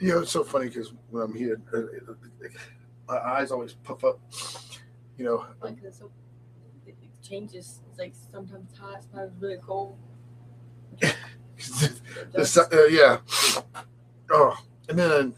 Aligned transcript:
You 0.00 0.08
know, 0.14 0.20
it's 0.20 0.32
so 0.32 0.42
funny 0.44 0.68
because 0.68 0.92
when 1.10 1.22
I'm 1.22 1.34
here, 1.34 1.60
uh, 1.74 2.12
my 3.06 3.18
eyes 3.18 3.50
always 3.50 3.74
puff 3.74 4.02
up. 4.04 4.18
You 5.18 5.24
know, 5.26 5.46
Like 5.62 5.76
so 5.92 6.10
it 6.86 6.96
changes. 7.22 7.80
It's 7.90 7.98
like 7.98 8.14
sometimes 8.32 8.76
hot, 8.78 9.02
sometimes 9.02 9.32
really 9.40 9.58
cold. 9.58 9.96
The, 12.32 12.38
does. 12.38 12.56
uh, 12.56 12.86
yeah. 12.90 13.18
Oh, 14.30 14.56
and 14.88 14.98
then 14.98 15.34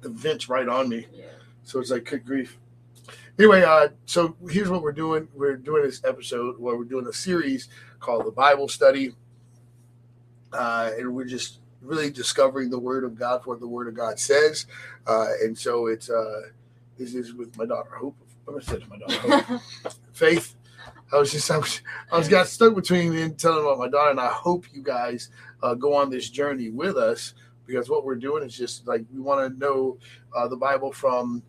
the 0.00 0.08
vent's 0.08 0.48
right 0.48 0.66
on 0.66 0.88
me. 0.88 1.06
yeah. 1.12 1.24
So 1.64 1.80
it's 1.80 1.90
like 1.90 2.06
good 2.06 2.24
grief. 2.24 2.58
Anyway, 3.38 3.62
uh, 3.62 3.88
so 4.06 4.36
here's 4.48 4.70
what 4.70 4.82
we're 4.82 4.92
doing. 4.92 5.28
We're 5.34 5.56
doing 5.56 5.82
this 5.82 6.02
episode 6.04 6.58
where 6.58 6.76
we're 6.76 6.84
doing 6.84 7.06
a 7.06 7.12
series 7.12 7.68
called 8.00 8.24
the 8.24 8.30
Bible 8.30 8.68
Study, 8.68 9.14
uh, 10.54 10.92
and 10.96 11.14
we're 11.14 11.26
just 11.26 11.58
really 11.82 12.10
discovering 12.10 12.70
the 12.70 12.78
Word 12.78 13.04
of 13.04 13.18
God, 13.18 13.42
for 13.42 13.50
what 13.50 13.60
the 13.60 13.68
Word 13.68 13.88
of 13.88 13.94
God 13.94 14.18
says. 14.18 14.66
Uh, 15.06 15.26
and 15.42 15.56
so 15.56 15.86
it's 15.86 16.08
uh, 16.08 16.42
this 16.98 17.14
is 17.14 17.34
with 17.34 17.56
my 17.56 17.66
daughter 17.66 17.90
Hope. 17.94 18.16
I'm 18.46 18.54
gonna 18.54 18.64
say 18.64 18.78
to 18.78 18.88
my 18.88 18.98
daughter 18.98 19.42
Hope. 19.42 19.62
Faith. 20.12 20.54
I 21.12 21.18
was 21.18 21.30
just 21.30 21.50
I 21.50 21.58
was, 21.58 21.80
I 22.10 22.18
was 22.18 22.28
got 22.28 22.46
stuck 22.48 22.74
between 22.74 23.14
and 23.14 23.38
telling 23.38 23.64
about 23.64 23.78
my 23.78 23.88
daughter, 23.88 24.10
and 24.10 24.20
I 24.20 24.30
hope 24.30 24.64
you 24.72 24.82
guys 24.82 25.28
uh, 25.62 25.74
go 25.74 25.94
on 25.94 26.10
this 26.10 26.30
journey 26.30 26.70
with 26.70 26.96
us 26.96 27.34
because 27.66 27.88
what 27.88 28.04
we're 28.04 28.16
doing 28.16 28.42
is 28.42 28.56
just 28.56 28.86
like 28.86 29.04
we 29.12 29.20
want 29.20 29.52
to 29.52 29.58
know 29.58 29.98
uh, 30.34 30.48
the 30.48 30.56
Bible 30.56 30.92
from 30.92 31.42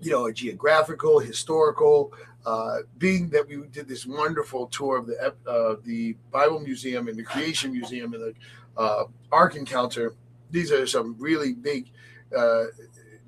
you 0.00 0.10
know 0.10 0.26
a 0.26 0.32
geographical, 0.32 1.18
historical. 1.18 2.12
Uh, 2.46 2.78
being 2.96 3.28
that 3.28 3.46
we 3.46 3.56
did 3.70 3.86
this 3.86 4.06
wonderful 4.06 4.66
tour 4.68 4.96
of 4.96 5.06
the 5.06 5.34
uh, 5.46 5.76
the 5.84 6.16
Bible 6.30 6.60
Museum 6.60 7.08
and 7.08 7.18
the 7.18 7.22
Creation 7.22 7.72
Museum 7.72 8.14
and 8.14 8.22
the 8.22 8.34
uh, 8.76 9.04
Ark 9.32 9.56
Encounter, 9.56 10.14
these 10.50 10.72
are 10.72 10.86
some 10.86 11.16
really 11.18 11.52
big 11.52 11.90
uh, 12.36 12.64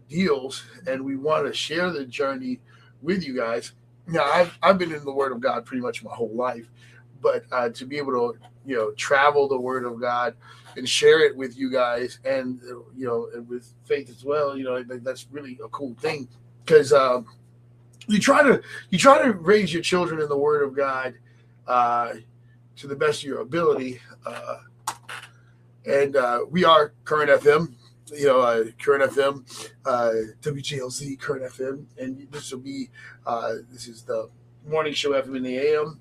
deals, 0.08 0.64
and 0.86 1.04
we 1.04 1.16
want 1.16 1.46
to 1.46 1.52
share 1.52 1.90
the 1.90 2.04
journey 2.04 2.60
with 3.00 3.24
you 3.24 3.36
guys. 3.36 3.72
Now, 4.06 4.24
I've, 4.24 4.58
I've 4.62 4.78
been 4.78 4.92
in 4.92 5.04
the 5.04 5.12
Word 5.12 5.32
of 5.32 5.40
God 5.40 5.64
pretty 5.64 5.82
much 5.82 6.02
my 6.02 6.12
whole 6.12 6.34
life, 6.34 6.68
but 7.20 7.44
uh, 7.52 7.68
to 7.70 7.84
be 7.84 7.98
able 7.98 8.12
to, 8.12 8.38
you 8.66 8.76
know, 8.76 8.90
travel 8.92 9.48
the 9.48 9.58
Word 9.58 9.84
of 9.84 10.00
God 10.00 10.34
and 10.76 10.88
share 10.88 11.20
it 11.20 11.36
with 11.36 11.56
you 11.56 11.70
guys 11.70 12.18
and, 12.24 12.60
you 12.96 13.06
know, 13.06 13.28
with 13.48 13.72
faith 13.84 14.10
as 14.10 14.24
well, 14.24 14.56
you 14.56 14.64
know, 14.64 14.82
that's 14.82 15.26
really 15.30 15.58
a 15.64 15.68
cool 15.68 15.94
thing 16.00 16.28
because 16.64 16.92
um, 16.92 17.26
you 18.08 18.18
try 18.18 18.42
to 18.42 18.62
you 18.90 18.98
try 18.98 19.22
to 19.22 19.32
raise 19.32 19.72
your 19.72 19.82
children 19.82 20.20
in 20.20 20.28
the 20.28 20.36
Word 20.36 20.62
of 20.62 20.74
God 20.74 21.14
uh, 21.66 22.14
to 22.76 22.86
the 22.86 22.96
best 22.96 23.22
of 23.22 23.28
your 23.28 23.40
ability. 23.40 24.00
Uh, 24.26 24.58
and 25.86 26.16
uh, 26.16 26.44
we 26.50 26.64
are 26.64 26.92
current 27.04 27.30
FM, 27.30 27.74
you 28.12 28.26
know, 28.26 28.40
uh, 28.40 28.64
current 28.80 29.10
FM, 29.10 29.44
uh, 29.84 30.12
WGLZ, 30.42 31.18
current 31.18 31.44
FM, 31.44 31.84
and 31.98 32.26
this 32.30 32.52
will 32.52 32.60
be 32.60 32.90
uh, 33.26 33.54
this 33.70 33.88
is 33.88 34.02
the 34.02 34.28
morning 34.66 34.92
show 34.92 35.10
FM 35.10 35.36
in 35.36 35.42
the 35.42 35.58
AM. 35.58 35.98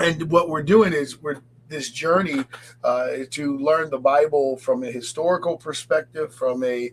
And 0.00 0.30
what 0.30 0.48
we're 0.48 0.62
doing 0.62 0.92
is 0.92 1.22
we're 1.22 1.40
this 1.68 1.90
journey 1.90 2.44
uh, 2.84 3.08
to 3.30 3.58
learn 3.58 3.90
the 3.90 3.98
Bible 3.98 4.56
from 4.56 4.84
a 4.84 4.90
historical 4.90 5.56
perspective, 5.56 6.34
from 6.34 6.62
a 6.62 6.90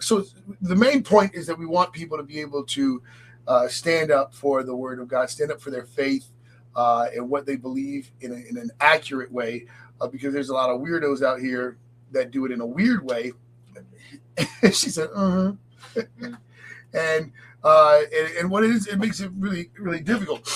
so 0.00 0.24
the 0.60 0.74
main 0.74 1.02
point 1.02 1.34
is 1.34 1.46
that 1.46 1.58
we 1.58 1.66
want 1.66 1.92
people 1.92 2.16
to 2.16 2.24
be 2.24 2.40
able 2.40 2.64
to 2.64 3.02
uh, 3.46 3.68
stand 3.68 4.10
up 4.10 4.34
for 4.34 4.62
the 4.62 4.74
Word 4.74 4.98
of 4.98 5.08
God, 5.08 5.30
stand 5.30 5.52
up 5.52 5.60
for 5.60 5.70
their 5.70 5.86
faith 5.86 6.26
uh, 6.76 7.06
and 7.14 7.28
what 7.28 7.46
they 7.46 7.56
believe 7.56 8.10
in, 8.20 8.32
a, 8.32 8.36
in 8.36 8.56
an 8.58 8.70
accurate 8.80 9.32
way, 9.32 9.66
uh, 10.00 10.06
because 10.06 10.32
there's 10.32 10.48
a 10.48 10.54
lot 10.54 10.70
of 10.70 10.80
weirdos 10.80 11.22
out 11.22 11.40
here 11.40 11.76
that 12.12 12.30
do 12.30 12.44
it 12.44 12.52
in 12.52 12.60
a 12.60 12.66
weird 12.66 13.04
way. 13.04 13.32
she 14.64 14.90
said, 14.90 15.08
"Uh 15.14 15.52
huh," 15.94 16.02
and 16.94 17.32
uh, 17.64 18.00
and, 18.14 18.36
and 18.38 18.50
what 18.50 18.64
it 18.64 18.70
is, 18.70 18.86
it 18.86 18.98
makes 18.98 19.20
it 19.20 19.30
really 19.36 19.70
really 19.78 20.00
difficult. 20.00 20.46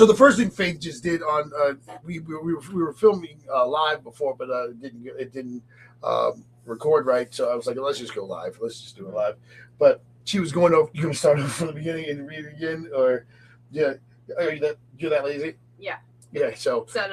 So 0.00 0.06
the 0.06 0.14
first 0.14 0.38
thing 0.38 0.50
Faith 0.50 0.80
just 0.80 1.02
did 1.02 1.22
on 1.22 1.52
uh, 1.60 1.74
we, 2.04 2.20
we, 2.20 2.34
we, 2.38 2.54
were, 2.54 2.62
we 2.72 2.82
were 2.82 2.94
filming 2.94 3.38
uh, 3.52 3.66
live 3.66 4.02
before, 4.02 4.34
but 4.34 4.48
uh, 4.48 4.70
it 4.70 4.80
didn't 4.80 5.06
it 5.06 5.32
didn't 5.32 5.62
um, 6.02 6.44
record 6.64 7.04
right. 7.06 7.32
So 7.34 7.50
I 7.50 7.54
was 7.54 7.66
like, 7.66 7.76
let's 7.76 7.98
just 7.98 8.14
go 8.14 8.24
live. 8.24 8.58
Let's 8.62 8.80
just 8.80 8.96
do 8.96 9.06
it 9.08 9.14
live. 9.14 9.36
But 9.78 10.02
she 10.24 10.40
was 10.40 10.52
going 10.52 10.72
over. 10.72 10.90
You 10.94 11.02
gonna 11.02 11.14
start 11.14 11.38
over 11.38 11.48
from 11.48 11.66
the 11.66 11.72
beginning 11.74 12.08
and 12.08 12.26
read 12.26 12.46
it 12.46 12.54
again, 12.56 12.88
or 12.96 13.26
yeah, 13.70 13.94
are 14.38 14.52
you 14.52 14.60
that 14.60 14.76
you're 14.98 15.10
that 15.10 15.24
lazy? 15.24 15.56
Yeah. 15.78 15.96
Yeah. 16.32 16.54
So 16.54 16.86
So 16.88 17.08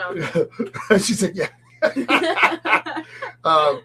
no. 0.90 0.98
she 0.98 1.14
said, 1.14 1.36
yeah. 1.36 1.50
um, 3.44 3.82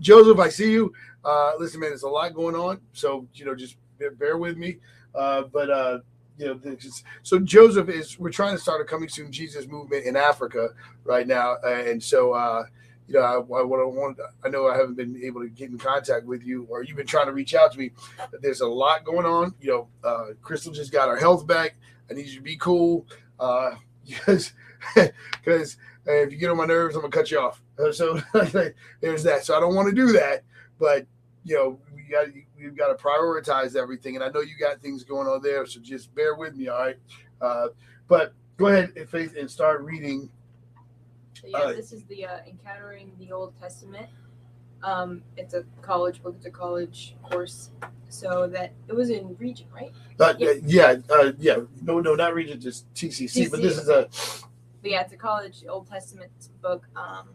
Joseph, 0.00 0.38
I 0.38 0.48
see 0.48 0.72
you. 0.72 0.92
Uh, 1.24 1.52
listen, 1.58 1.80
man, 1.80 1.90
there's 1.90 2.02
a 2.02 2.08
lot 2.08 2.34
going 2.34 2.54
on, 2.54 2.80
so 2.92 3.26
you 3.34 3.44
know, 3.44 3.54
just 3.54 3.76
bear, 3.98 4.10
bear 4.12 4.36
with 4.36 4.56
me. 4.56 4.78
Uh, 5.14 5.42
but 5.52 5.70
uh, 5.70 5.98
you 6.38 6.46
know, 6.46 6.54
this- 6.54 7.02
so 7.22 7.38
Joseph 7.38 7.88
is. 7.88 8.18
We're 8.18 8.30
trying 8.30 8.54
to 8.54 8.60
start 8.60 8.80
a 8.80 8.84
coming 8.84 9.08
soon 9.08 9.32
Jesus 9.32 9.66
movement 9.66 10.04
in 10.04 10.16
Africa 10.16 10.68
right 11.04 11.26
now, 11.26 11.56
and 11.64 12.02
so 12.02 12.32
uh, 12.32 12.64
you 13.08 13.14
know, 13.14 13.20
I, 13.20 13.34
I 13.36 13.62
what 13.62 13.80
I 13.80 13.84
want. 13.84 14.18
I 14.44 14.48
know 14.48 14.68
I 14.68 14.76
haven't 14.76 14.96
been 14.96 15.20
able 15.24 15.40
to 15.40 15.48
get 15.48 15.70
in 15.70 15.78
contact 15.78 16.26
with 16.26 16.44
you, 16.44 16.66
or 16.68 16.84
you've 16.84 16.96
been 16.96 17.06
trying 17.06 17.26
to 17.26 17.32
reach 17.32 17.54
out 17.54 17.72
to 17.72 17.78
me. 17.78 17.90
But 18.18 18.42
there's 18.42 18.60
a 18.60 18.68
lot 18.68 19.04
going 19.04 19.26
on. 19.26 19.54
You 19.60 19.70
know, 19.70 19.88
uh, 20.08 20.24
Crystal 20.42 20.72
just 20.72 20.92
got 20.92 21.08
her 21.08 21.16
health 21.16 21.46
back. 21.46 21.74
I 22.10 22.14
need 22.14 22.26
you 22.26 22.36
to 22.36 22.42
be 22.42 22.56
cool. 22.56 23.06
Uh, 23.40 23.70
because 24.06 24.52
because 25.44 25.76
if 26.06 26.32
you 26.32 26.38
get 26.38 26.50
on 26.50 26.56
my 26.56 26.66
nerves, 26.66 26.94
I'm 26.94 27.02
gonna 27.02 27.10
cut 27.12 27.30
you 27.30 27.40
off. 27.40 27.62
Uh, 27.78 27.92
So 27.92 28.20
there's 29.00 29.22
that. 29.24 29.44
So 29.44 29.56
I 29.56 29.60
don't 29.60 29.74
want 29.74 29.88
to 29.88 29.94
do 29.94 30.12
that, 30.12 30.44
but 30.78 31.06
you 31.44 31.56
know 31.56 31.78
we 31.94 32.02
got 32.10 32.26
we've 32.56 32.76
got 32.76 32.96
to 32.96 33.02
prioritize 33.02 33.76
everything, 33.76 34.16
and 34.16 34.24
I 34.24 34.28
know 34.28 34.40
you 34.40 34.54
got 34.58 34.80
things 34.80 35.04
going 35.04 35.26
on 35.28 35.42
there, 35.42 35.66
so 35.66 35.80
just 35.80 36.14
bear 36.14 36.34
with 36.34 36.54
me, 36.56 36.68
all 36.68 36.78
right? 36.78 36.96
Uh, 37.40 37.68
but 38.08 38.32
go 38.56 38.68
ahead, 38.68 38.92
Faith, 39.08 39.34
and 39.38 39.50
start 39.50 39.82
reading. 39.82 40.30
So 41.34 41.48
yeah, 41.48 41.58
Uh, 41.58 41.72
this 41.72 41.92
is 41.92 42.04
the 42.04 42.24
uh, 42.24 42.38
encountering 42.48 43.12
the 43.18 43.32
Old 43.32 43.54
Testament. 43.60 44.08
Um, 44.82 45.22
it's 45.36 45.54
a 45.54 45.64
college 45.82 46.22
book. 46.22 46.34
It's 46.36 46.46
a 46.46 46.50
college 46.50 47.16
course. 47.22 47.70
So 48.08 48.46
that 48.48 48.72
it 48.88 48.94
was 48.94 49.10
in 49.10 49.36
region, 49.36 49.66
right? 49.74 49.92
Uh, 50.20 50.34
yeah, 50.38 50.52
yeah, 50.64 50.96
uh, 51.10 51.32
yeah. 51.38 51.56
No, 51.82 52.00
no, 52.00 52.14
not 52.14 52.34
region, 52.34 52.60
just 52.60 52.92
TCC. 52.94 53.50
But 53.50 53.62
this 53.62 53.78
is 53.78 53.88
a 53.88 54.08
But 54.80 54.90
yeah, 54.90 55.00
it's 55.02 55.12
a 55.12 55.16
college 55.16 55.64
Old 55.68 55.88
Testament 55.88 56.30
book. 56.62 56.86
Um, 56.94 57.28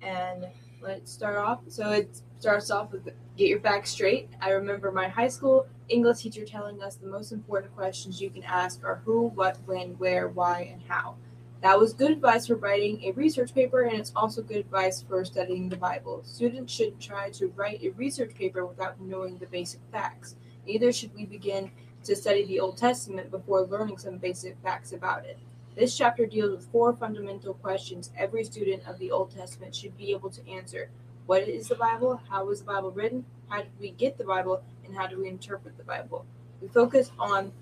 and 0.00 0.46
let's 0.80 1.12
start 1.12 1.36
off. 1.36 1.60
So 1.68 1.90
it 1.90 2.20
starts 2.38 2.70
off 2.70 2.92
with 2.92 3.08
get 3.36 3.48
your 3.48 3.60
facts 3.60 3.90
straight. 3.90 4.28
I 4.40 4.50
remember 4.50 4.90
my 4.90 5.08
high 5.08 5.28
school 5.28 5.66
English 5.88 6.22
teacher 6.22 6.44
telling 6.44 6.82
us 6.82 6.96
the 6.96 7.06
most 7.06 7.32
important 7.32 7.74
questions 7.74 8.20
you 8.20 8.30
can 8.30 8.42
ask 8.42 8.84
are 8.84 9.00
who, 9.04 9.28
what, 9.28 9.58
when, 9.66 9.90
where, 9.98 10.28
why, 10.28 10.70
and 10.72 10.82
how. 10.88 11.16
That 11.62 11.78
was 11.78 11.92
good 11.92 12.10
advice 12.10 12.48
for 12.48 12.56
writing 12.56 13.04
a 13.04 13.12
research 13.12 13.54
paper, 13.54 13.82
and 13.82 13.96
it's 13.96 14.12
also 14.16 14.42
good 14.42 14.56
advice 14.56 15.00
for 15.00 15.24
studying 15.24 15.68
the 15.68 15.76
Bible. 15.76 16.20
Students 16.24 16.72
shouldn't 16.72 17.00
try 17.00 17.30
to 17.30 17.52
write 17.54 17.84
a 17.84 17.90
research 17.90 18.34
paper 18.34 18.66
without 18.66 19.00
knowing 19.00 19.38
the 19.38 19.46
basic 19.46 19.78
facts. 19.92 20.34
Neither 20.66 20.92
should 20.92 21.14
we 21.14 21.24
begin 21.24 21.70
to 22.02 22.16
study 22.16 22.44
the 22.46 22.58
Old 22.58 22.78
Testament 22.78 23.30
before 23.30 23.62
learning 23.62 23.98
some 23.98 24.18
basic 24.18 24.56
facts 24.64 24.92
about 24.92 25.24
it. 25.24 25.38
This 25.76 25.96
chapter 25.96 26.26
deals 26.26 26.50
with 26.50 26.66
four 26.72 26.94
fundamental 26.94 27.54
questions 27.54 28.10
every 28.18 28.42
student 28.42 28.82
of 28.88 28.98
the 28.98 29.12
Old 29.12 29.30
Testament 29.30 29.72
should 29.72 29.96
be 29.96 30.10
able 30.10 30.30
to 30.30 30.50
answer. 30.50 30.90
What 31.26 31.48
is 31.48 31.68
the 31.68 31.76
Bible? 31.76 32.20
How 32.28 32.44
was 32.44 32.58
the 32.58 32.66
Bible 32.66 32.90
written? 32.90 33.24
How 33.48 33.58
did 33.58 33.70
we 33.78 33.92
get 33.92 34.18
the 34.18 34.24
Bible? 34.24 34.64
And 34.84 34.96
how 34.96 35.06
do 35.06 35.20
we 35.20 35.28
interpret 35.28 35.78
the 35.78 35.84
Bible? 35.84 36.26
We 36.60 36.66
focus 36.66 37.12
on 37.20 37.52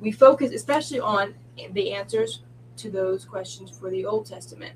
we 0.00 0.10
focus 0.10 0.52
especially 0.52 1.00
on 1.00 1.34
the 1.72 1.92
answers 1.92 2.40
to 2.78 2.90
those 2.90 3.24
questions 3.24 3.70
for 3.70 3.90
the 3.90 4.04
Old 4.04 4.26
Testament. 4.26 4.74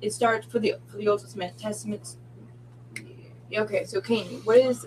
It 0.00 0.12
starts 0.12 0.46
for 0.46 0.58
the 0.58 0.74
for 0.86 0.96
the 0.96 1.08
Old 1.08 1.20
Testament. 1.20 1.58
Testaments 1.58 2.16
Okay, 3.56 3.84
so 3.84 4.00
canon. 4.00 4.40
What 4.44 4.58
is 4.58 4.86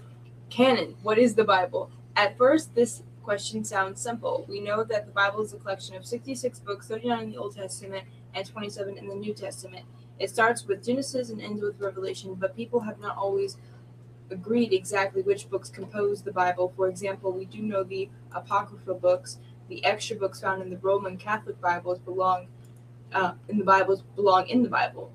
canon? 0.50 0.96
What 1.04 1.18
is 1.18 1.36
the 1.36 1.44
Bible? 1.44 1.92
At 2.16 2.38
first, 2.38 2.74
this 2.76 3.04
question 3.22 3.66
sounds 3.66 4.00
simple. 4.00 4.46
We 4.48 4.62
know 4.62 4.86
that 4.86 5.06
the 5.06 5.12
Bible 5.12 5.42
is 5.42 5.54
a 5.54 5.58
collection 5.58 5.96
of 5.96 6.06
66 6.06 6.60
books, 6.60 6.88
39 6.88 7.24
in 7.24 7.32
the 7.32 7.38
Old 7.38 7.56
Testament 7.56 8.06
and 8.34 8.46
27 8.46 8.98
in 8.98 9.08
the 9.08 9.16
New 9.16 9.34
Testament. 9.34 9.86
It 10.18 10.30
starts 10.30 10.66
with 10.66 10.86
Genesis 10.86 11.30
and 11.30 11.42
ends 11.42 11.62
with 11.62 11.80
Revelation, 11.80 12.36
but 12.36 12.56
people 12.56 12.80
have 12.82 13.00
not 13.00 13.18
always 13.18 13.58
agreed 14.32 14.72
exactly 14.72 15.22
which 15.22 15.50
books 15.50 15.70
compose 15.70 16.22
the 16.22 16.32
Bible. 16.32 16.72
For 16.78 16.88
example, 16.88 17.34
we 17.34 17.46
do 17.46 17.62
know 17.62 17.84
the 17.84 18.10
Apocrypha 18.34 18.94
books, 18.94 19.40
the 19.74 19.84
extra 19.86 20.16
books 20.16 20.40
found 20.40 20.62
in 20.62 20.70
the 20.70 20.78
Roman 20.78 21.18
Catholic 21.18 21.60
Bibles 21.60 21.98
belong 21.98 22.46
uh, 23.12 23.34
in 23.50 23.58
the 23.58 23.64
Bibles 23.64 24.04
belong 24.16 24.48
in 24.48 24.62
the 24.62 24.70
Bible. 24.70 25.12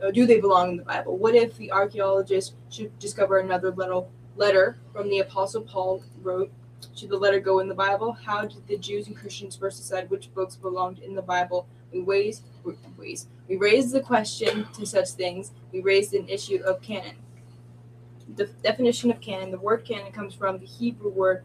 Or 0.00 0.12
do 0.12 0.26
they 0.26 0.40
belong 0.40 0.70
in 0.70 0.76
the 0.76 0.84
Bible? 0.84 1.16
What 1.16 1.34
if 1.34 1.56
the 1.56 1.72
archaeologists 1.72 2.54
should 2.70 2.96
discover 3.00 3.38
another 3.38 3.72
little 3.72 4.12
letter 4.36 4.78
from 4.92 5.08
the 5.08 5.20
Apostle 5.20 5.62
Paul 5.62 6.04
wrote? 6.22 6.52
Should 6.94 7.10
the 7.10 7.16
letter 7.16 7.40
go 7.40 7.58
in 7.58 7.68
the 7.68 7.74
Bible? 7.74 8.12
How 8.12 8.42
did 8.42 8.64
the 8.68 8.78
Jews 8.78 9.08
and 9.08 9.16
Christians 9.16 9.56
first 9.56 9.78
decide 9.78 10.08
which 10.08 10.32
books 10.32 10.54
belonged 10.54 11.00
in 11.00 11.16
the 11.16 11.22
Bible? 11.22 11.66
We 11.92 12.02
raised, 12.02 12.44
we 12.64 13.56
raised 13.56 13.92
the 13.92 14.02
question 14.02 14.68
to 14.74 14.86
such 14.86 15.10
things. 15.10 15.50
We 15.72 15.80
raised 15.80 16.14
an 16.14 16.28
issue 16.28 16.62
of 16.64 16.80
canon. 16.80 17.16
The 18.36 18.46
definition 18.62 19.10
of 19.10 19.20
canon, 19.20 19.50
the 19.50 19.58
word 19.58 19.84
canon 19.84 20.12
comes 20.12 20.34
from 20.34 20.58
the 20.60 20.66
Hebrew 20.66 21.10
word 21.10 21.42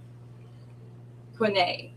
qaneh. 1.41 1.91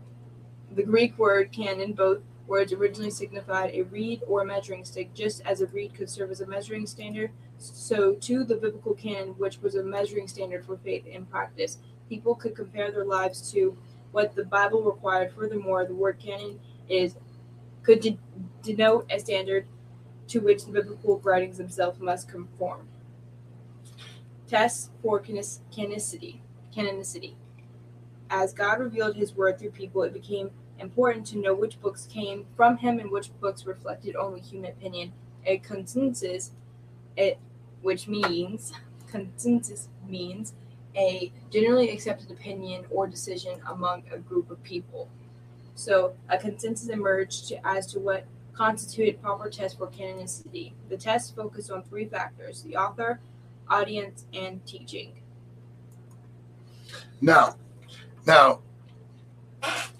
The 0.75 0.83
Greek 0.83 1.17
word 1.17 1.51
canon, 1.51 1.93
both 1.93 2.21
words 2.47 2.73
originally 2.73 3.11
signified 3.11 3.71
a 3.73 3.83
reed 3.83 4.21
or 4.27 4.41
a 4.41 4.45
measuring 4.45 4.83
stick, 4.83 5.13
just 5.13 5.41
as 5.45 5.61
a 5.61 5.67
reed 5.67 5.93
could 5.93 6.09
serve 6.09 6.31
as 6.31 6.41
a 6.41 6.47
measuring 6.47 6.87
standard. 6.87 7.31
So, 7.57 8.15
to 8.15 8.43
the 8.43 8.55
biblical 8.55 8.93
canon, 8.93 9.29
which 9.37 9.61
was 9.61 9.75
a 9.75 9.83
measuring 9.83 10.27
standard 10.27 10.65
for 10.65 10.77
faith 10.77 11.05
and 11.11 11.29
practice, 11.29 11.77
people 12.09 12.35
could 12.35 12.55
compare 12.55 12.91
their 12.91 13.05
lives 13.05 13.51
to 13.51 13.77
what 14.11 14.35
the 14.35 14.43
Bible 14.43 14.83
required. 14.83 15.31
Furthermore, 15.31 15.85
the 15.85 15.93
word 15.93 16.19
canon 16.19 16.59
is 16.89 17.15
could 17.83 17.99
de- 18.01 18.19
denote 18.63 19.05
a 19.11 19.19
standard 19.19 19.67
to 20.27 20.39
which 20.39 20.65
the 20.65 20.71
biblical 20.71 21.19
writings 21.19 21.57
themselves 21.57 21.99
must 21.99 22.27
conform. 22.27 22.87
Tests 24.47 24.89
for 25.01 25.19
canonicity. 25.19 26.39
Canonicity. 26.75 27.35
As 28.29 28.53
God 28.53 28.79
revealed 28.79 29.15
His 29.15 29.35
word 29.35 29.59
through 29.59 29.71
people, 29.71 30.03
it 30.03 30.13
became 30.13 30.51
important 30.79 31.25
to 31.27 31.37
know 31.37 31.53
which 31.53 31.79
books 31.81 32.07
came 32.11 32.45
from 32.55 32.77
Him 32.77 32.99
and 32.99 33.11
which 33.11 33.29
books 33.39 33.65
reflected 33.65 34.15
only 34.15 34.41
human 34.41 34.71
opinion. 34.71 35.13
A 35.45 35.59
consensus, 35.59 36.51
it, 37.15 37.39
which 37.81 38.07
means 38.07 38.73
consensus 39.07 39.87
means 40.07 40.53
a 40.95 41.31
generally 41.51 41.89
accepted 41.89 42.31
opinion 42.31 42.85
or 42.89 43.07
decision 43.07 43.59
among 43.69 44.03
a 44.11 44.17
group 44.17 44.49
of 44.49 44.61
people. 44.63 45.09
So, 45.75 46.15
a 46.29 46.37
consensus 46.37 46.89
emerged 46.89 47.53
as 47.63 47.85
to 47.87 47.99
what 47.99 48.25
constituted 48.53 49.21
proper 49.21 49.49
test 49.49 49.77
for 49.77 49.87
canonicity. 49.87 50.71
The 50.89 50.97
test 50.97 51.35
focused 51.35 51.69
on 51.69 51.83
three 51.83 52.05
factors 52.05 52.63
the 52.63 52.77
author, 52.77 53.19
audience, 53.67 54.25
and 54.33 54.65
teaching. 54.65 55.11
Now, 57.21 57.55
now, 58.25 58.61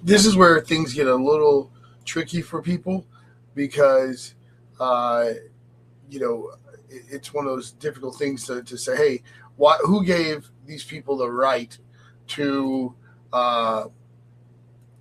this 0.04 0.26
is 0.26 0.36
where 0.36 0.62
things 0.62 0.94
get 0.94 1.08
a 1.08 1.16
little 1.16 1.72
tricky 2.06 2.42
for 2.42 2.62
people 2.62 3.06
because, 3.54 4.36
uh, 4.80 5.32
you 6.10 6.20
know, 6.20 6.52
it's 6.90 7.34
one 7.34 7.46
of 7.46 7.52
those 7.52 7.72
difficult 7.72 8.16
things 8.16 8.46
to, 8.46 8.64
to 8.64 8.78
say, 8.78 8.96
hey, 8.96 9.24
what, 9.58 9.80
who 9.84 10.06
gave 10.06 10.50
these 10.66 10.84
people 10.84 11.18
the 11.18 11.30
right 11.30 11.78
to 12.28 12.94
uh, 13.34 13.86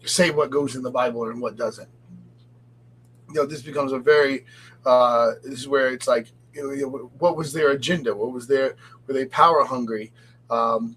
say 0.05 0.31
what 0.31 0.50
goes 0.50 0.76
in 0.76 0.82
the 0.82 0.91
Bible 0.91 1.29
and 1.29 1.41
what 1.41 1.56
doesn't? 1.56 1.88
You 3.29 3.35
know, 3.35 3.47
this 3.47 3.62
becomes 3.62 3.93
a 3.93 3.99
very, 3.99 4.44
uh, 4.87 5.32
this 5.43 5.61
is 5.61 5.69
where 5.69 5.88
it's 5.88 6.06
like, 6.06 6.29
you 6.53 6.62
know, 6.62 7.11
what 7.19 7.37
was 7.37 7.53
their 7.53 7.71
agenda? 7.71 8.15
What 8.15 8.32
was 8.32 8.47
their, 8.47 8.76
were 9.06 9.15
they 9.15 9.26
power 9.26 9.65
hungry? 9.65 10.12
Um, 10.50 10.97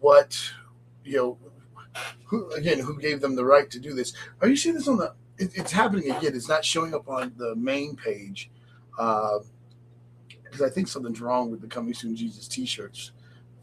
what, 0.00 0.40
you 1.04 1.16
know, 1.16 1.38
who 2.24 2.50
again, 2.52 2.80
who 2.80 2.98
gave 2.98 3.20
them 3.20 3.34
the 3.36 3.44
right 3.44 3.70
to 3.70 3.78
do 3.78 3.94
this? 3.94 4.12
Are 4.40 4.48
you 4.48 4.56
seeing 4.56 4.74
this 4.74 4.88
on 4.88 4.96
the? 4.98 5.14
It, 5.38 5.52
it's 5.54 5.72
happening 5.72 6.10
again. 6.10 6.34
It's 6.34 6.48
not 6.48 6.64
showing 6.64 6.94
up 6.94 7.08
on 7.08 7.32
the 7.36 7.54
main 7.56 7.96
page 7.96 8.50
because 8.90 9.42
uh, 10.60 10.66
I 10.66 10.70
think 10.70 10.88
something's 10.88 11.20
wrong 11.20 11.50
with 11.50 11.60
the 11.60 11.66
Coming 11.66 11.94
Soon 11.94 12.14
Jesus 12.14 12.46
T-shirts. 12.48 13.12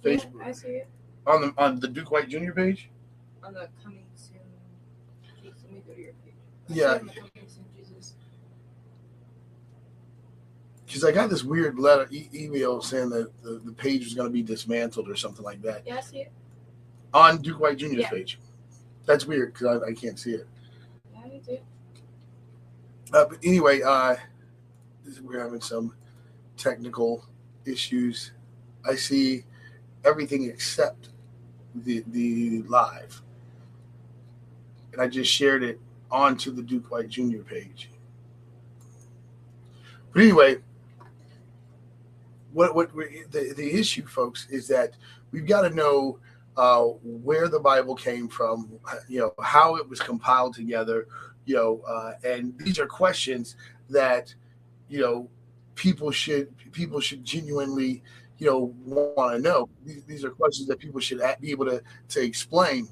Facebook. 0.03 0.39
Yeah, 0.39 0.45
I 0.45 0.51
see 0.51 0.67
it 0.67 0.87
on 1.27 1.41
the 1.41 1.53
on 1.57 1.79
the 1.79 1.87
Duke 1.87 2.11
White 2.11 2.29
Jr. 2.29 2.51
page. 2.51 2.89
On 3.43 3.53
the 3.53 3.69
Coming 3.83 4.05
Soon. 4.15 4.39
Let 5.43 5.71
me 5.71 5.83
go 5.87 5.93
to 5.93 6.01
your 6.01 6.13
page. 6.25 6.33
I 6.69 6.73
yeah. 6.73 6.99
Because 10.85 11.05
I 11.05 11.13
got 11.13 11.29
this 11.29 11.41
weird 11.41 11.79
letter 11.79 12.05
e- 12.11 12.27
email 12.33 12.81
saying 12.81 13.11
that 13.11 13.31
the, 13.41 13.61
the 13.63 13.71
page 13.71 14.03
was 14.03 14.13
going 14.13 14.27
to 14.27 14.33
be 14.33 14.41
dismantled 14.41 15.09
or 15.09 15.15
something 15.15 15.45
like 15.45 15.61
that. 15.61 15.83
Yeah, 15.85 15.95
I 15.95 16.01
see 16.01 16.17
it 16.17 16.31
on 17.13 17.41
Duke 17.41 17.59
White 17.59 17.77
Jr.'s 17.77 17.93
yeah. 17.93 18.09
page. 18.09 18.39
That's 19.05 19.25
weird 19.25 19.53
because 19.53 19.81
I, 19.81 19.89
I, 19.89 19.93
can't 19.93 20.17
see 20.17 20.31
it. 20.31 20.47
Yeah, 21.13 21.25
you 21.25 21.41
do. 21.45 21.57
Uh, 23.13 23.25
but 23.25 23.37
anyway, 23.43 23.81
uh, 23.81 24.15
we're 25.23 25.41
having 25.41 25.61
some 25.61 25.93
technical 26.57 27.25
issues. 27.65 28.31
I 28.87 28.95
see 28.95 29.43
everything 30.05 30.45
except 30.45 31.09
the 31.75 32.03
the 32.07 32.63
live, 32.63 33.21
and 34.93 35.01
I 35.01 35.07
just 35.07 35.31
shared 35.31 35.63
it 35.63 35.79
onto 36.09 36.51
the 36.51 36.61
Duke 36.61 36.91
White 36.91 37.09
Jr. 37.09 37.39
page. 37.39 37.89
But 40.13 40.23
anyway, 40.23 40.57
what 42.53 42.75
what 42.75 42.93
the 42.93 43.53
the 43.55 43.73
issue, 43.73 44.05
folks, 44.05 44.47
is 44.49 44.67
that 44.67 44.93
we've 45.31 45.47
got 45.47 45.61
to 45.61 45.69
know 45.69 46.19
uh, 46.61 46.83
where 47.01 47.47
the 47.47 47.59
Bible 47.59 47.95
came 47.95 48.27
from, 48.27 48.71
you 49.09 49.19
know, 49.19 49.33
how 49.41 49.77
it 49.77 49.89
was 49.89 49.99
compiled 49.99 50.53
together, 50.53 51.07
you 51.45 51.55
know, 51.55 51.81
uh, 51.87 52.13
and 52.23 52.55
these 52.59 52.77
are 52.77 52.85
questions 52.85 53.55
that, 53.89 54.31
you 54.87 55.01
know, 55.01 55.27
people 55.73 56.11
should 56.11 56.53
people 56.71 56.99
should 56.99 57.25
genuinely, 57.25 58.03
you 58.37 58.45
know, 58.45 58.75
want 58.85 59.35
to 59.35 59.41
know. 59.41 59.69
These, 59.83 60.03
these, 60.03 60.23
are 60.23 60.29
questions 60.29 60.67
that 60.67 60.77
people 60.77 60.99
should 60.99 61.19
be 61.39 61.49
able 61.49 61.65
to 61.65 61.81
to 62.09 62.21
explain. 62.21 62.87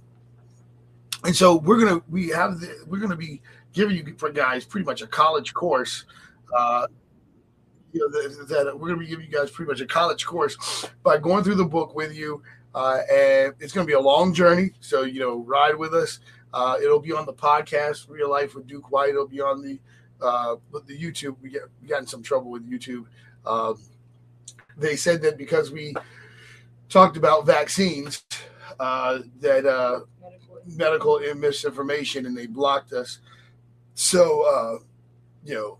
And 1.23 1.35
so 1.35 1.57
we're 1.57 1.77
gonna 1.77 2.01
we 2.09 2.29
have 2.29 2.59
the, 2.59 2.75
we're 2.87 2.97
gonna 2.97 3.15
be 3.15 3.39
giving 3.71 3.95
you 3.97 4.15
for 4.17 4.31
guys 4.31 4.65
pretty 4.65 4.85
much 4.85 5.03
a 5.03 5.07
college 5.07 5.53
course. 5.53 6.05
Uh, 6.57 6.87
you 7.93 7.99
know 7.99 8.09
that, 8.09 8.47
that 8.49 8.79
we're 8.79 8.87
gonna 8.87 9.01
be 9.01 9.05
giving 9.05 9.27
you 9.27 9.31
guys 9.31 9.51
pretty 9.51 9.69
much 9.69 9.79
a 9.79 9.85
college 9.85 10.25
course 10.25 10.87
by 11.03 11.19
going 11.19 11.43
through 11.43 11.53
the 11.53 11.65
book 11.65 11.93
with 11.93 12.15
you 12.15 12.41
uh, 12.75 12.99
and 13.11 13.53
it's 13.59 13.73
going 13.73 13.85
to 13.85 13.89
be 13.89 13.95
a 13.95 13.99
long 13.99 14.33
journey. 14.33 14.71
So, 14.79 15.03
you 15.03 15.19
know, 15.19 15.43
ride 15.43 15.75
with 15.75 15.93
us. 15.93 16.19
Uh, 16.53 16.77
it'll 16.81 16.99
be 16.99 17.13
on 17.13 17.25
the 17.25 17.33
podcast, 17.33 18.09
Real 18.09 18.29
Life 18.29 18.55
with 18.55 18.67
Duke 18.67 18.91
White. 18.91 19.09
It'll 19.09 19.27
be 19.27 19.41
on 19.41 19.61
the 19.61 19.79
uh, 20.21 20.55
the 20.85 20.97
YouTube. 20.97 21.35
We, 21.41 21.49
get, 21.49 21.61
we 21.81 21.87
got 21.87 21.99
in 21.99 22.07
some 22.07 22.23
trouble 22.23 22.51
with 22.51 22.69
YouTube. 22.69 23.05
Um, 23.45 23.79
they 24.77 24.95
said 24.95 25.21
that 25.21 25.37
because 25.37 25.71
we 25.71 25.93
talked 26.89 27.17
about 27.17 27.45
vaccines, 27.45 28.25
uh, 28.79 29.19
that 29.41 29.65
uh, 29.65 30.01
medical. 30.75 31.19
medical 31.19 31.35
misinformation, 31.35 32.25
and 32.25 32.37
they 32.37 32.47
blocked 32.47 32.93
us. 32.93 33.19
So, 33.93 34.41
uh, 34.43 34.83
you 35.43 35.53
know, 35.53 35.77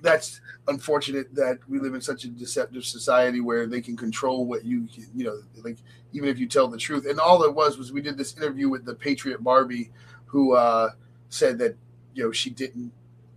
that's 0.00 0.40
unfortunate 0.68 1.34
that 1.34 1.58
we 1.68 1.78
live 1.78 1.94
in 1.94 2.00
such 2.00 2.24
a 2.24 2.28
deceptive 2.28 2.84
society 2.84 3.40
where 3.40 3.66
they 3.66 3.80
can 3.80 3.96
control 3.96 4.46
what 4.46 4.64
you 4.64 4.86
you 5.14 5.24
know 5.24 5.40
like 5.64 5.76
even 6.12 6.28
if 6.28 6.38
you 6.38 6.46
tell 6.46 6.68
the 6.68 6.78
truth. 6.78 7.06
And 7.06 7.18
all 7.18 7.42
it 7.42 7.54
was 7.54 7.78
was 7.78 7.92
we 7.92 8.00
did 8.00 8.16
this 8.16 8.36
interview 8.36 8.68
with 8.68 8.84
the 8.84 8.94
patriot 8.94 9.42
barbie 9.42 9.90
who 10.26 10.54
uh, 10.54 10.90
said 11.30 11.58
that 11.58 11.76
you 12.14 12.24
know 12.24 12.32
she 12.32 12.50
didn't 12.50 12.92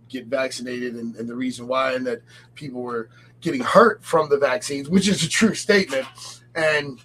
get 0.08 0.26
vaccinated 0.26 0.94
and, 0.94 1.16
and 1.16 1.28
the 1.28 1.34
reason 1.34 1.66
why 1.66 1.94
and 1.94 2.06
that 2.06 2.22
people 2.54 2.80
were 2.80 3.08
getting 3.40 3.60
hurt 3.60 4.04
from 4.04 4.28
the 4.28 4.38
vaccines 4.38 4.88
which 4.88 5.08
is 5.08 5.22
a 5.24 5.28
true 5.28 5.54
statement. 5.54 6.06
And 6.54 7.00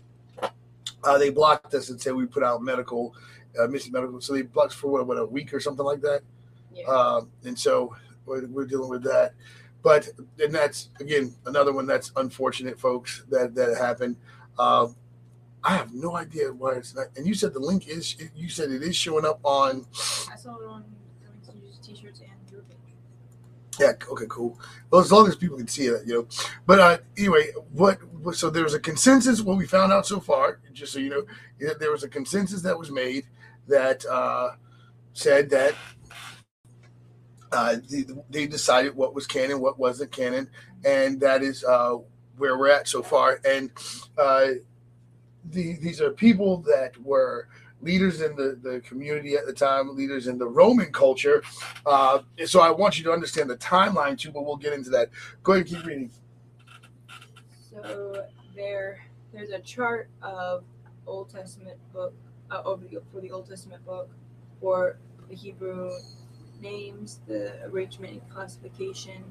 uh, 1.03 1.17
they 1.17 1.29
blocked 1.31 1.73
us 1.73 1.89
and 1.89 1.99
said 1.99 2.13
we 2.13 2.27
put 2.27 2.43
out 2.43 2.61
medical 2.61 3.15
uh, 3.59 3.67
missing 3.67 3.91
medical 3.91 4.21
so 4.21 4.33
they 4.33 4.43
blocked 4.43 4.73
for 4.73 4.91
what, 4.91 5.07
what 5.07 5.17
a 5.17 5.25
week 5.25 5.51
or 5.53 5.59
something 5.59 5.85
like 5.85 6.01
that? 6.01 6.21
Yeah. 6.73 6.85
uh, 6.87 7.21
and 7.43 7.57
so 7.57 7.95
we're, 8.25 8.45
we're 8.47 8.65
dealing 8.65 8.89
with 8.89 9.03
that 9.03 9.33
but 9.83 10.09
and 10.39 10.53
that's 10.53 10.89
again 10.99 11.33
another 11.45 11.73
one 11.73 11.87
that's 11.87 12.11
unfortunate, 12.15 12.79
folks. 12.79 13.23
That 13.29 13.55
that 13.55 13.77
happened. 13.77 14.17
Um, 14.59 14.95
I 15.63 15.75
have 15.75 15.93
no 15.93 16.15
idea 16.15 16.51
why 16.51 16.73
it's 16.73 16.95
not. 16.95 17.07
And 17.15 17.27
you 17.27 17.33
said 17.33 17.53
the 17.53 17.59
link 17.59 17.87
is. 17.87 18.15
You 18.35 18.49
said 18.49 18.71
it 18.71 18.81
is 18.83 18.95
showing 18.95 19.25
up 19.25 19.39
on. 19.43 19.85
I 20.31 20.35
saw 20.35 20.57
it 20.57 20.67
on 20.67 20.85
t-shirts 21.81 22.19
and 22.19 22.51
your 22.51 22.61
page. 22.61 22.77
Yeah. 23.79 23.93
Okay. 24.09 24.25
Cool. 24.29 24.59
Well, 24.89 25.01
as 25.01 25.11
long 25.11 25.27
as 25.27 25.35
people 25.35 25.57
can 25.57 25.67
see 25.67 25.85
it, 25.85 26.05
you 26.05 26.13
know. 26.13 26.27
But 26.65 26.79
uh, 26.79 26.97
anyway, 27.17 27.51
what? 27.71 27.99
So 28.33 28.49
there 28.49 28.63
was 28.63 28.73
a 28.73 28.79
consensus. 28.79 29.41
What 29.41 29.57
we 29.57 29.67
found 29.67 29.91
out 29.91 30.05
so 30.05 30.19
far, 30.19 30.59
just 30.73 30.93
so 30.93 30.99
you 30.99 31.09
know, 31.09 31.73
there 31.79 31.91
was 31.91 32.03
a 32.03 32.09
consensus 32.09 32.61
that 32.63 32.77
was 32.77 32.91
made 32.91 33.25
that 33.67 34.05
uh, 34.05 34.51
said 35.13 35.49
that 35.51 35.75
uh, 37.51 37.77
they, 38.29 38.47
decided 38.47 38.95
what 38.95 39.13
was 39.13 39.27
canon, 39.27 39.59
what 39.59 39.77
wasn't 39.77 40.11
canon, 40.11 40.49
and 40.85 41.19
that 41.19 41.43
is 41.43 41.63
uh, 41.63 41.97
where 42.37 42.57
we're 42.57 42.69
at 42.69 42.87
so 42.87 43.03
far. 43.03 43.41
And 43.45 43.71
uh, 44.17 44.47
the, 45.45 45.77
these 45.77 46.01
are 46.01 46.11
people 46.11 46.57
that 46.67 46.97
were 47.01 47.47
leaders 47.81 48.21
in 48.21 48.35
the, 48.35 48.57
the 48.61 48.79
community 48.81 49.35
at 49.35 49.45
the 49.45 49.53
time, 49.53 49.95
leaders 49.95 50.27
in 50.27 50.37
the 50.37 50.47
Roman 50.47 50.91
culture. 50.91 51.43
Uh, 51.85 52.19
so 52.45 52.61
I 52.61 52.71
want 52.71 52.97
you 52.97 53.03
to 53.05 53.11
understand 53.11 53.49
the 53.49 53.57
timeline 53.57 54.17
too, 54.17 54.31
but 54.31 54.45
we'll 54.45 54.57
get 54.57 54.73
into 54.73 54.89
that. 54.91 55.09
Go 55.43 55.53
ahead, 55.53 55.67
keep 55.67 55.85
reading. 55.85 56.11
So 57.69 58.25
there, 58.55 58.99
there's 59.33 59.49
a 59.49 59.59
chart 59.59 60.09
of 60.21 60.63
Old 61.07 61.29
Testament 61.29 61.77
book 61.91 62.13
uh, 62.49 62.61
over 62.63 62.85
the, 62.85 63.01
for 63.11 63.21
the 63.21 63.31
Old 63.31 63.49
Testament 63.49 63.85
book 63.85 64.09
for 64.59 64.97
the 65.29 65.35
Hebrew 65.35 65.91
names, 66.61 67.19
the 67.27 67.63
arrangement 67.65 68.13
and 68.13 68.29
classification, 68.29 69.23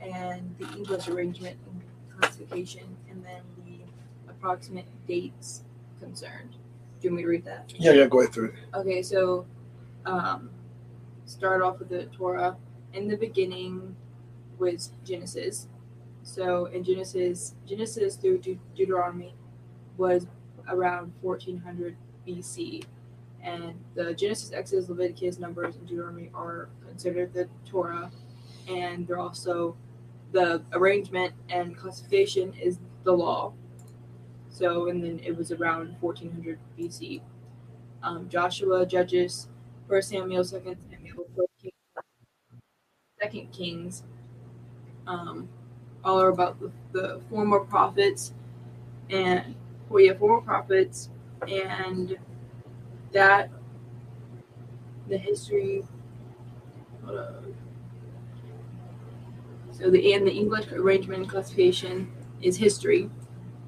and 0.00 0.54
the 0.58 0.66
English 0.76 1.08
arrangement 1.08 1.56
and 1.66 1.82
classification, 2.18 2.96
and 3.10 3.24
then 3.24 3.42
the 3.64 3.80
approximate 4.30 4.86
dates 5.06 5.62
concerned. 6.00 6.52
Do 7.00 7.08
you 7.08 7.10
want 7.10 7.16
me 7.16 7.22
to 7.22 7.28
read 7.28 7.44
that? 7.44 7.72
Yeah, 7.78 7.92
yeah, 7.92 8.06
go 8.06 8.20
ahead 8.20 8.32
through 8.32 8.46
it. 8.46 8.54
Okay, 8.74 9.02
so 9.02 9.46
um, 10.06 10.50
start 11.24 11.62
off 11.62 11.78
with 11.78 11.88
the 11.88 12.04
Torah. 12.06 12.56
In 12.92 13.08
the 13.08 13.16
beginning 13.16 13.96
was 14.58 14.92
Genesis. 15.04 15.68
So 16.22 16.66
in 16.66 16.84
Genesis, 16.84 17.54
Genesis 17.66 18.16
through 18.16 18.38
De- 18.38 18.58
Deuteronomy 18.76 19.34
was 19.96 20.26
around 20.68 21.12
1400 21.20 21.96
BC. 22.26 22.84
And 23.42 23.74
the 23.94 24.14
Genesis, 24.14 24.52
Exodus, 24.52 24.88
Leviticus, 24.88 25.38
Numbers, 25.38 25.76
and 25.76 25.86
Deuteronomy 25.86 26.30
are 26.34 26.68
considered 26.86 27.34
the 27.34 27.48
Torah. 27.66 28.10
And 28.68 29.06
they're 29.06 29.18
also 29.18 29.76
the 30.32 30.62
arrangement 30.72 31.34
and 31.48 31.76
classification 31.76 32.54
is 32.54 32.78
the 33.04 33.12
law. 33.12 33.52
So, 34.48 34.88
and 34.88 35.02
then 35.02 35.20
it 35.24 35.36
was 35.36 35.50
around 35.50 35.96
1400 36.00 36.58
BC. 36.78 37.20
Um, 38.02 38.28
Joshua, 38.28 38.84
Judges, 38.86 39.48
First 39.88 40.10
Samuel, 40.10 40.44
Second 40.44 40.76
Samuel, 40.90 41.26
Kings, 41.60 41.74
Second 43.20 43.52
Kings, 43.52 44.02
um, 45.06 45.48
all 46.04 46.20
are 46.20 46.28
about 46.28 46.58
the, 46.60 46.70
the 46.92 47.20
former 47.30 47.60
prophets 47.60 48.32
and 49.10 49.54
well, 49.88 50.02
yeah, 50.02 50.14
former 50.14 50.40
prophets 50.40 51.10
and 51.48 52.16
that 53.12 53.50
the 55.08 55.18
history. 55.18 55.84
So 59.72 59.90
the 59.90 60.14
and 60.14 60.26
the 60.26 60.32
English 60.32 60.70
arrangement 60.72 61.22
and 61.22 61.30
classification 61.30 62.10
is 62.40 62.56
history. 62.56 63.10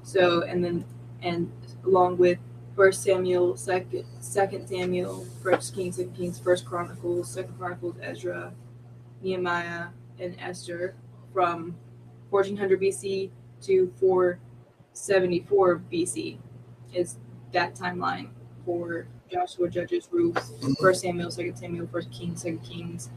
So 0.03 0.43
and 0.43 0.63
then 0.63 0.85
and 1.21 1.51
along 1.85 2.17
with 2.17 2.39
First 2.75 3.03
Samuel, 3.03 3.55
Second 3.57 4.05
Second 4.19 4.67
Samuel, 4.67 5.25
First 5.43 5.75
Kings, 5.75 5.97
Second 5.97 6.15
Kings, 6.15 6.39
First 6.39 6.65
Chronicles, 6.65 7.29
Second 7.29 7.57
Chronicles, 7.57 7.95
Ezra, 8.01 8.53
Nehemiah, 9.21 9.87
and 10.19 10.35
Esther 10.39 10.95
from 11.33 11.75
1400 12.29 12.81
BC 12.81 13.29
to 13.61 13.91
474 13.99 15.81
BC 15.91 16.37
is 16.93 17.17
that 17.51 17.75
timeline 17.75 18.29
for 18.65 19.07
Joshua, 19.31 19.69
Judges, 19.69 20.07
Ruth, 20.11 20.39
First 20.79 21.01
Samuel, 21.01 21.31
Second 21.31 21.55
Samuel, 21.55 21.87
First 21.87 22.11
Kings, 22.11 22.41
Second 22.41 22.63
Kings, 22.63 23.09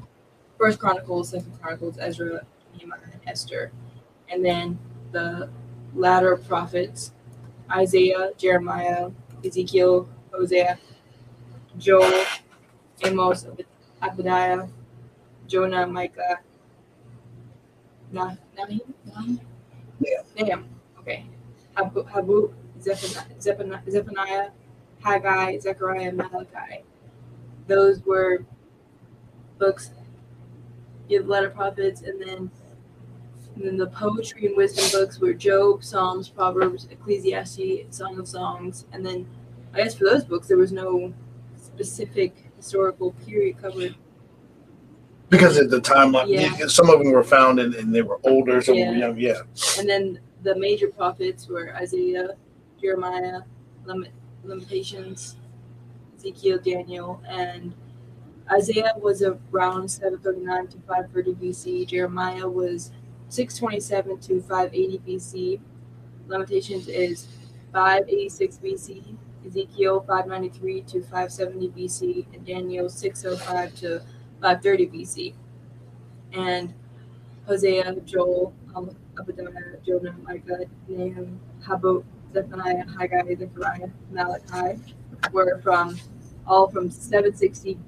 First 0.58 0.78
Chronicles, 0.78 1.30
Second 1.30 1.52
Chronicles, 1.60 1.98
Ezra, 2.00 2.44
Nehemiah, 2.76 3.00
and 3.12 3.20
Esther, 3.26 3.70
and 4.30 4.44
then 4.44 4.78
the 5.12 5.48
latter 5.94 6.36
prophets: 6.36 7.12
Isaiah, 7.70 8.30
Jeremiah, 8.36 9.10
Ezekiel, 9.44 10.08
Hosea, 10.32 10.78
Joel, 11.78 12.24
Amos, 13.04 13.46
Obadiah, 14.02 14.66
Jonah, 15.46 15.86
Micah, 15.86 16.40
Nah, 18.10 18.34
Nahum, 18.56 18.80
Nahum, 19.04 19.40
Yeah. 20.00 20.22
Nahum. 20.38 20.64
Okay, 21.00 21.26
Habu, 21.76 22.04
Habu 22.04 22.54
Zephaniah, 22.80 23.82
Zephaniah, 23.90 24.50
Haggai, 25.12 25.58
Zechariah, 25.58 26.12
Malachi. 26.12 26.84
Those 27.66 28.04
were 28.04 28.44
books, 29.58 29.90
you 31.08 31.18
have 31.18 31.26
the 31.26 31.32
letter 31.32 31.50
prophets, 31.50 32.02
and 32.02 32.20
then 32.20 32.50
and 33.56 33.66
then 33.66 33.76
the 33.76 33.88
poetry 33.88 34.46
and 34.46 34.56
wisdom 34.56 34.84
books 34.92 35.18
were 35.18 35.34
Job, 35.34 35.82
Psalms, 35.82 36.28
Proverbs, 36.28 36.86
Ecclesiastes, 36.92 37.96
Song 37.96 38.18
of 38.18 38.28
Songs, 38.28 38.84
and 38.92 39.04
then 39.04 39.26
I 39.74 39.78
guess 39.78 39.94
for 39.94 40.04
those 40.04 40.24
books 40.24 40.46
there 40.46 40.58
was 40.58 40.70
no 40.72 41.12
specific 41.56 42.36
historical 42.56 43.12
period 43.26 43.60
covered. 43.60 43.96
Because 45.28 45.58
at 45.58 45.70
the 45.70 45.80
time, 45.80 46.12
like, 46.12 46.28
Yeah. 46.28 46.54
yeah, 46.58 46.66
some 46.68 46.88
of 46.88 46.98
them 47.00 47.10
were 47.12 47.24
found 47.24 47.58
and, 47.58 47.74
and 47.74 47.94
they 47.94 48.02
were 48.02 48.18
older, 48.24 48.62
some 48.62 48.76
Yeah. 48.76 48.90
were 48.90 48.96
young. 48.96 49.18
Yeah. 49.18 49.42
And 49.78 49.88
then 49.88 50.20
the 50.42 50.54
major 50.56 50.88
prophets 50.88 51.48
were 51.48 51.74
Isaiah, 51.74 52.36
Jeremiah, 52.80 53.40
Lam- 53.84 54.06
Lamentations, 54.48 55.36
Ezekiel, 56.16 56.58
Daniel, 56.58 57.22
and 57.28 57.74
Isaiah 58.50 58.94
was 59.00 59.22
around 59.22 59.88
739 59.90 60.68
to 60.68 60.78
530 60.78 61.34
BC. 61.34 61.86
Jeremiah 61.86 62.48
was 62.48 62.90
627 63.28 64.18
to 64.20 64.40
580 64.40 64.98
BC. 65.06 65.60
Lamentations 66.26 66.88
is 66.88 67.28
586 67.72 68.58
BC. 68.58 69.16
Ezekiel 69.46 70.00
593 70.00 70.82
to 70.82 71.02
570 71.02 71.68
BC, 71.68 72.26
and 72.34 72.44
Daniel 72.44 72.88
605 72.88 73.74
to 73.76 74.00
530 74.40 74.86
BC. 74.88 75.34
And 76.32 76.74
Hosea, 77.46 77.94
Joel, 78.04 78.52
um, 78.74 78.90
Obadiah, 79.18 79.76
Jonah, 79.86 80.14
Micah, 80.22 80.64
Nahum, 80.88 81.40
Habakkuk, 81.62 82.04
Zephaniah, 82.32 82.84
Haggai, 82.98 83.34
Zechariah, 83.34 83.88
Malachi 84.10 84.80
were 85.32 85.60
from 85.62 85.98
all 86.46 86.68
from 86.68 86.90
760 86.90 87.78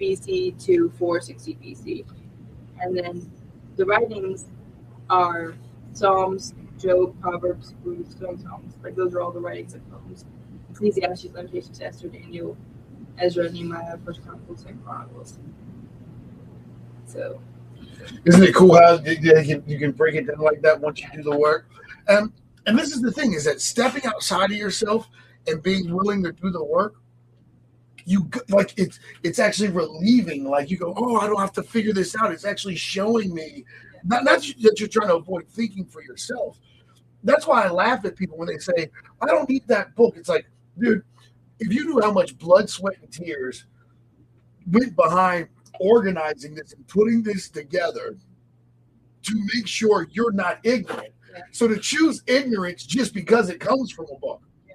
BC 0.00 0.64
to 0.64 0.90
460 0.98 1.54
BC. 1.54 2.04
And 2.80 2.96
then 2.96 3.30
the 3.76 3.84
writings 3.84 4.46
are 5.10 5.54
Psalms, 5.92 6.54
Job, 6.78 7.20
Proverbs, 7.20 7.74
Ruth, 7.82 8.20
of 8.22 8.40
Songs. 8.40 8.74
Like 8.82 8.94
those 8.94 9.14
are 9.14 9.20
all 9.20 9.32
the 9.32 9.40
writings 9.40 9.74
of 9.74 9.88
poems. 9.90 10.24
Ecclesiastes, 10.70 11.32
Lamentations, 11.32 11.80
Esther, 11.80 12.08
Daniel, 12.08 12.56
Ezra, 13.18 13.50
Nehemiah, 13.50 13.98
First 14.04 14.22
Chronicles, 14.22 14.64
and 14.66 14.84
Chronicles. 14.84 15.38
So 17.06 17.40
Isn't 18.24 18.42
it 18.44 18.54
cool 18.54 18.76
how 18.76 18.98
you, 18.98 19.16
can, 19.16 19.64
you 19.66 19.78
can 19.78 19.92
break 19.92 20.14
it 20.14 20.26
down 20.26 20.38
like 20.38 20.60
that 20.62 20.80
once 20.80 21.00
you 21.00 21.08
do 21.12 21.22
the 21.22 21.36
work? 21.36 21.68
Um, 22.08 22.32
and 22.68 22.78
this 22.78 22.92
is 22.92 23.00
the 23.00 23.10
thing: 23.10 23.32
is 23.32 23.44
that 23.44 23.62
stepping 23.62 24.04
outside 24.04 24.50
of 24.50 24.56
yourself 24.56 25.08
and 25.46 25.62
being 25.62 25.90
willing 25.90 26.22
to 26.22 26.32
do 26.32 26.50
the 26.50 26.62
work, 26.62 26.96
you 28.04 28.30
like 28.50 28.74
it's 28.76 29.00
it's 29.22 29.38
actually 29.38 29.70
relieving. 29.70 30.44
Like 30.44 30.70
you 30.70 30.76
go, 30.76 30.92
oh, 30.94 31.16
I 31.16 31.26
don't 31.26 31.40
have 31.40 31.52
to 31.54 31.62
figure 31.62 31.94
this 31.94 32.14
out. 32.14 32.30
It's 32.30 32.44
actually 32.44 32.76
showing 32.76 33.34
me 33.34 33.64
not 34.04 34.24
not 34.24 34.42
that 34.62 34.78
you're 34.78 34.88
trying 34.88 35.08
to 35.08 35.16
avoid 35.16 35.48
thinking 35.48 35.86
for 35.86 36.02
yourself. 36.02 36.58
That's 37.24 37.46
why 37.46 37.64
I 37.64 37.70
laugh 37.70 38.04
at 38.04 38.16
people 38.16 38.36
when 38.36 38.48
they 38.48 38.58
say, 38.58 38.90
I 39.22 39.26
don't 39.26 39.48
need 39.48 39.66
that 39.68 39.94
book. 39.96 40.16
It's 40.18 40.28
like, 40.28 40.46
dude, 40.78 41.02
if 41.58 41.72
you 41.72 41.86
knew 41.86 42.00
how 42.02 42.12
much 42.12 42.36
blood, 42.36 42.68
sweat, 42.68 42.96
and 43.00 43.10
tears 43.10 43.64
went 44.70 44.94
behind 44.94 45.48
organizing 45.80 46.54
this 46.54 46.74
and 46.74 46.86
putting 46.86 47.22
this 47.22 47.48
together 47.48 48.16
to 49.22 49.46
make 49.54 49.66
sure 49.66 50.06
you're 50.12 50.32
not 50.32 50.58
ignorant. 50.64 51.12
Yeah. 51.32 51.42
So 51.52 51.68
to 51.68 51.78
choose 51.78 52.22
ignorance 52.26 52.84
just 52.84 53.14
because 53.14 53.50
it 53.50 53.60
comes 53.60 53.90
from 53.92 54.06
a 54.14 54.18
book. 54.18 54.42
Yeah. 54.66 54.74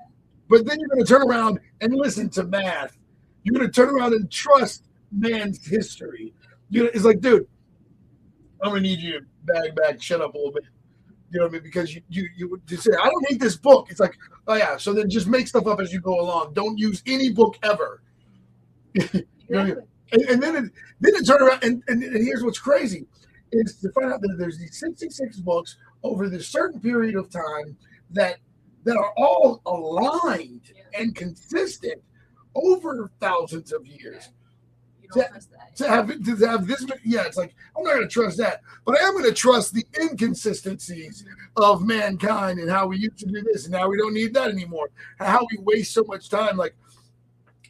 But 0.50 0.65
then 0.65 0.79
you're 0.79 0.89
going 0.89 1.03
to 1.03 1.07
turn 1.07 1.27
around 1.27 1.60
and 1.81 1.93
listen 1.93 2.29
to 2.31 2.43
math. 2.43 2.98
You're 3.43 3.55
going 3.55 3.67
to 3.67 3.74
turn 3.74 3.89
around 3.89 4.13
and 4.13 4.31
trust 4.31 4.88
man's 5.12 5.65
history. 5.65 6.33
You 6.69 6.83
know, 6.83 6.89
it's 6.93 7.05
like, 7.05 7.19
dude, 7.19 7.48
I'm 8.62 8.72
going 8.72 8.83
to 8.83 8.89
need 8.89 9.00
you 9.00 9.19
to 9.19 9.25
bag 9.45 9.75
back, 9.75 10.01
shut 10.01 10.22
up 10.22 10.33
a 10.33 10.38
little 10.38 10.53
bit. 10.53 10.63
You 11.31 11.39
know 11.39 11.45
what 11.45 11.51
I 11.51 11.53
mean? 11.53 11.63
Because 11.63 11.95
you 11.95 12.01
you 12.10 12.29
you 12.38 12.62
just 12.67 12.83
say, 12.83 12.91
I 12.91 13.10
don't 13.10 13.27
hate 13.27 13.39
this 13.39 13.55
book. 13.55 13.88
It's 13.89 14.00
like, 14.00 14.15
oh 14.48 14.53
yeah. 14.53 14.77
So 14.77 14.93
then 14.93 15.10
just 15.10 15.25
make 15.25 15.48
stuff 15.48 15.65
up 15.65 15.81
as 15.81 15.91
you 15.91 16.00
go 16.00 16.22
along. 16.22 16.53
Don't 16.53 16.77
use 16.77 17.01
any 17.07 17.31
book 17.31 17.57
ever. 17.63 18.03
know, 18.95 19.01
exactly. 19.50 19.83
And, 20.12 20.22
and 20.29 20.43
then 20.43 20.55
it 20.55 20.72
then 21.01 21.15
it 21.15 21.25
turned 21.25 21.41
around 21.41 21.63
and, 21.63 21.83
and, 21.88 22.03
and 22.03 22.24
here's 22.24 22.43
what's 22.43 22.60
crazy 22.60 23.07
is 23.51 23.77
to 23.77 23.91
find 23.91 24.13
out 24.13 24.22
that 24.22 24.36
there's 24.38 24.57
these 24.57 24.79
66 24.79 25.39
books 25.39 25.77
over 26.03 26.29
this 26.29 26.48
certain 26.48 26.79
period 26.79 27.15
of 27.15 27.29
time 27.29 27.77
that 28.12 28.38
that 28.83 28.98
are 28.98 29.13
all 29.15 29.62
aligned 29.65 30.62
Yeah. 30.75 31.00
and 31.01 31.15
consistent 31.15 32.01
over 32.55 33.10
thousands 33.19 33.72
of 33.72 33.88
years. 33.88 34.29
you 35.01 35.07
don't 35.10 35.17
Yeah. 35.24 35.27
trust 35.29 35.51
that. 35.51 35.75
To 35.77 35.88
have 35.88 36.07
to 36.39 36.48
have 36.48 36.67
this 36.67 36.86
yeah, 37.03 37.24
it's 37.25 37.38
like 37.38 37.55
I'm 37.77 37.83
not 37.83 37.93
gonna 37.95 38.07
trust 38.07 38.38
that, 38.38 38.62
but 38.86 39.00
I 39.00 39.07
am 39.07 39.13
gonna 39.15 39.31
trust 39.31 39.74
the 39.74 39.86
inconsistencies 40.00 41.25
of 41.55 41.83
mankind 41.86 42.60
and 42.60 42.69
how 42.69 42.88
we 42.88 42.98
used 42.98 43.17
to 43.19 43.25
do 43.25 43.41
this 43.41 43.65
and 43.65 43.72
now 43.72 43.88
we 43.88 43.98
don't 43.98 44.13
need 44.13 44.33
that 44.33 44.50
anymore. 44.51 44.89
How 45.19 45.48
we 45.51 45.57
waste 45.63 45.93
so 45.93 46.03
much 46.03 46.29
time. 46.29 46.57
Like 46.57 46.75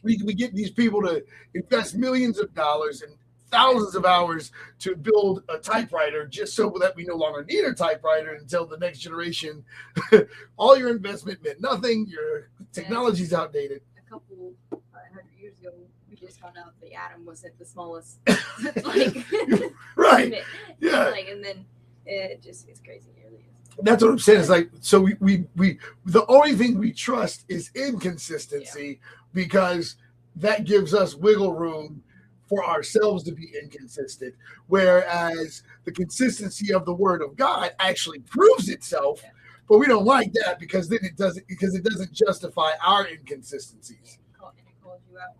we, 0.02 0.20
we 0.24 0.34
get 0.34 0.54
these 0.54 0.70
people 0.70 1.00
to 1.02 1.24
invest 1.54 1.94
millions 1.96 2.38
of 2.38 2.52
dollars 2.54 3.02
and 3.02 3.14
thousands 3.54 3.94
of 3.94 4.04
hours 4.04 4.50
to 4.80 4.96
build 4.96 5.44
a 5.48 5.58
typewriter 5.58 6.26
just 6.26 6.54
so 6.54 6.74
that 6.80 6.94
we 6.96 7.04
no 7.04 7.14
longer 7.14 7.44
need 7.44 7.64
a 7.64 7.72
typewriter 7.72 8.32
until 8.32 8.66
the 8.66 8.76
next 8.78 8.98
generation. 8.98 9.64
All 10.56 10.76
your 10.76 10.90
investment 10.90 11.42
meant 11.44 11.60
nothing. 11.60 12.06
Your 12.08 12.50
technology's 12.72 13.32
outdated. 13.32 13.82
A 13.96 14.10
couple 14.10 14.54
uh, 14.72 14.76
hundred 15.12 15.26
years 15.40 15.54
ago, 15.60 15.70
we 16.10 16.16
just 16.16 16.40
found 16.40 16.56
out 16.58 16.72
the 16.80 16.94
atom 16.94 17.24
wasn't 17.24 17.56
the 17.58 17.64
smallest. 17.64 18.18
like, 18.84 19.14
right. 19.96 20.42
Yeah. 20.80 21.08
Like, 21.08 21.28
and 21.28 21.44
then 21.44 21.64
it 22.06 22.42
just 22.42 22.68
it's 22.68 22.80
crazy. 22.80 23.10
It 23.16 23.24
really 23.24 23.36
is. 23.36 23.76
That's 23.82 24.02
what 24.02 24.10
I'm 24.10 24.18
saying. 24.18 24.40
It's 24.40 24.48
like 24.48 24.70
so 24.80 25.00
we 25.00 25.14
we 25.20 25.44
we 25.56 25.78
the 26.06 26.26
only 26.26 26.54
thing 26.54 26.78
we 26.78 26.92
trust 26.92 27.44
is 27.48 27.70
inconsistency 27.74 29.00
because 29.32 29.96
that 30.36 30.64
gives 30.64 30.92
us 30.92 31.14
wiggle 31.14 31.54
room 31.54 32.02
for 32.48 32.64
ourselves 32.64 33.22
to 33.24 33.32
be 33.32 33.50
inconsistent. 33.60 34.34
Whereas 34.68 35.62
the 35.84 35.92
consistency 35.92 36.72
of 36.72 36.84
the 36.84 36.94
word 36.94 37.22
of 37.22 37.36
God 37.36 37.72
actually 37.80 38.20
proves 38.20 38.68
itself, 38.68 39.22
but 39.68 39.78
we 39.78 39.86
don't 39.86 40.04
like 40.04 40.32
that 40.34 40.58
because 40.58 40.88
then 40.88 41.00
it 41.02 41.16
doesn't 41.16 41.46
because 41.48 41.74
it 41.74 41.84
doesn't 41.84 42.12
justify 42.12 42.70
our 42.84 43.06
inconsistencies 43.08 44.18
And 44.36 44.66
it 44.68 44.82
calls 44.82 45.00
you 45.10 45.18
out. 45.18 45.36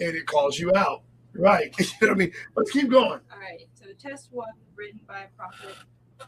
and 0.00 0.16
it 0.16 0.26
calls 0.26 0.58
you 0.58 0.72
out. 0.74 1.02
Right. 1.34 1.74
You 1.78 1.84
know 2.06 2.08
what 2.08 2.10
I 2.12 2.14
mean? 2.14 2.32
Let's 2.56 2.70
keep 2.70 2.90
going. 2.90 3.20
All 3.32 3.38
right. 3.38 3.66
So 3.74 3.84
test 3.98 4.28
one, 4.32 4.48
written 4.74 5.00
by 5.06 5.24
a 5.24 5.28
prophet 5.36 5.76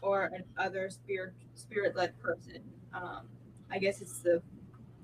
or 0.03 0.25
an 0.25 0.43
other 0.57 0.89
spirit 0.91 1.33
spirit 1.55 1.95
led 1.95 2.17
person. 2.21 2.61
Um, 2.93 3.21
I 3.71 3.79
guess 3.79 4.01
it's 4.01 4.19
the 4.19 4.41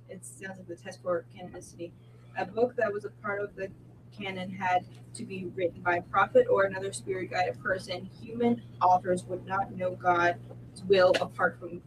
it 0.08 0.24
sounds 0.24 0.60
like 0.60 0.68
the 0.68 0.76
test 0.76 1.02
for 1.02 1.26
canonicity. 1.36 1.92
A 2.38 2.46
book 2.46 2.76
that 2.76 2.92
was 2.94 3.06
a 3.06 3.10
part 3.10 3.42
of 3.42 3.56
the 3.56 3.70
canon 4.18 4.50
had 4.50 4.86
to 5.14 5.24
be 5.26 5.46
written 5.56 5.82
by 5.82 5.98
a 5.98 6.02
prophet 6.02 6.48
or 6.50 6.64
another 6.64 6.92
spirit 6.94 7.32
guided 7.32 7.62
person. 7.62 8.10
Human 8.22 8.62
authors 8.82 9.24
would 9.26 9.46
not 9.46 9.76
know 9.76 9.92
God's 9.96 10.40
will 10.88 11.14
apart 11.22 11.58
from 11.60 11.82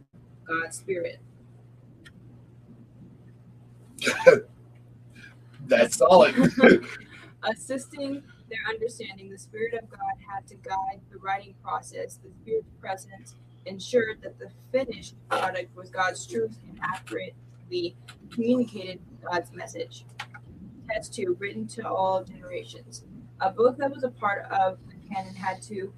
God's 0.46 0.76
spirit. 0.76 1.20
That's 5.66 5.96
solid. 5.96 6.34
assisting 7.44 8.22
their 8.48 8.60
understanding, 8.68 9.30
the 9.30 9.38
Spirit 9.38 9.74
of 9.74 9.88
God 9.90 10.00
had 10.32 10.46
to 10.48 10.54
guide 10.56 11.00
the 11.10 11.18
writing 11.18 11.54
process. 11.62 12.18
The 12.22 12.30
Spirit's 12.42 12.70
presence 12.80 13.34
ensured 13.66 14.22
that 14.22 14.38
the 14.38 14.50
finished 14.72 15.14
product 15.28 15.74
was 15.76 15.90
God's 15.90 16.26
truth 16.26 16.56
and 16.68 16.78
accurately 16.82 17.96
communicated 18.30 19.00
God's 19.22 19.52
message. 19.52 20.04
Test 20.88 21.14
two, 21.14 21.36
written 21.38 21.66
to 21.68 21.88
all 21.88 22.24
generations. 22.24 23.04
A 23.40 23.50
book 23.50 23.76
that 23.78 23.90
was 23.90 24.04
a 24.04 24.10
part 24.10 24.46
of 24.50 24.78
the 24.88 25.14
canon 25.14 25.34
had 25.34 25.62
to 25.62 25.92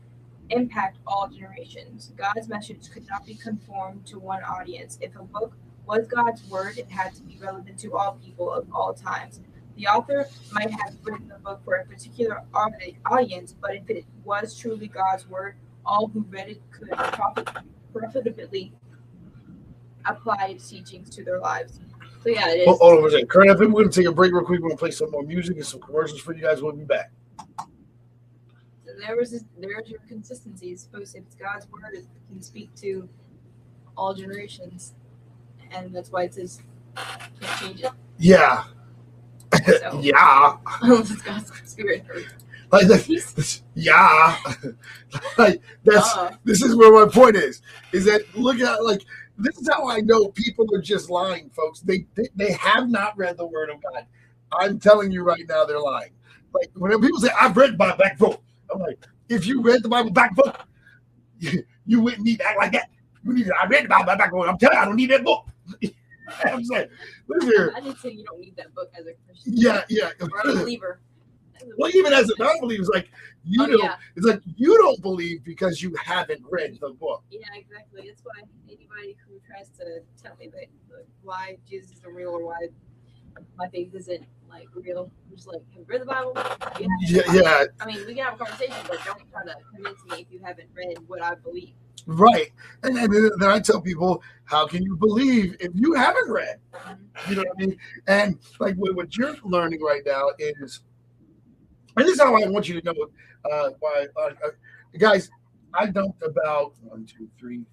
impact 0.51 0.99
all 1.07 1.29
generations. 1.29 2.13
God's 2.17 2.49
message 2.49 2.91
could 2.93 3.07
not 3.09 3.25
be 3.25 3.35
conformed 3.35 4.07
to 4.07 4.19
one 4.19 4.43
audience. 4.43 4.99
If 5.01 5.15
a 5.17 5.23
book 5.23 5.57
was 5.87 6.07
God's 6.07 6.47
word, 6.49 6.77
it 6.79 6.91
had 6.91 7.15
to 7.15 7.23
be 7.23 7.39
relevant 7.41 7.79
to 7.81 7.97
all 7.97 8.19
people 8.25 8.53
of 8.53 8.67
all 8.73 8.93
times. 8.93 9.41
The 9.77 9.87
author 9.87 10.27
might 10.53 10.71
have 10.71 10.95
written 11.05 11.29
the 11.29 11.39
book 11.39 11.61
for 11.65 11.77
a 11.77 11.87
particular 11.87 12.43
audience, 12.53 13.55
but 13.61 13.77
if 13.77 13.89
it 13.89 14.05
was 14.25 14.59
truly 14.59 14.89
God's 14.89 15.29
word, 15.29 15.57
all 15.87 16.09
who 16.09 16.27
read 16.29 16.49
it 16.49 16.63
could 16.71 16.91
profit- 16.91 17.49
profitably 17.93 18.73
apply 20.05 20.49
its 20.49 20.69
teachings 20.69 21.09
to 21.11 21.25
their 21.25 21.39
lives. 21.39 21.81
So 22.23 22.29
yeah, 22.29 22.51
it 22.51 22.59
is. 22.61 22.67
Hold 22.67 22.79
hold 22.81 22.99
on 23.01 23.07
a 23.07 23.11
second. 23.11 23.29
Current 23.29 23.51
FM, 23.51 23.59
we're 23.73 23.83
going 23.83 23.91
to 23.91 24.01
take 24.01 24.09
a 24.09 24.13
break 24.13 24.33
real 24.33 24.43
quick. 24.45 24.61
We're 24.61 24.69
going 24.69 24.77
to 24.77 24.81
play 24.81 24.91
some 24.91 25.11
more 25.11 25.23
music 25.23 25.57
and 25.57 25.65
some 25.67 25.81
commercials 25.81 26.21
for 26.21 26.35
you 26.35 26.43
guys. 26.43 26.63
We'll 26.63 26.73
be 26.73 26.85
back. 26.85 27.11
there 29.07 29.17
was 29.17 29.31
this, 29.31 29.45
there's 29.59 29.89
your 29.89 30.01
consistency. 30.07 30.71
It's 30.73 30.83
supposed 30.83 31.17
if 31.17 31.23
it's 31.25 31.35
God's 31.35 31.67
word, 31.71 31.95
it 31.95 32.05
can 32.29 32.43
speak 32.43 32.75
to 32.77 33.09
all 33.97 34.13
generations, 34.15 34.95
and 35.73 35.95
that's 35.95 36.11
why 36.11 36.25
it 36.25 36.35
says 36.35 36.61
can't 37.41 37.61
change 37.61 37.81
it. 37.81 37.91
Yeah. 38.19 38.65
So 39.81 40.01
Yeah. 40.03 40.57
unless 40.83 41.11
it's 41.11 41.23
God's 41.23 41.53
spirit. 41.71 42.05
Like, 42.71 42.87
that- 42.87 43.61
yeah. 43.75 44.37
like, 45.39 45.61
that's 45.85 46.17
uh, 46.17 46.37
this 46.45 46.63
is 46.63 46.77
where 46.77 46.93
my 47.05 47.11
point 47.11 47.37
is 47.37 47.63
is 47.93 48.05
that 48.05 48.23
look 48.37 48.61
at 48.61 48.85
like 48.85 49.03
this 49.41 49.59
is 49.59 49.69
how 49.69 49.89
i 49.89 50.01
know 50.01 50.29
people 50.29 50.67
are 50.75 50.81
just 50.81 51.11
lying 51.11 51.51
folks. 51.51 51.81
They 51.81 52.07
they, 52.15 52.29
they 52.35 52.53
have 52.53 52.89
not 52.89 53.17
read 53.17 53.37
the 53.37 53.47
word 53.47 53.71
of 53.71 53.83
god. 53.83 54.07
I'm 54.53 54.79
telling 54.79 55.11
you 55.11 55.23
right 55.23 55.45
now 55.49 55.65
they're 55.65 55.81
lying. 55.81 56.13
Like 56.53 56.71
when 56.75 56.99
people 57.01 57.21
say 57.21 57.31
i've 57.41 57.57
read 57.57 57.79
my 57.79 57.95
back 57.97 58.19
book 58.19 58.43
i'm 58.73 58.81
like 58.81 59.05
if 59.29 59.47
you 59.47 59.63
read 59.63 59.83
the 59.83 59.89
bible 59.89 60.11
back 60.11 60.35
book 60.35 60.67
you, 61.39 61.65
you 61.87 62.01
wouldn't 62.01 62.23
need 62.23 62.39
to 62.39 62.47
act 62.47 62.59
like 62.59 62.73
that. 62.73 62.91
You 63.25 63.33
need 63.33 63.47
to, 63.47 63.55
i 63.61 63.67
read 63.67 63.85
the 63.85 63.89
bible 63.89 64.17
back 64.17 64.31
book. 64.31 64.49
I'm 64.49 64.59
telling 64.59 64.77
you 64.77 64.83
i 64.83 64.85
don't 64.85 64.97
need 64.97 65.11
that 65.11 65.25
book. 65.25 65.47
I'm 66.45 66.65
saying 66.65 66.89
look 67.29 67.43
here. 67.43 67.73
I 67.77 67.81
didn't 67.81 67.99
say 67.99 68.11
you 68.11 68.25
don't 68.25 68.41
need 68.41 68.57
that 68.57 68.75
book 68.75 68.91
as 68.99 69.07
a 69.07 69.13
Christian. 69.27 69.53
Yeah 69.57 69.83
yeah. 69.89 70.11
Or 70.21 70.41
a 70.41 70.55
believer. 70.55 71.01
Well 71.77 71.91
even 71.95 72.13
as 72.13 72.31
a 72.31 72.35
non-believer 72.39 72.83
it's 72.83 72.91
like 72.91 73.11
you 73.45 73.63
Oh, 73.63 73.67
know 73.67 73.79
yeah. 73.83 73.97
it's 74.17 74.27
like 74.27 74.41
you 74.57 74.77
don't 74.79 75.01
believe 75.03 75.45
because 75.45 75.83
you 75.83 75.95
haven't 76.03 76.43
read 76.51 76.79
the 76.81 76.91
book 76.91 77.23
Yeah, 77.31 77.41
exactly. 77.55 78.03
That's 78.07 78.23
why 78.25 78.43
anybody 78.69 79.17
who 79.27 79.41
tries 79.47 79.69
to 79.79 80.01
tell 80.23 80.37
me 80.37 80.49
that 80.49 80.67
like, 80.95 81.07
why 81.23 81.57
Jesus 81.69 81.93
isn't 81.93 82.15
real 82.15 82.31
or 82.31 82.45
why 82.47 82.69
my 83.57 83.69
faith 83.69 83.95
isn't 83.95 84.25
like 84.49 84.69
real, 84.75 85.11
I'm 85.31 85.37
just 85.37 85.47
like, 85.47 85.61
have 85.75 85.79
you 85.79 85.85
read 85.87 86.03
the 86.03 86.07
Bible? 86.07 86.33
Yeah. 86.81 86.87
yeah 87.01 87.33
yeah 87.33 87.65
I 87.81 87.87
mean, 87.87 88.05
we 88.07 88.15
can 88.15 88.25
have 88.25 88.35
a 88.35 88.37
conversation, 88.39 88.75
but 88.89 88.99
don't 89.05 89.31
try 89.31 89.45
to 89.45 89.55
convince 89.75 90.05
me 90.11 90.23
if 90.23 90.27
you 90.31 90.41
haven't 90.43 90.69
read 90.75 90.99
what 91.07 91.23
I 91.23 91.37
believe. 91.37 91.75
Right. 92.07 92.51
And 92.83 92.97
then, 92.97 93.11
then 93.39 93.49
I 93.49 93.61
tell 93.61 93.81
people, 93.81 94.23
how 94.45 94.67
can 94.67 94.83
you 94.83 94.97
believe 94.97 95.57
if 95.61 95.71
you 95.75 95.95
haven't 95.95 96.31
read? 96.31 96.59
Mm-hmm. 96.75 97.31
You 97.31 97.37
know 97.37 97.43
what 97.43 97.57
I 97.57 97.67
mean? 97.67 97.79
And 98.09 98.39
like 98.59 98.75
what, 98.77 98.97
what 98.97 99.17
you're 99.17 99.37
learning 99.45 99.81
right 99.83 100.03
now 100.05 100.31
is, 100.39 100.81
and 101.97 102.07
this 102.07 102.15
is 102.15 102.21
how 102.21 102.35
I 102.37 102.47
want 102.49 102.69
you 102.69 102.81
to 102.81 102.93
know, 102.93 103.07
uh, 103.51 103.71
why, 103.81 104.07
uh, 104.17 104.31
uh, 104.45 104.51
guys, 104.99 105.31
I 105.75 105.87
dumped 105.87 106.23
about 106.23 106.75
one, 106.83 107.05
two, 107.07 107.29
three, 107.39 107.65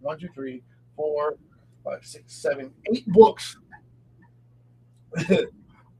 one, 0.00 0.18
two, 0.18 0.28
three, 0.34 0.62
four, 0.96 1.38
five, 1.84 2.04
six, 2.04 2.34
seven, 2.34 2.72
eight 2.92 3.06
books 3.08 3.56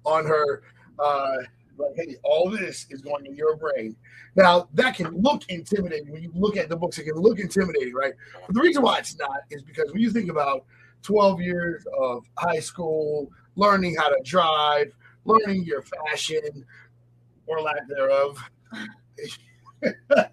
on 0.04 0.26
her. 0.26 0.62
Uh, 0.98 1.36
like, 1.78 1.92
hey, 1.94 2.16
all 2.24 2.50
this 2.50 2.86
is 2.90 3.02
going 3.02 3.24
in 3.26 3.36
your 3.36 3.56
brain. 3.56 3.94
Now, 4.34 4.68
that 4.74 4.96
can 4.96 5.16
look 5.16 5.42
intimidating. 5.48 6.10
When 6.10 6.22
you 6.22 6.32
look 6.34 6.56
at 6.56 6.68
the 6.68 6.76
books, 6.76 6.98
it 6.98 7.04
can 7.04 7.14
look 7.14 7.38
intimidating, 7.38 7.94
right? 7.94 8.14
But 8.46 8.54
the 8.54 8.60
reason 8.60 8.82
why 8.82 8.98
it's 8.98 9.16
not 9.16 9.42
is 9.50 9.62
because 9.62 9.92
when 9.92 10.00
you 10.00 10.10
think 10.10 10.28
about 10.28 10.64
12 11.02 11.40
years 11.40 11.86
of 11.98 12.24
high 12.36 12.58
school, 12.58 13.30
learning 13.54 13.94
how 13.96 14.08
to 14.08 14.20
drive, 14.24 14.92
learning 15.24 15.64
your 15.64 15.82
fashion 15.82 16.64
or 17.48 17.60
lack 17.60 17.86
thereof, 17.88 18.38
I 19.82 20.26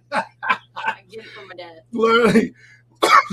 get 1.10 1.24
it 1.24 1.28
from 1.28 1.48
my 1.48 1.56
dad. 1.56 1.82
learning. 1.92 2.54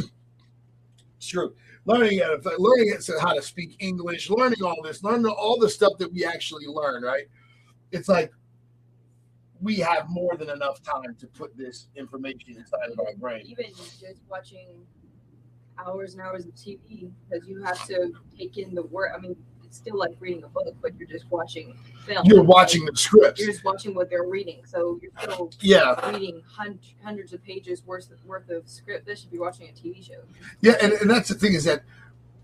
it's 1.16 1.26
true. 1.26 1.54
Learning 1.84 2.20
how 2.20 2.36
to 2.36 2.56
learning 2.58 2.94
how 3.20 3.32
to 3.34 3.42
speak 3.42 3.76
English, 3.80 4.30
learning 4.30 4.62
all 4.62 4.80
this, 4.82 5.02
learning 5.02 5.26
all 5.26 5.58
the 5.58 5.68
stuff 5.68 5.94
that 5.98 6.12
we 6.12 6.24
actually 6.24 6.66
learn, 6.66 7.02
right? 7.02 7.24
It's 7.90 8.08
like 8.08 8.32
we 9.60 9.76
have 9.76 10.08
more 10.08 10.36
than 10.36 10.50
enough 10.50 10.82
time 10.82 11.14
to 11.18 11.26
put 11.26 11.56
this 11.56 11.88
information 11.96 12.56
inside 12.56 12.90
of 12.92 13.00
our 13.00 13.14
brain. 13.16 13.46
Even 13.46 13.66
just 13.74 14.22
watching 14.28 14.68
hours 15.78 16.14
and 16.14 16.22
hours 16.22 16.44
of 16.44 16.52
TV 16.54 17.10
because 17.28 17.46
you 17.46 17.62
have 17.62 17.84
to 17.86 18.12
take 18.36 18.58
in 18.58 18.74
the 18.74 18.82
word. 18.82 19.12
I 19.16 19.20
mean, 19.20 19.36
it's 19.72 19.78
still 19.78 19.96
like 19.96 20.11
reading 20.20 20.44
a 20.44 20.48
book, 20.48 20.76
but 20.82 20.92
you're 20.98 21.08
just 21.08 21.24
watching 21.30 21.74
film. 22.04 22.26
You're 22.26 22.42
watching 22.42 22.85
the 22.85 22.94
scripts. 22.94 23.40
You're 23.40 23.52
just 23.52 23.64
watching 23.64 23.94
what 23.94 24.11
they're 24.11 24.24
reading, 24.28 24.61
so 24.66 25.00
you're 25.00 25.11
still 25.18 25.50
Yeah, 25.62 26.11
reading 26.12 26.42
hun- 26.46 26.78
hundreds 27.02 27.32
of 27.32 27.42
pages 27.42 27.82
worth 27.87 28.11
of, 28.11 28.22
worth 28.26 28.50
of 28.50 28.68
script. 28.68 29.06
This 29.06 29.20
should 29.20 29.30
be 29.30 29.38
watching 29.38 29.70
a 29.70 29.72
TV 29.72 30.06
show. 30.06 30.20
yeah, 30.61 30.74
and, 30.82 30.92
and 30.92 31.08
that's 31.08 31.30
the 31.30 31.35
thing 31.37 31.54
is 31.54 31.64
that 31.64 31.85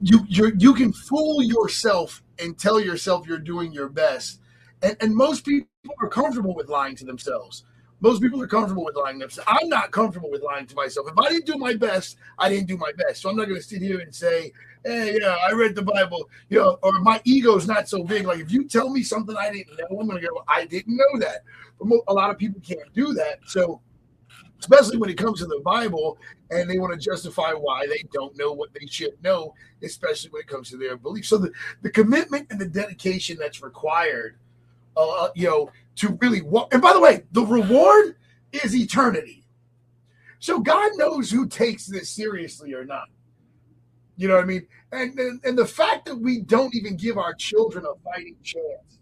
you 0.01 0.21
you 0.27 0.53
you 0.59 0.73
can 0.73 0.91
fool 0.91 1.43
yourself 1.43 2.23
and 2.39 2.59
tell 2.59 2.81
yourself 2.81 3.27
you're 3.27 3.39
doing 3.39 3.73
your 3.75 3.91
best, 3.91 4.41
and 4.81 4.97
and 5.03 5.15
most 5.15 5.45
people 5.45 5.69
are 6.01 6.09
comfortable 6.09 6.55
with 6.55 6.71
lying 6.71 6.97
to 6.97 7.05
themselves. 7.05 7.65
Most 8.01 8.23
people 8.23 8.41
are 8.41 8.47
comfortable 8.47 8.85
with 8.87 8.97
lying 8.97 9.19
to 9.19 9.25
themselves. 9.25 9.51
I'm 9.51 9.69
not 9.69 9.91
comfortable 9.91 10.31
with 10.31 10.43
lying 10.43 10.67
to 10.69 10.75
myself. 10.75 11.09
If 11.11 11.19
I 11.19 11.29
didn't 11.29 11.47
do 11.47 11.59
my 11.59 11.75
best, 11.75 12.17
I 12.39 12.49
didn't 12.49 12.69
do 12.69 12.79
my 12.79 12.93
best. 12.97 13.21
So 13.21 13.29
I'm 13.29 13.37
not 13.37 13.49
going 13.49 13.61
to 13.61 13.67
sit 13.67 13.83
here 13.83 13.99
and 13.99 14.15
say, 14.15 14.53
"Hey, 14.85 15.19
yeah, 15.21 15.37
I 15.47 15.53
read 15.53 15.75
the 15.75 15.83
Bible," 15.83 16.29
you 16.49 16.59
know, 16.59 16.79
or 16.83 16.93
my 17.01 17.21
ego's 17.25 17.67
not 17.67 17.89
so 17.89 18.03
big. 18.03 18.27
Like 18.27 18.41
if 18.41 18.51
you 18.53 18.65
tell 18.65 18.91
me 18.91 19.03
something 19.03 19.37
I 19.37 19.53
didn't 19.53 19.79
know, 19.79 20.01
I'm 20.01 20.09
to 20.09 20.21
go, 20.21 20.45
"I 20.49 20.65
didn't 20.65 20.97
know 20.97 21.19
that." 21.21 21.43
But 21.81 22.01
a 22.09 22.13
lot 22.13 22.31
of 22.31 22.39
people 22.39 22.61
can't 22.61 22.93
do 22.95 23.13
that. 23.15 23.41
So 23.47 23.81
especially 24.61 24.97
when 24.99 25.11
it 25.11 25.17
comes 25.17 25.41
to 25.41 25.47
the 25.47 25.61
Bible 25.65 26.19
and 26.51 26.69
they 26.69 26.79
want 26.79 26.93
to 26.93 26.99
justify 26.99 27.53
why 27.53 27.87
they 27.87 28.03
don't 28.13 28.37
know 28.37 28.53
what 28.53 28.71
they 28.75 28.87
should 28.87 29.23
know, 29.23 29.55
especially 29.83 30.31
when 30.31 30.41
it 30.41 30.49
comes 30.49 30.71
to 30.71 30.77
their 30.77 30.97
beliefs. 30.97 31.29
So 31.29 31.39
the, 31.39 31.53
the 31.83 31.91
commitment 31.91 32.49
and 32.51 32.61
the 32.61 32.67
dedication 32.67 33.37
that's 33.39 33.63
required, 33.63 34.37
uh, 34.97 35.29
you 35.35 35.47
know, 35.47 35.71
to 35.97 36.19
really 36.21 36.43
walk. 36.43 36.73
And 36.73 36.83
by 36.83 36.93
the 36.93 37.01
way, 37.01 37.25
the 37.33 37.45
reward 37.45 38.17
is 38.53 38.75
eternity. 38.75 39.45
So 40.41 40.61
God 40.61 40.93
knows 40.97 41.31
who 41.31 41.47
takes 41.47 41.87
this 41.87 42.09
seriously 42.09 42.73
or 42.75 42.85
not. 42.85 43.09
You 44.19 44.27
know 44.27 44.35
what 44.35 44.43
I 44.43 44.47
mean? 44.47 44.67
And, 44.91 45.17
and 45.17 45.41
and 45.45 45.57
the 45.57 45.65
fact 45.65 46.07
that 46.07 46.17
we 46.17 46.41
don't 46.41 46.75
even 46.75 46.97
give 46.97 47.17
our 47.17 47.35
children 47.35 47.85
a 47.87 47.95
fighting 48.03 48.37
chance 48.43 48.99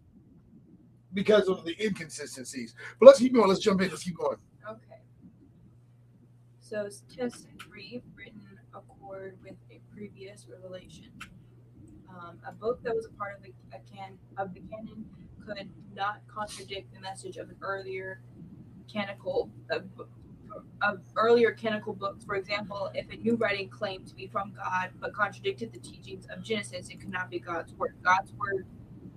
because 1.15 1.49
of 1.49 1.65
the 1.65 1.75
inconsistencies. 1.83 2.75
But 3.01 3.07
let's 3.07 3.19
keep 3.19 3.33
going. 3.33 3.49
Let's 3.49 3.61
jump 3.61 3.81
in. 3.81 3.89
Let's 3.89 4.05
keep 4.05 4.19
going. 4.19 4.37
Okay. 4.69 5.01
So 6.61 6.87
test 7.17 7.47
three, 7.59 8.03
written 8.15 8.43
accord 8.75 9.39
with 9.43 9.55
a 9.71 9.81
previous 9.91 10.47
revelation. 10.53 11.11
Um, 12.11 12.39
a 12.47 12.53
book 12.53 12.83
that 12.83 12.95
was 12.95 13.07
a 13.07 13.11
part 13.17 13.39
of 13.39 13.43
the 13.43 13.53
can 13.91 14.19
of 14.37 14.53
the 14.53 14.61
canon 14.71 15.07
could 15.47 15.71
not 15.95 16.21
contradict 16.29 16.93
the 16.93 17.01
message 17.01 17.39
of 17.39 17.49
an 17.49 17.57
earlier 17.63 18.21
canonical 18.93 19.51
of, 20.83 21.01
earlier 21.16 21.53
canonical 21.53 21.92
books. 21.92 22.25
For 22.25 22.35
example, 22.35 22.90
if 22.95 23.11
a 23.11 23.16
new 23.16 23.37
writing 23.37 23.69
claimed 23.69 24.07
to 24.09 24.14
be 24.14 24.27
from 24.27 24.53
God 24.57 24.90
but 25.01 25.12
contradicted 25.14 25.73
the 25.73 25.79
teachings 25.79 26.27
of 26.27 26.42
Genesis, 26.42 26.88
it 26.88 27.01
could 27.01 27.11
not 27.11 27.31
be 27.31 27.38
God's 27.38 27.73
word. 27.75 27.97
God's 28.03 28.33
word, 28.33 28.66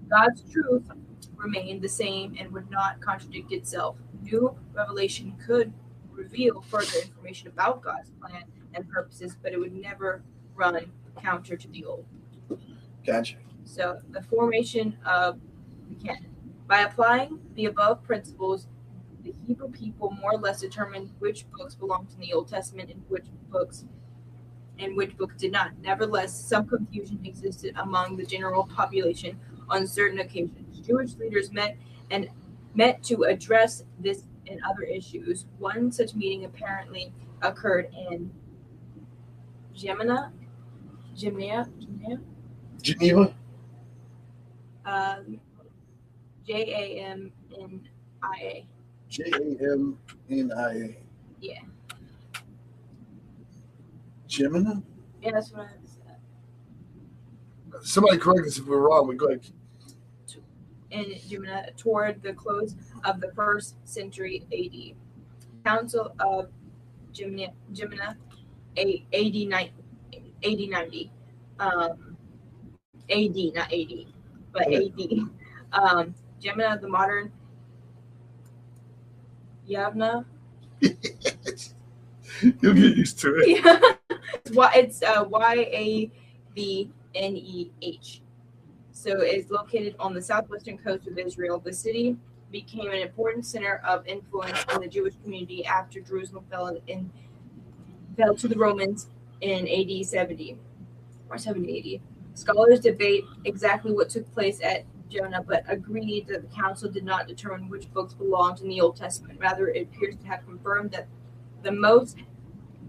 God's 0.09 0.41
truth 0.51 0.89
remained 1.35 1.81
the 1.81 1.89
same 1.89 2.35
and 2.39 2.51
would 2.51 2.69
not 2.69 3.01
contradict 3.01 3.51
itself. 3.51 3.97
New 4.21 4.55
revelation 4.73 5.35
could 5.45 5.73
reveal 6.11 6.61
further 6.61 6.99
information 7.01 7.47
about 7.47 7.81
God's 7.81 8.09
plan 8.21 8.43
and 8.73 8.89
purposes, 8.89 9.37
but 9.41 9.53
it 9.53 9.59
would 9.59 9.73
never 9.73 10.23
run 10.55 10.91
counter 11.21 11.55
to 11.55 11.67
the 11.69 11.85
old. 11.85 12.05
Gotcha. 13.05 13.35
So 13.63 13.99
the 14.09 14.21
formation 14.23 14.97
of 15.05 15.39
the 15.89 15.95
canon. 15.95 16.35
By 16.67 16.81
applying 16.81 17.39
the 17.55 17.65
above 17.65 18.03
principles, 18.03 18.67
the 19.31 19.47
Hebrew 19.47 19.69
people 19.69 20.11
more 20.11 20.33
or 20.33 20.37
less 20.37 20.61
determined 20.61 21.11
which 21.19 21.45
books 21.51 21.75
belonged 21.75 22.09
in 22.13 22.19
the 22.21 22.33
Old 22.33 22.47
Testament 22.47 22.89
and 22.89 23.01
which 23.09 23.25
books 23.49 23.85
and 24.79 24.95
which 24.95 25.17
books 25.17 25.35
did 25.37 25.51
not. 25.51 25.71
Nevertheless, 25.81 26.33
some 26.33 26.67
confusion 26.67 27.19
existed 27.25 27.73
among 27.77 28.17
the 28.17 28.25
general 28.25 28.65
population 28.65 29.39
on 29.69 29.85
certain 29.87 30.19
occasions. 30.19 30.79
Jewish 30.85 31.15
leaders 31.17 31.51
met 31.51 31.77
and 32.11 32.29
met 32.75 33.03
to 33.03 33.23
address 33.23 33.83
this 33.99 34.23
and 34.47 34.59
other 34.67 34.83
issues. 34.83 35.45
One 35.59 35.91
such 35.91 36.15
meeting 36.15 36.45
apparently 36.45 37.13
occurred 37.41 37.93
in 37.93 38.31
Gemina, 39.75 40.31
Gemina, 41.15 41.69
Gemina, 41.79 42.19
Geneva. 42.81 43.33
um, 44.85 45.39
J 46.47 46.73
A 46.97 47.03
M 47.05 47.31
N 47.59 47.87
I 48.23 48.37
A. 48.41 48.67
J 49.09 49.23
A 49.33 49.71
M 49.73 49.97
N 50.29 50.51
I 50.55 50.71
A. 50.71 50.97
Yeah. 51.41 51.59
Gemina. 54.27 54.83
Yeah, 55.21 55.31
that's 55.31 55.51
what 55.51 55.61
I 55.61 55.69
said. 55.83 56.17
Somebody 57.81 58.17
correct 58.19 58.47
us 58.47 58.57
if 58.59 58.65
we're 58.65 58.77
wrong. 58.79 59.07
We 59.07 59.15
go 59.15 59.27
ahead. 59.27 59.41
In 60.91 61.05
Gemina, 61.27 61.75
toward 61.75 62.21
the 62.21 62.33
close 62.33 62.75
of 63.03 63.19
the 63.19 63.31
first 63.35 63.75
century 63.85 64.45
AD. 64.51 64.95
Council 65.65 66.15
of 66.19 66.49
Gemina 67.13 68.15
A- 68.77 69.05
AD, 69.13 69.49
9, 69.49 69.69
AD 70.43 70.69
90. 70.69 71.11
Um, 71.59 72.17
AD, 73.09 73.35
not 73.55 73.73
AD, 73.73 74.05
but 74.51 74.71
AD. 74.71 75.29
Um, 75.73 76.15
Gemina, 76.41 76.79
the 76.79 76.87
modern 76.87 77.31
Yavna. 79.69 80.25
You'll 80.81 82.73
get 82.73 82.97
used 82.97 83.19
to 83.19 83.35
it. 83.35 83.63
Yeah. 83.63 83.79
It's 84.33 84.51
Y 84.51 84.71
it's 84.75 85.03
uh, 85.03 85.25
Y 85.27 85.55
A 85.55 86.11
V 86.55 86.91
N 87.15 87.35
E 87.35 87.71
H. 87.81 88.21
So 88.91 89.21
it's 89.21 89.49
located 89.49 89.95
on 89.99 90.13
the 90.13 90.21
southwestern 90.21 90.77
coast 90.77 91.07
of 91.07 91.17
Israel. 91.17 91.59
The 91.59 91.73
city 91.73 92.17
became 92.51 92.89
an 92.89 92.97
important 92.97 93.45
center 93.45 93.81
of 93.87 94.05
influence 94.07 94.65
in 94.73 94.81
the 94.81 94.87
Jewish 94.87 95.13
community 95.23 95.65
after 95.65 96.01
Jerusalem 96.01 96.45
fell 96.49 96.77
in 96.87 97.09
fell 98.17 98.35
to 98.35 98.47
the 98.47 98.57
Romans 98.57 99.07
in 99.41 99.67
AD 99.67 100.05
70 100.05 100.57
or 101.29 101.37
70 101.37 101.95
AD. 101.95 102.37
Scholars 102.37 102.79
debate 102.79 103.23
exactly 103.45 103.91
what 103.91 104.09
took 104.09 104.31
place 104.33 104.59
at 104.63 104.83
Jonah, 105.09 105.43
but 105.45 105.63
agreed 105.67 106.27
that 106.27 106.41
the 106.41 106.55
council 106.55 106.89
did 106.89 107.03
not 107.03 107.27
determine 107.27 107.69
which 107.69 107.91
books 107.91 108.13
belonged 108.13 108.61
in 108.61 108.69
the 108.69 108.81
Old 108.81 108.95
Testament. 108.95 109.39
Rather, 109.39 109.69
it 109.69 109.83
appears 109.83 110.15
to 110.17 110.27
have 110.27 110.45
confirmed 110.45 110.91
that 110.91 111.07
the 111.63 111.71
most 111.71 112.17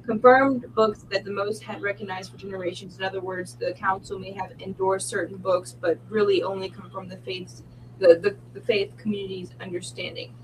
confirmed 0.07 0.75
books 0.75 1.05
that 1.11 1.25
the 1.25 1.31
most 1.31 1.63
had 1.63 1.83
recognized 1.83 2.33
for 2.33 2.39
generations. 2.39 2.99
In 2.99 3.05
other 3.05 3.21
words, 3.21 3.55
the 3.55 3.73
council 3.73 4.19
may 4.19 4.33
have 4.33 4.53
endorsed 4.61 5.09
certain 5.09 5.37
books, 5.37 5.77
but 5.81 5.99
really 6.09 6.43
only 6.43 6.73
from 6.93 7.09
the 7.09 7.17
faith's 7.19 7.63
the, 7.99 8.19
the, 8.19 8.37
the 8.55 8.61
faith 8.61 8.97
community's 8.97 9.51
understanding. 9.61 10.35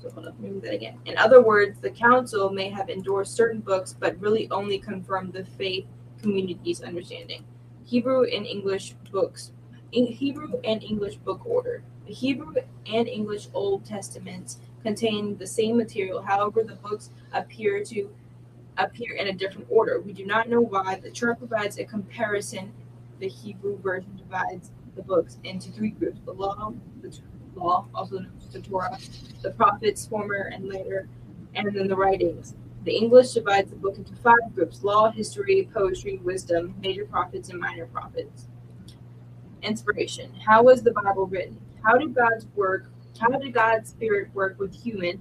So 0.00 0.10
hold 0.10 0.26
up, 0.26 0.34
read 0.40 0.62
that 0.62 0.74
again. 0.74 0.98
In 1.04 1.16
other 1.18 1.42
words, 1.42 1.78
the 1.78 1.90
council 1.90 2.50
may 2.50 2.70
have 2.70 2.88
endorsed 2.88 3.36
certain 3.36 3.60
books, 3.60 3.94
but 3.98 4.18
really 4.18 4.50
only 4.50 4.78
confirmed 4.78 5.34
the 5.34 5.44
faith 5.44 5.86
community's 6.20 6.82
understanding. 6.82 7.44
Hebrew 7.84 8.24
and 8.24 8.46
English 8.46 8.94
books. 9.12 9.52
In 9.92 10.06
Hebrew 10.06 10.58
and 10.64 10.82
English 10.82 11.16
book 11.16 11.44
order. 11.44 11.82
The 12.06 12.14
Hebrew 12.14 12.54
and 12.86 13.06
English 13.06 13.48
Old 13.52 13.84
Testaments 13.84 14.56
contain 14.82 15.36
the 15.36 15.46
same 15.46 15.76
material. 15.76 16.22
However, 16.22 16.62
the 16.64 16.76
books 16.76 17.10
appear 17.34 17.84
to 17.84 18.08
appear 18.78 19.14
in 19.16 19.28
a 19.28 19.34
different 19.34 19.66
order. 19.68 20.00
We 20.00 20.14
do 20.14 20.24
not 20.24 20.48
know 20.48 20.62
why. 20.62 20.98
The 20.98 21.10
chart 21.10 21.38
provides 21.38 21.78
a 21.78 21.84
comparison. 21.84 22.72
The 23.20 23.28
Hebrew 23.28 23.78
version 23.82 24.16
divides 24.16 24.70
the 24.96 25.02
books 25.02 25.36
into 25.44 25.70
three 25.70 25.90
groups: 25.90 26.20
the 26.24 26.32
law, 26.32 26.72
the 27.02 27.14
law, 27.54 27.86
also 27.94 28.20
known 28.20 28.32
as 28.38 28.48
the 28.48 28.60
Torah, 28.60 28.98
the 29.42 29.50
prophets, 29.50 30.06
former 30.06 30.50
and 30.54 30.70
later, 30.70 31.06
and 31.54 31.70
then 31.76 31.88
the 31.88 31.96
writings. 31.96 32.54
The 32.84 32.96
English 32.96 33.32
divides 33.32 33.68
the 33.68 33.76
book 33.76 33.98
into 33.98 34.14
five 34.16 34.54
groups: 34.54 34.82
law, 34.82 35.10
history, 35.10 35.68
poetry, 35.74 36.16
wisdom, 36.24 36.76
major 36.80 37.04
prophets, 37.04 37.50
and 37.50 37.60
minor 37.60 37.84
prophets. 37.86 38.48
Inspiration. 39.62 40.32
How 40.46 40.62
was 40.62 40.82
the 40.82 40.92
Bible 40.92 41.26
written? 41.26 41.60
How 41.84 41.96
did 41.96 42.14
God's 42.14 42.46
work? 42.54 42.90
How 43.18 43.28
did 43.28 43.52
God's 43.52 43.90
Spirit 43.90 44.34
work 44.34 44.58
with 44.58 44.74
human 44.74 45.20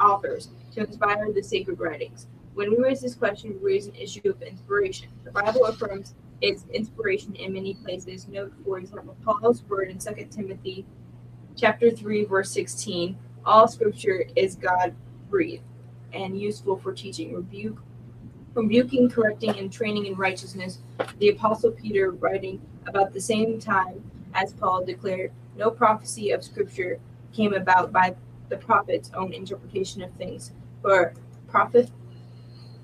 authors 0.00 0.48
to 0.72 0.80
inspire 0.86 1.32
the 1.32 1.42
sacred 1.42 1.78
writings? 1.78 2.26
When 2.54 2.70
we 2.70 2.78
raise 2.78 3.00
this 3.00 3.14
question, 3.14 3.58
we 3.60 3.72
raise 3.74 3.86
an 3.86 3.94
issue 3.94 4.28
of 4.28 4.42
inspiration. 4.42 5.08
The 5.24 5.30
Bible 5.30 5.66
affirms 5.66 6.14
its 6.40 6.64
inspiration 6.72 7.34
in 7.36 7.52
many 7.52 7.74
places. 7.74 8.26
Note, 8.28 8.52
for 8.64 8.78
example, 8.78 9.16
Paul's 9.24 9.62
word 9.64 9.90
in 9.90 9.98
2 9.98 10.28
Timothy 10.30 10.86
chapter 11.56 11.90
3, 11.90 12.24
verse 12.24 12.50
16. 12.50 13.18
All 13.44 13.68
scripture 13.68 14.24
is 14.36 14.56
God 14.56 14.94
breathed 15.28 15.62
and 16.12 16.38
useful 16.38 16.76
for 16.76 16.92
teaching, 16.92 17.34
rebuke, 17.34 17.80
rebuking, 18.54 19.08
correcting, 19.08 19.58
and 19.58 19.72
training 19.72 20.06
in 20.06 20.14
righteousness. 20.14 20.78
The 21.18 21.30
apostle 21.30 21.70
Peter, 21.72 22.10
writing 22.12 22.60
about 22.86 23.12
the 23.12 23.20
same 23.20 23.58
time 23.58 24.02
as 24.34 24.52
Paul, 24.52 24.84
declared, 24.84 25.32
No 25.56 25.70
prophecy 25.70 26.30
of 26.30 26.44
scripture 26.44 26.98
came 27.32 27.54
about 27.54 27.92
by 27.92 28.14
the 28.48 28.56
prophet's 28.56 29.10
own 29.14 29.32
interpretation 29.32 30.02
of 30.02 30.12
things, 30.14 30.52
for 30.82 31.14
prophet 31.48 31.90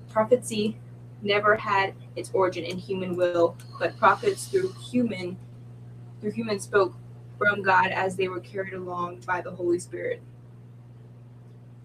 prophecy 0.09 0.77
never 1.21 1.55
had 1.55 1.93
its 2.15 2.31
origin 2.33 2.63
in 2.63 2.77
human 2.77 3.15
will, 3.15 3.55
but 3.79 3.97
prophets 3.97 4.47
through 4.47 4.73
human 4.73 5.37
through 6.21 6.31
human 6.31 6.59
spoke 6.59 6.95
from 7.37 7.61
God 7.61 7.91
as 7.91 8.15
they 8.15 8.27
were 8.27 8.39
carried 8.39 8.73
along 8.73 9.21
by 9.25 9.41
the 9.41 9.51
Holy 9.51 9.79
Spirit. 9.79 10.21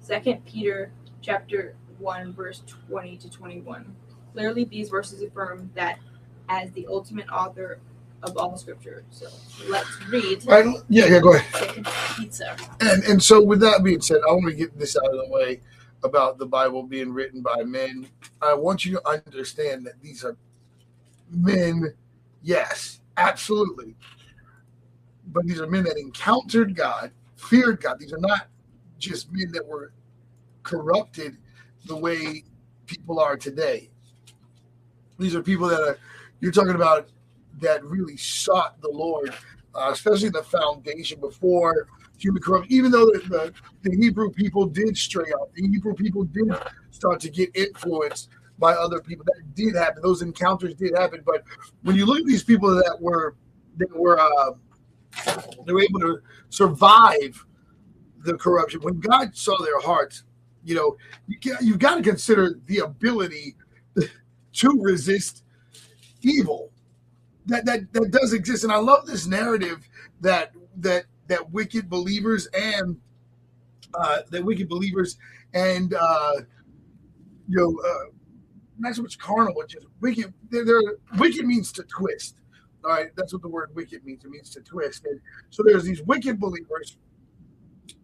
Second 0.00 0.44
Peter 0.46 0.92
chapter 1.20 1.74
one 2.02 2.32
verse 2.32 2.62
twenty 2.66 3.16
to 3.16 3.30
twenty 3.30 3.60
one. 3.60 3.94
Clearly 4.32 4.64
these 4.64 4.88
verses 4.88 5.22
affirm 5.22 5.70
that 5.74 5.98
as 6.48 6.70
the 6.72 6.86
ultimate 6.88 7.28
author 7.30 7.78
of 8.22 8.36
all 8.36 8.56
scripture. 8.56 9.04
So 9.10 9.28
let's 9.68 9.88
read 10.08 10.44
Right? 10.46 10.66
Yeah, 10.88 11.06
yeah, 11.06 11.20
go 11.20 11.34
ahead. 11.34 11.86
Pizza. 12.16 12.56
And 12.80 13.02
and 13.04 13.22
so 13.22 13.42
with 13.42 13.60
that 13.60 13.82
being 13.82 14.00
said, 14.00 14.18
I 14.28 14.32
want 14.32 14.46
to 14.46 14.54
get 14.54 14.78
this 14.78 14.96
out 14.96 15.06
of 15.06 15.24
the 15.24 15.28
way 15.28 15.60
about 16.04 16.38
the 16.38 16.46
Bible 16.46 16.82
being 16.82 17.12
written 17.12 17.42
by 17.42 17.62
men. 17.62 18.08
I 18.40 18.54
want 18.54 18.84
you 18.84 18.92
to 18.96 19.08
understand 19.08 19.86
that 19.86 20.00
these 20.02 20.24
are 20.24 20.36
men, 21.30 21.94
yes, 22.42 23.00
absolutely. 23.16 23.94
But 25.28 25.46
these 25.46 25.60
are 25.60 25.66
men 25.66 25.84
that 25.84 25.96
encountered 25.96 26.74
God, 26.74 27.12
feared 27.36 27.80
God. 27.80 27.98
These 27.98 28.12
are 28.12 28.18
not 28.18 28.48
just 28.98 29.32
men 29.32 29.52
that 29.52 29.66
were 29.66 29.92
corrupted 30.62 31.36
the 31.86 31.96
way 31.96 32.44
people 32.86 33.20
are 33.20 33.36
today. 33.36 33.90
These 35.18 35.34
are 35.34 35.42
people 35.42 35.68
that 35.68 35.80
are 35.80 35.98
you're 36.40 36.52
talking 36.52 36.74
about 36.74 37.08
that 37.60 37.84
really 37.84 38.16
sought 38.16 38.80
the 38.80 38.88
Lord, 38.88 39.34
uh, 39.74 39.90
especially 39.92 40.30
the 40.30 40.42
foundation 40.42 41.20
before 41.20 41.88
human 42.18 42.42
corruption. 42.42 42.72
Even 42.72 42.90
though 42.90 43.06
the, 43.06 43.20
the, 43.28 43.90
the 43.90 43.96
Hebrew 43.96 44.30
people 44.30 44.66
did 44.66 44.96
stray 44.96 45.32
out, 45.40 45.52
the 45.54 45.68
Hebrew 45.68 45.94
people 45.94 46.24
did 46.24 46.50
start 46.90 47.20
to 47.20 47.30
get 47.30 47.50
influenced 47.54 48.30
by 48.58 48.72
other 48.74 49.00
people. 49.00 49.24
That 49.26 49.54
did 49.54 49.76
happen. 49.76 50.02
Those 50.02 50.22
encounters 50.22 50.74
did 50.74 50.96
happen. 50.96 51.22
But 51.24 51.44
when 51.82 51.96
you 51.96 52.06
look 52.06 52.20
at 52.20 52.26
these 52.26 52.44
people 52.44 52.70
that 52.70 52.98
were 53.00 53.36
that 53.78 53.94
were 53.96 54.18
uh, 54.20 54.52
They 55.66 55.72
were 55.72 55.82
able 55.82 56.00
to 56.00 56.20
survive 56.50 57.44
the 58.24 58.34
corruption. 58.34 58.80
When 58.82 59.00
God 59.00 59.36
saw 59.36 59.60
their 59.62 59.80
hearts, 59.80 60.24
you 60.64 60.74
know, 60.74 60.96
you 61.26 61.38
got, 61.38 61.62
you 61.62 61.76
got 61.76 61.96
to 61.96 62.02
consider 62.02 62.58
the 62.66 62.78
ability 62.78 63.56
to 64.52 64.80
resist 64.80 65.44
evil. 66.22 66.70
That, 67.46 67.64
that 67.64 67.92
that 67.92 68.10
does 68.12 68.32
exist, 68.32 68.62
and 68.62 68.72
I 68.72 68.76
love 68.76 69.06
this 69.06 69.26
narrative 69.26 69.88
that 70.20 70.52
that 70.76 71.06
that 71.26 71.50
wicked 71.50 71.90
believers 71.90 72.46
and 72.54 72.96
uh, 73.94 74.18
that 74.30 74.44
wicked 74.44 74.68
believers 74.68 75.18
and 75.52 75.92
uh, 75.94 76.34
you 77.48 77.58
know 77.58 77.80
uh, 77.84 78.12
not 78.78 78.94
so 78.94 79.02
much 79.02 79.18
carnal, 79.18 79.54
but 79.56 79.68
just 79.68 79.86
wicked. 80.00 80.32
They're, 80.50 80.64
they're, 80.64 80.96
wicked 81.18 81.46
means 81.46 81.72
to 81.72 81.82
twist. 81.84 82.36
All 82.84 82.90
right, 82.90 83.10
that's 83.16 83.32
what 83.32 83.42
the 83.42 83.48
word 83.48 83.70
wicked 83.74 84.04
means. 84.04 84.24
It 84.24 84.30
means 84.30 84.50
to 84.50 84.60
twist. 84.60 85.04
And 85.04 85.20
so 85.50 85.62
there's 85.62 85.84
these 85.84 86.02
wicked 86.02 86.40
believers 86.40 86.96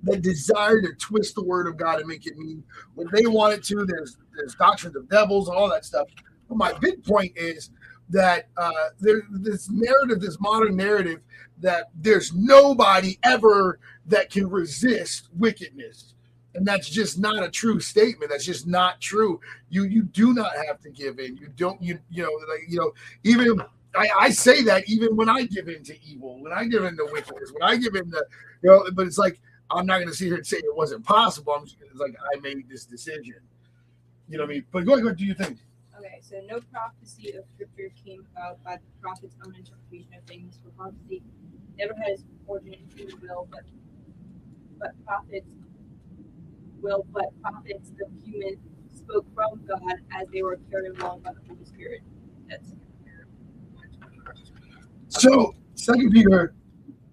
that 0.04 0.22
desire 0.22 0.80
to 0.80 0.92
twist 0.94 1.34
the 1.34 1.44
word 1.44 1.66
of 1.66 1.76
God 1.76 1.98
and 1.98 2.08
make 2.08 2.26
it 2.26 2.36
mean 2.36 2.62
what 2.94 3.10
they 3.12 3.26
want 3.26 3.54
it 3.54 3.64
to. 3.64 3.84
There's 3.84 4.16
there's 4.36 4.54
doctrines 4.54 4.96
of 4.96 5.08
devils 5.08 5.48
and 5.48 5.56
all 5.56 5.68
that 5.70 5.84
stuff. 5.84 6.08
But 6.48 6.56
my 6.56 6.72
big 6.74 7.04
point 7.04 7.32
is 7.36 7.70
that 8.10 8.48
uh, 8.56 8.72
there's 9.00 9.24
this 9.30 9.68
narrative, 9.70 10.20
this 10.20 10.40
modern 10.40 10.76
narrative, 10.76 11.20
that 11.60 11.90
there's 11.94 12.32
nobody 12.34 13.18
ever 13.22 13.80
that 14.06 14.30
can 14.30 14.48
resist 14.48 15.28
wickedness 15.36 16.14
and 16.54 16.66
that's 16.66 16.88
just 16.88 17.18
not 17.18 17.42
a 17.42 17.50
true 17.50 17.78
statement 17.78 18.30
that's 18.30 18.44
just 18.44 18.66
not 18.66 19.00
true 19.00 19.40
you 19.68 19.84
you 19.84 20.02
do 20.02 20.32
not 20.32 20.52
have 20.66 20.80
to 20.80 20.90
give 20.90 21.18
in 21.18 21.36
you 21.36 21.48
don't 21.56 21.80
you 21.82 21.98
you 22.10 22.22
know 22.22 22.30
like 22.48 22.62
you 22.68 22.78
know 22.78 22.92
even 23.24 23.60
I, 23.96 24.08
I 24.18 24.30
say 24.30 24.62
that 24.64 24.88
even 24.88 25.16
when 25.16 25.28
I 25.28 25.44
give 25.44 25.68
in 25.68 25.82
to 25.84 25.94
evil, 26.04 26.40
when 26.42 26.52
I 26.52 26.66
give 26.66 26.84
in 26.84 26.96
to 26.98 27.08
wickedness, 27.10 27.52
when 27.52 27.68
I 27.68 27.76
give 27.76 27.94
in 27.94 28.10
to, 28.10 28.24
you 28.62 28.70
know, 28.70 28.84
but 28.92 29.06
it's 29.06 29.18
like 29.18 29.40
I'm 29.70 29.86
not 29.86 29.96
going 29.96 30.08
to 30.08 30.14
sit 30.14 30.26
here 30.26 30.36
and 30.36 30.46
say 30.46 30.58
it 30.58 30.76
wasn't 30.76 31.04
possible. 31.04 31.52
I'm 31.52 31.64
just 31.64 31.76
it's 31.80 32.00
like 32.00 32.14
I 32.34 32.40
made 32.40 32.68
this 32.68 32.84
decision. 32.84 33.34
You 34.28 34.38
know 34.38 34.44
what 34.44 34.50
I 34.50 34.54
mean? 34.54 34.64
But 34.70 34.84
go 34.84 34.94
ahead, 34.94 35.04
what 35.04 35.16
do 35.16 35.24
you 35.24 35.34
think? 35.34 35.58
Okay, 35.98 36.20
so 36.22 36.40
no 36.48 36.60
prophecy 36.72 37.32
of 37.32 37.44
scripture 37.54 37.92
came 38.04 38.26
about 38.32 38.62
by 38.64 38.76
the 38.76 38.82
prophet's 39.00 39.34
own 39.44 39.54
interpretation 39.54 40.14
of 40.16 40.24
things. 40.26 40.58
For 40.62 40.70
prophecy 40.70 41.22
never 41.78 41.94
has 42.06 42.24
origin 42.46 42.74
in 42.74 42.88
human 42.96 43.20
will, 43.20 43.48
but 43.50 43.62
but 44.78 44.92
prophets 45.04 45.50
will, 46.80 47.04
but 47.12 47.26
prophets 47.42 47.90
of 48.04 48.08
human 48.24 48.58
spoke 48.94 49.26
from 49.34 49.60
God 49.66 49.94
as 50.20 50.28
they 50.32 50.42
were 50.42 50.58
carried 50.70 50.98
along 51.00 51.20
by 51.20 51.32
the 51.32 51.40
Holy 51.48 51.64
Spirit. 51.64 52.00
That's 52.48 52.72
So 55.08 55.54
Second 55.74 56.10
Peter 56.12 56.54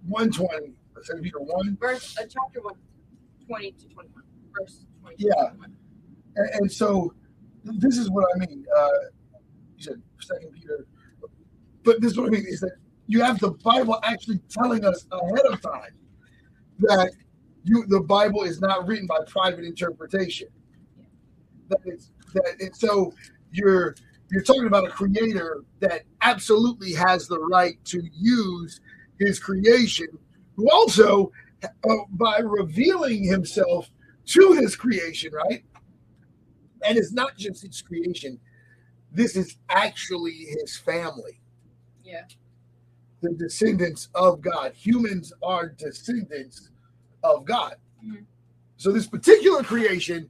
one 0.07 0.31
twenty, 0.31 0.73
Second 1.03 1.23
Peter 1.23 1.39
one, 1.39 1.77
verse 1.79 2.15
uh, 2.17 2.23
chapter 2.23 2.61
one, 2.61 2.75
20 3.47 3.71
to 3.73 3.87
21. 3.87 4.23
Verse 4.57 4.85
20 5.01 5.15
Yeah. 5.19 5.51
and, 6.35 6.49
and 6.55 6.71
so 6.71 7.13
this 7.63 7.97
is 7.97 8.09
what 8.09 8.25
I 8.35 8.39
mean. 8.39 8.65
Uh, 8.75 8.87
you 9.77 9.83
said 9.83 10.01
Second 10.19 10.51
Peter, 10.53 10.87
but 11.83 12.01
this 12.01 12.11
is 12.11 12.17
what 12.17 12.27
I 12.27 12.31
mean 12.31 12.45
is 12.47 12.59
that 12.61 12.77
you 13.07 13.21
have 13.21 13.39
the 13.39 13.51
Bible 13.51 13.99
actually 14.03 14.39
telling 14.49 14.85
us 14.85 15.05
ahead 15.11 15.45
of 15.45 15.61
time 15.61 15.93
that 16.79 17.11
you 17.63 17.85
the 17.87 18.01
Bible 18.01 18.43
is 18.43 18.61
not 18.61 18.87
written 18.87 19.07
by 19.07 19.17
private 19.27 19.65
interpretation. 19.65 20.47
That 21.69 21.79
it's 21.85 22.11
that 22.33 22.55
it's 22.59 22.79
so 22.79 23.13
you're 23.51 23.95
you're 24.31 24.43
talking 24.43 24.67
about 24.67 24.85
a 24.85 24.89
creator 24.89 25.63
that 25.79 26.03
absolutely 26.21 26.93
has 26.93 27.27
the 27.27 27.39
right 27.39 27.83
to 27.85 28.01
use 28.13 28.81
his 29.19 29.39
creation, 29.39 30.07
who 30.55 30.69
also 30.71 31.31
uh, 31.63 31.95
by 32.11 32.39
revealing 32.39 33.23
himself 33.23 33.89
to 34.25 34.53
his 34.53 34.75
creation, 34.75 35.31
right? 35.33 35.63
And 36.83 36.97
it's 36.97 37.13
not 37.13 37.37
just 37.37 37.63
his 37.63 37.81
creation. 37.81 38.39
This 39.11 39.35
is 39.35 39.57
actually 39.69 40.33
his 40.61 40.77
family 40.77 41.41
Yeah. 42.03 42.25
the 43.21 43.33
descendants 43.33 44.09
of 44.13 44.41
God. 44.41 44.73
Humans 44.73 45.33
are 45.41 45.69
descendants 45.69 46.69
of 47.23 47.45
God. 47.45 47.75
Mhm. 48.05 48.25
So 48.77 48.91
this 48.91 49.07
particular 49.07 49.63
creation, 49.63 50.29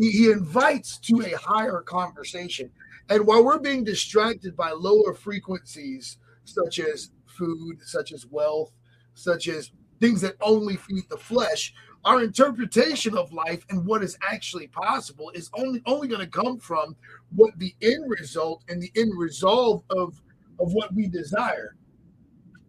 he, 0.00 0.10
he 0.10 0.30
invites 0.32 0.98
to 1.00 1.20
a 1.22 1.36
higher 1.36 1.82
conversation. 1.82 2.70
And 3.10 3.26
while 3.26 3.44
we're 3.44 3.58
being 3.58 3.84
distracted 3.84 4.56
by 4.56 4.70
lower 4.70 5.12
frequencies, 5.12 6.16
such 6.44 6.78
as 6.78 7.10
food, 7.26 7.82
such 7.82 8.12
as 8.12 8.26
wealth, 8.26 8.72
such 9.14 9.48
as 9.48 9.72
things 10.00 10.20
that 10.20 10.36
only 10.40 10.76
feed 10.76 11.04
the 11.08 11.16
flesh, 11.16 11.72
our 12.04 12.22
interpretation 12.22 13.16
of 13.16 13.32
life 13.32 13.64
and 13.70 13.84
what 13.86 14.02
is 14.02 14.18
actually 14.28 14.66
possible 14.68 15.30
is 15.34 15.50
only 15.54 15.82
only 15.86 16.06
going 16.06 16.20
to 16.20 16.26
come 16.26 16.58
from 16.58 16.94
what 17.34 17.58
the 17.58 17.74
end 17.80 18.04
result 18.08 18.62
and 18.68 18.80
the 18.82 18.92
end 18.96 19.12
resolve 19.16 19.82
of 19.90 20.20
of 20.60 20.72
what 20.72 20.94
we 20.94 21.08
desire. 21.08 21.76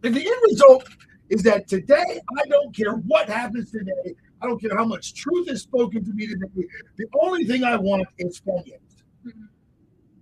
And 0.02 0.14
the 0.14 0.26
end 0.26 0.40
result 0.50 0.88
is 1.28 1.42
that 1.42 1.68
today, 1.68 2.20
I 2.38 2.48
don't 2.48 2.74
care 2.74 2.92
what 2.92 3.28
happens 3.28 3.70
today. 3.70 4.14
I 4.40 4.46
don't 4.46 4.60
care 4.60 4.76
how 4.76 4.84
much 4.84 5.14
truth 5.14 5.50
is 5.50 5.62
spoken 5.62 6.04
to 6.04 6.12
me 6.12 6.26
today. 6.26 6.46
The 6.96 7.06
only 7.20 7.44
thing 7.44 7.64
I 7.64 7.76
want 7.76 8.06
is 8.18 8.40
Funyuns. 8.40 9.02
Mhm. 9.24 9.48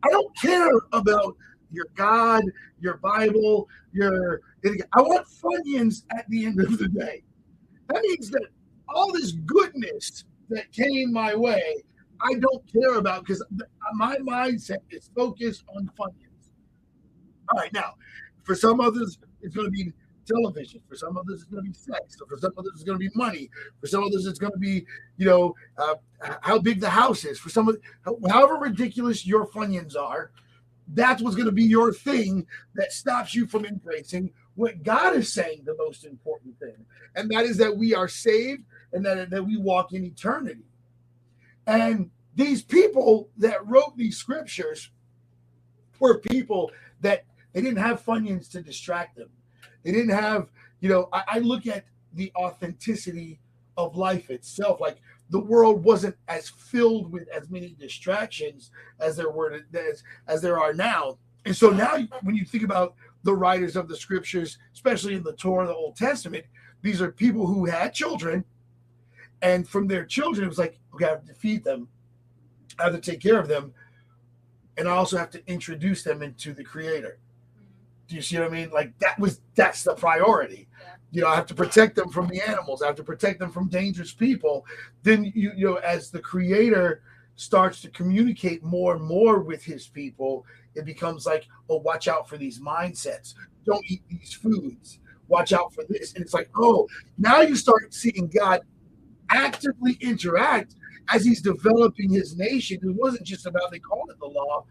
I 0.02 0.08
don't 0.08 0.36
care 0.38 0.70
about 0.92 1.36
your 1.74 1.88
God, 1.94 2.44
your 2.80 2.98
Bible, 2.98 3.68
your. 3.92 4.40
I 4.64 5.02
want 5.02 5.26
Funyuns 5.26 6.04
at 6.16 6.28
the 6.28 6.46
end 6.46 6.60
of 6.60 6.78
the 6.78 6.88
day. 6.88 7.22
That 7.88 8.02
means 8.02 8.30
that 8.30 8.46
all 8.88 9.12
this 9.12 9.32
goodness 9.32 10.24
that 10.48 10.70
came 10.72 11.12
my 11.12 11.34
way, 11.34 11.82
I 12.20 12.34
don't 12.34 12.62
care 12.72 12.94
about 12.94 13.24
because 13.24 13.44
my 13.94 14.16
mindset 14.18 14.78
is 14.90 15.10
focused 15.14 15.64
on 15.76 15.90
Funyuns. 15.98 16.50
All 17.50 17.60
right, 17.60 17.72
now, 17.72 17.94
for 18.42 18.54
some 18.54 18.80
others, 18.80 19.18
it's 19.42 19.54
going 19.54 19.66
to 19.66 19.70
be 19.70 19.92
television. 20.26 20.80
For 20.88 20.96
some 20.96 21.16
others, 21.16 21.42
it's 21.42 21.50
going 21.50 21.64
to 21.64 21.70
be 21.70 21.74
sex. 21.74 22.16
For 22.28 22.38
some 22.38 22.52
others, 22.56 22.72
it's 22.74 22.84
going 22.84 22.98
to 22.98 23.08
be 23.08 23.10
money. 23.14 23.50
For 23.80 23.86
some 23.86 24.04
others, 24.04 24.26
it's 24.26 24.38
going 24.38 24.52
to 24.52 24.58
be, 24.58 24.86
you 25.16 25.26
know, 25.26 25.54
uh, 25.78 25.94
how 26.40 26.58
big 26.58 26.80
the 26.80 26.88
house 26.88 27.24
is. 27.24 27.38
For 27.38 27.50
some, 27.50 27.68
of, 27.68 27.76
however 28.28 28.54
ridiculous 28.54 29.26
your 29.26 29.46
Funyuns 29.46 29.96
are, 29.96 30.30
that's 30.88 31.22
what's 31.22 31.36
going 31.36 31.46
to 31.46 31.52
be 31.52 31.64
your 31.64 31.92
thing 31.92 32.46
that 32.74 32.92
stops 32.92 33.34
you 33.34 33.46
from 33.46 33.64
embracing 33.64 34.30
what 34.54 34.82
God 34.82 35.16
is 35.16 35.32
saying 35.32 35.62
the 35.64 35.76
most 35.76 36.04
important 36.04 36.58
thing, 36.58 36.84
and 37.16 37.30
that 37.30 37.44
is 37.44 37.56
that 37.56 37.76
we 37.76 37.94
are 37.94 38.08
saved 38.08 38.62
and 38.92 39.04
that, 39.04 39.30
that 39.30 39.42
we 39.42 39.56
walk 39.56 39.92
in 39.92 40.04
eternity. 40.04 40.64
And 41.66 42.10
these 42.36 42.62
people 42.62 43.30
that 43.38 43.66
wrote 43.66 43.96
these 43.96 44.16
scriptures 44.16 44.90
were 45.98 46.18
people 46.18 46.70
that 47.00 47.24
they 47.52 47.60
didn't 47.60 47.78
have 47.78 48.04
Funyuns 48.04 48.50
to 48.50 48.62
distract 48.62 49.16
them. 49.16 49.28
They 49.82 49.92
didn't 49.92 50.10
have, 50.10 50.50
you 50.80 50.88
know, 50.88 51.08
I, 51.12 51.22
I 51.28 51.38
look 51.38 51.66
at 51.66 51.84
the 52.12 52.32
authenticity 52.36 53.40
of 53.76 53.96
life 53.96 54.30
itself. 54.30 54.80
Like 54.80 54.98
the 55.30 55.40
world 55.40 55.82
wasn't 55.82 56.16
as 56.28 56.48
filled 56.48 57.10
with 57.10 57.28
as 57.28 57.50
many 57.50 57.74
distractions 57.78 58.70
as 59.00 59.16
there 59.16 59.30
were 59.30 59.60
as, 59.74 60.02
as 60.28 60.42
there 60.42 60.60
are 60.60 60.72
now. 60.72 61.18
And 61.44 61.56
so 61.56 61.70
now 61.70 61.98
when 62.22 62.34
you 62.34 62.44
think 62.44 62.62
about 62.62 62.94
the 63.22 63.34
writers 63.34 63.76
of 63.76 63.88
the 63.88 63.96
scriptures, 63.96 64.58
especially 64.72 65.14
in 65.14 65.22
the 65.22 65.32
Torah, 65.32 65.66
the 65.66 65.74
Old 65.74 65.96
Testament, 65.96 66.44
these 66.82 67.00
are 67.00 67.10
people 67.10 67.46
who 67.46 67.64
had 67.64 67.94
children. 67.94 68.44
And 69.42 69.68
from 69.68 69.88
their 69.88 70.04
children, 70.04 70.44
it 70.44 70.48
was 70.48 70.58
like, 70.58 70.78
okay, 70.94 71.06
I 71.06 71.10
have 71.10 71.26
to 71.26 71.34
feed 71.34 71.64
them, 71.64 71.88
I 72.78 72.84
have 72.84 72.94
to 72.94 73.00
take 73.00 73.20
care 73.20 73.38
of 73.38 73.48
them, 73.48 73.74
and 74.76 74.88
I 74.88 74.92
also 74.92 75.16
have 75.16 75.30
to 75.30 75.42
introduce 75.46 76.02
them 76.02 76.22
into 76.22 76.52
the 76.52 76.64
creator. 76.64 77.18
Mm-hmm. 77.56 78.08
Do 78.08 78.16
you 78.16 78.22
see 78.22 78.38
what 78.38 78.46
I 78.46 78.50
mean? 78.50 78.70
Like 78.70 78.98
that 78.98 79.18
was 79.18 79.40
that's 79.54 79.82
the 79.82 79.94
priority. 79.94 80.68
Yeah. 80.80 80.93
You 81.14 81.20
know, 81.20 81.28
I 81.28 81.36
have 81.36 81.46
to 81.46 81.54
protect 81.54 81.94
them 81.94 82.08
from 82.08 82.26
the 82.26 82.40
animals. 82.40 82.82
I 82.82 82.86
have 82.86 82.96
to 82.96 83.04
protect 83.04 83.38
them 83.38 83.52
from 83.52 83.68
dangerous 83.68 84.12
people. 84.12 84.66
Then 85.04 85.24
you 85.24 85.52
you 85.56 85.66
know, 85.66 85.76
as 85.76 86.10
the 86.10 86.18
creator 86.18 87.02
starts 87.36 87.80
to 87.82 87.90
communicate 87.90 88.64
more 88.64 88.96
and 88.96 89.04
more 89.04 89.38
with 89.38 89.62
his 89.62 89.86
people, 89.86 90.44
it 90.74 90.84
becomes 90.84 91.24
like, 91.24 91.46
oh, 91.70 91.76
watch 91.78 92.08
out 92.08 92.28
for 92.28 92.36
these 92.36 92.58
mindsets. 92.60 93.34
Don't 93.64 93.84
eat 93.88 94.02
these 94.08 94.32
foods. 94.32 94.98
Watch 95.28 95.52
out 95.52 95.72
for 95.72 95.84
this. 95.88 96.14
And 96.14 96.22
it's 96.24 96.34
like, 96.34 96.50
oh, 96.56 96.88
now 97.16 97.42
you 97.42 97.54
start 97.54 97.94
seeing 97.94 98.26
God 98.26 98.62
actively 99.30 99.96
interact 100.00 100.74
as 101.12 101.24
he's 101.24 101.40
developing 101.40 102.10
his 102.10 102.36
nation. 102.36 102.80
It 102.82 102.96
wasn't 102.96 103.24
just 103.24 103.46
about 103.46 103.70
they 103.70 103.78
called 103.78 104.10
it 104.10 104.18
the 104.18 104.26
law, 104.26 104.64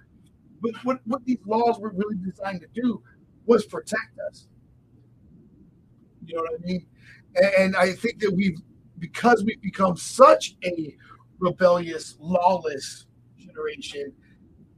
but 0.62 0.74
what, 0.84 1.00
what 1.06 1.24
these 1.24 1.40
laws 1.46 1.80
were 1.80 1.94
really 1.96 2.18
designed 2.18 2.60
to 2.62 2.82
do 2.82 3.02
was 3.46 3.66
protect 3.66 4.20
us. 4.30 4.48
You 6.26 6.36
know 6.36 6.42
what 6.42 6.60
I 6.62 6.66
mean? 6.66 6.86
And, 7.60 7.76
I 7.76 7.94
think 7.94 8.20
that 8.20 8.32
we've 8.32 8.60
because 9.00 9.44
we've 9.44 9.62
become 9.62 9.98
such 9.98 10.56
a 10.64 10.96
rebellious, 11.40 12.16
lawless 12.20 13.08
generation, 13.38 14.14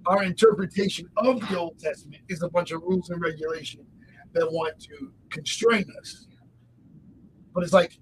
our 0.07 0.23
interpretation 0.23 1.07
of 1.17 1.39
the 1.47 1.59
Old 1.59 1.77
Testament 1.79 2.23
is 2.29 2.41
a 2.41 2.49
bunch 2.49 2.71
of 2.71 2.81
rules 2.81 3.09
and 3.09 3.21
regulations 3.21 3.87
that 4.33 4.51
want 4.51 4.79
to 4.79 5.11
constrain 5.29 5.85
us. 5.99 6.27
But 7.53 7.63
it's 7.63 7.73
like, 7.73 7.99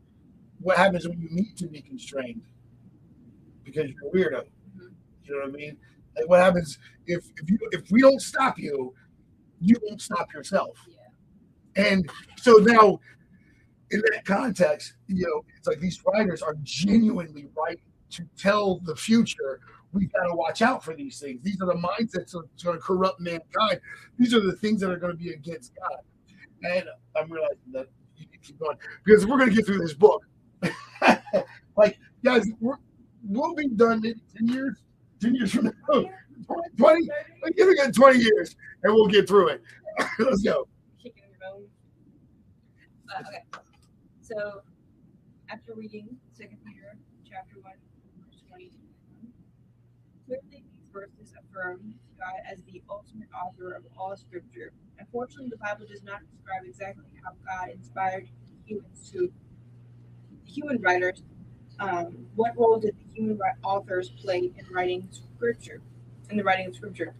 what 0.59 0.77
happens 0.77 1.07
when 1.07 1.19
you 1.19 1.29
need 1.29 1.57
to 1.57 1.67
be 1.67 1.81
constrained 1.81 2.43
because 3.63 3.89
you're 3.89 4.09
a 4.09 4.39
weirdo? 4.39 4.45
You 5.23 5.33
know 5.33 5.45
what 5.45 5.49
I 5.49 5.51
mean? 5.51 5.77
Like, 6.15 6.29
what 6.29 6.39
happens 6.39 6.79
if 7.05 7.25
if 7.41 7.49
you 7.49 7.57
if 7.71 7.89
we 7.91 8.01
don't 8.01 8.21
stop 8.21 8.57
you, 8.57 8.93
you 9.59 9.75
won't 9.83 10.01
stop 10.01 10.33
yourself. 10.33 10.77
Yeah. 10.87 11.85
And 11.91 12.09
so 12.37 12.53
now, 12.53 12.99
in 13.93 14.01
that 14.11 14.25
context, 14.25 14.93
you 15.07 15.25
know, 15.25 15.45
it's 15.57 15.67
like 15.67 15.79
these 15.79 16.01
writers 16.05 16.41
are 16.41 16.55
genuinely 16.63 17.47
right 17.55 17.79
to 18.11 18.23
tell 18.37 18.79
the 18.79 18.95
future. 18.95 19.59
We've 19.91 20.11
got 20.11 20.27
to 20.27 20.35
watch 20.35 20.61
out 20.61 20.83
for 20.83 20.95
these 20.95 21.19
things. 21.19 21.41
These 21.43 21.61
are 21.61 21.67
the 21.67 21.75
mindsets 21.75 22.33
that's 22.33 22.63
going 22.63 22.77
to 22.77 22.81
corrupt 22.81 23.19
mankind. 23.19 23.79
These 24.17 24.33
are 24.33 24.39
the 24.39 24.53
things 24.53 24.81
that 24.81 24.89
are 24.89 24.97
going 24.97 25.11
to 25.11 25.17
be 25.17 25.31
against 25.31 25.73
God. 25.75 25.99
And 26.63 26.85
I'm 27.15 27.31
realizing 27.31 27.57
that 27.73 27.87
you 28.17 28.25
need 28.25 28.31
to 28.31 28.37
keep 28.39 28.59
going 28.59 28.77
because 29.05 29.27
we're 29.27 29.37
going 29.37 29.49
to 29.49 29.55
get 29.55 29.65
through 29.65 29.79
this 29.79 29.93
book. 29.93 30.23
like, 31.77 31.99
guys, 32.23 32.47
we're, 32.59 32.77
we'll 33.27 33.53
be 33.53 33.67
done 33.67 34.01
maybe 34.01 34.21
10 34.37 34.47
years, 34.47 34.77
10 35.21 35.35
years 35.35 35.53
from 35.53 35.65
now, 35.65 36.05
20, 36.77 37.09
like, 37.43 37.55
give 37.55 37.69
it 37.69 37.93
20 37.93 38.19
years 38.19 38.55
and 38.83 38.93
we'll 38.93 39.07
get 39.07 39.27
through 39.27 39.49
it. 39.49 39.61
Let's 40.19 40.41
go. 40.41 40.67
Kicking 41.01 41.23
your 41.29 41.51
bone. 41.51 41.67
Uh, 43.15 43.21
okay. 43.27 43.62
So, 44.33 44.63
after 45.49 45.75
reading 45.75 46.17
Second 46.31 46.57
Peter 46.65 46.97
chapter 47.29 47.57
one, 47.61 47.73
verse 48.17 48.41
twenty, 48.49 48.71
clearly 50.25 50.43
these 50.49 50.87
verses 50.91 51.33
affirm 51.37 51.93
God 52.17 52.41
as 52.51 52.63
the 52.63 52.81
ultimate 52.89 53.27
author 53.31 53.73
of 53.73 53.83
all 53.95 54.17
Scripture. 54.17 54.71
Unfortunately, 54.97 55.49
the 55.49 55.57
Bible 55.57 55.85
does 55.87 56.01
not 56.01 56.21
describe 56.31 56.63
exactly 56.65 57.03
how 57.23 57.33
God 57.45 57.75
inspired 57.75 58.27
humans 58.65 59.11
to 59.11 59.31
human 60.45 60.81
writers. 60.81 61.21
Um, 61.79 62.25
what 62.33 62.57
role 62.57 62.79
did 62.79 62.95
the 62.97 63.13
human 63.13 63.39
authors 63.63 64.09
play 64.09 64.51
in 64.57 64.65
writing 64.73 65.09
Scripture? 65.11 65.81
In 66.31 66.37
the 66.37 66.43
writing 66.43 66.65
of 66.65 66.75
Scripture. 66.75 67.13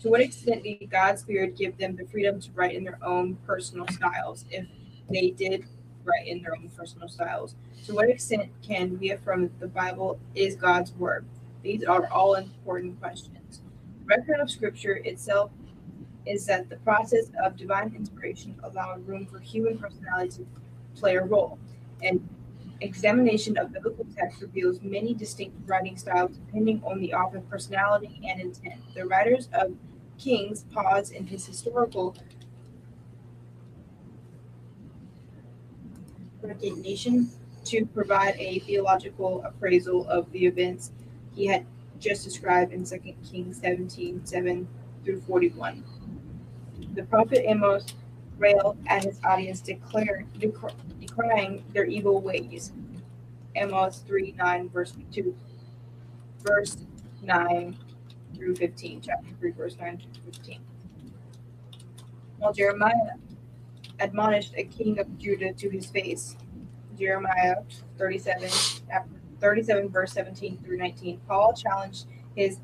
To 0.00 0.08
what 0.08 0.22
extent 0.22 0.62
did 0.62 0.88
God's 0.90 1.20
Spirit 1.20 1.58
give 1.58 1.76
them 1.76 1.96
the 1.96 2.06
freedom 2.06 2.40
to 2.40 2.50
write 2.52 2.74
in 2.74 2.84
their 2.84 2.98
own 3.04 3.36
personal 3.46 3.86
styles, 3.88 4.46
if 4.50 4.66
they 5.10 5.30
did 5.30 5.66
write 6.04 6.26
in 6.26 6.42
their 6.42 6.54
own 6.54 6.70
personal 6.76 7.08
styles? 7.08 7.54
To 7.86 7.94
what 7.94 8.08
extent 8.08 8.50
can 8.62 8.98
we 8.98 9.10
affirm 9.10 9.42
that 9.42 9.60
the 9.60 9.68
Bible 9.68 10.18
is 10.34 10.56
God's 10.56 10.92
Word? 10.92 11.24
These 11.62 11.84
are 11.84 12.06
all 12.08 12.34
important 12.34 13.00
questions. 13.00 13.60
The 14.00 14.16
record 14.16 14.40
of 14.40 14.50
Scripture 14.50 15.00
itself 15.04 15.50
is 16.26 16.46
that 16.46 16.68
the 16.68 16.76
process 16.76 17.30
of 17.42 17.56
divine 17.56 17.94
inspiration 17.96 18.54
allowed 18.62 19.06
room 19.06 19.26
for 19.26 19.38
human 19.38 19.78
personality 19.78 20.30
to 20.30 20.46
play 21.00 21.16
a 21.16 21.24
role. 21.24 21.58
And 22.02 22.26
examination 22.80 23.56
of 23.56 23.72
biblical 23.72 24.06
text 24.16 24.40
reveals 24.40 24.80
many 24.82 25.14
distinct 25.14 25.56
writing 25.66 25.96
styles 25.96 26.36
depending 26.36 26.82
on 26.84 27.00
the 27.00 27.14
author's 27.14 27.44
personality 27.48 28.20
and 28.26 28.40
intent. 28.40 28.80
The 28.94 29.06
writers 29.06 29.48
of 29.52 29.74
Kings 30.18 30.64
pause 30.72 31.10
in 31.10 31.26
his 31.26 31.46
historical 31.46 32.16
recognition 36.44 37.30
to 37.64 37.86
provide 37.86 38.36
a 38.38 38.58
theological 38.60 39.42
appraisal 39.44 40.06
of 40.08 40.30
the 40.32 40.46
events 40.46 40.92
he 41.34 41.46
had 41.46 41.66
just 41.98 42.24
described 42.24 42.72
in 42.72 42.84
2 42.84 42.98
Kings 43.28 43.60
17 43.60 44.24
7 44.24 44.68
through 45.04 45.20
41. 45.22 45.82
The 46.94 47.02
prophet 47.04 47.44
Amos 47.48 47.86
railed 48.38 48.76
at 48.86 49.04
his 49.04 49.20
audience, 49.24 49.60
declare, 49.60 50.24
decry, 50.38 50.70
decrying 51.00 51.64
their 51.72 51.84
evil 51.84 52.20
ways. 52.20 52.72
Amos 53.56 54.00
3 54.06 54.34
9, 54.36 54.68
verse 54.68 54.92
2, 55.12 55.34
verse 56.42 56.76
9 57.22 57.76
through 58.34 58.56
15, 58.56 59.00
chapter 59.00 59.30
3, 59.40 59.50
verse 59.52 59.76
9 59.80 59.98
through 59.98 60.32
15. 60.32 60.60
While 62.38 62.52
Jeremiah 62.52 63.16
admonished 64.00 64.54
a 64.56 64.64
king 64.64 64.98
of 64.98 65.18
Judah 65.18 65.52
to 65.52 65.70
his 65.70 65.86
face, 65.86 66.36
Jeremiah 66.98 67.56
37, 67.98 68.48
chapter 68.88 69.10
37, 69.40 69.88
verse 69.88 70.12
17 70.12 70.58
through 70.64 70.78
19, 70.78 71.20
Paul 71.28 71.52
challenged 71.52 72.06
his 72.36 72.58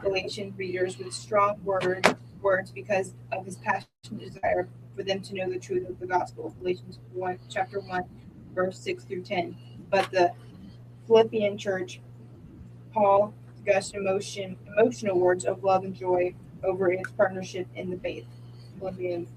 Galatian 0.00 0.54
readers 0.56 0.98
with 0.98 1.12
strong 1.12 1.56
word, 1.64 2.16
words 2.40 2.70
because 2.70 3.14
of 3.32 3.44
his 3.44 3.56
passionate 3.56 3.88
desire 4.18 4.68
for 4.96 5.02
them 5.02 5.20
to 5.22 5.34
know 5.34 5.48
the 5.48 5.58
truth 5.58 5.88
of 5.88 5.98
the 5.98 6.06
gospel. 6.06 6.54
Galatians 6.60 6.98
1, 7.12 7.38
chapter 7.48 7.80
1, 7.80 8.04
verse 8.54 8.78
6 8.80 9.04
through 9.04 9.22
10. 9.22 9.56
But 9.90 10.10
the 10.10 10.32
Philippian 11.06 11.56
church, 11.56 12.00
Paul 12.92 13.32
discussed 13.64 13.94
emotion, 13.94 14.56
emotional 14.76 15.18
words 15.18 15.44
of 15.44 15.64
love 15.64 15.84
and 15.84 15.94
joy 15.94 16.34
over 16.62 16.90
its 16.90 17.10
partnership 17.12 17.66
in 17.74 17.90
the 17.90 17.96
faith. 17.96 18.26
Philippians 18.78 19.28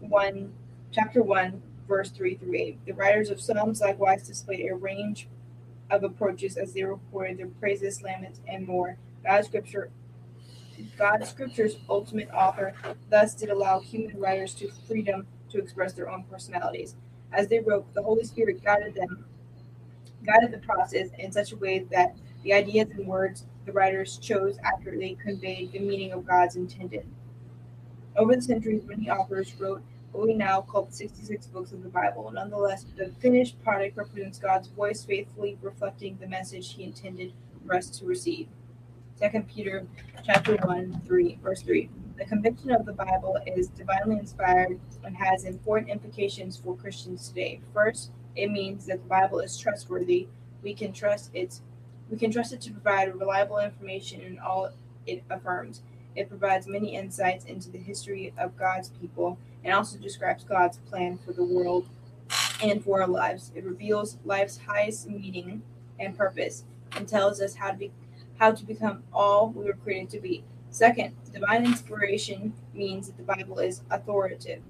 1, 0.00 0.52
chapter 0.92 1.22
1, 1.22 1.62
verse 1.86 2.10
3 2.10 2.36
through 2.36 2.54
8. 2.54 2.86
The 2.86 2.92
writers 2.92 3.30
of 3.30 3.40
Psalms 3.40 3.80
likewise 3.80 4.26
displayed 4.26 4.70
a 4.70 4.74
range 4.74 5.28
of 5.90 6.04
approaches 6.04 6.56
as 6.56 6.72
they 6.72 6.84
reported 6.84 7.38
their 7.38 7.46
praises, 7.48 8.02
laments, 8.02 8.40
and 8.46 8.66
more. 8.66 8.98
God's 9.24 9.48
scripture 9.48 9.90
God's 10.96 11.28
scripture's 11.28 11.76
ultimate 11.88 12.30
author 12.30 12.72
thus 13.10 13.34
did 13.34 13.50
allow 13.50 13.80
human 13.80 14.18
writers 14.18 14.54
to 14.54 14.70
freedom 14.86 15.26
to 15.50 15.58
express 15.58 15.92
their 15.92 16.08
own 16.08 16.24
personalities. 16.30 16.94
As 17.32 17.48
they 17.48 17.58
wrote, 17.58 17.92
the 17.94 18.02
Holy 18.02 18.24
Spirit 18.24 18.62
guided 18.62 18.94
them, 18.94 19.24
guided 20.24 20.52
the 20.52 20.58
process 20.58 21.08
in 21.18 21.32
such 21.32 21.52
a 21.52 21.56
way 21.56 21.80
that 21.90 22.14
the 22.44 22.52
ideas 22.52 22.90
and 22.90 23.06
words 23.06 23.44
the 23.66 23.72
writers 23.72 24.18
chose 24.18 24.58
accurately 24.62 25.18
conveyed 25.20 25.72
the 25.72 25.80
meaning 25.80 26.12
of 26.12 26.26
God's 26.26 26.56
intended. 26.56 27.06
Over 28.18 28.34
the 28.34 28.42
centuries, 28.42 28.82
many 28.84 29.08
authors 29.08 29.54
wrote 29.60 29.80
what 30.10 30.26
we 30.26 30.34
now 30.34 30.62
call 30.62 30.86
the 30.86 30.92
66 30.92 31.46
books 31.46 31.70
of 31.70 31.84
the 31.84 31.88
Bible. 31.88 32.28
Nonetheless, 32.32 32.84
the 32.96 33.12
finished 33.20 33.62
product 33.62 33.96
represents 33.96 34.40
God's 34.40 34.66
voice 34.66 35.04
faithfully 35.04 35.56
reflecting 35.62 36.18
the 36.20 36.26
message 36.26 36.74
he 36.74 36.82
intended 36.82 37.32
for 37.64 37.76
us 37.76 37.88
to 37.90 38.06
receive. 38.06 38.48
Second 39.14 39.48
Peter 39.48 39.86
chapter 40.26 40.56
1, 40.56 41.02
3, 41.06 41.38
verse 41.40 41.62
3. 41.62 41.88
The 42.18 42.24
conviction 42.24 42.72
of 42.72 42.86
the 42.86 42.92
Bible 42.92 43.38
is 43.46 43.68
divinely 43.68 44.18
inspired 44.18 44.80
and 45.04 45.16
has 45.16 45.44
important 45.44 45.88
implications 45.88 46.56
for 46.56 46.76
Christians 46.76 47.28
today. 47.28 47.60
First, 47.72 48.10
it 48.34 48.50
means 48.50 48.86
that 48.86 49.00
the 49.00 49.08
Bible 49.08 49.38
is 49.38 49.56
trustworthy. 49.56 50.26
We 50.64 50.74
can 50.74 50.92
trust 50.92 51.30
it. 51.34 51.60
we 52.10 52.18
can 52.18 52.32
trust 52.32 52.52
it 52.52 52.60
to 52.62 52.72
provide 52.72 53.14
reliable 53.14 53.58
information 53.58 54.22
in 54.22 54.40
all 54.40 54.72
it 55.06 55.22
affirms. 55.30 55.82
It 56.18 56.28
provides 56.28 56.66
many 56.66 56.96
insights 56.96 57.44
into 57.44 57.70
the 57.70 57.78
history 57.78 58.34
of 58.36 58.56
God's 58.56 58.88
people 58.88 59.38
and 59.62 59.72
also 59.72 59.98
describes 59.98 60.42
God's 60.42 60.78
plan 60.78 61.16
for 61.24 61.32
the 61.32 61.44
world 61.44 61.88
and 62.60 62.82
for 62.82 63.00
our 63.00 63.08
lives. 63.08 63.52
It 63.54 63.64
reveals 63.64 64.18
life's 64.24 64.58
highest 64.66 65.08
meaning 65.08 65.62
and 66.00 66.18
purpose 66.18 66.64
and 66.96 67.06
tells 67.06 67.40
us 67.40 67.54
how 67.54 67.70
to 67.70 67.76
be 67.76 67.92
how 68.38 68.52
to 68.52 68.64
become 68.64 69.02
all 69.12 69.50
we 69.50 69.64
were 69.64 69.72
created 69.72 70.10
to 70.10 70.20
be. 70.20 70.44
Second, 70.70 71.14
divine 71.32 71.64
inspiration 71.64 72.52
means 72.74 73.06
that 73.06 73.16
the 73.16 73.22
Bible 73.22 73.58
is 73.58 73.82
authoritative 73.90 74.62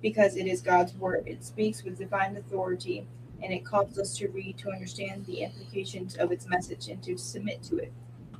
because 0.00 0.36
it 0.36 0.46
is 0.46 0.60
God's 0.60 0.94
word. 0.94 1.24
It 1.26 1.44
speaks 1.44 1.82
with 1.84 1.98
divine 1.98 2.36
authority 2.36 3.06
and 3.42 3.52
it 3.52 3.64
calls 3.64 3.98
us 3.98 4.16
to 4.18 4.28
read 4.28 4.58
to 4.58 4.70
understand 4.70 5.26
the 5.26 5.42
implications 5.42 6.16
of 6.16 6.30
its 6.30 6.48
message 6.48 6.88
and 6.88 7.02
to 7.02 7.16
submit 7.16 7.62
to 7.64 7.78
it. 7.78 7.92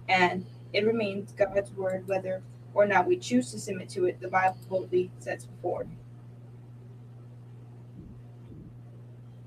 And 0.09 0.47
it 0.73 0.87
remains 0.87 1.33
God's 1.33 1.71
word 1.73 2.07
whether 2.07 2.43
or 2.75 2.87
not 2.87 3.07
we 3.07 3.17
choose 3.17 3.51
to 3.53 3.59
submit 3.59 3.89
to 3.91 4.07
it, 4.07 4.21
the 4.21 4.29
Bible 4.29 4.57
boldly 4.69 5.11
sets 5.19 5.45
before. 5.45 5.87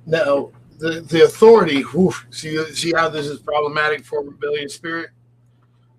Now, 0.05 0.51
the, 0.77 1.01
the 1.01 1.23
authority, 1.23 1.81
whew, 1.81 2.13
see, 2.29 2.63
see 2.73 2.93
how 2.95 3.09
this 3.09 3.25
is 3.25 3.39
problematic 3.39 4.05
for 4.05 4.23
rebellious 4.23 4.75
spirit 4.75 5.09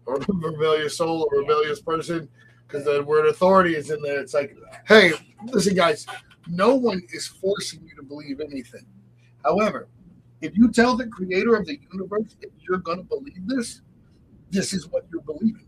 or 0.05 0.17
rebellious 0.29 0.97
soul 0.97 1.29
or 1.31 1.41
rebellious 1.41 1.81
person? 1.81 2.29
Because 2.67 2.85
the 2.85 3.03
word 3.03 3.27
authority 3.27 3.75
is 3.75 3.91
in 3.91 4.01
there. 4.03 4.21
It's 4.21 4.35
like, 4.35 4.57
hey, 4.87 5.13
listen, 5.47 5.75
guys, 5.75 6.07
no 6.49 6.75
one 6.75 7.03
is 7.13 7.27
forcing 7.27 7.81
you 7.85 7.97
to 7.97 8.03
believe 8.03 8.41
anything. 8.41 8.87
However, 9.45 9.89
if 10.41 10.57
you 10.57 10.71
tell 10.71 10.97
the 10.97 11.07
creator 11.07 11.57
of 11.57 11.67
the 11.67 11.81
universe 11.93 12.37
that 12.41 12.51
you're 12.59 12.79
going 12.79 12.99
to 12.99 13.05
believe 13.05 13.47
this, 13.47 13.83
this 14.51 14.73
is 14.73 14.89
what 14.89 15.05
you're 15.11 15.23
believing. 15.23 15.67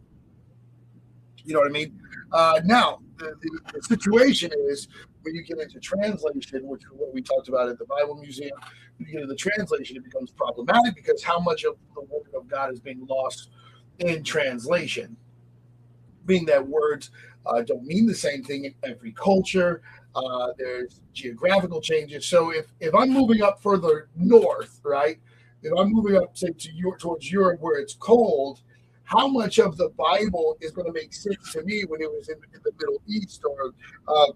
You 1.45 1.55
know 1.55 1.61
what 1.61 1.69
I 1.69 1.73
mean? 1.73 1.99
Uh, 2.33 2.61
now, 2.65 3.01
the, 3.17 3.35
the, 3.41 3.61
the 3.75 3.83
situation 3.83 4.51
is 4.69 4.89
when 5.23 5.35
you 5.35 5.43
get 5.43 5.59
into 5.59 5.81
translation, 5.81 6.67
which 6.67 6.83
is 6.85 6.91
what 6.93 7.13
we 7.13 7.23
talked 7.23 7.49
about 7.49 7.69
at 7.69 7.79
the 7.79 7.87
Bible 7.87 8.17
Museum, 8.17 8.59
when 8.97 9.07
you 9.07 9.13
get 9.13 9.23
into 9.23 9.33
the 9.33 9.37
translation, 9.37 9.97
it 9.97 10.05
becomes 10.05 10.31
problematic 10.31 10.95
because 10.95 11.23
how 11.23 11.39
much 11.39 11.65
of 11.65 11.77
the 11.95 12.03
word 12.03 12.29
of 12.35 12.49
God 12.49 12.73
is 12.73 12.81
being 12.81 13.07
lost 13.07 13.51
in 13.99 14.23
translation? 14.23 15.17
Being 16.27 16.45
that 16.47 16.67
words 16.67 17.11
uh, 17.47 17.63
don't 17.63 17.85
mean 17.85 18.07
the 18.07 18.15
same 18.15 18.45
thing 18.45 18.65
in 18.65 18.75
every 18.85 19.13
culture, 19.13 19.81
Uh, 20.15 20.49
there's 20.59 21.01
geographical 21.13 21.81
changes. 21.81 22.27
So 22.27 22.51
if 22.51 22.67
if 22.81 22.93
I'm 22.95 23.11
moving 23.11 23.43
up 23.43 23.63
further 23.63 24.09
north, 24.17 24.81
right? 24.83 25.19
If 25.63 25.73
I'm 25.79 25.91
moving 25.93 26.17
up, 26.17 26.37
say, 26.37 26.53
to 26.53 26.73
Europe, 26.73 27.01
towards 27.01 27.31
Europe 27.31 27.61
where 27.61 27.79
it's 27.79 27.95
cold, 27.95 28.63
how 29.09 29.27
much 29.27 29.59
of 29.59 29.79
the 29.79 29.89
Bible 29.97 30.59
is 30.61 30.71
going 30.71 30.87
to 30.87 30.93
make 30.93 31.15
sense 31.15 31.53
to 31.53 31.63
me 31.63 31.83
when 31.89 32.03
it 32.03 32.11
was 32.11 32.29
in, 32.29 32.37
in 32.55 32.61
the 32.63 32.73
Middle 32.79 33.01
East 33.09 33.43
or 33.43 33.73
uh, 34.07 34.33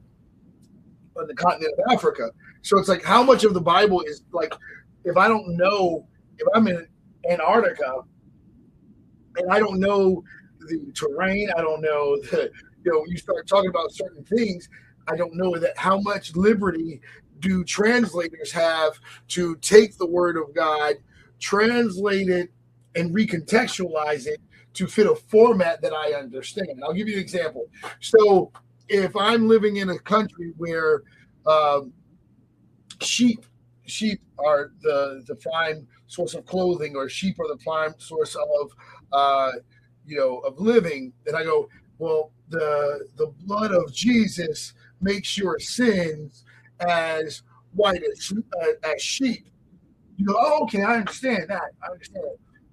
on 1.21 1.27
the 1.27 1.35
continent 1.35 1.75
of 1.79 1.93
Africa? 1.93 2.31
So 2.63 2.79
it's 2.79 2.89
like 2.89 3.05
how 3.05 3.23
much 3.23 3.45
of 3.45 3.53
the 3.53 3.61
Bible 3.61 4.01
is 4.01 4.23
like 4.33 4.55
if 5.05 5.19
I 5.19 5.29
don't 5.29 5.59
know 5.59 6.09
if 6.39 6.49
I'm 6.55 6.67
in 6.69 6.87
Antarctica 7.29 7.97
and 9.37 9.53
I 9.53 9.59
don't 9.59 9.79
know 9.79 10.25
the 10.61 10.91
terrain, 10.95 11.51
I 11.55 11.61
don't 11.61 11.83
know 11.83 12.17
the 12.23 12.51
you 12.83 12.93
know 12.93 13.05
you 13.07 13.19
start 13.19 13.47
talking 13.47 13.69
about 13.69 13.93
certain 13.93 14.25
things, 14.25 14.71
I 15.07 15.17
don't 15.17 15.35
know 15.35 15.55
that 15.59 15.77
how 15.77 16.01
much 16.01 16.35
liberty 16.35 17.03
do 17.41 17.63
translators 17.63 18.53
have 18.53 18.99
to 19.29 19.55
take 19.57 19.99
the 19.99 20.07
word 20.07 20.39
of 20.39 20.55
God, 20.55 20.95
translate 21.41 22.31
it, 22.31 22.51
and 22.95 23.15
recontextualize 23.15 24.27
it 24.27 24.41
to 24.75 24.87
fit 24.87 25.07
a 25.07 25.15
format 25.15 25.83
that 25.83 25.93
I 25.93 26.13
understand. 26.13 26.83
I'll 26.83 26.93
give 26.93 27.09
you 27.09 27.15
an 27.17 27.21
example. 27.21 27.67
So 28.01 28.53
if 28.89 29.15
I'm 29.17 29.49
living 29.49 29.77
in 29.77 29.91
a 29.91 29.99
country 29.99 30.53
where 30.57 31.03
um, 31.47 31.93
sheep 33.01 33.45
sheep 33.87 34.21
are 34.39 34.73
the 34.83 35.23
the 35.27 35.35
prime 35.37 35.87
source 36.07 36.35
of 36.35 36.47
clothing 36.47 36.95
or 36.97 37.09
sheep 37.09 37.39
are 37.41 37.49
the 37.49 37.57
prime 37.65 37.95
source 37.99 38.37
of 38.37 38.71
uh, 39.13 39.53
you 40.07 40.17
know 40.17 40.39
of 40.39 40.59
living 40.59 41.13
then 41.25 41.35
i 41.35 41.43
go 41.43 41.69
well 41.99 42.31
the 42.49 43.09
the 43.17 43.27
blood 43.45 43.73
of 43.73 43.93
jesus 43.93 44.75
makes 45.01 45.37
your 45.37 45.59
sins 45.59 46.45
as 46.81 47.43
white 47.75 48.03
as, 48.03 48.33
uh, 48.63 48.89
as 48.95 49.03
sheep 49.03 49.47
you 50.17 50.27
go 50.27 50.35
oh, 50.37 50.63
okay 50.63 50.83
i 50.83 50.97
understand 50.97 51.45
that 51.49 51.71
i 51.83 51.91
understand 51.91 52.25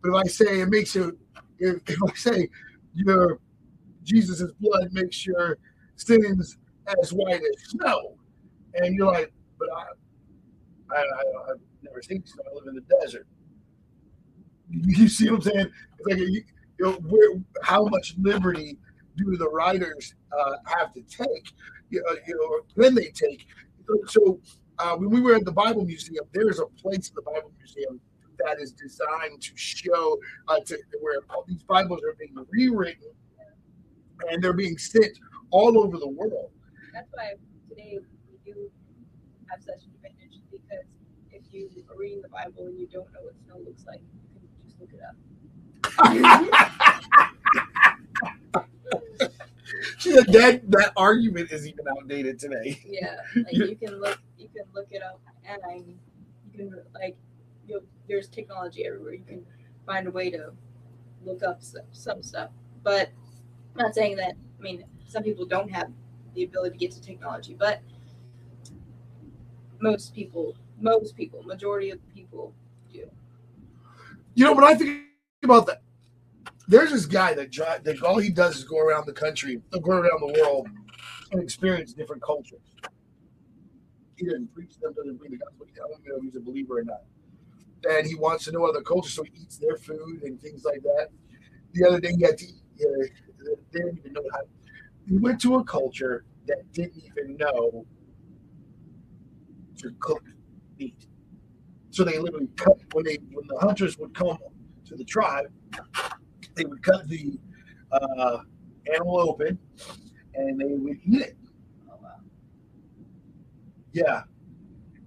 but 0.01 0.09
if 0.09 0.15
i 0.15 0.27
say 0.27 0.61
it 0.61 0.69
makes 0.69 0.95
it 0.95 1.13
if, 1.59 1.77
if 1.87 1.97
i 2.03 2.13
say 2.15 2.49
your 2.93 3.39
jesus's 4.03 4.51
blood 4.59 4.89
makes 4.91 5.25
your 5.25 5.57
sins 5.95 6.57
as 7.01 7.13
white 7.13 7.41
as 7.41 7.69
snow 7.69 8.15
and 8.75 8.95
you're 8.95 9.07
like 9.07 9.31
but 9.57 9.67
i 9.75 9.83
I, 10.91 10.95
I, 10.95 11.49
have 11.49 11.59
never 11.83 12.01
seen 12.01 12.25
snow. 12.25 12.43
I 12.49 12.55
live 12.55 12.67
in 12.67 12.75
the 12.75 12.99
desert. 13.01 13.27
You 14.71 15.07
see 15.07 15.29
what 15.29 15.37
I'm 15.37 15.41
saying? 15.41 15.71
It's 15.97 16.07
like, 16.07 16.17
you, 16.17 16.43
you 16.79 16.85
know, 16.85 16.91
where, 17.07 17.41
how 17.63 17.85
much 17.85 18.15
liberty 18.19 18.77
do 19.17 19.35
the 19.37 19.49
writers 19.49 20.15
uh, 20.37 20.53
have 20.65 20.93
to 20.93 21.01
take? 21.01 21.53
You 21.89 22.03
know, 22.05 22.15
you 22.27 22.35
know, 22.35 22.61
when 22.75 22.95
they 22.95 23.07
take. 23.07 23.47
So 24.07 24.39
uh, 24.77 24.95
when 24.95 25.09
we 25.09 25.21
were 25.21 25.35
at 25.35 25.45
the 25.45 25.51
Bible 25.51 25.85
Museum, 25.85 26.25
there 26.33 26.49
is 26.49 26.59
a 26.59 26.65
place 26.81 27.09
in 27.09 27.15
the 27.15 27.23
Bible 27.23 27.51
Museum 27.57 27.99
that 28.45 28.59
is 28.59 28.71
designed 28.71 29.41
to 29.41 29.51
show 29.55 30.17
uh, 30.47 30.59
to, 30.61 30.77
where 31.01 31.19
all 31.29 31.43
these 31.47 31.63
Bibles 31.63 32.01
are 32.03 32.15
being 32.17 32.45
rewritten 32.49 33.09
and 34.29 34.43
they're 34.43 34.53
being 34.53 34.77
sent 34.77 35.17
all 35.51 35.79
over 35.79 35.97
the 35.97 36.07
world. 36.07 36.51
That's 36.93 37.09
why 37.13 37.33
today 37.69 37.99
we 38.29 38.51
do 38.51 38.69
have 39.49 39.61
such 39.61 39.83
an 39.85 39.91
advantage 39.95 40.39
because 40.51 40.85
if 41.31 41.43
you 41.51 41.69
are 41.89 41.97
reading 41.97 42.21
the 42.21 42.29
Bible 42.29 42.65
and 42.67 42.79
you 42.79 42.87
don't 42.87 43.11
know 43.13 43.21
what 43.21 43.35
snow 43.45 43.57
looks 43.65 43.85
like, 43.85 44.01
you 44.01 44.39
can 44.39 44.49
just 44.67 44.79
look 44.79 44.93
it 44.93 45.01
up. 45.03 45.15
that 50.03 50.61
that 50.67 50.91
argument 50.97 51.51
is 51.51 51.67
even 51.67 51.85
outdated 51.89 52.39
today. 52.39 52.79
Yeah, 52.85 53.17
like 53.35 53.53
you 53.53 53.75
can 53.75 53.99
look 53.99 54.19
you 54.37 54.49
can 54.49 54.65
look 54.73 54.87
it 54.91 55.01
up 55.03 55.21
and 55.45 55.61
I 55.67 55.75
you 55.75 55.97
can 56.55 56.81
like 56.93 57.17
you 57.69 57.83
there's 58.07 58.27
technology 58.27 58.85
everywhere. 58.85 59.13
You 59.13 59.23
can 59.27 59.45
find 59.85 60.07
a 60.07 60.11
way 60.11 60.29
to 60.31 60.51
look 61.23 61.43
up 61.43 61.61
some, 61.61 61.83
some 61.91 62.23
stuff. 62.23 62.49
But 62.83 63.09
I'm 63.75 63.85
not 63.85 63.93
saying 63.95 64.17
that. 64.17 64.33
I 64.57 64.61
mean, 64.61 64.83
some 65.07 65.23
people 65.23 65.45
don't 65.45 65.71
have 65.71 65.91
the 66.33 66.43
ability 66.43 66.71
to 66.71 66.77
get 66.77 66.91
to 66.91 67.01
technology, 67.01 67.55
but 67.57 67.81
most 69.79 70.13
people 70.13 70.55
most 70.81 71.15
people, 71.15 71.43
majority 71.43 71.89
of 71.91 71.99
people 72.13 72.53
do. 72.91 73.09
You 74.35 74.45
know, 74.45 74.53
when 74.53 74.63
I 74.63 74.75
think 74.75 75.03
about 75.43 75.65
that, 75.67 75.81
there's 76.67 76.91
this 76.91 77.05
guy 77.05 77.33
that, 77.33 77.51
drive, 77.51 77.83
that 77.83 78.01
all 78.03 78.17
he 78.17 78.29
does 78.29 78.57
is 78.57 78.63
go 78.63 78.79
around 78.79 79.05
the 79.05 79.13
country, 79.13 79.61
go 79.71 79.91
around 79.91 80.21
the 80.21 80.41
world, 80.41 80.67
and 81.31 81.41
experience 81.41 81.93
different 81.93 82.21
cultures. 82.21 82.61
He 84.15 84.25
doesn't 84.25 84.53
preach 84.53 84.77
them, 84.79 84.93
doesn't 84.93 85.17
bring 85.17 85.31
the 85.31 85.37
gospel. 85.37 85.65
I 85.71 85.87
don't 85.87 86.05
know 86.05 86.17
if 86.17 86.23
he's 86.23 86.35
a 86.35 86.39
believer 86.39 86.79
or 86.79 86.83
not. 86.83 87.01
And 87.87 88.05
he 88.07 88.15
wants 88.15 88.45
to 88.45 88.51
know 88.51 88.65
other 88.65 88.81
cultures, 88.81 89.13
so 89.13 89.23
he 89.23 89.31
eats 89.41 89.57
their 89.57 89.77
food 89.77 90.23
and 90.23 90.41
things 90.41 90.63
like 90.65 90.81
that. 90.83 91.07
The 91.73 91.87
other 91.87 91.99
day, 91.99 92.13
he 92.17 92.23
had 92.23 92.37
to 92.37 92.45
eat, 92.45 92.61
uh, 92.81 93.55
they 93.71 93.79
didn't 93.79 93.99
even 93.99 94.13
know 94.13 94.23
how. 94.33 94.41
He 95.07 95.17
went 95.17 95.41
to 95.41 95.55
a 95.57 95.63
culture 95.63 96.25
that 96.47 96.71
didn't 96.73 97.03
even 97.05 97.37
know 97.37 97.85
to 99.77 99.91
cook 99.99 100.23
meat. 100.77 101.07
So 101.91 102.03
they 102.03 102.19
literally 102.19 102.49
cut 102.57 102.77
when 102.93 103.05
they 103.05 103.17
when 103.31 103.47
the 103.47 103.57
hunters 103.59 103.97
would 103.99 104.13
come 104.13 104.37
to 104.85 104.95
the 104.95 105.03
tribe, 105.03 105.47
they 106.55 106.65
would 106.65 106.83
cut 106.83 107.07
the 107.07 107.39
uh, 107.91 108.39
animal 108.93 109.19
open 109.19 109.57
and 110.35 110.59
they 110.59 110.65
would 110.65 110.99
eat 111.05 111.21
it. 111.21 111.37
Oh, 111.89 111.95
wow. 112.01 112.09
Yeah, 113.93 114.23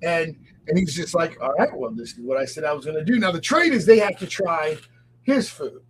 and 0.03 0.37
and 0.69 0.79
he's 0.79 0.95
just 0.95 1.15
like, 1.15 1.41
all 1.43 1.53
right, 1.55 1.75
well, 1.75 1.91
this 1.91 2.13
is 2.13 2.21
what 2.21 2.37
I 2.37 2.45
said 2.45 2.65
I 2.65 2.73
was 2.73 2.85
going 2.85 2.97
to 2.97 3.05
do. 3.05 3.19
Now 3.19 3.33
the 3.33 3.41
trade 3.41 3.73
is 3.73 3.85
they 3.85 3.99
have 3.99 4.17
to 4.19 4.27
try 4.27 4.79
his 5.23 5.49
food, 5.49 5.83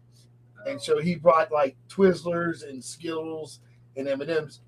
and 0.67 0.81
so 0.81 0.99
he 0.99 1.15
brought 1.15 1.53
like 1.53 1.77
Twizzlers 1.89 2.69
and 2.69 2.83
Skittles 2.83 3.61
and 3.97 4.09
M 4.09 4.21
and 4.21 4.31
M's. 4.31 4.61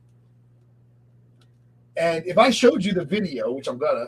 And 1.96 2.26
if 2.26 2.38
I 2.38 2.50
showed 2.50 2.84
you 2.84 2.92
the 2.92 3.04
video, 3.04 3.52
which 3.52 3.68
I'm 3.68 3.78
gonna, 3.78 4.06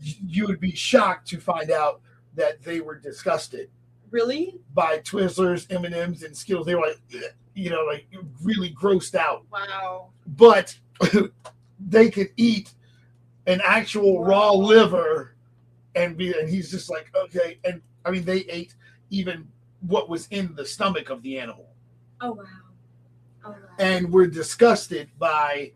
you 0.00 0.46
would 0.46 0.60
be 0.60 0.74
shocked 0.74 1.28
to 1.28 1.40
find 1.40 1.70
out 1.70 2.00
that 2.34 2.62
they 2.62 2.80
were 2.80 2.96
disgusted. 2.96 3.68
Really? 4.10 4.60
By 4.74 4.98
Twizzlers, 4.98 5.66
M 5.70 5.84
and 5.84 5.94
M's, 5.94 6.22
and 6.22 6.36
Skittles. 6.36 6.66
They 6.66 6.74
were 6.74 6.86
like, 6.86 7.00
you 7.54 7.70
know, 7.70 7.84
like 7.84 8.06
really 8.42 8.74
grossed 8.74 9.14
out. 9.14 9.44
Wow. 9.52 10.10
But 10.26 10.76
they 11.80 12.10
could 12.10 12.30
eat 12.36 12.72
an 13.46 13.60
actual 13.64 14.22
raw 14.22 14.52
liver, 14.52 15.34
and 15.94 16.16
be, 16.16 16.32
and 16.38 16.48
he's 16.48 16.70
just 16.70 16.90
like, 16.90 17.10
okay. 17.16 17.58
And 17.64 17.80
I 18.04 18.10
mean, 18.10 18.24
they 18.24 18.40
ate 18.40 18.74
even 19.10 19.48
what 19.80 20.08
was 20.08 20.26
in 20.28 20.54
the 20.54 20.64
stomach 20.64 21.10
of 21.10 21.22
the 21.22 21.38
animal. 21.38 21.68
Oh 22.20 22.32
wow. 22.32 22.44
Oh, 23.44 23.50
wow. 23.50 23.56
And 23.78 24.12
we're 24.12 24.26
disgusted 24.26 25.08
by 25.18 25.72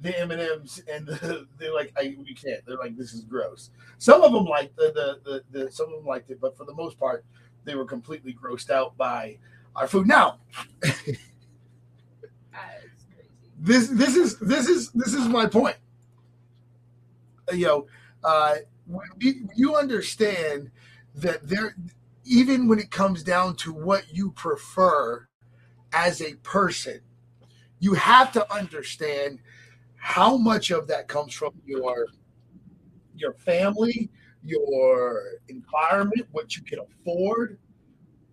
the 0.00 0.18
M 0.18 0.30
and 0.30 0.40
and 0.40 1.08
they're 1.58 1.74
like, 1.74 1.92
I, 1.96 2.16
"We 2.18 2.34
can't." 2.34 2.64
They're 2.66 2.78
like, 2.78 2.96
"This 2.96 3.12
is 3.12 3.24
gross." 3.24 3.70
Some 3.98 4.22
of 4.22 4.32
them 4.32 4.44
liked 4.44 4.76
the, 4.76 4.92
the 4.94 5.42
the 5.52 5.64
the 5.64 5.72
some 5.72 5.86
of 5.86 5.96
them 5.96 6.06
liked 6.06 6.30
it, 6.30 6.40
but 6.40 6.56
for 6.56 6.64
the 6.64 6.74
most 6.74 6.98
part, 6.98 7.24
they 7.64 7.74
were 7.74 7.84
completely 7.84 8.32
grossed 8.32 8.70
out 8.70 8.96
by 8.96 9.38
our 9.76 9.86
food. 9.86 10.06
Now, 10.06 10.38
this 13.58 13.88
this 13.88 14.16
is 14.16 14.38
this 14.38 14.68
is 14.68 14.90
this 14.92 15.12
is 15.12 15.28
my 15.28 15.46
point. 15.46 15.76
You 17.52 17.66
know, 17.66 17.86
uh, 18.24 18.56
you 19.54 19.76
understand 19.76 20.70
that 21.14 21.46
there, 21.48 21.76
even 22.24 22.68
when 22.68 22.78
it 22.78 22.90
comes 22.90 23.22
down 23.22 23.56
to 23.56 23.72
what 23.72 24.04
you 24.14 24.30
prefer 24.32 25.26
as 25.92 26.20
a 26.22 26.34
person, 26.36 27.00
you 27.80 27.94
have 27.94 28.32
to 28.32 28.52
understand 28.52 29.40
how 29.96 30.36
much 30.36 30.70
of 30.70 30.88
that 30.88 31.08
comes 31.08 31.34
from 31.34 31.52
your 31.66 32.06
your 33.14 33.34
family, 33.34 34.10
your 34.42 35.22
environment, 35.48 36.26
what 36.32 36.56
you 36.56 36.62
can 36.62 36.78
afford. 36.80 37.58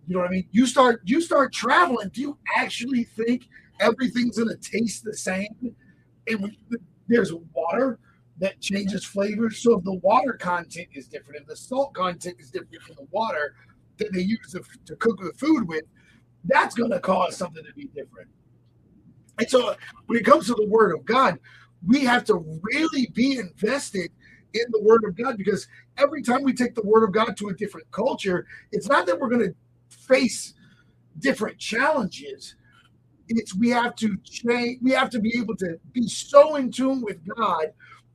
You 0.06 0.14
know 0.16 0.20
what 0.22 0.30
I 0.30 0.32
mean? 0.34 0.48
You 0.52 0.66
start 0.66 1.02
you 1.04 1.20
start 1.20 1.52
traveling. 1.52 2.10
Do 2.10 2.20
you 2.22 2.38
actually 2.56 3.04
think 3.04 3.48
everything's 3.80 4.38
gonna 4.38 4.56
taste 4.56 5.04
the 5.04 5.16
same? 5.16 5.76
And 6.28 6.56
there's 7.08 7.32
water 7.54 7.98
that 8.38 8.60
changes 8.60 9.04
flavors. 9.04 9.58
So 9.58 9.78
if 9.78 9.84
the 9.84 9.94
water 9.94 10.34
content 10.34 10.88
is 10.92 11.08
different, 11.08 11.42
if 11.42 11.46
the 11.46 11.56
salt 11.56 11.94
content 11.94 12.36
is 12.38 12.50
different 12.50 12.82
from 12.82 12.96
the 12.96 13.08
water 13.10 13.54
that 13.98 14.12
they 14.12 14.20
use 14.20 14.52
to, 14.52 14.62
to 14.86 14.96
cook 14.96 15.18
the 15.20 15.32
food 15.38 15.66
with, 15.66 15.84
that's 16.44 16.74
gonna 16.74 17.00
cause 17.00 17.36
something 17.36 17.64
to 17.64 17.72
be 17.74 17.86
different. 17.94 18.28
And 19.38 19.48
so 19.48 19.74
when 20.06 20.18
it 20.18 20.24
comes 20.24 20.46
to 20.46 20.54
the 20.54 20.66
word 20.66 20.94
of 20.94 21.04
God, 21.04 21.38
we 21.86 22.00
have 22.00 22.24
to 22.24 22.60
really 22.62 23.08
be 23.14 23.38
invested 23.38 24.10
in 24.54 24.64
the 24.70 24.82
word 24.82 25.04
of 25.06 25.16
God 25.16 25.36
because 25.36 25.66
every 25.96 26.22
time 26.22 26.42
we 26.42 26.52
take 26.52 26.74
the 26.74 26.82
word 26.82 27.04
of 27.04 27.12
God 27.12 27.36
to 27.36 27.48
a 27.48 27.54
different 27.54 27.90
culture, 27.90 28.46
it's 28.72 28.88
not 28.88 29.06
that 29.06 29.18
we're 29.18 29.28
going 29.28 29.52
to 29.52 29.54
face 29.90 30.54
different 31.18 31.58
challenges. 31.58 32.56
it's 33.28 33.54
we 33.54 33.68
have 33.68 33.94
to 33.96 34.16
change. 34.24 34.78
We 34.82 34.92
have 34.92 35.10
to 35.10 35.20
be 35.20 35.36
able 35.38 35.56
to 35.56 35.78
be 35.92 36.08
so 36.08 36.56
in 36.56 36.70
tune 36.70 37.02
with 37.02 37.18
God 37.36 37.66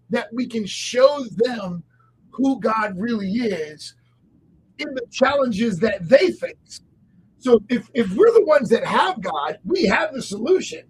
that 0.09 0.27
we 0.33 0.47
can 0.47 0.65
show 0.65 1.25
them 1.35 1.83
who 2.31 2.59
God 2.59 2.97
really 2.97 3.31
is 3.31 3.95
in 4.79 4.93
the 4.93 5.05
challenges 5.11 5.79
that 5.79 6.07
they 6.07 6.31
face. 6.31 6.81
So 7.39 7.61
if, 7.69 7.89
if 7.93 8.09
we're 8.11 8.33
the 8.33 8.45
ones 8.45 8.69
that 8.69 8.85
have 8.85 9.21
God, 9.21 9.59
we 9.63 9.83
have 9.85 10.13
the 10.13 10.21
solution. 10.21 10.83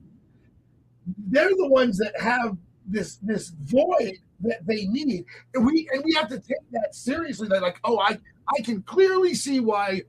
They're 1.27 1.49
the 1.49 1.67
ones 1.67 1.97
that 1.97 2.13
have 2.19 2.57
this 2.85 3.17
this 3.17 3.49
void 3.49 4.17
that 4.41 4.65
they 4.65 4.85
need. 4.85 5.25
And 5.53 5.65
we 5.65 5.89
and 5.91 6.03
we 6.05 6.13
have 6.13 6.27
to 6.29 6.39
take 6.39 6.69
that 6.71 6.95
seriously. 6.95 7.47
That 7.47 7.61
like, 7.61 7.79
oh, 7.83 7.99
I 7.99 8.19
I 8.57 8.61
can 8.61 8.83
clearly 8.83 9.33
see 9.33 9.59
why 9.59 10.03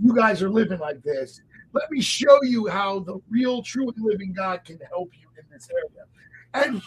you 0.00 0.14
guys 0.14 0.42
are 0.42 0.50
living 0.50 0.78
like 0.78 1.02
this. 1.02 1.40
Let 1.72 1.90
me 1.90 2.00
show 2.00 2.42
you 2.42 2.66
how 2.66 3.00
the 3.00 3.20
real, 3.28 3.62
true, 3.62 3.92
living 3.96 4.32
God 4.32 4.64
can 4.64 4.78
help 4.88 5.10
you 5.20 5.28
in 5.38 5.44
this 5.52 5.68
area. 5.70 6.66
And 6.66 6.82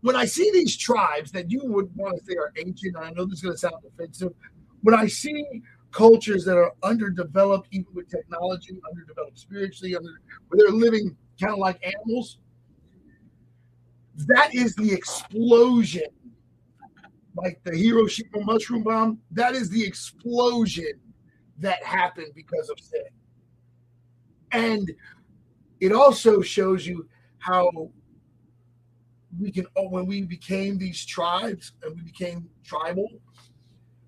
when 0.00 0.16
I 0.16 0.24
see 0.24 0.50
these 0.52 0.76
tribes 0.76 1.32
that 1.32 1.50
you 1.50 1.60
would 1.64 1.94
want 1.96 2.18
to 2.18 2.24
say 2.24 2.36
are 2.36 2.52
ancient, 2.56 2.96
and 2.96 3.04
I 3.04 3.10
know 3.10 3.24
this 3.24 3.38
is 3.38 3.42
going 3.42 3.54
to 3.54 3.58
sound 3.58 3.74
offensive, 3.86 4.32
when 4.82 4.94
I 4.94 5.06
see 5.06 5.62
cultures 5.90 6.44
that 6.44 6.56
are 6.56 6.72
underdeveloped, 6.82 7.68
even 7.70 7.86
with 7.94 8.08
technology, 8.08 8.78
underdeveloped 8.90 9.38
spiritually, 9.38 9.96
under, 9.96 10.20
where 10.48 10.58
they're 10.58 10.76
living 10.76 11.16
kind 11.40 11.52
of 11.52 11.58
like 11.58 11.84
animals, 11.84 12.38
that 14.28 14.54
is 14.54 14.74
the 14.76 14.92
explosion. 14.92 16.04
Like 17.34 17.60
the 17.64 17.76
Hiroshima 17.76 18.44
mushroom 18.44 18.82
bomb, 18.82 19.18
that 19.32 19.54
is 19.54 19.68
the 19.68 19.84
explosion 19.84 20.92
that 21.58 21.84
happened 21.84 22.32
because 22.34 22.70
of 22.70 22.80
sin. 22.80 23.02
And 24.52 24.90
it 25.80 25.92
also 25.92 26.40
shows 26.40 26.86
you 26.86 27.06
how 27.36 27.90
we 29.38 29.50
can, 29.50 29.66
oh, 29.76 29.88
when 29.88 30.06
we 30.06 30.22
became 30.22 30.78
these 30.78 31.04
tribes 31.04 31.72
and 31.82 31.94
we 31.94 32.02
became 32.02 32.48
tribal, 32.64 33.08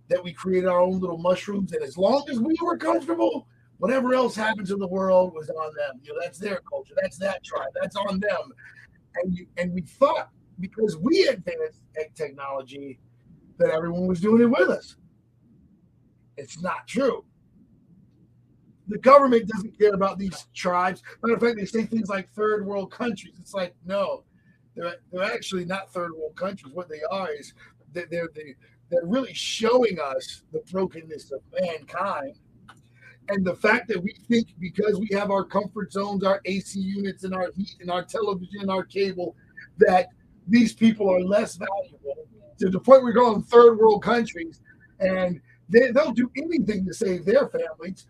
that 0.09 0.23
we 0.23 0.33
created 0.33 0.69
our 0.69 0.81
own 0.81 1.01
little 1.01 1.19
mushrooms. 1.19 1.73
And 1.73 1.83
as 1.83 1.99
long 1.99 2.25
as 2.31 2.41
we 2.41 2.55
were 2.63 2.77
comfortable, 2.77 3.47
whatever 3.79 4.15
else 4.15 4.35
happens 4.35 4.71
in 4.71 4.79
the 4.79 4.89
world 4.89 5.35
was 5.35 5.51
on 5.51 5.73
them. 5.75 6.01
You 6.03 6.13
know, 6.13 6.21
that's 6.23 6.39
their 6.39 6.61
culture. 6.69 6.95
That's 7.01 7.19
that 7.19 7.45
tribe. 7.45 7.71
That's 7.81 7.97
on 7.97 8.21
them. 8.21 8.53
And 9.17 9.35
you, 9.35 9.47
and 9.57 9.73
we 9.73 9.83
thought 9.83 10.31
because 10.61 10.97
we 10.97 11.27
advanced 11.29 11.83
technology 12.15 12.99
that 13.59 13.71
everyone 13.71 14.07
was 14.07 14.21
doing 14.21 14.43
it 14.43 14.51
with 14.51 14.69
us. 14.71 14.97
It's 16.37 16.61
not 16.63 16.87
true. 16.87 17.25
The 18.89 18.99
government 18.99 19.49
doesn't 19.49 19.79
care 19.79 19.93
about 19.93 20.19
these 20.19 20.47
tribes. 20.55 21.03
Matter 21.23 21.35
of 21.35 21.41
fact, 21.41 21.57
they 21.59 21.65
say 21.67 21.85
things 21.85 22.09
like 22.09 22.31
third 22.31 22.65
world 22.65 22.91
countries. 22.91 23.35
It's 23.39 23.53
like, 23.53 23.75
no, 23.85 24.25
they're, 24.79 24.97
they're 25.13 25.35
actually 25.35 25.65
not 25.65 25.93
third 25.93 26.13
world 26.13 26.37
countries. 26.37 26.73
What 26.73 26.89
they 26.89 27.03
are 27.11 27.33
is 27.33 27.53
they're, 27.93 28.07
they're, 28.11 28.29
they're 28.91 29.05
really 29.05 29.35
showing 29.35 29.99
us 30.01 30.43
the 30.53 30.61
brokenness 30.71 31.33
of 31.33 31.41
mankind. 31.61 32.37
And 33.29 33.45
the 33.45 33.57
fact 33.57 33.89
that 33.89 34.03
we 34.03 34.15
think 34.29 34.49
because 34.59 34.99
we 34.99 35.09
have 35.13 35.31
our 35.31 35.45
comfort 35.45 35.93
zones, 35.93 36.25
our 36.25 36.41
AC 36.47 36.81
units, 36.81 37.25
and 37.25 37.35
our 37.35 37.51
heat, 37.55 37.77
and 37.81 37.91
our 37.91 38.03
television, 38.03 38.61
and 38.63 38.71
our 38.71 38.85
cable, 38.85 39.37
that 39.79 40.09
these 40.47 40.73
people 40.73 41.11
are 41.11 41.21
less 41.21 41.57
valuable 41.57 42.27
to 42.59 42.71
the 42.71 42.81
point 42.81 43.03
we're 43.03 43.13
going 43.13 43.43
third 43.43 43.77
world 43.79 44.03
countries 44.03 44.61
and 45.01 45.41
they, 45.69 45.91
they'll 45.93 46.13
do 46.13 46.31
anything 46.37 46.87
to 46.87 46.95
save 46.95 47.25
their 47.25 47.49
families. 47.49 48.07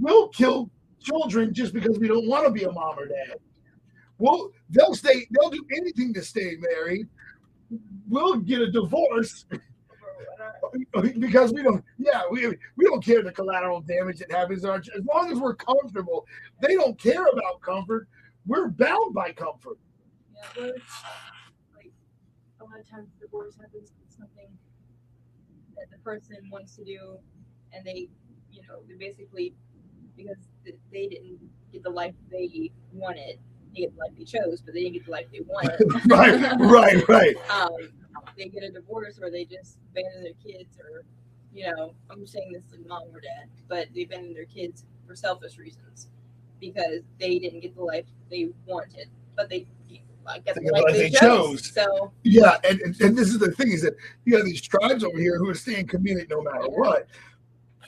We'll 0.00 0.28
kill 0.28 0.70
children 1.00 1.52
just 1.52 1.74
because 1.74 1.98
we 1.98 2.08
don't 2.08 2.28
want 2.28 2.46
to 2.46 2.52
be 2.52 2.64
a 2.64 2.72
mom 2.72 2.98
or 2.98 3.06
dad. 3.06 3.38
Well, 4.18 4.50
they'll 4.70 4.94
stay, 4.94 5.26
they'll 5.30 5.50
do 5.50 5.64
anything 5.76 6.14
to 6.14 6.22
stay 6.22 6.56
married. 6.58 7.08
We'll 8.08 8.36
get 8.36 8.60
a 8.60 8.70
divorce. 8.70 9.46
Because 11.18 11.52
we 11.52 11.62
don't 11.62 11.82
yeah 11.98 12.22
we, 12.30 12.46
we 12.76 12.84
don't 12.84 13.02
care 13.02 13.22
the 13.22 13.32
collateral 13.32 13.80
damage 13.80 14.18
that 14.18 14.30
happens 14.30 14.64
as 14.64 14.82
long 15.12 15.30
as 15.30 15.38
we're 15.38 15.54
comfortable. 15.54 16.26
They 16.60 16.74
don't 16.74 16.98
care 16.98 17.24
about 17.26 17.60
comfort. 17.60 18.08
We're 18.46 18.68
bound 18.68 19.14
by 19.14 19.32
comfort. 19.32 19.78
Yeah 20.56 20.70
like 21.76 21.92
a 22.60 22.64
lot 22.64 22.80
of 22.80 22.88
times 22.88 23.08
divorce 23.20 23.56
happens 23.56 23.92
with 24.00 24.16
something 24.16 24.48
that 25.76 25.90
the 25.90 25.98
person 25.98 26.36
wants 26.50 26.76
to 26.76 26.84
do 26.84 27.16
and 27.72 27.84
they 27.84 28.08
you 28.50 28.62
know 28.68 28.80
they 28.88 28.94
basically 28.94 29.54
because 30.16 30.36
they 30.92 31.06
didn't 31.06 31.38
get 31.72 31.82
the 31.82 31.90
life 31.90 32.14
they 32.30 32.70
wanted 32.92 33.38
they 33.74 33.82
get 33.82 33.94
the 33.94 34.00
life 34.00 34.10
they 34.16 34.24
chose 34.24 34.60
but 34.60 34.74
they 34.74 34.80
didn't 34.80 34.94
get 34.94 35.04
the 35.04 35.10
life 35.10 35.26
they 35.32 35.40
wanted 35.46 35.80
right 36.06 36.60
right 36.60 37.08
right 37.08 37.36
um, 37.50 37.88
they 38.36 38.48
get 38.48 38.62
a 38.62 38.70
divorce 38.70 39.18
or 39.22 39.30
they 39.30 39.44
just 39.44 39.78
abandon 39.92 40.22
their 40.22 40.32
kids 40.44 40.78
or 40.78 41.04
you 41.52 41.70
know 41.70 41.94
i'm 42.10 42.26
saying 42.26 42.52
this 42.52 42.64
to 42.66 42.78
mom 42.88 43.02
or 43.12 43.20
dad 43.20 43.48
but 43.68 43.88
they 43.94 44.02
abandon 44.02 44.32
their 44.34 44.44
kids 44.44 44.84
for 45.06 45.14
selfish 45.14 45.58
reasons 45.58 46.08
because 46.60 47.02
they 47.18 47.38
didn't 47.38 47.60
get 47.60 47.74
the 47.76 47.82
life 47.82 48.06
they 48.30 48.48
wanted 48.66 49.08
but 49.36 49.48
they 49.48 49.66
I 50.26 50.38
guess 50.38 50.54
the 50.54 50.70
life 50.72 50.84
they, 50.92 51.02
they 51.02 51.10
chose. 51.10 51.62
chose. 51.62 51.72
So 51.74 52.12
yeah, 52.22 52.56
and, 52.68 52.80
and, 52.80 53.00
and 53.00 53.18
this 53.18 53.28
is 53.28 53.38
the 53.38 53.52
thing 53.52 53.72
is 53.72 53.82
that 53.82 53.94
you 54.24 54.36
have 54.36 54.46
these 54.46 54.62
tribes 54.62 55.04
over 55.04 55.18
here 55.18 55.38
who 55.38 55.48
are 55.50 55.54
staying 55.54 55.86
committed 55.86 56.30
no 56.30 56.40
matter 56.42 56.68
what. 56.68 57.06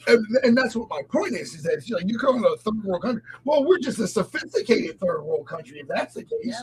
And, 0.06 0.24
and, 0.44 0.56
that's 0.56 0.76
what 0.76 0.88
my 0.88 1.02
point 1.10 1.34
is: 1.34 1.54
is 1.54 1.62
that 1.64 1.88
you 1.88 1.96
know, 1.96 2.00
you 2.04 2.18
to 2.18 2.28
a 2.28 2.56
third 2.58 2.84
world 2.84 3.02
country. 3.02 3.22
Well, 3.44 3.64
we're 3.64 3.78
just 3.78 3.98
a 3.98 4.06
sophisticated 4.06 5.00
third 5.00 5.22
world 5.22 5.46
country, 5.46 5.80
if 5.80 5.88
that's 5.88 6.14
the 6.14 6.22
case. 6.22 6.30
Yeah. 6.44 6.62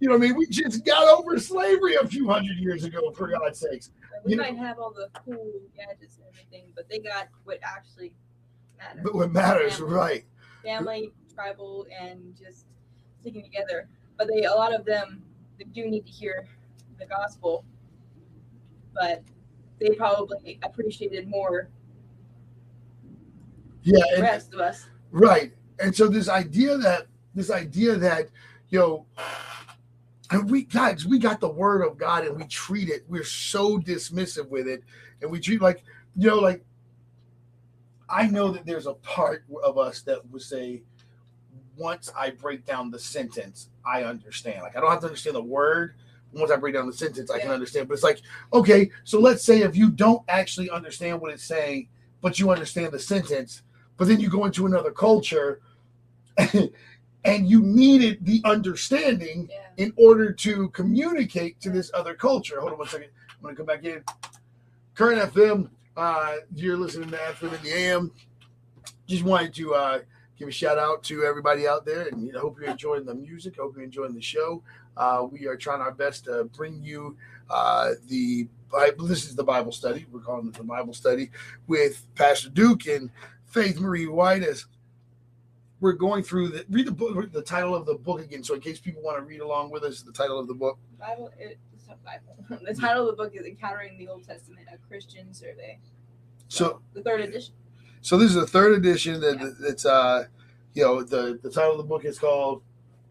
You 0.00 0.08
know, 0.08 0.16
I 0.16 0.18
mean, 0.18 0.36
we 0.36 0.46
just 0.46 0.84
got 0.84 1.06
over 1.06 1.38
slavery 1.38 1.94
a 1.94 2.04
few 2.06 2.28
hundred 2.28 2.58
years 2.58 2.82
ago, 2.82 3.12
for 3.12 3.28
God's 3.28 3.60
sakes. 3.60 3.90
We 4.24 4.32
you 4.32 4.36
might 4.36 4.56
know? 4.56 4.64
have 4.64 4.78
all 4.80 4.92
the 4.92 5.08
cool 5.14 5.52
gadgets 5.76 6.16
and 6.16 6.26
everything, 6.28 6.72
but 6.74 6.88
they 6.88 6.98
got 6.98 7.28
what 7.44 7.58
actually 7.62 8.12
matters. 8.78 9.00
But 9.04 9.14
what 9.14 9.30
matters, 9.30 9.76
family, 9.76 9.94
right? 9.94 10.24
Family, 10.64 11.12
tribal, 11.32 11.86
and 12.00 12.36
just 12.36 12.66
sticking 13.20 13.44
together. 13.44 13.88
But 14.18 14.28
they, 14.28 14.44
a 14.44 14.52
lot 14.52 14.74
of 14.74 14.84
them, 14.84 15.22
they 15.58 15.64
do 15.64 15.88
need 15.88 16.04
to 16.06 16.12
hear 16.12 16.48
the 16.98 17.06
gospel, 17.06 17.64
but 18.94 19.22
they 19.80 19.90
probably 19.90 20.58
appreciated 20.62 21.28
more. 21.28 21.68
Yeah, 23.82 24.02
the 24.16 24.22
rest 24.22 24.54
of 24.54 24.60
us. 24.60 24.86
Right, 25.10 25.52
and 25.78 25.94
so 25.94 26.08
this 26.08 26.28
idea 26.28 26.76
that 26.78 27.06
this 27.34 27.50
idea 27.50 27.96
that 27.96 28.28
you 28.68 28.78
know 28.78 29.06
and 30.32 30.50
we 30.50 30.64
guys, 30.64 31.04
we 31.04 31.18
got 31.18 31.40
the 31.40 31.48
word 31.48 31.82
of 31.82 31.98
God 31.98 32.24
and 32.24 32.36
we 32.36 32.44
treat 32.44 32.88
it, 32.88 33.04
we're 33.06 33.22
so 33.22 33.78
dismissive 33.78 34.48
with 34.48 34.66
it. 34.66 34.82
And 35.20 35.30
we 35.30 35.38
treat 35.38 35.60
like, 35.60 35.84
you 36.16 36.28
know, 36.28 36.38
like 36.38 36.64
I 38.08 38.26
know 38.26 38.50
that 38.50 38.64
there's 38.64 38.86
a 38.86 38.94
part 38.94 39.44
of 39.62 39.76
us 39.76 40.00
that 40.02 40.26
would 40.30 40.42
say, 40.42 40.82
once 41.76 42.10
I 42.16 42.30
break 42.30 42.64
down 42.64 42.90
the 42.90 42.98
sentence, 42.98 43.68
I 43.84 44.04
understand. 44.04 44.62
Like 44.62 44.74
I 44.76 44.80
don't 44.80 44.90
have 44.90 45.00
to 45.00 45.06
understand 45.06 45.36
the 45.36 45.42
word. 45.42 45.96
Once 46.32 46.50
I 46.50 46.56
break 46.56 46.74
down 46.74 46.86
the 46.86 46.94
sentence, 46.94 47.30
I 47.30 47.36
yeah. 47.36 47.42
can 47.42 47.50
understand. 47.50 47.88
But 47.88 47.94
it's 47.94 48.02
like, 48.02 48.22
okay, 48.54 48.90
so 49.04 49.20
let's 49.20 49.44
say 49.44 49.60
if 49.60 49.76
you 49.76 49.90
don't 49.90 50.22
actually 50.28 50.70
understand 50.70 51.20
what 51.20 51.30
it's 51.30 51.44
saying, 51.44 51.88
but 52.22 52.38
you 52.38 52.50
understand 52.50 52.92
the 52.92 52.98
sentence, 52.98 53.62
but 54.02 54.08
then 54.08 54.18
you 54.18 54.28
go 54.28 54.46
into 54.46 54.66
another 54.66 54.90
culture 54.90 55.60
and 56.36 57.48
you 57.48 57.62
needed 57.62 58.18
the 58.26 58.42
understanding 58.44 59.48
yeah. 59.48 59.58
in 59.76 59.92
order 59.94 60.32
to 60.32 60.70
communicate 60.70 61.60
to 61.60 61.70
this 61.70 61.88
other 61.94 62.12
culture. 62.12 62.58
Hold 62.58 62.72
on 62.72 62.78
one 62.78 62.88
second. 62.88 63.10
I'm 63.30 63.42
going 63.42 63.54
to 63.54 63.58
come 63.58 63.66
back 63.66 63.84
in. 63.84 64.02
Current 64.96 65.32
FM, 65.32 65.70
uh, 65.96 66.34
you're 66.52 66.76
listening 66.76 67.12
to 67.12 67.16
FM 67.16 67.56
in 67.56 67.62
the 67.62 67.72
AM. 67.72 68.10
Just 69.06 69.22
wanted 69.22 69.54
to 69.54 69.72
uh, 69.72 69.98
give 70.36 70.48
a 70.48 70.50
shout 70.50 70.78
out 70.78 71.04
to 71.04 71.22
everybody 71.22 71.68
out 71.68 71.86
there, 71.86 72.08
and 72.08 72.28
I 72.36 72.40
hope 72.40 72.58
you're 72.58 72.70
enjoying 72.70 73.04
the 73.04 73.14
music. 73.14 73.54
I 73.56 73.62
hope 73.62 73.76
you're 73.76 73.84
enjoying 73.84 74.16
the 74.16 74.20
show. 74.20 74.64
Uh, 74.96 75.28
we 75.30 75.46
are 75.46 75.56
trying 75.56 75.80
our 75.80 75.92
best 75.92 76.24
to 76.24 76.50
bring 76.56 76.82
you 76.82 77.16
uh, 77.48 77.90
the 78.08 78.48
Bible. 78.72 79.06
This 79.06 79.26
is 79.26 79.36
the 79.36 79.44
Bible 79.44 79.70
study. 79.70 80.06
We're 80.10 80.22
calling 80.22 80.48
it 80.48 80.54
the 80.54 80.64
Bible 80.64 80.92
study 80.92 81.30
with 81.68 82.04
Pastor 82.16 82.48
Duke 82.48 82.86
and 82.86 83.08
Faith 83.52 83.78
Marie 83.78 84.06
White 84.06 84.42
as 84.42 84.64
we're 85.80 85.92
going 85.92 86.22
through 86.22 86.48
the 86.48 86.64
read 86.70 86.86
the 86.86 86.92
book 86.92 87.30
the 87.32 87.42
title 87.42 87.74
of 87.74 87.84
the 87.84 87.94
book 87.94 88.20
again 88.20 88.42
so 88.42 88.54
in 88.54 88.60
case 88.60 88.80
people 88.80 89.02
want 89.02 89.18
to 89.18 89.22
read 89.22 89.40
along 89.40 89.70
with 89.70 89.82
us 89.82 90.00
the 90.02 90.12
title 90.12 90.38
of 90.38 90.48
the 90.48 90.54
book. 90.54 90.78
Bible 90.98 91.30
it's 91.38 91.86
not 91.86 92.02
bible. 92.02 92.36
The 92.66 92.74
title 92.74 93.08
of 93.08 93.16
the 93.16 93.22
book 93.22 93.34
is 93.34 93.44
encountering 93.44 93.98
the 93.98 94.08
old 94.08 94.24
testament 94.24 94.68
a 94.72 94.78
christian 94.88 95.34
survey. 95.34 95.78
So, 96.48 96.64
so 96.64 96.80
the 96.94 97.02
third 97.02 97.20
edition. 97.20 97.54
So 98.00 98.16
this 98.16 98.30
is 98.30 98.36
the 98.36 98.46
third 98.46 98.74
edition 98.74 99.20
that 99.20 99.38
yeah. 99.38 99.68
it's 99.68 99.84
uh 99.84 100.24
you 100.72 100.84
know 100.84 101.02
the 101.02 101.38
the 101.42 101.50
title 101.50 101.72
of 101.72 101.78
the 101.78 101.84
book 101.84 102.06
is 102.06 102.18
called 102.18 102.62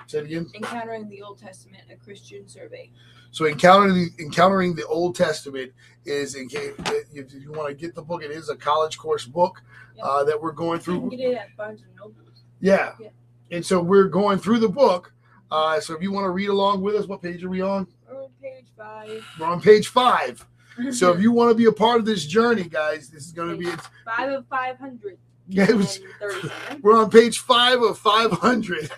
say 0.08 0.20
it 0.20 0.26
again? 0.26 0.50
Encountering 0.56 1.08
the 1.08 1.22
old 1.22 1.38
testament 1.38 1.84
a 1.92 1.96
christian 1.98 2.48
survey 2.48 2.90
so 3.32 3.48
encountering 3.48 4.10
encountering 4.20 4.76
the 4.76 4.86
Old 4.88 5.16
Testament 5.16 5.72
is 6.06 6.36
in 6.36 6.48
case 6.48 6.74
if 7.14 7.34
you 7.34 7.52
want 7.52 7.70
to 7.70 7.74
get 7.74 7.96
the 7.96 8.02
book, 8.02 8.24
it 8.24 8.32
is 8.32 8.50
a 8.50 8.56
college 8.56 8.98
course 8.98 9.26
book 9.26 9.62
yep. 9.96 10.06
uh, 10.06 10.24
that 10.24 10.42
we're 10.42 10.52
going 10.52 10.80
through. 10.80 11.10
Get 11.12 11.20
it 11.20 11.36
at 11.36 11.56
Barnes 11.58 11.82
and 11.82 11.96
Noble. 11.96 12.16
Yeah. 12.60 12.94
yeah. 13.00 13.10
and 13.50 13.66
so 13.66 13.82
we're 13.82 14.08
going 14.08 14.38
through 14.38 14.60
the 14.60 14.70
book. 14.70 15.14
Uh, 15.50 15.80
so 15.80 15.96
if 15.96 16.02
you 16.02 16.12
want 16.12 16.26
to 16.26 16.30
read 16.30 16.50
along 16.50 16.82
with 16.82 16.96
us, 16.96 17.08
what 17.08 17.22
page 17.22 17.44
are 17.44 17.50
we 17.50 17.62
on? 17.62 17.88
We're 18.10 18.24
on 18.24 18.30
page 18.42 18.68
five. 18.78 19.26
We're 19.40 19.48
on 19.48 19.62
page 19.62 19.88
five. 19.88 20.46
So 20.92 21.12
if 21.12 21.22
you 21.22 21.32
want 21.32 21.50
to 21.50 21.56
be 21.56 21.66
a 21.66 21.72
part 21.72 22.00
of 22.00 22.06
this 22.06 22.26
journey, 22.26 22.64
guys, 22.64 23.10
this 23.10 23.26
is 23.26 23.32
going 23.32 23.50
to 23.50 23.58
be 23.58 23.68
it's, 23.68 23.90
five 24.06 24.32
of 24.32 24.46
five 24.48 24.78
hundred. 24.78 25.18
yeah, 25.48 25.70
it 25.70 25.76
was, 25.76 25.98
and 25.98 26.06
37. 26.22 26.80
we're 26.82 26.98
on 26.98 27.10
page 27.10 27.40
five 27.40 27.82
of 27.82 27.98
500 27.98 28.90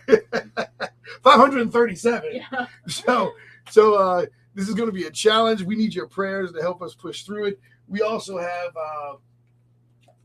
537 1.24 2.30
Yeah. 2.36 2.68
so 2.88 3.34
so 3.70 3.96
uh 3.96 4.26
this 4.56 4.68
is 4.68 4.76
going 4.76 4.88
to 4.90 4.94
be 4.94 5.06
a 5.06 5.12
challenge 5.12 5.62
we 5.62 5.76
need 5.76 5.94
your 5.94 6.08
prayers 6.08 6.52
to 6.52 6.62
help 6.62 6.82
us 6.82 6.94
push 6.94 7.24
through 7.24 7.46
it 7.46 7.60
we 7.88 8.02
also 8.02 8.38
have 8.38 8.76
uh 8.78 9.14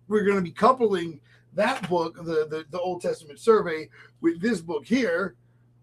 we're 0.08 0.24
going 0.24 0.36
to 0.36 0.42
be 0.42 0.50
coupling 0.50 1.20
that 1.54 1.88
book 1.88 2.14
the, 2.16 2.46
the 2.48 2.64
the 2.70 2.78
old 2.80 3.00
testament 3.00 3.38
survey 3.38 3.88
with 4.20 4.40
this 4.40 4.60
book 4.60 4.86
here 4.86 5.34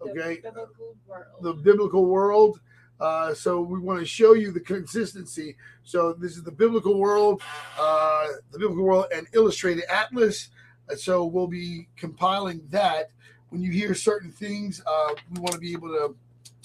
okay 0.01 0.41
The 0.41 0.51
biblical 0.51 0.95
world. 1.07 1.25
the 1.41 1.53
biblical 1.53 2.05
world. 2.05 2.59
Uh, 2.97 3.33
so 3.33 3.59
we 3.59 3.77
want 3.77 3.99
to 3.99 4.05
show 4.05 4.33
you 4.33 4.51
the 4.51 4.59
consistency. 4.61 5.57
So 5.83 6.13
this 6.13 6.37
is 6.37 6.43
the 6.43 6.51
biblical 6.51 6.97
world, 6.97 7.41
uh, 7.77 8.27
the 8.51 8.59
biblical 8.59 8.85
world, 8.85 9.07
and 9.13 9.27
illustrated 9.33 9.83
atlas. 9.91 10.49
So 10.95 11.25
we'll 11.25 11.47
be 11.47 11.89
compiling 11.97 12.61
that. 12.69 13.09
When 13.49 13.61
you 13.61 13.71
hear 13.71 13.93
certain 13.95 14.31
things, 14.31 14.81
uh, 14.87 15.13
we 15.33 15.41
want 15.41 15.51
to 15.51 15.59
be 15.59 15.73
able 15.73 15.89
to 15.89 16.15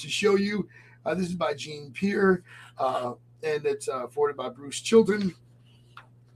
to 0.01 0.09
show 0.09 0.37
you. 0.37 0.69
Uh, 1.05 1.15
this 1.15 1.29
is 1.29 1.35
by 1.35 1.55
Jean-Pierre, 1.55 2.43
uh, 2.79 3.15
and 3.43 3.65
it's 3.65 3.89
uh, 3.89 4.07
by 4.37 4.49
Bruce 4.49 4.81
Chilton 4.81 5.35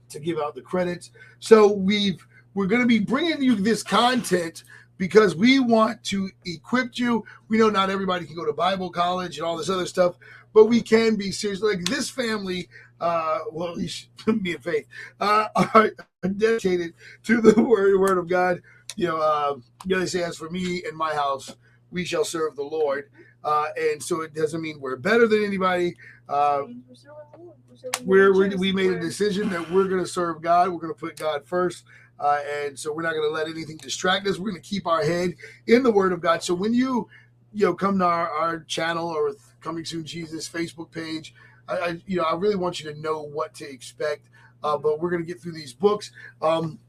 to 0.09 0.19
give 0.19 0.39
out 0.39 0.55
the 0.55 0.61
credits. 0.61 1.11
So 1.39 1.71
we've 1.71 2.25
we're 2.53 2.67
going 2.67 2.81
to 2.81 2.87
be 2.87 2.99
bringing 2.99 3.43
you 3.43 3.55
this 3.55 3.83
content 3.83 4.63
because 4.97 5.35
we 5.35 5.59
want 5.59 6.03
to 6.05 6.29
equip 6.45 6.97
you. 6.97 7.25
We 7.49 7.57
know 7.57 7.69
not 7.69 7.89
everybody 7.89 8.25
can 8.25 8.35
go 8.35 8.45
to 8.45 8.53
Bible 8.53 8.89
college 8.89 9.37
and 9.37 9.45
all 9.45 9.57
this 9.57 9.69
other 9.69 9.85
stuff, 9.85 10.15
but 10.53 10.65
we 10.65 10.81
can 10.81 11.15
be 11.17 11.31
serious. 11.31 11.61
Like 11.61 11.83
this 11.85 12.09
family, 12.09 12.69
uh, 13.01 13.39
well, 13.51 13.69
at 13.69 13.77
least 13.77 14.07
me 14.27 14.53
and 14.53 14.63
Faith, 14.63 14.87
uh, 15.19 15.47
are 15.73 15.91
dedicated 16.37 16.93
to 17.23 17.41
the 17.41 17.61
word, 17.61 17.99
word 17.99 18.17
of 18.17 18.29
God. 18.29 18.61
You 18.95 19.07
know, 19.07 19.17
uh, 19.17 19.55
you 19.85 19.95
know, 19.95 19.99
they 19.99 20.05
say, 20.05 20.23
as 20.23 20.37
for 20.37 20.49
me 20.49 20.83
and 20.87 20.97
my 20.97 21.13
house, 21.13 21.53
we 21.91 22.05
shall 22.05 22.23
serve 22.23 22.55
the 22.55 22.63
Lord. 22.63 23.09
Uh, 23.45 23.67
and 23.77 24.01
so 24.01 24.21
it 24.21 24.33
doesn't 24.33 24.61
mean 24.61 24.81
we're 24.81 24.95
better 24.95 25.27
than 25.27 25.45
anybody. 25.45 25.95
Uh, 26.27 26.63
We're 26.89 26.95
serving 26.95 27.17
the 27.31 27.37
Lord. 27.37 27.57
We're 28.03 28.33
we're, 28.33 28.49
the 28.49 28.57
we 28.57 28.71
church. 28.71 28.75
we 28.75 28.89
made 28.89 28.91
a 28.91 28.99
decision 28.99 29.49
that 29.51 29.69
we're 29.69 29.87
going 29.87 30.01
to 30.01 30.09
serve 30.09 30.41
God. 30.41 30.69
We're 30.69 30.79
going 30.79 30.93
to 30.93 30.99
put 30.99 31.15
God 31.15 31.45
first. 31.45 31.85
Uh, 32.19 32.39
and 32.63 32.79
so 32.79 32.91
we're 32.91 33.03
not 33.03 33.13
going 33.13 33.29
to 33.29 33.33
let 33.33 33.47
anything 33.47 33.77
distract 33.77 34.25
us. 34.27 34.39
We're 34.39 34.49
going 34.49 34.61
to 34.61 34.67
keep 34.67 34.87
our 34.87 35.03
head 35.03 35.35
in 35.67 35.83
the 35.83 35.91
Word 35.91 36.11
of 36.11 36.21
God. 36.21 36.41
So 36.41 36.55
when 36.55 36.73
you, 36.73 37.07
you 37.53 37.65
know, 37.65 37.75
come 37.75 37.99
to 37.99 38.05
our, 38.05 38.29
our 38.29 38.59
channel 38.61 39.07
or 39.07 39.33
Coming 39.61 39.85
Soon 39.85 40.05
Jesus 40.05 40.49
Facebook 40.49 40.91
page, 40.91 41.35
I, 41.67 41.77
I, 41.77 42.01
you 42.07 42.17
know, 42.17 42.23
I 42.23 42.35
really 42.35 42.55
want 42.55 42.79
you 42.79 42.91
to 42.91 42.99
know 42.99 43.21
what 43.21 43.53
to 43.55 43.69
expect. 43.69 44.29
Uh, 44.63 44.77
but 44.77 44.99
we're 44.99 45.11
going 45.11 45.21
to 45.21 45.27
get 45.27 45.39
through 45.39 45.53
these 45.53 45.73
books. 45.73 46.11
Um, 46.41 46.79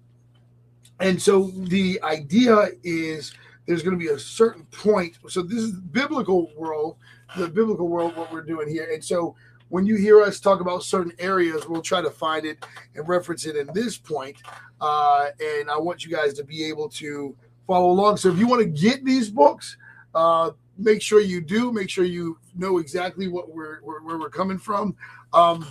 and 1.01 1.21
so 1.21 1.51
the 1.55 2.01
idea 2.03 2.71
is 2.83 3.35
there's 3.67 3.83
going 3.83 3.99
to 3.99 4.03
be 4.05 4.13
a 4.13 4.19
certain 4.19 4.65
point. 4.67 5.19
So 5.29 5.43
this 5.43 5.59
is 5.59 5.73
biblical 5.73 6.53
world, 6.57 6.97
the 7.37 7.49
biblical 7.49 7.89
world, 7.89 8.17
what 8.17 8.33
we're 8.33 8.43
doing 8.43 8.69
here. 8.69 8.89
And 8.93 9.05
so 9.05 9.35
when 9.69 9.85
you 9.87 9.97
hear 9.97 10.23
us 10.23 10.39
talk 10.39 10.61
about 10.61 10.85
certain 10.85 11.13
areas, 11.19 11.69
we'll 11.69 11.83
try 11.83 12.01
to 12.01 12.11
find 12.11 12.47
it 12.47 12.65
and 12.95 13.09
reference 13.09 13.45
it 13.45 13.57
in 13.57 13.69
this 13.75 13.97
point. 13.97 14.37
Uh, 14.81 15.27
and 15.41 15.69
I 15.69 15.77
want 15.79 16.05
you 16.05 16.15
guys 16.15 16.35
to 16.35 16.45
be 16.45 16.65
able 16.65 16.89
to 16.91 17.37
follow 17.67 17.91
along. 17.91 18.19
So 18.19 18.31
if 18.31 18.39
you 18.39 18.47
want 18.47 18.63
to 18.63 18.69
get 18.69 19.05
these 19.05 19.29
books, 19.29 19.77
uh, 20.15 20.53
make 20.79 21.03
sure 21.03 21.21
you 21.21 21.41
do. 21.41 21.73
Make 21.73 21.91
sure 21.91 22.05
you 22.05 22.39
know 22.55 22.79
exactly 22.79 23.29
what 23.29 23.53
we're 23.53 23.81
where, 23.81 24.01
where 24.01 24.19
we're 24.19 24.31
coming 24.31 24.59
from. 24.59 24.97
Um, 25.33 25.67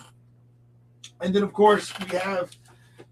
and 1.21 1.33
then 1.33 1.43
of 1.43 1.53
course 1.53 1.97
we 1.99 2.17
have 2.17 2.51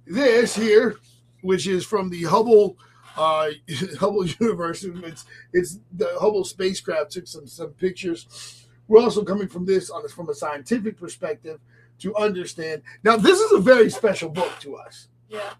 this 0.05 0.55
here, 0.55 0.97
which 1.41 1.67
is 1.67 1.85
from 1.85 2.09
the 2.09 2.23
Hubble 2.23 2.77
uh, 3.17 3.49
Hubble 3.99 4.25
universe. 4.25 4.83
It's 4.83 5.25
it's 5.51 5.79
the 5.91 6.09
Hubble 6.19 6.43
spacecraft 6.43 7.11
took 7.11 7.27
some 7.27 7.47
some 7.47 7.69
pictures. 7.71 8.65
We're 8.87 9.01
also 9.01 9.23
coming 9.23 9.47
from 9.47 9.65
this 9.65 9.89
on 9.89 10.07
from 10.09 10.29
a 10.29 10.33
scientific 10.33 10.97
perspective 10.97 11.59
to 11.99 12.15
understand. 12.15 12.81
Now, 13.03 13.17
this 13.17 13.39
is 13.39 13.51
a 13.53 13.59
very 13.59 13.89
special 13.89 14.29
book 14.29 14.51
to 14.59 14.75
us. 14.75 15.07
Yeah. 15.29 15.53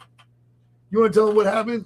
You 0.91 0.99
want 0.99 1.14
to 1.14 1.20
tell 1.20 1.28
them 1.28 1.36
what 1.36 1.45
happened? 1.45 1.86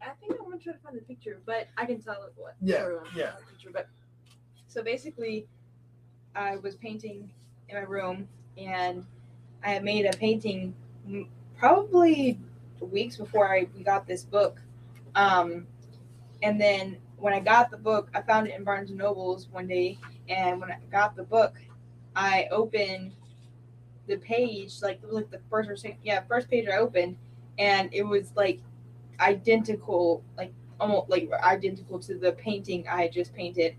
I 0.00 0.10
think 0.20 0.32
I'm 0.40 0.50
gonna 0.50 0.58
try 0.58 0.72
to 0.72 0.78
find 0.78 0.96
the 0.96 1.02
picture, 1.02 1.40
but 1.44 1.68
I 1.76 1.86
can 1.86 2.00
tell 2.00 2.22
it 2.24 2.32
what. 2.36 2.54
Yeah, 2.62 2.76
everyone 2.76 3.06
yeah. 3.16 3.32
Picture, 3.50 3.70
but 3.72 3.88
so 4.68 4.82
basically, 4.82 5.46
I 6.34 6.56
was 6.56 6.76
painting 6.76 7.30
in 7.68 7.76
my 7.76 7.82
room, 7.82 8.28
and 8.56 9.04
I 9.62 9.70
had 9.70 9.84
made 9.84 10.06
a 10.06 10.16
painting 10.16 10.74
probably 11.58 12.38
weeks 12.84 13.16
before 13.16 13.52
I 13.52 13.66
we 13.76 13.82
got 13.82 14.06
this 14.06 14.24
book, 14.24 14.60
um, 15.14 15.66
and 16.42 16.60
then 16.60 16.98
when 17.16 17.32
I 17.32 17.40
got 17.40 17.70
the 17.70 17.76
book, 17.76 18.10
I 18.14 18.22
found 18.22 18.48
it 18.48 18.54
in 18.54 18.64
Barnes 18.64 18.90
and 18.90 18.98
Nobles 18.98 19.48
one 19.50 19.66
day, 19.66 19.98
and 20.28 20.60
when 20.60 20.70
I 20.70 20.78
got 20.90 21.16
the 21.16 21.24
book, 21.24 21.54
I 22.14 22.48
opened 22.50 23.12
the 24.06 24.18
page 24.18 24.82
like 24.82 25.00
like 25.08 25.30
the 25.30 25.40
first 25.48 25.70
or 25.70 25.76
second 25.76 25.98
yeah 26.02 26.22
first 26.28 26.50
page 26.50 26.68
I 26.68 26.76
opened, 26.76 27.16
and 27.58 27.88
it 27.92 28.02
was 28.02 28.32
like 28.36 28.60
identical 29.20 30.22
like 30.36 30.52
almost 30.80 31.08
like 31.08 31.30
identical 31.42 31.98
to 32.00 32.18
the 32.18 32.32
painting 32.32 32.86
I 32.88 33.02
had 33.02 33.12
just 33.12 33.34
painted, 33.34 33.76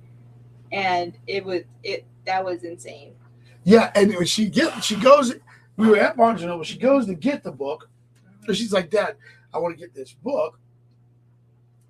and 0.72 1.18
it 1.28 1.43
was 1.43 1.62
it 1.84 2.06
that 2.26 2.43
was 2.43 2.64
insane. 2.64 3.14
Yeah, 3.64 3.91
and 3.95 4.28
she 4.28 4.49
get 4.49 4.84
she 4.84 4.95
goes, 4.95 5.34
we 5.78 5.88
were 5.88 5.97
at 5.97 6.18
Barnes 6.18 6.41
and 6.41 6.49
Noble. 6.49 6.64
She 6.64 6.78
goes 6.78 7.06
to 7.08 7.16
get 7.16 7.43
the 7.43 7.51
book, 7.51 7.89
so 8.46 8.54
she's 8.54 8.74
like, 8.74 8.89
"Dad, 8.89 9.16
I 9.54 9.60
want 9.60 9.76
to 9.76 9.80
get 9.80 9.93
this 9.93 10.14
book." 10.14 10.60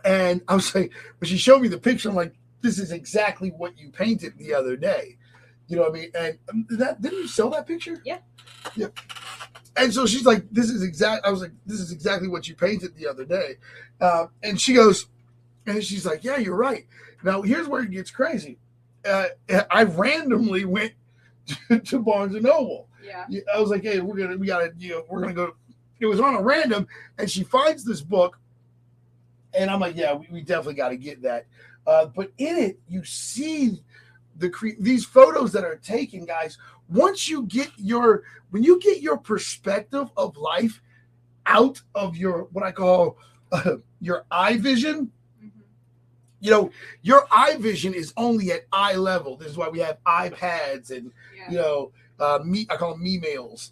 And 0.03 0.41
I 0.47 0.56
was 0.56 0.74
like, 0.76 0.91
when 1.20 1.30
she 1.30 1.38
showed 1.38 1.62
me 1.62 1.68
the 1.68 1.80
picture, 1.80 2.10
I'm 2.10 2.16
like, 2.16 2.36
"This 2.62 2.80
is 2.80 2.91
exactly 2.91 3.49
what 3.49 3.78
you 3.78 3.89
painted 3.89 4.38
the 4.38 4.53
other 4.53 4.76
day." 4.76 5.18
You 5.68 5.78
know 5.78 5.84
what 5.84 5.91
I 5.91 5.99
mean? 5.99 6.12
And 6.18 6.38
um, 6.51 6.68
that 6.72 7.01
didn't 7.01 7.20
you 7.20 7.28
sell 7.28 7.49
that 7.51 7.68
picture? 7.68 8.01
Yeah. 8.06 8.20
Yeah. 8.76 8.88
And 9.78 9.93
so 9.93 10.06
she's 10.06 10.26
like, 10.26 10.45
"This 10.51 10.70
is 10.70 10.84
exact." 10.84 11.26
I 11.26 11.32
was 11.32 11.41
like, 11.41 11.51
"This 11.66 11.80
is 11.80 11.91
exactly 11.91 12.28
what 12.28 12.47
you 12.47 12.56
painted 12.56 12.95
the 12.95 13.08
other 13.08 13.26
day," 13.26 13.58
uh, 13.99 14.28
and 14.43 14.60
she 14.60 14.74
goes, 14.74 15.08
and 15.66 15.84
she's 15.84 16.06
like, 16.06 16.24
"Yeah, 16.24 16.38
you're 16.38 16.56
right." 16.56 16.86
Now 17.24 17.41
here's 17.41 17.68
where 17.68 17.82
it 17.82 17.91
gets 17.91 18.12
crazy. 18.12 18.60
Uh, 19.03 19.26
I 19.72 19.84
randomly 19.84 20.66
went 20.66 20.93
to, 21.70 21.80
to 21.80 21.99
Barnes 21.99 22.36
and 22.36 22.43
Noble. 22.43 22.89
Yeah. 23.03 23.26
Yeah, 23.30 23.41
I 23.53 23.60
was 23.60 23.70
like, 23.70 23.84
"Hey, 23.84 23.99
we're 23.99 24.18
gonna, 24.18 24.38
we 24.38 24.47
gotta, 24.47 24.74
you 24.78 24.91
know, 24.91 25.03
we're 25.10 25.22
gonna 25.22 25.34
go." 25.34 25.56
It 25.99 26.05
was 26.07 26.19
on 26.19 26.35
a 26.35 26.41
random, 26.41 26.87
and 27.17 27.29
she 27.29 27.43
finds 27.43 27.83
this 27.83 28.01
book, 28.01 28.37
and 29.53 29.69
I'm 29.69 29.79
like, 29.79 29.95
"Yeah, 29.95 30.13
we, 30.13 30.27
we 30.31 30.41
definitely 30.41 30.73
got 30.75 30.89
to 30.89 30.97
get 30.97 31.21
that." 31.23 31.45
Uh, 31.87 32.07
but 32.07 32.31
in 32.37 32.57
it, 32.57 32.79
you 32.89 33.03
see 33.03 33.81
the 34.37 34.49
cre- 34.49 34.79
these 34.79 35.05
photos 35.05 35.51
that 35.53 35.63
are 35.63 35.77
taken, 35.77 36.25
guys. 36.25 36.57
Once 36.89 37.27
you 37.29 37.43
get 37.43 37.69
your, 37.77 38.23
when 38.51 38.63
you 38.63 38.79
get 38.79 39.01
your 39.01 39.17
perspective 39.17 40.07
of 40.17 40.35
life 40.37 40.81
out 41.45 41.81
of 41.95 42.17
your 42.17 42.43
what 42.51 42.63
I 42.63 42.71
call 42.71 43.17
uh, 43.51 43.77
your 44.01 44.25
eye 44.29 44.57
vision, 44.57 45.11
Mhm. 45.41 45.51
you 46.41 46.51
know, 46.51 46.69
your 47.01 47.25
eye 47.31 47.55
vision 47.57 47.93
is 47.93 48.13
only 48.17 48.51
at 48.51 48.65
eye 48.71 48.95
level. 48.95 49.37
This 49.37 49.49
is 49.49 49.57
why 49.57 49.69
we 49.69 49.79
have 49.79 49.97
iPads 50.05 50.91
and 50.91 51.11
you 51.49 51.57
know, 51.57 51.91
uh, 52.20 52.39
me. 52.43 52.68
I 52.70 52.78
call 52.78 52.91
them 52.93 53.03
me 53.03 53.18
mails. 53.20 53.72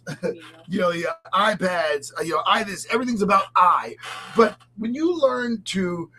You 0.68 0.80
know, 0.80 0.90
yeah, 0.90 1.12
iPads. 1.32 2.12
uh, 2.18 2.22
You 2.22 2.32
know, 2.32 2.42
i 2.46 2.62
this. 2.64 2.86
Everything's 2.90 3.22
about 3.22 3.44
I. 3.56 3.96
But 4.36 4.58
when 4.76 4.94
you 4.94 5.18
learn 5.20 5.62
to 5.66 6.10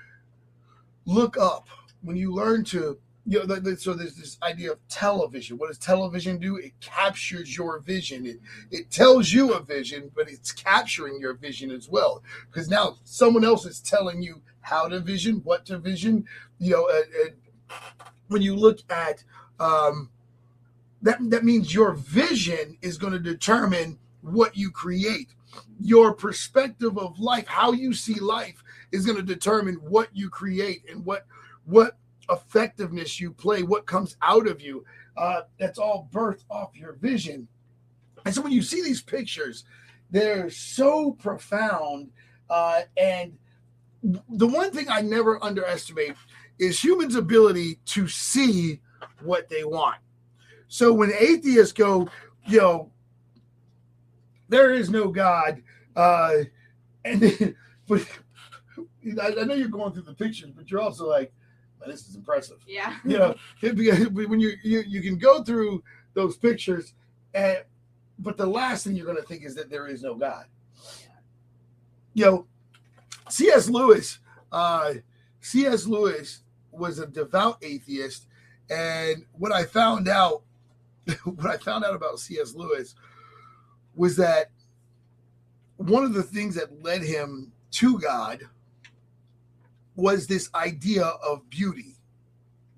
look 1.06 1.38
up, 1.38 1.68
when 2.02 2.16
you 2.18 2.34
learn 2.34 2.64
to 2.66 2.98
you 3.28 3.40
know, 3.40 3.48
th- 3.48 3.64
th- 3.64 3.80
so 3.80 3.96
there's 3.96 4.16
this 4.16 4.38
idea 4.44 4.72
of 4.72 4.88
television. 4.88 5.58
What 5.58 5.70
does 5.70 5.80
television 5.80 6.38
do? 6.38 6.58
It 6.58 6.80
captures 6.80 7.58
your 7.58 7.80
vision. 7.80 8.26
It 8.28 8.38
it 8.70 8.92
tells 8.92 9.34
you 9.34 9.54
a 9.54 9.64
vision, 9.64 10.12
but 10.16 10.30
it's 10.30 10.52
capturing 10.52 11.20
your 11.20 11.34
vision 11.34 11.72
as 11.72 11.90
well. 11.90 12.22
Because 12.52 12.70
now 12.70 12.98
someone 13.04 13.44
else 13.44 13.66
is 13.66 13.80
telling 13.82 14.22
you 14.22 14.42
how 14.62 14.88
to 14.90 15.00
vision, 15.00 15.42
what 15.44 15.66
to 15.66 15.80
vision. 15.80 16.26
You 16.60 16.72
know, 16.74 16.88
and, 16.90 17.06
and 17.26 17.36
when 18.28 18.44
you 18.44 18.56
look 18.56 18.80
at 18.92 19.24
um, 19.60 20.10
that, 21.06 21.20
that 21.30 21.46
means 21.46 21.72
your 21.72 21.94
vision 21.94 22.78
is 22.82 22.98
going 22.98 23.14
to 23.14 23.20
determine 23.20 24.00
what 24.22 24.58
you 24.58 24.72
create. 24.72 25.30
Your 25.80 26.14
perspective 26.14 26.98
of 26.98 27.20
life, 27.20 27.46
how 27.46 27.74
you 27.74 27.94
see 27.94 28.20
life, 28.20 28.64
is 28.92 29.06
going 29.06 29.18
to 29.18 29.24
determine 29.24 29.76
what 29.76 30.10
you 30.14 30.30
create 30.30 30.84
and 30.90 31.06
what 31.06 31.28
what 31.66 31.98
effectiveness 32.30 33.20
you 33.20 33.32
play, 33.32 33.62
what 33.62 33.86
comes 33.86 34.18
out 34.24 34.48
of 34.48 34.62
you. 34.62 34.84
Uh, 35.16 35.42
that's 35.60 35.78
all 35.78 36.10
birthed 36.12 36.44
off 36.50 36.76
your 36.76 36.94
vision. 36.94 37.48
And 38.26 38.34
so 38.34 38.42
when 38.42 38.52
you 38.52 38.64
see 38.64 38.82
these 38.82 39.02
pictures, 39.02 39.64
they're 40.10 40.50
so 40.50 41.12
profound. 41.12 42.10
Uh, 42.50 42.82
and 42.98 43.38
the 44.30 44.48
one 44.48 44.72
thing 44.72 44.88
I 44.90 45.02
never 45.02 45.44
underestimate 45.44 46.16
is 46.58 46.84
humans' 46.84 47.16
ability 47.16 47.80
to 47.86 48.08
see 48.08 48.82
what 49.22 49.50
they 49.50 49.64
want. 49.64 49.98
So 50.68 50.94
when 50.94 51.12
atheists 51.14 51.74
go, 51.74 52.10
you 52.46 52.60
know, 52.60 52.92
there 54.50 54.74
is 54.74 54.90
no 54.90 55.10
God, 55.10 55.62
uh, 55.96 56.34
and 57.04 57.22
then, 57.22 57.56
but 57.88 58.06
I, 59.22 59.28
I 59.42 59.44
know 59.44 59.54
you're 59.54 59.68
going 59.68 59.94
through 59.94 60.04
the 60.04 60.14
pictures, 60.14 60.52
but 60.56 60.70
you're 60.70 60.82
also 60.82 61.08
like, 61.08 61.32
man, 61.80 61.90
this 61.90 62.08
is 62.08 62.16
impressive. 62.16 62.58
Yeah. 62.68 62.98
You 63.06 63.18
know, 63.20 63.36
when 63.62 64.40
you, 64.40 64.54
you 64.64 64.84
you 64.88 65.02
can 65.02 65.18
go 65.18 65.44
through 65.44 65.84
those 66.14 66.38
pictures, 66.38 66.94
and 67.34 67.60
but 68.20 68.38
the 68.38 68.46
last 68.46 68.84
thing 68.84 68.96
you're 68.96 69.06
going 69.06 69.18
to 69.18 69.24
think 69.24 69.44
is 69.44 69.56
that 69.56 69.70
there 69.70 69.88
is 69.88 70.04
no 70.04 70.16
God. 70.16 70.46
You 72.14 72.26
know, 72.26 72.48
C.S. 73.30 73.70
Lewis, 73.70 74.20
uh, 74.52 74.94
C.S. 75.42 75.86
Lewis 75.86 76.44
was 76.72 77.00
a 77.00 77.08
devout 77.08 77.58
atheist, 77.62 78.28
and 78.70 79.26
what 79.34 79.52
I 79.52 79.66
found 79.66 80.08
out, 80.08 80.44
what 81.24 81.48
I 81.48 81.58
found 81.58 81.84
out 81.84 81.96
about 81.96 82.20
C.S. 82.20 82.54
Lewis 82.56 82.96
was 83.96 84.16
that 84.18 84.52
one 85.78 86.04
of 86.04 86.14
the 86.14 86.24
things 86.24 86.56
that 86.56 86.84
led 86.84 87.02
him 87.02 87.52
to 87.72 88.00
God 88.00 88.42
was 89.96 90.28
this 90.28 90.50
idea 90.56 91.06
of 91.06 91.50
beauty. 91.50 91.96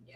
Yeah. 0.07 0.15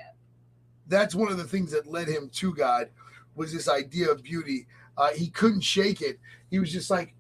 That's 0.88 1.16
one 1.16 1.32
of 1.32 1.38
the 1.38 1.44
things 1.44 1.72
that 1.72 1.88
led 1.88 2.08
him 2.08 2.30
to 2.34 2.54
God 2.54 2.90
was 3.36 3.54
this 3.54 3.68
idea 3.68 4.10
of 4.10 4.24
beauty. 4.24 4.68
Uh, 4.98 5.10
he 5.16 5.30
couldn't 5.30 5.62
shake 5.62 6.02
it. 6.02 6.20
He 6.50 6.60
was 6.60 6.72
just 6.72 6.90
like, 6.90 7.16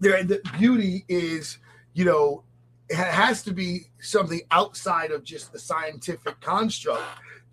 there. 0.00 0.22
The 0.22 0.40
beauty 0.58 1.04
is, 1.08 1.58
you 1.94 2.04
know, 2.04 2.44
it 2.88 2.96
has 2.96 3.42
to 3.44 3.52
be 3.52 3.86
something 4.00 4.42
outside 4.50 5.10
of 5.10 5.24
just 5.24 5.52
the 5.52 5.58
scientific 5.58 6.40
construct, 6.40 7.02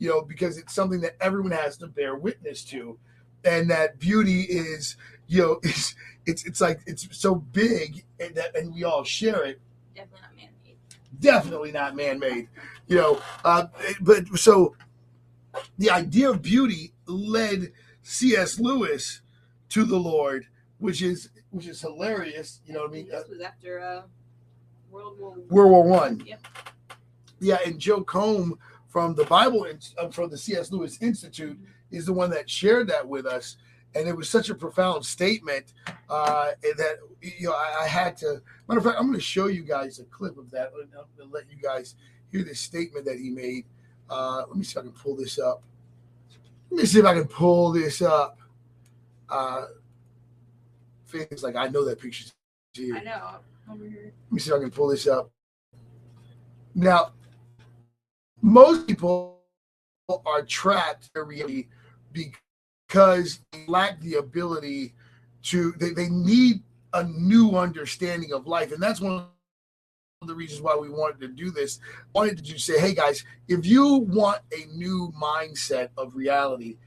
you 0.02 0.10
know, 0.10 0.24
because 0.24 0.58
it's 0.58 0.74
something 0.74 0.99
that 1.02 1.16
everyone 1.22 1.52
has 1.52 1.78
to 1.78 1.86
bear 1.86 2.16
witness 2.16 2.64
to, 2.66 2.97
and 3.45 3.70
that 3.70 3.99
beauty 3.99 4.41
is, 4.41 4.97
you 5.28 5.39
know, 5.39 5.60
it's 5.64 5.93
it's 6.26 6.43
it's 6.43 6.60
like 6.60 6.80
it's 6.88 7.08
so 7.12 7.36
big 7.36 8.04
and 8.20 8.34
that 8.34 8.58
and 8.58 8.74
we 8.74 8.84
all 8.84 9.04
share 9.04 9.43
it. 9.43 9.62
Definitely 9.95 10.22
not 10.24 10.36
man-made. 10.36 10.78
Definitely 11.20 11.72
not 11.72 11.95
man-made, 11.95 12.47
you 12.88 12.95
know. 12.95 13.22
Uh, 13.45 13.68
but 14.02 14.26
so 14.39 14.76
the 15.78 15.91
idea 15.91 16.32
of 16.32 16.41
beauty 16.41 16.93
led 17.06 17.72
C.S. 18.02 18.60
Lewis 18.60 19.22
to 19.70 19.86
the 19.86 19.97
Lord, 19.97 20.47
which 20.80 21.04
is 21.04 21.30
which 21.52 21.68
is 21.68 21.80
hilarious. 21.80 22.60
You 22.66 22.74
know 22.74 22.82
what 22.82 22.89
I 22.89 22.93
mean? 22.93 23.08
This 23.08 23.30
was 23.30 23.39
after 23.39 23.80
uh, 23.80 24.02
World 24.89 25.20
War 25.20 25.36
World 25.47 25.72
War 25.72 25.84
One. 25.84 26.24
Yep. 26.26 26.47
Yeah, 27.39 27.58
and 27.66 27.80
Joe 27.80 28.04
Combe 28.04 28.58
from 28.92 29.16
the 29.16 29.24
Bible 29.26 29.66
uh, 29.98 30.10
from 30.10 30.30
the 30.30 30.38
C.S. 30.38 30.72
Lewis 30.72 31.02
Institute 31.02 31.58
is 31.92 32.06
the 32.06 32.14
one 32.14 32.30
that 32.32 32.50
shared 32.50 32.88
that 32.89 33.08
with 33.08 33.26
us, 33.26 33.56
and 33.96 34.08
it 34.08 34.16
was 34.16 34.30
such 34.30 34.50
a 34.50 34.56
profound 34.56 35.06
statement 35.06 35.74
uh, 36.10 36.52
that 36.78 36.98
you 37.22 37.48
know 37.48 37.54
I, 37.54 37.84
I, 37.84 37.88
had 37.88 38.18
to. 38.18 38.42
Matter 38.68 38.80
of 38.80 38.84
fact, 38.84 38.98
I'm 39.00 39.08
going 39.08 39.18
to 39.18 39.24
show 39.24 39.48
you 39.48 39.64
guys 39.64 40.00
a 40.00 40.04
clip 40.04 40.38
of 40.38 40.52
that 40.52 40.72
to 40.74 41.24
let 41.24 41.50
you 41.50 41.58
guys 41.62 41.96
hear 42.32 42.44
this 42.44 42.60
statement 42.60 43.06
that 43.06 43.18
he 43.18 43.30
made. 43.30 43.66
Uh, 44.10 44.44
let 44.48 44.58
me 44.58 44.64
see 44.64 44.78
if 44.78 44.80
I 44.80 44.82
can 44.82 44.92
pull 44.92 45.16
this 45.16 45.39
up. 45.39 45.64
Let 46.70 46.82
me 46.82 46.86
see 46.86 47.00
if 47.00 47.06
I 47.06 47.14
can 47.14 47.28
pull 47.28 47.72
this 47.72 48.02
up. 48.02 48.38
Uh, 49.30 49.68
things 51.08 51.44
like 51.44 51.56
I 51.56 51.70
know 51.70 51.86
that 51.86 52.00
picture's 52.00 52.34
here. 52.74 52.98
I 52.98 53.04
know. 53.04 53.38
Over 53.72 53.86
here. 53.86 54.12
Let 54.28 54.32
me 54.32 54.39
see 54.39 54.52
if 54.52 54.58
I 54.58 54.60
can 54.60 54.72
pull 54.72 54.89
this 54.89 55.08
up. 55.08 55.32
Now, 56.76 57.12
most 58.42 58.88
people 58.88 59.39
are 60.26 60.44
trapped 60.44 61.10
in 61.16 61.22
reality 61.24 61.68
because 62.12 63.39
they 63.52 63.64
lack 63.68 64.00
the 64.02 64.16
ability 64.16 64.94
to, 65.44 65.72
they, 65.74 65.92
they 65.92 66.10
need 66.10 66.62
a 66.94 67.04
new 67.04 67.52
understanding 67.52 68.34
of 68.34 68.48
life. 68.48 68.72
And 68.72 68.82
that's 68.82 69.00
one 69.00 69.26
of 70.22 70.28
the 70.28 70.36
reasons 70.36 70.62
why 70.62 70.76
we 70.76 70.89
wanted 70.89 71.20
to 71.22 71.28
do 71.30 71.52
this. 71.52 71.80
I 71.98 72.08
wanted 72.14 72.38
to 72.38 72.44
just 72.44 72.66
say, 72.66 72.80
hey 72.80 72.94
guys, 72.94 73.24
if 73.48 73.66
you 73.66 73.98
want 74.10 74.39
a 74.52 74.66
new 74.76 75.14
mindset 75.20 75.89
of 75.98 76.16
reality, 76.16 76.78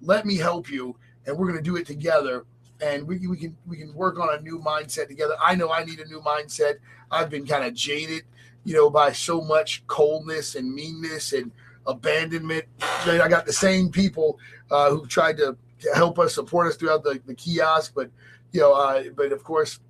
let 0.00 0.26
me 0.26 0.36
help 0.36 0.70
you. 0.70 0.96
And 1.26 1.38
we're 1.38 1.46
going 1.46 1.58
to 1.58 1.62
do 1.62 1.76
it 1.76 1.86
together 1.86 2.44
and 2.80 3.06
we, 3.06 3.26
we 3.26 3.36
can 3.36 3.56
we 3.66 3.76
can 3.76 3.94
work 3.94 4.18
on 4.18 4.28
a 4.34 4.40
new 4.40 4.58
mindset 4.58 5.08
together. 5.08 5.34
I 5.42 5.54
know 5.54 5.72
I 5.72 5.84
need 5.84 6.00
a 6.00 6.06
new 6.06 6.20
mindset. 6.20 6.74
I've 7.10 7.30
been 7.30 7.46
kind 7.46 7.64
of 7.64 7.74
jaded, 7.74 8.24
you 8.64 8.74
know, 8.74 8.90
by 8.90 9.12
so 9.12 9.40
much 9.40 9.86
coldness 9.86 10.54
and 10.54 10.72
meanness 10.72 11.32
and 11.32 11.50
abandonment. 11.86 12.64
I 12.80 13.28
got 13.28 13.46
the 13.46 13.52
same 13.52 13.90
people 13.90 14.38
uh, 14.70 14.90
who 14.90 15.06
tried 15.06 15.36
to, 15.38 15.56
help 15.94 16.18
us, 16.18 16.34
support 16.34 16.66
us 16.66 16.76
throughout 16.76 17.04
the, 17.04 17.20
the 17.26 17.34
kiosk, 17.34 17.92
but 17.94 18.10
you 18.52 18.60
know, 18.60 18.72
uh, 18.72 19.02
but 19.14 19.32
of 19.32 19.44
course, 19.44 19.80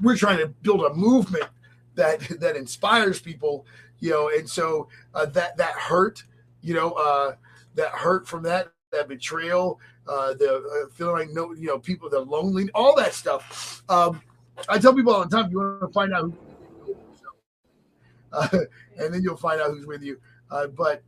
we're 0.00 0.16
trying 0.16 0.38
to 0.38 0.46
build 0.46 0.82
a 0.82 0.94
movement 0.94 1.48
that 1.96 2.20
that 2.40 2.54
inspires 2.54 3.20
people, 3.20 3.66
you 3.98 4.10
know, 4.10 4.28
and 4.28 4.48
so 4.48 4.88
uh, 5.14 5.26
that 5.26 5.56
that 5.56 5.72
hurt, 5.72 6.22
you 6.62 6.72
know, 6.72 6.92
uh, 6.92 7.34
that 7.74 7.90
hurt 7.90 8.28
from 8.28 8.44
that 8.44 8.68
that 8.92 9.08
betrayal 9.08 9.80
uh, 10.08 10.34
the 10.34 10.56
uh, 10.56 10.88
feeling 10.94 11.14
like 11.14 11.30
no, 11.34 11.52
you 11.52 11.66
know, 11.66 11.78
people, 11.78 12.08
the 12.08 12.20
lonely, 12.20 12.70
all 12.74 12.96
that 12.96 13.12
stuff. 13.12 13.82
Um, 13.88 14.22
I 14.68 14.78
tell 14.78 14.94
people 14.94 15.12
all 15.12 15.24
the 15.24 15.36
time, 15.36 15.46
if 15.46 15.52
you 15.52 15.58
want 15.58 15.80
to 15.80 15.88
find 15.88 16.12
out 16.12 16.22
who, 16.22 16.34
uh, 18.32 18.48
and 18.98 19.12
then 19.12 19.22
you'll 19.22 19.36
find 19.36 19.60
out 19.60 19.70
who's 19.70 19.86
with 19.86 20.02
you. 20.02 20.20
Uh, 20.50 20.66
but 20.68 21.02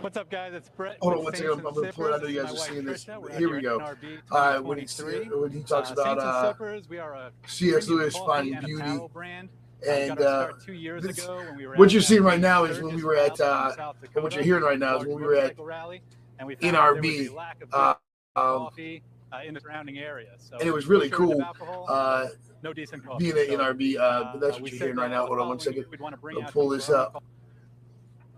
What's 0.00 0.16
up, 0.16 0.30
guys? 0.30 0.54
It's 0.54 0.70
Brett. 0.70 0.96
Hold 1.02 1.18
on 1.18 1.24
one 1.24 1.34
second. 1.34 1.52
I'm, 1.52 1.66
I'm 1.66 1.74
going 1.74 1.86
to 1.86 1.92
pull 1.92 2.06
it. 2.06 2.14
I 2.14 2.18
know 2.18 2.26
you 2.26 2.42
guys 2.42 2.52
are 2.52 2.56
seeing 2.56 2.84
this. 2.84 3.06
Here 3.36 3.52
we 3.52 3.60
go. 3.60 3.94
Uh, 4.30 4.58
when, 4.60 4.78
he, 4.78 4.86
when 4.86 5.50
he 5.50 5.62
talks 5.62 5.90
uh, 5.90 5.92
about 5.92 6.18
uh, 6.18 6.54
we 6.88 6.98
are 6.98 7.14
a 7.14 7.30
C.S. 7.46 7.88
Lewis 7.88 8.16
finding 8.16 8.58
beauty. 8.60 8.98
Brand. 9.12 9.50
And 9.86 10.20
uh, 10.20 10.52
this, 10.66 11.28
we 11.56 11.66
what 11.66 11.92
you're 11.92 12.02
seeing 12.02 12.22
right 12.22 12.40
now 12.40 12.64
is 12.64 12.80
when 12.80 12.94
we 12.94 13.02
were 13.02 13.16
at, 13.16 13.40
uh, 13.40 13.92
what 14.14 14.32
you're 14.34 14.44
hearing 14.44 14.62
right 14.62 14.78
now 14.78 14.98
is 14.98 15.06
when 15.06 15.16
we 15.16 15.22
were 15.22 15.36
at 15.36 15.56
NRB. 15.56 17.36
Uh, 17.72 17.94
um, 18.34 18.58
coffee 18.58 19.02
uh, 19.32 19.40
in 19.44 19.54
the 19.54 19.60
surrounding 19.60 19.98
area. 19.98 20.30
So 20.38 20.56
and 20.58 20.68
it 20.68 20.72
was 20.72 20.86
really 20.86 21.10
cool. 21.10 21.42
Uh, 21.88 22.28
no 22.62 22.72
decent 22.72 23.04
coffee. 23.04 23.32
Being 23.32 23.38
at 23.38 23.48
so, 23.48 23.58
NRB, 23.58 23.96
uh, 23.96 24.00
uh, 24.00 24.36
that's 24.38 24.60
what 24.60 24.70
you're 24.70 24.80
hearing 24.80 24.96
right 24.96 25.10
now. 25.10 25.26
Hold 25.26 25.40
on 25.40 25.48
one 25.48 25.60
second. 25.60 25.84
We'd, 25.90 26.00
want 26.00 26.14
I'll 26.14 26.52
pull 26.52 26.68
this 26.68 26.90
up. 26.90 27.22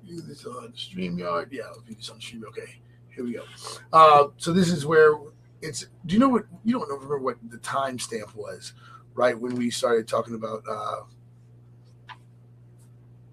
Do 0.07 0.21
this 0.21 0.45
on 0.47 0.73
StreamYard. 0.73 1.49
Yeah, 1.51 1.65
I'll 1.69 1.81
do 1.81 1.95
this 1.95 2.11
on 2.11 2.21
Stream. 2.21 2.45
Okay, 2.49 2.81
here 3.15 3.25
we 3.25 3.33
go. 3.33 3.45
Uh, 3.93 4.29
so 4.37 4.53
this 4.53 4.69
is 4.71 4.87
where 4.87 5.15
it's. 5.63 5.87
Do 6.07 6.15
you 6.15 6.19
know 6.19 6.29
what? 6.29 6.45
You 6.65 6.79
don't 6.79 6.89
remember 6.89 7.19
what 7.19 7.37
the 7.49 7.59
timestamp 7.59 8.35
was, 8.35 8.73
right? 9.15 9.39
When 9.39 9.55
we 9.55 9.71
started 9.71 10.09
talking 10.09 10.35
about, 10.35 10.63
uh, 10.69 11.03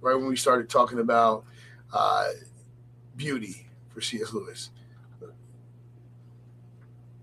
right 0.01 0.15
when 0.15 0.27
we 0.27 0.35
started 0.35 0.69
talking 0.69 0.99
about 0.99 1.45
uh, 1.93 2.29
beauty 3.15 3.67
for 3.89 4.01
C.S. 4.01 4.33
Lewis. 4.33 4.71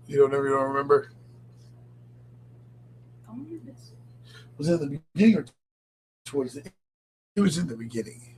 You 0.07 0.17
don't 0.17 0.33
ever 0.33 0.49
don't 0.49 0.69
remember? 0.69 1.11
Was 4.59 4.67
it 4.67 4.73
in 4.73 4.79
the 4.79 4.99
beginning 5.13 5.37
or 5.37 5.45
towards 6.25 6.53
the? 6.53 6.71
It 7.35 7.41
was 7.41 7.57
in 7.57 7.67
the 7.67 7.75
beginning. 7.75 8.35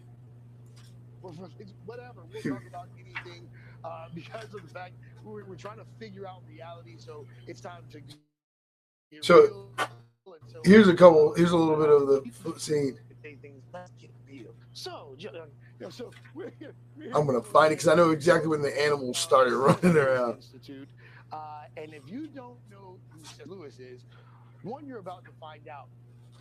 Whatever. 1.22 2.22
We'll 2.32 2.42
talk 2.42 2.64
about 2.68 2.88
anything 2.96 3.50
uh, 3.84 4.06
because 4.14 4.54
of 4.54 4.62
the 4.62 4.74
fact 4.74 4.94
we're, 5.24 5.44
we're 5.46 5.56
trying 5.56 5.78
to 5.80 5.86
figure 6.00 6.28
out 6.28 6.44
reality. 6.48 6.96
So 6.98 7.26
it's 7.48 7.60
time 7.60 7.84
to. 7.92 8.02
So, 9.22 9.68
so 10.26 10.62
here's 10.64 10.88
a 10.88 10.94
couple. 10.94 11.34
Here's 11.36 11.52
a 11.52 11.58
little 11.58 11.76
bit 11.76 11.90
of 11.90 12.08
the 12.08 12.60
scene. 12.60 12.98
So, 14.74 15.16
so 15.90 16.12
we're, 16.34 16.52
we're 16.98 17.12
I'm 17.16 17.26
gonna 17.26 17.42
find 17.42 17.74
it 17.74 17.78
because 17.78 17.88
I 17.88 17.96
know 17.96 18.12
exactly 18.12 18.48
when 18.48 18.62
the 18.62 18.82
animals 18.82 19.18
started 19.18 19.54
running 19.54 19.98
around. 19.98 20.36
Institute 20.36 20.88
uh, 21.32 21.64
and 21.78 21.94
if 21.94 22.10
you 22.10 22.28
don't 22.28 22.58
know 22.70 22.98
who 23.10 23.24
C. 23.24 23.44
Lewis 23.46 23.80
is, 23.80 24.06
one, 24.64 24.86
you're 24.86 25.00
about 25.00 25.24
to 25.26 25.32
find 25.40 25.68
out. 25.68 25.88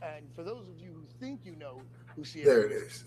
And 0.03 0.27
for 0.35 0.43
those 0.43 0.67
of 0.69 0.79
you 0.79 0.93
who 0.93 1.05
think 1.19 1.41
you 1.45 1.57
know 1.57 1.83
who 2.17 2.25
C. 2.25 2.43
There 2.43 2.65
it 2.65 2.73
is. 2.73 3.05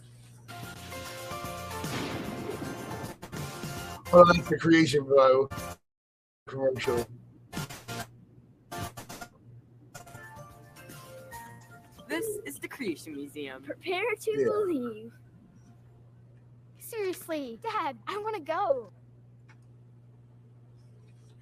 Well, 4.12 4.26
that's 4.26 4.48
the 4.48 4.58
creation 4.60 5.08
bio 5.10 5.50
commercial. 6.48 7.08
This 12.08 12.26
is 12.46 12.60
the 12.60 12.68
Creation 12.68 13.16
Museum. 13.16 13.64
Prepare 13.64 14.04
to 14.22 14.32
yeah. 14.38 14.48
leave. 14.68 15.12
Seriously, 16.78 17.60
Dad, 17.64 17.98
I 18.08 18.20
want 18.20 18.36
to 18.36 18.42
go. 18.42 18.92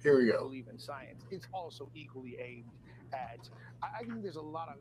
Here 0.02 0.18
we 0.18 0.32
go. 0.32 0.44
Believe 0.44 0.68
in 0.68 0.78
science. 0.78 1.24
It's 1.30 1.46
also 1.52 1.90
equally 1.94 2.38
aimed 2.40 2.70
at. 3.12 3.50
I, 3.82 4.00
I 4.00 4.04
think 4.04 4.22
there's 4.22 4.36
a 4.36 4.40
lot 4.40 4.68
of 4.70 4.76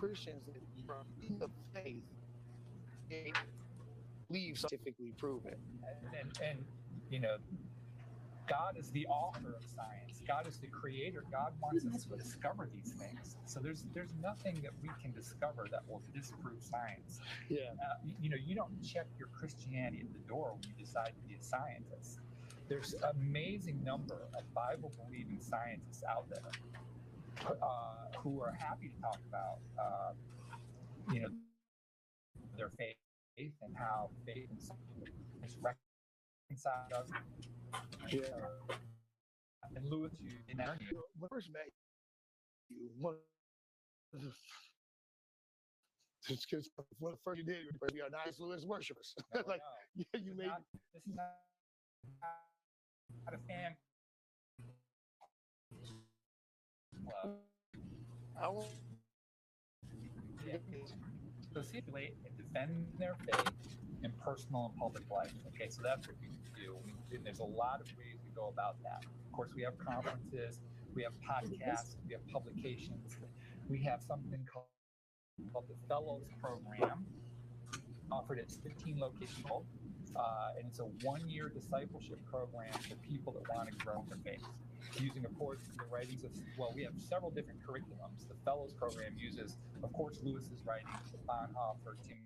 Christians 0.00 0.48
from 0.86 1.06
the 1.38 1.48
faith 1.74 2.04
it 3.10 3.36
leave 4.30 4.58
scientifically 4.58 5.12
proven. 5.12 5.54
and, 5.82 6.14
and, 6.14 6.40
and 6.40 6.66
you 7.10 7.20
know 7.20 7.38
god 8.48 8.76
is 8.76 8.90
the 8.92 9.06
author 9.06 9.54
of 9.54 9.64
science. 9.64 10.22
God 10.26 10.46
is 10.46 10.60
the 10.60 10.68
creator. 10.68 11.22
God 11.30 11.60
wants 11.60 11.86
us 11.86 12.04
to 12.06 12.16
discover 12.16 12.66
these 12.68 12.94
things. 12.94 13.36
So 13.46 13.60
there's 13.60 13.84
there's 13.94 14.14
nothing 14.14 14.62
that 14.62 14.74
we 14.80 14.94
can 15.00 15.12
discover 15.12 15.68
that 15.70 15.86
will 15.88 16.02
disprove 16.12 16.62
science. 16.62 17.20
Yeah. 17.48 17.74
uh, 17.82 17.96
you, 18.04 18.16
you 18.20 18.30
know 18.30 18.36
you 18.36 18.54
don't 18.56 18.82
check 18.82 19.08
your 19.18 19.28
christianity 19.28 20.02
at 20.02 20.12
the 20.12 20.20
door 20.20 20.54
when 20.54 20.68
you 20.68 20.74
decide 20.74 21.14
to 21.16 21.22
be 21.22 21.34
a 21.36 21.42
scientist. 21.42 22.20
There's 22.68 22.94
an 22.94 23.04
amazing 23.04 23.84
number 23.84 24.30
of 24.34 24.54
bible 24.54 24.90
believing 24.90 25.40
scientists 25.40 26.04
out 26.04 26.28
there 26.30 26.52
uh, 27.46 28.18
who 28.18 28.40
are 28.40 28.52
happy 28.52 28.88
to 28.88 29.00
talk 29.00 29.18
about 29.28 29.58
uh, 29.78 30.12
you 31.12 31.20
know 31.20 31.28
their 32.56 32.70
faith 32.78 32.96
and 33.62 33.74
how 33.76 34.10
faith 34.26 34.48
is 35.44 35.56
reconciled 35.60 36.92
us. 36.92 37.08
Yeah. 38.10 38.20
And 39.76 39.88
Lewis, 39.88 40.12
you 40.20 40.32
in 40.48 40.56
that 40.58 40.78
When 41.16 41.24
I 41.24 41.28
first 41.28 41.50
met 41.52 41.70
you, 42.68 42.90
one 42.98 43.14
of 44.14 44.20
the 44.22 44.30
it's 46.28 46.44
because 46.44 46.70
one 46.98 47.12
of 47.12 47.18
the 47.18 47.22
first 47.24 47.38
you 47.38 47.44
did 47.44 47.58
was 47.80 47.92
be 47.92 48.00
a 48.00 48.10
nice 48.10 48.38
Lewis 48.38 48.64
worshipers. 48.64 49.14
no, 49.34 49.42
like 49.46 49.60
no, 49.96 50.04
yeah, 50.12 50.20
you 50.20 50.34
this 50.34 50.38
made 50.38 50.46
not, 50.46 50.62
this 50.92 51.02
is 51.06 51.14
not, 51.16 51.38
not 53.24 53.34
a 53.34 53.38
fan 53.48 53.74
stipulate 61.70 62.14
and 62.24 62.36
defend 62.36 62.86
their 62.98 63.16
faith 63.26 63.52
in 64.02 64.12
personal 64.24 64.70
and 64.70 64.80
public 64.80 65.04
life. 65.10 65.32
Okay, 65.48 65.68
so 65.68 65.80
that's 65.82 66.06
what 66.06 66.16
we 66.20 66.28
do. 66.60 66.76
And 67.12 67.24
there's 67.24 67.40
a 67.40 67.44
lot 67.44 67.80
of 67.80 67.86
ways 67.98 68.18
we 68.24 68.30
go 68.34 68.48
about 68.48 68.76
that. 68.82 69.04
Of 69.04 69.32
course, 69.32 69.50
we 69.54 69.62
have 69.62 69.78
conferences, 69.78 70.60
we 70.94 71.02
have 71.02 71.12
podcasts, 71.22 71.96
we 72.06 72.12
have 72.12 72.26
publications, 72.28 73.16
we 73.68 73.82
have 73.84 74.02
something 74.02 74.40
called, 74.52 74.66
called 75.52 75.66
the 75.68 75.76
Fellows 75.88 76.24
Program, 76.40 77.06
offered 78.10 78.38
at 78.38 78.50
15 78.50 78.98
locations. 78.98 79.46
Uh, 80.16 80.58
and 80.58 80.66
it's 80.66 80.80
a 80.80 80.90
one-year 81.06 81.48
discipleship 81.48 82.18
program 82.28 82.72
for 82.72 82.96
people 82.96 83.32
that 83.32 83.42
want 83.54 83.70
to 83.70 83.76
grow 83.76 84.04
their 84.08 84.18
faith. 84.24 84.44
Using, 84.98 85.24
of 85.24 85.38
course, 85.38 85.60
the 85.76 85.84
writings 85.92 86.24
of 86.24 86.30
well, 86.58 86.72
we 86.74 86.82
have 86.82 86.94
several 86.98 87.30
different 87.30 87.60
curriculums. 87.60 88.28
The 88.28 88.34
Fellows 88.44 88.72
Program 88.72 89.14
uses, 89.16 89.56
of 89.82 89.92
course, 89.92 90.20
Lewis's 90.22 90.64
writings, 90.66 91.14
Bonhoeffer, 91.28 91.96
Tim 92.06 92.18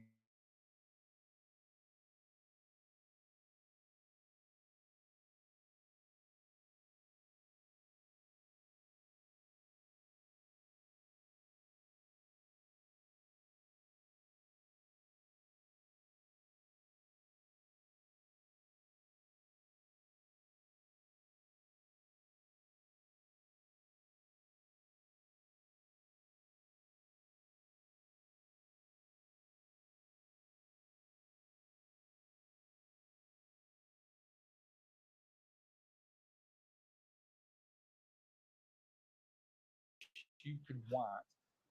you 40.44 40.56
could 40.66 40.80
want 40.90 41.08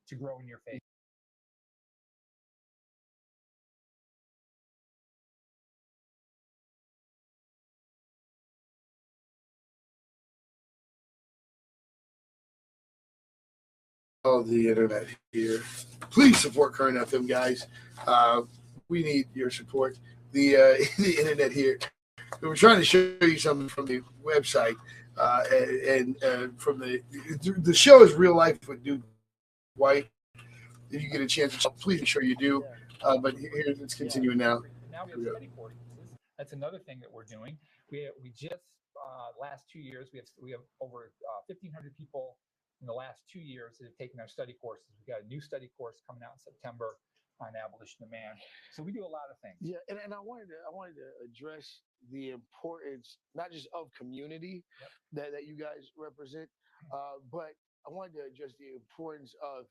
to 0.08 0.16
grow 0.16 0.40
in 0.40 0.48
your 0.48 0.60
faith. 0.68 0.82
of 14.26 14.48
the 14.48 14.70
internet 14.70 15.08
here. 15.34 15.62
Please 16.10 16.38
support 16.40 16.74
Current 16.74 16.98
FM, 16.98 17.28
guys. 17.28 17.68
Uh, 18.08 18.44
we 18.88 19.04
need 19.04 19.28
your 19.34 19.50
support. 19.50 19.98
The 20.32 20.56
uh, 20.56 20.86
the 20.98 21.18
internet 21.20 21.52
here. 21.52 21.78
We're 22.42 22.56
trying 22.56 22.80
to 22.80 22.86
show 22.86 23.14
you 23.22 23.38
something 23.38 23.68
from 23.68 23.86
the 23.86 24.02
website, 24.26 24.76
uh, 25.18 25.44
and, 25.52 25.80
and 25.86 26.24
uh, 26.24 26.48
from 26.58 26.80
the 26.80 27.02
the 27.60 27.74
show 27.74 28.04
is 28.04 28.14
real 28.14 28.36
life 28.36 28.58
with 28.68 28.84
Duke 28.84 29.02
White. 29.76 30.10
If 30.90 31.02
you 31.02 31.10
get 31.10 31.22
a 31.22 31.26
chance, 31.26 31.66
please 31.80 32.02
make 32.02 32.08
sure 32.08 32.24
you 32.24 32.36
do. 32.36 32.64
Uh, 33.04 33.18
but 33.18 33.38
here, 33.38 33.52
let's 33.80 33.96
continue 33.96 34.34
now. 34.36 34.62
Now 34.92 35.06
we 35.06 35.24
have 35.26 35.34
study 35.34 35.50
courses. 35.56 35.80
That's 36.38 36.54
another 36.54 36.80
thing 36.80 37.00
that 37.02 37.12
we're 37.12 37.26
doing. 37.26 37.58
We 37.92 38.10
we 38.22 38.30
just 38.30 38.62
uh, 38.96 39.34
last 39.40 39.66
two 39.72 39.80
years 39.80 40.10
we 40.14 40.20
have 40.20 40.28
we 40.42 40.52
have 40.52 40.62
over 40.82 41.12
uh, 41.28 41.42
1,500 41.48 41.96
people 41.98 42.38
in 42.82 42.88
the 42.88 42.94
last 42.94 43.22
two 43.32 43.40
years 43.40 43.78
that 43.78 43.86
have 43.86 43.98
taken 43.98 44.20
our 44.20 44.28
study 44.28 44.56
courses. 44.60 44.88
We've 44.98 45.16
got 45.16 45.24
a 45.24 45.28
new 45.28 45.42
study 45.42 45.70
course 45.78 46.02
coming 46.08 46.24
out 46.24 46.34
in 46.36 46.42
September 46.42 46.98
on 47.44 47.56
abolition 47.56 48.04
of 48.04 48.10
man. 48.10 48.40
So 48.72 48.84
we 48.84 48.92
do 48.92 49.06
a 49.06 49.08
lot 49.08 49.30
of 49.32 49.40
things. 49.40 49.60
Yeah, 49.62 49.80
and, 49.90 50.00
and 50.00 50.14
I 50.14 50.20
wanted 50.20 50.48
to 50.50 50.58
I 50.66 50.70
wanted 50.70 50.96
to 50.96 51.18
address 51.24 51.84
the 52.02 52.32
importance 52.32 53.20
not 53.34 53.52
just 53.52 53.68
of 53.74 53.92
community 53.94 54.66
Yep. 54.82 54.92
that, 55.14 55.32
that 55.32 55.46
you 55.46 55.56
guys 55.56 55.92
represent, 55.96 56.52
uh, 56.92 57.20
but 57.20 57.56
I 57.86 57.90
wanted 57.90 58.14
to 58.14 58.24
address 58.26 58.56
the 58.58 58.74
importance 58.74 59.34
of 59.42 59.68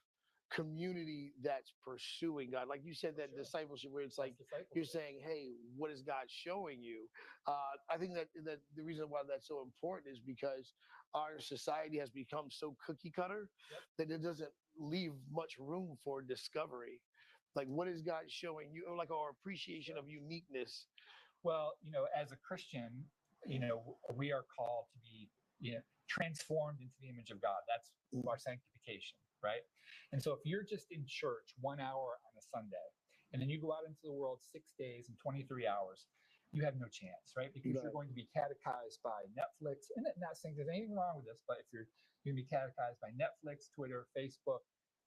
community 0.50 1.34
that's 1.40 1.72
pursuing 1.72 2.50
God. 2.50 2.68
Like 2.68 2.84
you 2.84 2.94
said, 2.94 3.16
that 3.16 3.30
Sure. 3.30 3.38
discipleship 3.38 3.90
where 3.90 4.02
it's 4.04 4.18
like 4.18 4.36
you're 4.74 4.84
saying, 4.84 5.20
"Hey, 5.20 5.56
what 5.76 5.90
is 5.90 6.02
God 6.02 6.30
showing 6.30 6.82
you?" 6.82 7.10
Uh, 7.46 7.78
I 7.88 7.98
think 7.98 8.14
that 8.14 8.30
that 8.44 8.60
the 8.74 8.82
reason 8.84 9.08
why 9.10 9.22
that's 9.24 9.46
so 9.46 9.62
important 9.62 10.08
is 10.12 10.20
because 10.20 10.74
our 11.14 11.38
society 11.40 11.98
has 11.98 12.10
become 12.10 12.50
so 12.50 12.74
cookie 12.74 13.10
cutter 13.10 13.50
Yep. 13.70 13.82
that 13.98 14.10
it 14.10 14.18
doesn't 14.22 14.54
leave 14.76 15.14
much 15.30 15.58
room 15.58 15.96
for 15.96 16.22
discovery. 16.22 17.02
Like, 17.54 17.68
what 17.68 17.88
is 17.88 18.02
God 18.02 18.24
showing 18.28 18.68
you? 18.72 18.84
Or 18.88 18.96
like 18.96 19.10
our 19.10 19.30
appreciation 19.30 19.96
of 19.96 20.08
uniqueness. 20.08 20.86
Well, 21.42 21.72
you 21.84 21.90
know, 21.90 22.06
as 22.16 22.32
a 22.32 22.36
Christian, 22.36 23.04
you 23.46 23.58
know, 23.58 23.96
we 24.16 24.32
are 24.32 24.44
called 24.56 24.86
to 24.92 24.98
be 25.00 25.28
you 25.62 25.78
know, 25.78 25.84
transformed 26.10 26.82
into 26.82 26.98
the 27.00 27.08
image 27.08 27.30
of 27.30 27.40
God. 27.40 27.62
That's 27.70 27.94
mm. 28.10 28.26
our 28.26 28.36
sanctification, 28.36 29.16
right? 29.40 29.62
And 30.10 30.18
so 30.18 30.34
if 30.34 30.42
you're 30.44 30.66
just 30.66 30.90
in 30.90 31.06
church 31.06 31.54
one 31.62 31.78
hour 31.78 32.18
on 32.18 32.32
a 32.34 32.42
Sunday, 32.42 32.88
and 33.32 33.40
then 33.40 33.48
you 33.48 33.62
go 33.62 33.72
out 33.72 33.88
into 33.88 34.02
the 34.04 34.12
world 34.12 34.42
six 34.42 34.74
days 34.76 35.08
and 35.08 35.16
23 35.16 35.64
hours, 35.64 36.04
you 36.52 36.60
have 36.68 36.76
no 36.76 36.84
chance, 36.92 37.32
right? 37.32 37.48
Because 37.48 37.80
you're 37.80 37.96
going 37.96 38.12
to 38.12 38.18
be 38.18 38.28
catechized 38.28 39.00
by 39.00 39.24
Netflix. 39.32 39.88
And 39.96 40.04
not 40.20 40.36
saying 40.36 40.52
there's 40.52 40.68
anything 40.68 40.92
wrong 40.92 41.16
with 41.16 41.24
this, 41.24 41.40
but 41.48 41.56
if 41.64 41.72
you're 41.72 41.88
going 42.28 42.36
to 42.36 42.42
be 42.44 42.50
catechized 42.52 43.00
by 43.00 43.08
Netflix, 43.16 43.72
Twitter, 43.72 44.04
Facebook, 44.12 44.60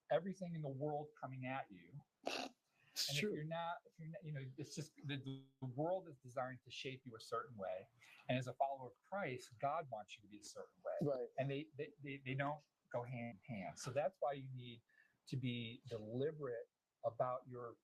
everything 0.10 0.58
in 0.58 0.66
the 0.66 0.74
world 0.74 1.14
coming 1.22 1.46
at 1.46 1.70
you, 1.70 1.86
It's 2.26 3.09
and 3.09 3.17
if 3.17 3.23
true. 3.23 3.34
you're 3.36 3.51
not, 3.51 3.84
if 3.86 3.93
you're 3.99 4.09
not, 4.09 4.23
you 4.23 4.34
know, 4.34 4.39
it's 4.57 4.73
just 4.76 4.91
the, 5.05 5.19
the 5.19 5.67
world 5.76 6.07
is 6.09 6.15
designed 6.23 6.59
to 6.63 6.71
shape 6.71 7.01
you 7.03 7.11
a 7.17 7.21
certain 7.21 7.55
way. 7.57 7.88
And 8.30 8.39
as 8.39 8.47
a 8.47 8.53
follower 8.53 8.88
of 8.89 8.97
Christ, 9.11 9.51
God 9.61 9.86
wants 9.91 10.15
you 10.17 10.23
to 10.23 10.32
be 10.32 10.39
a 10.41 10.47
certain 10.47 10.80
way. 10.82 10.97
Right. 11.03 11.30
And 11.38 11.51
they, 11.51 11.67
they, 11.78 11.89
they, 12.03 12.21
they 12.26 12.34
don't 12.34 12.57
go 12.91 13.03
hand 13.03 13.38
in 13.38 13.55
hand. 13.55 13.76
So 13.76 13.91
that's 13.91 14.15
why 14.19 14.34
you 14.34 14.47
need 14.55 14.82
to 15.30 15.36
be 15.36 15.82
deliberate 15.89 16.65
about 17.05 17.43
your 17.45 17.76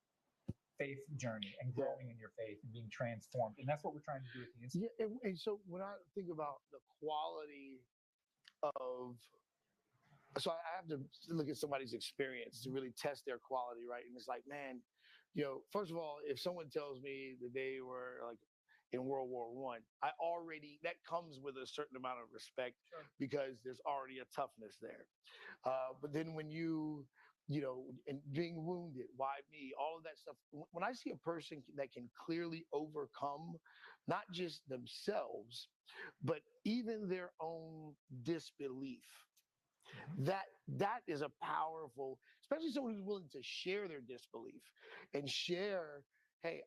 faith 0.80 1.04
journey 1.18 1.54
and 1.62 1.70
Yeah. 1.76 1.86
growing 1.86 2.10
in 2.10 2.18
your 2.18 2.32
faith 2.40 2.58
and 2.64 2.72
being 2.74 2.90
transformed. 2.90 3.60
And 3.60 3.68
that's 3.68 3.84
what 3.84 3.94
we're 3.94 4.02
trying 4.02 4.24
to 4.26 4.32
do 4.34 4.40
with 4.42 4.50
the 4.58 4.64
Institute. 4.64 4.90
Yeah, 4.98 5.06
and, 5.06 5.14
and 5.22 5.38
so 5.38 5.60
when 5.68 5.84
I 5.84 5.94
think 6.16 6.32
about 6.34 6.66
the 6.72 6.80
quality 6.98 7.84
of, 8.64 9.20
so 10.38 10.52
I 10.52 10.76
have 10.76 10.88
to 10.88 11.10
look 11.30 11.50
at 11.50 11.58
somebody's 11.58 11.94
experience 11.94 12.64
to 12.64 12.72
really 12.72 12.92
test 12.92 13.26
their 13.26 13.40
quality, 13.40 13.86
right? 13.86 14.06
And 14.06 14.16
it's 14.16 14.28
like, 14.28 14.48
man, 14.48 14.84
you 15.34 15.44
know, 15.44 15.64
first 15.72 15.92
of 15.92 15.98
all, 15.98 16.20
if 16.24 16.40
someone 16.40 16.70
tells 16.70 17.02
me 17.02 17.38
that 17.42 17.54
they 17.54 17.82
were 17.82 18.22
like 18.24 18.40
in 18.92 19.06
World 19.06 19.30
War 19.30 19.54
One, 19.54 19.82
I, 20.02 20.12
already 20.20 20.80
that 20.84 21.04
comes 21.04 21.40
with 21.40 21.58
a 21.58 21.66
certain 21.68 21.98
amount 21.98 22.22
of 22.22 22.32
respect 22.32 22.78
Sure. 22.90 23.06
because 23.18 23.62
there's 23.64 23.80
already 23.82 24.20
a 24.20 24.26
toughness 24.26 24.78
there. 24.80 25.08
Uh, 25.64 25.94
but 26.02 26.14
then 26.14 26.34
when 26.34 26.50
you 26.50 27.10
you 27.48 27.62
know, 27.62 27.98
and 28.08 28.22
being 28.32 28.66
wounded, 28.66 29.08
why 29.16 29.42
me, 29.52 29.74
all 29.78 29.98
of 29.98 30.04
that 30.06 30.18
stuff. 30.18 30.38
When 30.52 30.84
I 30.84 30.94
see 30.94 31.12
a 31.12 31.18
person 31.18 31.64
that 31.76 31.92
can 31.92 32.10
clearly 32.16 32.66
overcome 32.72 33.60
not 34.08 34.32
just 34.32 34.68
themselves, 34.70 35.70
but 36.22 36.44
even 36.64 37.10
their 37.10 37.34
own 37.42 37.98
disbelief, 38.24 39.31
that 40.18 40.46
that 40.68 41.04
is 41.08 41.22
a 41.22 41.30
powerful 41.30 42.20
especially 42.42 42.72
someone 42.72 42.94
who's 42.94 43.04
willing 43.04 43.30
to 43.30 43.44
share 43.44 43.88
their 43.88 44.02
disbelief 44.02 44.64
and 45.14 45.30
share 45.30 46.06
hey 46.44 46.64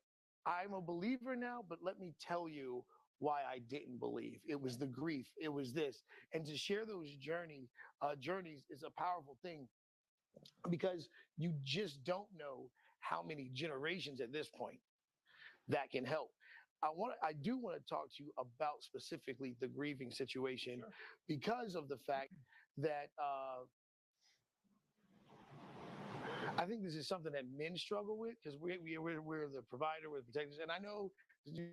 i'm 0.47 0.75
a 0.75 0.83
believer 0.83 1.37
now 1.37 1.63
but 1.63 1.83
let 1.83 1.99
me 1.99 2.15
tell 2.21 2.49
you 2.49 2.87
why 3.19 3.45
i 3.45 3.59
didn't 3.61 3.99
believe. 3.99 4.43
It 4.47 4.61
was 4.61 4.79
the 4.79 4.89
grief. 4.89 5.33
It 5.39 5.49
was 5.49 5.73
this. 5.73 6.05
And 6.33 6.45
to 6.47 6.57
share 6.57 6.87
those 6.87 7.15
journey 7.17 7.71
uh, 8.01 8.17
journeys 8.17 8.67
is 8.71 8.83
a 8.83 8.91
powerful 8.91 9.37
thing 9.37 9.69
because 10.71 11.11
you 11.37 11.55
just 11.63 12.05
don't 12.05 12.33
know 12.33 12.73
how 13.01 13.23
many 13.23 13.51
generations 13.51 14.21
at 14.21 14.33
this 14.33 14.49
point 14.51 14.83
that 15.69 15.91
can 15.91 16.05
help. 16.05 16.33
I 16.83 16.91
want 16.91 17.19
I 17.23 17.33
do 17.33 17.59
want 17.59 17.79
to 17.79 17.85
talk 17.89 18.11
to 18.13 18.25
you 18.25 18.33
about 18.39 18.83
specifically 18.85 19.55
the 19.61 19.69
grieving 19.69 20.11
situation 20.11 20.81
Sure. 20.81 20.95
because 21.27 21.75
of 21.77 21.89
the 21.89 21.99
fact 21.99 22.35
that 22.79 23.11
uh, 23.19 23.65
I 26.59 26.67
think 26.67 26.83
this 26.83 26.95
is 26.95 27.09
something 27.09 27.33
that 27.33 27.47
men 27.49 27.77
struggle 27.77 28.19
with 28.19 28.37
because 28.43 28.59
we, 28.59 28.79
we 28.79 28.99
we're, 28.99 29.23
we're 29.23 29.49
the 29.49 29.63
provider, 29.63 30.11
we're 30.11 30.21
the 30.21 30.25
protectors, 30.33 30.59
and 30.59 30.71
I 30.73 30.79
know 30.79 31.13
you, 31.45 31.73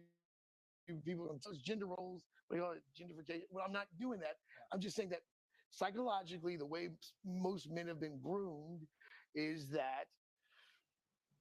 you 0.87 1.01
people 1.05 1.27
tell 1.39 1.53
us 1.53 1.59
gender 1.59 1.87
roles, 1.87 2.25
we 2.49 2.59
call 2.59 2.73
it 2.73 2.83
gentrification. 2.99 3.43
Well, 3.51 3.65
I'm 3.65 3.73
not 3.73 3.87
doing 3.99 4.19
that. 4.21 4.37
I'm 4.71 4.81
just 4.81 4.95
saying 4.95 5.09
that 5.09 5.23
psychologically, 5.71 6.57
the 6.57 6.65
way 6.65 6.89
most 7.25 7.69
men 7.69 7.87
have 7.87 7.99
been 7.99 8.19
groomed 8.21 8.87
is 9.35 9.69
that 9.71 10.05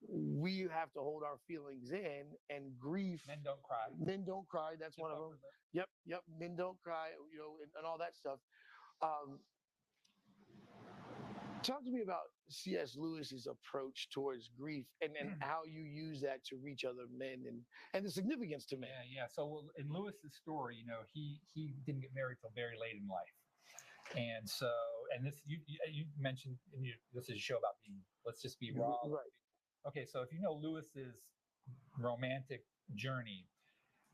we 0.09 0.61
have 0.61 0.93
to 0.93 1.01
hold 1.01 1.23
our 1.25 1.39
feelings 1.39 1.91
in 1.93 2.37
and 2.51 2.79
grief. 2.79 3.27
Men 3.29 3.43
don't 3.45 3.63
cry. 3.63 3.89
Men 3.99 4.25
don't 4.25 4.49
cry. 4.49 4.77
That's 4.77 4.99
one 4.99 5.13
of 5.13 5.19
them. 5.19 5.39
Yep, 5.73 5.91
yep. 6.07 6.25
Men 6.29 6.57
don't 6.57 6.81
cry, 6.83 7.11
you 7.33 7.39
know, 7.39 7.59
and, 7.63 7.73
and 7.77 7.87
all 7.87 7.99
that 7.99 8.17
stuff. 8.17 8.41
Um, 9.03 9.41
talk 11.63 11.85
to 11.85 11.91
me 11.91 12.03
about 12.03 12.33
C.S. 12.49 12.97
Lewis's 12.97 13.47
approach 13.47 14.09
towards 14.13 14.51
grief 14.59 14.87
and, 15.01 15.13
and 15.21 15.35
how 15.41 15.61
you 15.67 15.83
use 15.83 16.21
that 16.21 16.45
to 16.47 16.57
reach 16.63 16.85
other 16.85 17.07
men 17.17 17.45
and, 17.47 17.61
and 17.95 18.05
the 18.05 18.11
significance 18.11 18.67
to 18.67 18.77
men. 18.77 18.91
Yeah, 19.09 19.23
yeah. 19.23 19.27
So 19.31 19.65
in 19.79 19.93
Lewis's 19.93 20.35
story, 20.35 20.77
you 20.77 20.87
know, 20.87 21.01
he 21.13 21.41
he 21.55 21.75
didn't 21.87 22.03
get 22.03 22.11
married 22.15 22.39
till 22.41 22.51
very 22.55 22.77
late 22.81 23.01
in 23.01 23.07
life, 23.09 23.37
and 24.17 24.49
so 24.49 24.71
and 25.15 25.27
this 25.27 25.41
you 25.47 25.59
you, 25.93 26.05
mentioned 26.19 26.57
in 26.77 26.85
your, 26.85 26.95
this 27.15 27.29
is 27.29 27.37
a 27.37 27.39
show 27.39 27.57
about 27.57 27.79
being 27.85 28.01
let's 28.25 28.43
just 28.43 28.59
be 28.59 28.73
raw. 28.73 28.97
Right. 29.05 29.35
Okay, 29.87 30.05
so 30.05 30.21
if 30.23 30.33
you 30.33 30.41
know 30.41 30.53
Lewis's 30.53 31.15
romantic 31.99 32.65
journey, 32.97 33.47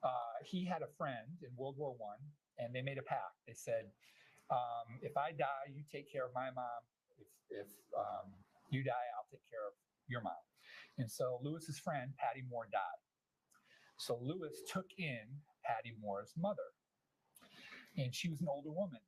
uh, 0.03 0.37
he 0.45 0.65
had 0.65 0.83
a 0.83 0.91
friend 0.99 1.41
in 1.43 1.51
World 1.57 1.77
War 1.79 1.95
One, 1.99 2.21
and 2.59 2.75
they 2.75 2.83
made 2.83 2.99
a 2.99 3.03
pact. 3.03 3.41
They 3.47 3.55
said, 3.55 3.91
um, 4.51 5.01
"If 5.03 5.17
I 5.17 5.33
die, 5.33 5.73
you 5.75 5.83
take 5.91 6.11
care 6.11 6.25
of 6.25 6.35
my 6.35 6.51
mom. 6.51 6.83
If 7.19 7.29
if 7.51 7.69
um, 7.97 8.33
you 8.71 8.83
die, 8.85 9.09
I'll 9.17 9.29
take 9.31 9.45
care 9.51 9.67
of 9.67 9.75
your 10.09 10.23
mom." 10.23 10.39
And 10.99 11.11
so 11.11 11.39
Lewis's 11.43 11.79
friend 11.79 12.13
Paddy 12.17 12.45
Moore 12.49 12.69
died. 12.73 13.03
So 13.99 14.19
Lewis 14.21 14.61
took 14.73 14.87
in 14.99 15.41
Paddy 15.65 15.95
Moore's 16.01 16.33
mother, 16.37 16.69
and 17.97 18.15
she 18.15 18.29
was 18.29 18.41
an 18.41 18.49
older 18.49 18.71
woman. 18.71 19.01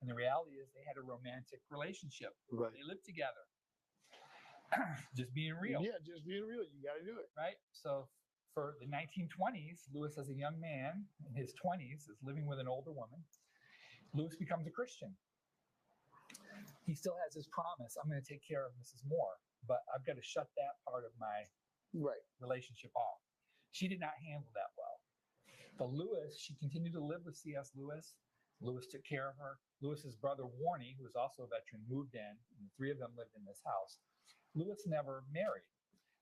And 0.00 0.10
the 0.10 0.14
reality 0.14 0.60
is, 0.60 0.68
they 0.74 0.84
had 0.84 1.00
a 1.00 1.06
romantic 1.06 1.64
relationship. 1.70 2.36
Right. 2.52 2.68
They 2.76 2.84
lived 2.84 3.06
together. 3.06 3.40
Just 5.16 5.32
being 5.32 5.54
real 5.54 5.80
Yeah, 5.80 5.96
just 6.04 6.26
being 6.26 6.42
real. 6.44 6.66
You 6.66 6.82
got 6.82 6.98
to 6.98 7.04
do 7.06 7.16
it. 7.16 7.30
right? 7.38 7.54
So 7.72 8.08
for 8.52 8.74
the 8.80 8.86
1920s, 8.86 9.86
Lewis, 9.94 10.18
as 10.18 10.28
a 10.30 10.34
young 10.34 10.58
man 10.60 11.06
in 11.24 11.34
his 11.34 11.54
20s, 11.56 12.10
is 12.10 12.18
living 12.22 12.46
with 12.46 12.58
an 12.58 12.68
older 12.68 12.92
woman. 12.92 13.22
Lewis 14.14 14.36
becomes 14.36 14.66
a 14.66 14.70
Christian. 14.70 15.14
He 16.84 16.94
still 16.94 17.16
has 17.24 17.34
his 17.34 17.48
promise 17.48 17.96
I'm 17.96 18.08
going 18.10 18.20
to 18.20 18.28
take 18.28 18.44
care 18.46 18.64
of 18.64 18.72
Mrs. 18.76 19.00
Moore, 19.08 19.40
but 19.66 19.80
I've 19.94 20.04
got 20.04 20.16
to 20.16 20.22
shut 20.22 20.48
that 20.56 20.76
part 20.84 21.04
of 21.04 21.12
my 21.18 21.48
Right. 21.94 22.20
relationship 22.40 22.90
off. 22.96 23.22
She 23.70 23.86
did 23.86 24.00
not 24.00 24.18
handle 24.18 24.50
that 24.54 24.74
well. 24.76 24.98
But 25.78 25.94
Lewis, 25.94 26.36
she 26.38 26.54
continued 26.58 26.92
to 26.94 27.04
live 27.04 27.22
with 27.24 27.36
C.S. 27.36 27.70
Lewis. 27.74 28.14
Lewis 28.60 28.86
took 28.90 29.04
care 29.04 29.28
of 29.30 29.36
her. 29.38 29.58
Lewis's 29.80 30.16
brother 30.16 30.42
Warnie, 30.42 30.96
who 30.98 31.04
was 31.04 31.14
also 31.14 31.44
a 31.44 31.50
veteran, 31.50 31.86
moved 31.88 32.14
in, 32.14 32.34
and 32.58 32.62
the 32.66 32.70
three 32.76 32.90
of 32.90 32.98
them 32.98 33.14
lived 33.16 33.34
in 33.36 33.44
this 33.44 33.62
house. 33.64 33.98
Lewis 34.54 34.82
never 34.86 35.24
married 35.32 35.66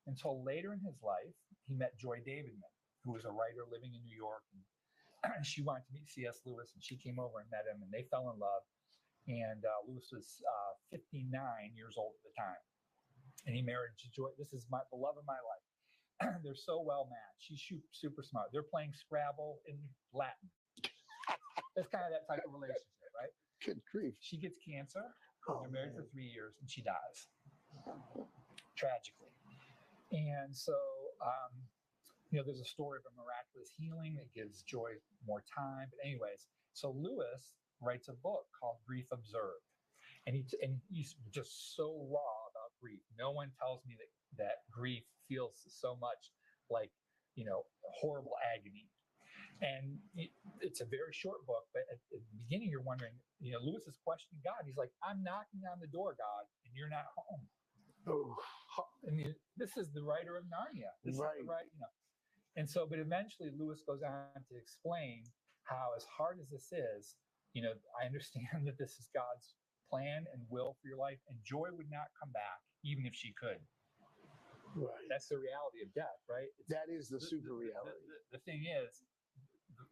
until 0.06 0.42
later 0.44 0.72
in 0.72 0.80
his 0.80 1.00
life. 1.02 1.32
He 1.68 1.74
met 1.74 1.96
Joy 1.98 2.20
Davidman, 2.20 2.72
who 3.04 3.12
was 3.12 3.24
a 3.24 3.32
writer 3.32 3.64
living 3.70 3.94
in 3.94 4.04
New 4.04 4.16
York. 4.16 4.42
And 5.24 5.46
she 5.46 5.62
wanted 5.62 5.84
to 5.88 5.92
meet 5.92 6.08
C.S. 6.08 6.40
Lewis, 6.44 6.72
and 6.74 6.82
she 6.82 6.96
came 6.96 7.18
over 7.18 7.40
and 7.40 7.48
met 7.50 7.64
him, 7.68 7.80
and 7.82 7.90
they 7.92 8.04
fell 8.10 8.28
in 8.32 8.38
love. 8.40 8.62
And 9.28 9.62
uh, 9.62 9.86
Lewis 9.86 10.10
was 10.10 10.42
uh, 10.42 10.72
59 10.90 11.30
years 11.78 11.94
old 11.96 12.18
at 12.18 12.24
the 12.26 12.34
time, 12.34 12.58
and 13.46 13.54
he 13.54 13.62
married 13.62 13.94
Joy. 14.10 14.34
This 14.34 14.52
is 14.52 14.66
my 14.66 14.82
the 14.90 14.98
love 14.98 15.14
of 15.14 15.22
my 15.26 15.38
life. 15.38 15.66
They're 16.44 16.58
so 16.58 16.82
well 16.82 17.06
matched. 17.06 17.46
She's 17.46 17.62
super 17.92 18.22
smart. 18.22 18.50
They're 18.52 18.66
playing 18.66 18.92
Scrabble 18.98 19.62
in 19.66 19.78
Latin. 20.12 20.50
That's 21.76 21.88
kind 21.88 22.04
of 22.04 22.12
that 22.12 22.26
type 22.26 22.42
of 22.44 22.52
relationship, 22.52 23.10
right? 23.14 23.32
Good 23.64 23.80
grief. 23.90 24.14
She 24.20 24.36
gets 24.36 24.58
cancer. 24.58 25.06
Oh, 25.48 25.62
They're 25.62 25.70
married 25.70 25.94
for 25.94 26.04
three 26.12 26.26
years, 26.26 26.54
and 26.60 26.68
she 26.68 26.82
dies 26.82 27.30
tragically. 28.76 29.30
And 30.12 30.54
so, 30.54 30.74
um, 31.22 31.54
you 32.30 32.38
know, 32.38 32.44
there's 32.44 32.60
a 32.60 32.68
story 32.68 32.98
of 33.00 33.06
a 33.08 33.14
miraculous 33.16 33.70
healing 33.78 34.18
that 34.18 34.28
gives 34.34 34.62
Joy 34.62 34.98
more 35.26 35.42
time. 35.48 35.88
But 35.90 36.04
anyways, 36.04 36.46
so 36.74 36.90
Lewis 36.92 37.54
writes 37.82 38.08
a 38.08 38.12
book 38.14 38.46
called 38.58 38.78
Grief 38.86 39.06
Observed, 39.12 39.66
and 40.26 40.36
he 40.36 40.44
and 40.62 40.80
he's 40.88 41.16
just 41.32 41.74
so 41.76 42.06
raw 42.10 42.38
about 42.50 42.72
grief. 42.80 43.00
No 43.18 43.30
one 43.30 43.50
tells 43.58 43.84
me 43.86 43.96
that 43.98 44.42
that 44.42 44.56
grief 44.70 45.04
feels 45.28 45.54
so 45.68 45.96
much 45.96 46.30
like 46.70 46.90
you 47.34 47.44
know 47.44 47.64
horrible 47.82 48.36
agony. 48.54 48.88
And 49.60 50.00
it- 50.16 50.32
it's 50.60 50.80
a 50.80 50.84
very 50.84 51.12
short 51.12 51.46
book, 51.46 51.68
but 51.72 51.82
at, 51.82 51.94
at 51.94 52.20
the 52.30 52.36
beginning, 52.42 52.68
you're 52.68 52.82
wondering, 52.82 53.14
you 53.38 53.52
know, 53.52 53.60
Lewis 53.60 53.86
is 53.86 53.96
questioning 54.02 54.40
God. 54.42 54.64
He's 54.66 54.76
like, 54.76 54.90
I'm 55.02 55.22
knocking 55.22 55.62
on 55.70 55.78
the 55.78 55.86
door, 55.86 56.14
God, 56.18 56.44
and 56.64 56.74
you're 56.74 56.88
not 56.88 57.06
home. 57.16 57.48
Oh, 58.08 58.36
I 59.06 59.10
mean, 59.12 59.34
this 59.56 59.76
is 59.76 59.92
the 59.92 60.02
writer 60.02 60.36
of 60.36 60.44
Narnia. 60.46 60.90
This 61.04 61.14
is 61.14 61.20
Right. 61.20 61.38
the 61.38 61.44
right, 61.44 61.66
you 61.72 61.78
know. 61.78 61.86
And 62.56 62.68
so, 62.68 62.86
but 62.86 62.98
eventually, 62.98 63.50
Lewis 63.50 63.82
goes 63.86 64.02
on 64.02 64.42
to 64.48 64.56
explain 64.56 65.24
how, 65.62 65.92
as 65.96 66.04
hard 66.04 66.40
as 66.40 66.48
this 66.50 66.72
is, 66.72 67.14
you 67.52 67.62
know, 67.62 67.72
I 68.00 68.06
understand 68.06 68.66
that 68.66 68.78
this 68.78 68.98
is 68.98 69.08
God's 69.14 69.54
plan 69.90 70.24
and 70.32 70.40
will 70.48 70.76
for 70.80 70.88
your 70.88 70.96
life, 70.98 71.18
and 71.28 71.36
joy 71.44 71.68
would 71.72 71.90
not 71.90 72.08
come 72.18 72.32
back, 72.32 72.60
even 72.84 73.04
if 73.04 73.14
she 73.14 73.32
could. 73.36 73.60
right. 74.74 75.04
That's 75.10 75.28
the 75.28 75.36
reality 75.36 75.84
of 75.84 75.92
death, 75.92 76.16
right? 76.30 76.48
It's, 76.58 76.68
That 76.72 76.88
is 76.88 77.08
the 77.08 77.18
the- 77.20 77.26
super 77.26 77.52
the- 77.52 77.68
reality. 77.68 78.00
The, 78.32 78.38
the 78.38 78.42
thing 78.48 78.64
is, 78.64 79.04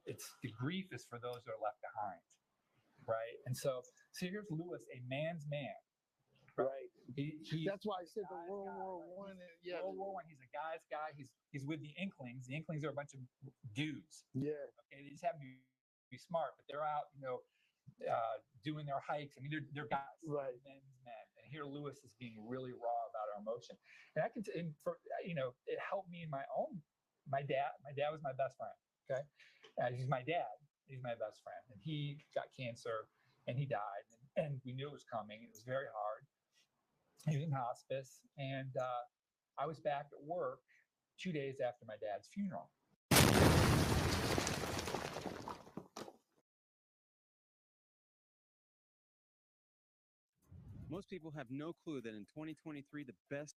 it's 0.07 0.25
the 0.43 0.49
grief 0.57 0.89
is 0.93 1.05
for 1.05 1.19
those 1.21 1.45
that 1.45 1.53
are 1.53 1.61
left 1.63 1.81
behind, 1.85 2.21
right? 3.07 3.37
And 3.45 3.53
so, 3.57 3.83
so 4.13 4.25
here's 4.27 4.49
Lewis, 4.51 4.81
a 4.95 5.01
man's 5.09 5.45
man. 5.51 5.77
Right. 6.57 6.93
He, 7.17 7.41
he 7.45 7.65
That's 7.65 7.87
why 7.87 8.05
I 8.05 8.07
said 8.09 8.25
the 8.29 8.37
World 8.51 8.69
guy, 8.69 8.77
War? 8.77 9.01
One. 9.17 9.37
He's 9.63 9.73
Yeah. 9.73 9.81
World 9.81 9.97
War 9.97 10.13
One. 10.21 10.25
He's 10.29 10.41
a 10.45 10.51
guy's 10.53 10.85
guy. 10.93 11.09
He's 11.17 11.29
he's 11.53 11.65
with 11.65 11.81
the 11.81 11.93
Inklings. 11.97 12.45
The 12.49 12.55
Inklings 12.57 12.85
are 12.85 12.91
a 12.93 12.97
bunch 12.97 13.15
of 13.17 13.21
dudes. 13.73 14.29
Yeah. 14.37 14.53
Okay, 14.85 15.01
they 15.05 15.09
just 15.09 15.25
happen 15.25 15.41
to 15.41 15.47
be 16.11 16.19
smart, 16.19 16.59
but 16.59 16.67
they're 16.69 16.85
out, 16.87 17.09
you 17.15 17.23
know, 17.23 17.41
uh, 18.05 18.37
doing 18.65 18.87
their 18.87 19.01
hikes. 19.01 19.35
I 19.37 19.41
mean, 19.41 19.51
they're 19.51 19.67
they're 19.73 19.91
guys, 19.91 20.19
Right. 20.27 20.55
men's 20.67 20.91
men. 21.05 21.25
And 21.41 21.47
here 21.51 21.65
Lewis 21.65 22.03
is 22.05 22.15
being 22.19 22.37
really 22.47 22.73
raw 22.73 23.01
about 23.11 23.27
our 23.35 23.41
emotion. 23.41 23.77
And 24.17 24.25
I 24.25 24.29
can, 24.29 24.43
t- 24.43 24.57
and 24.59 24.75
for 24.83 24.99
you 25.25 25.35
know, 25.35 25.55
it 25.67 25.79
helped 25.79 26.11
me 26.11 26.23
in 26.23 26.31
my 26.31 26.45
own. 26.55 26.81
My 27.29 27.43
dad, 27.43 27.73
my 27.85 27.93
dad 27.97 28.11
was 28.11 28.23
my 28.23 28.33
best 28.35 28.57
friend. 28.57 28.77
Okay, 29.09 29.23
uh, 29.83 29.91
he's 29.95 30.09
my 30.09 30.23
dad. 30.23 30.55
He's 30.87 31.03
my 31.03 31.15
best 31.15 31.43
friend, 31.47 31.63
and 31.71 31.79
he 31.83 32.19
got 32.35 32.51
cancer, 32.59 33.07
and 33.47 33.57
he 33.57 33.65
died, 33.65 34.07
and, 34.37 34.47
and 34.47 34.61
we 34.67 34.73
knew 34.75 34.89
it 34.89 34.93
was 34.93 35.07
coming. 35.07 35.39
It 35.43 35.51
was 35.51 35.63
very 35.63 35.87
hard. 35.95 36.27
He 37.29 37.37
was 37.37 37.45
in 37.47 37.53
hospice, 37.53 38.21
and 38.39 38.75
uh, 38.77 39.05
I 39.59 39.67
was 39.67 39.79
back 39.79 40.07
at 40.11 40.19
work 40.27 40.61
two 41.21 41.31
days 41.31 41.61
after 41.61 41.85
my 41.87 41.95
dad's 42.01 42.27
funeral. 42.35 42.71
Most 50.91 51.09
people 51.09 51.31
have 51.37 51.47
no 51.51 51.73
clue 51.73 52.01
that 52.01 52.15
in 52.15 52.27
2023, 52.35 53.05
the 53.05 53.15
best 53.31 53.55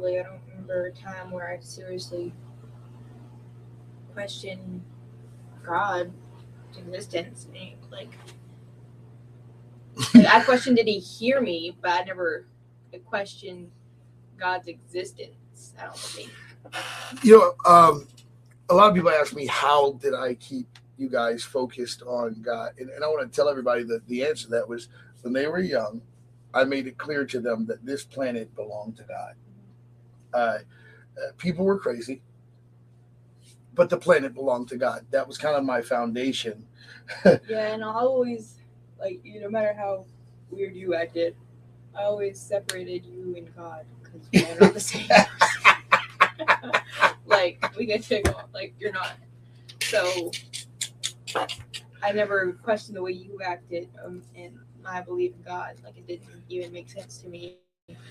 Like 0.00 0.18
I 0.18 0.22
don't 0.22 0.40
remember 0.48 0.86
a 0.86 0.92
time 0.92 1.30
where 1.30 1.48
I 1.48 1.60
seriously 1.60 2.32
questioned 4.12 4.82
God's 5.64 6.14
existence. 6.78 7.46
Like, 7.52 7.78
like, 10.14 10.26
I 10.26 10.42
questioned 10.42 10.76
did 10.76 10.86
he 10.86 10.98
hear 10.98 11.40
me, 11.40 11.76
but 11.80 11.90
I 11.90 12.04
never 12.04 12.46
questioned 13.06 13.70
God's 14.38 14.68
existence. 14.68 15.74
I 15.78 15.84
don't 15.84 15.96
think. 15.96 16.30
You 17.22 17.38
know, 17.38 17.70
um, 17.70 18.06
a 18.68 18.74
lot 18.74 18.90
of 18.90 18.94
people 18.94 19.10
ask 19.10 19.34
me 19.34 19.46
how 19.46 19.92
did 19.92 20.14
I 20.14 20.34
keep 20.34 20.66
you 20.96 21.08
guys 21.08 21.42
focused 21.42 22.02
on 22.02 22.40
God, 22.42 22.72
and, 22.78 22.90
and 22.90 23.02
I 23.02 23.08
want 23.08 23.30
to 23.30 23.34
tell 23.34 23.48
everybody 23.48 23.82
that 23.84 24.06
the 24.06 24.24
answer 24.24 24.44
to 24.44 24.50
that 24.50 24.68
was 24.68 24.88
when 25.22 25.32
they 25.32 25.46
were 25.46 25.60
young. 25.60 26.02
I 26.52 26.64
made 26.64 26.86
it 26.86 26.98
clear 26.98 27.24
to 27.26 27.40
them 27.40 27.64
that 27.66 27.86
this 27.86 28.04
planet 28.04 28.54
belonged 28.56 28.96
to 28.96 29.04
God. 29.04 29.34
Uh, 30.32 30.58
uh, 31.18 31.32
people 31.38 31.64
were 31.64 31.78
crazy, 31.78 32.22
but 33.74 33.90
the 33.90 33.96
planet 33.96 34.34
belonged 34.34 34.68
to 34.68 34.76
God. 34.76 35.06
That 35.10 35.26
was 35.28 35.38
kind 35.38 35.56
of 35.56 35.64
my 35.64 35.82
foundation. 35.82 36.66
Yeah, 37.48 37.74
and 37.74 37.84
I 37.84 37.88
always 37.92 38.56
like 39.00 39.20
you. 39.24 39.40
No 39.40 39.50
matter 39.50 39.74
how 39.74 40.06
weird 40.50 40.76
you 40.76 40.94
acted, 40.94 41.36
I 41.96 42.04
always 42.04 42.40
separated 42.40 43.04
you 43.04 43.34
and 43.36 43.54
God 43.56 43.84
because 44.02 44.28
we're 44.32 44.60
not 44.60 44.74
the 44.74 44.80
same. 44.80 45.08
like 47.26 47.64
we 47.76 47.86
get 47.86 48.04
to 48.04 48.22
go. 48.22 48.42
Like 48.54 48.74
you're 48.78 48.92
not. 48.92 49.14
So 49.82 50.30
I 52.02 52.12
never 52.12 52.52
questioned 52.62 52.96
the 52.96 53.02
way 53.02 53.12
you 53.12 53.40
acted, 53.44 53.88
um, 54.04 54.22
and 54.36 54.58
I 54.86 55.00
believe 55.02 55.34
in 55.34 55.42
God. 55.42 55.76
Like 55.84 55.98
it 55.98 56.06
didn't 56.06 56.28
even 56.48 56.72
make 56.72 56.90
sense 56.90 57.18
to 57.18 57.28
me 57.28 57.58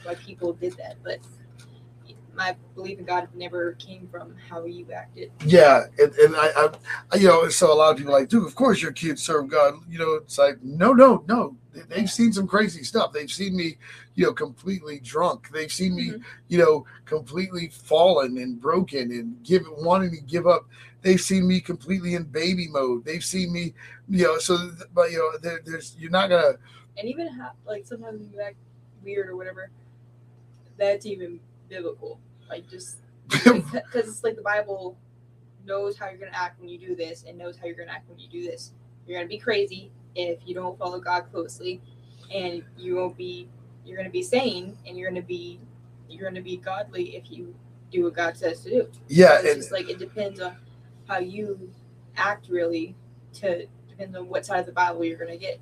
why 0.03 0.15
people 0.15 0.53
did 0.53 0.73
that, 0.77 0.97
but. 1.03 1.19
My 2.35 2.55
belief 2.75 2.99
in 2.99 3.05
God 3.05 3.27
never 3.35 3.73
came 3.73 4.07
from 4.09 4.33
how 4.49 4.63
you 4.65 4.89
acted. 4.93 5.31
Yeah, 5.45 5.85
and, 5.97 6.13
and 6.15 6.35
I, 6.35 6.69
I, 7.11 7.15
you 7.17 7.27
know, 7.27 7.49
so 7.49 7.71
a 7.71 7.75
lot 7.75 7.91
of 7.91 7.97
people 7.97 8.15
are 8.15 8.19
like, 8.19 8.29
dude, 8.29 8.45
of 8.45 8.55
course 8.55 8.81
your 8.81 8.93
kids 8.93 9.21
serve 9.21 9.49
God. 9.49 9.73
You 9.89 9.99
know, 9.99 10.13
it's 10.13 10.37
like, 10.37 10.61
no, 10.63 10.93
no, 10.93 11.23
no. 11.27 11.55
They- 11.73 11.81
They've 11.89 12.09
seen 12.11 12.31
some 12.33 12.47
crazy 12.47 12.83
stuff. 12.83 13.11
They've 13.13 13.29
seen 13.31 13.55
me, 13.55 13.77
you 14.15 14.25
know, 14.25 14.33
completely 14.33 14.99
drunk. 14.99 15.49
They've 15.51 15.71
seen 15.71 15.95
me, 15.95 16.11
Mhm. 16.11 16.23
you 16.47 16.57
know, 16.59 16.85
completely 17.05 17.67
fallen 17.69 18.37
and 18.37 18.59
broken 18.59 19.11
and 19.11 19.41
give 19.43 19.63
wanting 19.77 20.11
to 20.11 20.21
give 20.21 20.47
up. 20.47 20.67
They've 21.01 21.21
seen 21.21 21.47
me 21.47 21.59
completely 21.61 22.15
in 22.15 22.23
baby 22.23 22.67
mode. 22.67 23.05
They've 23.05 23.23
seen 23.23 23.51
me, 23.53 23.73
you 24.09 24.23
know, 24.25 24.37
so 24.39 24.71
but 24.93 25.11
you 25.11 25.17
know, 25.19 25.37
there, 25.39 25.61
there's 25.65 25.95
you're 25.99 26.11
not 26.11 26.29
gonna 26.29 26.53
and 26.97 27.07
even 27.07 27.27
ha- 27.27 27.53
like 27.65 27.85
sometimes 27.85 28.27
you 28.33 28.41
act 28.41 28.55
weird 29.03 29.29
or 29.29 29.37
whatever, 29.37 29.69
that's 30.77 31.05
even 31.05 31.39
biblical. 31.69 32.19
Like 32.49 32.67
just 32.69 32.97
because 33.29 34.07
it's 34.07 34.23
like 34.23 34.35
the 34.35 34.41
Bible 34.41 34.97
knows 35.65 35.97
how 35.97 36.09
you're 36.09 36.17
gonna 36.17 36.31
act 36.33 36.59
when 36.59 36.69
you 36.69 36.77
do 36.77 36.95
this, 36.95 37.23
and 37.27 37.37
knows 37.37 37.57
how 37.57 37.67
you're 37.67 37.75
gonna 37.75 37.91
act 37.91 38.09
when 38.09 38.19
you 38.19 38.27
do 38.27 38.43
this. 38.43 38.73
You're 39.05 39.19
gonna 39.19 39.29
be 39.29 39.37
crazy 39.37 39.91
if 40.15 40.39
you 40.45 40.55
don't 40.55 40.77
follow 40.77 40.99
God 40.99 41.25
closely, 41.31 41.81
and 42.33 42.63
you 42.77 42.95
won't 42.95 43.17
be. 43.17 43.47
You're 43.85 43.97
gonna 43.97 44.09
be 44.09 44.23
sane, 44.23 44.77
and 44.87 44.97
you're 44.97 45.09
gonna 45.09 45.21
be. 45.21 45.59
You're 46.09 46.27
gonna 46.27 46.41
be 46.41 46.57
godly 46.57 47.15
if 47.15 47.31
you 47.31 47.53
do 47.91 48.03
what 48.03 48.15
God 48.15 48.35
says 48.35 48.61
to 48.61 48.69
do. 48.69 48.87
yeah, 49.07 49.39
it's 49.39 49.47
and 49.47 49.55
just 49.57 49.71
like 49.71 49.89
it 49.89 49.99
depends 49.99 50.39
on 50.39 50.55
how 51.07 51.19
you 51.19 51.71
act 52.17 52.49
really 52.49 52.95
to 53.33 53.67
depends 53.87 54.15
on 54.15 54.27
what 54.27 54.45
side 54.45 54.59
of 54.59 54.65
the 54.65 54.71
Bible 54.71 55.03
you're 55.03 55.17
gonna 55.17 55.37
get. 55.37 55.59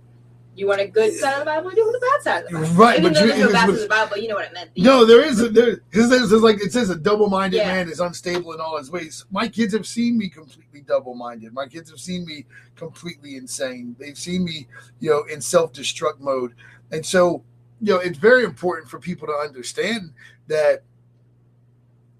You 0.57 0.65
want 0.67 0.81
a 0.81 0.87
good 0.87 1.13
side 1.13 1.33
of 1.33 1.39
the 1.39 1.45
Bible, 1.45 1.69
you 1.69 1.75
do 1.75 1.91
the 1.91 1.99
bad 1.99 2.21
side 2.23 2.43
of 2.45 2.49
the 2.49 2.57
Bible. 2.57 2.73
Right, 2.75 2.99
Even 2.99 3.13
but 3.13 3.21
you- 3.21 3.27
there's 3.27 3.39
no 3.39 3.51
bad 3.51 3.59
side 3.59 3.69
of 3.69 3.79
the 3.79 3.87
Bible, 3.87 4.17
you 4.17 4.27
know 4.27 4.35
what 4.35 4.49
I 4.49 4.53
meant. 4.53 4.71
No, 4.75 5.05
there 5.05 5.23
is 5.23 5.39
a 5.39 5.49
there 5.49 5.77
because 5.77 6.09
there's, 6.09 6.29
there's 6.31 6.41
like 6.41 6.59
it 6.61 6.73
says 6.73 6.89
a 6.89 6.95
double-minded 6.95 7.57
Yeah. 7.57 7.67
man 7.67 7.89
is 7.89 7.99
unstable 7.99 8.53
in 8.53 8.59
all 8.59 8.77
his 8.77 8.89
ways. 8.89 9.25
My 9.31 9.47
kids 9.47 9.71
have 9.73 9.85
seen 9.85 10.17
me 10.17 10.29
completely 10.29 10.81
double-minded. 10.81 11.53
My 11.53 11.67
kids 11.67 11.91
have 11.91 11.99
seen 11.99 12.25
me 12.25 12.45
completely 12.75 13.35
insane. 13.35 13.95
They've 13.99 14.17
seen 14.17 14.43
me, 14.45 14.67
you 14.99 15.11
know, 15.11 15.23
in 15.31 15.41
self-destruct 15.41 16.19
mode. 16.19 16.55
And 16.91 17.05
so, 17.05 17.43
you 17.79 17.93
know, 17.93 17.99
it's 17.99 18.17
very 18.17 18.43
important 18.43 18.89
for 18.89 18.97
people 18.99 19.27
to 19.27 19.33
understand 19.33 20.11
that, 20.47 20.81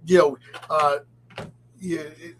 you 0.05 0.17
know, 0.19 0.38
uh 0.69 0.99
yeah, 1.79 2.01
it, 2.01 2.35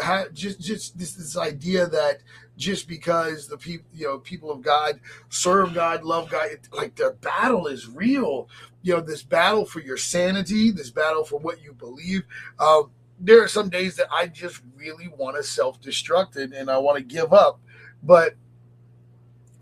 ha, 0.00 0.24
just 0.32 0.60
just 0.60 0.98
this 0.98 1.12
this 1.12 1.36
idea 1.36 1.86
that 1.86 2.18
just 2.60 2.86
because 2.86 3.48
the 3.48 3.56
people 3.56 3.86
you 3.92 4.06
know 4.06 4.18
people 4.18 4.50
of 4.50 4.60
God 4.60 5.00
serve 5.30 5.74
God, 5.74 6.04
love 6.04 6.28
God, 6.28 6.50
it, 6.52 6.68
like 6.72 6.94
the 6.94 7.16
battle 7.20 7.66
is 7.66 7.88
real. 7.88 8.48
You 8.82 8.94
know, 8.94 9.00
this 9.00 9.22
battle 9.22 9.64
for 9.64 9.80
your 9.80 9.96
sanity, 9.96 10.70
this 10.70 10.90
battle 10.90 11.24
for 11.24 11.40
what 11.40 11.62
you 11.62 11.72
believe. 11.72 12.22
Um, 12.58 12.90
there 13.18 13.42
are 13.42 13.48
some 13.48 13.68
days 13.68 13.96
that 13.96 14.08
I 14.12 14.28
just 14.28 14.60
really 14.76 15.08
want 15.08 15.36
to 15.36 15.42
self-destruct 15.42 16.36
and, 16.36 16.54
and 16.54 16.70
I 16.70 16.78
want 16.78 16.96
to 16.98 17.04
give 17.04 17.32
up, 17.32 17.60
but 18.02 18.34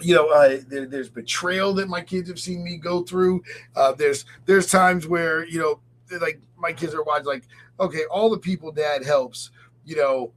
you 0.00 0.14
know, 0.14 0.28
uh, 0.28 0.58
there, 0.68 0.86
there's 0.86 1.08
betrayal 1.08 1.74
that 1.74 1.88
my 1.88 2.00
kids 2.00 2.28
have 2.28 2.38
seen 2.38 2.62
me 2.62 2.76
go 2.76 3.02
through. 3.02 3.42
Uh, 3.74 3.92
there's 3.92 4.24
there's 4.46 4.66
times 4.66 5.06
where 5.06 5.44
you 5.46 5.58
know, 5.58 5.80
like 6.20 6.40
my 6.56 6.72
kids 6.72 6.94
are 6.94 7.02
watching, 7.02 7.26
like, 7.26 7.44
okay, 7.80 8.04
all 8.10 8.30
the 8.30 8.38
people 8.38 8.70
dad 8.72 9.04
helps, 9.04 9.50
you 9.84 9.96
know, 9.96 10.32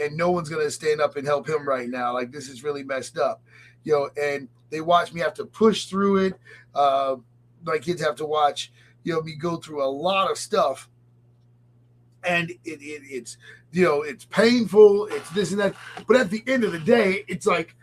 and 0.00 0.16
no 0.16 0.30
one's 0.30 0.48
gonna 0.48 0.70
stand 0.70 1.00
up 1.00 1.16
and 1.16 1.26
help 1.26 1.48
him 1.48 1.66
right 1.66 1.88
now. 1.88 2.12
Like 2.12 2.32
this 2.32 2.48
is 2.48 2.62
really 2.64 2.82
messed 2.82 3.18
up, 3.18 3.42
you 3.84 3.92
know. 3.92 4.10
And 4.20 4.48
they 4.70 4.80
watch 4.80 5.12
me 5.12 5.20
have 5.20 5.34
to 5.34 5.44
push 5.44 5.86
through 5.86 6.26
it. 6.26 6.34
Uh, 6.74 7.16
my 7.64 7.78
kids 7.78 8.02
have 8.02 8.16
to 8.16 8.26
watch, 8.26 8.72
you 9.02 9.12
know, 9.12 9.22
me 9.22 9.34
go 9.34 9.56
through 9.56 9.82
a 9.82 9.86
lot 9.86 10.30
of 10.30 10.38
stuff, 10.38 10.88
and 12.24 12.50
it, 12.50 12.58
it 12.64 13.02
it's 13.04 13.36
you 13.72 13.84
know 13.84 14.02
it's 14.02 14.24
painful. 14.24 15.06
It's 15.06 15.30
this 15.30 15.50
and 15.50 15.60
that. 15.60 15.74
But 16.06 16.16
at 16.16 16.30
the 16.30 16.42
end 16.46 16.64
of 16.64 16.72
the 16.72 16.78
day, 16.78 17.24
it's 17.28 17.46
like, 17.46 17.74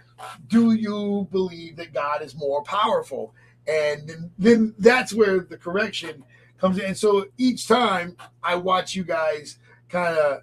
do 0.48 0.74
you 0.74 1.28
believe 1.32 1.76
that 1.78 1.94
God 1.94 2.22
is 2.22 2.36
more 2.36 2.64
powerful? 2.64 3.34
And 3.68 4.08
then, 4.08 4.32
then 4.38 4.76
that's 4.78 5.14
where 5.14 5.40
the 5.40 5.58
correction 5.58 6.24
comes 6.60 6.78
in. 6.78 6.86
And 6.86 6.98
so 6.98 7.26
each 7.38 7.68
time 7.68 8.16
I 8.44 8.56
watch 8.56 8.96
you 8.96 9.04
guys 9.04 9.58
kind 9.90 10.18
of 10.18 10.42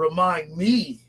remind 0.00 0.56
me 0.56 1.00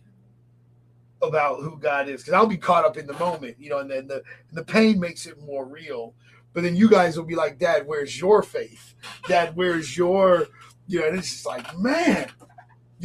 about 1.22 1.62
who 1.62 1.78
God 1.78 2.10
is 2.10 2.22
because 2.22 2.34
I'll 2.34 2.48
be 2.48 2.58
caught 2.58 2.86
up 2.86 2.98
in 2.98 3.08
the 3.08 3.14
moment, 3.14 3.58
you 3.60 3.70
know, 3.70 3.80
and 3.80 3.90
then 3.90 4.08
the 4.08 4.24
and 4.50 4.58
the 4.58 4.64
pain 4.64 5.00
makes 5.00 5.26
it 5.26 5.40
more 5.42 5.66
real. 5.66 6.14
But 6.54 6.64
then 6.64 6.76
you 6.76 6.90
guys 6.90 7.16
will 7.16 7.26
be 7.26 7.36
like, 7.36 7.60
Dad, 7.60 7.88
where's 7.88 8.20
your 8.20 8.44
faith? 8.44 8.96
Dad, 9.28 9.56
where's 9.56 9.96
your 9.96 10.48
you 10.88 11.00
know, 11.00 11.08
and 11.08 11.18
it's 11.18 11.32
just 11.32 11.46
like, 11.46 11.78
man, 11.78 12.30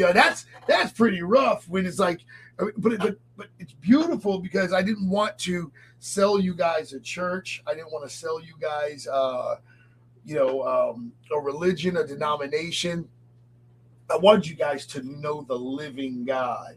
know, 0.05 0.13
that's 0.13 0.47
that's 0.67 0.93
pretty 0.93 1.23
rough 1.23 1.69
when 1.69 1.87
it's 1.87 1.99
like 1.99 2.21
but 2.57 2.93
it, 2.93 2.99
but 2.99 3.17
but 3.37 3.49
it's 3.59 3.73
beautiful 3.73 4.39
because 4.39 4.73
I 4.73 4.83
didn't 4.83 5.09
want 5.09 5.39
to 5.41 5.71
sell 5.99 6.41
you 6.41 6.55
guys 6.55 6.93
a 6.93 7.01
church. 7.01 7.63
I 7.67 7.75
didn't 7.75 7.93
want 7.93 8.09
to 8.09 8.15
sell 8.15 8.41
you 8.41 8.55
guys 8.61 9.07
uh 9.07 9.57
you 10.25 10.37
know 10.37 10.63
um 10.67 11.13
a 11.35 11.39
religion, 11.39 11.97
a 11.97 12.07
denomination. 12.07 13.09
I 14.11 14.17
want 14.17 14.49
you 14.49 14.55
guys 14.55 14.87
to 14.89 15.03
know 15.03 15.43
the 15.43 15.59
living 15.59 16.25
God. 16.25 16.77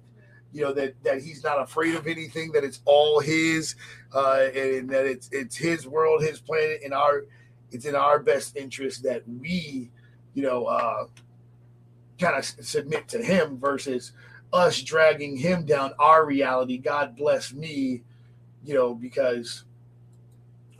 You 0.51 0.63
know 0.63 0.73
that 0.73 0.95
that 1.03 1.21
He's 1.21 1.43
not 1.43 1.61
afraid 1.61 1.95
of 1.95 2.07
anything. 2.07 2.51
That 2.51 2.63
it's 2.63 2.81
all 2.85 3.19
His, 3.19 3.75
uh, 4.13 4.47
and 4.55 4.89
that 4.89 5.05
it's 5.05 5.29
it's 5.31 5.55
His 5.55 5.87
world, 5.87 6.23
His 6.23 6.39
planet, 6.39 6.81
and 6.83 6.93
our 6.93 7.25
it's 7.71 7.85
in 7.85 7.95
our 7.95 8.19
best 8.19 8.55
interest 8.55 9.03
that 9.03 9.21
we, 9.27 9.91
you 10.33 10.41
know, 10.41 10.65
uh, 10.65 11.05
kind 12.19 12.35
of 12.35 12.45
submit 12.45 13.07
to 13.09 13.21
Him 13.21 13.57
versus 13.57 14.11
us 14.51 14.81
dragging 14.81 15.37
Him 15.37 15.65
down 15.65 15.93
our 15.99 16.25
reality. 16.25 16.77
God 16.77 17.15
bless 17.15 17.53
me, 17.53 18.01
you 18.63 18.73
know, 18.73 18.95
because 18.95 19.65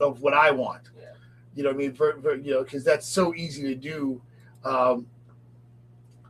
of 0.00 0.20
what 0.22 0.34
I 0.34 0.50
want. 0.50 0.82
Yeah. 0.98 1.12
You 1.54 1.62
know, 1.62 1.68
what 1.70 1.76
I 1.76 1.78
mean, 1.78 1.92
for, 1.92 2.20
for, 2.20 2.34
you 2.34 2.54
know, 2.54 2.64
because 2.64 2.82
that's 2.82 3.06
so 3.06 3.34
easy 3.34 3.62
to 3.62 3.74
do. 3.74 4.20
Um, 4.64 5.06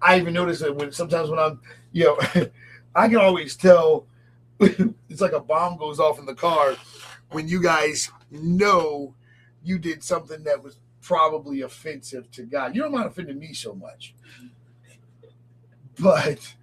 I 0.03 0.19
even 0.19 0.35
notice 0.35 0.61
that 0.61 0.75
when 0.75 0.93
sometimes 0.93 1.31
when 1.31 1.39
I'm, 1.39 1.61
you 1.93 2.05
know, 2.05 2.19
I 2.95 3.09
can 3.09 3.19
always 3.19 3.57
tell 3.57 4.07
it's 4.61 5.21
like 5.21 5.33
a 5.33 5.41
bomb 5.41 5.77
goes 5.79 6.01
off 6.01 6.19
in 6.19 6.27
the 6.27 6.35
car 6.35 6.75
when 7.31 7.49
you 7.49 7.63
guys 7.63 8.11
know 8.31 9.15
you 9.63 9.79
did 9.79 10.03
something 10.03 10.43
that 10.45 10.63
was 10.63 10.79
probably 11.03 11.63
offensive 11.63 12.31
to 12.33 12.43
God. 12.43 12.75
You 12.75 12.83
don't 12.83 12.93
mind 12.93 13.07
offending 13.07 13.39
me 13.39 13.53
so 13.53 13.75
much, 13.75 14.15
but 15.99 16.55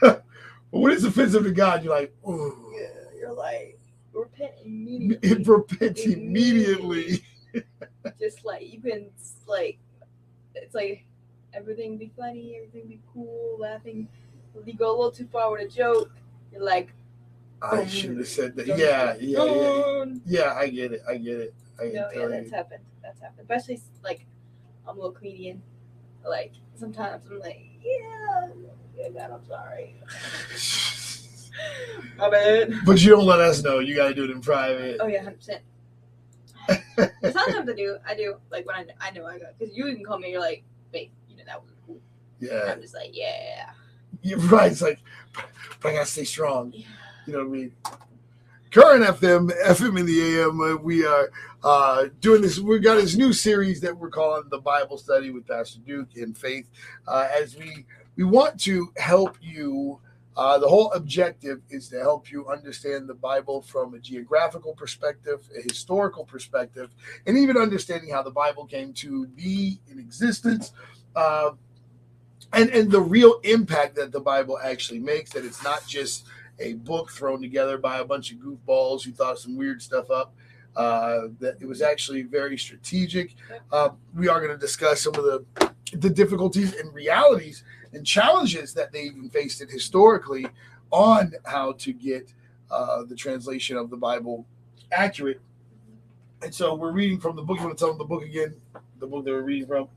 when 0.70 0.92
it's 0.92 1.04
offensive 1.04 1.44
to 1.44 1.52
God, 1.52 1.84
you're 1.84 1.94
like, 1.94 2.14
oh, 2.24 2.72
Yeah, 2.78 3.18
you're 3.18 3.32
like 3.34 3.78
repent 4.12 4.52
immediately. 4.64 5.42
repent 5.44 5.98
immediately. 6.00 7.22
just 8.20 8.44
like 8.44 8.70
you 8.72 8.80
can 8.80 9.10
like 9.46 9.78
it's 10.54 10.74
like 10.74 11.04
everything 11.54 11.98
be 11.98 12.10
funny, 12.16 12.56
everything 12.56 12.88
be 12.88 13.00
cool, 13.12 13.56
laughing. 13.58 14.08
If 14.54 14.66
you 14.66 14.74
go 14.74 14.90
a 14.90 14.96
little 14.96 15.10
too 15.10 15.28
far 15.32 15.50
with 15.50 15.62
a 15.62 15.68
joke, 15.68 16.10
you're 16.52 16.62
like, 16.62 16.92
I 17.62 17.82
oh, 17.82 17.86
should 17.86 18.18
have 18.18 18.28
said 18.28 18.56
that. 18.56 18.66
Yeah, 18.66 19.14
yeah, 19.20 19.44
yeah. 19.44 20.04
Yeah, 20.26 20.54
I 20.54 20.68
get 20.68 20.92
it. 20.92 21.02
I 21.08 21.16
get 21.16 21.38
it. 21.38 21.54
I 21.80 21.84
No, 21.84 22.08
yeah, 22.14 22.26
that's 22.26 22.50
happened. 22.50 22.84
That's 23.02 23.20
happened. 23.20 23.40
Especially 23.40 23.80
like 24.02 24.26
I'm 24.86 24.96
a 24.96 24.98
little 24.98 25.12
comedian. 25.12 25.62
Like 26.26 26.52
sometimes 26.74 27.24
I'm 27.30 27.38
like, 27.38 27.60
yeah, 27.82 28.48
yeah, 28.96 29.08
God, 29.10 29.30
I'm 29.30 29.46
sorry. 29.46 29.94
My 32.18 32.30
bad. 32.30 32.74
But 32.84 33.02
you 33.02 33.10
don't 33.10 33.26
let 33.26 33.40
us 33.40 33.62
know. 33.62 33.78
You 33.78 33.94
got 33.94 34.08
to 34.08 34.14
do 34.14 34.24
it 34.24 34.30
in 34.30 34.40
private. 34.40 34.98
Oh 35.00 35.06
yeah, 35.06 35.22
hundred 35.22 35.38
percent. 35.38 35.62
Sometimes 37.32 37.68
I 37.68 37.74
do. 37.74 37.96
I 38.06 38.14
do. 38.14 38.36
Like 38.50 38.66
when 38.66 38.76
I, 38.76 38.86
I 39.00 39.10
know 39.12 39.26
I 39.26 39.38
got 39.38 39.58
because 39.58 39.76
you 39.76 39.84
can 39.84 40.04
call 40.04 40.18
me. 40.18 40.32
You're 40.32 40.40
like, 40.40 40.64
babe, 40.90 41.10
you 41.28 41.36
know 41.36 41.44
that 41.46 41.60
was 41.60 41.70
And 42.42 42.50
Yeah. 42.50 42.72
I'm 42.72 42.80
just 42.80 42.94
like, 42.94 43.10
yeah. 43.16 43.70
You're 44.22 44.38
right. 44.40 44.70
It's 44.72 44.82
like, 44.82 45.00
but 45.80 45.88
I 45.90 45.92
got 45.94 46.06
to 46.06 46.12
stay 46.12 46.24
strong. 46.24 46.72
yeah. 46.74 46.86
You 47.26 47.32
know 47.34 47.38
what 47.40 47.46
I 47.46 47.50
mean? 47.50 47.72
Current 48.72 49.04
FM, 49.04 49.50
FM 49.66 49.98
in 50.00 50.06
the 50.06 50.40
AM, 50.40 50.60
uh, 50.60 50.76
we 50.76 51.04
are 51.04 51.30
uh, 51.62 52.06
doing 52.20 52.40
this. 52.42 52.58
We 52.58 52.78
got 52.78 52.96
this 52.96 53.16
new 53.16 53.32
series 53.32 53.80
that 53.82 53.96
we're 53.96 54.10
calling 54.10 54.44
the 54.48 54.58
Bible 54.58 54.96
Study 54.96 55.30
with 55.30 55.46
Pastor 55.46 55.80
Duke 55.86 56.08
and 56.16 56.36
Faith. 56.36 56.68
Uh, 57.06 57.28
as 57.38 57.56
we 57.56 57.84
we 58.16 58.24
want 58.24 58.58
to 58.60 58.90
help 58.96 59.36
you. 59.40 60.00
Uh, 60.34 60.56
the 60.56 60.66
whole 60.66 60.90
objective 60.92 61.60
is 61.68 61.90
to 61.90 61.98
help 62.00 62.30
you 62.32 62.48
understand 62.48 63.06
the 63.06 63.12
Bible 63.12 63.60
from 63.60 63.92
a 63.92 63.98
geographical 63.98 64.72
perspective, 64.74 65.46
a 65.54 65.60
historical 65.60 66.24
perspective, 66.24 66.88
and 67.26 67.36
even 67.36 67.58
understanding 67.58 68.08
how 68.08 68.22
the 68.22 68.30
Bible 68.30 68.64
came 68.64 68.94
to 68.94 69.26
be 69.26 69.78
in 69.90 69.98
existence. 69.98 70.72
Uh, 71.14 71.50
and, 72.52 72.70
and 72.70 72.90
the 72.90 73.00
real 73.00 73.40
impact 73.44 73.94
that 73.96 74.12
the 74.12 74.20
Bible 74.20 74.58
actually 74.62 75.00
makes, 75.00 75.30
that 75.32 75.44
it's 75.44 75.62
not 75.62 75.86
just 75.86 76.26
a 76.58 76.74
book 76.74 77.10
thrown 77.10 77.40
together 77.40 77.78
by 77.78 77.98
a 77.98 78.04
bunch 78.04 78.32
of 78.32 78.38
goofballs 78.38 79.04
who 79.04 79.12
thought 79.12 79.38
some 79.38 79.56
weird 79.56 79.82
stuff 79.82 80.10
up. 80.10 80.34
Uh, 80.74 81.28
that 81.38 81.56
it 81.60 81.66
was 81.66 81.82
actually 81.82 82.22
very 82.22 82.56
strategic. 82.56 83.34
Uh, 83.70 83.90
we 84.14 84.26
are 84.26 84.40
going 84.40 84.50
to 84.50 84.56
discuss 84.56 85.02
some 85.02 85.14
of 85.16 85.24
the 85.24 85.44
the 85.92 86.08
difficulties 86.08 86.74
and 86.74 86.92
realities 86.94 87.64
and 87.92 88.06
challenges 88.06 88.72
that 88.72 88.92
they 88.92 89.02
even 89.02 89.28
faced 89.28 89.60
it 89.60 89.70
historically 89.70 90.46
on 90.90 91.32
how 91.44 91.72
to 91.72 91.92
get 91.92 92.32
uh, 92.70 93.02
the 93.04 93.14
translation 93.14 93.76
of 93.76 93.90
the 93.90 93.96
Bible 93.96 94.46
accurate. 94.90 95.40
And 96.42 96.54
so 96.54 96.74
we're 96.74 96.92
reading 96.92 97.20
from 97.20 97.36
the 97.36 97.42
book. 97.42 97.58
You 97.58 97.66
want 97.66 97.76
to 97.76 97.82
tell 97.82 97.90
them 97.90 97.98
the 97.98 98.04
book 98.04 98.24
again? 98.24 98.54
The 98.98 99.06
book 99.06 99.24
that 99.24 99.30
we're 99.30 99.42
reading 99.42 99.68
from? 99.68 99.88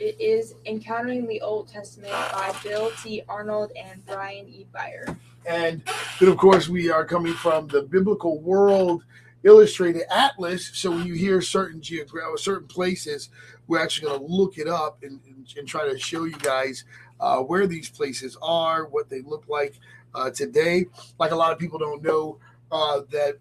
It 0.00 0.20
is 0.20 0.54
Encountering 0.66 1.26
the 1.26 1.40
Old 1.40 1.68
Testament 1.68 2.10
by 2.10 2.52
Bill 2.64 2.90
T. 3.02 3.22
Arnold 3.28 3.70
and 3.76 4.04
Brian 4.04 4.48
E. 4.48 4.66
Byer. 4.74 5.16
And 5.46 5.82
then, 6.18 6.28
of 6.28 6.36
course, 6.36 6.68
we 6.68 6.90
are 6.90 7.04
coming 7.04 7.34
from 7.34 7.68
the 7.68 7.82
Biblical 7.82 8.40
World 8.40 9.04
Illustrated 9.44 10.02
Atlas. 10.10 10.70
So 10.74 10.90
when 10.90 11.06
you 11.06 11.14
hear 11.14 11.40
certain 11.40 11.80
geographic, 11.80 12.38
certain 12.40 12.66
places, 12.66 13.28
we're 13.68 13.80
actually 13.80 14.08
going 14.08 14.20
to 14.20 14.26
look 14.26 14.58
it 14.58 14.66
up 14.66 15.02
and, 15.02 15.20
and, 15.26 15.46
and 15.56 15.68
try 15.68 15.88
to 15.88 15.98
show 15.98 16.24
you 16.24 16.36
guys 16.38 16.84
uh, 17.20 17.38
where 17.38 17.66
these 17.68 17.88
places 17.88 18.36
are, 18.42 18.86
what 18.86 19.08
they 19.08 19.20
look 19.20 19.44
like 19.48 19.74
uh, 20.14 20.30
today. 20.30 20.86
Like 21.20 21.30
a 21.30 21.36
lot 21.36 21.52
of 21.52 21.58
people 21.58 21.78
don't 21.78 22.02
know 22.02 22.38
uh, 22.72 23.02
that 23.12 23.38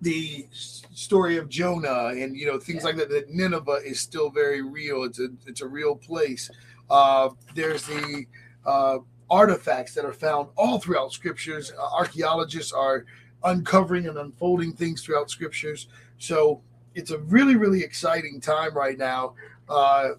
the 0.00 0.46
story 0.50 1.36
of 1.36 1.48
Jonah 1.48 2.08
and 2.08 2.36
you 2.36 2.46
know 2.46 2.58
things 2.58 2.84
like 2.84 2.96
that. 2.96 3.08
That 3.08 3.30
Nineveh 3.30 3.80
is 3.84 4.00
still 4.00 4.30
very 4.30 4.62
real. 4.62 5.04
It's 5.04 5.20
a 5.20 5.28
it's 5.46 5.62
a 5.62 5.66
real 5.68 5.96
place. 5.96 6.50
Uh, 6.90 7.30
there's 7.54 7.84
the 7.86 8.26
uh, 8.64 8.98
artifacts 9.30 9.94
that 9.94 10.04
are 10.04 10.12
found 10.12 10.48
all 10.56 10.78
throughout 10.78 11.12
scriptures. 11.12 11.72
Uh, 11.78 11.88
archaeologists 11.94 12.72
are 12.72 13.04
uncovering 13.44 14.06
and 14.06 14.18
unfolding 14.18 14.72
things 14.72 15.02
throughout 15.02 15.30
scriptures. 15.30 15.88
So 16.18 16.60
it's 16.94 17.10
a 17.10 17.18
really, 17.18 17.56
really 17.56 17.82
exciting 17.82 18.40
time 18.40 18.74
right 18.74 18.98
now, 18.98 19.34
uh, 19.68 20.10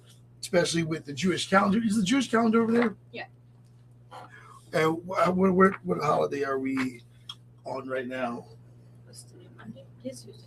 especially 0.41 0.83
with 0.83 1.05
the 1.05 1.13
Jewish 1.13 1.49
calendar. 1.49 1.79
Is 1.83 1.95
the 1.95 2.03
Jewish 2.03 2.29
calendar 2.29 2.61
over 2.61 2.71
there? 2.71 2.95
Yeah. 3.11 3.25
And 4.73 4.97
wh- 5.05 5.35
what, 5.35 5.51
what, 5.51 5.73
what 5.85 5.97
holiday 5.99 6.43
are 6.43 6.59
we 6.59 7.01
on 7.65 7.87
right 7.87 8.07
now? 8.07 8.45
What's 10.03 10.21
today? 10.21 10.37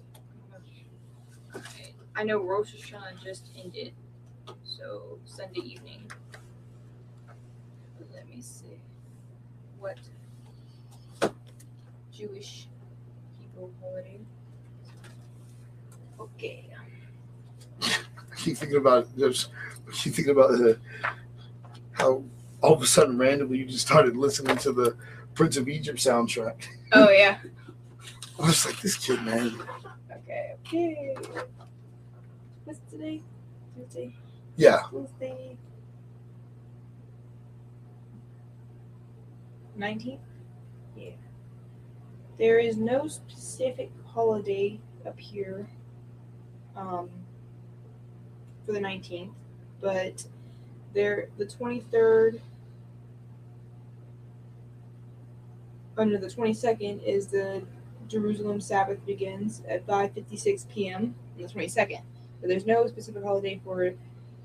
Monday? 0.51 0.87
Yes. 1.55 1.93
I 2.17 2.25
know 2.25 2.39
Rosh 2.39 2.75
Hashanah 2.75 3.23
just 3.23 3.49
ended, 3.63 3.93
so 4.65 5.19
Sunday 5.25 5.61
evening. 5.61 6.11
Let 8.13 8.29
me 8.29 8.41
see. 8.41 8.79
What 9.79 9.99
Jewish 12.13 12.69
people 13.41 13.71
holiday? 13.81 14.21
Okay. 16.19 16.67
I 17.83 18.37
keep 18.37 18.57
thinking 18.57 18.79
about 18.79 19.09
there's 19.17 19.49
I 19.89 19.93
keep 19.93 20.15
thinking 20.15 20.33
about 20.33 20.53
the, 20.53 20.79
how 21.93 22.23
all 22.63 22.75
of 22.75 22.83
a 22.83 22.87
sudden 22.87 23.19
randomly 23.19 23.59
you 23.59 23.67
just 23.67 23.87
started 23.87 24.17
listening 24.17 24.57
to 24.59 24.73
the 24.73 24.97
Prince 25.35 25.57
of 25.57 25.69
Egypt 25.69 25.99
soundtrack. 25.99 26.67
Oh 26.93 27.11
yeah. 27.11 27.39
I 28.41 28.47
was 28.47 28.65
like, 28.65 28.81
this 28.81 28.97
kid, 28.97 29.23
man. 29.23 29.55
Okay. 30.11 30.55
Okay. 30.67 31.15
What's 32.65 32.81
today? 32.91 33.23
Tuesday. 33.77 34.15
Yeah. 34.57 34.81
Tuesday. 34.91 35.57
Nineteenth. 39.77 40.21
Yeah. 40.97 41.11
There 42.39 42.59
is 42.59 42.77
no 42.77 43.09
specific 43.09 43.91
holiday 44.07 44.81
up 45.07 45.19
here. 45.19 45.69
Um. 46.77 47.11
For 48.67 48.73
the 48.73 48.81
nineteenth, 48.81 49.33
but 49.81 50.25
there 50.95 51.29
the 51.39 51.47
twenty 51.47 51.81
third. 51.81 52.41
Under 55.97 56.19
the 56.19 56.31
twenty 56.31 56.55
second 56.55 57.01
is 57.01 57.27
the 57.27 57.63
Jerusalem 58.11 58.61
Sabbath 58.61 59.05
begins 59.07 59.63
at 59.69 59.87
5:56 59.87 60.69
p.m. 60.69 61.15
on 61.37 61.43
the 61.43 61.49
22nd. 61.49 62.03
But 62.41 62.49
there's 62.49 62.67
no 62.67 62.87
specific 62.89 63.23
holiday 63.23 63.61
for 63.65 63.93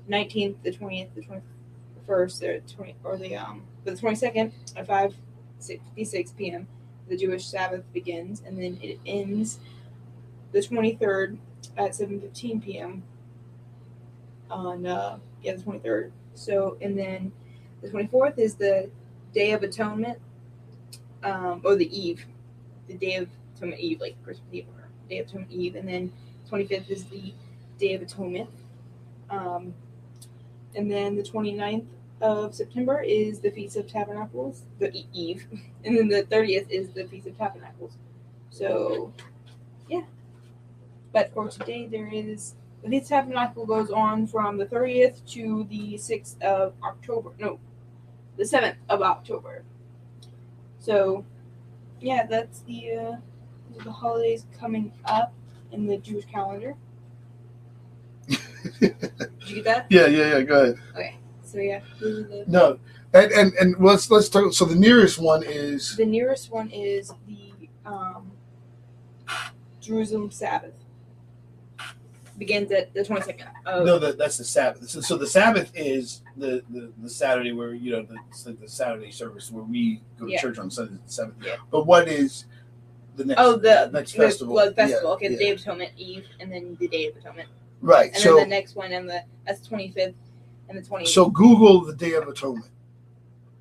19th, 0.08 0.56
the 0.62 0.70
20th, 0.70 1.08
the 1.14 1.22
21st, 1.22 2.42
or 2.42 2.60
20 2.60 2.94
or 3.02 3.16
the 3.16 3.36
um 3.36 3.62
for 3.84 3.90
the 3.90 3.96
22nd 3.96 4.52
at 4.76 4.86
5:56 4.86 6.36
p.m. 6.36 6.68
The 7.08 7.16
Jewish 7.16 7.46
Sabbath 7.46 7.84
begins, 7.92 8.42
and 8.46 8.56
then 8.56 8.78
it 8.80 9.00
ends 9.04 9.58
the 10.52 10.60
23rd 10.60 11.38
at 11.76 11.90
7:15 11.90 12.62
p.m. 12.62 13.02
on 14.48 14.86
uh 14.86 15.18
yeah 15.42 15.56
the 15.56 15.62
23rd. 15.62 16.12
So 16.34 16.76
and 16.80 16.96
then 16.96 17.32
the 17.82 17.88
24th 17.88 18.38
is 18.38 18.54
the 18.54 18.90
Day 19.34 19.52
of 19.52 19.62
Atonement, 19.64 20.18
um, 21.24 21.60
or 21.64 21.74
the 21.74 21.94
Eve, 21.96 22.24
the 22.88 22.94
Day 22.94 23.16
of 23.16 23.28
Atonement 23.56 23.80
Eve, 23.80 24.00
like 24.00 24.22
Christmas 24.24 24.48
Eve 24.52 24.66
or 24.74 24.88
Day 25.08 25.18
of 25.18 25.28
Atonement 25.28 25.52
Eve, 25.52 25.76
and 25.76 25.88
then 25.88 26.12
25th 26.50 26.90
is 26.90 27.04
the 27.04 27.32
Day 27.78 27.94
of 27.94 28.02
Atonement. 28.02 28.50
Um, 29.30 29.74
and 30.74 30.90
then 30.90 31.16
the 31.16 31.22
29th 31.22 31.86
of 32.20 32.54
September 32.54 33.00
is 33.00 33.40
the 33.40 33.50
Feast 33.50 33.76
of 33.76 33.88
Tabernacles, 33.88 34.62
the 34.78 35.04
Eve, 35.12 35.46
and 35.84 35.96
then 35.96 36.08
the 36.08 36.22
30th 36.24 36.70
is 36.70 36.90
the 36.90 37.04
Feast 37.04 37.26
of 37.26 37.36
Tabernacles. 37.36 37.96
So, 38.50 39.12
yeah. 39.88 40.02
But 41.12 41.32
for 41.34 41.48
today, 41.48 41.86
there 41.86 42.08
is 42.12 42.54
the 42.82 42.88
Feast 42.90 43.04
of 43.04 43.18
Tabernacle 43.18 43.66
goes 43.66 43.90
on 43.90 44.26
from 44.26 44.58
the 44.58 44.66
30th 44.66 45.26
to 45.32 45.66
the 45.70 45.94
6th 45.94 46.40
of 46.42 46.74
October. 46.82 47.32
No, 47.38 47.58
the 48.36 48.44
7th 48.44 48.76
of 48.88 49.02
October. 49.02 49.64
So, 50.78 51.24
yeah, 52.00 52.26
that's 52.26 52.60
the 52.60 52.92
uh, 52.92 53.16
the 53.84 53.92
holidays 53.92 54.46
coming 54.58 54.92
up 55.04 55.32
in 55.72 55.86
the 55.86 55.96
Jewish 55.98 56.24
calendar. 56.26 56.74
Did 58.80 58.94
you 59.46 59.54
get 59.56 59.64
that? 59.64 59.86
Yeah, 59.90 60.06
yeah, 60.06 60.36
yeah. 60.36 60.42
Go 60.42 60.62
ahead. 60.62 60.76
Okay. 60.94 61.16
So 61.42 61.58
yeah, 61.58 61.80
the 62.00 62.44
No, 62.46 62.78
and 63.14 63.30
and 63.32 63.52
and 63.54 63.76
let's 63.78 64.10
let's 64.10 64.28
talk. 64.28 64.52
So 64.52 64.64
the 64.64 64.74
nearest 64.74 65.18
one 65.18 65.42
is 65.44 65.96
the 65.96 66.04
nearest 66.06 66.50
one 66.50 66.70
is 66.70 67.12
the 67.28 67.68
um, 67.84 68.32
Jerusalem 69.80 70.30
Sabbath. 70.30 70.74
Begins 72.38 72.70
at 72.70 72.92
the 72.92 73.02
twenty 73.02 73.22
second 73.22 73.48
of 73.64 73.86
no, 73.86 73.98
that 73.98 74.18
that's 74.18 74.36
the 74.36 74.44
Sabbath. 74.44 74.90
So, 74.90 75.00
so 75.00 75.16
the 75.16 75.26
Sabbath 75.26 75.72
is 75.74 76.20
the, 76.36 76.62
the 76.68 76.92
the 77.02 77.08
Saturday 77.08 77.52
where 77.52 77.72
you 77.72 77.92
know 77.92 78.02
the 78.02 78.52
the 78.52 78.68
Saturday 78.68 79.10
service 79.10 79.50
where 79.50 79.64
we 79.64 80.02
go 80.18 80.26
to 80.26 80.32
Yeah. 80.32 80.40
church 80.42 80.58
on 80.58 80.70
Sunday 80.70 80.98
the 81.02 81.10
seventh. 81.10 81.36
Yeah. 81.42 81.56
But 81.70 81.86
what 81.86 82.08
is 82.08 82.44
the 83.16 83.24
next? 83.24 83.40
oh 83.40 83.56
the 83.56 83.90
next 83.92 84.12
the 84.12 84.18
festival. 84.18 84.54
blood 84.54 84.74
festival. 84.76 85.10
Yeah, 85.10 85.14
okay, 85.14 85.28
the 85.28 85.34
yeah. 85.34 85.40
Day 85.40 85.50
of 85.50 85.60
Atonement 85.60 85.90
Eve, 85.96 86.26
and 86.40 86.52
then 86.52 86.76
the 86.78 86.88
Day 86.88 87.06
of 87.06 87.16
Atonement, 87.16 87.48
Right. 87.80 88.12
and 88.12 88.22
so 88.22 88.36
then 88.36 88.48
the 88.48 88.54
next 88.54 88.76
one 88.76 88.92
and 88.92 89.08
the 89.08 89.22
that's 89.46 89.66
twenty 89.66 89.90
fifth 89.90 90.14
and 90.68 90.78
the 90.78 90.82
twenty. 90.82 91.06
so 91.06 91.28
Google 91.30 91.80
the 91.84 91.94
Day 91.94 92.12
of 92.12 92.28
Atonement, 92.28 92.70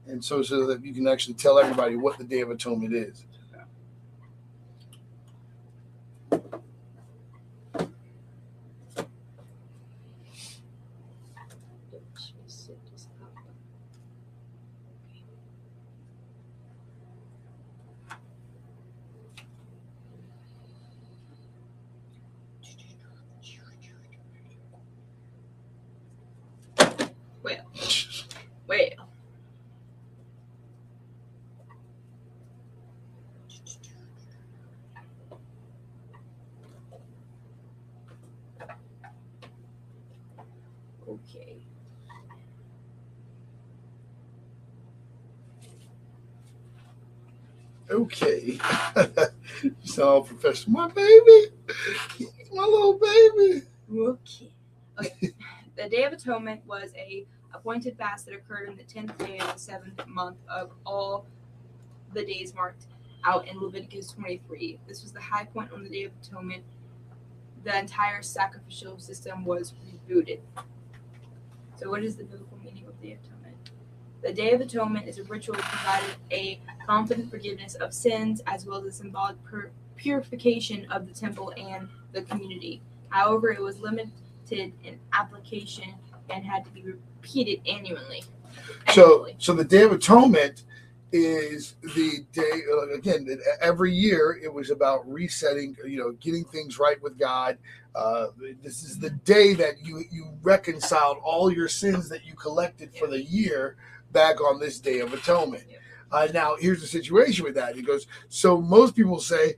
and 0.08 0.24
so 0.24 0.42
so 0.42 0.66
that 0.68 0.84
you 0.84 0.94
can 0.94 1.08
actually 1.08 1.36
tell 1.36 1.58
everybody 1.58 1.96
what 1.96 2.18
the 2.18 2.24
Day 2.24 2.42
of 2.42 2.50
Atonement 2.52 2.94
is. 2.94 3.26
Whale. 27.46 27.62
Whale. 28.68 29.08
Okay. 41.08 41.58
Okay. 47.92 48.58
So, 49.96 50.24
Professor, 50.24 50.70
my 50.70 50.90
baby, 50.90 51.48
my 52.52 52.64
little 52.64 53.00
baby. 53.00 53.62
Okay. 53.90 54.52
Okay. 55.00 55.34
the 55.78 55.88
Day 55.88 56.04
of 56.04 56.12
Atonement 56.12 56.62
was 56.68 56.92
a 56.98 57.26
appointed 57.54 57.98
fast 57.98 58.26
that 58.26 58.36
occurred 58.36 58.68
on 58.68 58.76
the 58.76 58.84
tenth 58.84 59.18
day 59.18 59.38
of 59.40 59.54
the 59.54 59.60
seventh 59.60 60.06
month 60.06 60.36
of 60.50 60.72
all 60.86 61.26
the 62.14 62.26
days 62.26 62.54
marked 62.54 62.88
out 63.24 63.48
in 63.48 63.58
Leviticus 63.58 64.12
23. 64.12 64.80
This 64.86 65.02
was 65.02 65.14
the 65.14 65.22
high 65.22 65.46
point 65.46 65.72
on 65.72 65.82
the 65.82 65.90
Day 65.90 66.04
of 66.04 66.12
Atonement. 66.22 66.66
The 67.64 67.80
entire 67.80 68.22
sacrificial 68.22 69.00
system 69.00 69.46
was 69.46 69.76
rebooted. 70.10 70.40
So, 71.78 71.90
what 71.90 72.04
is 72.04 72.18
the 72.18 72.26
biblical 72.26 72.58
meaning 72.62 72.86
of 72.86 73.00
the 73.02 73.14
Atonement? 73.14 73.56
The 74.22 74.34
Day 74.34 74.52
of 74.52 74.60
Atonement 74.60 75.08
is 75.08 75.20
a 75.20 75.24
ritual 75.24 75.56
that 75.56 75.64
provided 75.64 76.16
a 76.32 76.60
confident 76.86 77.32
forgiveness 77.32 77.76
of 77.76 77.94
sins 77.94 78.42
as 78.46 78.66
well 78.66 78.80
as 78.80 78.86
a 78.86 78.92
symbolic 78.92 79.42
pur- 79.44 79.72
purification 79.96 80.86
of 80.92 81.08
the 81.08 81.14
temple 81.14 81.54
and 81.58 81.88
the 82.12 82.22
community. 82.24 82.82
However, 83.10 83.52
it 83.52 83.62
was 83.62 83.80
limited 83.80 84.12
in 84.50 85.00
application 85.14 85.94
and 86.30 86.46
had 86.46 86.66
to 86.66 86.72
be 86.72 86.84
repeated 86.84 87.62
annually. 87.68 88.24
So, 88.94 89.04
annually. 89.04 89.36
so 89.40 89.54
the 89.54 89.64
Day 89.64 89.84
of 89.84 89.92
Atonement 89.92 90.64
is 91.12 91.76
the 91.96 92.26
day 92.34 92.64
again. 92.94 93.40
Every 93.62 93.94
year, 93.94 94.40
it 94.42 94.54
was 94.54 94.70
about 94.70 95.10
resetting. 95.10 95.76
You 95.86 96.00
know, 96.00 96.12
getting 96.14 96.44
things 96.46 96.78
right 96.80 97.02
with 97.02 97.18
God. 97.18 97.58
Uh, 97.94 98.28
this 98.62 98.84
is 98.84 99.00
the 99.00 99.12
day 99.12 99.54
that 99.54 99.76
you 99.82 100.04
you 100.12 100.34
reconciled 100.42 101.18
all 101.24 101.52
your 101.52 101.70
sins 101.70 102.10
that 102.10 102.26
you 102.26 102.34
collected 102.34 102.94
for 102.96 103.08
the 103.08 103.24
year 103.24 103.78
back 104.12 104.42
on 104.42 104.60
this 104.60 104.80
Day 104.80 105.00
of 105.00 105.14
Atonement. 105.14 105.64
Uh, 106.12 106.28
now, 106.34 106.56
here's 106.60 106.82
the 106.82 106.88
situation 106.88 107.46
with 107.46 107.56
that. 107.56 107.76
He 107.76 107.82
goes. 107.82 108.08
So 108.30 108.60
most 108.60 108.96
people 108.96 109.20
say, 109.20 109.56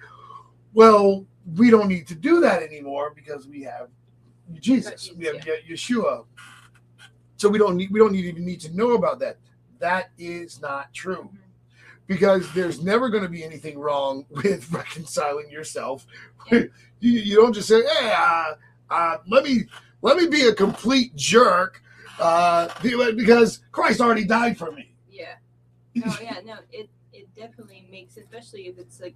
well, 0.77 1.25
we 1.55 1.71
don't 1.71 1.87
need 1.87 2.05
to 2.05 2.13
do 2.13 2.39
that 2.39 2.61
anymore 2.61 3.11
because 3.15 3.47
we 3.47 3.63
have 3.63 3.87
Jesus. 4.61 5.11
We 5.17 5.25
have 5.25 5.43
Ye- 5.43 5.73
Yeshua. 5.73 6.25
So 7.35 7.49
we 7.49 7.57
don't 7.57 7.75
need 7.77 7.89
we 7.89 7.99
don't 7.99 8.11
need 8.11 8.25
even 8.25 8.45
need 8.45 8.59
to 8.61 8.75
know 8.75 8.91
about 8.91 9.17
that. 9.21 9.37
That 9.79 10.11
is 10.19 10.61
not 10.61 10.93
true. 10.93 11.31
Mhm. 11.33 11.39
Because 12.05 12.53
there's 12.53 12.83
never 12.83 13.09
going 13.09 13.23
to 13.23 13.29
be 13.29 13.43
anything 13.43 13.79
wrong 13.79 14.27
with 14.29 14.71
reconciling 14.71 15.49
yourself. 15.49 16.05
You, 16.99 17.11
you 17.11 17.35
don't 17.35 17.53
just 17.53 17.67
say, 17.67 17.83
"Hey, 17.83 18.11
uh, 18.17 18.55
uh, 18.89 19.17
let 19.27 19.43
me 19.43 19.65
let 20.01 20.17
me 20.17 20.25
be 20.27 20.47
a 20.47 20.53
complete 20.53 21.15
jerk," 21.15 21.83
uh, 22.19 22.69
because 22.81 23.59
Christ 23.71 24.01
already 24.01 24.25
died 24.25 24.57
for 24.57 24.71
me. 24.71 24.95
Yeah. 25.11 25.35
No, 25.95 26.11
yeah, 26.19 26.39
no, 26.43 26.55
it 26.71 26.89
it 27.13 27.27
definitely 27.35 27.85
makes, 27.91 28.17
especially 28.17 28.63
if 28.67 28.79
it's 28.79 28.99
like, 28.99 29.13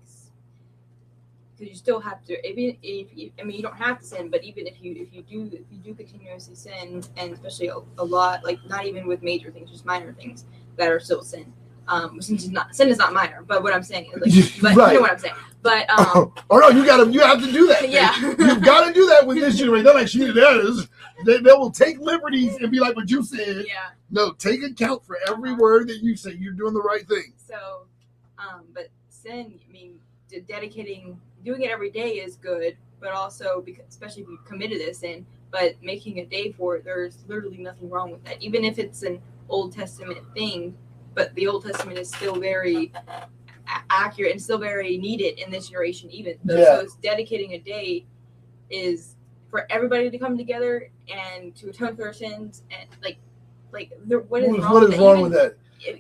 because 1.62 1.72
you 1.72 1.78
still 1.78 2.00
have 2.00 2.26
to. 2.26 2.34
If 2.48 2.58
you, 2.58 2.76
if 2.82 3.32
I 3.40 3.44
mean, 3.44 3.56
you 3.56 3.62
don't 3.62 3.78
have 3.78 4.00
to 4.00 4.06
sin, 4.06 4.30
but 4.30 4.44
even 4.44 4.66
if 4.66 4.82
you 4.82 4.94
if 4.94 5.14
you 5.14 5.22
do 5.22 5.56
if 5.56 5.66
you 5.70 5.78
do 5.78 5.94
continuously 5.94 6.56
sin, 6.56 7.04
and 7.18 7.34
especially 7.34 7.68
a, 7.68 7.78
a 8.00 8.04
lot, 8.04 8.44
like 8.44 8.58
not 8.68 8.86
even 8.86 9.06
with 9.06 9.22
major 9.22 9.52
things, 9.52 9.70
just 9.70 9.86
minor 9.86 10.12
things 10.14 10.46
that 10.78 10.92
are 10.92 11.00
still 11.00 11.24
sin. 11.24 11.54
Um, 11.88 12.22
sin 12.22 12.38
is 12.38 12.50
not 12.50 12.76
sin 12.76 12.90
is 12.90 12.98
not 12.98 13.14
minor, 13.14 13.44
but 13.44 13.62
what 13.62 13.74
I'm 13.74 13.84
saying 13.84 14.12
is 14.24 14.62
like, 14.64 14.76
but 14.76 14.88
you 14.90 14.96
know 14.96 15.02
what 15.02 15.12
I'm 15.12 15.20
saying. 15.20 15.36
But 15.62 15.88
um, 15.92 16.34
oh 16.50 16.58
no, 16.58 16.70
you 16.70 16.84
got 16.84 17.04
to 17.04 17.12
you 17.12 17.22
have 17.22 17.44
to 17.44 17.52
do 17.52 17.68
that. 17.68 17.88
Yeah. 17.88 18.20
you've 18.20 18.64
got 18.64 18.88
to 18.88 18.94
do 18.94 19.06
that 19.08 19.28
with 19.28 19.38
this 19.38 19.58
generation. 19.58 19.86
They're 19.86 19.94
like, 19.94 20.08
she 20.08 20.20
that 20.26 20.66
is. 20.66 20.88
They, 21.24 21.38
they 21.38 21.52
will 21.52 21.70
take 21.70 22.00
liberties 22.00 22.56
and 22.56 22.72
be 22.72 22.80
like 22.80 22.96
what 22.96 23.08
you 23.12 23.24
said. 23.24 23.66
yeah. 23.68 23.90
No, 24.10 24.32
take 24.32 24.64
account 24.64 25.06
for 25.06 25.20
every 25.28 25.54
word 25.54 25.88
that 25.90 26.02
you 26.02 26.16
say. 26.16 26.32
You're 26.32 26.54
doing 26.54 26.74
the 26.74 26.82
right 26.82 27.08
thing. 27.08 27.34
So, 27.38 27.86
um, 28.40 28.64
but 28.74 28.88
sin, 29.10 29.60
I 29.68 29.72
mean, 29.72 30.00
de- 30.32 30.42
dedicating, 30.42 31.20
doing 31.44 31.62
it 31.64 31.72
every 31.72 31.90
day 31.90 32.14
is 32.14 32.36
good, 32.36 32.78
but 33.00 33.12
also 33.12 33.62
because, 33.66 33.86
especially 33.90 34.24
if 34.24 34.30
you've 34.30 34.46
committed 34.46 34.80
this 34.80 35.00
sin, 35.00 35.26
but 35.52 35.76
making 35.82 36.20
a 36.20 36.26
day 36.26 36.52
for 36.52 36.78
it, 36.78 36.86
there's 36.86 37.20
literally 37.28 37.58
nothing 37.58 37.90
wrong 37.90 38.12
with 38.12 38.24
that. 38.26 38.42
Even 38.42 38.64
if 38.64 38.80
it's 38.80 39.04
an 39.04 39.22
Old 39.50 39.74
Testament 39.74 40.20
thing, 40.34 40.76
but 41.14 41.34
the 41.36 41.48
Old 41.48 41.66
Testament 41.66 41.98
is 41.98 42.10
still 42.10 42.36
very 42.36 42.92
accurate 43.90 44.32
and 44.32 44.42
still 44.42 44.58
very 44.58 44.98
needed 44.98 45.40
in 45.40 45.52
this 45.52 45.68
generation, 45.70 46.10
even. 46.12 46.36
So, 46.48 46.58
Yeah. 46.58 46.64
so 46.66 46.80
it's 46.82 46.96
dedicating 46.96 47.54
a 47.54 47.60
day 47.60 48.06
is 48.70 49.16
for 49.50 49.66
everybody 49.70 50.10
to 50.10 50.18
come 50.18 50.38
together 50.38 50.90
and 51.14 51.54
to 51.58 51.70
atone 51.70 51.96
for 51.96 52.04
their 52.04 52.14
sins 52.14 52.64
and 52.72 52.90
like, 53.04 53.18
like 53.74 53.92
there, 54.06 54.20
what 54.20 54.44
is 54.44 54.50
What 54.50 54.58
is, 54.60 54.64
wrong 54.64 54.74
what 54.74 54.84
with 54.84 54.94
is 54.94 55.00
that? 55.00 55.22
with 55.22 55.32
that? 55.34 55.58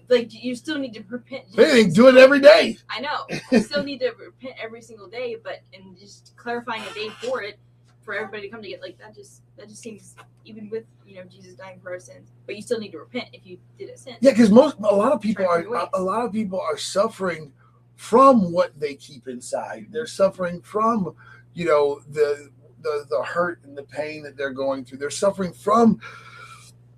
Like 0.10 0.34
you 0.34 0.56
still 0.56 0.78
need 0.78 0.94
to 0.94 1.04
repent. 1.10 1.46
Anything, 1.58 1.94
do 1.94 2.08
it 2.08 2.18
every 2.18 2.40
day. 2.40 2.78
I 2.90 3.00
know. 3.00 3.26
You 3.52 3.60
still 3.60 3.84
need 3.84 4.00
to 4.00 4.12
repent 4.20 4.56
every 4.62 4.82
single 4.82 5.08
day, 5.08 5.38
but 5.44 5.62
and 5.74 5.98
just 5.98 6.34
clarifying 6.36 6.84
a 6.84 6.94
day 6.94 7.10
for 7.22 7.42
it 7.42 7.60
for 8.02 8.16
everybody 8.16 8.44
to 8.44 8.50
come 8.50 8.62
to 8.62 8.68
get 8.68 8.82
like 8.82 8.98
that 8.98 9.16
just 9.16 9.42
that 9.58 9.70
just 9.70 9.82
seems 9.82 10.16
even 10.46 10.70
with 10.70 10.86
you 11.06 11.16
know 11.16 11.24
Jesus 11.24 11.56
dying 11.56 11.80
for 11.82 11.92
our 11.92 12.00
sins, 12.00 12.32
but 12.46 12.56
you 12.56 12.62
still 12.62 12.80
need 12.80 12.92
to 12.92 13.00
repent 13.00 13.30
if 13.34 13.46
you 13.46 13.58
did 13.78 13.90
a 13.90 13.98
sin. 13.98 14.16
Yeah, 14.22 14.32
because 14.32 14.52
most 14.52 14.78
a 14.80 14.96
lot 14.96 15.12
of 15.12 15.22
people 15.22 15.46
are 15.46 15.60
to 15.60 15.64
be 15.64 15.70
ways. 15.70 15.88
a, 15.94 16.00
a 16.00 16.02
lot 16.02 16.26
of 16.26 16.32
people 16.32 16.60
are 16.60 16.78
suffering 16.78 17.52
from 17.96 18.52
what 18.52 18.80
they 18.80 18.96
keep 18.96 19.28
inside. 19.28 19.88
They're 19.92 20.08
suffering 20.08 20.62
from, 20.62 21.16
you 21.54 21.66
know, 21.66 22.02
the 22.10 22.50
the 22.82 23.06
the 23.10 23.24
hurt 23.24 23.60
and 23.64 23.78
the 23.78 23.84
pain 23.84 24.24
that 24.24 24.38
they're 24.38 24.52
going 24.52 24.86
through. 24.86 24.98
They're 24.98 25.10
suffering 25.10 25.54
from 25.54 26.00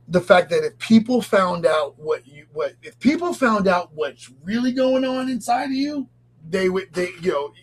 the 0.08 0.22
fact 0.22 0.50
that 0.50 0.66
if 0.66 0.78
people 0.80 1.22
found 1.22 1.66
out 1.66 1.98
what 1.98 2.28
you 2.28 2.43
what 2.54 2.74
if 2.82 3.00
people 3.00 3.34
found 3.34 3.68
out 3.68 3.92
what's 3.94 4.32
really 4.44 4.72
going 4.72 5.04
on 5.04 5.30
inside 5.30 5.66
of 5.66 5.72
you, 5.72 6.08
they 6.48 6.70
would 6.70 6.94
they 6.94 7.10
you 7.22 7.32
know 7.32 7.54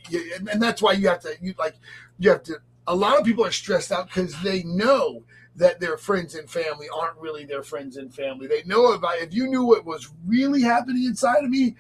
and, 0.51 0.61
that's 0.61 0.83
why 0.83 0.93
you 0.93 1.09
have 1.09 1.21
to 1.21 1.35
you 1.41 1.55
like 1.59 1.77
you 2.19 2.31
have 2.31 2.43
to. 2.45 2.57
A 2.87 2.95
lot 2.95 3.19
of 3.19 3.25
people 3.25 3.45
are 3.45 3.53
stressed 3.53 3.93
out 3.93 4.07
because 4.07 4.41
they 4.43 4.63
know 4.65 5.23
that 5.57 5.81
their 5.81 5.97
friends 5.97 6.35
and 6.35 6.51
family 6.51 6.89
aren't 6.95 7.19
really 7.19 7.45
their 7.45 7.63
friends 7.63 7.97
and 7.97 8.13
family. 8.13 8.47
They 8.47 8.63
know 8.65 8.93
about 8.93 9.19
if 9.19 9.35
you 9.35 9.47
knew 9.47 9.65
what 9.65 9.85
was 9.85 10.11
really 10.27 10.63
happening 10.63 11.05
inside 11.05 11.45
of 11.45 11.51
me, 11.51 11.77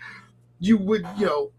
you 0.58 0.76
would, 0.76 1.06
you 1.16 1.26
know, 1.26 1.52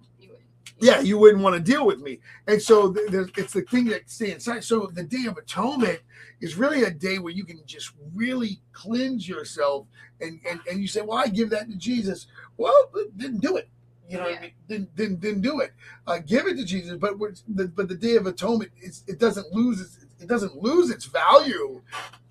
yeah, 0.82 0.99
you 1.02 1.18
wouldn't 1.18 1.44
want 1.44 1.56
to 1.56 1.62
deal 1.62 1.86
with 1.86 1.99
me. 1.99 2.20
And 2.48 2.62
so 2.62 2.94
it's 2.98 3.53
the 3.53 3.62
thing 3.62 3.86
that 3.86 4.10
stay 4.10 4.32
inside. 4.32 4.64
So 4.64 4.90
the 4.94 5.03
Day 5.03 5.26
of 5.28 5.38
Atonement 5.38 5.99
is 6.41 6.56
really 6.56 6.84
a 6.84 6.91
day 6.91 7.20
where 7.20 7.34
you 7.34 7.45
can 7.45 7.62
just 7.66 7.91
really 8.16 8.60
cleanse 8.74 9.28
yourself, 9.30 9.88
and 10.20 10.40
and, 10.49 10.60
and 10.70 10.82
you 10.82 10.88
say, 10.88 11.02
well, 11.02 11.18
I 11.20 11.28
give 11.28 11.52
that 11.52 11.70
to 11.70 11.78
Jesus. 11.78 12.28
Well, 12.58 12.74
didn't 13.18 13.41
do 13.41 13.58
it. 13.58 13.70
You 14.10 14.18
know, 14.18 14.24
what 14.24 14.32
I 14.32 14.36
Yeah. 14.36 14.41
mean? 14.41 14.52
didn't, 14.68 14.95
didn't 14.95 15.20
didn't 15.22 15.41
do 15.41 15.60
it. 15.62 15.72
Uh, 16.08 16.20
give 16.20 16.48
it 16.48 16.58
to 16.58 16.66
Jesus, 16.66 16.98
but 16.98 17.18
the, 17.48 17.68
but 17.68 17.88
the 17.88 17.95
Day 17.95 18.16
of 18.16 18.26
Atonement 18.28 18.72
it 18.82 19.20
doesn't 19.20 19.52
lose 19.53 19.80
its 19.82 19.99
it 20.20 20.28
doesn't 20.28 20.56
lose 20.62 20.90
its 20.91 21.06
value. 21.06 21.82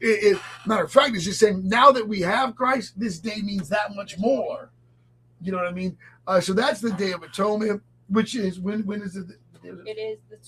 It, 0.00 0.36
it, 0.36 0.42
matter 0.66 0.84
of 0.84 0.92
fact, 0.92 1.14
it's 1.16 1.24
just 1.24 1.40
saying 1.40 1.68
now 1.68 1.90
that 1.92 2.06
we 2.06 2.20
have 2.20 2.54
Christ, 2.56 2.98
this 2.98 3.18
day 3.18 3.42
means 3.42 3.68
that 3.68 3.94
much 3.96 4.18
more. 4.18 4.70
You 5.42 5.52
know 5.52 5.58
what 5.58 5.66
I 5.66 5.72
mean? 5.72 5.96
Uh, 6.26 6.40
so 6.40 6.52
that's 6.52 6.80
the 6.80 6.92
Day 6.92 7.12
of 7.12 7.22
Atonement, 7.22 7.82
which 8.10 8.34
is 8.34 8.60
when 8.60 8.84
when 8.86 9.02
is 9.02 9.16
it? 9.16 9.26
It 9.62 9.98
is 9.98 10.18
the 10.28 10.38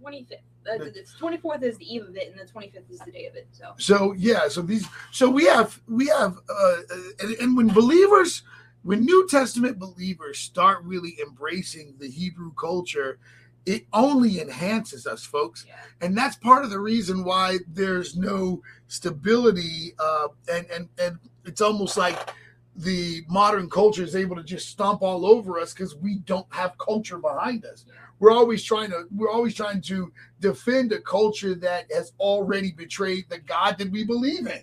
twenty 0.00 0.24
fifth. 0.24 0.40
Uh, 0.70 0.78
the 0.78 1.04
twenty 1.18 1.38
fourth 1.38 1.62
is 1.62 1.78
the 1.78 1.94
eve 1.94 2.04
of 2.06 2.16
it, 2.16 2.30
and 2.30 2.38
the 2.38 2.50
twenty 2.50 2.68
fifth 2.70 2.90
is 2.90 3.00
the 3.00 3.12
day 3.12 3.26
of 3.26 3.34
it. 3.34 3.48
So 3.52 3.74
So 3.78 4.12
yeah, 4.12 4.48
so 4.48 4.62
these 4.62 4.86
so 5.12 5.28
we 5.28 5.44
have 5.46 5.80
we 5.88 6.06
have 6.08 6.38
uh, 6.48 6.76
and, 7.20 7.34
and 7.36 7.56
when 7.56 7.68
believers 7.68 8.42
when 8.82 9.00
New 9.04 9.26
Testament 9.28 9.78
believers 9.78 10.38
start 10.38 10.82
really 10.84 11.16
embracing 11.20 11.94
the 11.98 12.08
Hebrew 12.08 12.52
culture, 12.54 13.18
it 13.66 13.86
only 13.92 14.40
enhances 14.40 15.06
us, 15.06 15.24
folks. 15.24 15.64
yeah, 15.66 15.74
and 16.00 16.16
that's 16.16 16.36
part 16.36 16.64
of 16.64 16.70
the 16.70 16.80
reason 16.80 17.24
why 17.24 17.58
there's 17.66 18.16
no 18.16 18.62
stability 18.86 19.94
uh, 19.98 20.28
and 20.52 20.66
and 20.70 20.88
and 21.00 21.18
it's 21.44 21.60
almost 21.60 21.96
like 21.96 22.30
the 22.78 23.24
modern 23.28 23.68
culture 23.68 24.04
is 24.04 24.14
able 24.14 24.36
to 24.36 24.42
just 24.44 24.68
stomp 24.68 25.02
all 25.02 25.26
over 25.26 25.58
us 25.58 25.74
because 25.74 25.96
we 25.96 26.20
don't 26.20 26.46
have 26.50 26.78
culture 26.78 27.18
behind 27.18 27.64
us. 27.64 27.84
We're 28.20 28.30
always 28.30 28.62
trying 28.62 28.90
to 28.90 29.06
we're 29.10 29.30
always 29.30 29.54
trying 29.54 29.80
to 29.82 30.12
defend 30.38 30.92
a 30.92 31.00
culture 31.00 31.56
that 31.56 31.86
has 31.92 32.12
already 32.20 32.70
betrayed 32.70 33.24
the 33.28 33.38
god 33.38 33.78
that 33.78 33.90
we 33.90 34.04
believe 34.04 34.46
in. 34.46 34.62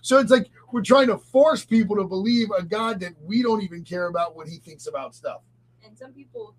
So 0.00 0.18
it's 0.18 0.30
like 0.30 0.48
we're 0.72 0.80
trying 0.80 1.08
to 1.08 1.18
force 1.18 1.62
people 1.62 1.96
to 1.96 2.04
believe 2.04 2.48
a 2.56 2.62
god 2.62 2.98
that 3.00 3.12
we 3.22 3.42
don't 3.42 3.62
even 3.62 3.84
care 3.84 4.06
about 4.06 4.34
what 4.34 4.48
he 4.48 4.56
thinks 4.56 4.86
about 4.86 5.14
stuff. 5.14 5.42
And 5.84 5.98
some 5.98 6.12
people 6.12 6.54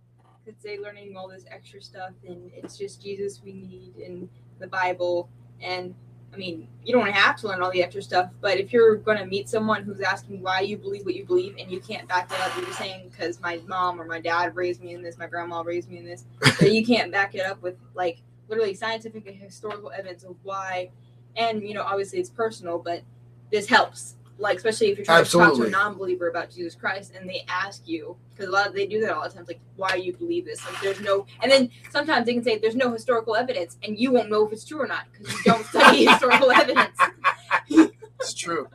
could 0.46 0.62
say 0.62 0.78
learning 0.78 1.18
all 1.18 1.28
this 1.28 1.46
extra 1.50 1.82
stuff, 1.82 2.12
and 2.28 2.52
it's 2.56 2.78
just 2.78 3.02
Jesus 3.02 3.42
we 3.44 3.54
need 3.54 3.98
in 3.98 4.30
the 4.60 4.68
Bible, 4.68 5.30
and 5.62 5.96
I 6.34 6.38
mean, 6.38 6.68
you 6.84 6.94
don't 6.94 7.12
have 7.12 7.36
to 7.38 7.48
learn 7.48 7.62
all 7.62 7.72
the 7.72 7.84
extra 7.84 8.02
stuff, 8.02 8.30
but 8.40 8.58
if 8.58 8.72
you're 8.72 8.96
going 8.96 9.18
to 9.18 9.26
meet 9.26 9.50
someone 9.50 9.84
who's 9.84 10.00
asking 10.00 10.42
why 10.42 10.62
you 10.62 10.78
believe 10.78 11.06
what 11.06 11.16
you 11.16 11.26
believe 11.26 11.56
and 11.60 11.70
you 11.70 11.82
can't 11.82 12.08
back 12.08 12.32
it 12.32 12.40
up, 12.40 12.56
you're 12.58 12.74
saying 12.74 13.10
because 13.10 13.42
my 13.42 13.60
mom 13.68 14.00
or 14.00 14.06
my 14.06 14.20
dad 14.20 14.56
raised 14.56 14.82
me 14.82 14.94
in 14.94 15.02
this, 15.02 15.18
my 15.18 15.28
grandma 15.28 15.62
raised 15.62 15.90
me 15.90 15.98
in 15.98 16.06
this, 16.06 16.26
but 16.40 16.72
you 16.72 16.86
can't 16.86 17.12
back 17.12 17.36
it 17.36 17.46
up 17.46 17.62
with 17.62 17.76
like 17.96 18.22
literally 18.48 18.74
scientific 18.74 19.28
and 19.28 19.36
historical 19.36 19.92
evidence 19.92 20.24
of 20.24 20.36
why. 20.44 20.90
And 21.36 21.62
you 21.64 21.74
know, 21.74 21.84
obviously 21.84 22.20
it's 22.20 22.30
personal, 22.30 22.80
but 22.80 23.04
this 23.52 23.68
helps. 23.68 24.16
Like 24.42 24.58
especially 24.58 24.88
if 24.88 24.98
you're 24.98 25.06
trying 25.06 25.24
to 25.24 25.32
talk 25.32 25.56
to 25.56 25.64
a 25.64 25.70
non-believer 25.70 26.28
about 26.28 26.50
Jesus 26.50 26.76
Christ 26.76 27.14
and 27.16 27.30
they 27.30 27.46
ask 27.48 27.88
you 27.88 28.18
because 28.30 28.48
a 28.48 28.52
lot 28.52 28.68
of, 28.68 28.74
they 28.74 28.88
do 28.88 29.00
that 29.02 29.12
all 29.12 29.24
the 29.24 29.30
time, 29.30 29.46
like 29.48 29.60
why 29.76 29.96
you 29.96 30.14
believe 30.14 30.46
this. 30.46 30.66
Like 30.66 30.82
there's 30.82 31.00
no, 31.00 31.26
and 31.42 31.52
then 31.52 31.70
sometimes 31.92 32.26
they 32.26 32.34
can 32.34 32.44
say 32.44 32.58
there's 32.58 32.76
no 32.76 32.92
historical 32.92 33.36
evidence, 33.36 33.78
and 33.84 34.00
you 34.00 34.12
won't 34.12 34.30
know 34.30 34.46
if 34.46 34.52
it's 34.52 34.66
true 34.66 34.82
or 34.82 34.88
not 34.88 35.06
because 35.12 35.34
you 35.34 35.44
don't 35.46 35.66
study 35.66 36.06
historical 36.08 36.52
evidence. 36.52 36.98
It's 37.70 38.34
true. 38.34 38.68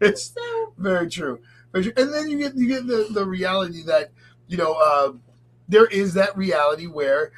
It's 0.00 0.32
So 0.32 0.72
very 0.78 1.08
true. 1.08 1.40
Very 1.72 1.84
true. 1.84 1.92
And 1.96 2.12
then 2.12 2.28
you 2.28 2.38
get 2.38 2.56
you 2.56 2.68
get 2.68 2.86
the, 2.86 3.08
the 3.10 3.24
reality 3.24 3.82
that 3.84 4.12
you 4.48 4.56
know 4.56 4.72
uh, 4.74 5.12
there 5.68 5.86
is 5.86 6.14
that 6.14 6.36
reality 6.36 6.86
where 6.86 7.32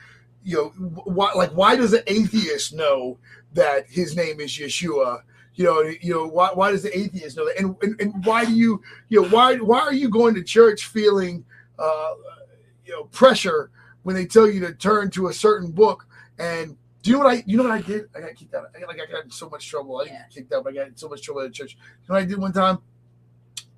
you 0.45 0.57
know 0.57 0.69
why 1.05 1.33
like 1.35 1.51
why 1.51 1.77
does 1.77 1.93
an 1.93 2.03
atheist 2.07 2.75
know 2.75 3.19
that 3.55 3.87
his 3.89 4.17
name 4.17 4.41
is 4.41 4.51
Yeshua? 4.51 5.23
You 5.59 5.65
know, 5.65 5.83
you 5.83 6.15
know 6.15 6.29
why, 6.29 6.51
why 6.55 6.71
does 6.71 6.85
the 6.85 6.97
atheist 6.97 7.37
know 7.37 7.45
that? 7.45 7.59
And, 7.59 7.75
and 7.83 8.01
and 8.01 8.25
why 8.25 8.45
do 8.45 8.55
you 8.55 8.81
you 9.09 9.21
know 9.21 9.29
why 9.29 9.57
why 9.57 9.81
are 9.81 9.93
you 9.93 10.09
going 10.09 10.37
to 10.37 10.43
church 10.45 10.85
feeling 10.85 11.45
uh, 11.81 12.15
you 12.87 12.93
know 12.93 13.05
pressure 13.07 13.73
when 14.05 14.15
they 14.15 14.25
tell 14.25 14.49
you 14.49 14.61
to 14.61 14.73
turn 14.73 15.11
to 15.11 15.27
a 15.27 15.33
certain 15.33 15.73
book 15.73 16.07
and 16.39 16.77
do 17.03 17.11
you 17.11 17.17
know 17.17 17.25
what 17.25 17.35
I 17.35 17.43
you 17.45 17.57
know 17.57 17.65
what 17.65 17.73
I 17.73 17.83
did? 17.83 18.05
I 18.17 18.21
got 18.21 18.37
kicked 18.37 18.55
out. 18.55 18.67
I 18.73 18.79
got 18.79 18.87
like 18.87 19.01
I 19.01 19.11
got 19.11 19.25
in 19.25 19.33
so 19.33 19.49
much 19.49 19.69
trouble. 19.69 19.97
I 19.97 20.05
didn't 20.05 20.31
kicked 20.31 20.53
out, 20.53 20.65
I 20.65 20.71
got 20.71 20.87
in 20.87 20.97
so 20.97 21.09
much 21.09 21.23
trouble 21.23 21.41
at 21.41 21.53
church. 21.53 21.75
You 21.75 22.09
know 22.09 22.15
what 22.15 22.23
I 22.23 22.27
did 22.27 22.39
one 22.39 22.53
time? 22.53 22.79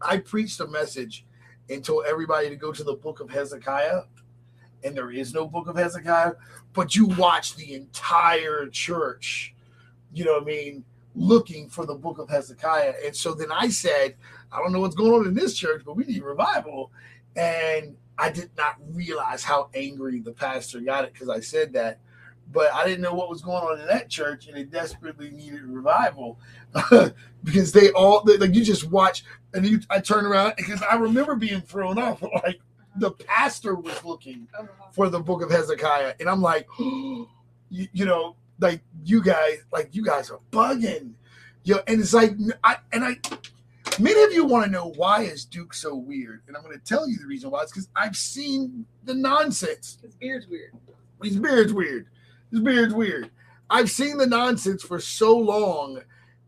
I 0.03 0.19
preached 0.19 0.61
a 0.61 0.67
message 0.67 1.25
and 1.71 1.83
told 1.83 2.05
everybody 2.07 2.51
to 2.51 2.57
go 2.57 2.73
to 2.73 2.85
the 2.85 2.95
book 2.95 3.21
of 3.21 3.31
Hezekiah. 3.31 4.03
And 4.85 4.95
there 4.95 5.11
is 5.11 5.33
no 5.33 5.49
book 5.49 5.67
of 5.67 5.77
Hezekiah, 5.77 6.33
but 6.75 6.95
you 6.95 7.07
watch 7.07 7.57
the 7.57 7.73
entire 7.73 8.67
church, 8.69 9.55
you 10.13 10.27
know 10.27 10.35
what 10.35 10.43
I 10.43 10.47
mean, 10.47 10.85
looking 11.15 11.69
for 11.69 11.87
the 11.87 11.95
book 11.95 12.19
of 12.19 12.29
Hezekiah. 12.29 12.95
And 13.05 13.15
so 13.15 13.35
then 13.35 13.51
I 13.51 13.69
said, 13.69 14.17
I 14.53 14.59
don't 14.59 14.73
know 14.73 14.81
what's 14.81 14.95
going 14.95 15.13
on 15.13 15.27
in 15.27 15.35
this 15.35 15.55
church, 15.55 15.83
but 15.85 15.97
we 15.97 16.05
need 16.05 16.23
revival. 16.23 16.93
And 17.37 17.97
I 18.19 18.31
did 18.31 18.51
not 18.57 18.77
realize 18.93 19.43
how 19.43 19.71
angry 19.75 20.21
the 20.21 20.33
pastor 20.33 20.81
got 20.81 21.05
it 21.05 21.13
because 21.13 21.29
I 21.29 21.41
said 21.41 21.73
that. 21.73 21.99
But 22.53 22.73
I 22.75 22.85
didn't 22.85 23.01
know 23.01 23.15
what 23.15 23.31
was 23.31 23.43
going 23.43 23.63
on 23.63 23.81
in 23.81 23.87
that 23.87 24.09
church, 24.09 24.49
and 24.49 24.59
it 24.59 24.73
desperately 24.73 25.31
needed 25.31 25.63
revival 25.63 26.41
because 27.45 27.71
they 27.71 27.93
all 27.93 28.25
like 28.27 28.55
you 28.57 28.65
just 28.65 28.91
watch 28.91 29.25
and 29.55 29.65
you 29.65 29.79
I 29.89 30.01
turn 30.01 30.27
around 30.27 30.55
because 30.57 30.83
I 30.83 30.97
remember 30.97 31.37
being 31.37 31.61
thrown 31.61 31.99
off. 31.99 32.23
Like 32.43 32.61
the 32.97 33.13
pastor 33.13 33.77
was 33.77 34.05
looking 34.05 34.49
oh, 34.59 34.69
for 34.91 35.09
the 35.09 35.21
book 35.21 35.43
of 35.43 35.51
Hezekiah, 35.51 36.15
and 36.19 36.29
I'm 36.29 36.43
like, 36.43 36.67
you, 36.79 37.29
you 37.71 38.05
know, 38.05 38.35
like 38.61 38.83
you 39.05 39.23
guys, 39.23 39.65
like 39.73 39.89
you 39.93 40.05
guys 40.05 40.31
are 40.31 40.41
bugging, 40.53 41.13
know, 41.65 41.81
and 41.87 42.01
it's 42.01 42.15
like 42.15 42.33
I 42.65 42.77
and 42.93 43.05
I. 43.05 43.17
Many 43.99 44.23
of 44.23 44.33
you 44.33 44.45
want 44.45 44.65
to 44.65 44.71
know 44.71 44.93
why 44.97 45.23
is 45.23 45.45
Duke 45.45 45.75
so 45.75 45.95
weird, 45.95 46.43
and 46.47 46.57
I'm 46.57 46.63
going 46.63 46.79
to 46.79 46.85
tell 46.85 47.09
you 47.09 47.19
the 47.19 47.27
reason 47.27 47.51
why. 47.51 47.63
It's 47.63 47.73
because 47.73 47.89
I've 47.97 48.17
seen 48.17 48.87
the 49.05 49.15
nonsense. 49.15 49.99
his 50.03 50.15
beard's 50.15 50.47
weird. 50.47 50.73
His 51.23 51.37
beard's 51.37 51.73
weird. 51.73 52.07
His 52.51 52.61
beard's 52.61 52.95
weird. 52.95 53.31
I've 53.69 53.91
seen 53.91 54.17
the 54.17 54.27
nonsense 54.27 54.83
for 54.83 55.01
so 55.01 55.37
long, 55.37 56.01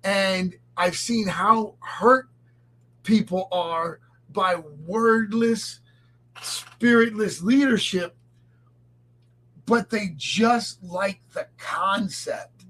and 0.02 0.56
I've 0.76 0.96
seen 0.96 1.26
how 1.26 1.74
hurt 1.80 2.28
people 3.02 3.48
are 3.52 4.00
by 4.30 4.56
wordless, 4.86 5.80
spiritless 6.40 7.42
leadership, 7.42 8.16
but 9.66 9.90
they 9.90 10.12
just 10.16 10.82
like 10.82 11.20
the 11.32 11.46
concept. 11.58 12.64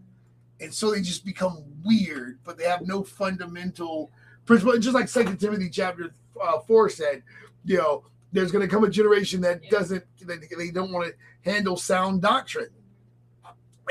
And 0.61 0.73
so 0.73 0.91
they 0.91 1.01
just 1.01 1.25
become 1.25 1.65
weird, 1.85 2.39
but 2.45 2.57
they 2.57 2.65
have 2.65 2.83
no 2.83 3.03
fundamental 3.03 4.11
principle. 4.47 4.79
Just 4.79 4.95
like 4.95 5.09
Second 5.09 5.39
Timothy 5.39 5.69
chapter 5.71 6.15
uh, 6.41 6.61
4 6.61 6.89
said, 6.91 7.23
you 7.65 7.79
know, 7.79 8.05
there's 8.33 8.53
going 8.53 8.67
to 8.67 8.73
come 8.73 8.85
a 8.85 8.91
generation 8.91 9.41
that 9.43 9.69
doesn't, 9.71 10.05
they, 10.25 10.37
they 10.57 10.71
don't 10.71 10.93
want 10.93 11.09
to 11.09 11.51
handle 11.51 11.77
sound 11.77 12.23
doctrine. 12.23 12.71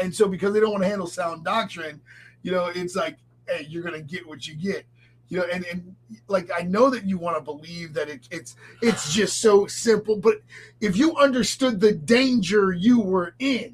And 0.01 0.13
so 0.15 0.27
because 0.27 0.53
they 0.53 0.59
don't 0.59 0.71
want 0.71 0.83
to 0.83 0.89
handle 0.89 1.07
sound 1.07 1.43
doctrine, 1.43 2.01
you 2.41 2.51
know, 2.51 2.67
it's 2.67 2.95
like, 2.95 3.17
hey, 3.47 3.65
you're 3.69 3.83
going 3.83 3.93
to 3.93 4.01
get 4.01 4.25
what 4.25 4.47
you 4.47 4.55
get 4.55 4.85
you 5.31 5.37
know 5.37 5.45
and 5.51 5.65
and 5.65 5.95
like 6.27 6.51
i 6.55 6.61
know 6.61 6.89
that 6.89 7.05
you 7.05 7.17
want 7.17 7.37
to 7.37 7.41
believe 7.41 7.93
that 7.93 8.09
it, 8.09 8.27
it's 8.29 8.55
it's 8.81 9.13
just 9.13 9.39
so 9.41 9.65
simple 9.65 10.17
but 10.17 10.41
if 10.81 10.97
you 10.97 11.15
understood 11.15 11.79
the 11.79 11.93
danger 11.93 12.73
you 12.73 12.99
were 12.99 13.33
in 13.39 13.73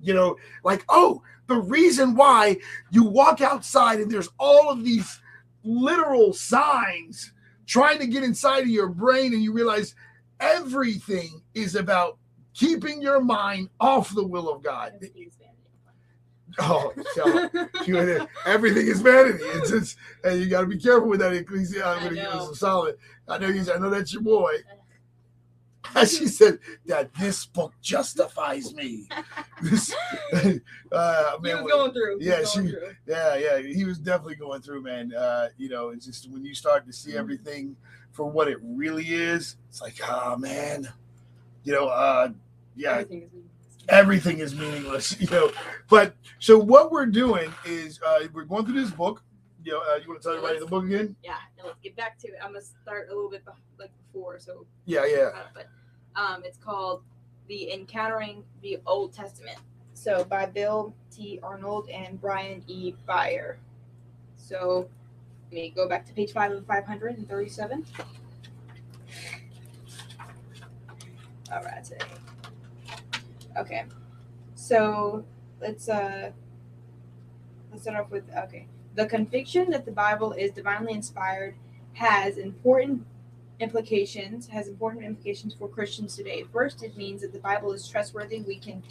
you 0.00 0.14
know 0.14 0.36
like 0.64 0.84
oh 0.88 1.22
the 1.46 1.56
reason 1.56 2.16
why 2.16 2.56
you 2.90 3.04
walk 3.04 3.42
outside 3.42 4.00
and 4.00 4.10
there's 4.10 4.30
all 4.40 4.70
of 4.70 4.82
these 4.82 5.20
literal 5.62 6.32
signs 6.32 7.32
trying 7.66 7.98
to 7.98 8.06
get 8.06 8.24
inside 8.24 8.62
of 8.62 8.68
your 8.68 8.88
brain 8.88 9.34
and 9.34 9.42
you 9.42 9.52
realize 9.52 9.94
everything 10.40 11.42
is 11.52 11.74
about 11.74 12.16
keeping 12.54 13.02
your 13.02 13.20
mind 13.20 13.68
off 13.80 14.14
the 14.14 14.26
will 14.26 14.50
of 14.50 14.62
god 14.62 14.94
Oh, 16.58 16.92
so, 17.14 17.50
you- 17.86 18.28
everything 18.46 18.86
is 18.86 19.00
vanity. 19.00 19.42
It's 19.42 19.70
just, 19.70 19.96
and 20.22 20.40
you 20.40 20.46
got 20.48 20.60
to 20.62 20.66
be 20.66 20.78
careful 20.78 21.08
with 21.08 21.20
that. 21.20 21.32
Ecclesi- 21.32 21.84
I'm 21.84 21.98
going 22.00 22.10
to 22.10 22.20
give 22.20 22.26
us 22.26 22.44
some 22.46 22.54
solid. 22.54 22.96
I 23.28 23.38
know 23.38 23.48
you. 23.48 23.64
I 23.72 23.78
know 23.78 23.90
that's 23.90 24.12
your 24.12 24.22
boy. 24.22 24.52
she 26.06 26.26
said 26.26 26.58
that 26.86 27.12
this 27.14 27.46
book 27.46 27.72
justifies 27.82 28.74
me. 28.74 29.08
This, 29.62 29.94
uh, 30.92 31.38
He 31.42 31.54
was 31.54 31.70
going 31.70 31.92
through. 31.92 32.18
Yeah, 32.20 32.42
going 32.42 32.46
she, 32.46 32.72
through. 32.72 32.94
yeah, 33.06 33.36
yeah. 33.36 33.58
He 33.60 33.84
was 33.84 33.98
definitely 33.98 34.34
going 34.34 34.60
through, 34.62 34.82
man. 34.82 35.14
Uh, 35.14 35.48
you 35.56 35.68
know, 35.68 35.90
it's 35.90 36.04
just 36.06 36.28
when 36.30 36.44
you 36.44 36.54
start 36.54 36.86
to 36.86 36.92
see 36.92 37.10
Mm-hmm. 37.10 37.18
everything 37.20 37.76
for 38.12 38.26
what 38.26 38.48
it 38.48 38.58
really 38.62 39.06
is, 39.06 39.56
it's 39.70 39.80
like, 39.80 39.94
oh 40.06 40.36
man, 40.36 40.88
you 41.64 41.72
know, 41.72 41.86
uh, 41.88 42.28
yeah, 42.76 43.02
Everything 43.88 44.38
is 44.38 44.54
meaningless, 44.54 45.18
you 45.20 45.28
know. 45.28 45.50
But 45.88 46.14
so 46.38 46.58
what 46.58 46.90
we're 46.90 47.06
doing 47.06 47.52
is 47.64 48.00
uh, 48.06 48.20
we're 48.32 48.44
going 48.44 48.64
through 48.64 48.80
this 48.80 48.90
book. 48.90 49.22
You 49.62 49.72
know, 49.72 49.80
uh, 49.80 49.96
you 49.96 50.08
want 50.08 50.20
to 50.20 50.28
tell 50.28 50.36
everybody 50.36 50.58
the 50.60 50.66
book 50.66 50.84
again? 50.84 51.16
Yeah, 51.24 51.36
let's 51.64 51.78
get 51.82 51.96
back 51.96 52.18
to 52.18 52.28
it. 52.28 52.34
I'm 52.42 52.52
gonna 52.52 52.62
start 52.62 53.08
a 53.10 53.14
little 53.14 53.30
bit 53.30 53.42
like 53.78 53.90
before, 54.12 54.38
so 54.38 54.66
Yeah, 54.84 55.06
yeah. 55.06 55.30
but 55.54 55.66
um, 56.16 56.42
it's 56.44 56.58
called 56.58 57.02
the 57.48 57.72
Encountering 57.72 58.44
the 58.62 58.78
Old 58.86 59.12
Testament. 59.14 59.58
So 59.94 60.24
by 60.24 60.46
Bill 60.46 60.94
T. 61.10 61.40
Arnold 61.42 61.88
and 61.88 62.20
Brian 62.20 62.62
E. 62.66 62.94
Byer. 63.08 63.56
So 64.36 64.88
let 65.50 65.54
me 65.54 65.72
go 65.74 65.88
back 65.88 66.04
to 66.06 66.12
page 66.12 66.32
five 66.32 66.52
of 66.52 66.66
537. 66.66 67.86
All 71.52 71.62
right. 71.62 71.84
today. 71.84 72.04
Okay. 73.56 73.84
So 74.54 75.24
let's 75.60 75.88
uh 75.88 76.30
let's 77.70 77.82
start 77.82 77.98
off 77.98 78.10
with 78.10 78.24
okay. 78.36 78.66
The 78.94 79.06
conviction 79.06 79.70
that 79.70 79.84
the 79.84 79.92
Bible 79.92 80.32
is 80.32 80.52
divinely 80.52 80.92
inspired 80.92 81.56
has 81.94 82.38
important 82.38 83.06
implications 83.60 84.48
has 84.48 84.66
important 84.68 85.04
implications 85.04 85.54
for 85.54 85.68
Christians 85.68 86.16
today. 86.16 86.44
First, 86.52 86.82
it 86.82 86.96
means 86.96 87.22
that 87.22 87.32
the 87.32 87.38
Bible 87.38 87.72
is 87.72 87.88
trustworthy. 87.88 88.40
We 88.40 88.56
can 88.56 88.82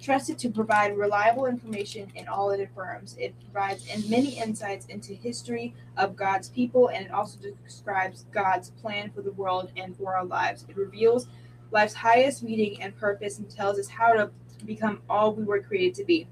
trust 0.00 0.28
it 0.28 0.38
to 0.38 0.50
provide 0.50 0.96
reliable 0.96 1.46
information 1.46 2.12
in 2.14 2.28
all 2.28 2.50
it 2.50 2.60
affirms. 2.60 3.16
It 3.18 3.34
provides 3.40 3.86
many 4.08 4.38
insights 4.38 4.86
into 4.86 5.14
history 5.14 5.74
of 5.96 6.14
God's 6.14 6.48
people, 6.48 6.88
and 6.88 7.06
it 7.06 7.10
also 7.10 7.38
describes 7.64 8.26
God's 8.32 8.70
plan 8.70 9.10
for 9.10 9.22
the 9.22 9.32
world 9.32 9.70
and 9.76 9.96
for 9.96 10.14
our 10.14 10.24
lives. 10.24 10.64
It 10.68 10.76
reveals 10.76 11.26
life's 11.70 11.94
highest 11.94 12.42
meaning 12.42 12.80
and 12.80 12.96
purpose 12.96 13.38
and 13.38 13.50
tells 13.50 13.78
us 13.78 13.88
how 13.88 14.12
to 14.12 14.30
become 14.64 15.02
all 15.08 15.34
we 15.34 15.44
were 15.44 15.60
created 15.60 15.94
to 15.94 16.04
be. 16.04 16.28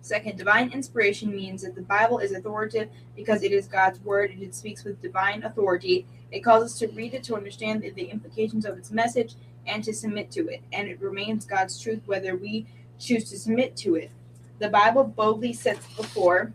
Second, 0.00 0.36
divine 0.36 0.70
inspiration 0.70 1.34
means 1.34 1.62
that 1.62 1.74
the 1.74 1.80
Bible 1.80 2.18
is 2.18 2.32
authoritative 2.32 2.90
because 3.16 3.42
it 3.42 3.52
is 3.52 3.66
God's 3.66 3.98
word 4.00 4.30
and 4.30 4.42
it 4.42 4.54
speaks 4.54 4.84
with 4.84 5.00
divine 5.00 5.42
authority. 5.44 6.06
It 6.30 6.40
calls 6.40 6.64
us 6.64 6.78
to 6.80 6.88
read 6.88 7.14
it 7.14 7.24
to 7.24 7.36
understand 7.36 7.82
the- 7.82 8.10
implications 8.10 8.66
of 8.66 8.76
its 8.76 8.90
message 8.90 9.34
and 9.66 9.82
to 9.82 9.94
submit 9.94 10.30
to 10.32 10.46
it, 10.48 10.60
and 10.72 10.88
it 10.88 11.00
remains 11.00 11.46
God's 11.46 11.80
truth 11.80 12.02
whether 12.04 12.36
we 12.36 12.66
choose 12.98 13.30
to 13.30 13.38
submit 13.38 13.76
to 13.76 13.94
it. 13.94 14.10
The 14.58 14.68
Bible 14.68 15.04
boldly 15.04 15.54
sets 15.54 15.86
before 15.96 16.52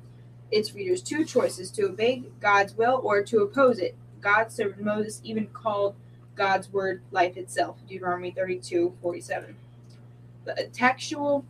its 0.52 0.76
readers 0.76 1.02
two 1.02 1.26
choices 1.26 1.72
to 1.72 1.88
obey 1.88 2.26
God's 2.40 2.76
will 2.78 3.02
or 3.04 3.24
to 3.24 3.42
oppose 3.42 3.80
it. 3.80 3.96
God's 4.22 4.54
servant 4.54 4.84
Moses 4.84 5.22
even 5.24 5.48
called 5.48 5.96
God's 6.40 6.72
word 6.72 7.02
life 7.12 7.36
itself. 7.36 7.76
Deuteronomy 7.88 8.32
32 8.32 8.96
47. 9.02 9.56
The 10.46 10.70
textual 10.72 11.44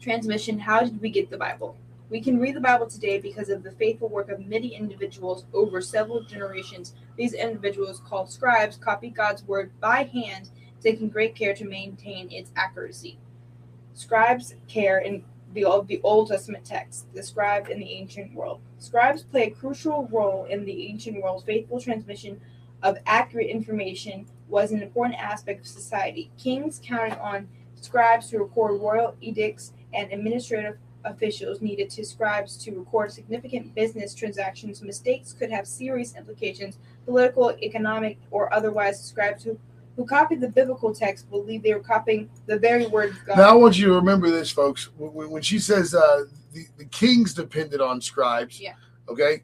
transmission 0.00 0.60
How 0.60 0.80
did 0.80 1.00
we 1.00 1.10
get 1.10 1.30
the 1.30 1.36
Bible? 1.36 1.76
We 2.10 2.20
can 2.20 2.38
read 2.38 2.54
the 2.54 2.60
Bible 2.60 2.86
today 2.86 3.18
because 3.18 3.48
of 3.48 3.64
the 3.64 3.72
faithful 3.72 4.08
work 4.08 4.30
of 4.30 4.46
many 4.46 4.68
individuals 4.68 5.46
over 5.52 5.80
several 5.80 6.22
generations. 6.22 6.94
These 7.16 7.34
individuals, 7.34 8.02
called 8.08 8.30
scribes, 8.30 8.76
copied 8.76 9.16
God's 9.16 9.42
word 9.42 9.72
by 9.80 10.04
hand, 10.04 10.50
taking 10.80 11.08
great 11.08 11.34
care 11.34 11.54
to 11.54 11.64
maintain 11.64 12.30
its 12.30 12.52
accuracy. 12.54 13.18
Scribes 13.94 14.54
care 14.68 14.98
in 15.00 15.24
the 15.54 15.64
Old, 15.64 15.88
the 15.88 16.00
Old 16.04 16.28
Testament 16.28 16.64
text, 16.64 17.12
described 17.12 17.68
in 17.68 17.80
the 17.80 17.92
ancient 17.92 18.32
world. 18.32 18.60
Scribes 18.78 19.24
play 19.24 19.48
a 19.48 19.50
crucial 19.50 20.06
role 20.12 20.44
in 20.44 20.64
the 20.64 20.86
ancient 20.86 21.20
world's 21.20 21.42
faithful 21.42 21.80
transmission 21.80 22.40
of 22.82 22.98
accurate 23.06 23.48
information 23.48 24.26
was 24.48 24.72
an 24.72 24.82
important 24.82 25.18
aspect 25.18 25.60
of 25.60 25.66
society. 25.66 26.30
Kings 26.38 26.80
counted 26.84 27.18
on 27.20 27.48
scribes 27.74 28.28
to 28.30 28.38
record 28.38 28.80
royal 28.80 29.16
edicts 29.20 29.72
and 29.94 30.12
administrative 30.12 30.76
officials 31.04 31.62
needed 31.62 31.88
to 31.90 32.04
scribes 32.04 32.56
to 32.58 32.72
record 32.72 33.10
significant 33.10 33.74
business 33.74 34.14
transactions. 34.14 34.82
Mistakes 34.82 35.32
could 35.32 35.50
have 35.50 35.66
serious 35.66 36.14
implications, 36.16 36.78
political, 37.06 37.52
economic, 37.62 38.18
or 38.30 38.52
otherwise. 38.52 39.02
Scribes 39.02 39.44
who, 39.44 39.58
who 39.96 40.04
copied 40.04 40.40
the 40.40 40.48
biblical 40.48 40.94
text 40.94 41.30
believed 41.30 41.64
they 41.64 41.72
were 41.72 41.80
copying 41.80 42.28
the 42.46 42.58
very 42.58 42.86
word 42.86 43.10
of 43.10 43.26
God. 43.26 43.38
Now 43.38 43.50
I 43.50 43.54
want 43.54 43.78
you 43.78 43.86
to 43.86 43.94
remember 43.94 44.30
this, 44.30 44.50
folks. 44.50 44.90
When, 44.98 45.30
when 45.30 45.42
she 45.42 45.58
says 45.58 45.94
uh, 45.94 46.24
the, 46.52 46.66
the 46.76 46.84
kings 46.86 47.32
depended 47.32 47.80
on 47.80 48.00
scribes, 48.00 48.60
Yeah. 48.60 48.74
okay? 49.08 49.42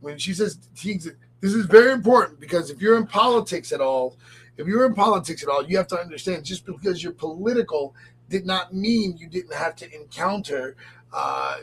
When 0.00 0.18
she 0.18 0.32
says 0.34 0.58
kings, 0.76 1.08
this 1.40 1.54
is 1.54 1.66
very 1.66 1.92
important 1.92 2.40
because 2.40 2.70
if 2.70 2.80
you're 2.80 2.96
in 2.96 3.06
politics 3.06 3.72
at 3.72 3.80
all, 3.80 4.16
if 4.56 4.66
you're 4.66 4.86
in 4.86 4.94
politics 4.94 5.42
at 5.42 5.48
all, 5.48 5.64
you 5.64 5.76
have 5.76 5.86
to 5.88 5.98
understand 5.98 6.44
just 6.44 6.66
because 6.66 7.02
you're 7.02 7.12
political 7.12 7.94
did 8.28 8.44
not 8.44 8.74
mean 8.74 9.16
you 9.16 9.28
didn't 9.28 9.54
have 9.54 9.74
to 9.76 9.94
encounter 9.94 10.76
uh, 11.12 11.58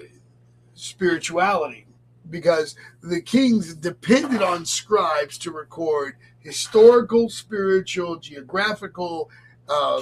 spirituality 0.74 1.86
because 2.30 2.76
the 3.04 3.22
kings 3.22 3.76
depended 3.76 4.42
on 4.42 4.66
scribes 4.66 5.38
to 5.38 5.52
record 5.52 6.16
historical, 6.40 7.30
spiritual, 7.30 8.16
geographical, 8.18 9.30
uh, 9.70 10.02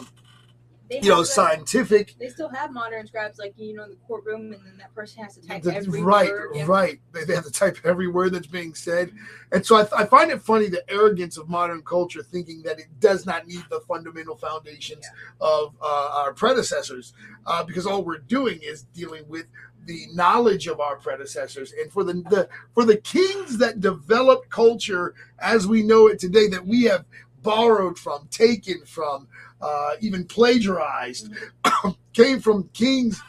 They 0.89 0.99
you 0.99 1.09
know, 1.09 1.17
have 1.17 1.27
scientific. 1.27 2.15
They 2.19 2.27
still 2.27 2.49
have 2.49 2.71
modern 2.71 3.07
scribes, 3.07 3.39
like 3.39 3.53
you 3.57 3.73
know, 3.73 3.85
in 3.85 3.91
the 3.91 3.95
courtroom, 4.07 4.53
and 4.53 4.65
then 4.65 4.77
that 4.77 4.93
person 4.93 5.23
has 5.23 5.35
to 5.37 5.47
type 5.47 5.63
The- 5.63 5.75
every 5.75 6.01
right, 6.03 6.29
word. 6.29 6.49
Yeah. 6.55 6.65
right. 6.67 6.99
They, 7.13 7.23
they 7.23 7.35
have 7.35 7.45
to 7.45 7.51
type 7.51 7.77
every 7.85 8.07
word 8.07 8.33
that's 8.33 8.47
being 8.47 8.75
said, 8.75 9.11
and 9.51 9.65
so 9.65 9.77
I, 9.77 9.87
I 10.01 10.05
find 10.05 10.29
it 10.29 10.41
funny 10.41 10.67
the 10.67 10.83
arrogance 10.91 11.37
of 11.37 11.47
modern 11.47 11.81
culture, 11.83 12.21
thinking 12.21 12.61
that 12.63 12.79
it 12.79 12.87
does 12.99 13.25
not 13.25 13.47
need 13.47 13.63
the 13.69 13.79
fundamental 13.81 14.35
foundations 14.35 15.05
of 15.39 15.73
uh, 15.81 16.11
our 16.15 16.33
predecessors, 16.33 17.13
uh, 17.45 17.63
because 17.63 17.85
all 17.85 18.03
we're 18.03 18.17
doing 18.17 18.59
is 18.61 18.83
dealing 18.93 19.27
with 19.29 19.45
the 19.85 20.07
knowledge 20.13 20.67
of 20.67 20.79
our 20.79 20.97
predecessors, 20.97 21.73
and 21.73 21.91
for 21.91 22.03
the, 22.03 22.13
the 22.29 22.49
for 22.73 22.85
the 22.85 22.97
kings 22.97 23.57
that 23.57 23.79
developed 23.79 24.49
culture 24.49 25.13
as 25.39 25.65
we 25.65 25.81
know 25.81 26.07
it 26.07 26.19
today, 26.19 26.47
that 26.47 26.65
we 26.65 26.83
have 26.83 27.05
borrowed 27.41 27.99
from, 27.99 28.25
taken 28.29 28.85
from, 28.85 29.27
uh, 29.63 29.91
even 30.01 30.25
plagiarized, 30.25 31.31
came 32.13 32.39
from 32.39 32.69
kings 32.73 33.21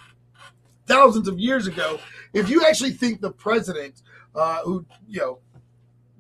thousands 0.87 1.29
of 1.29 1.39
years 1.39 1.67
ago. 1.67 1.99
If 2.33 2.49
you 2.51 2.65
actually 2.67 2.91
think 2.93 3.21
the 3.21 3.31
president, 3.31 4.03
uh, 4.35 4.63
who 4.63 4.85
you 5.09 5.21
know, 5.21 5.39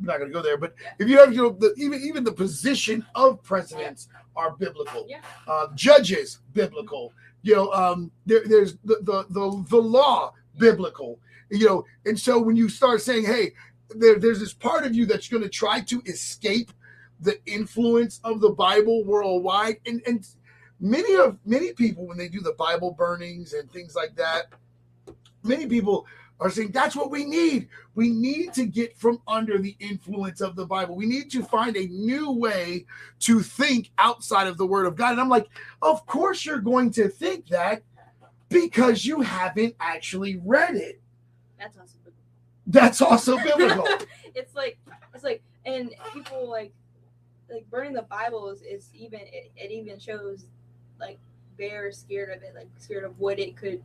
I'm 0.01 0.07
not 0.07 0.19
going 0.19 0.31
to 0.31 0.35
go 0.35 0.43
there, 0.43 0.57
but 0.57 0.74
if 0.99 1.09
you 1.09 1.19
have 1.19 1.32
you 1.35 1.43
know 1.43 1.51
the, 1.51 1.74
even 1.77 2.01
even 2.03 2.24
the 2.24 2.32
position 2.32 3.05
of 3.15 3.43
presidents 3.43 4.09
are 4.36 4.53
biblical, 4.53 5.07
Yeah. 5.09 5.20
uh, 5.47 5.69
judges 5.74 6.41
biblical, 6.53 7.12
you 7.43 7.55
know, 7.55 7.73
um, 7.73 8.11
there, 8.27 8.43
there's 8.47 8.77
the, 8.85 8.97
the 9.03 9.27
the 9.31 9.65
the 9.69 9.77
law 9.77 10.32
biblical, 10.59 11.19
you 11.51 11.66
know, 11.66 11.85
and 12.07 12.19
so 12.19 12.41
when 12.41 12.57
you 12.57 12.69
start 12.69 13.03
saying, 13.03 13.24
hey, 13.24 13.53
there, 13.91 14.19
there's 14.19 14.41
this 14.41 14.55
part 14.55 14.85
of 14.86 14.95
you 14.95 15.07
that's 15.07 15.28
going 15.28 15.43
to 15.43 15.49
try 15.49 15.81
to 15.81 16.03
escape 16.07 16.73
the 17.20 17.39
influence 17.47 18.20
of 18.24 18.41
the 18.41 18.51
Bible 18.51 19.05
worldwide, 19.05 19.77
and 19.86 20.03
and 20.07 20.27
many 20.81 21.15
of 21.16 21.39
many 21.45 21.73
people 21.73 22.07
when 22.07 22.19
they 22.19 22.28
do 22.28 22.41
the 22.41 22.55
Bible 22.59 22.93
burnings 22.93 23.53
and 23.53 23.70
things 23.73 23.95
like 23.95 24.16
that, 24.16 24.47
many 25.43 25.66
people 25.66 26.07
are 26.41 26.51
saying 26.51 26.73
that's 26.73 26.97
what 26.97 27.11
we 27.11 27.24
need. 27.24 27.69
We 27.95 28.11
need 28.11 28.53
to 28.55 28.66
get 28.66 28.99
from 28.99 29.23
under 29.28 29.59
the 29.59 29.77
influence 29.78 30.41
of 30.41 30.57
the 30.57 30.66
Bible. 30.66 30.97
We 30.97 31.07
need 31.07 31.31
to 31.31 31.43
find 31.43 31.77
a 31.77 31.86
new 31.86 32.32
way 32.32 32.86
to 33.20 33.41
think 33.41 33.91
outside 33.99 34.49
of 34.49 34.59
the 34.59 34.66
Word 34.66 34.86
of 34.86 34.97
God. 34.97 35.12
And 35.12 35.20
I'm 35.20 35.28
like, 35.28 35.49
of 35.81 36.05
course 36.07 36.45
you're 36.45 36.59
going 36.59 36.91
to 36.93 37.09
think 37.09 37.49
that 37.49 37.82
because 38.49 39.07
you 39.07 39.20
haven't 39.20 39.77
actually 39.81 40.41
read 40.45 40.74
it. 40.74 41.01
That's 41.59 41.77
awesome. 41.77 42.01
That's 42.66 43.03
also 43.03 43.36
biblical. 43.39 43.86
it's 44.35 44.55
like 44.55 44.78
it's 45.15 45.24
like 45.24 45.43
and 45.65 45.95
people 46.12 46.49
like 46.49 46.73
like 47.55 47.71
burning 47.71 47.93
the 47.93 48.03
bible 48.03 48.51
is, 48.51 48.61
is 48.63 48.91
even 48.95 49.21
it, 49.21 49.51
it 49.57 49.71
even 49.71 49.99
shows 49.99 50.47
like 51.01 51.19
they're 51.59 51.91
scared 51.93 52.37
of 52.37 52.43
it 52.43 52.53
like 52.55 52.69
scared 52.79 53.05
of 53.05 53.19
what 53.19 53.39
it 53.39 53.57
could 53.57 53.83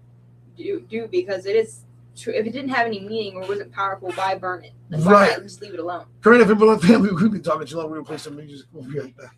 do 0.57 0.81
do 0.81 1.07
because 1.07 1.45
it 1.45 1.55
is 1.55 1.85
true 2.17 2.33
if 2.33 2.45
it 2.45 2.51
didn't 2.51 2.69
have 2.69 2.85
any 2.87 2.99
meaning 2.99 3.35
or 3.35 3.47
wasn't 3.47 3.71
powerful 3.71 4.11
why 4.11 4.35
burn 4.35 4.63
it 4.63 4.73
like, 4.89 5.05
Right. 5.05 5.43
just 5.43 5.61
leave 5.61 5.73
it 5.73 5.79
alone 5.79 6.05
Current 6.21 6.47
people 6.47 6.69
and 6.71 6.81
family, 6.81 7.11
we've 7.11 7.31
been 7.31 7.43
talking 7.43 7.67
too 7.67 7.77
long. 7.77 7.89
We're 7.89 7.97
gonna 7.97 8.07
play 8.07 8.17
some 8.17 8.35
music. 8.35 8.67
We'll 8.73 8.83
be 8.83 8.99
right 8.99 9.15
back. 9.15 9.35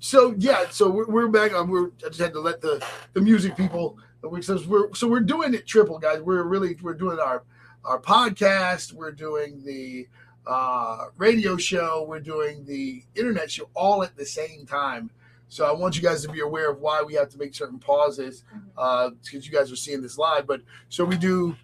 So 0.00 0.34
yeah, 0.38 0.66
so 0.70 0.88
we're, 0.88 1.06
we're 1.06 1.28
back. 1.28 1.52
Um, 1.52 1.68
we're 1.68 1.88
I 2.04 2.08
just 2.08 2.20
had 2.20 2.32
to 2.34 2.40
let 2.40 2.60
the 2.60 2.84
the 3.14 3.20
music 3.20 3.56
people. 3.56 3.98
We 4.22 4.42
so 4.42 4.60
we're 4.68 4.94
so 4.94 5.08
we're 5.08 5.20
doing 5.20 5.54
it 5.54 5.66
triple, 5.66 5.98
guys. 5.98 6.20
We're 6.20 6.44
really 6.44 6.76
we're 6.82 6.94
doing 6.94 7.18
our 7.18 7.42
our 7.84 8.00
podcast. 8.00 8.92
We're 8.92 9.12
doing 9.12 9.62
the 9.64 10.06
uh, 10.46 11.06
radio 11.16 11.56
show. 11.56 12.04
We're 12.08 12.20
doing 12.20 12.64
the 12.64 13.04
internet 13.14 13.50
show 13.50 13.68
all 13.74 14.02
at 14.02 14.16
the 14.16 14.26
same 14.26 14.66
time. 14.66 15.10
So 15.48 15.64
I 15.64 15.72
want 15.72 15.96
you 15.96 16.02
guys 16.02 16.22
to 16.22 16.30
be 16.30 16.40
aware 16.40 16.70
of 16.70 16.80
why 16.80 17.02
we 17.02 17.14
have 17.14 17.30
to 17.30 17.38
make 17.38 17.54
certain 17.54 17.78
pauses 17.78 18.44
Uh, 18.76 19.10
because 19.24 19.46
you 19.46 19.52
guys 19.52 19.72
are 19.72 19.76
seeing 19.76 20.02
this 20.02 20.18
live. 20.18 20.46
But 20.46 20.60
so 20.88 21.04
we 21.04 21.16
do 21.16 21.56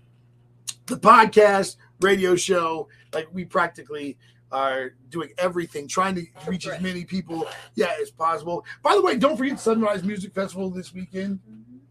the 0.86 0.96
podcast, 0.96 1.76
radio 2.00 2.34
show, 2.34 2.88
like 3.12 3.28
we 3.32 3.44
practically 3.44 4.18
are 4.50 4.94
doing 5.10 5.30
everything, 5.38 5.88
trying 5.88 6.14
to 6.14 6.26
reach 6.46 6.66
as 6.66 6.80
many 6.80 7.04
people, 7.04 7.46
yeah, 7.74 7.92
as 8.00 8.10
possible. 8.10 8.64
By 8.82 8.94
the 8.94 9.02
way, 9.02 9.16
don't 9.16 9.36
forget 9.36 9.58
Sunrise 9.58 10.02
Music 10.02 10.34
Festival 10.34 10.70
this 10.70 10.92
weekend. 10.92 11.40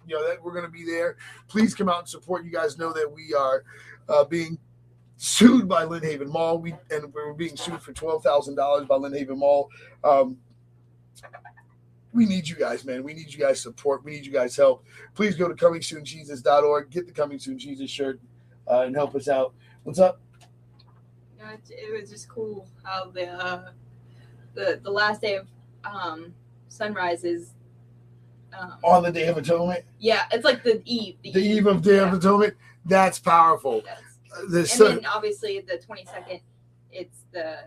You 0.07 0.15
know 0.15 0.27
that 0.27 0.43
we're 0.43 0.53
going 0.53 0.65
to 0.65 0.71
be 0.71 0.85
there. 0.85 1.17
Please 1.47 1.73
come 1.73 1.89
out 1.89 1.99
and 1.99 2.07
support. 2.09 2.43
You 2.45 2.51
guys 2.51 2.77
know 2.77 2.91
that 2.93 3.09
we 3.11 3.33
are 3.33 3.63
uh, 4.09 4.25
being 4.25 4.57
sued 5.17 5.67
by 5.67 5.83
Lynn 5.83 6.03
Haven 6.03 6.29
Mall. 6.29 6.57
We 6.57 6.73
and 6.91 7.13
we're 7.13 7.33
being 7.33 7.57
sued 7.57 7.81
for 7.81 7.93
twelve 7.93 8.23
thousand 8.23 8.55
dollars 8.55 8.87
by 8.87 8.95
Lynn 8.95 9.13
Haven 9.13 9.39
Mall. 9.39 9.69
Um, 10.03 10.37
we 12.13 12.25
need 12.25 12.47
you 12.47 12.55
guys, 12.55 12.85
man. 12.85 13.03
We 13.03 13.13
need 13.13 13.33
you 13.33 13.39
guys 13.39 13.59
support. 13.59 14.03
We 14.03 14.11
need 14.11 14.25
you 14.25 14.31
guys 14.31 14.55
help. 14.55 14.85
Please 15.15 15.35
go 15.35 15.47
to 15.47 15.55
comingsoonjesus.org, 15.55 16.91
get 16.91 17.07
the 17.07 17.11
Coming 17.11 17.39
Soon 17.39 17.57
Jesus 17.57 17.89
shirt, 17.89 18.19
uh, 18.69 18.81
and 18.81 18.95
help 18.95 19.15
us 19.15 19.27
out. 19.27 19.53
What's 19.83 19.99
up? 19.99 20.19
it, 21.69 21.99
was 21.99 22.09
just 22.09 22.29
cool 22.29 22.67
how 22.83 23.09
the 23.09 23.27
uh, 23.27 23.71
the 24.53 24.79
the 24.83 24.91
last 24.91 25.21
day 25.21 25.35
of 25.35 25.47
um 25.83 26.33
sunrise 26.69 27.23
is 27.23 27.51
um, 28.57 28.75
On 28.83 29.03
the 29.03 29.11
Day 29.11 29.27
of 29.27 29.37
Atonement, 29.37 29.83
yeah 29.99 30.23
it's 30.31 30.45
like 30.45 30.63
the 30.63 30.81
eve 30.85 31.17
the 31.23 31.39
eve 31.39 31.67
of 31.67 31.81
Day 31.81 31.99
of 31.99 32.13
Atonement. 32.13 32.55
That's 32.85 33.19
powerful. 33.19 33.81
Yes. 33.85 34.01
Uh, 34.35 34.41
The 34.49 34.59
and 34.59 34.67
sun, 34.67 34.95
then 34.95 35.05
obviously 35.05 35.59
the 35.61 35.77
22nd 35.77 36.41
it's 36.91 37.23
the 37.31 37.57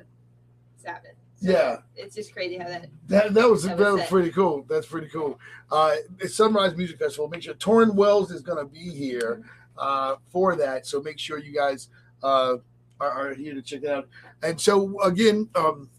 sabbath 0.77 1.15
So 1.37 1.51
Yeah. 1.51 1.79
it's 1.97 2.15
just 2.15 2.33
crazy 2.33 2.59
how 2.59 2.69
that 2.69 2.89
That, 3.09 3.35
that 3.35 3.49
was 3.49 3.65
That 3.65 3.77
that 3.79 3.93
was 3.93 4.01
was 4.01 4.09
pretty 4.09 4.31
cool. 4.31 4.65
That's 4.69 4.87
pretty 4.87 5.09
cool. 5.09 5.39
Uh, 5.71 5.97
it's 6.21 6.35
Sunrise 6.35 6.77
Music 6.77 6.99
Festival. 6.99 7.29
Make 7.29 7.43
sure 7.43 7.55
Torrin 7.55 7.95
Wells 7.95 8.31
is 8.31 8.43
going 8.43 8.59
to 8.59 8.65
be 8.73 8.91
here 8.91 9.43
uh, 9.77 10.17
for 10.31 10.57
that. 10.57 10.87
So 10.87 11.03
make 11.03 11.19
sure 11.19 11.39
you 11.39 11.53
guys 11.53 11.89
uh, 12.23 12.57
are, 13.01 13.11
are 13.31 13.35
here 13.35 13.55
to 13.55 13.63
check 13.63 13.83
it 13.83 13.91
out. 13.91 14.09
And 14.43 14.61
so 14.61 15.01
again, 15.03 15.49
um, 15.55 15.91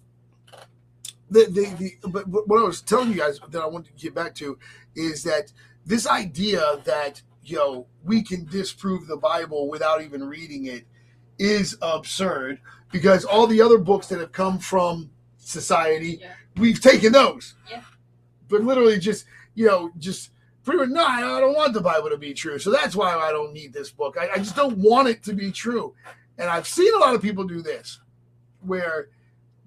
the, 1.30 1.46
the 1.46 1.98
the 2.02 2.10
but 2.10 2.28
what 2.28 2.60
I 2.60 2.64
was 2.64 2.82
telling 2.82 3.10
you 3.10 3.18
guys 3.18 3.40
that 3.50 3.62
I 3.62 3.68
wanted 3.68 3.96
to 3.98 4.02
get 4.02 4.16
back 4.16 4.34
to 4.36 4.58
is 4.96 5.24
that 5.24 5.52
this 5.86 6.08
idea 6.08 6.82
that 6.86 7.22
know 7.56 7.88
we 8.04 8.22
can 8.22 8.46
disprove 8.46 9.08
the 9.08 9.18
Bible 9.18 9.70
without 9.70 10.02
even 10.04 10.24
reading 10.24 10.66
it 10.66 10.86
is 11.40 11.78
absurd 11.82 12.60
because 12.92 13.24
all 13.24 13.48
the 13.48 13.62
other 13.62 13.78
books 13.78 14.08
that 14.08 14.20
have 14.20 14.32
come 14.32 14.60
from 14.60 15.10
society 15.38 16.20
Yeah. 16.22 16.34
we've 16.58 16.82
taken 16.82 17.14
those 17.14 17.56
Yeah. 17.70 17.82
but 18.50 18.64
literally 18.64 19.00
just 19.00 19.26
you 19.56 19.66
know 19.68 19.92
just 19.98 20.32
pretty 20.64 20.80
much 20.80 20.90
no 20.90 21.06
I 21.06 21.38
I 21.38 21.40
don't 21.40 21.56
want 21.56 21.74
the 21.74 21.82
Bible 21.82 22.10
to 22.10 22.18
be 22.18 22.34
true 22.34 22.60
so 22.60 22.72
that's 22.72 22.96
why 22.96 23.14
I 23.16 23.32
don't 23.32 23.54
need 23.54 23.72
this 23.72 23.92
book 23.92 24.18
I, 24.20 24.30
I 24.34 24.38
just 24.38 24.56
don't 24.56 24.78
want 24.78 25.08
it 25.08 25.24
to 25.24 25.34
be 25.34 25.52
true 25.52 25.94
and 26.38 26.50
I've 26.50 26.68
seen 26.68 26.94
a 26.94 26.98
lot 26.98 27.16
of 27.16 27.22
people 27.22 27.44
do 27.46 27.62
this 27.62 28.00
where 28.62 29.10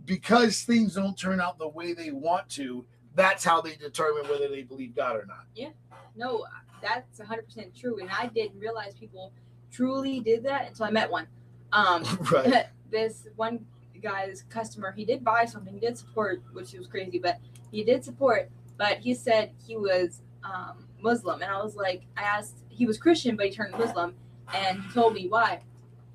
because 0.05 0.63
things 0.63 0.95
don't 0.95 1.17
turn 1.17 1.41
out 1.41 1.59
the 1.59 1.69
way 1.69 1.93
they 1.95 2.11
want 2.11 2.49
to 2.51 2.85
that's 3.15 3.45
how 3.45 3.61
they 3.61 3.75
determine 3.77 4.29
whether 4.29 4.49
they 4.49 4.63
believe 4.63 4.95
God 4.95 5.17
or 5.17 5.25
not 5.27 5.45
Yeah. 5.55 5.71
no 6.17 6.45
that's 6.83 7.21
100% 7.21 7.79
true. 7.79 7.99
And 8.01 8.11
I 8.11 8.27
didn't 8.27 8.59
realize 8.59 8.95
people 8.95 9.33
truly 9.71 10.21
did 10.21 10.45
that 10.45 10.69
until 10.69 10.87
I 10.87 10.91
met 10.91 11.11
one. 11.11 11.27
Um, 11.73 12.05
Right. 12.33 12.67
this 12.91 13.29
one 13.37 13.67
guy's 14.03 14.45
customer, 14.49 14.93
he 14.93 15.05
did 15.05 15.23
buy 15.23 15.45
something, 15.45 15.73
he 15.73 15.81
did 15.81 15.97
support, 15.97 16.43
which 16.53 16.73
was 16.73 16.87
crazy, 16.87 17.19
but 17.19 17.39
he 17.71 17.85
did 17.85 18.05
support. 18.05 18.51
But 18.77 18.99
he 18.99 19.15
said 19.15 19.53
he 19.67 19.77
was 19.77 20.23
um, 20.43 20.87
Muslim, 21.01 21.43
and 21.43 21.51
I 21.51 21.63
was 21.63 21.77
like, 21.77 22.03
I 22.17 22.23
asked, 22.23 22.57
he 22.69 22.87
was 22.87 22.99
Christian, 22.99 23.37
but 23.37 23.47
he 23.47 23.53
turned 23.53 23.73
Muslim, 23.73 24.15
and 24.55 24.83
he 24.83 24.93
told 24.93 25.15
me 25.15 25.29
why. 25.29 25.61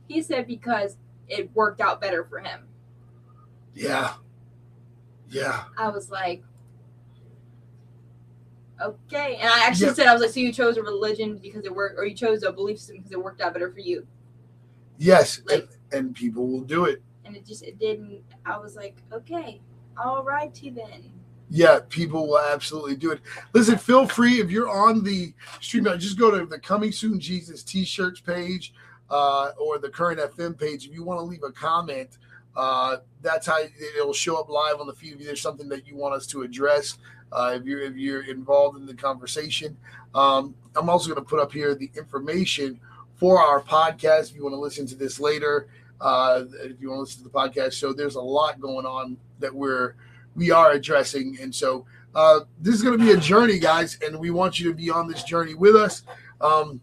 He 0.07 0.21
said 0.21 0.47
because 0.47 0.97
it 1.27 1.55
worked 1.55 1.79
out 1.79 2.01
better 2.01 2.23
for 2.23 2.39
him. 2.39 2.67
Yeah. 3.73 4.13
Yeah. 5.29 5.65
I 5.77 5.89
was 5.89 6.09
like, 6.09 6.43
okay. 8.81 9.35
And 9.35 9.49
I 9.49 9.65
actually 9.65 9.87
Yeah. 9.87 9.93
said, 9.93 10.07
I 10.07 10.13
was 10.13 10.21
like, 10.21 10.31
so 10.31 10.39
you 10.39 10.51
chose 10.53 10.77
a 10.77 10.83
religion 10.83 11.37
because 11.37 11.65
it 11.65 11.73
worked, 11.73 11.97
or 11.97 12.05
you 12.05 12.15
chose 12.15 12.43
a 12.43 12.51
belief 12.51 12.79
system 12.79 12.97
because 12.97 13.11
it 13.11 13.23
worked 13.23 13.41
out 13.41 13.53
better 13.53 13.71
for 13.71 13.79
you. 13.79 14.05
Yes. 14.97 15.41
Like- 15.45 15.67
and, 15.91 16.07
and 16.07 16.15
people 16.15 16.47
will 16.47 16.61
do 16.63 16.85
it. 16.85 17.01
And 17.25 17.35
it 17.35 17.45
just, 17.45 17.63
it 17.63 17.79
didn't. 17.79 18.21
I 18.45 18.57
was 18.57 18.75
like, 18.75 18.95
okay, 19.11 19.59
all 19.97 20.23
righty 20.23 20.69
then. 20.69 21.11
Yeah, 21.49 21.79
people 21.89 22.27
will 22.27 22.39
absolutely 22.39 22.95
do 22.95 23.11
it. 23.11 23.21
Listen, 23.53 23.77
feel 23.77 24.07
free 24.07 24.39
if 24.39 24.49
you're 24.49 24.69
on 24.69 25.03
the 25.03 25.33
stream 25.61 25.83
now, 25.83 25.95
just 25.95 26.17
go 26.17 26.31
to 26.31 26.45
the 26.45 26.59
Coming 26.59 26.91
Soon 26.91 27.19
Jesus 27.19 27.63
T-shirts 27.63 28.19
page 28.19 28.73
uh, 29.09 29.51
or 29.59 29.77
the 29.77 29.89
Current 29.89 30.19
FM 30.19 30.57
page. 30.57 30.87
If 30.87 30.93
you 30.93 31.03
want 31.03 31.19
to 31.19 31.23
leave 31.23 31.43
a 31.43 31.51
comment, 31.51 32.17
uh, 32.55 32.97
that's 33.21 33.45
how 33.47 33.59
it'll 33.97 34.13
show 34.13 34.37
up 34.39 34.49
live 34.49 34.79
on 34.79 34.87
the 34.87 34.93
feed. 34.93 35.13
If 35.19 35.25
there's 35.25 35.41
something 35.41 35.69
that 35.69 35.87
you 35.87 35.95
want 35.95 36.15
us 36.15 36.25
to 36.27 36.41
address, 36.43 36.97
uh, 37.31 37.53
if 37.55 37.65
you're 37.65 37.81
if 37.81 37.95
you're 37.95 38.23
involved 38.23 38.77
in 38.77 38.85
the 38.85 38.93
conversation, 38.93 39.77
um, 40.13 40.55
I'm 40.75 40.89
also 40.89 41.07
going 41.13 41.23
to 41.23 41.29
put 41.29 41.39
up 41.39 41.51
here 41.51 41.75
the 41.75 41.91
information 41.95 42.79
for 43.15 43.39
our 43.39 43.61
podcast. 43.61 44.29
If 44.29 44.35
you 44.35 44.43
want 44.43 44.53
to 44.53 44.59
listen 44.59 44.85
to 44.87 44.95
this 44.95 45.19
later, 45.19 45.67
uh, 46.01 46.43
if 46.63 46.79
you 46.79 46.89
want 46.89 46.97
to 46.97 47.01
listen 47.01 47.23
to 47.23 47.29
the 47.29 47.29
podcast, 47.29 47.73
so 47.73 47.93
there's 47.93 48.15
a 48.15 48.21
lot 48.21 48.59
going 48.59 48.85
on 48.85 49.17
that 49.39 49.53
we're 49.53 49.95
we 50.35 50.51
are 50.51 50.71
addressing. 50.71 51.37
And 51.41 51.53
so 51.53 51.85
uh, 52.13 52.41
this 52.59 52.75
is 52.75 52.81
going 52.81 52.97
to 52.97 53.03
be 53.03 53.11
a 53.11 53.17
journey, 53.17 53.59
guys, 53.59 53.97
and 54.01 54.19
we 54.19 54.31
want 54.31 54.59
you 54.59 54.69
to 54.69 54.75
be 54.75 54.89
on 54.89 55.07
this 55.07 55.23
journey 55.23 55.53
with 55.53 55.75
us. 55.75 56.03
Um, 56.41 56.79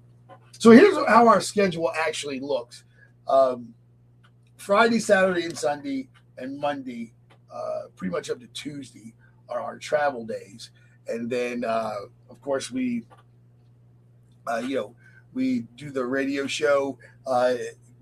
so 0.58 0.70
here's 0.70 0.94
how 1.06 1.26
our 1.26 1.40
schedule 1.40 1.90
actually 1.98 2.40
looks 2.40 2.84
um, 3.28 3.74
Friday, 4.56 5.00
Saturday, 5.00 5.44
and 5.44 5.56
Sunday, 5.56 6.08
and 6.38 6.58
Monday, 6.58 7.14
uh, 7.52 7.82
pretty 7.96 8.12
much 8.12 8.30
up 8.30 8.38
to 8.40 8.46
Tuesday, 8.48 9.14
our 9.60 9.78
travel 9.78 10.24
days. 10.24 10.70
And 11.08 11.28
then, 11.30 11.64
uh, 11.64 11.94
of 12.30 12.40
course, 12.40 12.70
we, 12.70 13.04
uh, 14.46 14.58
you 14.58 14.76
know, 14.76 14.94
we 15.34 15.60
do 15.76 15.90
the 15.90 16.04
radio 16.04 16.46
show, 16.46 16.98
uh, 17.26 17.54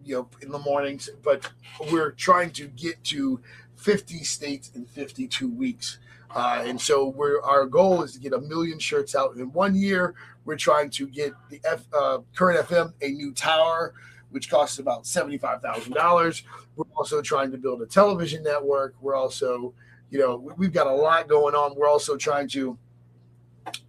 you 0.04 0.14
know, 0.14 0.28
in 0.42 0.50
the 0.50 0.58
mornings, 0.58 1.08
but 1.22 1.50
we're 1.90 2.10
trying 2.12 2.50
to 2.50 2.66
get 2.68 3.02
to 3.04 3.40
50 3.76 4.24
states 4.24 4.70
in 4.74 4.84
52 4.84 5.48
weeks. 5.48 5.98
Uh, 6.34 6.62
and 6.64 6.80
so 6.80 7.08
we're 7.08 7.42
our 7.42 7.66
goal 7.66 8.02
is 8.02 8.12
to 8.12 8.20
get 8.20 8.32
a 8.32 8.40
million 8.40 8.78
shirts 8.78 9.16
out 9.16 9.34
in 9.36 9.52
one 9.52 9.74
year. 9.74 10.14
We're 10.44 10.56
trying 10.56 10.90
to 10.90 11.08
get 11.08 11.32
the 11.50 11.60
F, 11.64 11.84
uh, 11.92 12.18
current 12.36 12.66
FM 12.66 12.92
a 13.02 13.08
new 13.08 13.32
tower, 13.32 13.94
which 14.30 14.48
costs 14.48 14.78
about 14.78 15.06
seventy-five 15.06 15.60
thousand 15.60 15.92
dollars. 15.92 16.44
We're 16.76 16.84
also 16.96 17.20
trying 17.20 17.50
to 17.50 17.58
build 17.58 17.82
a 17.82 17.86
television 17.86 18.44
network. 18.44 18.94
We're 19.00 19.16
also, 19.16 19.74
you 20.10 20.18
know, 20.18 20.36
we- 20.36 20.52
we've 20.56 20.72
got 20.72 20.86
a 20.86 20.92
lot 20.94 21.28
going 21.28 21.54
on. 21.54 21.74
We're 21.76 21.88
also 21.88 22.16
trying 22.16 22.48
to 22.50 22.76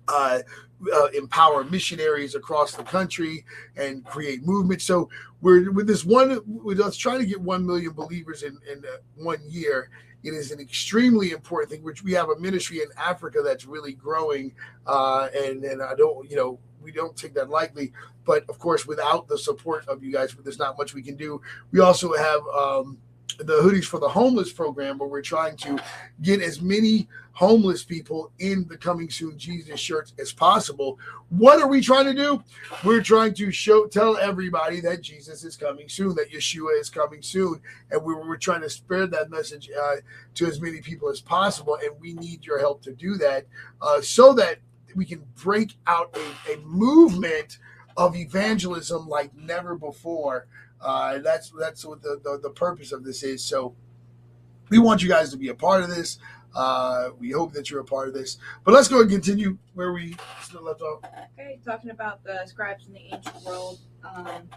uh, 0.07 0.39
uh, 0.93 1.07
empower 1.14 1.64
missionaries 1.64 2.35
across 2.35 2.73
the 2.73 2.84
country 2.84 3.45
and 3.77 4.03
create 4.06 4.45
movement. 4.45 4.81
So 4.81 5.10
we're 5.41 5.72
with 5.72 5.88
this 5.88 6.03
one 6.06 6.41
with 6.45 6.80
us 6.80 6.95
trying 6.98 7.19
to 7.19 7.26
get 7.26 7.39
1 7.39 7.65
million 7.65 7.91
believers 7.93 8.43
in, 8.43 8.57
in 8.72 8.80
uh, 8.80 8.98
one 9.15 9.39
year 9.48 9.89
it 10.23 10.35
is 10.35 10.52
an 10.52 10.60
extremely 10.60 11.31
important 11.31 11.72
thing 11.72 11.84
which 11.84 12.03
we 12.03 12.11
have 12.11 12.30
a 12.30 12.39
ministry 12.39 12.77
in 12.77 12.88
africa 12.95 13.41
that's 13.43 13.65
really 13.65 13.93
growing 13.93 14.53
uh, 14.85 15.30
and 15.35 15.64
and 15.64 15.81
i 15.81 15.95
don't 15.95 16.30
you 16.30 16.35
know 16.35 16.60
we 16.80 16.91
don't 16.91 17.18
take 17.18 17.34
that 17.34 17.49
lightly 17.49 17.91
but 18.23 18.48
of 18.49 18.60
course 18.60 18.85
without 18.85 19.27
the 19.27 19.38
support 19.38 19.88
of 19.88 20.03
you 20.03 20.11
guys 20.11 20.35
there's 20.43 20.60
not 20.60 20.77
much 20.77 20.93
we 20.93 21.02
can 21.02 21.15
do 21.15 21.41
we 21.72 21.80
also 21.80 22.14
have 22.14 22.41
um, 22.56 22.98
the 23.38 23.62
hoodies 23.62 23.86
for 23.86 23.99
the 23.99 24.08
homeless 24.08 24.52
program 24.52 24.98
where 24.98 25.10
we're 25.10 25.22
trying 25.22 25.56
to 25.58 25.80
get 26.22 26.41
as 26.41 26.62
many 26.62 27.08
homeless 27.34 27.84
people 27.84 28.32
in 28.40 28.68
the 28.68 28.78
coming 28.78 29.10
soon 29.10 29.38
jesus 29.38 29.80
shirts 29.80 30.14
as 30.20 30.34
possible. 30.34 30.99
What 31.30 31.62
are 31.62 31.68
we 31.68 31.82
trying 31.82 32.06
to 32.06 32.14
do? 32.14 32.44
We're 32.84 33.02
trying 33.02 33.34
to 33.36 33.52
show 33.52 33.88
tell 33.88 34.18
everybody 34.18 34.82
that 34.82 35.02
jesus 35.02 35.44
is 35.44 35.56
coming 35.56 35.88
soon 35.90 36.16
that 36.16 36.32
yeshua 36.32 36.80
is 36.80 36.90
coming 36.90 37.22
soon 37.22 37.62
and 37.90 38.03
we 38.03 38.14
we're 38.14 38.38
trying 38.38 38.62
to 38.62 38.70
spread 38.70 39.12
that 39.12 39.30
message 39.30 39.70
uh, 39.72 39.95
to 40.36 40.45
as 40.45 40.62
many 40.62 40.82
people 40.82 41.10
as 41.10 41.22
possible 41.22 41.78
and 41.84 41.91
we 41.99 42.14
need 42.14 42.45
your 42.45 42.60
help 42.60 42.82
to 42.84 42.94
do 42.94 43.16
that 43.16 43.45
uh, 43.82 44.02
so 44.02 44.34
that 44.34 44.58
we 44.95 45.06
can 45.06 45.24
break 45.41 45.74
out 45.88 46.16
a, 46.18 46.53
a 46.53 46.58
movement 46.62 47.60
of 47.98 48.16
evangelism 48.16 49.08
like 49.08 49.36
never 49.36 49.76
before 49.76 50.48
uh, 50.82 51.20
that's 51.20 51.52
that's 51.52 51.86
what 51.86 52.02
the, 52.02 52.20
the 52.24 52.40
the 52.41 52.49
purpose 52.49 52.91
of 52.91 53.03
this 53.03 53.24
is 53.24 53.44
so 53.44 53.74
we 54.70 54.80
want 54.80 55.02
you 55.02 55.10
guys 55.10 55.30
to 55.32 55.38
be 55.38 55.49
a 55.49 55.56
part 55.56 55.84
of 55.84 55.90
this 55.90 56.20
uh, 56.56 57.10
we 57.20 57.32
hope 57.32 57.53
that 57.53 57.70
you're 57.70 57.82
a 57.82 57.86
part 57.86 58.08
of 58.08 58.14
this 58.14 58.38
but 58.64 58.74
let's 58.74 58.88
go 58.88 59.02
and 59.02 59.10
continue 59.10 59.58
where 59.74 59.94
we 59.94 60.16
still 60.41 60.64
left 60.64 60.82
off 60.82 61.02
Okay, 61.52 61.60
talking 61.66 61.90
about 61.90 62.24
the 62.24 62.45
scribes 62.45 62.88
in 62.88 62.94
the 62.94 63.02
ancient 63.12 63.44
world. 63.44 63.80
Um, 64.03 64.49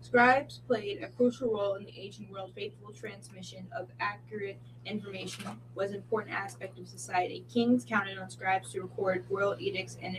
scribes 0.00 0.60
played 0.66 1.02
a 1.02 1.08
crucial 1.08 1.52
role 1.52 1.74
in 1.74 1.84
the 1.84 1.98
ancient 1.98 2.30
world. 2.30 2.52
Faithful 2.54 2.92
transmission 2.92 3.66
of 3.76 3.88
accurate 3.98 4.58
information 4.84 5.44
was 5.74 5.90
an 5.90 5.96
important 5.96 6.34
aspect 6.34 6.78
of 6.78 6.86
society. 6.86 7.44
Kings 7.52 7.84
counted 7.88 8.18
on 8.18 8.30
scribes 8.30 8.72
to 8.72 8.82
record 8.82 9.24
royal 9.30 9.56
edicts 9.58 9.96
and 10.02 10.18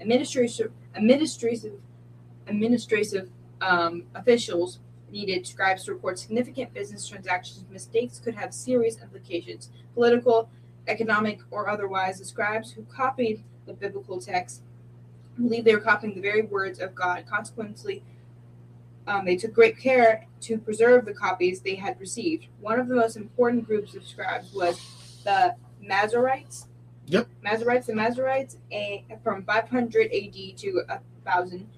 administrative 0.00 0.72
administrative 0.94 1.80
administrative 2.46 3.30
um, 3.60 4.04
officials 4.14 4.78
needed 5.10 5.46
scribes 5.46 5.84
to 5.84 5.94
record 5.94 6.18
significant 6.18 6.72
business 6.72 7.06
transactions. 7.06 7.64
Mistakes 7.70 8.18
could 8.18 8.34
have 8.34 8.54
serious 8.54 9.00
implications, 9.00 9.70
political, 9.94 10.48
economic, 10.86 11.40
or 11.50 11.68
otherwise. 11.68 12.18
The 12.18 12.24
scribes 12.24 12.72
who 12.72 12.82
copied 12.84 13.42
the 13.66 13.72
biblical 13.72 14.20
text 14.20 14.62
believed 15.36 15.66
they 15.66 15.74
were 15.74 15.80
copying 15.80 16.14
the 16.14 16.20
very 16.20 16.42
words 16.42 16.78
of 16.78 16.94
God. 16.94 17.24
Consequently, 17.28 18.02
um, 19.06 19.24
they 19.24 19.36
took 19.36 19.52
great 19.52 19.78
care 19.78 20.26
to 20.42 20.58
preserve 20.58 21.04
the 21.04 21.14
copies 21.14 21.60
they 21.60 21.74
had 21.74 21.98
received. 21.98 22.46
One 22.60 22.78
of 22.78 22.88
the 22.88 22.94
most 22.94 23.16
important 23.16 23.66
groups 23.66 23.94
of 23.94 24.06
scribes 24.06 24.52
was 24.52 24.78
the 25.24 25.54
Masoretes. 25.84 26.66
Yep. 27.06 27.28
Masoretes. 27.44 27.86
The 27.86 27.92
Masoretes, 27.94 28.56
a, 28.70 29.04
from 29.24 29.42
500 29.44 30.12
AD 30.12 30.58
to 30.58 30.82
1000, 31.24 31.68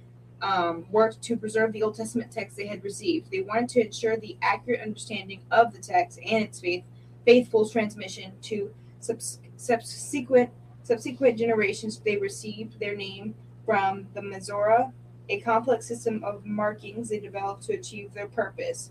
um, 0.43 0.85
worked 0.91 1.23
to 1.23 1.37
preserve 1.37 1.73
the 1.73 1.83
Old 1.83 1.95
Testament 1.95 2.31
text 2.31 2.57
they 2.57 2.67
had 2.67 2.83
received. 2.85 3.31
They 3.31 3.43
wanted 3.43 3.69
to 3.71 3.87
ensure 3.87 4.17
the 4.17 4.37
accurate 4.43 4.81
understanding 4.81 5.41
of 5.51 5.73
the 5.73 5.79
text 5.79 6.19
and 6.19 6.45
its 6.45 6.61
faith, 6.61 6.85
faithful 7.25 7.69
transmission 7.69 8.33
to 8.43 8.75
subs- 9.01 9.41
subsequent 9.57 10.51
subsequent 10.83 11.39
generations. 11.39 12.01
They 12.01 12.17
received 12.17 12.81
their 12.81 12.97
name 12.97 13.35
from 13.65 14.09
the 14.15 14.21
Masorah, 14.21 14.93
a 15.29 15.41
complex 15.41 15.87
system 15.87 16.25
of 16.25 16.45
markings 16.45 17.09
they 17.09 17.21
developed 17.21 17.63
to 17.65 17.75
achieve 17.75 18.13
their 18.13 18.27
purpose. 18.27 18.91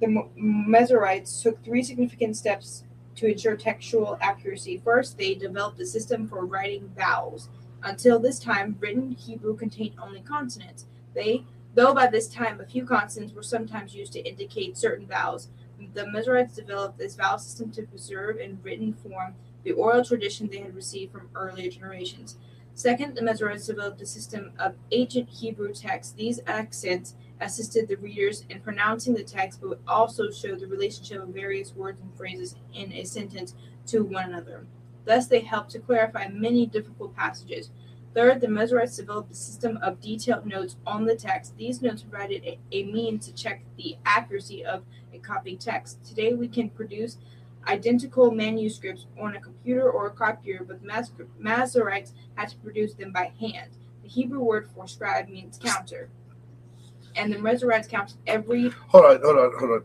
The 0.00 0.28
Masoretes 0.36 1.42
took 1.42 1.64
three 1.64 1.84
significant 1.84 2.36
steps 2.36 2.84
to 3.16 3.26
ensure 3.26 3.56
textual 3.56 4.18
accuracy. 4.20 4.80
First, 4.84 5.18
they 5.18 5.34
developed 5.34 5.80
a 5.80 5.86
system 5.86 6.28
for 6.28 6.46
writing 6.46 6.90
vowels. 6.96 7.48
Until 7.82 8.18
this 8.18 8.38
time, 8.38 8.76
written 8.80 9.12
Hebrew 9.12 9.56
contained 9.56 9.94
only 10.02 10.20
consonants. 10.20 10.86
They, 11.14 11.44
though 11.74 11.94
by 11.94 12.08
this 12.08 12.28
time 12.28 12.60
a 12.60 12.66
few 12.66 12.84
consonants 12.84 13.34
were 13.34 13.42
sometimes 13.42 13.94
used 13.94 14.12
to 14.14 14.20
indicate 14.20 14.76
certain 14.76 15.06
vowels, 15.06 15.48
the 15.94 16.04
Masoretes 16.04 16.56
developed 16.56 16.98
this 16.98 17.14
vowel 17.14 17.38
system 17.38 17.70
to 17.72 17.82
preserve 17.82 18.38
in 18.38 18.58
written 18.62 18.92
form 18.92 19.34
the 19.62 19.72
oral 19.72 20.04
tradition 20.04 20.48
they 20.48 20.58
had 20.58 20.74
received 20.74 21.12
from 21.12 21.28
earlier 21.34 21.70
generations. 21.70 22.36
Second, 22.74 23.16
the 23.16 23.22
Masoretes 23.22 23.66
developed 23.66 24.00
a 24.00 24.06
system 24.06 24.52
of 24.58 24.74
ancient 24.92 25.28
Hebrew 25.28 25.72
texts. 25.72 26.12
These 26.12 26.40
accents 26.46 27.14
assisted 27.40 27.88
the 27.88 27.96
readers 27.96 28.44
in 28.48 28.60
pronouncing 28.60 29.14
the 29.14 29.24
text, 29.24 29.60
but 29.60 29.80
also 29.86 30.30
showed 30.30 30.60
the 30.60 30.66
relationship 30.66 31.22
of 31.22 31.28
various 31.28 31.74
words 31.74 32.00
and 32.00 32.16
phrases 32.16 32.54
in 32.74 32.92
a 32.92 33.04
sentence 33.04 33.54
to 33.86 34.04
one 34.04 34.26
another. 34.26 34.64
Thus, 35.08 35.26
they 35.26 35.40
helped 35.40 35.70
to 35.70 35.78
clarify 35.78 36.28
many 36.28 36.66
difficult 36.66 37.16
passages. 37.16 37.70
Third, 38.12 38.42
the 38.42 38.46
Masoretes 38.46 38.98
developed 38.98 39.32
a 39.32 39.34
system 39.34 39.78
of 39.78 40.02
detailed 40.02 40.44
notes 40.44 40.76
on 40.86 41.06
the 41.06 41.16
text. 41.16 41.56
These 41.56 41.80
notes 41.80 42.02
provided 42.02 42.44
a, 42.44 42.58
a 42.72 42.82
means 42.84 43.24
to 43.26 43.32
check 43.32 43.62
the 43.78 43.96
accuracy 44.04 44.66
of 44.66 44.84
a 45.14 45.18
copied 45.18 45.60
text. 45.60 46.04
Today, 46.04 46.34
we 46.34 46.46
can 46.46 46.68
produce 46.68 47.16
identical 47.66 48.30
manuscripts 48.30 49.06
on 49.18 49.34
a 49.34 49.40
computer 49.40 49.90
or 49.90 50.08
a 50.08 50.10
copier, 50.10 50.62
but 50.62 50.84
Masoretes 50.84 52.12
had 52.34 52.50
to 52.50 52.56
produce 52.58 52.92
them 52.92 53.10
by 53.10 53.32
hand. 53.40 53.70
The 54.02 54.10
Hebrew 54.10 54.40
word 54.40 54.68
for 54.74 54.86
scribe 54.86 55.30
means 55.30 55.58
counter, 55.58 56.10
and 57.16 57.32
the 57.32 57.40
resurrect 57.40 57.88
counts 57.88 58.18
every. 58.26 58.68
Hold 58.88 59.04
on, 59.06 59.20
hold 59.22 59.38
on, 59.38 59.58
hold 59.58 59.70
on. 59.70 59.84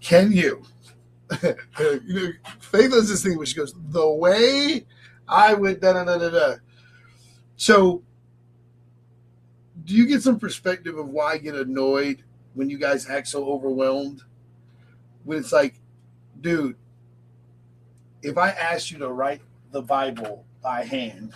Can 0.00 0.30
you? 0.30 0.62
You 1.42 1.56
know, 2.08 2.28
Faith 2.60 2.90
does 2.90 3.08
this 3.08 3.22
thing 3.22 3.36
where 3.36 3.46
she 3.46 3.56
goes, 3.56 3.74
the 3.90 4.08
way 4.08 4.86
I 5.28 5.54
would 5.54 5.80
da 5.80 5.92
da 5.92 6.04
da 6.04 6.18
da 6.18 6.30
da. 6.30 6.54
So, 7.56 8.02
do 9.84 9.94
you 9.94 10.06
get 10.06 10.22
some 10.22 10.38
perspective 10.38 10.96
of 10.98 11.08
why 11.08 11.32
I 11.32 11.38
get 11.38 11.54
annoyed 11.54 12.22
when 12.54 12.70
you 12.70 12.78
guys 12.78 13.08
act 13.08 13.28
so 13.28 13.46
overwhelmed? 13.46 14.22
When 15.24 15.38
it's 15.38 15.52
like, 15.52 15.80
dude, 16.40 16.76
if 18.22 18.38
I 18.38 18.50
asked 18.50 18.90
you 18.90 18.98
to 18.98 19.10
write 19.10 19.40
the 19.72 19.82
Bible 19.82 20.44
by 20.62 20.84
hand, 20.84 21.32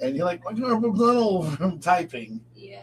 and 0.00 0.16
you're 0.16 0.24
like, 0.24 0.42
I'm 1.60 1.78
typing. 1.78 2.40
Yeah. 2.54 2.80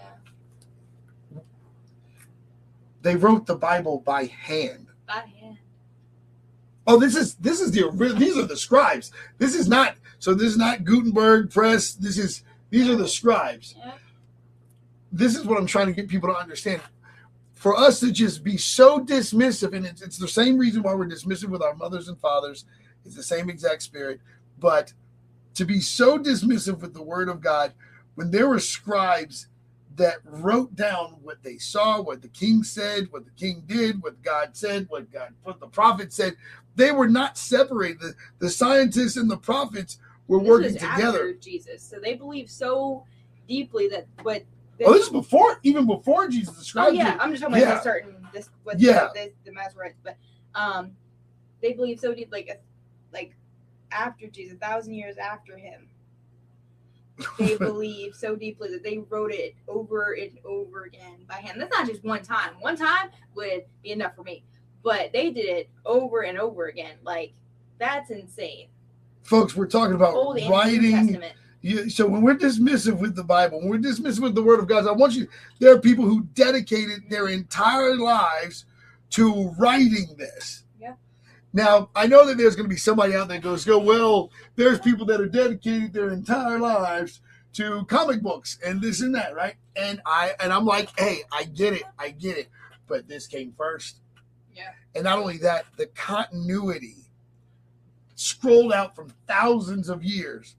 They 3.08 3.16
wrote 3.16 3.46
the 3.46 3.56
Bible 3.56 4.04
by 4.06 4.26
hand. 4.26 4.88
By 5.08 5.24
hand. 5.40 5.58
Oh, 6.86 7.00
this 7.00 7.16
is 7.16 7.36
this 7.36 7.62
is 7.62 7.72
the 7.72 7.90
these 8.20 8.38
are 8.38 8.46
the 8.46 8.58
scribes. 8.58 9.14
This 9.38 9.56
is 9.56 9.70
not 9.70 9.96
so. 10.20 10.34
This 10.34 10.50
is 10.50 10.58
not 10.58 10.84
Gutenberg 10.84 11.50
press. 11.50 11.94
This 11.94 12.18
is 12.18 12.44
these 12.70 12.90
are 12.90 12.98
the 12.98 13.08
scribes. 13.08 13.76
Yeah. 13.78 13.94
This 15.10 15.38
is 15.38 15.46
what 15.46 15.58
I'm 15.58 15.68
trying 15.68 15.88
to 15.88 15.94
get 15.94 16.10
people 16.10 16.28
to 16.28 16.38
understand. 16.38 16.82
For 17.54 17.78
us 17.78 18.02
to 18.02 18.12
just 18.12 18.44
be 18.44 18.58
so 18.58 19.00
dismissive, 19.00 19.74
and 19.74 19.86
it's, 19.86 20.02
it's 20.02 20.18
the 20.18 20.28
same 20.28 20.58
reason 20.58 20.84
why 20.84 20.94
we're 20.94 21.08
dismissive 21.08 21.48
with 21.48 21.62
our 21.62 21.76
mothers 21.76 22.10
and 22.10 22.20
fathers. 22.20 22.66
It's 23.06 23.16
the 23.16 23.24
same 23.24 23.50
exact 23.50 23.84
spirit, 23.84 24.20
but 24.60 24.92
to 25.54 25.64
be 25.64 25.80
so 25.80 26.20
dismissive 26.20 26.82
with 26.82 26.94
the 26.94 27.04
Word 27.04 27.30
of 27.30 27.40
God 27.40 27.72
when 28.16 28.32
there 28.32 28.50
were 28.50 28.60
scribes 28.60 29.48
that 29.98 30.18
wrote 30.24 30.76
down 30.76 31.18
what 31.24 31.44
they 31.44 31.58
saw, 31.58 32.02
what 32.02 32.22
the 32.22 32.28
king 32.30 32.64
said, 32.64 33.08
what 33.12 33.26
the 33.26 33.32
king 33.32 33.64
did, 33.66 34.02
what 34.02 34.22
God 34.24 34.56
said, 34.56 34.86
what 34.90 35.12
God, 35.12 35.34
what 35.44 35.60
the 35.60 35.68
prophet 35.68 36.14
said. 36.14 36.36
They 36.76 36.92
were 36.92 37.08
not 37.10 37.38
separated. 37.38 38.00
The, 38.00 38.14
the 38.40 38.50
scientists 38.50 39.18
and 39.18 39.30
the 39.30 39.38
prophets 39.38 40.00
were 40.28 40.40
This 40.40 40.48
working 40.48 40.74
together. 40.78 41.34
Jesus, 41.34 41.82
so 41.84 42.00
they 42.00 42.14
believe 42.14 42.50
so 42.50 43.06
deeply 43.48 43.88
that 43.90 44.08
what. 44.22 44.44
Oh, 44.86 44.94
this 44.94 45.04
is 45.06 45.10
before, 45.10 45.60
even 45.64 45.88
before 45.88 46.28
Jesus. 46.28 46.72
The 46.72 46.80
Oh 46.82 46.90
yeah, 46.90 47.14
did- 47.14 47.20
I'm 47.22 47.32
just 47.32 47.42
talking 47.42 47.58
about 47.58 47.68
Yeah. 47.68 47.74
this 47.76 47.84
certain 47.84 48.28
this 48.32 48.50
what 48.64 48.80
Yeah. 48.80 49.10
the, 49.16 49.32
the, 49.46 49.52
the 49.52 49.58
Masoretes, 49.58 49.96
but 50.04 50.18
um, 50.54 50.92
they 51.62 51.74
believe 51.74 52.00
so 52.00 52.14
deep, 52.14 52.32
like 52.32 52.62
like 53.12 53.36
after 53.92 54.28
Jesus, 54.28 54.56
a 54.56 54.60
thousand 54.60 54.94
years 54.94 55.18
after 55.18 55.58
him, 55.58 55.90
they 57.38 57.58
believe 57.58 58.16
so 58.16 58.36
deeply 58.36 58.70
that 58.70 58.84
they 58.84 59.00
wrote 59.10 59.32
it 59.32 59.56
over 59.68 60.14
and 60.14 60.38
over 60.46 60.84
again 60.84 61.26
by 61.28 61.36
hand. 61.36 61.60
That's 61.60 61.72
not 61.72 61.88
just 61.88 62.04
one 62.04 62.24
time. 62.24 62.52
One 62.60 62.78
time 62.78 63.10
would 63.36 63.66
be 63.84 63.92
enough 63.92 64.16
for 64.16 64.24
me, 64.24 64.44
but 64.84 65.12
they 65.14 65.32
did 65.32 65.46
it 65.46 65.70
over 65.86 66.22
and 66.22 66.38
over 66.38 66.68
again. 66.68 66.96
Like 67.04 67.34
that's 67.80 68.12
insane. 68.12 68.68
Folks, 69.24 69.56
we're 69.56 69.68
talking 69.68 69.96
about 69.96 70.14
Old 70.14 70.40
writing. 70.50 71.24
You, 71.62 71.90
so 71.90 72.08
when 72.08 72.22
we're 72.22 72.36
dismissive 72.36 73.00
with 73.00 73.16
the 73.16 73.24
Bible, 73.24 73.60
when 73.60 73.70
we're 73.70 73.80
dismissive 73.80 74.22
with 74.22 74.36
the 74.36 74.44
Word 74.44 74.60
of 74.60 74.68
God, 74.68 74.88
I 74.88 74.92
want 74.92 75.14
you. 75.14 75.28
There 75.60 75.74
are 75.74 75.80
people 75.80 76.06
who 76.06 76.24
dedicated 76.34 77.10
their 77.10 77.28
entire 77.28 77.96
lives 77.96 78.66
to 79.12 79.50
writing 79.58 80.16
this. 80.18 80.64
Now 81.58 81.90
I 81.96 82.06
know 82.06 82.24
that 82.28 82.38
there's 82.38 82.56
going 82.56 82.70
to 82.70 82.74
be 82.74 82.78
somebody 82.78 83.16
out 83.16 83.30
there 83.30 83.40
that 83.40 83.44
goes, 83.44 83.66
"Go 83.66 83.80
well." 83.80 84.32
There's 84.56 84.80
people 84.80 85.08
that 85.08 85.20
are 85.20 85.26
dedicated 85.26 85.92
their 85.92 86.12
entire 86.12 86.60
lives 86.60 87.20
to 87.54 87.84
comic 87.86 88.22
books 88.22 88.60
and 88.64 88.80
this 88.80 89.02
and 89.02 89.16
that, 89.16 89.34
right? 89.34 89.56
And 89.76 90.00
I 90.06 90.34
and 90.40 90.54
I'm 90.54 90.66
like, 90.66 90.90
"Hey, 91.00 91.24
I 91.32 91.46
get 91.46 91.74
it, 91.74 91.82
I 91.98 92.12
get 92.12 92.38
it," 92.38 92.50
but 92.86 93.08
this 93.08 93.26
came 93.26 93.56
first. 93.58 94.02
Yeah. 94.56 94.70
And 94.94 95.06
not 95.06 95.18
only 95.18 95.40
that, 95.40 95.66
the 95.78 95.88
continuity 95.88 97.10
scrolled 98.14 98.72
out 98.72 98.96
from 98.96 99.14
thousands 99.28 99.90
of 99.90 100.04
years 100.04 100.58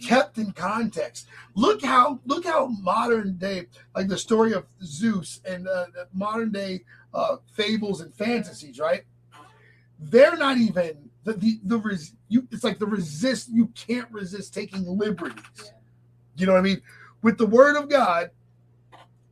kept 0.00 0.38
in 0.38 0.50
context. 0.50 1.28
Look 1.54 1.84
how 1.84 2.18
look 2.26 2.44
how 2.44 2.66
modern 2.66 3.36
day, 3.36 3.68
like 3.94 4.08
the 4.08 4.18
story 4.18 4.54
of 4.54 4.66
Zeus 4.82 5.40
and 5.44 5.68
uh, 5.68 5.86
the 5.94 6.08
modern 6.12 6.50
day 6.50 6.80
uh, 7.14 7.36
fables 7.54 8.00
and 8.00 8.12
fantasies, 8.12 8.80
right? 8.80 9.04
They're 10.02 10.36
not 10.36 10.58
even 10.58 11.10
the 11.24 11.34
the, 11.34 11.60
the 11.64 11.78
res, 11.78 12.12
you. 12.28 12.46
It's 12.50 12.64
like 12.64 12.78
the 12.78 12.86
resist. 12.86 13.48
You 13.50 13.68
can't 13.68 14.10
resist 14.10 14.52
taking 14.52 14.84
liberties. 14.86 15.72
You 16.36 16.46
know 16.46 16.52
what 16.52 16.58
I 16.58 16.62
mean? 16.62 16.82
With 17.22 17.38
the 17.38 17.46
word 17.46 17.76
of 17.76 17.88
God, 17.88 18.30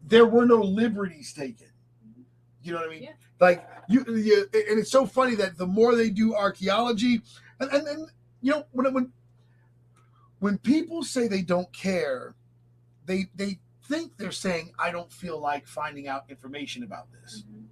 there 0.07 0.27
were 0.27 0.47
no 0.47 0.61
liberties 0.61 1.33
taken. 1.33 1.67
Mm-hmm. 2.07 2.23
You 2.63 2.73
know 2.73 2.79
what 2.79 2.89
I 2.89 2.93
mean? 2.93 3.03
Yeah. 3.05 3.11
Like 3.41 3.69
you, 3.89 4.05
you, 4.07 4.43
and 4.53 4.79
it's 4.79 4.93
so 4.93 5.07
funny 5.07 5.35
that 5.37 5.59
the 5.59 5.67
more 5.67 5.95
they 5.95 6.11
do 6.11 6.35
archaeology, 6.35 7.23
and 7.59 7.71
and, 7.73 7.89
and 7.89 8.07
you 8.41 8.53
know 8.53 8.65
when 8.73 8.93
when 8.95 9.13
when 10.39 10.59
people 10.59 11.03
say 11.03 11.27
they 11.27 11.43
don't 11.43 11.73
care, 11.73 12.35
they 13.07 13.27
they 13.35 13.59
think 13.89 14.17
they're 14.17 14.31
saying 14.31 14.73
I 14.79 14.93
don't 14.93 15.11
feel 15.11 15.41
like 15.41 15.67
finding 15.67 16.07
out 16.07 16.25
information 16.29 16.85
about 16.85 17.09
this. 17.11 17.43
Mm-hmm. 17.43 17.65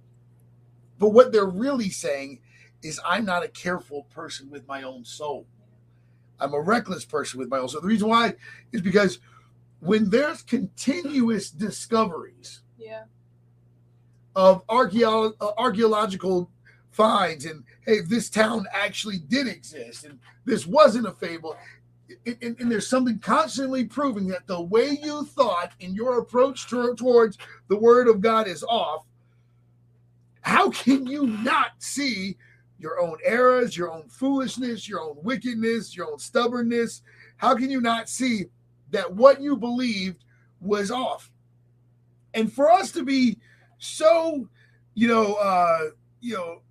But 0.97 1.09
what 1.09 1.31
they're 1.31 1.45
really 1.45 1.89
saying 1.89 2.39
is 2.83 2.99
I'm 3.05 3.25
not 3.25 3.43
a 3.43 3.47
careful 3.49 4.03
person 4.09 4.49
with 4.49 4.67
my 4.67 4.83
own 4.83 5.03
soul. 5.05 5.45
I'm 6.39 6.53
a 6.53 6.61
reckless 6.61 7.03
person 7.05 7.39
with 7.39 7.49
my 7.49 7.57
own 7.59 7.67
soul. 7.69 7.81
The 7.81 7.87
reason 7.87 8.07
why 8.09 8.35
is 8.71 8.81
because 8.81 9.19
when 9.81 10.09
there's 10.09 10.41
continuous 10.43 11.49
discoveries 11.51 12.61
Yeah. 12.77 13.03
of 14.35 14.65
archaeo- 14.67 15.33
uh, 15.41 15.51
archaeological 15.57 16.49
finds 16.91 17.45
and 17.45 17.63
hey 17.85 18.01
this 18.01 18.29
town 18.29 18.65
actually 18.73 19.19
did 19.19 19.47
exist 19.47 20.03
and 20.05 20.19
this 20.45 20.65
wasn't 20.65 21.05
a 21.07 21.11
fable 21.13 21.55
and, 22.25 22.37
and- 22.41 22.59
and 22.59 22.71
there's 22.71 22.87
something 22.87 23.19
constantly 23.19 23.85
proving 23.85 24.27
that 24.27 24.47
the 24.47 24.59
way 24.59 24.99
you 25.01 25.23
thought 25.25 25.71
in 25.79 25.93
your 25.93 26.19
approach 26.19 26.67
to- 26.67 26.95
towards 26.95 27.37
the 27.67 27.75
word 27.77 28.07
of 28.07 28.19
god 28.21 28.47
is 28.47 28.63
off 28.67 29.05
how 30.41 30.69
can 30.71 31.05
you 31.05 31.27
not 31.27 31.71
see 31.77 32.35
your 32.79 32.99
own 32.99 33.17
errors 33.23 33.75
your 33.75 33.91
own 33.91 34.07
foolishness 34.07 34.87
your 34.87 35.01
own 35.01 35.17
wickedness 35.21 35.95
your 35.95 36.09
own 36.09 36.17
stubbornness. 36.17 37.01
How 37.37 37.55
can 37.55 37.69
you 37.69 37.81
not 37.81 38.09
see 38.09 38.45
that 38.91 39.13
what 39.13 39.41
you 39.41 39.55
believed 39.55 40.23
was 40.61 40.89
off? 40.89 41.31
And 42.33 42.51
for 42.51 42.71
us 42.71 42.91
to 42.93 43.03
be 43.03 43.37
so 43.77 44.47
you 44.93 45.07
know 45.07 45.35
uh 45.35 45.89
you 46.21 46.33
know 46.33 46.61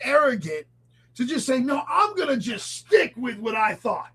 arrogant 0.00 0.66
to 1.14 1.26
just 1.26 1.46
say 1.46 1.58
no 1.58 1.82
i'm 1.88 2.14
gonna 2.16 2.36
just 2.36 2.76
stick 2.76 3.12
with 3.16 3.38
what 3.38 3.54
i 3.54 3.74
thought. 3.74 4.12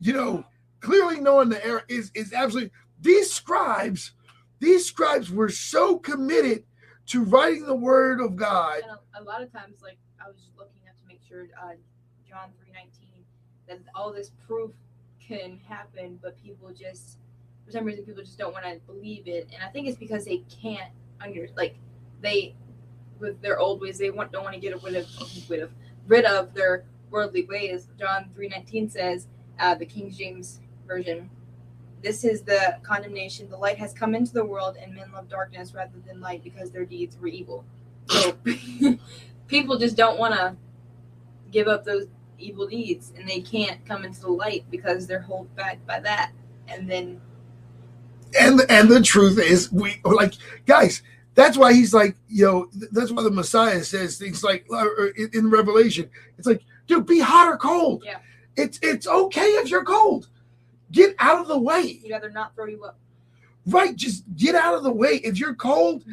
You 0.00 0.12
know 0.12 0.44
clearly 0.80 1.20
knowing 1.20 1.48
the 1.48 1.64
error 1.64 1.84
is 1.88 2.10
is 2.14 2.32
absolutely 2.32 2.70
these 3.00 3.32
scribes 3.32 4.12
these 4.60 4.86
scribes 4.86 5.30
were 5.30 5.48
so 5.48 5.98
committed 5.98 6.64
to 7.08 7.24
writing 7.24 7.66
the 7.66 7.74
word 7.74 8.20
of 8.20 8.36
god 8.36 8.80
a, 9.14 9.20
a 9.20 9.22
lot 9.22 9.42
of 9.42 9.52
times, 9.52 9.76
like 9.82 9.98
I 10.22 10.28
was 10.28 10.36
just 10.36 10.56
looking 10.56 10.82
up 10.88 10.96
to 11.00 11.06
make 11.06 11.20
sure 11.26 11.48
uh, 11.62 11.72
John 12.28 12.50
three 12.58 12.72
nineteen 12.72 13.24
that 13.66 13.78
all 13.94 14.12
this 14.12 14.30
proof 14.46 14.70
can 15.26 15.58
happen, 15.68 16.18
but 16.22 16.42
people 16.42 16.70
just 16.72 17.18
for 17.64 17.72
some 17.72 17.84
reason 17.84 18.04
people 18.04 18.22
just 18.22 18.38
don't 18.38 18.52
want 18.52 18.64
to 18.64 18.78
believe 18.86 19.26
it, 19.28 19.48
and 19.52 19.62
I 19.62 19.68
think 19.68 19.88
it's 19.88 19.98
because 19.98 20.24
they 20.24 20.44
can't 20.62 20.92
under 21.20 21.48
like 21.56 21.76
they 22.20 22.54
with 23.18 23.40
their 23.42 23.58
old 23.58 23.80
ways 23.80 23.98
they 23.98 24.10
want 24.10 24.32
don't 24.32 24.44
want 24.44 24.54
to 24.54 24.60
get 24.60 24.80
rid 24.82 24.96
of 24.96 25.06
rid 25.48 25.60
of 25.60 25.72
rid 26.06 26.24
of 26.24 26.54
their 26.54 26.84
worldly 27.10 27.44
ways. 27.46 27.88
John 27.98 28.30
three 28.34 28.48
nineteen 28.48 28.88
says, 28.88 29.26
uh, 29.58 29.74
the 29.74 29.86
King 29.86 30.10
James 30.10 30.60
version. 30.86 31.30
This 32.02 32.24
is 32.24 32.42
the 32.42 32.78
condemnation. 32.82 33.48
The 33.50 33.56
light 33.56 33.78
has 33.78 33.92
come 33.92 34.14
into 34.14 34.32
the 34.32 34.44
world, 34.44 34.76
and 34.80 34.94
men 34.94 35.10
love 35.12 35.28
darkness 35.28 35.74
rather 35.74 35.98
than 36.06 36.20
light 36.20 36.44
because 36.44 36.70
their 36.70 36.84
deeds 36.84 37.16
were 37.18 37.28
evil. 37.28 37.64
So 38.08 38.36
people 39.48 39.78
just 39.78 39.96
don't 39.96 40.18
want 40.18 40.34
to 40.34 40.56
give 41.50 41.66
up 41.66 41.84
those 41.84 42.06
evil 42.38 42.66
deeds, 42.66 43.12
and 43.16 43.28
they 43.28 43.40
can't 43.40 43.84
come 43.84 44.04
into 44.04 44.20
the 44.20 44.30
light 44.30 44.64
because 44.70 45.06
they're 45.06 45.22
held 45.22 45.54
back 45.56 45.84
by 45.86 46.00
that. 46.00 46.32
And 46.68 46.88
then, 46.88 47.20
and 48.38 48.60
and 48.68 48.88
the 48.88 49.02
truth 49.02 49.38
is 49.38 49.72
we 49.72 50.00
like 50.04 50.34
guys 50.66 51.02
that's 51.34 51.56
why 51.56 51.72
he's 51.72 51.94
like 51.94 52.16
you 52.28 52.44
know 52.44 52.68
that's 52.92 53.10
why 53.10 53.22
the 53.22 53.30
messiah 53.30 53.82
says 53.82 54.18
things 54.18 54.44
like 54.44 54.66
uh, 54.70 54.84
in, 55.16 55.30
in 55.32 55.50
revelation 55.50 56.10
it's 56.36 56.46
like 56.46 56.60
dude 56.86 57.06
be 57.06 57.20
hot 57.20 57.48
or 57.48 57.56
cold 57.56 58.02
Yeah. 58.04 58.18
it's 58.56 58.78
it's 58.82 59.06
okay 59.06 59.46
if 59.62 59.70
you're 59.70 59.84
cold 59.84 60.28
get 60.92 61.14
out 61.18 61.40
of 61.40 61.48
the 61.48 61.58
way 61.58 61.86
he'd 61.86 62.10
rather 62.10 62.30
not 62.30 62.54
throw 62.54 62.66
you 62.66 62.82
up. 62.84 62.98
right 63.66 63.94
just 63.96 64.24
get 64.36 64.54
out 64.54 64.74
of 64.74 64.82
the 64.82 64.92
way 64.92 65.16
if 65.24 65.38
you're 65.38 65.54
cold 65.54 66.04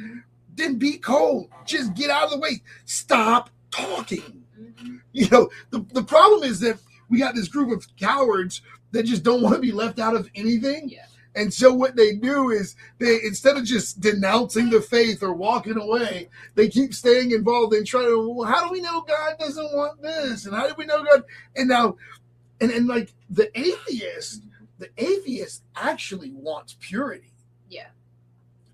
then 0.55 0.75
be 0.77 0.97
cold 0.97 1.49
just 1.65 1.93
get 1.93 2.09
out 2.09 2.25
of 2.25 2.31
the 2.31 2.39
way 2.39 2.61
stop 2.85 3.49
talking 3.71 4.43
Mhm. 4.59 5.01
you 5.11 5.27
know 5.29 5.49
the, 5.71 5.79
the 5.93 6.03
problem 6.03 6.43
is 6.43 6.59
that 6.61 6.77
we 7.09 7.19
got 7.19 7.35
this 7.35 7.47
group 7.49 7.71
of 7.71 7.85
cowards 7.97 8.61
that 8.91 9.03
just 9.03 9.23
don't 9.23 9.41
want 9.41 9.55
to 9.55 9.61
be 9.61 9.71
left 9.73 9.99
out 9.99 10.15
of 10.15 10.29
anything. 10.33 10.89
Yeah. 10.89 11.05
And 11.35 11.53
so 11.53 11.73
what 11.73 11.95
they 11.97 12.13
do 12.15 12.49
is 12.49 12.75
they 12.97 13.21
instead 13.23 13.57
of 13.57 13.65
just 13.65 13.99
denouncing 13.99 14.69
the 14.69 14.81
faith 14.81 15.21
or 15.21 15.33
walking 15.33 15.77
away, 15.77 16.29
they 16.55 16.69
keep 16.69 16.93
staying 16.93 17.31
involved 17.31 17.73
and 17.73 17.85
trying 17.85 18.05
to. 18.05 18.29
Well, 18.33 18.47
how 18.47 18.65
do 18.65 18.71
we 18.71 18.79
know 18.81 19.01
God 19.01 19.35
doesn't 19.37 19.75
want 19.75 20.01
this? 20.01 20.45
And 20.45 20.55
how 20.55 20.65
do 20.67 20.73
we 20.77 20.85
know 20.85 21.03
God? 21.03 21.23
And 21.57 21.67
now, 21.67 21.97
and 22.61 22.71
and 22.71 22.87
like 22.87 23.13
the 23.29 23.51
atheist, 23.59 24.43
the 24.77 24.89
atheist 24.97 25.63
actually 25.75 26.31
wants 26.31 26.75
purity. 26.79 27.33
Yeah. 27.69 27.87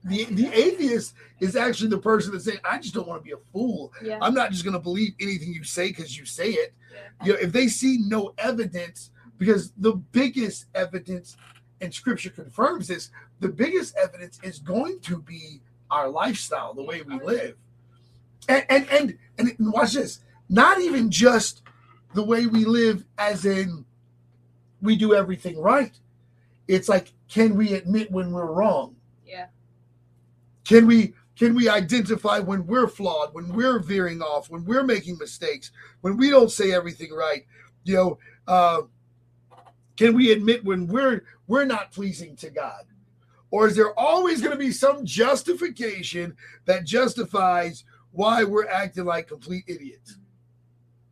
The 0.04 0.26
the 0.26 0.48
atheist 0.48 1.14
is 1.40 1.56
actually 1.56 1.90
the 1.90 2.00
person 2.00 2.32
that's 2.32 2.46
saying, 2.46 2.60
I 2.64 2.80
just 2.80 2.94
don't 2.94 3.08
want 3.08 3.22
to 3.22 3.26
be 3.26 3.34
a 3.34 3.52
fool. 3.54 3.94
Yeah. 4.04 4.18
I'm 4.22 4.34
not 4.34 4.52
just 4.52 4.64
going 4.64 4.74
to 4.74 4.80
believe 4.80 5.14
anything 5.20 5.54
you 5.54 5.64
say 5.64 5.90
because 5.90 6.18
you 6.18 6.26
say 6.26 6.50
it. 6.50 6.74
Yeah. 6.92 7.26
You 7.26 7.34
know, 7.34 7.40
if 7.40 7.52
they 7.52 7.68
see 7.68 8.00
no 8.08 8.34
evidence, 8.38 9.12
because 9.38 9.72
the 9.78 9.94
biggest 9.94 10.66
evidence, 10.74 11.38
and 11.82 11.94
Scripture 11.94 12.32
confirms 12.32 12.88
this, 12.88 13.12
the 13.40 13.50
biggest 13.50 13.96
evidence 13.96 14.40
is 14.44 14.60
going 14.60 15.00
to 15.02 15.22
be 15.22 15.62
our 15.92 16.10
lifestyle, 16.10 16.74
the 16.74 16.84
way 16.84 17.02
we 17.02 17.20
live, 17.20 17.56
and 18.48 18.66
and 18.70 18.88
and 18.90 19.18
and 19.38 19.56
watch 19.60 19.94
this. 19.94 20.22
Not 20.50 20.82
even 20.82 21.12
just 21.12 21.62
the 22.14 22.24
way 22.24 22.46
we 22.46 22.66
live, 22.66 23.06
as 23.18 23.46
in 23.46 23.86
we 24.82 24.96
do 24.96 25.14
everything 25.14 25.60
right. 25.60 25.98
It's 26.68 26.90
like, 26.90 27.12
can 27.28 27.56
we 27.56 27.74
admit 27.74 28.12
when 28.12 28.32
we're 28.32 28.52
wrong? 28.52 28.96
Yeah. 29.26 29.48
Can 30.64 30.88
we 30.88 31.14
can 31.38 31.56
we 31.56 31.70
identify 31.70 32.40
when 32.40 32.68
we're 32.68 32.88
flawed, 32.88 33.34
when 33.34 33.52
we're 33.54 33.80
veering 33.80 34.22
off, 34.22 34.50
when 34.50 34.64
we're 34.64 34.84
making 34.84 35.18
mistakes, 35.18 35.72
when 36.02 36.16
we 36.18 36.30
don't 36.30 36.52
say 36.52 36.72
everything 36.72 37.12
right? 37.12 37.46
You 37.84 37.96
know, 37.96 38.20
uh, 38.48 38.82
can 39.98 40.16
we 40.16 40.32
admit 40.32 40.64
when 40.64 40.88
we're 40.88 41.24
we're 41.48 41.66
not 41.66 41.92
pleasing 41.92 42.36
to 42.38 42.50
God? 42.50 42.84
Or 43.50 43.68
is 43.68 43.76
there 43.76 43.98
always 44.00 44.40
going 44.40 44.54
to 44.54 44.58
be 44.58 44.72
some 44.72 45.06
justification 45.06 46.36
that 46.66 46.86
justifies 46.86 47.84
why 48.12 48.44
we're 48.44 48.68
acting 48.68 49.06
like 49.06 49.28
complete 49.28 49.66
idiots? 49.68 50.18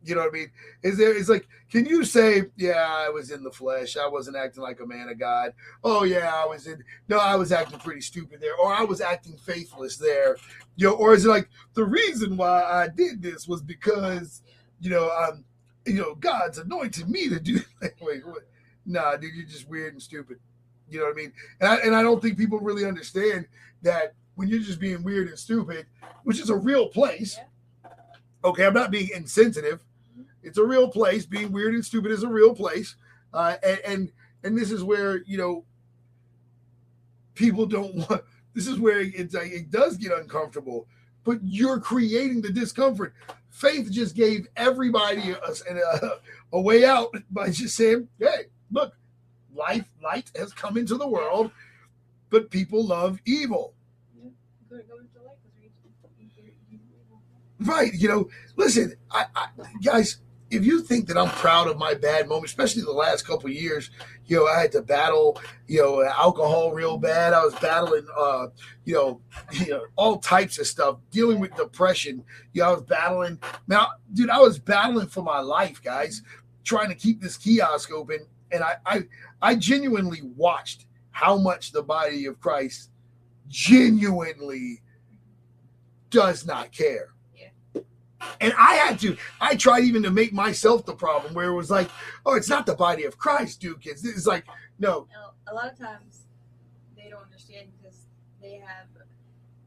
You 0.02 0.14
know 0.14 0.22
what 0.22 0.30
I 0.30 0.38
mean? 0.38 0.50
Is 0.82 0.96
there 0.96 1.14
is 1.14 1.28
like, 1.28 1.46
can 1.70 1.84
you 1.84 2.04
say, 2.04 2.44
yeah, 2.56 2.86
I 2.88 3.10
was 3.10 3.30
in 3.30 3.42
the 3.42 3.50
flesh, 3.50 3.96
I 3.98 4.08
wasn't 4.08 4.36
acting 4.36 4.62
like 4.62 4.80
a 4.80 4.86
man 4.86 5.08
of 5.08 5.18
God. 5.18 5.52
Oh 5.84 6.04
yeah, 6.04 6.32
I 6.34 6.46
was 6.46 6.66
in 6.66 6.82
no, 7.08 7.18
I 7.18 7.34
was 7.34 7.52
acting 7.52 7.78
pretty 7.78 8.00
stupid 8.00 8.40
there, 8.40 8.56
or 8.56 8.72
I 8.72 8.82
was 8.82 9.00
acting 9.00 9.36
faithless 9.36 9.98
there. 9.98 10.36
You 10.76 10.88
know, 10.88 10.94
or 10.94 11.12
is 11.12 11.26
it 11.26 11.28
like 11.28 11.48
the 11.74 11.84
reason 11.84 12.36
why 12.36 12.62
I 12.62 12.88
did 12.88 13.22
this 13.22 13.46
was 13.46 13.60
because, 13.60 14.42
you 14.80 14.88
know, 14.88 15.10
um, 15.10 15.44
you 15.84 15.94
know, 15.94 16.14
God's 16.14 16.58
anointed 16.58 17.08
me 17.08 17.28
to 17.28 17.38
do 17.38 17.60
wait, 18.00 18.26
what? 18.26 18.48
Nah, 18.86 19.16
dude, 19.16 19.34
you're 19.34 19.46
just 19.46 19.68
weird 19.68 19.92
and 19.92 20.02
stupid. 20.02 20.38
You 20.88 20.98
know 20.98 21.04
what 21.04 21.12
I 21.12 21.16
mean? 21.16 21.32
And 21.60 21.68
I 21.68 21.76
and 21.76 21.94
I 21.94 22.02
don't 22.02 22.22
think 22.22 22.38
people 22.38 22.58
really 22.58 22.86
understand 22.86 23.46
that 23.82 24.14
when 24.34 24.48
you're 24.48 24.60
just 24.60 24.80
being 24.80 25.02
weird 25.02 25.28
and 25.28 25.38
stupid, 25.38 25.86
which 26.24 26.40
is 26.40 26.48
a 26.48 26.56
real 26.56 26.88
place. 26.88 27.38
Okay, 28.42 28.64
I'm 28.64 28.72
not 28.72 28.90
being 28.90 29.10
insensitive. 29.14 29.84
It's 30.42 30.58
a 30.58 30.64
real 30.64 30.88
place. 30.88 31.26
Being 31.26 31.52
weird 31.52 31.74
and 31.74 31.84
stupid 31.84 32.12
is 32.12 32.22
a 32.22 32.28
real 32.28 32.54
place. 32.54 32.96
Uh, 33.32 33.56
and, 33.62 33.80
and 33.84 34.12
and 34.42 34.58
this 34.58 34.70
is 34.70 34.82
where 34.82 35.22
you 35.24 35.38
know 35.38 35.64
people 37.34 37.66
don't 37.66 37.94
want. 37.94 38.22
This 38.52 38.66
is 38.66 38.80
where 38.80 38.98
it's 39.00 39.32
like 39.32 39.52
it 39.52 39.70
does 39.70 39.96
get 39.96 40.10
uncomfortable, 40.10 40.88
but 41.22 41.38
you're 41.44 41.78
creating 41.78 42.42
the 42.42 42.50
discomfort. 42.50 43.14
Faith 43.48 43.92
just 43.92 44.16
gave 44.16 44.48
everybody 44.56 45.30
a, 45.30 45.36
a, 45.72 46.10
a 46.54 46.60
way 46.60 46.84
out 46.84 47.14
by 47.30 47.50
just 47.50 47.76
saying, 47.76 48.08
"Hey, 48.18 48.46
look, 48.72 48.92
life 49.54 49.88
light 50.02 50.32
has 50.34 50.52
come 50.52 50.76
into 50.76 50.96
the 50.96 51.06
world, 51.06 51.52
but 52.28 52.50
people 52.50 52.84
love 52.84 53.20
evil." 53.24 53.72
Right. 57.60 57.92
You 57.94 58.08
know, 58.08 58.28
listen, 58.56 58.94
I, 59.10 59.26
I, 59.36 59.48
guys, 59.82 60.18
if 60.50 60.66
you 60.66 60.82
think 60.82 61.06
that 61.06 61.16
I'm 61.16 61.28
proud 61.28 61.68
of 61.68 61.78
my 61.78 61.94
bad 61.94 62.28
moments, 62.28 62.50
especially 62.50 62.82
the 62.82 62.92
last 62.92 63.24
couple 63.26 63.48
years, 63.48 63.90
you 64.26 64.36
know, 64.36 64.46
I 64.46 64.60
had 64.60 64.72
to 64.72 64.82
battle, 64.82 65.40
you 65.68 65.80
know, 65.80 66.02
alcohol 66.02 66.72
real 66.72 66.98
bad. 66.98 67.32
I 67.32 67.44
was 67.44 67.54
battling, 67.56 68.06
uh, 68.16 68.48
you 68.84 68.94
know, 68.94 69.20
you 69.52 69.68
know, 69.68 69.84
all 69.96 70.18
types 70.18 70.58
of 70.58 70.66
stuff, 70.66 70.98
dealing 71.10 71.38
with 71.38 71.54
depression. 71.54 72.24
You 72.52 72.62
know, 72.62 72.68
I 72.68 72.72
was 72.72 72.82
battling. 72.82 73.38
Now, 73.68 73.88
dude, 74.12 74.30
I 74.30 74.38
was 74.38 74.58
battling 74.58 75.06
for 75.06 75.22
my 75.22 75.38
life, 75.38 75.82
guys, 75.82 76.22
trying 76.64 76.88
to 76.88 76.96
keep 76.96 77.20
this 77.20 77.36
kiosk 77.36 77.92
open. 77.92 78.26
And 78.50 78.64
I, 78.64 78.74
I, 78.84 79.02
I 79.40 79.54
genuinely 79.54 80.22
watched 80.36 80.86
how 81.12 81.38
much 81.38 81.70
the 81.70 81.82
body 81.82 82.26
of 82.26 82.40
Christ 82.40 82.90
genuinely 83.48 84.82
does 86.10 86.44
not 86.44 86.72
care. 86.72 87.10
And 88.40 88.52
I 88.58 88.74
had 88.74 88.98
to, 89.00 89.16
I 89.40 89.54
tried 89.54 89.84
even 89.84 90.02
to 90.02 90.10
make 90.10 90.32
myself 90.32 90.84
the 90.84 90.94
problem 90.94 91.34
where 91.34 91.48
it 91.48 91.54
was 91.54 91.70
like, 91.70 91.90
oh, 92.26 92.34
it's 92.34 92.48
not 92.48 92.66
the 92.66 92.74
body 92.74 93.04
of 93.04 93.18
Christ, 93.18 93.60
dude, 93.60 93.80
kids. 93.80 94.04
It's 94.04 94.26
like, 94.26 94.44
no. 94.78 95.06
A 95.46 95.54
lot 95.54 95.72
of 95.72 95.78
times 95.78 96.26
they 96.96 97.08
don't 97.10 97.22
understand 97.22 97.68
because 97.78 98.06
they 98.40 98.62
have 98.64 98.86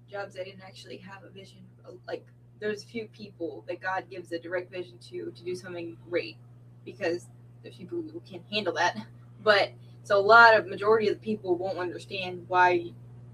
jobs 0.10 0.36
they 0.36 0.44
didn't 0.44 0.62
actually 0.62 0.98
have 0.98 1.24
a 1.24 1.30
vision. 1.30 1.60
Like, 2.08 2.26
there's 2.60 2.84
few 2.84 3.08
people 3.08 3.66
that 3.68 3.82
God 3.82 4.06
gives 4.10 4.32
a 4.32 4.40
direct 4.40 4.72
vision 4.72 4.98
to 5.10 5.32
to 5.32 5.44
do 5.44 5.56
something 5.56 5.98
great 6.10 6.38
because 6.86 7.28
there's 7.62 7.76
people 7.76 8.02
who 8.02 8.22
can't 8.22 8.44
handle 8.52 8.74
that. 8.74 8.98
But 9.44 9.72
so 10.04 10.18
a 10.18 10.22
lot 10.22 10.58
of 10.58 10.68
majority 10.68 11.10
of 11.10 11.16
the 11.16 11.20
people 11.20 11.56
won't 11.56 11.78
understand 11.78 12.46
why 12.48 12.92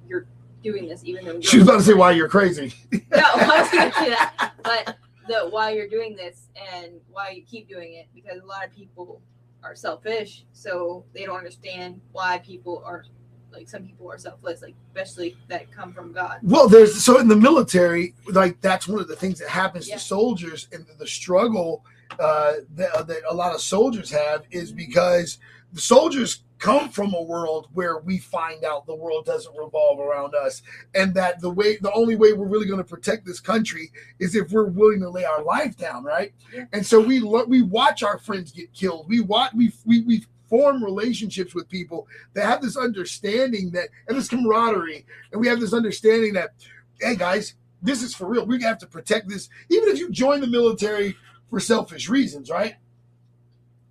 you're 0.08 0.26
doing 0.64 0.88
this, 0.88 1.04
even 1.06 1.26
though 1.26 1.42
she 1.42 1.60
was 1.60 1.68
about 1.68 1.78
to 1.78 1.84
say 1.84 1.94
why 1.94 2.12
you're 2.12 2.28
crazy. 2.28 2.74
no, 2.92 3.00
I 3.14 3.62
was 3.62 3.72
going 3.72 3.92
to 3.92 3.98
say 3.98 4.10
that, 4.10 4.54
but 4.64 4.98
the 5.30 5.48
why 5.50 5.72
you're 5.72 5.88
doing 5.88 6.16
this 6.16 6.48
and 6.74 6.94
why 7.10 7.30
you 7.30 7.44
keep 7.44 7.70
doing 7.70 7.94
it 7.94 8.08
because 8.14 8.42
a 8.42 8.46
lot 8.46 8.66
of 8.66 8.76
people 8.76 9.22
are 9.64 9.76
selfish, 9.76 10.46
so 10.54 11.06
they 11.14 11.26
don't 11.26 11.38
understand 11.38 12.02
why 12.12 12.40
people 12.40 12.82
are 12.86 13.06
like 13.52 13.68
some 13.68 13.84
people 13.84 14.12
are 14.12 14.18
selfless, 14.18 14.62
like 14.62 14.76
especially 14.90 15.36
that 15.48 15.72
come 15.72 15.92
from 15.92 16.12
God. 16.14 16.40
Well, 16.44 16.68
there's 16.70 17.04
so 17.04 17.20
in 17.20 17.28
the 17.28 17.36
military, 17.36 18.14
like 18.28 18.60
that's 18.62 18.88
one 18.88 19.00
of 19.02 19.08
the 19.08 19.16
things 19.16 19.40
that 19.40 19.50
happens 19.50 19.88
Yeah. 19.88 19.96
to 19.96 20.02
soldiers, 20.02 20.68
and 20.72 20.86
the 21.00 21.08
struggle 21.08 21.84
uh, 22.20 22.54
that, 22.76 23.08
that 23.08 23.22
a 23.30 23.34
lot 23.34 23.54
of 23.56 23.62
soldiers 23.62 24.12
have 24.12 24.44
is 24.52 24.72
because 24.72 25.40
the 25.74 25.82
soldiers 25.82 26.44
come 26.60 26.90
from 26.90 27.14
a 27.14 27.22
world 27.22 27.70
where 27.74 28.00
we 28.00 28.18
find 28.18 28.64
out 28.66 28.86
the 28.86 28.96
world 28.96 29.26
doesn't 29.26 29.56
revolve 29.58 30.00
around 30.00 30.36
us, 30.36 30.62
and 30.94 31.14
that 31.16 31.40
the 31.40 31.50
way, 31.50 31.78
the 31.78 31.92
only 31.94 32.16
way 32.16 32.34
we're 32.34 32.48
really 32.48 32.68
going 32.68 32.84
to 32.84 32.84
protect 32.84 33.26
this 33.26 33.40
country 33.40 33.92
is 34.20 34.36
if 34.36 34.52
we're 34.52 34.66
willing 34.66 35.00
to 35.00 35.10
lay 35.10 35.24
our 35.24 35.44
life 35.44 35.78
down, 35.78 36.04
right? 36.04 36.34
And 36.74 36.86
so 36.86 37.00
we 37.00 37.20
lo- 37.20 37.46
we 37.46 37.62
watch 37.62 38.04
our 38.04 38.20
friends 38.20 38.52
get 38.52 38.74
killed. 38.74 39.08
We 39.08 39.22
watch 39.22 39.54
we 39.54 39.72
we 39.86 40.02
we 40.02 40.26
form 40.50 40.84
relationships 40.84 41.54
with 41.54 41.70
people 41.70 42.08
that 42.34 42.46
have 42.46 42.62
this 42.62 42.76
understanding 42.76 43.72
that 43.72 43.90
and 44.08 44.18
this 44.18 44.28
camaraderie, 44.28 45.06
and 45.32 45.40
we 45.40 45.48
have 45.48 45.60
this 45.60 45.74
understanding 45.74 46.34
that, 46.34 46.54
hey 47.00 47.16
guys, 47.16 47.54
this 47.82 48.04
is 48.04 48.14
for 48.14 48.28
real. 48.28 48.46
We 48.46 48.62
have 48.64 48.80
to 48.80 48.88
protect 48.88 49.30
this, 49.30 49.48
even 49.70 49.90
if 49.90 50.00
you 50.00 50.10
join 50.10 50.42
the 50.42 50.48
military 50.48 51.16
for 51.50 51.60
selfish 51.60 52.10
reasons, 52.10 52.50
right? 52.50 52.76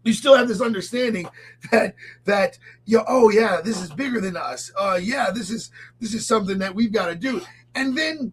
You 0.08 0.14
still 0.14 0.34
have 0.34 0.48
this 0.48 0.62
understanding 0.62 1.28
that 1.70 1.94
that 2.24 2.58
you 2.86 3.02
oh 3.06 3.28
yeah, 3.30 3.60
this 3.62 3.78
is 3.82 3.90
bigger 3.90 4.22
than 4.22 4.38
us. 4.38 4.72
Uh, 4.74 4.98
yeah, 5.00 5.30
this 5.30 5.50
is 5.50 5.70
this 6.00 6.14
is 6.14 6.26
something 6.26 6.56
that 6.60 6.74
we've 6.74 6.92
got 6.92 7.06
to 7.08 7.14
do. 7.14 7.42
And 7.74 7.96
then 7.96 8.32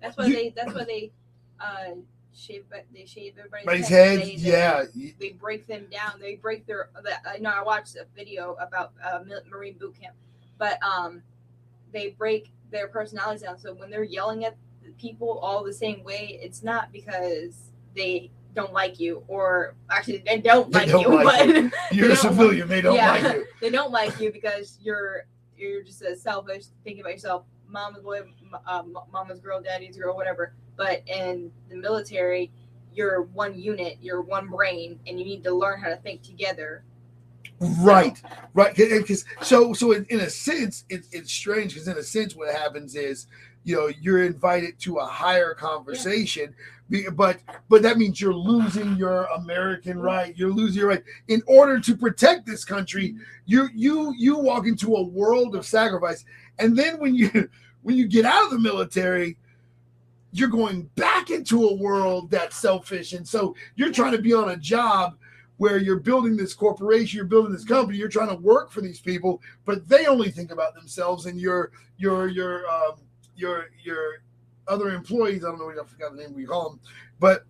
That's 0.00 0.16
why 0.16 0.24
You- 0.26 0.34
they. 0.34 0.54
That's 0.56 0.72
why 0.74 0.84
they. 0.84 1.12
Uh, 1.60 1.96
shave. 2.34 2.64
but 2.70 2.86
They 2.94 3.04
shave 3.04 3.34
everybody's, 3.38 3.88
head. 3.88 4.20
heads, 4.20 4.30
They- 4.30 4.36
they- 4.36 4.50
yeah. 4.96 5.12
They 5.20 5.32
break 5.32 5.66
them 5.66 5.86
down. 5.92 6.18
They 6.18 6.36
break 6.36 6.66
their. 6.66 6.88
The, 7.02 7.12
I 7.28 7.36
know. 7.38 7.50
I 7.50 7.62
watched 7.62 7.96
a 7.96 8.06
video 8.16 8.56
about 8.58 8.92
uh, 9.04 9.20
Marine 9.50 9.76
boot 9.78 9.94
camp, 10.00 10.14
but 10.58 10.82
um, 10.82 11.22
they 11.92 12.10
break 12.10 12.50
their 12.70 12.88
personalities 12.88 13.42
down. 13.42 13.58
So 13.58 13.74
when 13.74 13.90
they're 13.90 14.02
yelling 14.02 14.46
at 14.46 14.56
people 14.98 15.38
all 15.40 15.62
the 15.62 15.74
same 15.74 16.02
way, 16.04 16.38
it's 16.42 16.62
not 16.62 16.90
because 16.90 17.70
they 17.94 18.30
don't 18.54 18.72
like 18.72 19.00
you, 19.00 19.24
or 19.28 19.74
actually 19.90 20.22
they 20.26 20.38
don't 20.38 20.72
They 20.72 20.80
like 20.80 20.88
don't 20.88 21.02
you, 21.02 21.24
like 21.24 21.24
but 21.24 21.48
you. 21.48 21.70
you're 21.92 22.12
a 22.12 22.16
civilian. 22.16 22.68
They 22.68 22.80
don't 22.80 22.94
yeah. 22.94 23.10
like 23.10 23.34
you. 23.34 23.46
they 23.60 23.70
don't 23.70 23.90
like 23.92 24.18
you 24.20 24.32
because 24.32 24.78
you're 24.82 25.26
you're 25.56 25.82
just 25.82 26.02
a 26.02 26.16
selfish 26.16 26.64
thinking 26.82 27.00
about 27.00 27.12
yourself 27.12 27.44
mama's 27.68 28.02
boy 28.02 28.20
uh, 28.66 28.82
mama's 29.12 29.40
girl 29.40 29.60
daddy's 29.60 29.96
girl 29.96 30.16
whatever 30.16 30.54
but 30.76 31.02
in 31.08 31.50
the 31.68 31.76
military 31.76 32.50
you're 32.92 33.22
one 33.22 33.58
unit 33.58 33.96
you're 34.00 34.20
one 34.20 34.48
brain 34.48 34.98
and 35.06 35.18
you 35.18 35.24
need 35.24 35.42
to 35.42 35.52
learn 35.52 35.80
how 35.80 35.88
to 35.88 35.96
think 35.96 36.22
together 36.22 36.84
Right, 37.60 38.20
right. 38.52 38.74
Because 38.74 39.24
so 39.40 39.72
so 39.72 39.92
in, 39.92 40.04
in 40.06 40.20
a 40.20 40.28
sense, 40.28 40.84
it, 40.88 41.06
it's 41.12 41.32
strange 41.32 41.72
because 41.72 41.88
in 41.88 41.96
a 41.96 42.02
sense, 42.02 42.34
what 42.34 42.52
happens 42.52 42.96
is, 42.96 43.26
you 43.62 43.76
know, 43.76 43.90
you're 44.00 44.24
invited 44.24 44.78
to 44.80 44.96
a 44.96 45.06
higher 45.06 45.54
conversation, 45.54 46.48
be- 46.48 46.54
but 47.14 47.38
but 47.68 47.82
that 47.82 47.98
means 47.98 48.20
you're 48.20 48.34
losing 48.34 48.96
your 48.96 49.24
American 49.36 49.98
right. 49.98 50.36
You're 50.36 50.52
losing 50.52 50.80
your 50.80 50.88
right 50.90 51.02
in 51.28 51.42
order 51.46 51.80
to 51.80 51.96
protect 51.96 52.46
this 52.46 52.64
country. 52.64 53.16
You 53.46 53.68
you 53.74 54.14
you 54.16 54.38
walk 54.38 54.66
into 54.66 54.94
a 54.96 55.02
world 55.02 55.56
of 55.56 55.66
sacrifice, 55.66 56.24
and 56.58 56.76
then 56.76 56.98
when 56.98 57.14
you 57.14 57.48
when 57.82 57.96
you 57.96 58.06
get 58.06 58.24
out 58.24 58.44
of 58.44 58.50
the 58.50 58.58
military. 58.58 59.36
You're 60.36 60.48
going 60.48 60.90
back 60.96 61.30
into 61.30 61.68
a 61.68 61.74
world 61.74 62.28
that's 62.28 62.56
selfish, 62.56 63.12
and 63.12 63.24
so 63.24 63.54
you're 63.76 63.92
trying 63.92 64.10
to 64.16 64.20
be 64.20 64.34
on 64.34 64.48
a 64.48 64.56
job 64.56 65.16
where 65.58 65.78
you're 65.78 66.00
building 66.00 66.36
this 66.36 66.54
corporation, 66.54 67.16
you're 67.16 67.24
building 67.24 67.52
this 67.52 67.64
company, 67.64 67.96
you're 67.98 68.08
trying 68.08 68.30
to 68.30 68.34
work 68.34 68.72
for 68.72 68.80
these 68.80 69.00
people, 69.00 69.40
but 69.64 69.88
they 69.88 70.06
only 70.06 70.32
think 70.32 70.50
about 70.50 70.74
themselves 70.74 71.26
and 71.26 71.40
your 71.40 71.70
your 71.98 72.26
your 72.26 72.68
um 72.68 72.94
your 73.36 73.66
your 73.84 74.22
other 74.68 74.90
employees. 74.90 75.44
I 75.44 75.48
don't 75.48 75.58
know, 75.58 75.66
what 75.66 75.78
I 75.78 75.84
forgot 75.84 76.12
the 76.16 76.22
name 76.22 76.34
we 76.34 76.44
call 76.44 76.70
them, 76.70 76.80
but 77.20 77.44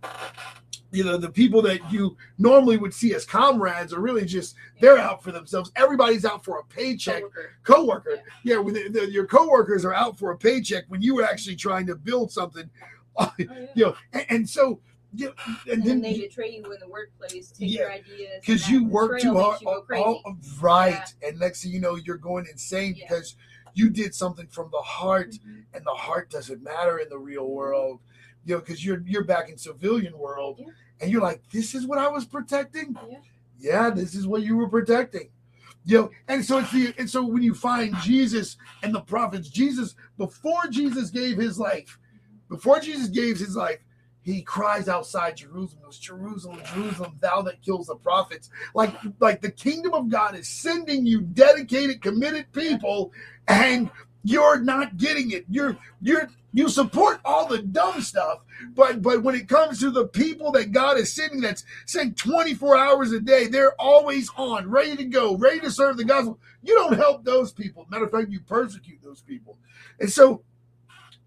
you 0.90 1.02
know 1.04 1.16
the 1.16 1.30
people 1.30 1.60
that 1.62 1.80
you 1.92 2.16
normally 2.38 2.76
would 2.76 2.94
see 2.94 3.14
as 3.14 3.24
comrades 3.24 3.92
are 3.92 4.00
really 4.00 4.24
just 4.24 4.54
they're 4.80 4.98
out 4.98 5.22
for 5.22 5.32
themselves. 5.32 5.72
Everybody's 5.76 6.24
out 6.24 6.44
for 6.44 6.58
a 6.58 6.64
paycheck. 6.64 7.22
Coworker. 7.22 7.50
Coworker, 7.64 8.18
yeah, 8.44 8.56
when 8.58 8.74
the, 8.74 8.88
the, 8.88 9.10
your 9.10 9.26
coworkers 9.26 9.84
are 9.84 9.94
out 9.94 10.16
for 10.18 10.30
a 10.30 10.36
paycheck 10.38 10.84
when 10.88 11.02
you 11.02 11.14
were 11.14 11.24
actually 11.24 11.56
trying 11.56 11.86
to 11.86 11.96
build 11.96 12.30
something. 12.30 12.68
Oh, 13.16 13.32
yeah. 13.38 13.46
you 13.76 13.84
know, 13.84 13.94
and, 14.12 14.26
and 14.28 14.48
so 14.50 14.80
you 15.14 15.26
know, 15.26 15.34
and, 15.46 15.74
And 15.74 15.82
then 15.84 16.00
then 16.00 16.12
they 16.14 16.18
betray 16.22 16.50
you 16.50 16.64
in 16.72 16.80
the 16.80 16.88
workplace, 16.88 17.52
take 17.52 17.70
Yeah, 17.70 17.82
your 17.82 17.92
ideas. 17.92 18.28
because 18.40 18.68
you 18.68 18.86
work 18.88 19.20
too 19.20 19.34
hard. 19.38 19.60
you 19.60 19.68
all- 19.68 20.20
all- 20.24 20.36
right. 20.60 21.14
And 21.24 21.38
next 21.38 21.62
thing 21.62 21.70
you 21.70 21.78
know, 21.78 21.94
you're 21.94 22.16
going 22.16 22.46
insane 22.50 22.96
Yeah. 22.96 23.04
because 23.06 23.36
you 23.74 23.90
did 23.90 24.14
something 24.14 24.46
from 24.46 24.70
the 24.70 24.78
heart, 24.82 25.32
Mhm. 25.32 25.64
and 25.74 25.84
the 25.84 25.90
heart 25.90 26.30
doesn't 26.30 26.62
matter 26.62 26.98
in 26.98 27.08
the 27.08 27.18
real 27.18 27.48
world. 27.48 28.00
You 28.44 28.54
know, 28.54 28.60
because 28.60 28.84
you're 28.84 29.02
you're 29.06 29.24
back 29.24 29.48
in 29.48 29.58
civilian 29.58 30.16
world, 30.18 30.58
Yeah. 30.60 30.72
and 31.00 31.10
you're 31.10 31.22
like, 31.22 31.42
this 31.50 31.74
is 31.74 31.86
what 31.86 31.98
I 31.98 32.08
was 32.08 32.24
protecting. 32.24 32.96
Yeah. 33.08 33.18
Yeah, 33.58 33.90
this 33.90 34.14
is 34.14 34.26
what 34.26 34.42
you 34.42 34.56
were 34.56 34.68
protecting. 34.68 35.30
You 35.86 35.98
know, 35.98 36.10
and 36.28 36.44
so 36.44 36.58
it's 36.58 36.72
the 36.72 36.94
and 36.98 37.08
so 37.10 37.24
when 37.24 37.42
you 37.42 37.54
find 37.54 37.94
Jesus 37.96 38.56
and 38.82 38.94
the 38.94 39.00
prophets, 39.00 39.48
Jesus 39.48 39.94
before 40.16 40.66
Jesus 40.70 41.10
gave 41.10 41.36
his 41.36 41.58
life, 41.58 41.98
before 42.48 42.80
Jesus 42.80 43.08
gave 43.08 43.38
his 43.38 43.56
life, 43.56 43.80
he 44.22 44.40
cries 44.40 44.88
outside 44.88 45.36
Jerusalem, 45.36 45.90
Jerusalem, 45.90 46.60
Jerusalem, 46.74 47.18
thou 47.20 47.42
that 47.42 47.60
kills 47.60 47.88
the 47.88 47.96
prophets. 47.96 48.48
Like, 48.74 48.94
like 49.20 49.42
the 49.42 49.50
kingdom 49.50 49.92
of 49.92 50.08
God 50.08 50.34
is 50.34 50.48
sending 50.48 51.04
you 51.04 51.20
dedicated, 51.20 52.00
committed 52.00 52.50
people, 52.52 53.12
and 53.48 53.90
you're 54.22 54.60
not 54.60 54.96
getting 54.96 55.30
it. 55.30 55.44
You're 55.48 55.76
you're 56.00 56.28
you 56.52 56.68
support 56.68 57.20
all 57.24 57.48
the 57.48 57.58
dumb 57.58 58.00
stuff, 58.00 58.40
but 58.74 59.02
but 59.02 59.22
when 59.22 59.34
it 59.34 59.48
comes 59.48 59.80
to 59.80 59.90
the 59.90 60.06
people 60.06 60.52
that 60.52 60.72
God 60.72 60.96
is 60.96 61.12
sending, 61.12 61.40
that's 61.40 61.64
saying 61.84 62.14
24 62.14 62.76
hours 62.76 63.12
a 63.12 63.20
day, 63.20 63.48
they're 63.48 63.74
always 63.78 64.30
on, 64.36 64.70
ready 64.70 64.96
to 64.96 65.04
go, 65.04 65.36
ready 65.36 65.60
to 65.60 65.70
serve 65.70 65.96
the 65.96 66.04
gospel. 66.04 66.38
You 66.62 66.74
don't 66.74 66.96
help 66.96 67.24
those 67.24 67.52
people. 67.52 67.86
Matter 67.90 68.04
of 68.04 68.12
fact, 68.12 68.30
you 68.30 68.40
persecute 68.40 69.00
those 69.02 69.20
people. 69.20 69.58
And 70.00 70.10
so 70.10 70.42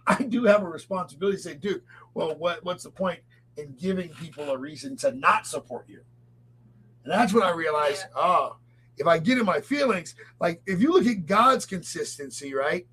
I 0.07 0.23
do 0.23 0.45
have 0.45 0.63
a 0.63 0.67
responsibility 0.67 1.37
to 1.37 1.43
say, 1.43 1.55
dude, 1.55 1.83
well, 2.13 2.35
what 2.35 2.63
what's 2.63 2.83
the 2.83 2.89
point 2.89 3.19
in 3.57 3.73
giving 3.73 4.09
people 4.09 4.49
a 4.49 4.57
reason 4.57 4.95
to 4.97 5.11
not 5.11 5.45
support 5.45 5.87
you? 5.87 6.01
And 7.03 7.13
that's 7.13 7.33
when 7.33 7.43
I 7.43 7.51
realized, 7.51 8.05
oh, 8.15 8.57
if 8.97 9.07
I 9.07 9.19
get 9.19 9.37
in 9.37 9.45
my 9.45 9.61
feelings, 9.61 10.15
like 10.39 10.61
if 10.65 10.81
you 10.81 10.91
look 10.91 11.05
at 11.05 11.25
God's 11.25 11.65
consistency, 11.65 12.53
right? 12.53 12.87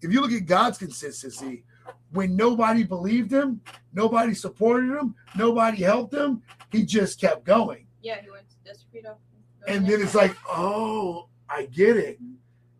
If 0.00 0.12
you 0.12 0.20
look 0.20 0.32
at 0.32 0.46
God's 0.46 0.78
consistency, 0.78 1.64
when 2.12 2.36
nobody 2.36 2.84
believed 2.84 3.32
him, 3.32 3.60
nobody 3.92 4.34
supported 4.34 4.90
him, 4.90 5.14
nobody 5.36 5.82
helped 5.82 6.14
him, 6.14 6.42
he 6.70 6.84
just 6.84 7.20
kept 7.20 7.44
going. 7.44 7.86
Yeah, 8.02 8.20
he 8.22 8.30
went 8.30 8.48
to 8.48 8.56
Desperado. 8.64 9.16
And 9.66 9.86
then 9.86 10.00
it's 10.00 10.14
like, 10.14 10.36
oh, 10.48 11.28
I 11.48 11.66
get 11.66 11.96
it. 11.96 12.18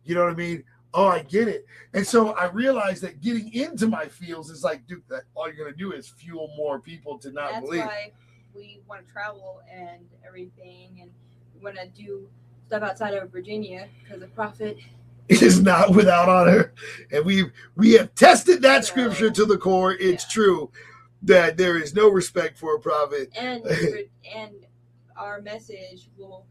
You 0.03 0.15
know 0.15 0.23
what 0.23 0.33
I 0.33 0.35
mean? 0.35 0.63
Oh, 0.93 1.07
I 1.07 1.21
get 1.21 1.47
it. 1.47 1.65
And 1.93 2.05
so 2.05 2.29
I 2.31 2.49
realized 2.49 3.03
that 3.03 3.21
getting 3.21 3.53
into 3.53 3.87
my 3.87 4.05
feels 4.05 4.49
is 4.49 4.63
like, 4.63 4.87
dude, 4.87 5.03
that 5.09 5.23
all 5.35 5.47
you're 5.47 5.57
gonna 5.57 5.75
do 5.75 5.91
is 5.91 6.07
fuel 6.07 6.51
more 6.57 6.79
people 6.79 7.19
to 7.19 7.31
not 7.31 7.51
That's 7.51 7.65
believe. 7.65 7.85
why 7.85 8.11
we 8.55 8.81
want 8.87 9.05
to 9.05 9.11
travel 9.11 9.61
and 9.71 10.05
everything, 10.25 10.99
and 11.01 11.11
we 11.53 11.63
want 11.63 11.75
to 11.77 11.87
do 11.87 12.27
stuff 12.69 12.83
outside 12.83 13.15
of 13.15 13.31
Virginia 13.31 13.87
because 14.03 14.19
the 14.21 14.27
prophet. 14.27 14.77
is 15.29 15.59
not 15.61 15.89
without 15.95 16.29
honor. 16.29 16.73
And 17.11 17.25
we 17.25 17.45
we 17.75 17.93
have 17.93 18.13
tested 18.13 18.61
that 18.61 18.85
So, 18.85 18.91
scripture 18.91 19.31
to 19.31 19.45
the 19.45 19.57
core. 19.57 19.93
It's 19.93 20.23
yeah. 20.25 20.31
true 20.33 20.71
that 21.23 21.57
there 21.57 21.77
is 21.81 21.95
no 21.95 22.09
respect 22.09 22.57
for 22.59 22.75
a 22.75 22.79
prophet. 22.79 23.31
and 23.35 23.63
and 24.35 24.53
our 25.17 25.41
message 25.41 26.09
will 26.15 26.45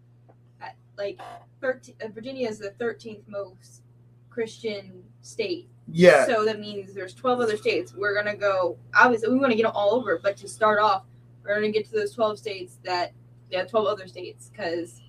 uh, 0.61 0.67
like 0.97 1.21
13, 1.61 1.95
uh, 2.05 2.09
Virginia 2.09 2.49
is 2.49 2.59
the 2.59 2.71
13th 2.81 3.23
most 3.29 3.83
Christian 4.29 5.03
state. 5.23 5.69
Yeah. 5.87 6.27
So 6.27 6.45
that 6.45 6.59
means 6.61 6.93
there's 6.95 7.15
12 7.15 7.41
other 7.41 7.57
states. 7.57 7.95
We're 7.95 8.15
gonna 8.15 8.37
go. 8.37 8.77
Obviously, 8.95 9.31
we 9.31 9.39
want 9.39 9.53
to 9.53 9.57
get 9.57 9.67
all 9.67 9.95
over, 9.95 10.19
but 10.21 10.37
to 10.39 10.49
start 10.49 10.81
off, 10.81 11.05
we're 11.45 11.55
gonna 11.55 11.71
get 11.71 11.87
to 11.87 11.93
those 11.93 12.13
12 12.13 12.39
states 12.41 12.79
that 12.85 13.13
yeah, 13.51 13.65
12 13.65 13.87
other 13.87 14.07
states 14.09 14.51
because 14.53 15.01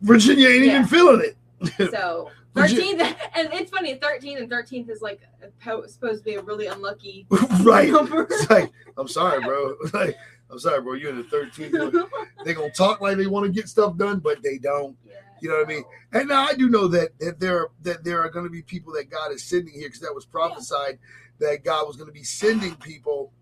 Virginia 0.00 0.48
ain't 0.48 0.64
Yeah. 0.64 0.72
even 0.76 0.86
feeling 0.86 1.22
it. 1.22 1.90
so 1.90 2.30
13th 2.56 3.00
and 3.34 3.48
it's 3.52 3.70
funny 3.70 3.94
13th 3.96 4.38
and 4.38 4.50
13th 4.50 4.90
is 4.90 5.00
like 5.00 5.20
supposed 5.86 6.18
to 6.18 6.24
be 6.24 6.34
a 6.34 6.42
really 6.42 6.66
unlucky 6.66 7.26
right. 7.62 7.88
number. 7.90 8.22
It's 8.28 8.50
like, 8.50 8.70
I'm 8.96 9.08
sorry, 9.08 9.40
bro. 9.42 9.76
Like, 9.94 10.16
I'm 10.50 10.58
sorry, 10.58 10.82
bro. 10.82 10.94
You're 10.94 11.10
in 11.10 11.18
the 11.18 11.22
13th. 11.24 12.08
They're 12.44 12.54
gonna 12.54 12.70
talk 12.72 13.00
like 13.00 13.16
they 13.18 13.28
want 13.28 13.46
to 13.46 13.52
get 13.52 13.68
stuff 13.68 13.96
done, 13.96 14.18
but 14.18 14.42
they 14.42 14.58
don't. 14.58 14.96
Yeah, 15.06 15.14
You 15.40 15.48
know 15.50 15.56
what 15.58 15.66
I 15.66 15.68
mean? 15.68 15.84
And 16.12 16.28
now 16.28 16.44
I 16.44 16.54
do 16.54 16.68
know 16.68 16.88
that 16.88 17.16
that 17.20 17.38
there 17.38 17.68
that 17.82 18.02
there 18.02 18.20
are 18.20 18.28
going 18.28 18.46
to 18.46 18.50
be 18.50 18.62
people 18.62 18.92
that 18.94 19.08
God 19.10 19.30
is 19.30 19.44
sending 19.44 19.72
here 19.72 19.86
because 19.88 20.00
that 20.00 20.12
was 20.14 20.26
prophesied 20.26 20.98
that 21.38 21.62
God 21.64 21.86
was 21.86 21.94
going 21.96 22.08
to 22.08 22.12
be 22.12 22.24
sending 22.24 22.74
people, 22.76 23.32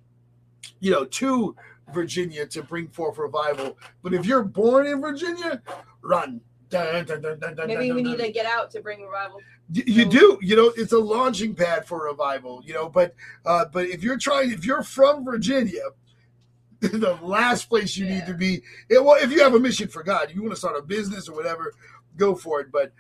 you 0.81 0.91
know, 0.91 1.07
to 1.07 1.57
Virginia 1.93 2.47
to 2.47 2.63
bring 2.63 2.89
forth 2.89 3.19
revival. 3.19 3.79
But 4.03 4.15
if 4.15 4.27
you're 4.27 4.45
born 4.45 4.87
in 4.87 5.01
Virginia, 5.01 5.63
run. 6.03 6.41
Dun, 6.71 7.07
dun, 7.07 7.23
dun, 7.23 7.57
Maybe 7.67 7.93
we 7.93 8.03
need 8.03 8.19
to 8.19 8.31
get 8.31 8.45
out 8.45 8.71
to 8.73 8.83
bring 8.83 9.03
revival. 9.03 9.41
Y- 9.75 9.85
You 9.87 10.05
do, 10.05 10.39
you 10.43 10.55
know, 10.55 10.71
it's 10.77 10.93
a 10.93 10.99
launching 10.99 11.55
pad 11.55 11.87
for 11.87 12.05
revival, 12.05 12.63
you 12.63 12.75
know. 12.75 12.91
But 12.91 13.15
uh, 13.47 13.65
but 13.73 13.87
if 13.87 14.03
you're 14.03 14.19
trying, 14.19 14.51
if 14.53 14.67
you're 14.67 14.83
from 14.83 15.25
Virginia, 15.25 15.81
the 16.81 17.19
last 17.23 17.71
place 17.71 17.97
you 17.97 18.05
need 18.07 18.27
to 18.27 18.35
be. 18.35 18.63
It, 18.91 19.03
well, 19.03 19.17
if 19.21 19.33
you 19.33 19.43
have 19.43 19.55
a 19.55 19.59
mission 19.59 19.89
for 19.89 20.03
God, 20.03 20.31
you 20.35 20.43
want 20.43 20.53
to 20.53 20.59
start 20.59 20.77
a 20.77 20.83
business 20.83 21.27
or 21.27 21.35
whatever, 21.35 21.73
go 22.17 22.35
for 22.35 22.61
it. 22.61 22.71
But 22.71 22.93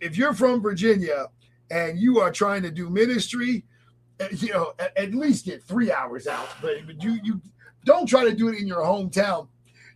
if 0.00 0.16
you're 0.16 0.32
from 0.32 0.62
Virginia 0.62 1.26
and 1.70 1.98
you 1.98 2.20
are 2.20 2.30
trying 2.32 2.62
to 2.62 2.70
do 2.70 2.88
ministry, 2.88 3.64
uh, 4.18 4.28
you 4.32 4.48
know, 4.52 4.72
at, 4.78 4.96
at 4.96 5.14
least 5.14 5.44
get 5.44 5.62
three 5.62 5.92
hours 5.92 6.26
out. 6.26 6.48
But, 6.62 6.86
but 6.86 7.02
you 7.02 7.20
you 7.22 7.40
don't 7.84 8.06
try 8.06 8.24
to 8.24 8.34
do 8.34 8.48
it 8.48 8.58
in 8.58 8.66
your 8.66 8.80
hometown. 8.80 9.48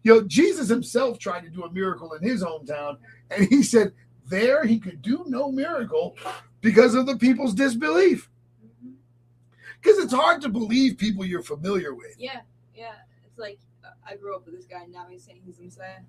You 0.02 0.14
know, 0.14 0.22
Jesus 0.26 0.68
himself 0.68 1.18
tried 1.18 1.44
to 1.44 1.50
do 1.50 1.64
a 1.64 1.72
miracle 1.72 2.12
in 2.12 2.22
his 2.22 2.42
hometown, 2.42 2.98
and 3.30 3.46
he 3.48 3.62
said 3.62 3.92
there 4.28 4.64
he 4.64 4.78
could 4.78 5.02
do 5.02 5.24
no 5.26 5.50
miracle 5.50 6.16
because 6.60 6.94
of 6.94 7.06
the 7.06 7.16
people's 7.16 7.54
disbelief. 7.54 8.30
Because 9.80 9.98
it's 9.98 10.12
hard 10.12 10.40
to 10.42 10.48
believe 10.48 10.96
people 10.96 11.24
you're 11.24 11.42
familiar 11.42 11.94
with. 11.94 12.16
Yeah, 12.18 12.40
yeah. 12.74 12.94
It's 13.26 13.38
like 13.38 13.58
I 14.06 14.16
grew 14.16 14.34
up 14.34 14.46
with 14.46 14.54
this 14.54 14.66
guy. 14.66 14.82
And 14.84 14.92
now 14.92 15.06
he's 15.08 15.24
saying 15.24 15.40
he's 15.44 15.56
the 15.56 15.64
Messiah. 15.64 16.00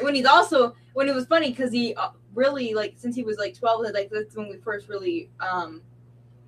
When 0.00 0.14
he's 0.14 0.26
also 0.26 0.74
when 0.94 1.08
it 1.08 1.14
was 1.14 1.26
funny 1.26 1.50
because 1.50 1.70
he 1.70 1.94
uh, 1.94 2.10
really 2.34 2.72
like 2.72 2.94
since 2.96 3.14
he 3.14 3.22
was 3.22 3.36
like 3.36 3.54
twelve, 3.54 3.82
like 3.92 4.10
that's 4.10 4.34
when 4.34 4.48
we 4.48 4.56
first 4.56 4.88
really 4.88 5.30
um 5.40 5.82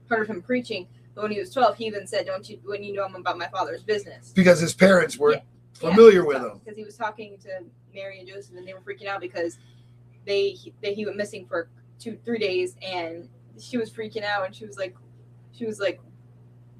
heard 0.08 0.22
of 0.22 0.28
him 0.28 0.42
preaching. 0.42 0.88
But 1.16 1.22
when 1.22 1.32
he 1.32 1.40
was 1.40 1.50
twelve, 1.52 1.76
he 1.76 1.86
even 1.86 2.06
said, 2.06 2.26
"Don't 2.26 2.48
you 2.48 2.60
when 2.64 2.84
you 2.84 2.92
know 2.92 3.02
I'm 3.04 3.16
about 3.16 3.38
my 3.38 3.48
father's 3.48 3.82
business." 3.82 4.32
Because 4.36 4.60
his 4.60 4.74
parents 4.74 5.16
were 5.18 5.32
Yeah. 5.32 5.40
familiar 5.74 6.24
with 6.24 6.36
him. 6.36 6.60
because 6.62 6.76
he 6.76 6.84
was 6.84 6.96
talking 6.96 7.38
to 7.38 7.64
Mary 7.92 8.20
and 8.20 8.28
Joseph, 8.28 8.54
and 8.56 8.68
they 8.68 8.74
were 8.74 8.80
freaking 8.80 9.06
out 9.08 9.20
because 9.20 9.58
they 10.26 10.50
he, 10.50 10.72
they 10.82 10.92
he 10.94 11.04
went 11.06 11.16
missing 11.16 11.46
for 11.46 11.68
two 11.98 12.18
three 12.24 12.38
days, 12.38 12.76
and 12.82 13.28
she 13.58 13.78
was 13.78 13.90
freaking 13.90 14.22
out, 14.22 14.44
and 14.44 14.54
she 14.54 14.66
was 14.66 14.76
like, 14.76 14.94
she 15.52 15.64
was 15.64 15.80
like, 15.80 16.00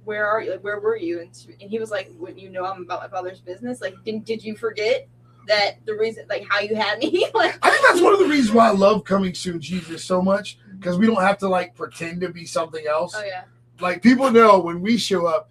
"Where 0.05 0.27
are 0.27 0.43
you? 0.43 0.51
Like, 0.53 0.63
where 0.63 0.79
were 0.81 0.97
you?" 0.99 1.21
And 1.21 1.35
she, 1.35 1.49
and 1.61 1.71
he 1.71 1.79
was 1.79 1.91
like, 1.91 2.11
"Wouldn't 2.19 2.39
you 2.39 2.51
know 2.51 2.67
I'm 2.67 2.83
about 2.83 3.01
my 3.03 3.09
father's 3.09 3.41
business? 3.41 3.81
Like, 3.81 3.95
didn't 4.05 4.27
did 4.27 4.45
you 4.45 4.55
forget 4.55 5.09
that 5.49 5.77
the 5.87 5.95
reason 5.95 6.27
like 6.29 6.45
how 6.47 6.61
you 6.61 6.75
had 6.77 6.99
me? 6.99 7.27
like, 7.35 7.59
I 7.63 7.71
think 7.71 7.87
that's 7.89 8.03
one 8.03 8.13
of 8.13 8.19
the 8.19 8.27
reasons 8.27 8.53
why 8.53 8.69
I 8.69 8.73
love 8.73 9.05
coming 9.05 9.33
soon 9.33 9.61
Jesus 9.63 10.05
so 10.05 10.21
much 10.21 10.59
because 10.79 10.99
we 10.99 11.07
don't 11.07 11.23
have 11.23 11.39
to 11.39 11.49
like 11.49 11.75
pretend 11.75 12.21
to 12.21 12.29
be 12.29 12.45
something 12.45 12.87
else. 12.87 13.15
oh 13.17 13.25
yeah, 13.25 13.45
Like 13.81 14.03
people 14.03 14.31
know 14.31 14.59
when 14.59 14.81
we 14.81 14.97
show 14.97 15.27
up, 15.27 15.51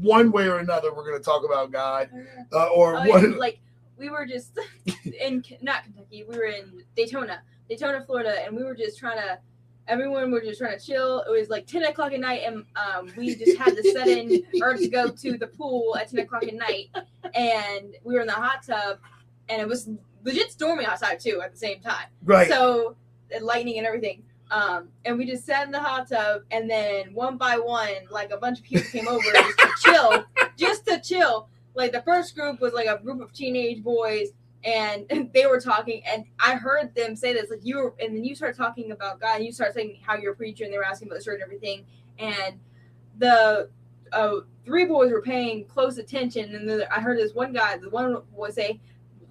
one 0.00 0.32
way 0.32 0.48
or 0.48 0.58
another, 0.58 0.92
we're 0.94 1.06
going 1.08 1.18
to 1.18 1.24
talk 1.24 1.44
about 1.44 1.70
God 1.70 2.10
uh, 2.52 2.66
or 2.66 2.96
Oh, 2.96 3.06
what. 3.06 3.30
like 3.38 3.60
we 3.96 4.10
were 4.10 4.26
just 4.26 4.58
in 5.20 5.44
not 5.62 5.84
Kentucky. 5.84 6.24
We 6.28 6.36
were 6.36 6.46
in 6.46 6.82
Daytona, 6.96 7.42
Daytona, 7.68 8.04
Florida, 8.04 8.44
and 8.44 8.56
we 8.56 8.64
were 8.64 8.74
just 8.74 8.98
trying 8.98 9.18
to. 9.18 9.38
Everyone 9.88 10.32
were 10.32 10.40
just 10.40 10.58
trying 10.58 10.76
to 10.76 10.84
chill. 10.84 11.20
It 11.20 11.30
was 11.30 11.48
like 11.48 11.66
ten 11.66 11.84
o'clock 11.84 12.12
at 12.12 12.18
night, 12.18 12.42
and 12.44 12.64
um, 12.74 13.12
we 13.16 13.36
just 13.36 13.56
had 13.56 13.76
the 13.76 13.84
sudden 13.92 14.42
urge 14.62 14.80
to 14.80 14.88
go 14.88 15.10
to 15.10 15.38
the 15.38 15.46
pool 15.46 15.96
at 15.96 16.10
ten 16.10 16.18
o'clock 16.18 16.42
at 16.42 16.54
night, 16.54 16.88
and 17.34 17.94
we 18.02 18.14
were 18.14 18.20
in 18.20 18.26
the 18.26 18.32
hot 18.32 18.64
tub, 18.66 18.98
and 19.48 19.62
it 19.62 19.68
was 19.68 19.88
legit 20.24 20.50
storming 20.50 20.86
outside 20.86 21.20
too 21.20 21.40
at 21.40 21.52
the 21.52 21.58
same 21.58 21.80
time. 21.80 22.06
Right. 22.24 22.48
So 22.48 22.96
and 23.30 23.44
lightning 23.44 23.78
and 23.78 23.86
everything. 23.86 24.22
Um, 24.50 24.88
and 25.04 25.18
we 25.18 25.26
just 25.26 25.44
sat 25.44 25.66
in 25.66 25.72
the 25.72 25.80
hot 25.80 26.08
tub, 26.08 26.42
and 26.50 26.70
then 26.70 27.12
one 27.14 27.36
by 27.36 27.58
one, 27.58 28.06
like 28.10 28.30
a 28.30 28.36
bunch 28.36 28.58
of 28.58 28.64
people 28.64 28.86
came 28.90 29.08
over 29.08 29.24
just 29.32 29.58
to 29.58 29.70
chill, 29.80 30.24
just 30.56 30.86
to 30.86 31.00
chill. 31.00 31.48
Like 31.74 31.92
the 31.92 32.02
first 32.02 32.34
group 32.34 32.60
was 32.60 32.72
like 32.72 32.86
a 32.86 32.98
group 33.02 33.20
of 33.20 33.32
teenage 33.32 33.82
boys, 33.82 34.28
and 34.64 35.30
they 35.34 35.46
were 35.46 35.60
talking, 35.60 36.02
and 36.06 36.24
I 36.38 36.54
heard 36.54 36.94
them 36.94 37.16
say 37.16 37.32
this, 37.32 37.50
like 37.50 37.64
you 37.64 37.76
were, 37.76 37.94
and 38.00 38.16
then 38.16 38.24
you 38.24 38.36
start 38.36 38.56
talking 38.56 38.92
about 38.92 39.20
God, 39.20 39.36
and 39.36 39.44
you 39.44 39.52
start 39.52 39.74
saying 39.74 39.98
how 40.02 40.16
you're 40.16 40.32
a 40.32 40.36
preacher, 40.36 40.64
and 40.64 40.72
they 40.72 40.78
were 40.78 40.84
asking 40.84 41.08
about 41.08 41.18
the 41.18 41.24
church 41.24 41.40
and 41.40 41.42
everything, 41.42 41.84
and 42.18 42.60
the 43.18 43.68
uh, 44.12 44.36
three 44.64 44.84
boys 44.84 45.10
were 45.10 45.22
paying 45.22 45.64
close 45.64 45.98
attention, 45.98 46.54
and 46.54 46.68
then 46.68 46.84
I 46.90 47.00
heard 47.00 47.18
this 47.18 47.34
one 47.34 47.52
guy, 47.52 47.78
the 47.78 47.90
one 47.90 48.16
boy 48.34 48.50
say, 48.50 48.80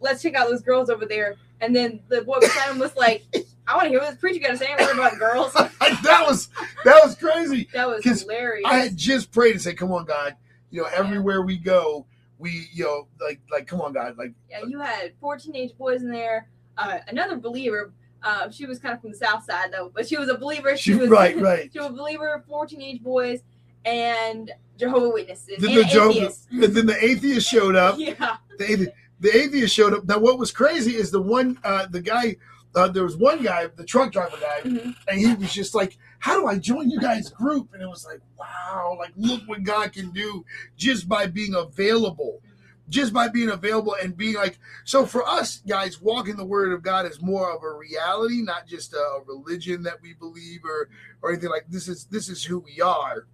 "Let's 0.02 0.22
check 0.22 0.36
out 0.36 0.50
those 0.50 0.62
girls 0.62 0.90
over 0.90 1.06
there," 1.06 1.36
and 1.62 1.74
then 1.74 2.02
the 2.10 2.22
boy 2.24 2.40
beside 2.42 2.72
him 2.72 2.80
was 2.80 2.96
like. 2.98 3.24
I 3.68 3.76
want 3.76 3.86
to 3.86 3.90
hear 3.90 4.00
what 4.00 4.12
this 4.12 4.20
preacher 4.20 4.40
got 4.40 4.52
to 4.52 4.58
say. 4.58 4.74
About 4.74 5.18
girls. 5.18 5.54
that 5.54 6.24
was 6.28 6.50
that 6.84 7.02
was 7.04 7.16
crazy. 7.16 7.68
That 7.74 7.88
was 7.88 8.04
hilarious. 8.04 8.64
I 8.66 8.78
had 8.78 8.96
just 8.98 9.32
prayed 9.32 9.54
and 9.54 9.62
said, 9.62 9.78
"Come 9.78 9.92
on, 9.92 10.06
God, 10.06 10.36
you 10.72 10.82
know, 10.82 10.90
everywhere 10.94 11.42
we 11.42 11.58
go, 11.58 12.06
we, 12.38 12.68
you 12.74 12.84
know, 12.84 13.08
like, 13.20 13.40
like, 13.52 13.66
come 13.68 13.82
on, 13.82 13.94
God, 13.94 14.18
like, 14.18 14.34
yeah, 14.50 14.62
you 14.68 14.80
had 14.80 15.14
four 15.20 15.38
teenage 15.38 15.76
boys 15.78 16.02
in 16.04 16.12
there. 16.12 16.48
Uh, 16.78 17.00
another 17.08 17.38
believer. 17.38 17.92
Uh, 18.24 18.50
she 18.50 18.66
was 18.66 18.80
kind 18.80 18.94
of 18.96 19.02
from 19.02 19.12
the 19.12 19.18
south 19.18 19.44
side 19.46 19.72
though, 19.72 19.92
but 19.94 20.08
she 20.08 20.18
was 20.18 20.30
a 20.30 20.38
believer. 20.38 20.76
She, 20.78 20.94
She- 20.94 20.98
was 20.98 21.10
right, 21.10 21.38
right. 21.40 21.70
she 21.72 21.80
was 21.80 21.90
a 21.90 21.94
believer. 21.94 22.44
Four 22.48 22.66
teenage 22.66 23.02
boys 23.04 23.42
and 23.86 24.52
Jehovah 24.78 25.10
Witnesses 25.10 25.58
Then 25.60 25.70
and 25.72 25.80
the 25.80 25.84
Jehovah- 25.86 26.18
atheists. 26.22 26.48
and 26.52 26.64
then 26.64 26.86
the 26.88 27.04
atheist 27.06 27.48
showed 27.50 27.76
up. 27.76 27.96
Yeah, 28.00 28.38
The 28.58 28.72
atheist, 28.72 28.92
the 29.20 29.38
atheist 29.38 29.74
showed 29.76 29.94
up. 29.94 30.06
Now, 30.06 30.18
what 30.20 30.38
was 30.40 30.52
crazy 30.52 30.96
is 30.96 31.12
the 31.12 31.22
one, 31.22 31.60
uh, 31.64 31.86
the 31.88 32.02
guy, 32.02 32.36
uh, 32.76 32.88
there 32.90 33.04
was 33.04 33.16
one 33.18 33.42
guy, 33.44 33.68
the 33.68 33.86
truck 33.86 34.12
driver 34.12 34.38
guy, 34.40 34.62
Mhm. 34.70 34.96
and 35.08 35.20
he 35.20 35.34
was 35.34 35.54
just 35.54 35.74
like, 35.74 35.98
"How 36.20 36.40
do 36.40 36.48
I 36.48 36.58
join 36.58 36.90
you 36.90 37.00
guys' 37.00 37.30
group?" 37.30 37.74
And 37.74 37.82
it 37.82 37.88
was 37.88 38.06
like, 38.06 38.20
"Wow, 38.38 38.96
like 39.00 39.14
look 39.16 39.42
what 39.48 39.64
God 39.64 39.94
can 39.94 40.12
do 40.12 40.46
just 40.78 41.08
by 41.08 41.28
being 41.28 41.56
available." 41.56 42.42
Just 42.88 43.14
by 43.14 43.30
being 43.30 43.50
available 43.50 43.96
and 44.00 44.16
being 44.16 44.36
like, 44.36 44.60
so 44.84 45.08
for 45.08 45.28
us 45.28 45.64
guys, 45.68 46.00
walking 46.00 46.36
the 46.36 46.46
word 46.46 46.72
of 46.72 46.84
God 46.84 47.08
is 47.08 47.20
more 47.20 47.52
of 47.52 47.64
a 47.64 47.74
reality, 47.74 48.44
not 48.44 48.68
just 48.68 48.94
a, 48.94 48.98
a 48.98 49.24
religion 49.26 49.82
that 49.84 50.00
we 50.04 50.14
believe 50.14 50.60
or 50.64 50.90
or 51.24 51.32
anything 51.32 51.50
like 51.50 51.66
this 51.68 51.88
is 51.88 52.06
this 52.12 52.30
is 52.30 52.44
who 52.44 52.60
we 52.60 52.82
are. 52.82 53.26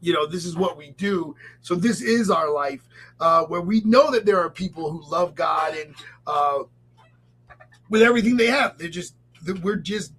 You 0.00 0.14
know, 0.14 0.26
this 0.26 0.46
is 0.46 0.56
what 0.56 0.78
we 0.78 0.92
do. 0.92 1.36
So 1.60 1.74
this 1.74 2.00
is 2.00 2.30
our 2.30 2.50
life, 2.50 2.88
uh, 3.20 3.44
where 3.44 3.60
we 3.60 3.82
know 3.82 4.10
that 4.12 4.24
there 4.24 4.40
are 4.40 4.48
people 4.48 4.90
who 4.90 5.02
love 5.10 5.34
God 5.34 5.74
and 5.76 5.94
uh, 6.26 6.60
with 7.94 8.02
everything 8.02 8.36
they 8.36 8.48
have. 8.48 8.76
They're 8.76 8.88
just 8.88 9.14
we're 9.62 9.76
just 9.76 10.12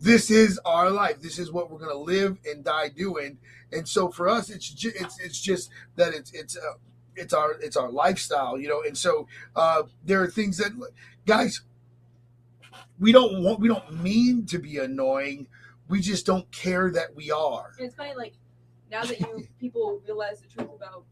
this 0.00 0.32
is 0.32 0.58
our 0.64 0.90
life. 0.90 1.22
This 1.22 1.38
is 1.38 1.52
what 1.52 1.70
we're 1.70 1.78
gonna 1.78 1.94
live 1.94 2.38
and 2.44 2.64
die 2.64 2.88
doing. 2.88 3.38
And 3.70 3.88
so 3.88 4.08
for 4.08 4.28
us, 4.28 4.50
it's 4.50 4.68
just 4.68 4.96
it's 4.96 5.20
it's 5.20 5.40
just 5.40 5.70
that 5.94 6.12
it's 6.12 6.32
it's 6.32 6.56
uh, 6.56 6.74
it's 7.14 7.32
our 7.32 7.52
it's 7.60 7.76
our 7.76 7.88
lifestyle, 7.88 8.58
you 8.58 8.66
know. 8.66 8.82
And 8.82 8.98
so 8.98 9.28
uh, 9.54 9.84
there 10.04 10.20
are 10.22 10.26
things 10.26 10.58
that 10.58 10.72
guys 11.24 11.60
we 12.98 13.12
don't 13.12 13.44
want 13.44 13.60
we 13.60 13.68
don't 13.68 14.02
mean 14.02 14.44
to 14.46 14.58
be 14.58 14.78
annoying. 14.78 15.46
We 15.88 16.00
just 16.00 16.26
don't 16.26 16.50
care 16.50 16.90
that 16.90 17.14
we 17.14 17.30
are. 17.30 17.74
and 17.78 17.86
it's 17.86 17.94
funny 17.94 18.14
like 18.16 18.34
now 18.90 19.04
that 19.04 19.20
you 19.20 19.46
people 19.60 20.00
realize 20.04 20.40
the 20.40 20.48
truth 20.48 20.74
about 20.74 21.04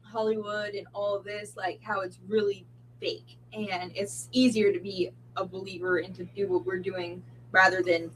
Hollywood 0.00 0.70
and 0.70 0.86
all 0.94 1.20
this, 1.20 1.54
like 1.54 1.82
how 1.82 2.00
it's 2.00 2.18
really 2.26 2.66
fake, 2.98 3.36
and 3.52 3.92
it's 3.94 4.30
easier 4.32 4.72
to 4.72 4.80
be 4.80 5.12
a 5.36 5.44
believer 5.44 5.98
and 5.98 6.14
to 6.14 6.24
do 6.24 6.48
what 6.48 6.64
we're 6.64 6.78
doing 6.78 7.22
rather 7.52 7.82
than 7.82 8.10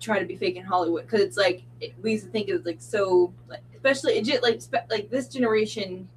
try 0.00 0.18
to 0.18 0.26
be 0.26 0.36
fake 0.36 0.56
in 0.56 0.64
Hollywood 0.64 1.04
because 1.06 1.20
it's 1.20 1.36
like 1.36 1.62
it, 1.80 1.94
we 2.02 2.12
used 2.12 2.26
to 2.26 2.30
think 2.30 2.48
it 2.48 2.54
was 2.54 2.66
like 2.66 2.80
so 2.80 3.32
like 3.48 3.62
especially 3.74 4.14
it 4.14 4.24
just 4.24 4.42
like 4.42 4.60
spe- 4.60 4.90
like 4.90 5.10
this 5.10 5.28
generation 5.28 6.08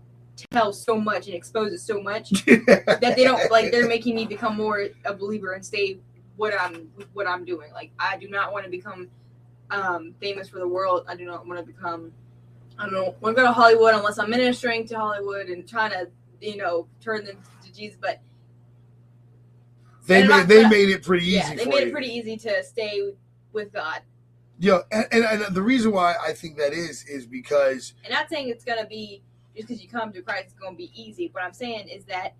tells 0.51 0.81
so 0.81 0.99
much 0.99 1.27
and 1.27 1.35
exposes 1.35 1.81
so 1.81 2.01
much 2.01 2.29
that 2.45 3.13
they 3.15 3.23
don't 3.23 3.51
like 3.51 3.71
they're 3.71 3.87
making 3.87 4.15
me 4.15 4.25
become 4.25 4.55
more 4.55 4.87
a 5.05 5.13
believer 5.13 5.53
and 5.53 5.65
stay 5.65 5.97
what 6.37 6.53
I'm 6.59 6.89
what 7.13 7.27
I'm 7.27 7.45
doing. 7.45 7.71
Like 7.73 7.91
I 7.99 8.17
do 8.17 8.29
not 8.29 8.51
want 8.53 8.65
to 8.65 8.71
become 8.71 9.09
um 9.69 10.15
famous 10.19 10.47
for 10.49 10.59
the 10.59 10.67
world. 10.67 11.05
I 11.07 11.15
do 11.15 11.25
not 11.25 11.45
want 11.45 11.59
to 11.59 11.65
become 11.65 12.11
I 12.77 12.83
don't 12.83 12.93
know 12.93 13.15
want 13.19 13.35
to 13.35 13.41
go 13.41 13.47
to 13.47 13.51
Hollywood 13.51 13.93
unless 13.93 14.17
I'm 14.17 14.29
ministering 14.29 14.87
to 14.87 14.97
Hollywood 14.97 15.47
and 15.47 15.67
trying 15.67 15.91
to 15.91 16.07
you 16.41 16.57
know 16.57 16.87
turn 17.01 17.25
them 17.25 17.37
to 17.63 17.73
Jesus. 17.73 17.97
But 17.99 18.21
They 20.09 20.27
made 20.27 20.47
they 20.47 20.63
not- 20.63 20.71
made 20.71 20.89
it 20.89 21.03
pretty 21.03 21.25
easy 21.25 21.35
yeah, 21.37 21.55
they 21.55 21.65
made 21.65 21.81
you. 21.81 21.87
it 21.87 21.91
pretty 21.91 22.07
easy 22.13 22.35
to 22.37 22.63
stay 22.63 23.13
with 23.53 23.71
God. 23.71 24.01
Yeah, 24.59 24.79
and, 24.91 25.05
and, 25.11 25.23
and 25.23 25.55
the 25.55 25.61
reason 25.61 25.91
why 25.93 26.15
I 26.21 26.33
think 26.33 26.57
that 26.57 26.73
is 26.73 27.05
is 27.05 27.25
because 27.25 27.93
And 28.03 28.13
not 28.13 28.27
saying 28.29 28.49
it's 28.49 28.65
gonna 28.65 28.85
be 28.85 29.21
just 29.55 29.67
because 29.67 29.81
you 29.81 29.89
come 29.89 30.11
to 30.13 30.21
Christ, 30.21 30.45
it's 30.47 30.53
gonna 30.53 30.75
be 30.75 30.91
easy. 30.99 31.29
What 31.31 31.43
I'm 31.43 31.53
saying 31.53 31.87
is 31.87 32.03
that 32.05 32.33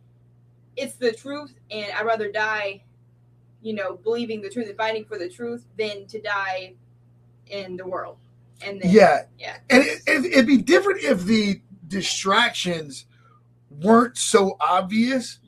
it's 0.75 0.95
the 0.95 1.11
truth, 1.11 1.53
and 1.71 1.87
I'd 1.97 2.05
rather 2.05 2.31
die, 2.31 2.83
you 3.61 3.73
know, 3.73 3.97
believing 3.97 4.41
the 4.41 4.49
truth 4.49 4.67
and 4.67 4.77
fighting 4.77 5.05
for 5.05 5.17
the 5.17 5.29
truth 5.29 5.65
than 5.77 6.07
to 6.07 6.21
die 6.21 6.73
in 7.47 7.77
the 7.77 7.85
world. 7.85 8.17
And 8.65 8.81
then, 8.81 8.91
yeah, 8.91 9.21
yeah, 9.37 9.57
and 9.69 9.83
it, 9.83 10.01
it, 10.07 10.25
it'd 10.25 10.47
be 10.47 10.57
different 10.57 11.01
if 11.03 11.23
the 11.23 11.61
distractions 11.87 13.05
weren't 13.69 14.17
so 14.17 14.57
obvious. 14.59 15.39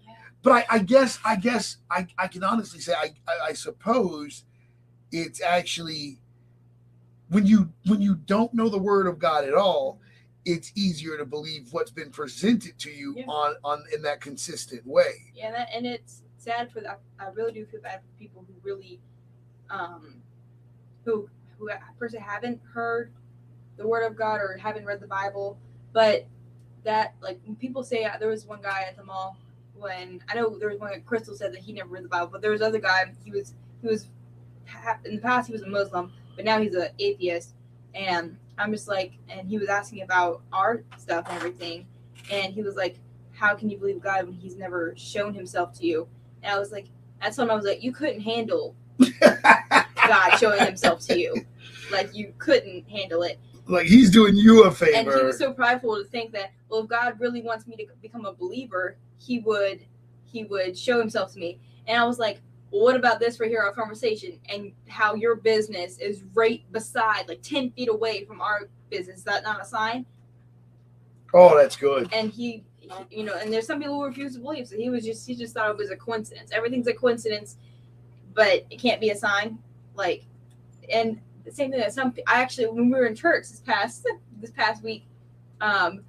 But 0.44 0.52
I, 0.54 0.66
I 0.76 0.80
guess 0.80 1.20
I 1.24 1.36
guess 1.36 1.78
I, 1.90 2.08
I 2.18 2.28
can 2.28 2.44
honestly 2.44 2.80
say 2.80 2.94
I, 2.94 3.14
I, 3.28 3.48
I 3.50 3.54
suppose 3.54 4.44
it's 5.12 5.42
actually 5.42 6.20
when 7.30 7.46
you 7.46 7.72
when 7.88 8.02
you 8.02 8.16
don't 8.16 8.54
know 8.54 8.68
the 8.70 8.78
word 8.80 9.08
of 9.08 9.20
God 9.20 9.46
at 9.46 9.54
all, 9.54 10.00
it's 10.46 10.72
easier 10.76 11.18
to 11.18 11.26
believe 11.26 11.68
what's 11.72 11.92
been 11.92 12.10
presented 12.10 12.78
to 12.80 12.92
you 12.92 13.16
Yeah. 13.18 13.26
on 13.28 13.56
on 13.64 13.84
in 13.94 14.02
that 14.04 14.22
consistent 14.22 14.86
way. 14.86 15.32
yeah, 15.36 15.52
that, 15.52 15.70
and 15.74 15.86
it's 15.86 16.24
sad 16.38 16.72
for 16.72 16.82
that. 16.82 17.00
I 17.20 17.28
really 17.30 17.52
do 17.52 17.66
feel 17.68 17.82
bad 17.82 18.02
for 18.02 18.20
people 18.20 18.44
who 18.48 18.54
really, 18.64 19.00
um, 19.70 20.16
who 21.06 21.30
who 21.60 21.70
person 22.00 22.20
haven't 22.20 22.60
heard 22.74 23.12
the 23.78 23.88
word 23.88 24.04
of 24.06 24.16
God 24.16 24.38
or 24.42 24.58
haven't 24.58 24.86
read 24.86 25.00
the 25.00 25.08
Bible, 25.08 25.58
but 25.94 26.26
that 26.84 27.14
like 27.22 27.40
when 27.46 27.56
people 27.56 27.84
say 27.84 28.10
there 28.20 28.28
was 28.28 28.46
one 28.46 28.62
guy 28.62 28.86
at 28.88 28.98
the 28.98 29.04
mall 29.04 29.38
when 29.82 30.22
I 30.30 30.36
know 30.36 30.58
there 30.58 30.70
was 30.70 30.80
one 30.80 31.02
Crystal 31.06 31.36
said 31.36 31.54
that 31.54 31.62
he 31.62 31.74
never 31.74 31.90
read 31.90 32.04
the 32.04 32.10
Bible, 32.10 32.30
but 32.32 32.42
there 32.42 32.52
was 32.52 32.62
other 32.62 32.80
guy 32.80 33.12
he 33.24 33.32
was 33.32 33.54
he 33.82 33.88
was 33.88 34.08
in 35.06 35.16
the 35.16 35.22
past 35.22 35.48
he 35.48 35.54
was 35.54 35.64
a 35.64 35.68
Muslim, 35.68 36.12
but 36.36 36.46
now 36.46 36.62
he's 36.62 36.76
an 36.76 36.90
atheist, 37.00 37.56
and 37.94 38.38
I'm 38.58 38.72
just 38.72 38.88
like, 38.88 39.14
and 39.30 39.48
he 39.48 39.58
was 39.58 39.68
asking 39.68 40.04
about 40.04 40.42
art 40.54 40.86
stuff 40.98 41.26
and 41.28 41.38
everything, 41.38 41.88
and 42.32 42.54
he 42.54 42.62
was 42.62 42.76
like, 42.76 43.00
how 43.42 43.56
can 43.56 43.70
you 43.70 43.78
believe 43.78 44.02
God 44.02 44.26
when 44.26 44.34
He's 44.36 44.56
never 44.56 44.94
shown 44.96 45.34
Himself 45.34 45.74
to 45.80 45.86
you? 45.86 46.08
And 46.44 46.54
I 46.54 46.60
was 46.60 46.72
like, 46.72 46.86
that's 47.20 47.38
when 47.38 47.50
I 47.50 47.56
was 47.56 47.66
like, 47.66 47.84
you 47.84 47.92
couldn't 47.92 48.22
handle 48.22 48.76
God 49.20 50.38
showing 50.38 50.64
Himself 50.64 51.02
to 51.08 51.20
you, 51.20 51.36
like 51.92 52.16
you 52.16 52.34
couldn't 52.38 52.88
handle 52.88 53.24
it. 53.24 53.40
Like 53.68 53.88
he's 53.88 54.12
doing 54.12 54.36
you 54.36 54.64
a 54.66 54.72
favor. 54.72 54.96
And 54.96 55.08
he 55.08 55.26
was 55.26 55.38
so 55.38 55.54
prideful 55.54 55.96
to 55.96 56.04
think 56.04 56.32
that, 56.34 56.52
well, 56.70 56.82
if 56.82 56.90
God 56.90 57.20
really 57.20 57.42
wants 57.42 57.68
me 57.68 57.76
to 57.78 57.86
become 58.02 58.26
a 58.26 58.34
believer, 58.34 58.98
He 59.22 59.40
would, 59.40 59.86
He 60.26 60.44
would 60.46 60.78
show 60.78 61.00
Himself 61.00 61.34
to 61.34 61.40
me. 61.40 61.60
And 61.88 62.02
I 62.02 62.06
was 62.06 62.20
like, 62.20 62.42
well, 62.72 62.84
what 62.84 62.96
about 62.96 63.20
this 63.20 63.40
right 63.40 63.50
here, 63.50 63.62
our 63.62 63.74
conversation, 63.74 64.40
and 64.50 64.72
how 64.88 65.14
your 65.14 65.36
business 65.36 65.98
is 65.98 66.24
right 66.34 66.64
beside, 66.72 67.28
like 67.28 67.42
ten 67.42 67.72
feet 67.72 67.90
away 67.90 68.24
from 68.26 68.42
our 68.42 68.70
business? 68.90 69.20
Is 69.20 69.24
that 69.26 69.44
not 69.44 69.62
a 69.62 69.66
sign? 69.66 70.06
oh, 71.34 71.58
that's 71.58 71.76
good. 71.78 72.10
and 72.12 72.32
he 72.32 72.64
you 73.10 73.24
know 73.24 73.36
and 73.36 73.54
there's 73.54 73.66
some 73.66 73.80
people 73.80 73.96
who 73.96 74.04
refuse 74.06 74.34
to 74.34 74.40
believe 74.42 74.68
so 74.68 74.76
he 74.76 74.90
was 74.90 75.06
just 75.06 75.26
he 75.26 75.34
just 75.34 75.54
thought 75.54 75.70
it 75.70 75.78
was 75.78 75.92
a 75.92 75.96
coincidence 75.96 76.52
everything's 76.52 76.88
a 76.88 76.94
coincidence 76.94 77.56
but 78.34 78.66
it 78.70 78.80
can't 78.80 79.00
be 79.00 79.12
a 79.12 79.16
sign 79.16 79.58
like 79.96 80.26
and 80.92 81.20
the 81.46 81.52
same 81.52 81.72
thing 81.72 81.80
that 81.80 81.94
some 81.94 82.14
i 82.28 82.42
actually 82.42 82.68
when 82.68 82.90
we 82.90 83.00
were 83.00 83.06
in 83.06 83.16
church 83.16 83.48
this 83.50 83.62
past 83.62 84.06
this 84.42 84.52
past 84.52 84.84
week 84.84 85.06
um 85.62 86.02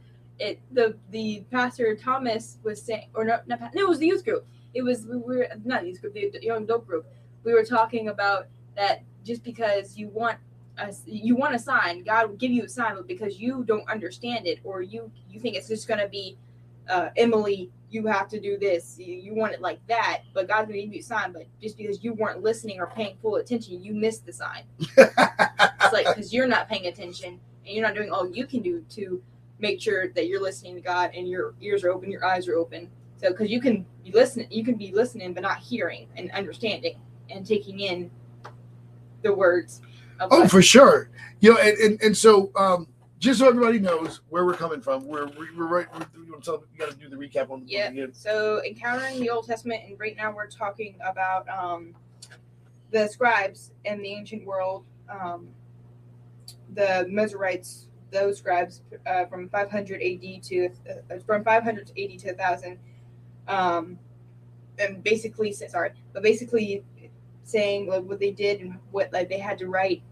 it 0.42 0.60
the 0.72 0.96
the 1.10 1.44
pastor 1.50 1.94
thomas 1.96 2.58
was 2.62 2.80
saying 2.82 3.08
or 3.14 3.24
no, 3.24 3.38
not, 3.46 3.60
no 3.74 3.82
it 3.82 3.88
was 3.88 3.98
the 3.98 4.06
youth 4.06 4.24
group 4.24 4.46
it 4.74 4.82
was 4.82 5.06
we 5.06 5.16
were 5.16 5.46
not 5.64 5.82
the 5.82 5.88
youth 5.88 6.00
group 6.00 6.14
the 6.14 6.30
young 6.42 6.64
adult 6.64 6.86
group 6.86 7.06
we 7.44 7.52
were 7.52 7.64
talking 7.64 8.08
about 8.08 8.46
that 8.76 9.02
just 9.24 9.42
because 9.42 9.96
you 9.96 10.08
want 10.08 10.38
a, 10.78 10.92
you 11.06 11.36
want 11.36 11.54
a 11.54 11.58
sign 11.58 12.02
god 12.02 12.28
will 12.28 12.36
give 12.36 12.50
you 12.50 12.64
a 12.64 12.68
sign 12.68 12.94
but 12.94 13.06
because 13.06 13.38
you 13.38 13.64
don't 13.64 13.88
understand 13.88 14.46
it 14.46 14.58
or 14.64 14.82
you 14.82 15.10
you 15.30 15.38
think 15.40 15.56
it's 15.56 15.68
just 15.68 15.86
going 15.86 16.00
to 16.00 16.08
be 16.08 16.36
uh, 16.88 17.10
emily 17.16 17.70
you 17.92 18.06
have 18.06 18.28
to 18.28 18.40
do 18.40 18.58
this. 18.58 18.96
You, 18.98 19.14
you 19.14 19.34
want 19.34 19.52
it 19.52 19.60
like 19.60 19.86
that, 19.86 20.22
but 20.32 20.48
God's 20.48 20.68
gonna 20.68 20.80
give 20.80 20.92
you 20.92 21.00
a 21.00 21.04
sign. 21.04 21.32
But 21.32 21.46
just 21.60 21.76
because 21.76 22.02
you 22.02 22.14
weren't 22.14 22.42
listening 22.42 22.80
or 22.80 22.86
paying 22.86 23.16
full 23.20 23.36
attention, 23.36 23.82
you 23.82 23.94
missed 23.94 24.26
the 24.26 24.32
sign. 24.32 24.64
it's 24.78 25.92
like 25.92 26.06
because 26.06 26.32
you're 26.32 26.46
not 26.46 26.68
paying 26.68 26.86
attention 26.86 27.38
and 27.66 27.74
you're 27.74 27.86
not 27.86 27.94
doing 27.94 28.10
all 28.10 28.28
you 28.28 28.46
can 28.46 28.62
do 28.62 28.84
to 28.90 29.22
make 29.62 29.80
sure 29.80 30.08
that 30.08 30.26
you're 30.26 30.42
listening 30.42 30.74
to 30.74 30.80
God 30.82 31.12
and 31.14 31.26
your 31.28 31.54
ears 31.62 31.84
are 31.84 31.90
open, 31.90 32.10
your 32.10 32.26
eyes 32.26 32.48
are 32.48 32.56
open. 32.56 32.90
So 33.16 33.30
because 33.30 33.48
you 33.48 33.60
can 33.60 33.86
be 34.04 34.10
listening, 34.10 34.48
you 34.50 34.64
can 34.64 34.74
be 34.74 34.92
listening 34.92 35.32
but 35.32 35.42
not 35.42 35.58
hearing 35.58 36.08
and 36.16 36.30
understanding 36.32 36.96
and 37.30 37.46
taking 37.46 37.80
in 37.80 38.10
the 39.22 39.32
words. 39.32 39.80
Of 40.20 40.30
Oh, 40.32 40.40
what- 40.40 40.50
for 40.50 40.60
sure. 40.60 41.08
You 41.40 41.54
know, 41.54 41.58
and, 41.60 41.78
and, 41.78 42.02
and 42.02 42.16
so 42.16 42.50
um, 42.56 42.88
just 43.20 43.38
so 43.38 43.48
everybody 43.48 43.78
knows 43.78 44.20
where 44.28 44.44
we're 44.44 44.54
coming 44.54 44.80
from, 44.80 45.06
we're 45.06 45.26
we're, 45.38 45.66
right. 45.66 45.86
We're, 45.94 46.06
you, 46.24 46.32
want 46.32 46.42
to 46.42 46.50
tell, 46.50 46.64
you 46.72 46.78
got 46.78 46.90
to 46.90 46.96
do 46.96 47.08
the 47.08 47.16
recap 47.16 47.50
on 47.50 47.62
Yeah. 47.66 47.86
on 47.86 47.94
the 47.94 48.02
end. 48.02 48.16
So 48.16 48.60
encountering 48.64 49.20
the 49.20 49.30
Old 49.30 49.46
Testament, 49.46 49.82
and 49.86 49.98
right 49.98 50.16
now 50.16 50.34
we're 50.34 50.48
talking 50.50 50.96
about 51.08 51.48
um, 51.48 51.94
the 52.90 53.06
scribes 53.08 53.70
in 53.84 54.02
the 54.02 54.12
ancient 54.12 54.44
world, 54.44 54.84
um, 55.08 55.48
the 56.74 57.06
Masoretes, 57.08 57.86
those 58.12 58.38
scribes 58.38 58.82
uh, 59.06 59.24
from 59.26 59.48
500 59.48 60.02
AD 60.02 60.42
to 60.44 60.68
uh, 60.88 61.18
from 61.26 61.44
500 61.44 61.86
to 61.86 62.00
80 62.00 62.16
to 62.18 62.28
1000, 62.28 62.78
um, 63.48 63.98
and 64.78 65.02
basically 65.02 65.52
sorry, 65.52 65.90
but 66.12 66.22
basically 66.22 66.84
saying 67.44 67.88
like, 67.88 68.04
what 68.04 68.20
they 68.20 68.30
did 68.30 68.60
and 68.60 68.78
what 68.90 69.12
like 69.12 69.28
they 69.28 69.38
had 69.38 69.58
to 69.58 69.66
write, 69.66 70.02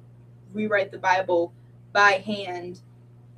rewrite 0.53 0.91
the 0.91 0.99
Bible 0.99 1.53
by 1.93 2.13
hand 2.13 2.81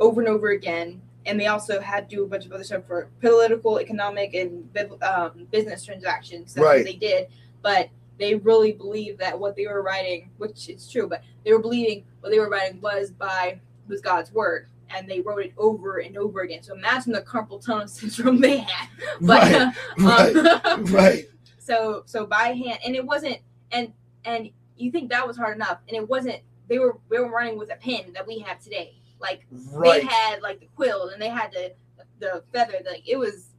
over 0.01 0.21
and 0.21 0.29
over 0.29 0.51
again 0.51 1.01
and 1.27 1.39
they 1.39 1.47
also 1.47 1.81
had 1.81 2.09
to 2.09 2.17
do 2.17 2.25
a 2.25 2.27
bunch 2.27 2.47
of 2.47 2.53
other 2.53 2.65
stuff 2.65 2.87
for 2.87 3.09
political, 3.21 3.79
economic, 3.81 4.35
and 4.35 4.69
um, 5.03 5.47
business 5.51 5.85
transactions. 5.85 6.55
That's 6.55 6.65
Right. 6.65 6.79
what 6.79 6.85
they 6.85 6.95
did, 6.95 7.29
but 7.63 7.89
they 8.19 8.35
really 8.35 8.73
believed 8.73 9.19
that 9.21 9.39
what 9.39 9.57
they 9.57 9.67
were 9.67 9.83
writing, 9.83 10.31
which 10.39 10.69
is 10.69 10.91
true, 10.91 11.09
but 11.09 11.23
they 11.45 11.53
were 11.53 11.59
believing 11.61 12.05
what 12.21 12.31
they 12.31 12.39
were 12.39 12.49
writing 12.49 12.81
was 12.81 13.11
by 13.11 13.61
was 13.93 14.01
God's 14.01 14.33
word, 14.33 14.67
and 14.91 15.09
they 15.09 15.21
wrote 15.21 15.45
it 15.45 15.53
over 15.57 15.99
and 15.99 16.17
over 16.17 16.41
again. 16.41 16.63
So 16.65 16.75
imagine 16.75 17.13
the 17.13 17.23
carpal 17.23 17.65
tunnel 17.65 17.87
syndrome 17.89 18.41
they 18.41 18.59
had. 18.59 18.89
But, 19.21 19.75
Right, 19.99 20.35
right, 20.35 20.65
um, 20.67 20.85
right. 20.87 21.27
So 21.59 22.03
so 22.07 22.27
by 22.27 22.49
hand, 22.49 22.81
and 22.85 22.97
it 22.97 23.05
wasn't, 23.05 23.39
and 23.71 23.93
and 24.25 24.51
you 24.77 24.91
think 24.91 25.11
that 25.11 25.27
was 25.27 25.37
hard 25.37 25.57
enough, 25.57 25.79
and 25.89 25.97
it 25.97 26.09
wasn't. 26.09 26.41
They 26.69 26.79
were 26.79 26.99
they 27.11 27.19
were 27.21 27.31
running 27.31 27.57
with 27.59 27.71
a 27.73 27.77
pen 27.77 28.13
that 28.15 28.27
we 28.27 28.39
have 28.41 28.59
today, 28.59 28.97
like 29.21 29.47
Right. 29.71 30.03
they 30.03 30.09
had 30.09 30.43
like 30.43 30.61
the 30.61 30.69
quill 30.75 31.09
and 31.11 31.21
they 31.21 31.29
had 31.29 31.53
the 31.53 31.73
the 32.19 32.43
feather 32.53 32.79
like 32.89 33.03
it 33.07 33.17
was 33.19 33.51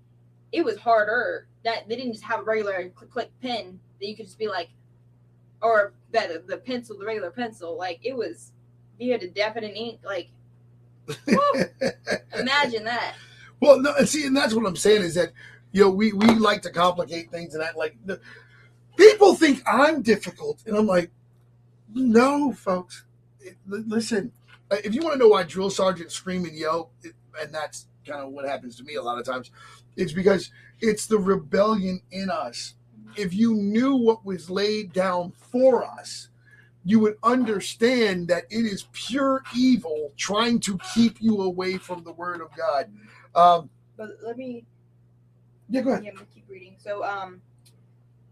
it 0.52 0.64
was 0.64 0.78
harder 0.78 1.48
that 1.64 1.88
they 1.88 1.96
didn't 1.98 2.14
just 2.14 2.24
have 2.24 2.40
a 2.40 2.44
regular 2.44 2.90
click 2.96 3.12
click 3.12 3.32
pen 3.42 3.80
that 4.00 4.08
you 4.08 4.16
could 4.16 4.26
just 4.26 4.40
be 4.40 4.48
like 4.48 4.70
or 5.62 5.94
that 6.12 6.48
the 6.48 6.58
pencil 6.58 6.98
the 6.98 7.06
regular 7.06 7.30
pencil 7.30 7.78
like 7.78 8.00
it 8.04 8.16
was 8.16 8.53
you 9.00 9.12
had 9.12 9.22
to 9.22 9.30
dab 9.30 9.58
it 9.58 9.64
in 9.64 9.72
ink 9.72 10.00
like 10.04 10.30
imagine 12.38 12.84
that 12.86 13.16
Well, 13.60 13.80
no, 13.80 13.94
and 13.98 14.08
see, 14.08 14.26
and 14.26 14.36
that's 14.36 14.54
what 14.54 14.66
I'm 14.66 14.76
saying 14.76 15.04
is 15.04 15.16
that 15.16 15.32
you 15.72 15.82
know 15.82 15.90
we 15.90 16.14
we 16.14 16.28
like 16.28 16.62
to 16.64 16.70
complicate 16.70 17.32
things, 17.32 17.54
and 17.54 17.64
that 17.64 17.78
like 17.78 17.96
the, 18.06 18.20
people 18.98 19.36
think 19.36 19.64
I'm 19.66 20.02
difficult, 20.02 20.60
and 20.66 20.76
I'm 20.76 20.88
like, 20.88 21.12
no, 21.94 22.52
folks. 22.54 23.06
It- 23.42 23.58
li- 23.68 23.84
listen, 23.88 24.32
uh, 24.72 24.78
if 24.84 24.94
you 24.94 25.02
want 25.02 25.14
to 25.14 25.20
know 25.20 25.28
why 25.30 25.44
drill 25.44 25.70
sergeants 25.70 26.14
scream 26.14 26.46
and 26.46 26.58
yell, 26.58 26.92
it, 27.04 27.14
and 27.42 27.54
that's 27.54 27.88
kind 28.06 28.22
of 28.22 28.32
what 28.32 28.46
happens 28.46 28.76
to 28.78 28.84
me 28.84 28.96
a 28.96 29.02
lot 29.02 29.18
of 29.20 29.26
times, 29.26 29.52
it's 29.96 30.12
because 30.14 30.52
it's 30.82 31.08
the 31.08 31.18
rebellion 31.18 32.02
in 32.12 32.30
us. 32.30 32.76
If 33.16 33.34
you 33.34 33.54
knew 33.56 33.96
what 33.96 34.26
was 34.26 34.50
laid 34.50 34.92
down 34.94 35.32
for 35.52 35.86
us, 35.86 36.30
you 36.86 37.00
would 37.00 37.18
understand 37.24 38.28
that 38.28 38.44
it 38.50 38.66
is 38.66 38.88
pure 38.92 39.44
evil 39.56 40.12
trying 40.18 40.60
to 40.60 40.78
keep 40.94 41.22
you 41.22 41.42
away 41.42 41.78
from 41.78 42.04
the 42.04 42.12
word 42.12 42.42
of 42.42 42.50
God. 42.56 42.92
Um, 43.36 43.70
but 43.96 44.10
let 44.24 44.38
me 44.38 44.66
yeah, 45.70 45.82
go 45.82 45.92
ahead. 45.92 46.04
Yeah, 46.04 46.10
I'm 46.12 46.16
gonna 46.16 46.28
keep 46.34 46.50
reading. 46.50 46.76
So, 46.78 47.04
um, 47.04 47.42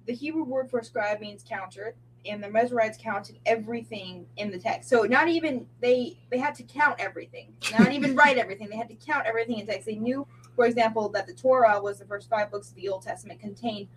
the 0.06 0.14
Hebrew 0.14 0.44
word 0.44 0.70
for 0.70 0.82
scribe 0.84 1.20
means 1.22 1.44
counter, 1.48 1.96
and 2.26 2.44
the 2.44 2.48
Masoretes 2.48 3.00
counted 3.00 3.40
everything 3.46 4.26
in 4.38 4.52
the 4.52 4.60
text. 4.60 4.90
So, 4.90 5.04
not 5.04 5.28
even 5.30 5.66
they 5.80 6.18
they 6.30 6.38
had 6.38 6.56
to 6.56 6.64
count 6.64 7.00
everything, 7.00 7.54
not 7.72 7.92
even 7.94 8.16
write 8.16 8.38
everything. 8.38 8.70
They 8.70 8.76
had 8.76 8.90
to 8.90 8.96
count 8.96 9.26
everything 9.26 9.60
in 9.60 9.66
text. 9.66 9.86
They 9.86 9.96
knew, 9.96 10.28
for 10.56 10.66
example, 10.66 11.08
that 11.10 11.26
the 11.26 11.34
Torah 11.34 11.82
was 11.82 12.00
the 12.00 12.06
first 12.06 12.30
five 12.30 12.52
books 12.52 12.70
of 12.70 12.76
the 12.76 12.90
Old 12.90 13.04
Testament 13.04 13.40
contained 13.40 13.88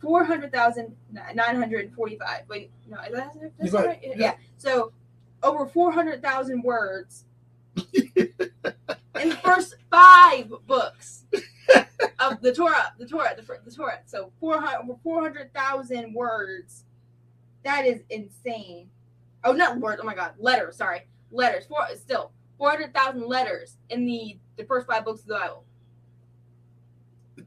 400 0.00 0.54
and 0.54 0.94
90 1.10 1.36
400,945. 1.36 2.42
Wait, 2.48 2.70
no, 2.88 2.98
is 3.00 3.12
that, 3.12 3.34
You 3.34 3.50
that's 3.58 3.72
right? 3.72 4.00
yeah. 4.02 4.14
Yeah. 4.16 4.34
So, 4.56 4.92
over 5.42 5.66
400,000 5.66 6.62
words 6.62 7.24
in 7.76 9.28
the 9.28 9.38
first 9.44 9.76
five 9.90 10.52
books 10.66 11.24
of 12.18 12.40
the 12.40 12.52
Torah, 12.52 12.92
the 12.98 13.06
Torah, 13.06 13.34
the, 13.36 13.42
the 13.64 13.70
Torah. 13.70 14.00
So 14.06 14.32
400 14.40 14.78
over 14.82 14.98
400,000 15.02 16.14
words. 16.14 16.84
That 17.64 17.86
is 17.86 18.02
insane. 18.10 18.88
Oh, 19.44 19.52
not 19.52 19.78
words. 19.78 20.00
Oh 20.02 20.06
my 20.06 20.14
God, 20.14 20.32
letters. 20.38 20.76
Sorry, 20.76 21.06
letters. 21.30 21.66
Four 21.66 21.86
still 21.94 22.32
400,000 22.58 23.26
letters 23.26 23.76
in 23.90 24.06
the 24.06 24.38
the 24.56 24.64
first 24.64 24.86
five 24.86 25.04
books 25.04 25.22
of 25.22 25.28
the 25.28 25.34
Bible. 25.34 25.64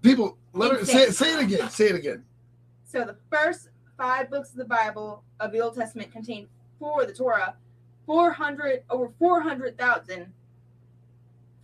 People, 0.02 0.38
let 0.54 0.72
her 0.72 0.86
say, 0.86 1.10
say 1.12 1.34
it 1.36 1.40
again. 1.40 1.70
Say 1.70 1.90
it 1.90 1.96
again. 1.96 2.24
So 2.94 3.04
the 3.04 3.16
first 3.32 3.70
five 3.98 4.30
books 4.30 4.52
of 4.52 4.58
the 4.58 4.66
Bible 4.66 5.24
of 5.40 5.52
the 5.52 5.60
Old 5.60 5.74
Testament 5.74 6.12
contain 6.12 6.48
for 6.78 7.08
the 7.08 7.12
Torah 7.12 7.56
400 8.06 8.84
over 8.88 9.10
400,000 9.18 10.32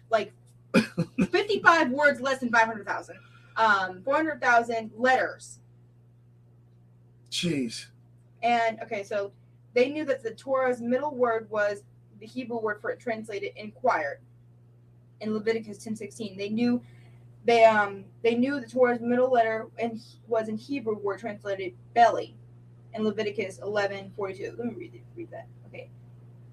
like 0.10 0.34
55 1.30 1.92
words 1.92 2.20
less 2.20 2.40
than 2.40 2.50
500,000 2.50 3.16
um 3.58 4.02
400,000 4.04 4.90
letters. 4.98 5.60
Jeez. 7.30 7.86
and 8.42 8.80
okay 8.82 9.04
so 9.04 9.32
they 9.76 9.90
knew 9.90 10.06
that 10.06 10.24
the 10.24 10.32
Torah's 10.32 10.82
middle 10.82 11.14
word 11.14 11.48
was 11.52 11.84
the 12.20 12.26
Hebrew 12.26 12.60
word 12.60 12.82
for 12.82 12.90
it 12.90 13.00
translated 13.00 13.52
inquired. 13.56 14.18
In 15.22 15.36
Leviticus 15.36 15.78
10:16 15.78 16.38
they 16.38 16.50
knew 16.50 16.82
they 17.50 17.66
um 17.66 18.06
they 18.24 18.36
knew 18.36 18.60
the 18.60 18.68
Torah's 18.68 19.02
middle 19.02 19.32
letter 19.32 19.68
and 19.80 20.00
was 20.28 20.50
in 20.50 20.58
Hebrew 20.58 20.98
word 20.98 21.20
translated 21.20 21.74
belly 21.94 22.36
in 22.94 23.04
Leviticus 23.04 23.60
11:42 23.60 24.58
let 24.58 24.68
me 24.68 24.74
read 24.76 24.96
it 24.96 25.02
read 25.16 25.32
that 25.32 25.48
okay 25.68 25.90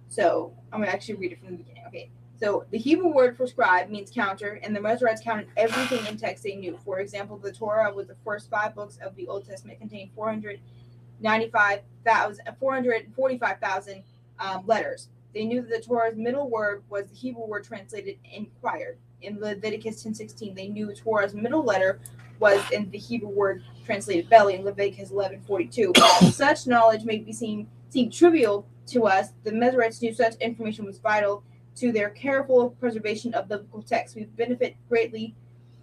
so 0.08 0.52
I'm 0.72 0.80
gonna 0.80 0.92
actually 0.92 1.16
read 1.16 1.32
it 1.32 1.40
from 1.40 1.52
the 1.52 1.56
beginning 1.58 1.84
okay 1.88 2.10
so 2.38 2.64
the 2.70 2.78
Hebrew 2.78 3.12
word 3.12 3.36
for 3.36 3.46
scribe 3.46 3.88
means 3.88 4.10
counter, 4.10 4.60
and 4.62 4.76
the 4.76 4.80
Masoretes 4.80 5.22
counted 5.22 5.48
everything 5.56 6.04
in 6.06 6.18
text 6.18 6.44
they 6.44 6.54
knew. 6.54 6.78
For 6.84 7.00
example, 7.00 7.38
the 7.38 7.50
Torah 7.50 7.90
was 7.92 8.08
the 8.08 8.16
first 8.24 8.50
five 8.50 8.74
books 8.74 8.98
of 8.98 9.16
the 9.16 9.26
Old 9.26 9.48
Testament 9.48 9.80
contained 9.80 10.10
495,000, 10.14 12.44
445,000 12.60 14.02
um, 14.38 14.66
letters. 14.66 15.08
They 15.32 15.46
knew 15.46 15.62
that 15.62 15.70
the 15.70 15.80
Torah's 15.80 16.16
middle 16.16 16.50
word 16.50 16.82
was 16.90 17.06
the 17.06 17.16
Hebrew 17.16 17.46
word 17.46 17.64
translated 17.64 18.18
inquired. 18.30 18.98
In 19.26 19.40
Leviticus 19.40 20.02
10:16, 20.04 20.54
they 20.54 20.68
knew 20.68 20.94
Torah's 20.94 21.34
middle 21.34 21.64
letter 21.64 21.98
was 22.38 22.62
in 22.70 22.90
the 22.90 22.98
Hebrew 22.98 23.28
word 23.28 23.64
translated 23.84 24.28
belly 24.30 24.54
in 24.54 24.64
Leviticus 24.64 25.10
11:42. 25.10 25.92
such 26.32 26.66
knowledge 26.66 27.04
may 27.04 27.18
be 27.18 27.32
seen 27.32 27.68
seem 27.88 28.10
trivial 28.10 28.66
to 28.86 29.06
us. 29.06 29.30
The 29.42 29.50
Masoretes 29.50 30.00
knew 30.00 30.14
such 30.14 30.36
information 30.36 30.84
was 30.84 30.98
vital 30.98 31.42
to 31.76 31.92
their 31.92 32.10
careful 32.10 32.70
preservation 32.80 33.34
of 33.34 33.48
biblical 33.48 33.82
texts. 33.82 34.16
We 34.16 34.24
benefit 34.24 34.76
greatly 34.88 35.34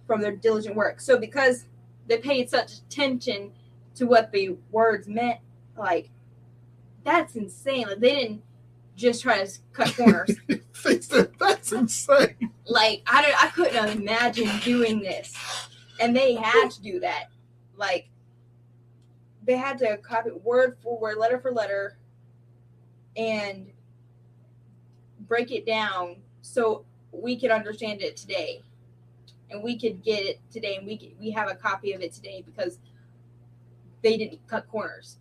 from 0.06 0.20
their 0.20 0.34
diligent 0.34 0.74
work. 0.74 1.00
So 1.00 1.18
because 1.18 1.66
they 2.06 2.18
paid 2.18 2.50
such 2.50 2.78
attention 2.78 3.52
to 3.96 4.06
what 4.06 4.32
the 4.32 4.56
words 4.70 5.06
meant, 5.06 5.40
like 5.76 6.10
that's 7.04 7.36
insane. 7.36 7.86
Like 7.88 8.00
they 8.00 8.14
didn't 8.14 8.42
just 8.96 9.22
try 9.22 9.44
to 9.44 9.50
cut 9.72 9.94
corners. 9.96 10.30
That's 11.38 11.72
insane. 11.72 12.50
like 12.66 13.02
I 13.06 13.22
don't, 13.22 13.44
I 13.44 13.48
couldn't 13.48 13.98
imagine 14.00 14.50
doing 14.60 15.00
this, 15.00 15.34
and 16.00 16.14
they 16.14 16.34
had 16.34 16.70
to 16.70 16.82
do 16.82 17.00
that. 17.00 17.26
Like 17.76 18.08
they 19.44 19.56
had 19.56 19.78
to 19.78 19.96
copy 19.98 20.30
word 20.30 20.76
for 20.82 20.98
word, 20.98 21.18
letter 21.18 21.38
for 21.38 21.52
letter, 21.52 21.98
and 23.16 23.70
break 25.20 25.50
it 25.50 25.66
down 25.66 26.16
so 26.42 26.84
we 27.12 27.36
could 27.38 27.50
understand 27.50 28.02
it 28.02 28.16
today, 28.16 28.62
and 29.50 29.62
we 29.62 29.78
could 29.78 30.02
get 30.02 30.24
it 30.24 30.40
today, 30.50 30.76
and 30.76 30.86
we 30.86 30.96
could, 30.96 31.12
we 31.18 31.30
have 31.30 31.48
a 31.48 31.54
copy 31.54 31.92
of 31.92 32.00
it 32.00 32.12
today 32.12 32.42
because 32.44 32.78
they 34.02 34.16
didn't 34.16 34.46
cut 34.46 34.68
corners. 34.68 35.18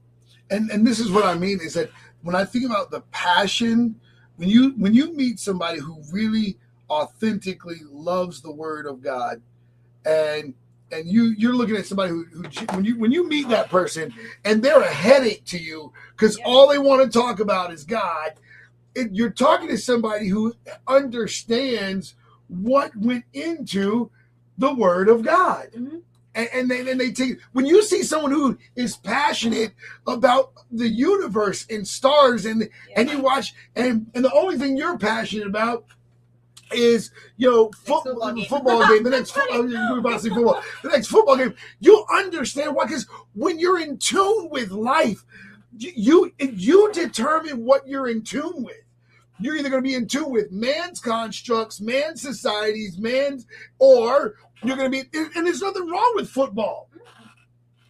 And 0.50 0.70
and 0.70 0.86
this 0.86 1.00
is 1.00 1.12
what 1.12 1.26
I 1.26 1.36
mean 1.36 1.60
is 1.62 1.74
that 1.74 1.90
when 2.24 2.36
I 2.36 2.46
think 2.46 2.66
about 2.66 2.92
the 2.92 3.02
passion, 3.12 3.96
when 4.38 4.50
you 4.50 4.72
when 4.78 4.94
you 4.94 5.14
meet 5.14 5.40
somebody 5.40 5.80
who 5.80 6.02
really 6.12 6.58
authentically 6.90 7.82
loves 7.92 8.42
the 8.42 8.52
word 8.52 8.88
of 8.88 9.02
God, 9.02 9.42
and 10.06 10.54
and 10.92 11.08
you 11.08 11.36
you're 11.38 11.56
looking 11.56 11.76
at 11.76 11.86
somebody 11.86 12.12
who, 12.12 12.26
who 12.26 12.44
when 12.76 12.86
you 12.86 12.98
when 12.98 13.12
you 13.12 13.28
meet 13.28 13.50
that 13.50 13.70
person 13.70 14.14
and 14.46 14.64
they're 14.64 14.82
a 14.82 14.88
headache 14.88 15.46
to 15.46 15.58
you 15.58 15.92
because 16.12 16.38
Yeah. 16.40 16.46
all 16.46 16.70
they 16.70 16.78
want 16.80 17.04
to 17.04 17.20
talk 17.20 17.40
about 17.40 17.74
is 17.74 17.84
God, 17.84 18.34
it, 18.96 19.10
you're 19.12 19.30
talking 19.32 19.68
to 19.70 19.78
somebody 19.78 20.28
who 20.28 20.54
understands 20.88 22.16
what 22.48 22.96
went 22.96 23.26
into 23.34 24.12
the 24.58 24.74
word 24.74 25.10
of 25.10 25.24
God. 25.24 25.70
Mhm. 25.76 26.02
And, 26.36 26.50
and 26.54 26.72
they 26.72 26.92
and 26.92 27.00
they 27.00 27.12
take 27.12 27.40
when 27.52 27.66
you 27.68 27.84
see 27.84 28.02
someone 28.02 28.32
who 28.32 28.58
is 28.76 28.98
passionate 28.98 29.74
about 30.08 30.52
the 30.72 30.88
universe 30.88 31.68
and 31.70 31.88
stars 31.88 32.46
and 32.46 32.70
and 32.96 33.10
you 33.10 33.20
watch 33.20 33.54
and 33.76 34.08
and 34.16 34.26
the 34.26 34.34
only 34.34 34.58
thing 34.58 34.76
you're 34.76 34.98
passionate 34.98 35.46
about 35.46 35.86
is 36.74 37.12
you 37.38 37.50
know 37.50 37.72
foot, 37.72 38.04
football 38.04 38.34
game. 38.34 38.46
football 38.46 38.88
game 38.88 39.04
the 39.04 39.12
next 39.12 39.32
football 39.32 39.64
we're 39.64 40.00
about 40.00 40.14
to 40.14 40.20
say 40.22 40.30
football 40.30 40.64
the 40.82 40.90
next 40.90 41.08
football 41.08 41.38
game. 41.38 41.54
You 41.80 42.04
understand 42.12 42.76
why 42.76 42.86
because 42.86 43.08
when 43.36 43.60
you're 43.60 43.80
in 43.80 44.00
tune 44.00 44.50
with 44.50 44.72
life 44.72 45.24
you, 45.78 46.32
you 46.40 46.92
determine 46.94 47.64
what 47.64 47.88
you're 47.88 48.08
in 48.08 48.22
tune 48.22 48.64
with 48.64 48.83
you're 49.40 49.56
either 49.56 49.70
going 49.70 49.84
to 49.84 49.88
be 49.88 49.96
in 49.96 50.08
tune 50.08 50.32
with 50.32 50.52
man's 50.52 51.00
constructs 51.00 51.82
man's 51.82 52.22
societies 52.22 52.98
man's 52.98 53.46
or 53.80 54.36
you're 54.64 54.78
going 54.78 54.92
to 54.92 55.04
be 55.04 55.18
and, 55.36 55.46
there's 55.46 55.62
nothing 55.62 55.90
wrong 55.90 56.14
with 56.16 56.30
football. 56.30 56.90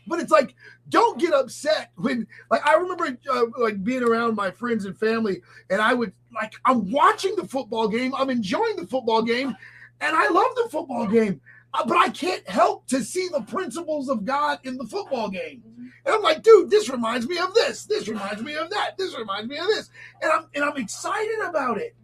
But 0.07 0.19
it's 0.19 0.31
like 0.31 0.55
don't 0.89 1.19
get 1.19 1.33
upset 1.33 1.91
when 1.95 2.27
like 2.51 2.65
i 2.67 2.75
remember 2.75 3.17
uh, 3.31 3.45
like 3.57 3.83
being 3.83 4.03
around 4.03 4.35
my 4.35 4.51
friends 4.51 4.85
and 4.85 4.97
family 4.97 5.41
and 5.69 5.81
i 5.81 5.93
would 5.93 6.11
like 6.35 6.53
i'm 6.65 6.91
watching 6.91 7.35
the 7.35 7.47
football 7.47 7.87
game 7.87 8.13
i'm 8.15 8.29
enjoying 8.29 8.75
the 8.75 8.85
football 8.85 9.21
game 9.21 9.55
and 10.01 10.15
i 10.15 10.27
love 10.27 10.51
the 10.55 10.67
football 10.69 11.07
game 11.07 11.39
Uh, 11.73 11.85
but 11.87 11.97
i 11.97 12.09
can't 12.09 12.47
help 12.47 12.85
to 12.87 13.03
see 13.03 13.27
the 13.29 13.41
principles 13.41 14.09
of 14.09 14.25
god 14.25 14.59
in 14.63 14.77
the 14.77 14.85
football 14.85 15.29
game. 15.29 15.63
And 16.05 16.15
i'm 16.15 16.21
like 16.21 16.43
dude 16.43 16.69
this 16.69 16.89
reminds 16.89 17.27
me 17.27 17.37
of 17.37 17.53
this. 17.53 17.85
This 17.85 18.07
reminds 18.07 18.41
me 18.41 18.55
of 18.55 18.69
that. 18.69 18.97
This 18.97 19.17
reminds 19.17 19.49
me 19.49 19.57
of 19.57 19.67
this. 19.67 19.89
And 20.21 20.31
i'm 20.31 20.45
and 20.53 20.63
i'm 20.63 20.77
excited 20.77 21.39
about 21.43 21.77
it. 21.79 21.95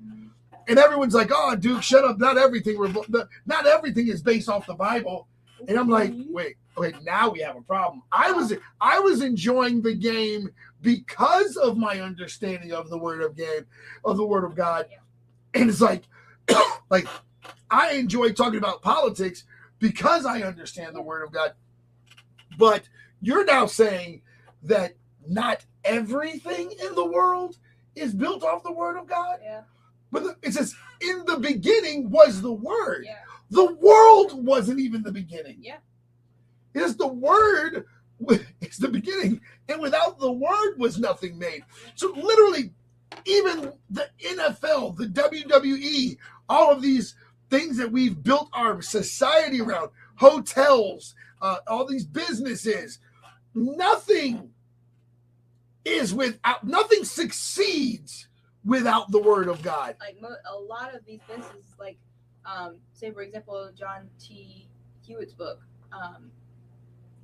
And 0.68 0.80
everyone's 0.80 1.14
like 1.14 1.30
oh 1.32 1.56
dude 1.56 1.84
shut 1.84 2.04
up. 2.04 2.20
Not 2.20 2.38
everything 2.38 2.78
not 3.46 3.68
everything 3.68 4.08
is 4.08 4.22
based 4.22 4.50
off 4.50 4.66
the 4.66 4.74
bible. 4.74 5.28
And 5.68 5.78
i'm 5.78 5.90
like 5.90 6.12
mm-hmm. 6.12 6.34
wait 6.34 6.56
okay 6.78 6.98
now 7.04 7.30
we 7.30 7.40
have 7.41 7.56
a 7.56 7.62
problem. 7.62 8.02
I 8.12 8.32
was 8.32 8.54
i 8.82 9.00
was 9.00 9.22
enjoying 9.22 9.82
the 9.82 9.94
game 9.94 10.50
because 10.82 11.58
of 11.58 11.78
my 11.78 12.00
understanding 12.00 12.72
of 12.72 12.90
the 12.90 12.98
word 12.98 13.22
of 13.22 13.36
game 13.36 13.68
of 14.04 14.18
the 14.18 14.26
word 14.26 14.46
of 14.46 14.56
god. 14.56 14.88
And 15.54 15.70
it's 15.70 15.82
like 15.82 16.04
like 16.90 17.08
i 17.70 17.91
enjoy 17.94 18.32
talking 18.32 18.58
about 18.58 18.82
politics 18.82 19.44
because 19.80 20.26
i 20.26 20.42
understand 20.42 20.96
the 20.96 21.02
word 21.02 21.24
of 21.24 21.32
god 21.32 21.54
but 22.58 22.84
you're 23.22 23.46
now 23.46 23.66
saying 23.66 24.22
that 24.64 24.94
not 25.28 25.66
everything 25.84 26.72
in 26.84 26.96
the 26.96 27.06
world 27.06 27.58
is 27.96 28.14
built 28.14 28.44
off 28.44 28.64
the 28.64 28.72
word 28.72 28.98
of 28.98 29.08
god 29.08 29.40
Yeah. 29.44 29.62
but 30.12 30.24
the- 30.24 30.38
it 30.42 30.54
says 30.54 30.76
in 31.02 31.24
the 31.26 31.38
beginning 31.38 32.10
was 32.10 32.42
the 32.42 32.52
word 32.52 33.04
Yeah. 33.06 33.20
the 33.50 33.74
world 33.76 34.46
wasn't 34.46 34.80
even 34.80 35.04
the 35.04 35.12
beginning 35.12 35.58
Yeah. 35.62 35.78
it 36.74 36.82
is 36.82 36.96
the 36.98 37.08
word 37.08 37.86
it's 38.62 38.78
the 38.78 38.90
beginning 38.90 39.40
and 39.70 39.82
without 39.82 40.20
the 40.20 40.32
word 40.32 40.76
was 40.78 41.00
nothing 41.00 41.38
made 41.40 41.64
so 41.96 42.12
literally 42.12 42.72
even 43.26 43.72
the 43.90 44.08
nfl 44.36 44.96
the 44.98 45.06
wwe 45.08 46.18
all 46.50 46.72
of 46.72 46.82
these 46.82 47.16
things 47.50 47.78
that 47.78 47.92
we've 47.92 48.22
built 48.24 48.50
our 48.54 48.82
society 48.82 49.62
around 49.62 49.90
hotels 50.16 51.16
uh, 51.42 51.58
all 51.68 51.86
these 51.86 52.06
businesses 52.06 53.00
nothing 53.56 54.50
is 55.86 56.14
without 56.14 56.64
nothing 56.66 57.04
succeeds 57.04 58.28
without 58.66 59.10
the 59.12 59.20
word 59.22 59.48
of 59.48 59.62
god 59.62 59.96
like 60.00 60.20
mo- 60.22 60.36
a 60.52 60.56
lot 60.58 60.94
of 60.94 61.04
these 61.06 61.20
businesses, 61.28 61.66
like 61.80 61.98
um, 62.46 62.78
say 62.94 63.12
for 63.12 63.22
example, 63.22 63.70
John 63.78 64.10
T. 64.20 64.68
Hewitt's 65.06 65.34
book, 65.34 65.60
um, 65.92 66.32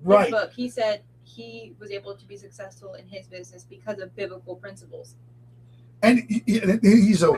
right 0.03 0.29
book, 0.29 0.51
he 0.53 0.69
said 0.69 1.01
he 1.23 1.73
was 1.79 1.89
able 1.89 2.15
to 2.15 2.25
be 2.27 2.37
successful 2.37 2.93
in 2.95 3.07
his 3.07 3.25
business 3.27 3.63
because 3.63 3.99
of 3.99 4.15
biblical 4.15 4.55
principles. 4.55 5.15
and 6.03 6.19
he- 6.29 6.43
he- 6.45 6.61
he's 6.81 7.23
a, 7.23 7.31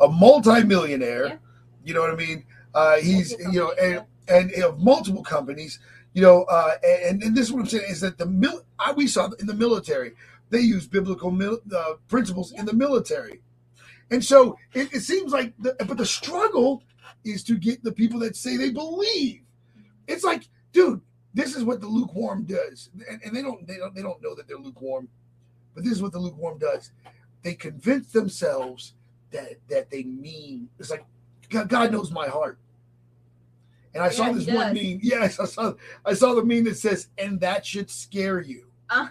a 0.00 0.08
multi-millionaire 0.08 1.26
Yeah. 1.26 1.36
You 1.84 1.94
know 1.94 2.00
what 2.00 2.10
i 2.10 2.16
mean? 2.16 2.44
Uh 2.74 2.96
he's 2.96 3.32
you 3.32 3.60
know 3.60 3.72
and 3.72 4.04
and 4.28 4.52
of 4.62 4.78
multiple 4.80 5.22
companies 5.22 5.78
you 6.14 6.22
know 6.22 6.44
uh 6.44 6.72
and, 6.84 7.22
and 7.22 7.36
this 7.36 7.46
is 7.46 7.52
what 7.52 7.60
i'm 7.60 7.66
saying 7.66 7.84
is 7.88 8.00
that 8.00 8.18
the 8.18 8.26
mil 8.26 8.64
I, 8.78 8.92
we 8.92 9.06
saw 9.06 9.30
in 9.38 9.46
the 9.46 9.54
military 9.54 10.12
they 10.52 10.60
use 10.60 10.86
biblical 10.86 11.30
mil, 11.30 11.60
uh, 11.74 11.94
principles 12.08 12.52
in 12.52 12.66
the 12.66 12.74
military. 12.74 13.40
And 14.10 14.22
so 14.22 14.58
it, 14.74 14.92
it 14.92 15.00
seems 15.00 15.32
like 15.32 15.54
the, 15.58 15.74
but 15.88 15.96
the 15.96 16.04
struggle 16.04 16.82
is 17.24 17.42
to 17.44 17.56
get 17.56 17.82
the 17.82 17.92
people 17.92 18.20
that 18.20 18.36
say 18.36 18.56
they 18.58 18.70
believe. 18.70 19.40
It's 20.06 20.24
like 20.24 20.48
dude 20.72 21.00
this 21.34 21.56
is 21.56 21.64
what 21.64 21.80
the 21.80 21.86
lukewarm 21.86 22.44
does. 22.44 22.90
And, 23.08 23.22
and 23.24 23.34
they 23.34 23.40
don't 23.40 23.66
they 23.66 23.78
don't 23.78 23.94
they 23.94 24.02
don't 24.02 24.22
know 24.22 24.34
that 24.34 24.46
they're 24.46 24.58
lukewarm 24.58 25.08
but 25.74 25.84
this 25.84 25.94
is 25.94 26.02
what 26.02 26.12
the 26.12 26.18
lukewarm 26.18 26.58
does. 26.58 26.90
They 27.42 27.54
convince 27.54 28.12
themselves 28.12 28.94
that 29.30 29.54
that 29.70 29.90
they 29.90 30.02
mean 30.02 30.68
it's 30.78 30.90
like 30.90 31.06
god, 31.52 31.68
god 31.68 31.92
knows 31.92 32.10
my 32.10 32.26
heart 32.28 32.58
and 33.94 34.02
i 34.02 34.08
saw 34.08 34.26
Yeah, 34.26 34.32
he 34.32 34.44
this 34.44 34.54
one 34.54 34.74
meme 34.74 35.00
yes 35.02 35.38
i 35.38 35.44
saw 35.44 35.74
i 36.04 36.14
saw 36.14 36.34
the 36.34 36.44
meme 36.44 36.64
that 36.64 36.76
says 36.76 37.08
and 37.18 37.40
that 37.40 37.64
should 37.66 37.90
scare 37.90 38.40
you 38.40 38.66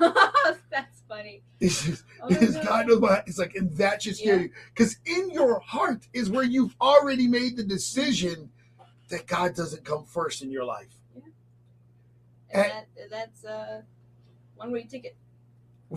That's 0.69 1.01
funny. 1.09 1.41
it's 1.59 1.83
just 1.85 2.03
Oh 2.21 2.27
it's 2.29 2.55
God. 2.55 2.65
god 2.65 2.87
knows 2.87 2.99
my 3.01 3.07
heart. 3.09 3.23
it's 3.27 3.37
like 3.39 3.55
and 3.55 3.75
that 3.77 4.01
should 4.03 4.15
scare 4.17 4.35
Yeah. 4.37 4.41
you 4.43 4.49
because 4.73 4.97
in 5.05 5.31
your 5.31 5.59
heart 5.59 6.07
is 6.13 6.29
where 6.29 6.43
you've 6.43 6.75
already 6.81 7.27
made 7.27 7.57
the 7.57 7.63
decision 7.63 8.49
that 9.09 9.25
god 9.27 9.55
doesn't 9.55 9.83
come 9.85 10.03
first 10.05 10.41
in 10.43 10.51
your 10.51 10.65
life 10.65 10.97
Yeah. 11.15 11.21
And 12.53 12.65
Eh. 12.65 12.67
that, 12.97 13.09
that's 13.09 13.45
uh, 13.45 13.81
one 14.55 14.71
way 14.71 14.83
ticket. 14.83 15.15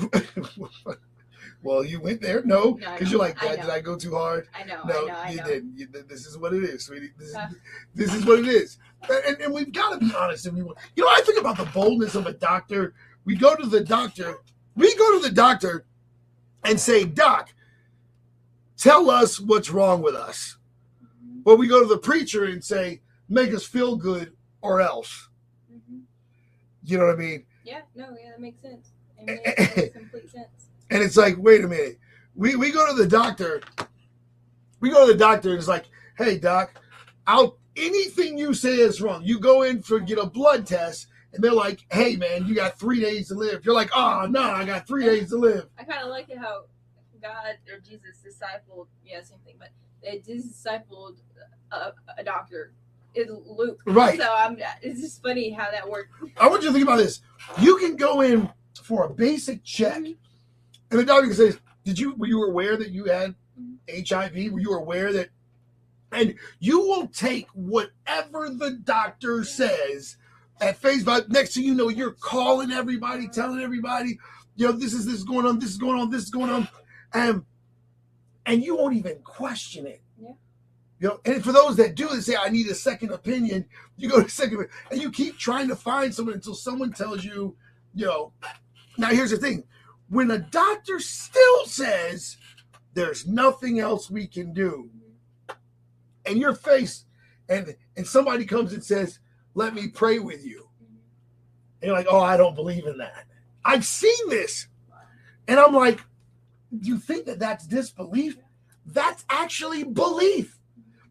well 1.64 1.82
you 1.84 2.00
went 2.00 2.20
there 2.20 2.42
no 2.44 2.62
No, 2.64 2.72
because 2.74 3.00
know. 3.02 3.10
you're 3.10 3.18
like 3.18 3.42
I 3.42 3.56
dad 3.56 3.62
did 3.62 3.70
i 3.70 3.80
go 3.80 3.96
too 3.96 4.14
hard 4.14 4.46
I 4.54 4.64
know. 4.64 4.80
No, 4.86 4.94
I 4.94 5.06
know. 5.06 5.14
I 5.14 5.30
you 5.30 5.36
know. 5.38 5.44
didn't. 5.46 5.78
You, 5.78 5.88
this 6.08 6.26
is 6.26 6.38
what 6.38 6.52
it 6.52 6.62
is, 6.62 6.84
sweetie. 6.84 7.10
This 7.18 7.30
is, 7.30 7.34
Uh. 7.34 7.48
this 7.94 8.14
is 8.14 8.24
what 8.24 8.38
it 8.40 8.46
is. 8.48 8.78
And, 9.26 9.40
and 9.40 9.52
we've 9.52 9.72
got 9.72 9.98
to 9.98 10.06
be 10.06 10.14
honest. 10.14 10.46
If 10.46 10.52
we 10.54 10.60
you 10.60 10.74
know, 11.04 11.08
I 11.08 11.20
think 11.24 11.38
about 11.40 11.56
the 11.56 11.66
boldness 11.66 12.14
of 12.14 12.26
a 12.26 12.32
doctor. 12.32 12.94
We 13.24 13.34
go 13.36 13.54
to 13.56 13.66
the 13.66 13.80
doctor. 13.82 14.36
We 14.76 14.94
go 14.96 15.18
to 15.20 15.26
the 15.28 15.34
doctor 15.34 15.84
and 16.64 16.78
say, 16.80 17.04
"Doc, 17.04 17.52
tell 18.76 19.10
us 19.10 19.38
what's 19.40 19.70
wrong 19.70 20.02
with 20.02 20.14
us." 20.14 20.56
Well, 21.44 21.56
we 21.56 21.66
go 21.68 21.80
to 21.82 21.86
the 21.88 21.98
preacher 21.98 22.44
and 22.44 22.64
say, 22.64 23.02
"Make 23.28 23.52
us 23.52 23.64
feel 23.64 23.96
good, 23.96 24.34
or 24.62 24.80
else." 24.80 25.28
Mhm. 25.72 26.02
You 26.84 26.98
know 26.98 27.06
what 27.06 27.14
I 27.14 27.18
mean? 27.18 27.44
Yeah. 27.64 27.82
No. 27.94 28.16
Yeah. 28.18 28.30
That 28.30 28.40
makes 28.40 28.60
sense. 28.62 28.88
It 29.18 29.26
makes, 29.26 29.76
makes 29.76 29.96
complete 29.96 30.30
sense. 30.30 30.68
And 30.94 31.02
it's 31.02 31.16
like, 31.16 31.34
wait 31.38 31.64
a 31.64 31.68
minute. 31.68 31.98
We 32.36 32.54
we 32.54 32.70
go 32.70 32.86
to 32.86 32.94
the 32.94 33.08
doctor. 33.08 33.60
We 34.78 34.90
go 34.90 35.06
to 35.06 35.12
the 35.12 35.18
doctor 35.18 35.50
and 35.50 35.58
it's 35.58 35.66
like, 35.66 35.86
hey 36.16 36.38
doc, 36.38 36.80
I'll 37.26 37.58
anything 37.76 38.38
you 38.38 38.54
say 38.54 38.76
is 38.76 39.02
wrong. 39.02 39.24
You 39.24 39.40
go 39.40 39.62
in 39.62 39.82
for 39.82 39.98
get 39.98 40.18
a 40.18 40.26
blood 40.26 40.66
test, 40.66 41.08
and 41.32 41.42
they're 41.42 41.52
like, 41.52 41.84
hey 41.90 42.14
man, 42.14 42.46
you 42.46 42.54
got 42.54 42.78
three 42.78 43.00
days 43.00 43.26
to 43.28 43.34
live. 43.34 43.64
You're 43.64 43.74
like, 43.74 43.90
oh 43.92 44.28
no, 44.30 44.40
I 44.40 44.64
got 44.64 44.86
three 44.86 45.04
days 45.04 45.30
to 45.30 45.36
live. 45.36 45.66
I 45.76 45.82
kind 45.82 46.04
of 46.04 46.10
like 46.10 46.30
it 46.30 46.38
how 46.38 46.66
God 47.20 47.56
or 47.72 47.80
Jesus 47.80 48.22
discipled. 48.24 48.86
Yeah, 49.04 49.20
same 49.24 49.38
thing. 49.44 49.56
But 49.58 49.70
they 50.00 50.20
discipled 50.20 51.18
a, 51.72 51.92
a 52.16 52.22
doctor. 52.22 52.72
Is 53.16 53.30
Luke. 53.30 53.80
Right. 53.84 54.18
So 54.18 54.32
I'm. 54.32 54.58
It's 54.82 55.00
just 55.00 55.22
funny 55.22 55.50
how 55.50 55.70
that 55.72 55.88
worked. 55.88 56.12
I 56.36 56.48
want 56.48 56.62
you 56.62 56.68
to 56.68 56.72
think 56.72 56.84
about 56.84 56.98
this. 56.98 57.20
You 57.60 57.78
can 57.78 57.96
go 57.96 58.20
in 58.20 58.48
for 58.82 59.06
a 59.06 59.10
basic 59.10 59.64
check, 59.64 59.98
mm-hmm. 59.98 60.12
And 60.94 61.02
the 61.02 61.06
doctor 61.06 61.34
says, 61.34 61.58
"Did 61.82 61.98
you 61.98 62.14
were 62.14 62.28
you 62.28 62.44
aware 62.44 62.76
that 62.76 62.90
you 62.90 63.06
had 63.06 63.34
HIV? 63.88 64.52
Were 64.52 64.60
you 64.60 64.74
aware 64.74 65.12
that?" 65.12 65.30
And 66.12 66.36
you 66.60 66.78
will 66.78 67.08
take 67.08 67.48
whatever 67.48 68.48
the 68.48 68.78
doctor 68.84 69.42
says 69.42 70.16
at 70.60 70.76
face 70.76 71.02
value. 71.02 71.24
Next 71.30 71.54
thing 71.54 71.64
you 71.64 71.74
know, 71.74 71.88
you're 71.88 72.12
calling 72.12 72.70
everybody, 72.70 73.26
telling 73.26 73.60
everybody, 73.60 74.20
"Yo, 74.54 74.70
this 74.70 74.92
is 74.92 75.04
this 75.04 75.16
is 75.16 75.24
going 75.24 75.46
on, 75.46 75.58
this 75.58 75.70
is 75.70 75.78
going 75.78 76.00
on, 76.00 76.10
this 76.10 76.22
is 76.22 76.30
going 76.30 76.50
on," 76.50 76.68
and 77.12 77.44
and 78.46 78.62
you 78.62 78.76
won't 78.76 78.94
even 78.94 79.18
question 79.24 79.88
it. 79.88 80.00
Yeah. 80.16 80.28
You 81.00 81.08
know, 81.08 81.20
and 81.24 81.42
for 81.42 81.50
those 81.50 81.74
that 81.78 81.96
do, 81.96 82.06
they 82.06 82.20
say, 82.20 82.36
"I 82.36 82.50
need 82.50 82.68
a 82.68 82.74
second 82.76 83.10
opinion." 83.10 83.66
You 83.96 84.10
go 84.10 84.22
to 84.22 84.28
second, 84.28 84.68
and 84.92 85.02
you 85.02 85.10
keep 85.10 85.38
trying 85.38 85.66
to 85.66 85.74
find 85.74 86.14
someone 86.14 86.36
until 86.36 86.54
someone 86.54 86.92
tells 86.92 87.24
you, 87.24 87.56
you 87.96 88.06
know. 88.06 88.32
Now 88.96 89.08
here's 89.08 89.32
the 89.32 89.38
thing: 89.38 89.64
when 90.14 90.30
a 90.30 90.38
doctor 90.38 91.00
still 91.00 91.66
says 91.66 92.36
there's 92.94 93.26
nothing 93.26 93.80
else 93.80 94.08
we 94.08 94.28
can 94.28 94.52
do, 94.52 94.88
and 96.24 96.38
your 96.38 96.54
face, 96.54 97.04
and 97.48 97.74
and 97.96 98.06
somebody 98.06 98.46
comes 98.46 98.72
and 98.72 98.84
says, 98.84 99.18
"Let 99.54 99.74
me 99.74 99.88
pray 99.88 100.20
with 100.20 100.46
you," 100.46 100.68
and 101.82 101.88
you're 101.88 101.96
like, 101.96 102.06
"Oh, 102.08 102.20
I 102.20 102.36
don't 102.36 102.54
believe 102.54 102.86
in 102.86 102.98
that." 102.98 103.26
I've 103.64 103.84
seen 103.84 104.28
this, 104.28 104.68
and 105.48 105.58
I'm 105.58 105.74
like, 105.74 105.98
"Do 106.70 106.88
"You 106.88 106.98
think 106.98 107.26
that 107.26 107.40
that's 107.40 107.66
disbelief? 107.66 108.38
That's 108.86 109.24
actually 109.28 109.82
belief. 109.82 110.60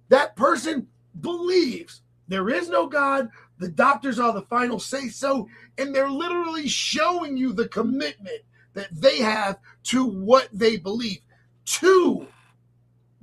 That 0.07 0.37
person 0.37 0.87
believes 1.19 2.03
there 2.29 2.49
is 2.49 2.69
no 2.69 2.87
God. 2.87 3.29
The 3.57 3.67
doctors 3.67 4.17
are 4.17 4.31
the 4.31 4.43
final 4.43 4.79
say 4.79 5.09
so, 5.09 5.49
and 5.77 5.93
they're 5.93 6.09
literally 6.09 6.69
showing 6.69 7.35
you 7.35 7.51
the 7.51 7.67
commitment 7.67 8.43
that 8.73 8.89
they 8.91 9.17
have 9.17 9.59
to 9.83 10.05
what 10.05 10.49
they 10.51 10.77
believe, 10.77 11.21
to 11.65 12.27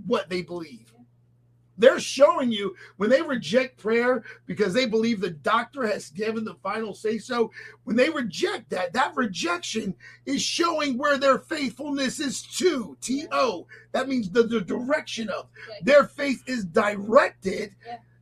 what 0.06 0.28
they 0.28 0.42
believe. 0.42 0.86
They're 1.78 1.98
showing 1.98 2.52
you 2.52 2.76
when 2.98 3.08
they 3.08 3.22
reject 3.22 3.78
prayer 3.78 4.22
because 4.44 4.74
they 4.74 4.84
believe 4.84 5.18
the 5.20 5.30
doctor 5.30 5.86
has 5.86 6.10
given 6.10 6.44
the 6.44 6.56
final 6.62 6.92
say 6.92 7.16
so. 7.16 7.52
When 7.84 7.96
they 7.96 8.10
reject 8.10 8.68
that, 8.68 8.92
that 8.92 9.16
rejection 9.16 9.94
is 10.26 10.42
showing 10.42 10.98
where 10.98 11.16
their 11.16 11.38
faithfulness 11.38 12.20
is 12.20 12.42
to. 12.58 12.98
T 13.00 13.26
O. 13.32 13.66
That 13.92 14.08
means 14.08 14.28
the, 14.30 14.42
the 14.42 14.60
direction 14.60 15.30
of 15.30 15.46
their 15.82 16.04
faith 16.04 16.42
is 16.46 16.66
directed. 16.66 17.74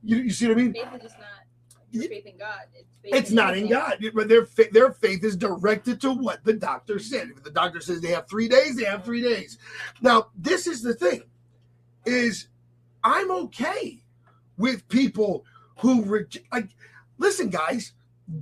You, 0.04 0.18
you 0.18 0.30
see 0.30 0.46
what 0.46 0.56
I 0.56 0.60
mean? 0.60 0.72
Your 1.90 2.04
faith 2.04 2.26
in 2.26 2.38
God. 2.38 2.60
It's, 2.74 2.96
faith 3.02 3.14
It's 3.14 3.30
not 3.30 3.56
in. 3.56 3.68
God, 3.68 4.04
but 4.14 4.28
their 4.28 4.46
fa- 4.46 4.68
their 4.72 4.92
faith 4.92 5.24
is 5.24 5.36
directed 5.36 6.00
to 6.02 6.12
what 6.12 6.44
the 6.44 6.52
doctor 6.52 6.98
said. 6.98 7.30
If 7.30 7.42
the 7.42 7.50
doctor 7.50 7.80
says 7.80 8.00
they 8.00 8.10
have 8.10 8.28
three 8.28 8.48
days, 8.48 8.76
they 8.76 8.84
have 8.84 9.04
three 9.04 9.22
days. 9.22 9.58
Now, 10.00 10.28
this 10.36 10.66
is 10.66 10.82
the 10.82 10.94
thing: 10.94 11.22
is 12.04 12.48
I'm 13.02 13.30
okay 13.30 14.02
with 14.56 14.88
people 14.88 15.44
who 15.78 16.04
reject. 16.04 16.46
Like, 16.52 16.68
listen, 17.18 17.48
guys, 17.48 17.92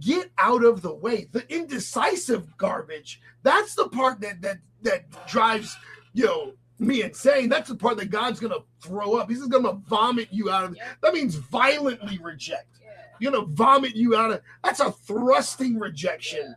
get 0.01 0.31
out 0.39 0.65
of 0.65 0.83
the 0.83 0.95
way. 0.95 1.29
The 1.31 1.51
indecisive 1.53 2.57
garbage. 2.57 3.21
That's 3.43 3.75
the 3.75 3.89
part 3.89 4.21
that 4.21 4.43
that 4.43 4.59
that 4.83 5.27
drives 5.27 5.77
you 6.15 6.27
know 6.27 6.53
me 6.79 7.03
insane. 7.03 7.49
That's 7.49 7.69
the 7.69 7.77
part 7.77 7.97
that 7.99 8.11
God's 8.11 8.41
gonna 8.41 8.61
throw 8.83 9.17
up. 9.17 9.29
He's 9.29 9.39
just 9.39 9.51
gonna 9.51 9.75
vomit 9.75 10.29
you 10.31 10.51
out 10.51 10.65
of. 10.65 10.77
That 11.03 11.15
means 11.15 11.37
violently 11.37 12.19
reject 12.19 12.76
Yeah. 13.19 13.27
you 13.27 13.31
know, 13.31 13.45
vomit 13.47 13.95
you 13.95 14.17
out 14.17 14.33
of 14.33 14.41
that's 14.63 14.81
a 14.81 14.91
thrusting 14.91 15.79
rejection. 15.79 16.55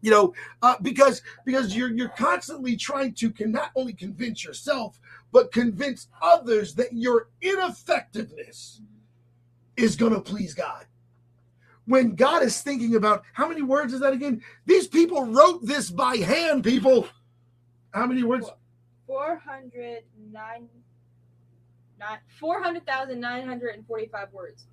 You 0.00 0.10
know, 0.10 0.34
uh, 0.62 0.76
because 0.82 1.22
because 1.44 1.74
you're 1.74 1.90
you're 1.90 2.10
constantly 2.10 2.76
trying 2.76 3.14
to 3.14 3.30
can 3.30 3.52
not 3.52 3.70
only 3.74 3.94
convince 3.94 4.44
yourself 4.44 5.00
but 5.34 5.50
convince 5.50 6.06
others 6.22 6.76
that 6.76 6.92
your 6.92 7.28
ineffectiveness 7.42 8.80
is 9.76 9.96
to 9.96 10.20
please 10.20 10.54
God. 10.54 10.86
When 11.86 12.14
God 12.14 12.44
is 12.44 12.62
thinking 12.62 12.94
about 12.94 13.24
how 13.32 13.48
many 13.48 13.60
words 13.60 13.92
is 13.92 14.00
that 14.00 14.12
again? 14.12 14.40
These 14.64 14.86
people 14.86 15.24
wrote 15.24 15.66
this 15.66 15.90
by 15.90 16.16
hand. 16.18 16.62
People, 16.62 17.08
how 17.92 18.06
many 18.06 18.22
words? 18.22 18.48
Four 19.06 19.42
hundred 19.44 20.04
nine. 20.32 20.68
Not 21.98 22.20
four 22.38 22.62
hundred 22.62 22.86
thousand 22.86 23.20
nine 23.20 23.46
hundred 23.46 23.74
and 23.74 23.86
forty-five 23.86 24.32
words. 24.32 24.66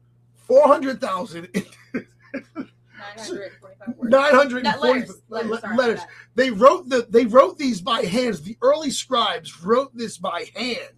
Four 0.52 0.68
hundred 0.68 0.99
thousand. 0.99 1.48
Nine 1.94 3.15
hundred 3.18 3.44
and 3.44 3.53
forty-five 3.61 3.95
words. 3.98 4.11
Nine 4.11 4.34
hundred 4.36 4.64
Not 4.65 4.76
forty 4.80 4.99
letters. 4.99 5.22
Letters. 5.30 5.49
le- 5.49 5.60
sorry 5.61 5.73
about 5.73 5.86
letters. 5.88 5.99
They 6.36 6.52
wrote 6.52 6.90
the 6.90 7.07
they 7.10 7.26
wrote 7.26 7.57
these 7.57 7.80
by 7.80 8.02
hands. 8.02 8.41
The 8.41 8.57
early 8.61 8.91
scribes 8.91 9.64
wrote 9.64 9.95
this 9.95 10.18
by 10.18 10.48
hand. 10.53 10.91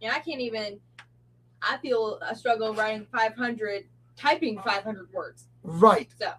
And 0.00 0.12
I 0.12 0.20
can't 0.20 0.40
even. 0.40 0.78
I 1.60 1.78
feel 1.78 2.20
a 2.22 2.36
struggle 2.36 2.72
writing 2.72 3.04
five 3.12 3.34
hundred, 3.34 3.86
typing 4.16 4.60
five 4.60 4.84
hundred 4.84 5.12
words. 5.12 5.48
Right. 5.64 6.08
So 6.16 6.30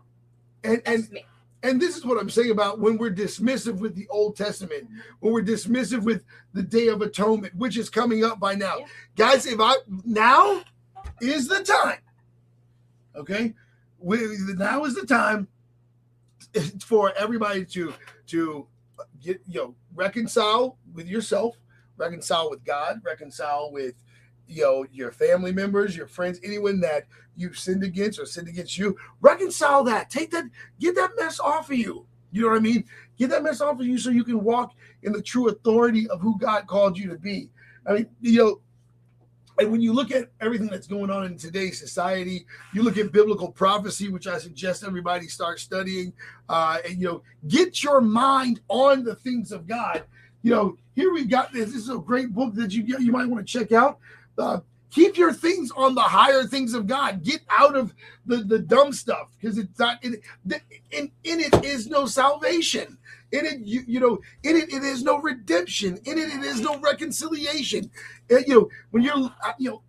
And 0.63 0.81
and 0.85 1.11
me. 1.11 1.25
and 1.61 1.81
this 1.81 1.97
is 1.97 2.05
what 2.05 2.17
I'm 2.17 2.29
saying 2.29 2.51
about 2.51 2.79
when 2.79 2.97
we're 2.97 3.13
dismissive 3.13 3.79
with 3.79 3.95
the 3.95 4.07
Old 4.09 4.37
Testament, 4.37 4.87
when 5.19 5.33
we're 5.33 5.43
dismissive 5.43 6.03
with 6.03 6.23
the 6.53 6.63
Day 6.63 6.87
of 6.87 7.01
Atonement, 7.01 7.53
which 7.55 7.75
is 7.77 7.89
coming 7.89 8.23
up 8.23 8.39
by 8.39 8.55
now. 8.55 8.77
Yeah. 8.77 8.85
Guys, 9.17 9.45
if 9.45 9.59
I 9.59 9.75
now 10.05 10.61
is 11.21 11.49
the 11.49 11.61
time. 11.61 11.97
Okay? 13.15 13.53
We, 13.99 14.19
now 14.55 14.83
is 14.85 14.95
the 14.95 15.05
time 15.05 15.47
for 16.85 17.13
everybody 17.17 17.65
to 17.65 17.93
to 18.27 18.67
get 19.21 19.41
you 19.47 19.59
know 19.59 19.75
reconcile 19.93 20.77
with 20.93 21.07
yourself, 21.07 21.57
reconcile 21.97 22.49
with 22.49 22.63
God, 22.63 23.01
reconcile 23.03 23.71
with 23.71 23.95
you 24.47 24.63
know 24.63 24.85
your 24.91 25.11
family 25.11 25.51
members, 25.51 25.95
your 25.95 26.07
friends, 26.07 26.39
anyone 26.43 26.79
that 26.81 27.05
you've 27.35 27.57
sinned 27.57 27.83
against 27.83 28.19
or 28.19 28.25
sinned 28.25 28.47
against 28.47 28.77
you. 28.77 28.95
Reconcile 29.21 29.83
that. 29.85 30.09
Take 30.09 30.31
that, 30.31 30.45
get 30.79 30.95
that 30.95 31.11
mess 31.17 31.39
off 31.39 31.69
of 31.69 31.77
you. 31.77 32.05
You 32.31 32.41
know 32.41 32.49
what 32.49 32.57
I 32.57 32.61
mean? 32.61 32.85
Get 33.17 33.29
that 33.29 33.43
mess 33.43 33.61
off 33.61 33.79
of 33.79 33.85
you 33.85 33.97
so 33.97 34.09
you 34.09 34.23
can 34.23 34.43
walk 34.43 34.73
in 35.03 35.13
the 35.13 35.21
true 35.21 35.49
authority 35.49 36.09
of 36.09 36.21
who 36.21 36.37
God 36.37 36.67
called 36.67 36.97
you 36.97 37.09
to 37.09 37.17
be. 37.17 37.49
I 37.87 37.93
mean, 37.93 38.07
you 38.21 38.43
know, 38.43 38.61
and 39.57 39.71
when 39.71 39.81
you 39.81 39.93
look 39.93 40.11
at 40.11 40.29
everything 40.41 40.67
that's 40.67 40.87
going 40.87 41.09
on 41.09 41.25
in 41.25 41.37
today's 41.37 41.79
society, 41.79 42.45
you 42.73 42.83
look 42.83 42.97
at 42.97 43.11
biblical 43.11 43.49
prophecy, 43.49 44.09
which 44.09 44.27
I 44.27 44.37
suggest 44.37 44.83
everybody 44.83 45.27
start 45.27 45.59
studying. 45.59 46.13
Uh, 46.49 46.79
and 46.85 46.99
you 46.99 47.07
know, 47.07 47.23
get 47.47 47.83
your 47.83 48.01
mind 48.01 48.59
on 48.67 49.03
the 49.03 49.15
things 49.15 49.51
of 49.51 49.67
God. 49.67 50.03
You 50.43 50.51
know, 50.51 50.77
here 50.93 51.11
we've 51.11 51.29
got 51.29 51.53
this. 51.53 51.67
This 51.67 51.83
is 51.83 51.89
a 51.89 51.97
great 51.97 52.33
book 52.33 52.53
that 52.55 52.71
you 52.71 52.83
you 52.99 53.11
might 53.11 53.27
want 53.27 53.45
to 53.47 53.59
check 53.59 53.71
out. 53.71 53.99
Uh, 54.37 54.59
keep 54.91 55.17
your 55.17 55.33
things 55.33 55.71
on 55.71 55.95
the 55.95 56.01
higher 56.01 56.43
things 56.43 56.73
of 56.73 56.87
God. 56.87 57.23
Get 57.23 57.41
out 57.49 57.75
of 57.75 57.93
the 58.25 58.37
the 58.37 58.59
dumb 58.59 58.93
stuff 58.93 59.29
because 59.39 59.57
it's 59.57 59.79
not 59.79 60.03
in, 60.03 60.21
in 60.91 61.11
in 61.23 61.39
it 61.39 61.65
is 61.65 61.87
no 61.87 62.05
salvation. 62.05 62.97
In 63.35 63.45
it, 63.45 63.59
you 63.59 63.83
you 63.85 63.99
know, 63.99 64.19
in 64.43 64.55
it 64.55 64.71
it 64.71 64.81
is 64.83 65.03
no 65.03 65.19
redemption. 65.19 65.97
In 66.05 66.17
it 66.17 66.33
it 66.33 66.43
is 66.43 66.61
no 66.61 66.79
reconciliation. 66.79 67.91
Uh, 68.31 68.37
you 68.37 68.53
know, 68.55 68.69
when 68.91 69.03
you're 69.03 69.29
you 69.57 69.71
know, 69.71 69.81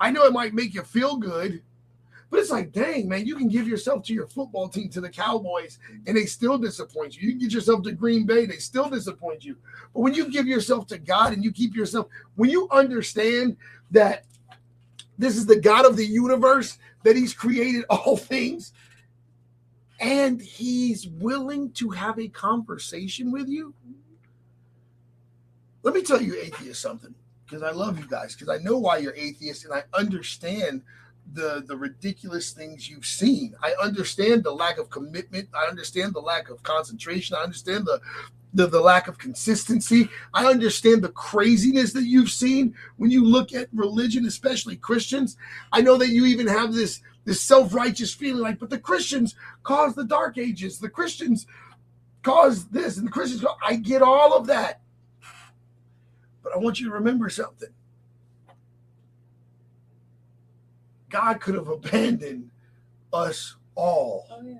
I 0.00 0.10
know 0.10 0.24
it 0.24 0.32
might 0.32 0.54
make 0.54 0.74
you 0.74 0.82
feel 0.82 1.16
good, 1.16 1.62
but 2.30 2.40
it's 2.40 2.50
like, 2.50 2.72
dang 2.72 3.08
man, 3.08 3.26
you 3.26 3.36
can 3.36 3.46
give 3.46 3.68
yourself 3.68 4.02
to 4.06 4.12
your 4.12 4.26
football 4.26 4.68
team, 4.68 4.88
to 4.88 5.00
the 5.00 5.08
Cowboys, 5.08 5.78
and 6.08 6.16
they 6.16 6.26
still 6.26 6.58
disappoint 6.58 7.16
you. 7.16 7.28
You 7.28 7.38
get 7.38 7.52
yourself 7.52 7.84
to 7.84 7.92
Green 7.92 8.26
Bay, 8.26 8.44
they 8.44 8.56
still 8.56 8.90
disappoint 8.90 9.44
you. 9.44 9.56
But 9.92 10.00
when 10.00 10.14
you 10.14 10.28
give 10.28 10.48
yourself 10.48 10.88
to 10.88 10.98
God 10.98 11.32
and 11.32 11.44
you 11.44 11.52
keep 11.52 11.76
yourself, 11.76 12.08
when 12.34 12.50
you 12.50 12.68
understand 12.72 13.56
that 13.92 14.24
this 15.16 15.36
is 15.36 15.46
the 15.46 15.60
God 15.60 15.86
of 15.86 15.96
the 15.96 16.04
universe, 16.04 16.78
that 17.04 17.14
He's 17.14 17.32
created 17.32 17.84
all 17.88 18.16
things, 18.32 18.72
and 20.00 20.40
He's 20.40 21.08
willing 21.08 21.72
to 21.72 21.90
have 21.90 22.18
a 22.18 22.28
conversation 22.28 23.30
with 23.30 23.48
you. 23.48 23.74
Let 25.82 25.94
me 25.94 26.02
tell 26.02 26.20
you, 26.20 26.34
atheist, 26.40 26.80
something 26.80 27.14
because 27.46 27.62
I 27.62 27.70
love 27.70 27.98
you 27.98 28.06
guys 28.06 28.34
because 28.34 28.48
I 28.48 28.62
know 28.62 28.78
why 28.78 28.98
you're 28.98 29.14
atheist 29.14 29.64
and 29.64 29.74
I 29.74 29.82
understand 29.92 30.82
the 31.32 31.64
the 31.66 31.76
ridiculous 31.76 32.52
things 32.52 32.88
you've 32.88 33.06
seen. 33.06 33.54
I 33.62 33.74
understand 33.80 34.44
the 34.44 34.52
lack 34.52 34.78
of 34.78 34.90
commitment. 34.90 35.48
I 35.54 35.66
understand 35.66 36.14
the 36.14 36.20
lack 36.20 36.50
of 36.50 36.62
concentration. 36.62 37.36
I 37.36 37.42
understand 37.42 37.86
the 37.86 38.00
the, 38.54 38.68
the 38.68 38.80
lack 38.80 39.08
of 39.08 39.18
consistency. 39.18 40.08
I 40.32 40.46
understand 40.46 41.02
the 41.02 41.08
craziness 41.08 41.92
that 41.92 42.04
you've 42.04 42.30
seen 42.30 42.74
when 42.98 43.10
you 43.10 43.24
look 43.24 43.52
at 43.52 43.68
religion, 43.72 44.26
especially 44.26 44.76
Christians. 44.76 45.36
I 45.72 45.80
know 45.80 45.96
that 45.96 46.10
you 46.10 46.24
even 46.26 46.46
have 46.46 46.72
this 46.72 47.00
this 47.24 47.40
self-righteous 47.40 48.14
feeling 48.14 48.42
like, 48.42 48.58
but 48.58 48.70
the 48.70 48.78
Christians 48.78 49.34
caused 49.62 49.96
the 49.96 50.04
dark 50.04 50.38
ages. 50.38 50.78
The 50.78 50.90
Christians 50.90 51.46
caused 52.22 52.72
this, 52.72 52.96
and 52.96 53.06
the 53.06 53.10
Christians. 53.10 53.42
Go, 53.42 53.54
I 53.64 53.76
get 53.76 54.02
all 54.02 54.34
of 54.34 54.46
that, 54.46 54.80
but 56.42 56.54
I 56.54 56.58
want 56.58 56.80
you 56.80 56.88
to 56.88 56.94
remember 56.94 57.28
something. 57.28 57.70
God 61.08 61.40
could 61.40 61.54
have 61.54 61.68
abandoned 61.68 62.50
us 63.12 63.56
all 63.76 64.26
Oh 64.30 64.42
yeah. 64.44 64.58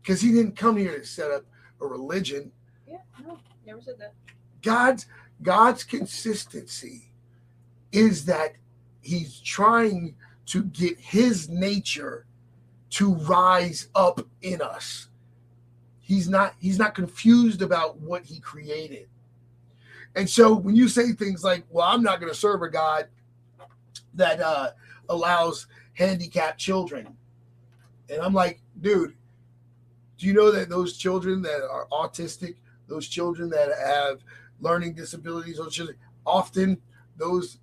because 0.00 0.20
He 0.20 0.32
didn't 0.32 0.56
come 0.56 0.76
here 0.76 0.98
to 0.98 1.04
set 1.04 1.30
up 1.30 1.44
a 1.80 1.86
religion. 1.86 2.50
Yeah. 2.88 2.98
No. 3.22 3.38
Never 3.66 3.82
said 3.82 3.98
that. 3.98 4.14
God's 4.62 5.06
God's 5.42 5.84
consistency 5.84 7.10
is 7.92 8.24
that 8.24 8.54
he's 9.02 9.38
trying 9.40 10.14
to 10.46 10.64
get 10.64 10.98
his 10.98 11.48
nature 11.48 12.26
to 12.90 13.14
rise 13.14 13.88
up 13.94 14.20
in 14.42 14.62
us. 14.62 15.08
He's 16.00 16.28
not 16.28 16.54
he's 16.58 16.78
not 16.78 16.94
confused 16.94 17.62
about 17.62 17.98
what 17.98 18.24
he 18.24 18.38
created. 18.40 19.08
And 20.14 20.30
so 20.30 20.54
when 20.54 20.76
you 20.76 20.88
say 20.88 21.12
things 21.12 21.42
like, 21.44 21.64
"Well, 21.68 21.86
I'm 21.86 22.02
not 22.02 22.20
going 22.20 22.32
to 22.32 22.38
serve 22.38 22.62
a 22.62 22.68
God 22.68 23.08
that 24.14 24.40
uh, 24.40 24.70
allows 25.08 25.66
handicapped 25.94 26.58
children," 26.58 27.16
and 28.08 28.22
I'm 28.22 28.32
like, 28.32 28.60
dude, 28.80 29.14
do 30.16 30.26
you 30.26 30.32
know 30.32 30.52
that 30.52 30.68
those 30.68 30.96
children 30.96 31.42
that 31.42 31.62
are 31.68 31.86
autistic, 31.90 32.54
those 32.86 33.08
children 33.08 33.50
that 33.50 33.68
have 33.76 34.20
learning 34.60 34.94
disabilities, 34.94 35.56
those 35.56 35.74
children, 35.74 35.98
often 36.24 36.80
those 37.16 37.58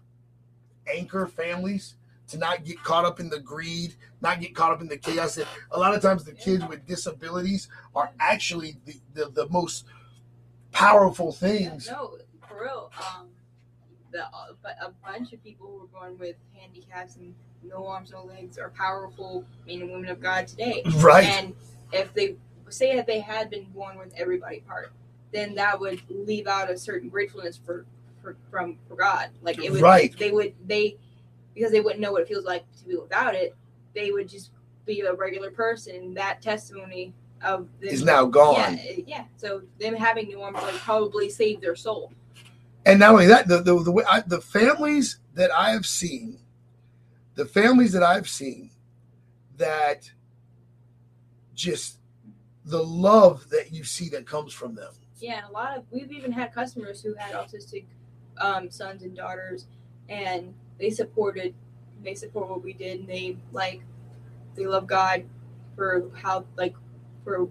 anchor 0.93 1.25
families 1.25 1.95
to 2.29 2.37
not 2.37 2.63
get 2.63 2.81
caught 2.83 3.05
up 3.05 3.19
in 3.19 3.29
the 3.29 3.39
greed, 3.39 3.95
not 4.21 4.39
get 4.39 4.55
caught 4.55 4.71
up 4.71 4.81
in 4.81 4.87
the 4.87 4.97
chaos. 4.97 5.35
That 5.35 5.47
a 5.71 5.79
lot 5.79 5.93
of 5.93 6.01
times 6.01 6.23
the 6.23 6.31
kids 6.31 6.65
with 6.67 6.85
disabilities 6.85 7.67
are 7.95 8.11
actually 8.19 8.77
the, 8.85 8.95
the, 9.13 9.29
the 9.29 9.49
most 9.49 9.85
powerful 10.71 11.31
things. 11.31 11.87
No, 11.89 12.17
for 12.47 12.63
real. 12.63 12.91
Um, 12.97 13.29
the 14.11 14.25
uh, 14.25 14.53
but 14.61 14.77
a 14.81 14.91
bunch 15.05 15.33
of 15.33 15.43
people 15.43 15.67
who 15.67 15.79
were 15.79 15.87
born 15.87 16.17
with 16.17 16.35
handicaps 16.53 17.15
and 17.17 17.33
no 17.63 17.87
arms, 17.87 18.11
no 18.11 18.23
legs 18.23 18.57
are 18.57 18.69
powerful 18.69 19.45
men 19.67 19.81
and 19.81 19.91
women 19.91 20.09
of 20.09 20.21
God 20.21 20.47
today. 20.47 20.83
Right. 20.97 21.25
And 21.25 21.53
if 21.91 22.13
they 22.13 22.35
say 22.69 22.95
that 22.95 23.07
they 23.07 23.19
had 23.19 23.49
been 23.49 23.65
born 23.65 23.97
with 23.97 24.13
everybody 24.17 24.61
part, 24.61 24.91
then 25.31 25.55
that 25.55 25.79
would 25.79 26.01
leave 26.09 26.47
out 26.47 26.69
a 26.69 26.77
certain 26.77 27.09
gratefulness 27.09 27.59
for, 27.63 27.85
for 28.21 28.37
from 28.49 28.77
for 28.87 28.95
God. 28.95 29.29
Like 29.41 29.63
it 29.63 29.71
would, 29.71 29.81
Right. 29.81 30.15
They 30.17 30.31
would 30.31 30.53
they 30.65 30.97
because 31.53 31.71
they 31.71 31.81
wouldn't 31.81 32.01
know 32.01 32.11
what 32.11 32.21
it 32.21 32.27
feels 32.27 32.45
like 32.45 32.63
to 32.79 32.85
be 32.85 32.95
without 32.95 33.35
it. 33.35 33.55
They 33.93 34.11
would 34.11 34.27
just 34.27 34.51
be 34.85 35.01
a 35.01 35.13
regular 35.13 35.51
person. 35.51 36.13
That 36.13 36.41
testimony 36.41 37.13
of 37.43 37.67
them, 37.79 37.89
Is 37.89 38.03
now 38.03 38.25
gone. 38.25 38.79
Yeah, 38.83 39.03
yeah. 39.05 39.23
So 39.37 39.61
them 39.79 39.95
having 39.95 40.27
new 40.27 40.41
arms 40.41 40.57
like 40.61 40.75
probably 40.75 41.29
saved 41.29 41.61
their 41.61 41.75
soul. 41.75 42.11
and 42.85 42.99
not 42.99 43.11
only 43.11 43.27
that, 43.27 43.47
the 43.47 43.61
the 43.61 43.81
the, 43.83 43.91
way 43.91 44.03
I, 44.09 44.21
the 44.21 44.41
families 44.41 45.19
that 45.35 45.51
I 45.51 45.71
have 45.71 45.85
seen, 45.85 46.39
the 47.35 47.45
families 47.45 47.91
that 47.93 48.03
I've 48.03 48.29
seen, 48.29 48.71
that 49.57 50.11
just 51.53 51.99
the 52.65 52.83
love 52.83 53.49
that 53.49 53.71
you 53.71 53.83
see 53.83 54.09
that 54.09 54.25
comes 54.25 54.53
from 54.53 54.75
them. 54.75 54.93
Yeah, 55.19 55.39
and 55.39 55.47
a 55.47 55.51
lot 55.51 55.77
of 55.77 55.83
we've 55.91 56.11
even 56.11 56.31
had 56.31 56.53
customers 56.53 57.01
who 57.01 57.13
had 57.15 57.33
autistic 57.33 57.85
um, 58.37 58.69
sons 58.69 59.03
and 59.03 59.15
daughters, 59.15 59.67
and 60.09 60.53
they 60.79 60.89
supported 60.89 61.53
they 62.03 62.15
support 62.15 62.49
what 62.49 62.63
we 62.63 62.73
did, 62.73 62.99
and 62.99 63.07
they 63.09 63.37
like 63.53 63.81
they 64.55 64.65
love 64.65 64.87
God 64.87 65.23
for 65.75 66.09
how 66.15 66.45
like 66.57 66.75
for 67.23 67.47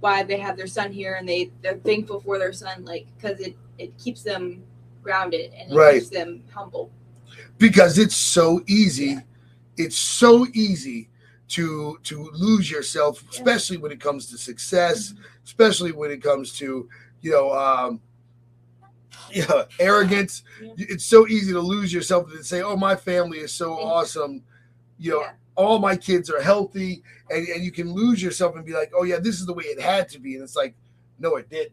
why 0.00 0.22
they 0.22 0.38
have 0.38 0.56
their 0.56 0.66
son 0.66 0.92
here, 0.92 1.14
and 1.14 1.28
they 1.28 1.50
they're 1.62 1.78
thankful 1.78 2.20
for 2.20 2.38
their 2.38 2.52
son, 2.52 2.84
like 2.84 3.06
because 3.16 3.40
it 3.40 3.56
it 3.78 3.96
keeps 3.98 4.22
them 4.22 4.62
grounded 5.02 5.52
and 5.54 5.72
it 5.72 5.76
Right. 5.76 5.94
keeps 6.00 6.08
them 6.08 6.42
humble. 6.52 6.90
because 7.58 7.98
it's 7.98 8.16
so 8.16 8.60
easy 8.66 9.18
it's 9.76 9.96
so 9.96 10.46
easy 10.54 11.08
to 11.48 11.98
to 12.02 12.30
lose 12.32 12.70
yourself 12.70 13.22
especially 13.30 13.76
when 13.76 13.92
it 13.92 14.00
comes 14.00 14.26
to 14.26 14.36
success 14.38 15.14
especially 15.44 15.92
when 15.92 16.10
it 16.10 16.22
comes 16.22 16.52
to 16.58 16.88
you 17.20 17.30
know 17.30 17.52
um 17.52 18.00
yeah 19.48 19.64
arrogance. 19.80 20.42
Yeah. 20.62 20.72
it's 20.78 21.04
so 21.04 21.26
easy 21.26 21.52
to 21.52 21.60
lose 21.60 21.92
yourself 21.92 22.30
and 22.32 22.44
say 22.44 22.62
oh 22.62 22.76
my 22.76 22.96
family 22.96 23.38
is 23.38 23.52
so 23.52 23.74
Thank 23.76 23.86
awesome. 23.86 24.42
You 24.98 25.10
know 25.12 25.20
Yeah. 25.22 25.32
all 25.56 25.78
my 25.78 25.96
kids 25.96 26.30
are 26.30 26.40
healthy 26.42 27.02
and, 27.30 27.46
and 27.48 27.64
you 27.64 27.70
can 27.72 27.92
lose 27.92 28.22
yourself 28.22 28.56
and 28.56 28.64
be 28.64 28.72
like 28.72 28.92
oh 28.94 29.04
yeah 29.04 29.18
this 29.18 29.38
is 29.40 29.46
the 29.46 29.52
way 29.54 29.64
it 29.64 29.80
had 29.80 30.08
to 30.10 30.18
be 30.18 30.34
and 30.34 30.42
it's 30.42 30.56
like 30.56 30.74
no 31.18 31.36
it 31.36 31.48
didn't. 31.50 31.72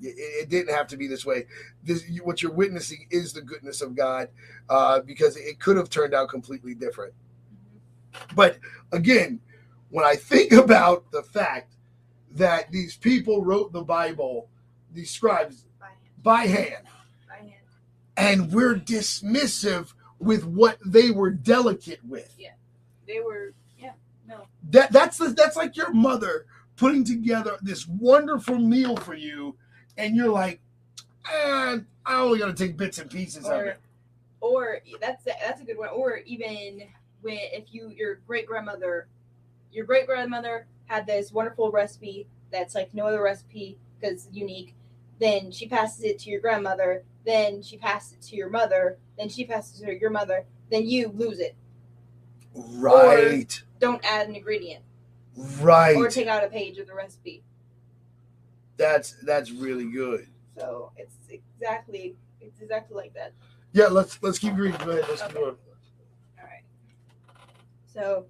It, 0.00 0.14
it 0.16 0.48
didn't 0.48 0.72
have 0.74 0.86
to 0.88 0.96
be 0.96 1.08
this 1.08 1.26
way. 1.26 1.46
This 1.82 2.04
what 2.22 2.40
you're 2.42 2.52
witnessing 2.52 3.06
is 3.10 3.32
the 3.32 3.42
goodness 3.42 3.80
of 3.82 3.96
god 3.96 4.28
uh, 4.70 5.00
because 5.00 5.36
it 5.36 5.58
could 5.60 5.76
have 5.76 5.90
turned 5.90 6.14
out 6.14 6.28
completely 6.28 6.74
different. 6.74 7.12
But 8.34 8.58
again 8.92 9.40
when 9.90 10.04
i 10.04 10.14
think 10.14 10.52
about 10.64 11.10
the 11.12 11.22
fact 11.22 11.74
that 12.32 12.70
these 12.70 12.96
people 12.96 13.44
wrote 13.44 13.72
the 13.72 13.82
bible 13.82 14.48
these 14.92 15.10
scribes 15.10 15.66
By 16.22 16.46
hand, 16.46 16.84
by 17.28 17.36
hand 17.36 17.54
and 18.16 18.52
we're 18.52 18.74
dismissive 18.74 19.92
with 20.18 20.44
what 20.44 20.78
they 20.84 21.10
were 21.10 21.30
delicate 21.30 22.00
with 22.04 22.34
Yeah. 22.38 22.50
They 23.06 23.20
were 23.20 23.54
yeah 23.78 23.92
no 24.26 24.42
that 24.70 24.92
that's 24.92 25.18
the, 25.18 25.28
that's 25.28 25.56
like 25.56 25.76
your 25.76 25.92
mother 25.92 26.46
putting 26.76 27.04
together 27.04 27.56
this 27.62 27.86
wonderful 27.86 28.58
meal 28.58 28.96
for 28.96 29.14
you 29.14 29.56
and 29.96 30.14
you're 30.14 30.30
like 30.30 30.60
eh, 31.32 31.78
i 32.04 32.20
only 32.20 32.38
gotta 32.38 32.52
take 32.52 32.76
bits 32.76 32.98
and 32.98 33.10
pieces 33.10 33.46
of 33.46 33.64
it 33.66 33.80
or 34.40 34.78
that's 35.00 35.24
that's 35.24 35.60
a 35.60 35.64
good 35.64 35.78
one. 35.78 35.88
Or 35.88 36.18
even 36.26 36.82
when 37.22 37.38
if 37.52 37.72
you 37.72 37.88
your 37.88 38.16
great 38.26 38.46
grandmother, 38.46 39.08
your 39.72 39.84
great 39.84 40.06
grandmother 40.06 40.66
had 40.86 41.06
this 41.06 41.32
wonderful 41.32 41.70
recipe 41.70 42.26
that's 42.50 42.74
like 42.74 42.94
no 42.94 43.06
other 43.06 43.22
recipe 43.22 43.78
because 44.00 44.28
unique. 44.32 44.74
Then 45.18 45.50
she 45.50 45.66
passes 45.68 46.04
it 46.04 46.18
to 46.20 46.30
your 46.30 46.40
grandmother. 46.40 47.04
Then 47.26 47.62
she 47.62 47.76
passes 47.76 48.12
it 48.14 48.22
to 48.28 48.36
your 48.36 48.50
mother. 48.50 48.98
Then 49.18 49.28
she 49.28 49.44
passes 49.44 49.82
it 49.82 49.86
to 49.86 49.98
your 49.98 50.10
mother. 50.10 50.44
Then 50.70 50.86
you 50.86 51.08
lose 51.08 51.38
it. 51.40 51.56
right 52.54 53.62
Don't 53.80 54.04
add 54.04 54.28
an 54.28 54.36
ingredient 54.36 54.84
right 55.60 55.96
or 55.96 56.08
take 56.08 56.26
out 56.26 56.42
a 56.44 56.48
page 56.48 56.78
of 56.78 56.86
the 56.86 56.94
recipe. 56.94 57.42
that's 58.76 59.16
that's 59.24 59.50
really 59.52 59.90
good 59.90 60.26
So 60.56 60.92
it's 60.96 61.14
exactly 61.30 62.16
it's 62.40 62.60
exactly 62.60 62.96
like 62.96 63.14
that. 63.14 63.32
yeah 63.72 63.86
let's 63.86 64.18
let's 64.22 64.38
keep 64.38 64.56
reading 64.56 64.78
go 64.84 64.90
ahead 64.90 65.04
let's 65.08 65.22
keep 65.22 65.32
going 65.34 65.56
All 66.38 66.44
right. 66.44 66.64
So, 67.86 68.26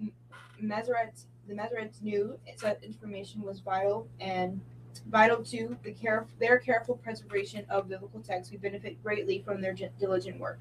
M- 0.00 0.12
Masoretes, 0.62 1.24
the 1.48 1.54
Masoretes 1.54 2.02
knew 2.02 2.38
such 2.56 2.82
information 2.82 3.42
was 3.42 3.60
vital 3.60 4.08
and 4.20 4.60
vital 5.10 5.42
to 5.44 5.76
the 5.82 5.92
care, 5.92 6.26
their 6.38 6.58
careful 6.58 6.96
preservation 6.96 7.64
of 7.70 7.88
biblical 7.88 8.20
texts. 8.20 8.50
We 8.50 8.58
benefit 8.58 9.02
greatly 9.02 9.42
from 9.44 9.60
their 9.60 9.74
diligent 9.98 10.38
work. 10.38 10.58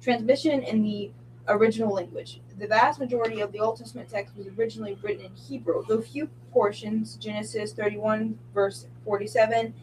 Transmission 0.00 0.62
in 0.62 0.82
the 0.82 1.10
original 1.48 1.92
language. 1.92 2.40
The 2.58 2.66
vast 2.66 2.98
majority 2.98 3.40
of 3.40 3.52
the 3.52 3.60
Old 3.60 3.78
Testament 3.78 4.08
text 4.08 4.36
was 4.36 4.46
originally 4.58 4.98
written 5.02 5.26
in 5.26 5.34
Hebrew, 5.34 5.84
though 5.88 6.00
few 6.00 6.28
portions, 6.52 7.16
Genesis 7.16 7.72
31, 7.72 8.38
verse 8.52 8.86
47, 9.04 9.74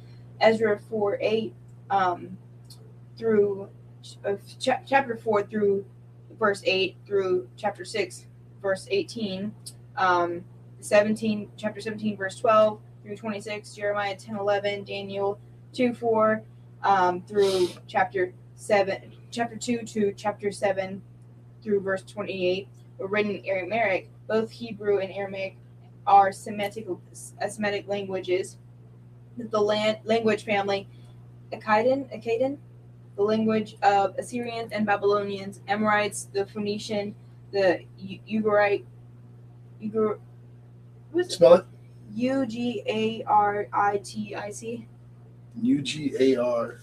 Ezra 0.41 0.79
4, 0.89 1.17
8, 1.21 1.53
um, 1.89 2.37
through 3.17 3.69
of 4.23 4.41
cha- 4.59 4.81
chapter 4.85 5.15
4 5.15 5.43
through 5.43 5.85
verse 6.37 6.61
8 6.65 6.97
through 7.05 7.47
chapter 7.55 7.85
6 7.85 8.25
verse 8.61 8.87
18 8.89 9.53
um 9.97 10.43
17 10.79 11.49
chapter 11.55 11.79
17 11.79 12.17
verse 12.17 12.37
12 12.37 12.79
through 13.03 13.15
26 13.15 13.75
jeremiah 13.75 14.15
10 14.15 14.37
11 14.37 14.83
daniel 14.83 15.39
2 15.73 15.93
4 15.93 16.43
um, 16.83 17.21
through 17.21 17.67
chapter 17.87 18.33
7 18.55 19.11
chapter 19.31 19.55
2 19.55 19.83
to 19.83 20.13
chapter 20.13 20.51
7 20.51 21.01
through 21.63 21.79
verse 21.79 22.03
28 22.03 22.67
were 22.97 23.07
written 23.07 23.31
in 23.31 23.45
aramaic. 23.45 24.09
Both 24.27 24.51
hebrew 24.51 24.99
and 24.99 25.11
aramaic 25.11 25.57
are 26.05 26.31
semitic 26.31 26.87
uh, 27.41 27.47
semitic 27.47 27.87
languages. 27.87 28.57
The 29.37 29.59
land 29.59 29.99
language 30.03 30.45
family 30.45 30.87
Akkadian, 31.51 32.11
Akkadian 32.15 32.57
the 33.15 33.23
language 33.23 33.75
of 33.83 34.17
Assyrians 34.17 34.71
and 34.71 34.87
Babylonians, 34.87 35.61
Amorites, 35.67 36.29
the 36.33 36.47
Phoenician, 36.47 37.13
the 37.51 37.81
Ugarite, 38.01 38.85
Ugar, 39.79 40.17
spell 41.27 41.53
it 41.53 41.65
U 42.15 42.45
G 42.45 42.83
A 42.87 43.23
R 43.27 43.67
I 43.73 43.97
T 43.97 44.35
I 44.35 44.51
C, 44.51 44.87
u-g-a-r 45.61 46.79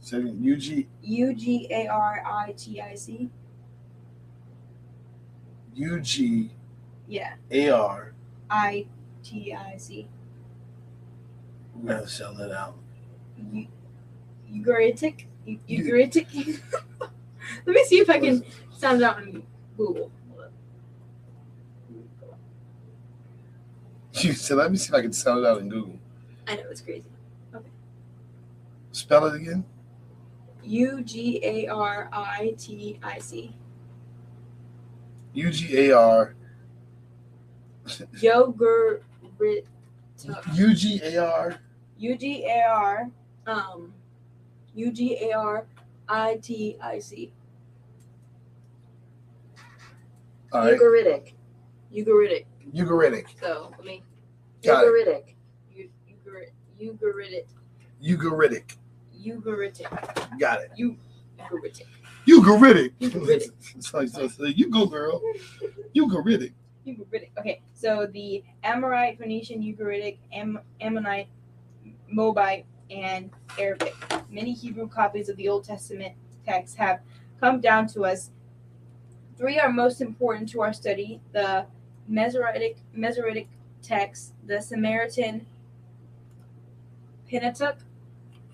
second 0.00 0.42
u-g 0.44 0.86
U 1.02 1.34
G 1.34 1.66
A 1.70 1.86
R 1.88 2.22
I 2.26 2.52
T 2.56 2.80
I 2.80 2.94
C. 2.94 3.30
u-g-a-r 5.74 6.50
Yeah, 7.08 7.34
I 8.50 8.86
T 9.22 9.52
I 9.54 9.76
C. 9.76 10.08
we're 11.74 11.94
gonna 11.94 12.08
sound 12.08 12.38
that 12.38 12.52
out 12.52 12.76
Ugaritic, 14.52 15.24
U- 15.46 15.58
U- 15.66 15.84
Ugaritic. 15.84 16.60
Let 17.66 17.74
me 17.74 17.84
see 17.84 17.98
if 17.98 18.08
I 18.08 18.18
can 18.20 18.44
sound 18.76 19.02
it 19.02 19.04
out 19.04 19.16
on 19.16 19.42
Google. 19.76 20.10
Hold 24.22 24.36
said, 24.36 24.56
let 24.56 24.70
me 24.70 24.76
see 24.76 24.88
if 24.88 24.94
i 24.94 25.02
can 25.02 25.12
sound 25.12 25.44
it 25.44 25.46
out 25.46 25.60
in 25.60 25.68
google 25.68 25.98
I 26.46 26.56
know 26.56 26.64
it's 26.70 26.82
crazy. 26.82 27.04
Okay. 27.54 27.68
Spell 28.92 29.24
it 29.26 29.34
again 29.34 29.64
U 30.62 31.02
G 31.02 31.40
A 31.42 31.68
R 31.68 32.08
I 32.12 32.54
T 32.56 32.98
I 33.02 33.18
C. 33.18 33.54
u-g-a-r 35.34 36.34
Yogurt. 38.20 39.02
u-g-a-r 40.54 41.56
U 41.98 42.16
G 42.16 42.44
A 42.46 42.64
R 42.68 43.10
um 43.46 43.92
U 44.74 44.90
G 44.92 45.18
A 45.30 45.36
R 45.36 45.66
I 46.08 46.36
T 46.42 46.76
I 46.80 46.98
C. 46.98 47.32
all 50.52 50.60
right 50.60 50.78
Ugaritic. 50.78 51.32
Ugaritic. 51.92 52.46
Ugaritic 52.74 53.26
So 53.40 53.72
let 53.78 53.86
me 53.86 54.02
got 54.64 54.84
Ugaritic. 54.84 55.34
Ugaritic. 56.80 57.46
ugaritic 58.02 58.76
Ugaritic. 59.24 60.38
got 60.38 60.60
it 60.62 60.70
Ugaritic. 60.78 61.86
Ugaritic. 62.26 62.92
Ugaritic. 63.00 63.50
So- 64.08 64.28
so 64.28 64.44
you 64.44 64.70
go, 64.70 64.86
girl. 64.86 65.20
Ugaritic. 65.96 66.52
Ugaritic. 66.86 67.30
Okay, 67.38 67.60
so 67.74 68.06
the 68.12 68.42
Amorite, 68.62 69.18
Phoenician, 69.18 69.62
Ugaritic, 69.62 70.16
Am- 70.32 70.60
Ammonite, 70.80 71.28
Moabite, 72.10 72.64
and 72.90 73.30
Arabic. 73.58 73.94
Many 74.30 74.52
Hebrew 74.54 74.88
copies 74.88 75.28
of 75.28 75.36
the 75.36 75.48
Old 75.48 75.64
Testament 75.64 76.14
text 76.46 76.76
have 76.76 77.00
come 77.40 77.60
down 77.60 77.86
to 77.88 78.04
us. 78.04 78.30
Three 79.36 79.58
are 79.58 79.70
most 79.72 80.00
important 80.00 80.48
to 80.50 80.62
our 80.62 80.72
study: 80.72 81.20
the 81.32 81.66
Masoretic, 82.08 82.76
Masoretic 82.92 83.48
text, 83.82 84.32
the 84.46 84.60
Samaritan 84.60 85.46
Pentateuch, 87.28 87.78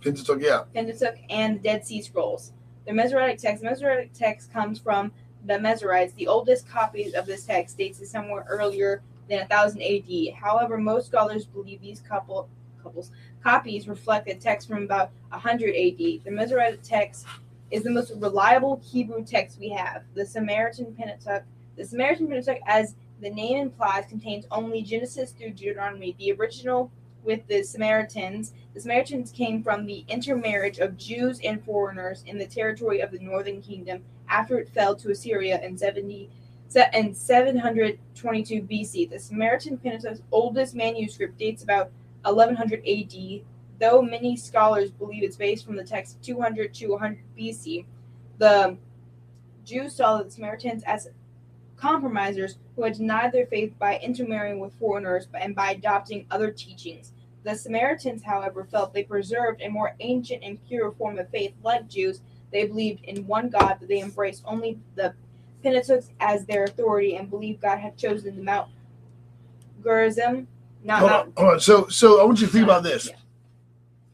Pentateuch, 0.02 0.40
yeah. 0.40 0.62
Pentateuch, 0.74 1.18
and 1.28 1.58
the 1.58 1.62
Dead 1.62 1.86
Sea 1.86 2.02
Scrolls. 2.02 2.52
The 2.86 2.92
Masoretic 2.92 3.38
text. 3.38 3.62
The 3.62 3.68
Masoretic 3.68 4.12
text 4.12 4.52
comes 4.52 4.78
from 4.78 5.12
the 5.44 5.54
Masoretes. 5.54 6.14
The 6.14 6.26
oldest 6.26 6.68
copies 6.68 7.14
of 7.14 7.26
this 7.26 7.44
text 7.44 7.76
dates 7.76 7.98
to 7.98 8.06
somewhere 8.06 8.44
earlier 8.48 9.02
than 9.28 9.40
1000 9.40 9.82
AD. 9.82 10.34
However, 10.34 10.78
most 10.78 11.06
scholars 11.06 11.44
believe 11.44 11.80
these 11.80 12.00
couple 12.00 12.48
couples 12.82 13.10
copies 13.42 13.88
reflect 13.88 14.28
a 14.28 14.34
text 14.34 14.68
from 14.68 14.84
about 14.84 15.10
100 15.28 15.68
AD. 15.68 16.24
The 16.24 16.30
Masoretic 16.30 16.82
text 16.82 17.26
is 17.70 17.82
the 17.82 17.90
most 17.90 18.12
reliable 18.16 18.80
Hebrew 18.82 19.24
text 19.24 19.58
we 19.60 19.68
have. 19.70 20.02
The 20.14 20.24
Samaritan 20.24 20.94
Pentateuch. 20.94 21.44
The 21.76 21.84
Samaritan 21.84 22.26
Pentateuch, 22.26 22.60
as 22.66 22.94
the 23.20 23.30
name 23.30 23.58
implies, 23.58 24.06
contains 24.06 24.46
only 24.50 24.82
Genesis 24.82 25.32
through 25.32 25.50
Deuteronomy. 25.50 26.16
The 26.18 26.32
original 26.32 26.90
with 27.22 27.46
the 27.48 27.62
Samaritans 27.62 28.52
the 28.72 28.80
Samaritans 28.80 29.32
came 29.32 29.62
from 29.62 29.84
the 29.84 30.04
intermarriage 30.08 30.78
of 30.78 30.96
Jews 30.96 31.40
and 31.44 31.62
foreigners 31.64 32.22
in 32.26 32.38
the 32.38 32.46
territory 32.46 33.00
of 33.00 33.10
the 33.10 33.18
northern 33.18 33.60
kingdom 33.60 34.04
after 34.28 34.58
it 34.58 34.68
fell 34.68 34.94
to 34.96 35.10
Assyria 35.10 35.60
in 35.62 35.76
70 35.76 36.30
in 36.94 37.14
722 37.14 38.62
BC. 38.62 39.10
The 39.10 39.18
Samaritan 39.18 39.76
Pentateuch's 39.78 40.22
oldest 40.30 40.76
manuscript 40.76 41.36
dates 41.36 41.64
about 41.64 41.90
1100 42.22 42.86
AD, 42.86 43.42
though 43.80 44.02
many 44.02 44.36
scholars 44.36 44.92
believe 44.92 45.24
it's 45.24 45.36
based 45.36 45.66
from 45.66 45.74
the 45.74 45.84
text 45.84 46.22
200 46.22 46.72
to 46.74 46.86
100 46.88 47.18
BC. 47.36 47.86
The 48.38 48.76
Jews 49.64 49.96
saw 49.96 50.22
the 50.22 50.30
Samaritans 50.30 50.84
as 50.84 51.08
compromisers 51.80 52.58
who 52.76 52.84
had 52.84 52.94
denied 52.94 53.32
their 53.32 53.46
faith 53.46 53.72
by 53.78 53.98
intermarrying 53.98 54.58
with 54.60 54.74
foreigners 54.78 55.26
and 55.34 55.54
by 55.54 55.70
adopting 55.72 56.26
other 56.30 56.50
teachings. 56.50 57.12
The 57.42 57.54
Samaritans, 57.54 58.22
however, 58.22 58.64
felt 58.70 58.92
they 58.92 59.04
preserved 59.04 59.62
a 59.62 59.68
more 59.68 59.94
ancient 60.00 60.42
and 60.44 60.58
pure 60.68 60.92
form 60.92 61.18
of 61.18 61.30
faith. 61.30 61.54
Like 61.62 61.88
Jews, 61.88 62.20
they 62.52 62.66
believed 62.66 63.04
in 63.04 63.26
one 63.26 63.48
God, 63.48 63.76
but 63.80 63.88
they 63.88 64.00
embraced 64.00 64.42
only 64.44 64.78
the 64.94 65.14
Pentateuch 65.62 66.04
as 66.20 66.44
their 66.44 66.64
authority 66.64 67.16
and 67.16 67.30
believed 67.30 67.62
God 67.62 67.78
had 67.78 67.96
chosen 67.96 68.36
the 68.36 68.42
Mount 68.42 68.70
Gerizim, 69.82 70.48
not 70.84 71.00
Hold 71.00 71.10
Mount. 71.10 71.26
on, 71.28 71.32
hold 71.36 71.54
on. 71.54 71.60
So, 71.60 71.88
so 71.88 72.20
I 72.20 72.24
want 72.24 72.40
you 72.40 72.46
to 72.46 72.52
think 72.52 72.64
about 72.64 72.82
this. 72.82 73.08
Yeah. 73.08 73.16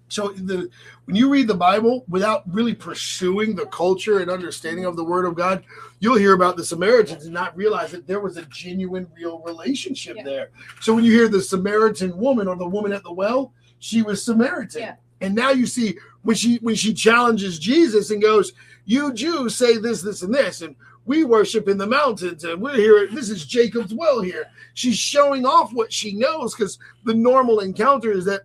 So, 0.09 0.29
the 0.29 0.71
when 1.07 1.17
you 1.17 1.31
read 1.31 1.49
the 1.49 1.55
Bible 1.55 2.05
without 2.09 2.43
really 2.53 2.75
pursuing 2.75 3.55
the 3.55 3.67
culture 3.67 4.19
and 4.19 4.31
understanding 4.31 4.85
of 4.85 4.97
the 4.97 5.05
Word 5.05 5.25
of 5.25 5.37
God, 5.37 5.65
you'll 6.01 6.19
hear 6.19 6.35
about 6.35 6.57
the 6.57 6.65
Samaritans 6.65 7.25
and 7.25 7.33
not 7.33 7.57
realize 7.57 7.93
that 7.93 8.07
there 8.07 8.21
was 8.21 8.37
a 8.37 8.45
genuine, 8.47 9.07
real 9.17 9.39
relationship 9.41 10.17
Yeah. 10.17 10.25
there. 10.25 10.51
So, 10.81 10.95
when 10.95 11.05
you 11.05 11.13
hear 11.13 11.29
the 11.29 11.41
Samaritan 11.41 12.17
woman 12.17 12.49
or 12.49 12.57
the 12.57 12.69
woman 12.69 12.93
at 12.93 13.05
the 13.05 13.13
well, 13.13 13.53
she 13.79 14.03
was 14.03 14.23
Samaritan. 14.23 14.83
Yeah. 14.83 14.95
And 15.21 15.35
now 15.35 15.51
you 15.51 15.67
see 15.67 15.97
when 16.23 16.37
she 16.37 16.57
when 16.57 16.75
she 16.75 16.93
challenges 16.93 17.59
Jesus 17.59 18.11
and 18.11 18.21
goes, 18.21 18.53
"You 18.85 19.13
Jews 19.13 19.55
say 19.55 19.79
this, 19.79 20.03
this, 20.03 20.23
and 20.23 20.35
this, 20.35 20.61
and 20.61 20.75
we 21.05 21.23
worship 21.23 21.69
in 21.69 21.79
the 21.79 21.87
mountains, 21.87 22.43
and 22.43 22.61
we're 22.61 22.75
here. 22.75 23.07
This 23.07 23.31
is 23.31 23.47
Jacob's 23.47 23.95
well 23.95 24.21
here." 24.21 24.47
She's 24.75 24.99
showing 24.99 25.47
off 25.47 25.73
what 25.73 25.93
she 25.93 26.13
knows 26.15 26.55
because 26.55 26.79
the 27.05 27.15
normal 27.15 27.61
encounter 27.61 28.11
is 28.11 28.25
that 28.25 28.43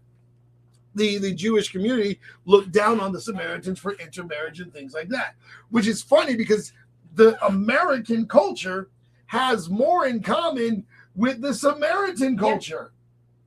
the 0.96 1.18
the 1.18 1.34
Jewish 1.34 1.72
community 1.72 2.20
looked 2.46 2.72
down 2.72 3.00
on 3.00 3.12
the 3.12 3.22
Samaritans 3.22 3.80
for 3.80 3.94
intermarriage 3.94 4.60
and 4.60 4.74
things 4.74 4.94
like 4.94 5.10
that, 5.10 5.36
which 5.70 5.88
is 5.88 6.02
funny 6.02 6.36
because 6.36 6.74
the 7.16 7.44
American 7.46 8.26
culture 8.28 8.90
has 9.28 9.70
more 9.70 10.06
in 10.06 10.22
common 10.22 10.86
with 11.16 11.42
the 11.42 11.54
Samaritan 11.54 12.38
culture. 12.38 12.92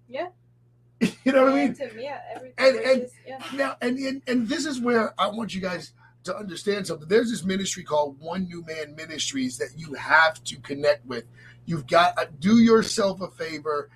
Yeah. 0.08 0.28
you 1.00 1.32
know 1.32 1.44
what 1.44 1.52
I 1.54 1.66
mean? 1.66 1.76
Yeah. 1.98 2.20
And- 2.58 2.76
and- 2.76 3.00
just- 3.02 3.14
yeah. 3.26 3.38
Now, 3.54 3.76
and, 3.82 3.98
and 3.98 4.22
and 4.26 4.48
this 4.48 4.64
is 4.66 4.80
where 4.80 5.18
I 5.20 5.28
want 5.28 5.54
you 5.54 5.60
guys 5.60 5.92
to 6.24 6.34
understand 6.34 6.86
something. 6.86 7.06
There's 7.08 7.30
this 7.30 7.44
ministry 7.44 7.82
called 7.84 8.18
One 8.18 8.44
New 8.44 8.64
Man 8.64 8.94
Ministries 8.96 9.58
that 9.58 9.70
you 9.76 9.92
have 9.94 10.42
to 10.44 10.56
connect 10.60 11.04
with. 11.04 11.24
You've 11.66 11.86
got 11.86 12.16
to 12.16 12.28
do 12.40 12.58
yourself 12.60 13.20
a 13.20 13.28
favor. 13.28 13.90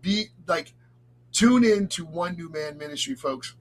Be 0.00 0.28
like, 0.46 0.72
tune 1.32 1.64
in 1.64 1.88
to 1.88 2.04
One 2.04 2.36
New 2.36 2.50
Man 2.50 2.76
Ministry, 2.78 3.14
folks. 3.14 3.54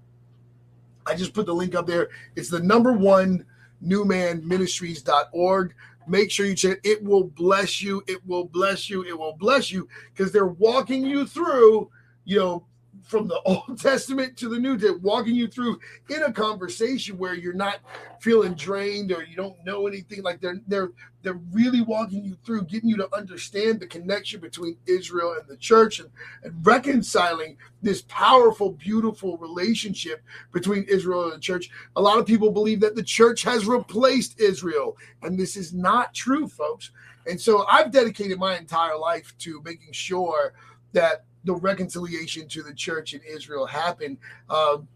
I 1.06 1.16
just 1.16 1.34
put 1.34 1.46
the 1.46 1.54
link 1.54 1.74
up 1.76 1.88
there. 1.88 2.10
It's 2.36 2.50
the 2.50 2.60
number 2.60 2.92
one 2.94 3.46
newmanministries.org. 3.84 5.74
Make 6.08 6.32
sure 6.32 6.46
you 6.46 6.56
check 6.56 6.80
it. 6.84 6.90
It 6.90 7.04
will 7.04 7.26
bless 7.26 7.82
you. 7.82 8.04
It 8.08 8.26
will 8.26 8.46
bless 8.46 8.90
you. 8.90 9.04
It 9.04 9.18
will 9.18 9.34
bless 9.34 9.72
you 9.72 9.88
because 10.14 10.32
they're 10.32 10.48
walking 10.48 11.06
you 11.06 11.26
through, 11.26 11.90
you 12.26 12.40
know, 12.40 12.66
from 13.08 13.27
the 13.27 13.40
Old 13.45 13.80
Testament 13.80 14.38
to 14.38 14.50
the 14.50 14.60
New 14.60 14.77
Testament, 14.77 15.02
walking 15.02 15.36
you 15.36 15.48
through 15.48 15.80
in 16.10 16.24
a 16.24 16.32
conversation 16.32 17.18
where 17.18 17.34
you're 17.34 17.53
not 17.53 17.80
feeling 18.19 18.53
drained 18.53 19.11
or 19.11 19.24
you 19.24 19.36
don't 19.36 19.64
know 19.66 19.88
anything. 19.88 20.22
Like 20.22 20.42
they're 20.42 20.60
they're 20.68 20.92
they're 21.24 21.40
really 21.52 21.82
walking 21.82 22.24
you 22.24 22.38
through, 22.45 22.64
getting 22.66 22.90
you 22.90 22.98
to 22.98 23.16
understand 23.16 23.80
the 23.80 23.88
connection 23.88 24.40
between 24.40 24.77
Israel 24.86 25.36
and 25.38 25.48
the 25.48 25.58
church 25.58 26.00
and, 26.00 26.10
and 26.44 26.53
reconciling 26.66 27.58
this 27.82 28.03
powerful, 28.03 28.72
beautiful 28.72 29.38
relationship 29.38 30.24
between 30.53 30.84
Israel 30.84 31.26
and 31.26 31.34
the 31.34 31.40
church. 31.40 31.69
A 31.95 32.02
lot 32.02 32.19
of 32.19 32.26
people 32.26 32.52
believe 32.52 32.80
that 32.82 32.95
the 32.95 33.03
church 33.03 33.44
has 33.44 33.66
replaced 33.66 34.40
Israel, 34.40 34.95
and 35.24 35.38
this 35.38 35.58
is 35.58 35.74
not 35.74 36.14
true, 36.14 36.48
folks. 36.48 36.92
And 37.26 37.40
so 37.40 37.66
I've 37.69 37.92
dedicated 37.92 38.40
my 38.40 38.58
entire 38.58 38.98
life 38.98 39.34
to 39.40 39.61
making 39.66 39.92
sure 39.92 40.53
that 40.94 41.26
the 41.48 41.56
reconciliation 41.56 42.48
to 42.50 42.61
the 42.61 42.74
church 42.74 43.14
in 43.14 43.22
Israel 43.27 43.66
happen. 43.66 44.19
Um, 44.50 44.88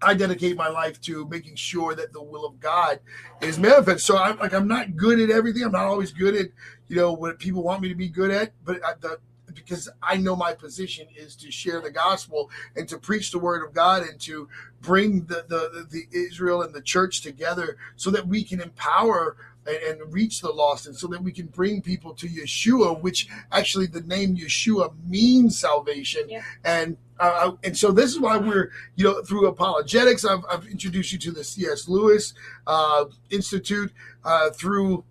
I 0.00 0.14
dedicate 0.14 0.56
my 0.56 0.68
life 0.68 1.00
to 1.02 1.26
making 1.28 1.56
sure 1.56 1.94
that 1.94 2.12
the 2.12 2.22
will 2.22 2.44
of 2.44 2.58
God 2.58 3.00
is 3.40 3.58
manifest. 3.58 4.04
So 4.06 4.18
I'm 4.18 4.38
like 4.38 4.52
I'm 4.52 4.66
not 4.66 4.96
good 4.96 5.20
at 5.20 5.30
everything. 5.30 5.62
I'm 5.62 5.72
not 5.72 5.86
always 5.86 6.12
good 6.12 6.34
at 6.34 6.46
you 6.88 6.96
know 6.96 7.12
what 7.12 7.38
people 7.38 7.62
want 7.62 7.82
me 7.82 7.88
to 7.88 7.94
be 7.94 8.08
good 8.08 8.30
at, 8.30 8.52
but 8.64 8.80
the 9.00 9.18
because 9.54 9.88
I 10.02 10.16
know 10.16 10.34
my 10.34 10.54
position 10.54 11.08
is 11.14 11.36
to 11.36 11.50
share 11.50 11.80
the 11.80 11.90
gospel 11.90 12.50
and 12.74 12.88
to 12.88 12.98
preach 12.98 13.30
the 13.30 13.38
word 13.38 13.62
of 13.62 13.74
God 13.74 14.02
and 14.02 14.18
to 14.20 14.48
bring 14.80 15.26
the 15.26 15.44
the, 15.48 15.86
the 15.90 16.04
Israel 16.16 16.62
and 16.62 16.74
the 16.74 16.82
church 16.82 17.20
together 17.20 17.76
so 17.96 18.10
that 18.10 18.26
we 18.26 18.44
can 18.44 18.60
empower 18.60 19.36
and, 19.66 20.00
and 20.00 20.12
reach 20.12 20.40
the 20.40 20.50
lost 20.50 20.86
and 20.86 20.96
so 20.96 21.06
that 21.08 21.22
we 21.22 21.32
can 21.32 21.46
bring 21.46 21.80
people 21.80 22.14
to 22.14 22.28
Yeshua, 22.28 23.00
which 23.00 23.28
actually 23.50 23.86
the 23.86 24.02
name 24.02 24.36
Yeshua 24.36 24.92
means 25.06 25.58
salvation. 25.58 26.28
Yeah. 26.28 26.42
And 26.64 26.96
uh, 27.20 27.52
and 27.62 27.76
so 27.76 27.92
this 27.92 28.10
is 28.10 28.18
why 28.18 28.36
we're 28.36 28.70
you 28.96 29.04
know 29.04 29.22
through 29.22 29.46
apologetics 29.46 30.24
I've, 30.24 30.44
I've 30.50 30.66
introduced 30.66 31.12
you 31.12 31.18
to 31.18 31.30
the 31.30 31.44
C.S. 31.44 31.88
Lewis 31.88 32.34
uh, 32.66 33.04
Institute 33.30 33.92
uh, 34.24 34.50
through 34.50 35.04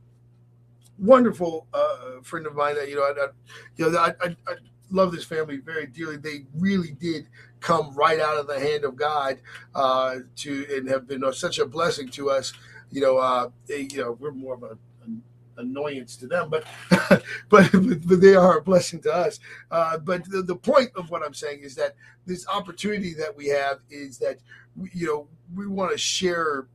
wonderful 1.00 1.68
uh, 1.74 2.22
friend 2.22 2.46
of 2.46 2.56
mine 2.56 2.76
that 2.76 2.90
you 2.90 2.96
know 2.96 3.04
I, 3.04 3.12
I 3.12 3.28
you 3.78 3.92
know 3.92 3.98
I, 3.98 4.10
I, 4.22 4.36
I 4.48 4.56
love 4.92 5.12
this 5.12 5.24
family 5.24 5.58
very 5.58 5.88
dearly. 5.88 6.18
They 6.18 6.46
really 6.54 6.92
did 6.92 7.28
come 7.60 7.94
right 7.96 8.20
out 8.20 8.38
of 8.38 8.48
the 8.48 8.60
hand 8.60 8.84
of 8.84 8.96
God 8.96 9.40
uh, 9.74 10.18
to 10.38 10.68
and 10.76 10.88
have 10.90 11.08
been 11.08 11.24
such 11.34 11.60
a 11.60 11.66
blessing 11.66 12.10
to 12.10 12.30
us. 12.30 12.54
You 12.92 13.02
know, 13.02 13.18
uh, 13.18 13.50
they, 13.68 13.88
you 13.92 13.98
know, 13.98 14.18
we're 14.20 14.32
more 14.32 14.56
of 14.56 14.64
a, 14.64 14.78
an 15.06 15.22
annoyance 15.58 16.16
to 16.18 16.28
them, 16.28 16.50
but 16.50 16.66
but 17.50 17.70
but 17.72 18.22
they 18.22 18.36
are 18.36 18.58
a 18.58 18.62
blessing 18.62 19.02
to 19.02 19.14
us. 19.14 19.40
Uh, 19.70 19.98
but 19.98 20.30
the, 20.30 20.42
the 20.42 20.56
point 20.56 20.92
of 20.96 21.10
what 21.10 21.24
I'm 21.24 21.34
saying 21.34 21.62
is 21.62 21.76
that 21.76 21.96
this 22.26 22.48
opportunity 22.48 23.14
that 23.16 23.36
we 23.36 23.48
have 23.48 23.80
is 23.90 24.18
that 24.20 24.40
we, 24.76 24.90
you 24.94 25.08
know 25.08 25.28
we 25.56 25.68
want 25.68 25.92
to 25.92 25.98
share 25.98 26.68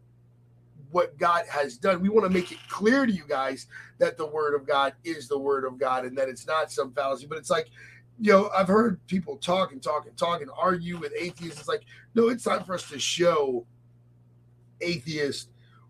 what 0.90 1.18
God 1.18 1.44
has 1.48 1.76
done. 1.76 2.00
We 2.00 2.08
want 2.08 2.24
to 2.24 2.30
make 2.30 2.52
it 2.52 2.58
clear 2.68 3.06
to 3.06 3.12
you 3.12 3.24
guys 3.28 3.66
that 3.98 4.16
the 4.16 4.26
word 4.26 4.54
of 4.54 4.66
God 4.66 4.94
is 5.04 5.28
the 5.28 5.38
word 5.38 5.64
of 5.64 5.78
God 5.78 6.04
and 6.04 6.16
that 6.16 6.28
it's 6.28 6.46
not 6.46 6.70
some 6.70 6.92
fallacy. 6.92 7.26
But 7.26 7.38
it's 7.38 7.50
like, 7.50 7.68
you 8.18 8.32
know, 8.32 8.50
I've 8.56 8.68
heard 8.68 9.04
people 9.06 9.36
talk 9.36 9.72
and 9.72 9.82
talk 9.82 10.06
and 10.06 10.16
talk 10.16 10.40
and 10.40 10.50
argue 10.56 10.98
with 10.98 11.12
atheists. 11.18 11.60
It's 11.60 11.68
like, 11.68 11.82
no, 12.14 12.28
it's 12.28 12.44
time 12.44 12.64
for 12.64 12.74
us 12.74 12.88
to 12.88 12.98
show 12.98 13.66
atheists 14.80 15.48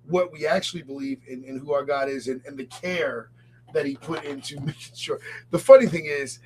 what 0.09 0.33
we 0.33 0.47
actually 0.47 0.83
believe 0.83 1.21
in 1.27 1.45
and 1.45 1.61
who 1.61 1.73
our 1.73 1.85
God 1.85 2.09
is 2.09 2.29
and, 2.29 2.41
and 2.47 2.57
the 2.57 2.67
care 2.67 3.31
that 3.73 3.87
he 3.87 3.97
put 3.97 4.25
into 4.25 4.61
making 4.61 4.95
sure. 4.95 5.21
The 5.51 5.59
funny 5.59 5.87
thing 5.87 6.07
is, 6.07 6.39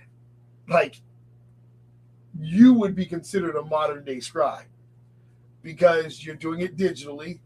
like, 0.69 1.01
you 2.39 2.73
would 2.75 2.95
be 2.95 3.05
considered 3.05 3.57
a 3.57 3.63
modern 3.63 4.05
day 4.05 4.21
scribe 4.21 4.67
because 5.63 6.25
you're 6.25 6.37
doing 6.37 6.61
it 6.61 6.77
digitally 6.77 7.41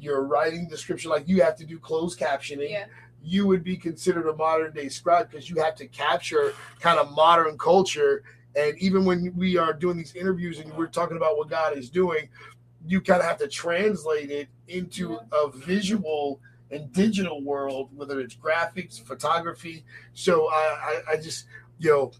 you're 0.00 0.22
writing 0.22 0.68
the 0.68 0.76
scripture 0.76 1.08
like 1.08 1.28
you 1.28 1.42
have 1.42 1.56
to 1.56 1.64
do 1.64 1.78
closed 1.78 2.18
captioning. 2.18 2.70
Yeah. 2.70 2.86
You 3.22 3.46
would 3.46 3.62
be 3.62 3.76
considered 3.76 4.26
a 4.28 4.34
modern 4.34 4.72
day 4.72 4.88
scribe 4.88 5.30
because 5.30 5.50
you 5.50 5.56
have 5.62 5.74
to 5.76 5.86
capture 5.86 6.54
kind 6.80 6.98
of 6.98 7.12
modern 7.12 7.58
culture. 7.58 8.22
And 8.56 8.76
even 8.78 9.04
when 9.04 9.32
we 9.36 9.58
are 9.58 9.72
doing 9.72 9.98
these 9.98 10.14
interviews 10.14 10.58
and 10.58 10.72
we're 10.72 10.86
talking 10.86 11.16
about 11.16 11.36
what 11.36 11.50
God 11.50 11.76
is 11.76 11.90
doing, 11.90 12.28
you 12.86 13.00
kind 13.00 13.20
of 13.20 13.26
have 13.26 13.38
to 13.38 13.48
translate 13.48 14.30
it 14.30 14.48
into 14.68 15.18
a 15.32 15.50
visual 15.50 16.40
and 16.70 16.92
digital 16.92 17.42
world, 17.42 17.90
whether 17.94 18.20
it's 18.20 18.34
graphics, 18.34 19.02
photography. 19.02 19.84
So 20.12 20.48
I, 20.48 21.02
I, 21.08 21.12
I 21.12 21.16
just, 21.16 21.46
you 21.78 21.90
know, 21.90 22.12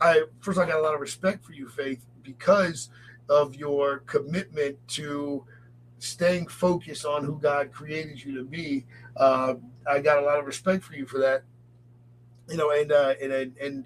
I 0.00 0.22
first 0.40 0.58
I 0.58 0.66
got 0.66 0.78
a 0.78 0.82
lot 0.82 0.94
of 0.94 1.00
respect 1.00 1.44
for 1.44 1.52
you, 1.52 1.68
Faith, 1.68 2.06
because 2.22 2.90
of 3.28 3.54
your 3.56 3.98
commitment 4.00 4.76
to 4.88 5.44
staying 5.98 6.46
focused 6.46 7.04
on 7.04 7.24
who 7.24 7.38
God 7.40 7.72
created 7.72 8.22
you 8.22 8.36
to 8.36 8.44
be. 8.44 8.86
Uh, 9.16 9.54
I 9.88 10.00
got 10.00 10.22
a 10.22 10.26
lot 10.26 10.38
of 10.38 10.46
respect 10.46 10.84
for 10.84 10.94
you 10.94 11.06
for 11.06 11.18
that. 11.18 11.42
You 12.48 12.56
know, 12.56 12.70
and 12.70 12.92
uh, 12.92 13.14
and 13.20 13.32
and, 13.32 13.56
and 13.58 13.84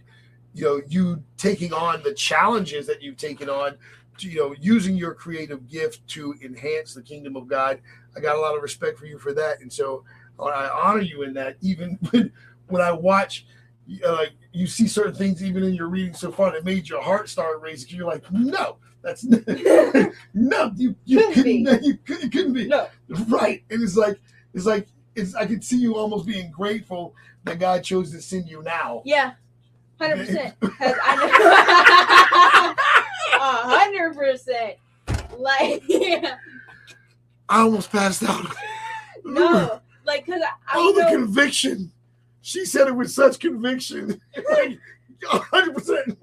you 0.53 0.65
know, 0.65 0.83
you 0.89 1.23
taking 1.37 1.73
on 1.73 2.03
the 2.03 2.13
challenges 2.13 2.87
that 2.87 3.03
you've 3.03 3.17
taken 3.17 3.49
on, 3.49 3.77
you 4.25 4.37
know, 4.39 4.55
using 4.61 4.97
your 4.97 5.15
creative 5.15 5.69
gift 5.69 6.07
to 6.09 6.35
enhance 6.43 6.95
the 6.95 7.03
kingdom 7.03 7.37
of 7.37 7.47
God. 7.49 7.81
I 8.17 8.21
got 8.21 8.37
a 8.37 8.41
lot 8.41 8.57
of 8.57 8.63
respect 8.63 8.99
for 8.99 9.07
you 9.07 9.19
for 9.19 9.33
that, 9.35 9.61
and 9.61 9.73
so 9.73 10.05
I 10.39 10.69
honor 10.69 11.01
you 11.03 11.23
in 11.23 11.33
that. 11.35 11.57
Even 11.61 11.99
when 12.11 12.33
when 12.69 12.83
I 12.83 12.93
watch, 12.93 13.47
uh, 14.07 14.27
you 14.53 14.67
see 14.67 14.87
certain 14.89 15.15
things, 15.15 15.43
even 15.45 15.63
in 15.63 15.75
your 15.75 15.89
reading 15.89 16.15
so 16.15 16.31
far, 16.33 16.53
that 16.53 16.65
made 16.65 16.89
your 16.89 17.03
heart 17.03 17.29
start 17.29 17.61
racing. 17.61 17.97
You're 17.97 18.07
like, 18.07 18.25
no, 18.33 18.77
that's 19.03 19.25
no, 20.35 20.73
you 20.77 20.95
you 21.05 21.19
Couldn't 21.19 21.45
be. 21.45 21.65
couldn't, 21.65 21.85
you 21.85 21.99
couldn't, 22.05 22.31
couldn't 22.31 22.53
be 22.53 22.67
No. 22.69 22.89
right. 23.29 23.63
And 23.71 23.83
it's 23.83 23.97
like 23.97 24.21
it's 24.55 24.67
like 24.67 24.89
it's 25.15 25.35
I 25.35 25.47
could 25.47 25.65
see 25.65 25.77
you 25.79 25.97
almost 25.97 26.27
being 26.27 26.51
grateful 26.51 27.15
that 27.45 27.59
God 27.59 27.83
chose 27.85 28.11
to 28.13 28.21
send 28.21 28.49
you 28.49 28.63
now. 28.63 29.03
Yeah, 29.05 29.33
hundred 29.99 30.27
percent. 30.27 30.55
I 33.51 33.63
know. 33.63 33.75
A 33.75 33.79
hundred 33.79 34.17
percent. 34.17 34.77
Like, 35.37 35.83
yeah, 35.87 36.37
I 37.49 37.61
almost 37.61 37.91
passed 37.91 38.23
out. 38.23 38.47
no, 39.25 39.81
like, 40.05 40.27
cause 40.27 40.41
I, 40.43 40.51
I 40.67 40.79
Oh, 40.79 40.93
the 40.95 41.03
know, 41.03 41.11
conviction. 41.11 41.93
She 42.43 42.65
said 42.65 42.89
it 42.89 42.97
with 42.97 43.11
such 43.11 43.39
conviction. 43.39 44.21
Like, 44.51 44.79
100%. 45.23 46.17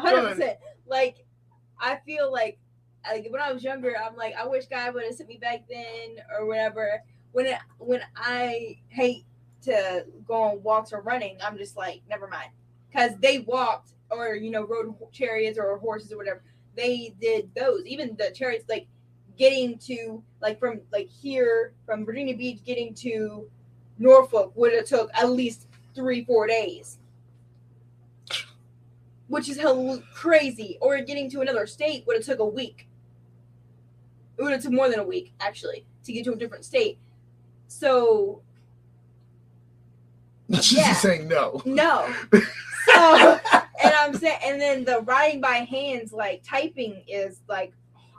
hundred 0.00 0.28
percent. 0.36 0.58
Like, 0.86 1.24
I 1.80 1.96
feel 2.06 2.30
like, 2.30 2.58
like 3.10 3.26
when 3.30 3.40
I 3.40 3.52
was 3.52 3.64
younger, 3.64 3.94
I'm 3.98 4.16
like, 4.16 4.34
I 4.36 4.46
wish 4.46 4.66
God 4.66 4.94
would 4.94 5.04
have 5.04 5.14
sent 5.14 5.28
me 5.28 5.38
back 5.38 5.64
then 5.68 6.16
or 6.38 6.46
whatever. 6.46 7.02
When 7.32 7.46
it, 7.46 7.58
when 7.78 8.02
I 8.16 8.78
hate 8.88 9.24
to 9.62 10.04
go 10.26 10.34
on 10.34 10.62
walks 10.62 10.92
or 10.92 11.00
running, 11.00 11.38
I'm 11.42 11.56
just 11.56 11.76
like, 11.76 12.02
never 12.08 12.28
mind, 12.28 12.50
because 12.90 13.12
they 13.20 13.40
walked 13.40 13.92
or 14.10 14.34
you 14.34 14.50
know 14.50 14.64
rode 14.66 14.94
chariots 15.12 15.58
or 15.58 15.78
horses 15.78 16.12
or 16.12 16.18
whatever. 16.18 16.42
They 16.76 17.14
did 17.20 17.50
those. 17.54 17.84
Even 17.86 18.16
the 18.16 18.30
chariots, 18.34 18.64
like 18.68 18.86
getting 19.38 19.78
to 19.78 20.22
like 20.40 20.58
from 20.58 20.80
like 20.92 21.08
here 21.08 21.72
from 21.86 22.04
Virginia 22.04 22.36
Beach, 22.36 22.60
getting 22.64 22.94
to 22.94 23.48
Norfolk 23.98 24.52
would 24.56 24.72
have 24.72 24.86
took 24.86 25.10
at 25.14 25.30
least 25.30 25.68
three 25.94 26.24
four 26.24 26.46
days 26.46 26.98
which 29.28 29.48
is 29.48 29.56
hell 29.56 30.02
crazy. 30.14 30.76
Or 30.82 31.00
getting 31.00 31.30
to 31.30 31.40
another 31.40 31.66
state 31.66 32.04
would 32.06 32.16
have 32.16 32.24
took 32.24 32.38
a 32.38 32.44
week. 32.44 32.86
It 34.36 34.42
would 34.42 34.52
have 34.52 34.62
took 34.62 34.72
more 34.72 34.90
than 34.90 34.98
a 35.00 35.04
week 35.04 35.32
actually 35.40 35.86
to 36.04 36.12
get 36.12 36.24
to 36.24 36.32
a 36.34 36.36
different 36.36 36.66
state. 36.66 36.98
So 37.66 38.42
She's 40.60 40.72
Yeah. 40.74 40.88
just 40.88 41.00
saying 41.02 41.28
no. 41.28 41.62
no. 41.64 42.14
So 42.84 43.40
and 43.82 43.94
I'm 43.94 44.14
saying, 44.14 44.38
and 44.44 44.60
then 44.60 44.84
the 44.84 45.00
writing 45.00 45.40
by 45.40 45.56
hands, 45.56 46.12
like 46.12 46.42
typing, 46.44 47.02
is 47.06 47.40
like 47.48 47.72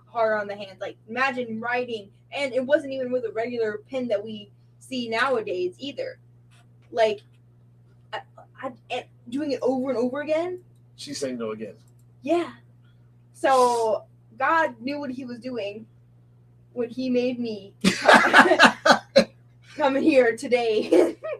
hard 0.05 0.39
on 0.39 0.47
the 0.47 0.55
hands. 0.55 0.79
Like 0.79 0.97
imagine 1.07 1.59
writing, 1.59 2.09
and 2.31 2.53
it 2.53 2.65
wasn't 2.65 2.93
even 2.93 3.11
with 3.11 3.25
a 3.25 3.31
regular 3.31 3.81
pen 3.89 4.07
that 4.09 4.23
we 4.23 4.49
see 4.79 5.09
nowadays 5.09 5.75
either. 5.79 6.19
Like, 6.91 7.21
I, 8.11 8.21
I, 8.91 9.05
doing 9.29 9.51
it 9.51 9.59
over 9.61 9.89
and 9.89 9.97
over 9.97 10.21
again. 10.21 10.59
She's 10.95 11.17
saying 11.17 11.37
no 11.37 11.51
again. 11.51 11.75
Yeah. 12.21 12.51
So 13.33 14.03
God 14.37 14.75
knew 14.79 14.99
what 14.99 15.09
He 15.09 15.25
was 15.25 15.39
doing 15.39 15.85
when 16.73 16.89
He 16.89 17.09
made 17.09 17.39
me 17.39 17.73
come 19.75 19.95
here 19.95 20.35
today. 20.37 21.15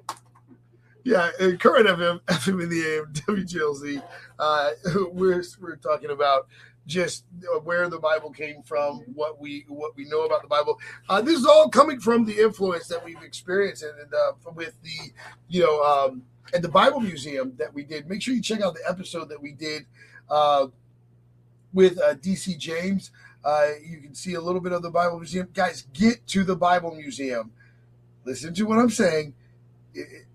Yeah, 1.03 1.31
current 1.59 1.87
FM, 1.87 2.21
FM 2.21 2.63
in 2.63 2.69
the 2.69 2.81
AM, 2.97 3.13
WGLZ. 3.13 4.01
Uh, 4.39 4.71
we're 5.11 5.43
we're 5.59 5.75
talking 5.75 6.11
about 6.11 6.47
just 6.85 7.25
where 7.63 7.89
the 7.89 7.99
Bible 7.99 8.29
came 8.31 8.61
from, 8.63 8.99
what 9.13 9.39
we 9.39 9.65
what 9.67 9.95
we 9.97 10.05
know 10.05 10.23
about 10.23 10.41
the 10.41 10.47
Bible. 10.47 10.79
Uh, 11.09 11.21
this 11.21 11.37
is 11.37 11.45
all 11.45 11.69
coming 11.69 11.99
from 11.99 12.25
the 12.25 12.39
influence 12.39 12.87
that 12.87 13.03
we've 13.03 13.21
experienced, 13.21 13.83
and, 13.83 13.99
and 13.99 14.13
uh, 14.13 14.51
with 14.53 14.75
the 14.81 15.11
you 15.49 15.61
know 15.61 15.81
um, 15.83 16.23
at 16.53 16.61
the 16.61 16.69
Bible 16.69 17.01
Museum 17.01 17.53
that 17.57 17.73
we 17.73 17.83
did. 17.83 18.07
Make 18.09 18.21
sure 18.21 18.33
you 18.33 18.41
check 18.41 18.61
out 18.61 18.73
the 18.73 18.89
episode 18.89 19.27
that 19.29 19.41
we 19.41 19.51
did 19.51 19.85
uh, 20.29 20.67
with 21.73 21.99
uh, 21.99 22.15
DC 22.15 22.57
James. 22.57 23.11
Uh, 23.43 23.71
you 23.85 23.99
can 23.99 24.15
see 24.15 24.35
a 24.35 24.41
little 24.41 24.61
bit 24.61 24.71
of 24.71 24.81
the 24.81 24.89
Bible 24.89 25.17
Museum. 25.17 25.49
Guys, 25.53 25.85
get 25.93 26.25
to 26.27 26.45
the 26.45 26.55
Bible 26.55 26.95
Museum. 26.95 27.51
Listen 28.23 28.53
to 28.53 28.63
what 28.63 28.79
I'm 28.79 28.89
saying. 28.89 29.33
It- 29.93 30.27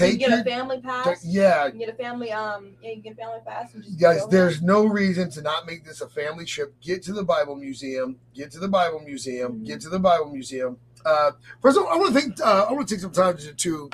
it- 0.00 0.04
you 0.04 0.10
Take 0.12 0.20
can 0.20 0.30
your 0.30 0.42
get 0.44 0.46
a 0.46 0.50
family 0.56 0.80
pass. 0.80 1.24
yeah, 1.24 1.66
You 1.66 1.72
get 1.72 1.88
a 1.88 1.92
family 1.94 2.32
um 2.32 2.72
yeah, 2.82 2.88
you 2.90 2.94
can 2.96 3.02
get 3.02 3.12
a 3.12 3.16
family 3.16 3.40
pass 3.46 3.74
and 3.74 3.84
just 3.84 3.98
guys 3.98 4.26
there's 4.28 4.62
no 4.62 4.86
reason 4.86 5.30
to 5.30 5.42
not 5.42 5.66
make 5.66 5.84
this 5.84 6.00
a 6.00 6.08
family 6.08 6.44
trip. 6.44 6.74
Get 6.80 7.02
to 7.04 7.12
the 7.12 7.24
bible 7.24 7.56
museum 7.56 8.18
get 8.34 8.50
to 8.52 8.58
the 8.58 8.68
bible 8.68 9.00
museum 9.00 9.60
Mhm. 9.60 9.66
get 9.66 9.80
to 9.82 9.88
the 9.88 9.98
bible 9.98 10.30
museum. 10.30 10.78
Uh, 11.04 11.32
first 11.60 11.76
of 11.76 11.84
all 11.84 11.90
i 11.90 11.96
want 11.96 12.14
to 12.14 12.20
thank 12.20 12.40
uh, 12.40 12.66
i 12.68 12.72
want 12.72 12.88
to 12.88 12.94
take 12.94 13.00
some 13.02 13.12
time 13.12 13.36
to, 13.36 13.52
to 13.54 13.90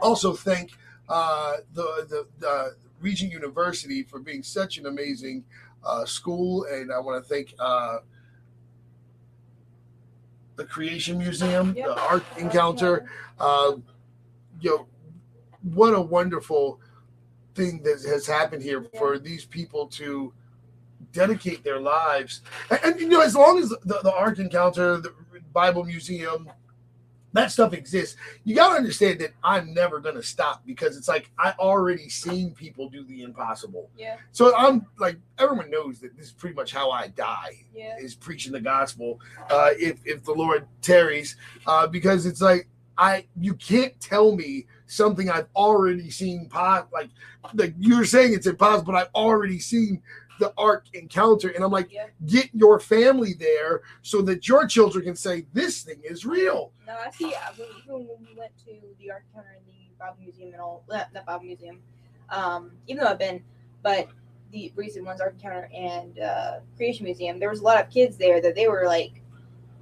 also 0.00 0.32
thank 0.34 0.72
uh, 1.08 1.56
the, 1.74 2.06
the 2.08 2.26
the 2.38 2.76
regent 3.00 3.32
university 3.32 4.02
for 4.02 4.18
being 4.20 4.42
such 4.42 4.78
an 4.78 4.86
amazing 4.86 5.44
uh, 5.84 6.04
school. 6.04 6.64
And 6.70 6.92
i 6.92 6.98
want 6.98 7.22
to 7.22 7.28
thank 7.28 7.54
uh, 7.58 7.98
the 10.56 10.64
creation 10.64 11.18
museum 11.18 11.74
Yep. 11.76 11.86
the 11.86 12.00
Ark 12.00 12.24
Encounter. 12.38 13.10
Uh, 13.38 13.72
you 14.60 14.70
know, 14.70 14.86
what 15.62 15.94
a 15.94 16.00
wonderful 16.00 16.80
thing 17.54 17.82
that 17.82 18.02
has 18.02 18.26
happened 18.26 18.62
here 18.62 18.84
for 18.98 19.18
these 19.18 19.44
people 19.44 19.86
to 19.86 20.32
dedicate 21.12 21.62
their 21.64 21.80
lives. 21.80 22.40
And, 22.70 22.80
and, 22.84 23.00
you 23.00 23.08
know, 23.08 23.20
as 23.20 23.34
long 23.34 23.58
as 23.58 23.68
the, 23.68 24.00
the 24.02 24.12
Ark 24.12 24.38
Encounter, 24.38 24.98
the 24.98 25.12
Bible 25.52 25.84
Museum, 25.84 26.50
that 27.34 27.50
stuff 27.50 27.72
exists, 27.72 28.16
you 28.44 28.54
got 28.54 28.70
to 28.70 28.74
understand 28.76 29.20
that 29.20 29.32
I'm 29.42 29.72
never 29.72 30.00
going 30.00 30.16
to 30.16 30.22
stop 30.22 30.62
because 30.66 30.96
it's 30.96 31.08
like 31.08 31.30
I 31.38 31.54
already 31.58 32.08
seen 32.08 32.52
people 32.52 32.90
do 32.90 33.04
the 33.04 33.22
impossible. 33.22 33.88
Yeah, 33.96 34.16
So 34.32 34.54
I'm 34.54 34.86
like, 34.98 35.16
everyone 35.38 35.70
knows 35.70 35.98
that 36.00 36.16
this 36.16 36.26
is 36.26 36.32
pretty 36.32 36.54
much 36.54 36.72
how 36.72 36.90
I 36.90 37.08
die 37.08 37.64
yeah. 37.74 37.96
is 37.98 38.14
preaching 38.14 38.52
the 38.52 38.60
gospel 38.60 39.18
uh, 39.50 39.70
if 39.78 39.98
if 40.04 40.24
the 40.24 40.32
Lord 40.32 40.66
tarries, 40.82 41.36
uh, 41.66 41.86
because 41.86 42.26
it's 42.26 42.42
like 42.42 42.68
I 42.98 43.24
you 43.40 43.54
can't 43.54 43.98
tell 43.98 44.36
me 44.36 44.66
something 44.92 45.30
I've 45.30 45.48
already 45.56 46.10
seen. 46.10 46.48
Po- 46.48 46.86
like 46.92 47.08
like 47.54 47.74
you're 47.78 48.04
saying 48.04 48.34
it's 48.34 48.46
impossible, 48.46 48.92
but 48.92 48.98
I've 49.02 49.14
already 49.14 49.58
seen 49.58 50.02
the 50.38 50.52
ark 50.58 50.84
encounter, 50.94 51.48
and 51.50 51.62
I'm 51.64 51.70
like, 51.70 51.92
Yeah. 51.92 52.06
get 52.26 52.50
your 52.52 52.80
family 52.80 53.34
there 53.34 53.82
so 54.02 54.22
that 54.22 54.48
your 54.48 54.66
children 54.66 55.04
can 55.04 55.14
say 55.16 55.46
this 55.52 55.82
thing 55.82 56.00
is 56.02 56.24
real. 56.26 56.72
No, 56.86 56.94
I 56.94 57.10
see. 57.10 57.32
uh, 57.34 57.38
when- 57.56 57.68
Even 57.78 58.08
when 58.08 58.16
we 58.28 58.34
went 58.36 58.56
to 58.64 58.72
the 58.98 59.10
Ark 59.10 59.22
Encounter 59.30 59.56
and 59.56 59.66
the 59.66 59.94
Bible 59.98 60.16
Museum 60.20 60.52
and 60.52 60.60
all 60.60 60.82
that, 60.88 61.12
that 61.12 61.26
Bible 61.26 61.44
Museum, 61.44 61.80
um, 62.30 62.72
even 62.88 63.04
though 63.04 63.10
I've 63.10 63.18
been, 63.18 63.42
but 63.82 64.08
the 64.50 64.72
recent 64.74 65.04
ones, 65.04 65.20
Ark 65.20 65.34
Encounter 65.34 65.70
and 65.74 66.18
uh, 66.18 66.60
Creation 66.76 67.04
Museum, 67.04 67.38
there 67.38 67.50
was 67.50 67.60
a 67.60 67.64
lot 67.64 67.80
of 67.80 67.88
kids 67.90 68.16
there 68.16 68.40
that 68.40 68.54
they 68.54 68.66
were 68.68 68.84
like, 68.86 69.20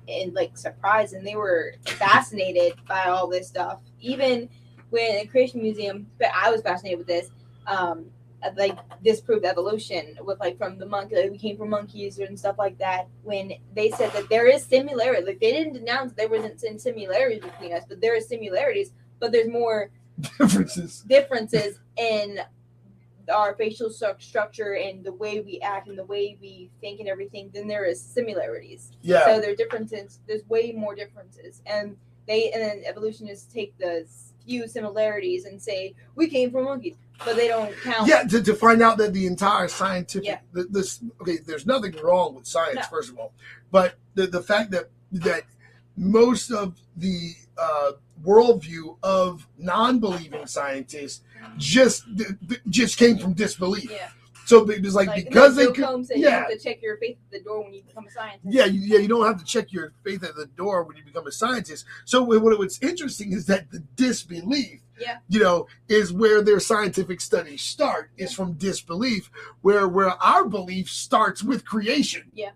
in 0.08 0.34
like 0.34 0.58
surprised 0.58 1.14
and 1.14 1.24
they 1.26 1.36
were 1.36 1.74
fascinated 1.86 2.74
by 2.88 3.04
all 3.04 3.28
this 3.28 3.46
stuff. 3.46 3.78
Even 4.00 4.48
when 4.90 5.18
the 5.18 5.26
Creation 5.26 5.62
Museum, 5.62 6.06
but 6.18 6.28
I 6.34 6.50
was 6.50 6.62
fascinated 6.62 6.98
with 6.98 7.06
this. 7.08 7.30
Um, 7.66 8.06
like 8.56 8.78
disproved 9.04 9.44
evolution 9.44 10.16
with 10.24 10.40
like 10.40 10.56
from 10.56 10.78
the 10.78 10.86
monkey 10.86 11.14
like 11.14 11.30
we 11.30 11.36
came 11.36 11.58
from 11.58 11.68
monkeys 11.68 12.18
and 12.20 12.38
stuff 12.38 12.56
like 12.58 12.78
that 12.78 13.06
when 13.22 13.52
they 13.76 13.90
said 13.90 14.10
that 14.14 14.30
there 14.30 14.46
is 14.46 14.64
similarity 14.64 15.22
like 15.26 15.38
they 15.40 15.52
didn't 15.52 15.74
denounce 15.74 16.14
there 16.14 16.26
wasn't 16.26 16.58
similarities 16.80 17.42
between 17.42 17.74
us 17.74 17.84
but 17.86 18.00
there 18.00 18.16
is 18.16 18.26
similarities 18.26 18.92
but 19.18 19.30
there's 19.30 19.50
more 19.50 19.90
Differences. 20.38 21.02
differences 21.06 21.80
in 21.98 22.40
our 23.30 23.54
facial 23.56 23.90
stru- 23.90 24.20
structure 24.20 24.74
and 24.74 25.04
the 25.04 25.12
way 25.12 25.40
we 25.40 25.60
act 25.60 25.88
and 25.88 25.98
the 25.98 26.04
way 26.04 26.36
we 26.40 26.70
think 26.80 27.00
and 27.00 27.08
everything, 27.08 27.50
then 27.52 27.68
there 27.68 27.84
is 27.84 28.00
similarities. 28.00 28.92
Yeah. 29.02 29.24
So 29.26 29.40
there 29.40 29.52
are 29.52 29.56
differences. 29.56 30.20
There's 30.26 30.46
way 30.48 30.72
more 30.72 30.94
differences, 30.94 31.62
and 31.66 31.96
they 32.26 32.50
and 32.52 32.62
then 32.62 32.82
evolutionists 32.86 33.52
take 33.52 33.76
the 33.78 34.06
few 34.50 34.66
similarities 34.66 35.44
and 35.44 35.62
say 35.62 35.94
we 36.16 36.26
came 36.28 36.50
from 36.50 36.64
monkeys, 36.64 36.96
but 37.24 37.36
they 37.36 37.46
don't 37.48 37.72
count. 37.82 38.08
Yeah, 38.08 38.24
to, 38.24 38.42
to 38.42 38.54
find 38.54 38.82
out 38.82 38.98
that 38.98 39.12
the 39.12 39.26
entire 39.26 39.68
scientific 39.68 40.26
Yeah. 40.26 40.38
th- 40.54 40.66
this 40.70 41.00
okay, 41.20 41.38
there's 41.46 41.66
nothing 41.66 41.94
wrong 42.02 42.34
with 42.34 42.46
science, 42.46 42.76
No. 42.76 42.82
first 42.90 43.10
of 43.10 43.18
all, 43.18 43.32
but 43.70 43.94
the 44.16 44.26
the 44.26 44.42
fact 44.42 44.72
that 44.72 44.90
that 45.12 45.44
most 45.96 46.50
of 46.50 46.74
the 46.96 47.34
uh, 47.56 47.92
worldview 48.24 48.96
of 49.02 49.46
non-believing 49.58 50.46
scientists 50.46 51.22
just 51.58 52.04
just 52.68 52.96
came 52.98 53.18
from 53.18 53.32
disbelief. 53.34 53.88
Yeah. 53.90 54.08
So 54.50 54.68
it 54.68 54.82
was 54.82 54.96
like, 54.96 55.06
Like, 55.06 55.26
because 55.26 55.54
they 55.54 55.66
could, 55.70 56.04
said 56.06 56.16
you 56.18 56.24
yeah, 56.24 56.40
have 56.40 56.48
to 56.50 56.58
check 56.58 56.82
your 56.82 56.96
faith 56.96 57.18
at 57.24 57.30
the 57.30 57.40
door 57.44 57.62
when 57.62 57.72
you 57.72 57.82
become 57.84 58.04
a 58.04 58.10
scientist. 58.10 58.52
yeah, 58.52 58.64
you, 58.64 58.80
yeah, 58.80 58.98
you 58.98 59.06
don't 59.06 59.24
have 59.24 59.38
to 59.38 59.44
check 59.44 59.72
your 59.72 59.92
faith 60.04 60.24
at 60.24 60.34
the 60.34 60.46
door 60.46 60.82
when 60.82 60.96
you 60.96 61.04
become 61.04 61.24
a 61.28 61.30
scientist. 61.30 61.84
So 62.04 62.24
what, 62.24 62.42
what 62.42 62.58
what's 62.58 62.82
interesting 62.82 63.32
is 63.32 63.46
that 63.46 63.70
the 63.70 63.78
disbelief, 63.94 64.80
Yeah. 64.98 65.18
you 65.28 65.38
know, 65.38 65.68
is 65.88 66.12
where 66.12 66.42
their 66.42 66.58
scientific 66.58 67.20
studies 67.20 67.62
start. 67.62 68.10
Is 68.16 68.32
from 68.32 68.54
disbelief, 68.54 69.30
where 69.62 69.86
where 69.86 70.10
our 70.22 70.44
belief 70.48 70.90
starts 70.90 71.44
with 71.44 71.64
creation. 71.64 72.24
Yeah. 72.34 72.50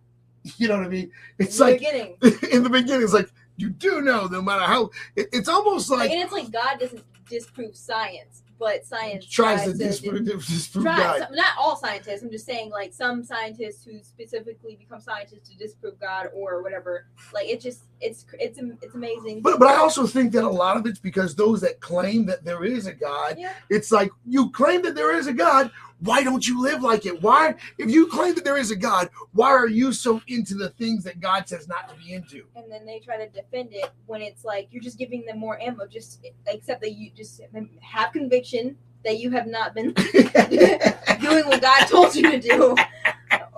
You 0.56 0.66
know 0.68 0.76
what 0.78 0.86
I 0.86 0.89
mean? 0.90 1.10
It's 1.39 1.58
In 1.60 1.66
the 1.66 1.70
like 1.73 1.78
beginning. 1.81 2.16
in 2.52 2.62
the 2.64 2.70
beginning, 2.70 3.02
it's 3.05 3.12
like 3.14 3.31
you 3.56 3.70
do 3.70 4.00
know, 4.00 4.26
no 4.26 4.42
matter 4.42 4.64
how. 4.64 4.90
It, 5.14 5.28
it's 5.32 5.48
almost 5.48 5.89
Like, 5.90 6.00
like 6.00 6.10
and 6.10 6.23
it's 6.23 6.32
like 6.32 6.50
God 6.50 6.81
doesn't 6.81 7.05
disprove 7.28 7.76
science, 7.76 8.42
but 8.58 8.84
science 8.84 9.26
tries 9.26 9.65
to 9.65 9.73
to 9.73 9.78
disprove, 9.78 10.24
disprove 10.24 10.84
God. 10.84 11.28
not 11.33 11.52
all 11.58 11.76
scientists. 11.76 12.23
I'm 12.23 12.31
just 12.31 12.47
saying, 12.47 12.70
like 12.70 12.92
some 12.92 13.23
scientists 13.23 13.84
who 13.84 14.02
specifically 14.02 14.76
become 14.76 15.00
scientists 15.00 15.49
to 15.50 15.57
disprove 15.57 15.99
God 16.00 16.28
or 16.34 16.62
whatever. 16.62 17.07
Like 17.33 17.49
it 17.49 17.60
just, 17.60 17.83
it's 18.05 18.26
it's 18.39 18.58
it's 18.83 18.94
amazing. 18.94 19.41
But 19.42 19.58
but 19.58 19.68
I 19.68 19.76
also 19.76 20.07
think 20.07 20.33
that 20.33 20.44
a 20.44 20.49
lot 20.49 20.76
of 20.76 20.86
it's 20.86 20.99
because 20.99 21.34
those 21.34 21.60
that 21.62 21.81
claim 21.81 22.26
that 22.26 22.44
there 22.44 22.65
is 22.65 22.86
a 22.86 22.92
God, 22.92 23.36
Yeah. 23.39 23.52
it's 23.70 23.91
like 23.91 24.10
you 24.26 24.50
claim 24.50 24.83
that 24.83 24.94
there 24.94 25.16
is 25.16 25.26
a 25.26 25.33
God. 25.33 25.70
Why 26.00 26.23
don't 26.23 26.47
you 26.47 26.60
live 26.60 26.83
like 26.83 27.07
it? 27.07 27.23
Why, 27.23 27.55
if 27.78 27.89
you 27.91 28.07
claim 28.08 28.34
that 28.34 28.44
there 28.44 28.58
is 28.58 28.70
a 28.70 28.76
God, 28.76 29.08
why 29.33 29.49
are 29.49 29.68
you 29.68 29.91
so 29.92 30.20
into 30.26 30.55
the 30.55 30.68
things 30.70 31.02
that 31.05 31.18
God 31.20 31.49
says 31.49 31.66
not 31.66 31.89
to 31.89 31.94
be 31.94 32.12
into? 32.12 32.42
and 32.57 32.70
then 32.70 32.84
they 32.84 32.99
try 32.99 33.16
to 33.16 33.28
defend 33.31 33.70
it 33.73 33.89
when 34.07 34.20
it's 34.20 34.44
like 34.44 34.68
you're 34.70 34.83
just 34.83 34.99
giving 34.99 35.24
them 35.24 35.39
more 35.39 35.58
ammo. 35.62 35.86
Just 35.86 36.20
except 36.47 36.83
that 36.83 36.92
you 36.92 37.10
just 37.16 37.41
have 37.81 38.12
conviction 38.12 38.76
that 39.05 39.18
you 39.18 39.31
have 39.31 39.47
not 39.47 39.74
been 39.74 39.92
doing 41.20 41.47
what 41.47 41.60
God 41.62 41.86
told 41.86 42.15
you 42.15 42.31
to 42.31 42.41
do, 42.41 42.76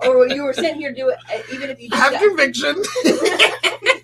or 0.05 0.27
you 0.27 0.43
were 0.43 0.53
sent 0.53 0.77
here 0.77 0.89
to 0.93 0.95
do 0.95 1.09
it, 1.09 1.17
even 1.51 1.69
if 1.69 1.81
you 1.81 1.89
Have 1.91 2.13
conviction. 2.21 2.75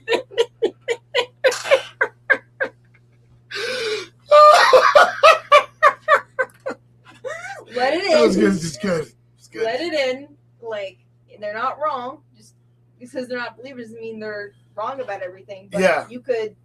let 8.16 8.19
it 8.19 8.22
that 8.22 8.27
was 8.27 8.35
in. 8.38 8.42
good. 8.42 8.53
It's 8.53 8.77
good. 8.77 9.14
It's 9.38 9.48
good. 9.48 9.64
let 9.64 9.82
it 9.82 9.93
in. 9.93 10.27
Like 10.61 11.00
they're 11.40 11.53
not 11.53 11.80
wrong. 11.80 12.22
Just 12.38 12.56
because 13.00 13.27
they're 13.27 13.38
not 13.38 13.58
believers 13.58 13.88
doesn't 13.88 14.00
mean 14.01 14.19
they're 14.19 14.53
wrong 14.75 15.00
about 15.01 15.22
everything. 15.22 15.69
But 15.72 15.82
Yeah. 15.82 16.08
you 16.09 16.19
could 16.19 16.56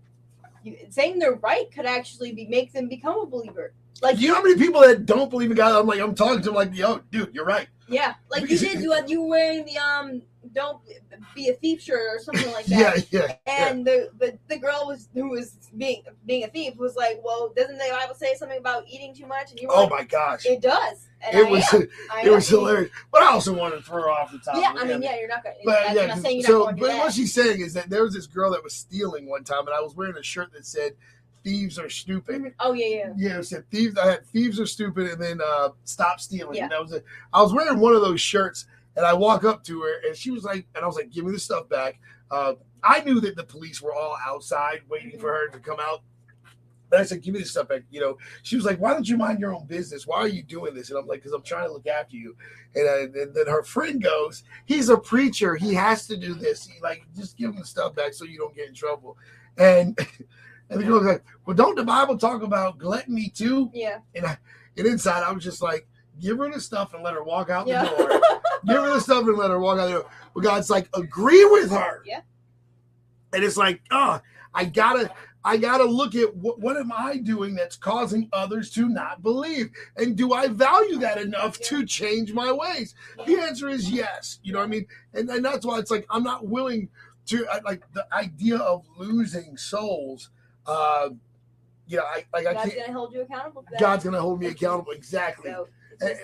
you, 0.62 0.76
saying 0.90 1.18
they're 1.18 1.34
right 1.36 1.70
could 1.72 1.86
actually 1.86 2.32
be 2.32 2.46
make 2.46 2.72
them 2.72 2.88
become 2.88 3.20
a 3.20 3.26
believer. 3.26 3.72
Like 4.02 4.20
You 4.20 4.28
know 4.28 4.34
how 4.36 4.42
many 4.42 4.56
people 4.56 4.80
that 4.82 5.06
don't 5.06 5.30
believe 5.30 5.50
in 5.50 5.56
God? 5.56 5.78
I'm 5.78 5.86
like, 5.86 6.00
I'm 6.00 6.14
talking 6.14 6.38
to 6.40 6.44
them 6.46 6.54
like, 6.54 6.74
yo, 6.74 6.98
dude, 7.10 7.34
you're 7.34 7.44
right. 7.44 7.68
yeah, 7.88 8.14
like 8.30 8.48
you 8.48 8.58
did. 8.58 8.80
You 8.80 8.94
you 9.06 9.22
were 9.22 9.28
wearing 9.28 9.64
the 9.64 9.78
um 9.78 10.22
don't 10.58 10.80
be 11.34 11.48
a 11.48 11.54
thief 11.54 11.80
shirt 11.80 12.02
or 12.14 12.18
something 12.18 12.52
like 12.52 12.66
that. 12.72 13.06
Yeah, 13.10 13.20
yeah. 13.20 13.36
yeah. 13.46 13.68
And 13.70 13.86
the, 13.86 14.10
the 14.18 14.38
the 14.48 14.58
girl 14.58 14.84
was 14.86 15.08
who 15.14 15.30
was 15.30 15.56
being 15.76 16.02
being 16.26 16.44
a 16.44 16.48
thief 16.48 16.76
was 16.76 16.96
like, 16.96 17.20
well, 17.24 17.52
doesn't 17.56 17.78
the 17.78 17.88
Bible 17.90 18.14
say 18.14 18.34
something 18.34 18.58
about 18.58 18.84
eating 18.88 19.14
too 19.14 19.26
much? 19.26 19.50
And 19.50 19.60
you 19.60 19.68
were 19.68 19.74
Oh 19.76 19.82
like, 19.84 19.90
my 19.90 20.04
gosh, 20.04 20.44
it 20.46 20.60
does. 20.60 21.08
It 21.32 21.46
I 21.46 21.50
was 21.50 21.64
am. 21.72 21.88
I 22.12 22.22
it 22.26 22.30
was 22.30 22.52
am. 22.52 22.58
hilarious. 22.58 22.90
But 23.10 23.22
I 23.22 23.26
also 23.28 23.52
wanted 23.54 23.76
to 23.76 23.82
throw 23.82 24.02
her 24.02 24.10
off 24.10 24.32
the 24.32 24.38
top. 24.38 24.56
Yeah, 24.56 24.74
I 24.76 24.84
mean, 24.84 25.02
yeah, 25.02 25.18
you're 25.18 25.28
not 25.28 25.42
gonna. 25.44 25.56
But 25.64 25.88
I'm 25.90 25.96
yeah, 25.96 26.06
not 26.06 26.18
saying 26.18 26.40
you're 26.40 26.46
so 26.46 26.58
not 26.58 26.64
going 26.64 26.76
to 26.76 26.82
but 26.82 26.98
what 26.98 27.12
she's 27.14 27.32
saying 27.32 27.60
is 27.60 27.72
that 27.74 27.88
there 27.90 28.02
was 28.02 28.14
this 28.14 28.26
girl 28.26 28.50
that 28.52 28.62
was 28.62 28.74
stealing 28.74 29.26
one 29.28 29.44
time, 29.44 29.66
and 29.66 29.74
I 29.74 29.80
was 29.80 29.94
wearing 29.96 30.16
a 30.16 30.22
shirt 30.22 30.52
that 30.52 30.66
said 30.66 30.92
"Thieves 31.44 31.78
are 31.78 31.88
stupid." 31.90 32.42
Mhm. 32.42 32.54
Oh 32.60 32.72
yeah, 32.72 32.86
yeah. 32.86 33.12
Yeah, 33.16 33.38
it 33.38 33.44
said 33.44 33.64
thieves. 33.70 33.96
I 33.98 34.06
had 34.12 34.26
thieves 34.26 34.60
are 34.60 34.66
stupid, 34.66 35.10
and 35.10 35.20
then 35.22 35.40
uh, 35.44 35.70
stop 35.84 36.20
stealing. 36.20 36.56
Yeah. 36.56 36.64
And 36.64 36.72
that 36.72 36.80
was 36.82 36.92
it. 36.92 37.04
I 37.32 37.42
was 37.42 37.52
wearing 37.52 37.78
one 37.80 37.94
of 37.94 38.00
those 38.00 38.20
shirts, 38.20 38.66
and 38.98 39.06
I 39.06 39.14
walk 39.14 39.44
up 39.44 39.62
to 39.64 39.80
her, 39.82 40.00
and 40.04 40.16
she 40.16 40.32
was 40.32 40.42
like, 40.42 40.66
and 40.74 40.82
I 40.82 40.86
was 40.86 40.96
like, 40.96 41.10
"Give 41.10 41.24
me 41.24 41.30
the 41.30 41.38
stuff 41.38 41.68
back." 41.68 42.00
Uh, 42.32 42.54
I 42.82 43.00
knew 43.02 43.20
that 43.20 43.36
the 43.36 43.44
police 43.44 43.80
were 43.80 43.94
all 43.94 44.18
outside 44.26 44.80
waiting 44.88 45.20
for 45.20 45.32
her 45.32 45.48
to 45.48 45.58
come 45.60 45.78
out. 45.80 46.02
And 46.90 47.00
I 47.00 47.04
said, 47.04 47.22
"Give 47.22 47.32
me 47.32 47.38
the 47.38 47.46
stuff 47.46 47.68
back." 47.68 47.82
You 47.92 48.00
know, 48.00 48.18
she 48.42 48.56
was 48.56 48.64
like, 48.64 48.80
"Why 48.80 48.92
don't 48.92 49.08
you 49.08 49.16
mind 49.16 49.38
your 49.38 49.54
own 49.54 49.66
business? 49.66 50.04
Why 50.04 50.16
are 50.16 50.26
you 50.26 50.42
doing 50.42 50.74
this?" 50.74 50.90
And 50.90 50.98
I'm 50.98 51.06
like, 51.06 51.20
"Because 51.20 51.32
I'm 51.32 51.42
trying 51.42 51.68
to 51.68 51.72
look 51.72 51.86
after 51.86 52.16
you." 52.16 52.36
And, 52.74 52.88
I, 52.88 53.20
and 53.20 53.34
then 53.34 53.46
her 53.46 53.62
friend 53.62 54.02
goes, 54.02 54.42
"He's 54.66 54.88
a 54.88 54.98
preacher. 54.98 55.54
He 55.54 55.74
has 55.74 56.08
to 56.08 56.16
do 56.16 56.34
this. 56.34 56.66
He 56.66 56.80
like 56.80 57.04
just 57.16 57.36
give 57.36 57.50
him 57.50 57.60
the 57.60 57.66
stuff 57.66 57.94
back 57.94 58.14
so 58.14 58.24
you 58.24 58.38
don't 58.38 58.56
get 58.56 58.66
in 58.66 58.74
trouble." 58.74 59.16
And 59.58 59.96
and 60.70 60.80
the 60.80 60.84
girl 60.84 60.98
was 60.98 61.06
like, 61.06 61.24
"Well, 61.46 61.54
don't 61.54 61.76
the 61.76 61.84
Bible 61.84 62.18
talk 62.18 62.42
about 62.42 62.78
gluttony 62.78 63.28
too?" 63.28 63.70
Yeah. 63.72 63.98
And 64.16 64.26
I, 64.26 64.38
and 64.76 64.88
inside, 64.88 65.22
I 65.22 65.30
was 65.30 65.44
just 65.44 65.62
like, 65.62 65.86
"Give 66.20 66.38
her 66.38 66.50
the 66.50 66.60
stuff 66.60 66.94
and 66.94 67.02
let 67.02 67.14
her 67.14 67.22
walk 67.24 67.50
out 67.50 67.66
Yeah. 67.66 67.84
the 67.84 67.90
door. 67.96 68.20
Give 68.66 68.82
her 68.82 68.94
the 68.94 69.00
stuff 69.00 69.24
and 69.26 69.36
let 69.38 69.50
her 69.50 69.58
walk 69.58 69.78
out 69.78 69.86
the 69.86 69.92
door." 69.92 70.06
But 70.34 70.42
God's 70.42 70.70
like, 70.70 70.88
"Agree 70.94 71.44
with 71.46 71.70
her." 71.70 72.02
Yeah. 72.04 72.20
And 73.32 73.44
it's 73.44 73.56
like, 73.56 73.82
oh, 73.90 74.20
I 74.54 74.64
gotta, 74.64 75.12
I 75.44 75.58
gotta 75.58 75.84
look 75.84 76.14
at 76.14 76.34
what, 76.34 76.58
what 76.60 76.76
am 76.78 76.90
I 76.90 77.18
doing 77.18 77.54
that's 77.54 77.76
causing 77.76 78.28
others 78.32 78.70
to 78.70 78.88
not 78.88 79.22
believe, 79.22 79.70
and 79.96 80.16
do 80.16 80.32
I 80.32 80.48
value 80.48 80.98
that 81.00 81.18
enough 81.18 81.58
to 81.60 81.84
change 81.84 82.32
my 82.32 82.50
ways? 82.50 82.94
The 83.26 83.36
answer 83.38 83.68
is 83.68 83.90
yes. 83.90 84.38
You 84.42 84.52
know 84.54 84.60
what 84.60 84.64
I 84.64 84.68
mean? 84.68 84.86
And 85.14 85.28
and 85.30 85.44
that's 85.44 85.64
why 85.66 85.78
it's 85.78 85.90
like 85.90 86.06
I'm 86.10 86.22
not 86.22 86.46
willing 86.46 86.88
to 87.26 87.46
like 87.64 87.82
the 87.92 88.06
idea 88.14 88.56
of 88.56 88.86
losing 88.96 89.56
souls. 89.58 90.30
Uh, 90.66 91.10
you 91.86 91.98
know, 91.98 92.04
I 92.04 92.24
like 92.32 92.46
I 92.46 92.54
can't. 92.54 92.76
gonna 92.78 92.92
hold 92.92 93.12
you 93.12 93.20
accountable. 93.20 93.62
For 93.62 93.70
that. 93.72 93.80
God's 93.80 94.04
gonna 94.04 94.20
hold 94.20 94.40
me 94.40 94.46
accountable. 94.54 94.92
Exactly. 94.92 95.50
So 95.50 95.68
just, 96.00 96.20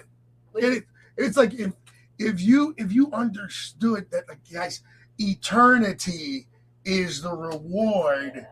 and 0.54 0.74
it, 0.76 0.84
it's 1.16 1.36
like 1.36 1.54
if 1.54 1.72
if 2.18 2.40
you 2.40 2.74
if 2.76 2.92
you 2.92 3.10
understood 3.12 4.06
that, 4.10 4.28
like 4.28 4.38
guys, 4.52 4.82
eternity 5.18 6.46
is 6.84 7.22
the 7.22 7.32
reward 7.34 8.46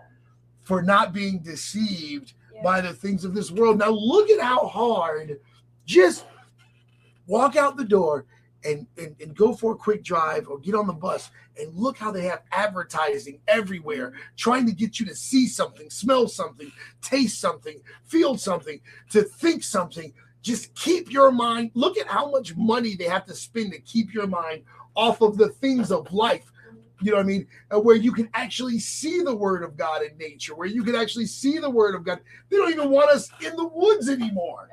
for 0.63 0.83
not 0.83 1.13
being 1.13 1.39
deceived 1.41 2.35
Yeah. 2.55 2.63
by 2.63 2.81
the 2.81 2.93
things 2.93 3.25
of 3.25 3.35
this 3.35 3.51
world. 3.51 3.79
Now 3.79 3.91
look 3.91 4.31
at 4.31 4.41
how 4.41 4.67
hard 4.67 5.39
just 5.85 6.25
walk 7.27 7.57
out 7.57 7.77
the 7.77 7.85
door 7.85 8.27
and, 8.65 8.87
and, 8.97 9.17
and 9.21 9.35
go 9.35 9.53
for 9.55 9.73
a 9.73 9.77
quick 9.77 10.05
drive 10.05 10.47
or 10.49 10.59
get 10.59 10.75
on 10.75 10.87
the 10.87 10.93
bus 10.93 11.31
and 11.59 11.75
look 11.75 11.99
how 11.99 12.13
they 12.13 12.23
have 12.23 12.43
advertising 12.53 13.41
everywhere 13.49 14.13
trying 14.37 14.67
to 14.67 14.73
get 14.73 15.01
you 15.01 15.07
to 15.07 15.15
see 15.15 15.47
something, 15.49 15.91
smell 15.91 16.29
something, 16.29 16.71
taste 17.01 17.41
something, 17.41 17.81
feel 18.05 18.37
something, 18.37 18.81
to 19.11 19.23
think 19.23 19.65
something. 19.65 20.13
Just 20.43 20.75
keep 20.75 21.11
your 21.11 21.31
mind. 21.31 21.71
Look 21.75 21.97
at 21.97 22.07
how 22.07 22.31
much 22.31 22.57
money 22.57 22.97
they 22.97 23.05
have 23.05 23.25
to 23.27 23.35
spend 23.35 23.73
to 23.73 23.81
keep 23.81 24.13
your 24.13 24.27
mind 24.27 24.63
off 24.95 25.21
of 25.21 25.39
the 25.39 25.49
things 25.49 25.91
of 25.91 26.13
life. 26.13 26.51
You 27.01 27.11
know 27.11 27.17
what 27.17 27.25
I 27.25 27.27
mean? 27.27 27.47
And 27.71 27.85
where 27.85 27.97
you 27.97 28.13
can 28.13 28.29
actually 28.35 28.79
see 28.79 29.23
the 29.23 29.35
word 29.35 29.65
of 29.65 29.77
God 29.77 30.03
in 30.03 30.17
nature, 30.19 30.55
where 30.55 30.69
you 30.69 30.85
can 30.85 30.95
actually 30.95 31.27
see 31.27 31.59
the 31.59 31.71
word 31.71 31.95
of 31.95 32.05
God. 32.05 32.21
They 32.49 32.57
don't 32.57 32.71
even 32.71 32.91
want 32.91 33.11
us 33.11 33.29
in 33.41 33.57
the 33.57 33.67
woods 33.67 34.09
anymore. 34.09 34.69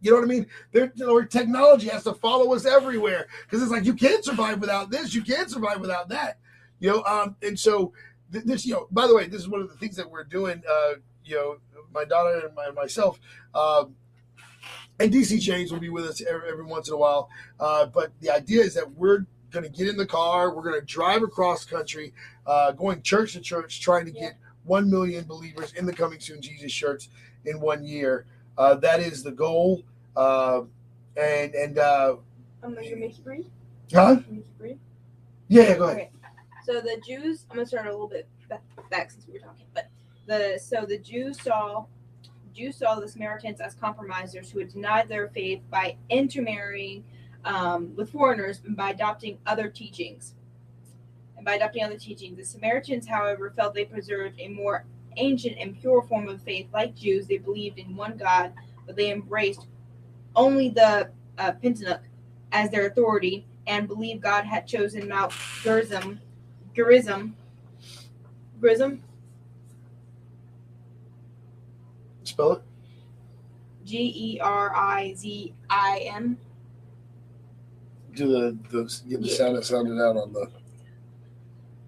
You 0.00 0.12
know 0.12 0.16
what 0.16 0.24
I 0.24 0.28
mean? 0.28 0.46
Their 0.72 0.88
technology 1.26 1.88
has 1.88 2.04
to 2.04 2.14
follow 2.14 2.54
us 2.54 2.64
everywhere 2.64 3.28
because 3.42 3.62
it's 3.62 3.70
like 3.70 3.84
you 3.84 3.94
can't 3.94 4.24
survive 4.24 4.60
without 4.60 4.90
this, 4.90 5.14
you 5.14 5.22
can't 5.22 5.50
survive 5.50 5.80
without 5.80 6.08
that. 6.08 6.38
You 6.78 6.90
know, 6.90 7.04
um, 7.04 7.36
and 7.42 7.58
so 7.58 7.92
th- 8.32 8.44
this, 8.44 8.64
you 8.64 8.72
know, 8.72 8.88
by 8.90 9.06
the 9.06 9.14
way, 9.14 9.28
this 9.28 9.42
is 9.42 9.48
one 9.48 9.60
of 9.60 9.68
the 9.68 9.76
things 9.76 9.96
that 9.96 10.10
we're 10.10 10.24
doing. 10.24 10.62
Uh, 10.68 10.94
you 11.24 11.36
know, 11.36 11.56
my 11.92 12.04
daughter 12.04 12.46
and 12.46 12.54
my, 12.54 12.70
myself, 12.70 13.20
um, 13.54 13.94
and 15.00 15.12
DC 15.12 15.40
James 15.40 15.72
will 15.72 15.80
be 15.80 15.88
with 15.88 16.04
us 16.04 16.22
every, 16.22 16.48
every 16.48 16.64
once 16.64 16.88
in 16.88 16.94
a 16.94 16.96
while. 16.96 17.28
Uh, 17.58 17.86
but 17.86 18.12
the 18.20 18.30
idea 18.30 18.62
is 18.62 18.74
that 18.74 18.90
we're 18.92 19.24
going 19.50 19.64
to 19.64 19.68
get 19.70 19.88
in 19.88 19.96
the 19.96 20.06
car, 20.06 20.54
we're 20.54 20.62
going 20.62 20.78
to 20.78 20.86
drive 20.86 21.22
across 21.22 21.64
country, 21.64 22.12
uh, 22.46 22.70
going 22.72 23.02
church 23.02 23.32
to 23.32 23.40
church, 23.40 23.80
trying 23.80 24.04
to 24.06 24.12
Yeah. 24.12 24.20
get 24.20 24.34
one 24.64 24.88
million 24.90 25.24
believers 25.24 25.72
in 25.72 25.86
the 25.86 25.92
coming 25.92 26.20
soon 26.20 26.40
Jesus 26.40 26.70
shirts 26.70 27.08
in 27.46 27.60
one 27.60 27.82
year. 27.82 28.26
Uh, 28.58 28.74
that 28.76 29.00
is 29.00 29.22
the 29.22 29.32
goal. 29.32 29.82
Uh, 30.14 30.62
and 31.16 31.54
and 31.54 31.78
uh, 31.78 32.16
I'm 32.62 32.74
gonna 32.74 32.82
make 32.82 32.98
Mickey 32.98 33.22
Bree. 33.22 33.46
huh? 33.92 34.16
Mickey 34.28 34.44
Bree. 34.58 34.78
Yeah, 35.48 35.62
yeah, 35.62 35.76
go 35.78 35.84
ahead. 35.84 35.96
Okay. 35.96 36.10
So 36.64 36.80
the 36.80 37.00
Jews. 37.04 37.46
I'm 37.50 37.56
gonna 37.56 37.66
start 37.66 37.86
a 37.86 37.90
little 37.90 38.06
bit 38.08 38.28
ba- 38.48 38.60
back 38.90 39.10
since 39.10 39.26
we 39.26 39.32
were 39.34 39.38
talking, 39.40 39.66
but 39.74 39.88
the 40.26 40.60
so 40.62 40.84
the 40.86 40.98
Jews 40.98 41.40
saw 41.42 41.86
Jews 42.60 42.76
saw 42.76 42.96
the 42.96 43.08
Samaritans 43.08 43.58
as 43.58 43.74
compromisers 43.74 44.50
who 44.50 44.58
had 44.58 44.68
denied 44.68 45.08
their 45.08 45.28
faith 45.28 45.62
by 45.70 45.96
intermarrying 46.10 47.02
um, 47.46 47.96
with 47.96 48.10
foreigners 48.10 48.60
and 48.66 48.76
by 48.76 48.90
adopting 48.90 49.38
other 49.46 49.68
teachings. 49.68 50.34
And 51.38 51.46
by 51.46 51.54
adopting 51.54 51.84
other 51.84 51.96
teachings, 51.96 52.36
the 52.36 52.44
Samaritans, 52.44 53.08
however, 53.08 53.50
felt 53.56 53.72
they 53.72 53.86
preserved 53.86 54.38
a 54.38 54.48
more 54.48 54.84
ancient 55.16 55.56
and 55.58 55.80
pure 55.80 56.02
form 56.02 56.28
of 56.28 56.42
faith. 56.42 56.66
Like 56.70 56.94
Jews, 56.94 57.26
they 57.26 57.38
believed 57.38 57.78
in 57.78 57.96
one 57.96 58.18
God, 58.18 58.52
but 58.86 58.94
they 58.94 59.10
embraced 59.10 59.66
only 60.36 60.68
the 60.68 61.08
uh, 61.38 61.52
Pentateuch 61.52 62.02
as 62.52 62.68
their 62.68 62.88
authority 62.88 63.46
and 63.68 63.88
believed 63.88 64.20
God 64.22 64.44
had 64.44 64.66
chosen 64.66 65.08
Mount 65.08 65.32
Gerizim, 65.62 66.20
Gerizim, 66.74 67.34
Gerizim, 68.60 69.02
Spell 72.40 72.52
it. 72.52 72.62
G 73.84 74.12
E 74.34 74.40
R 74.40 74.74
I 74.74 75.12
Z 75.14 75.54
I 75.68 76.08
M. 76.14 76.38
Do 78.14 78.28
the 78.28 78.58
the 78.70 79.00
get 79.08 79.20
the 79.20 79.28
Yeah. 79.28 79.34
sound 79.36 79.56
that 79.56 79.64
sounded 79.64 80.00
out 80.02 80.16
on 80.16 80.32
the. 80.32 80.48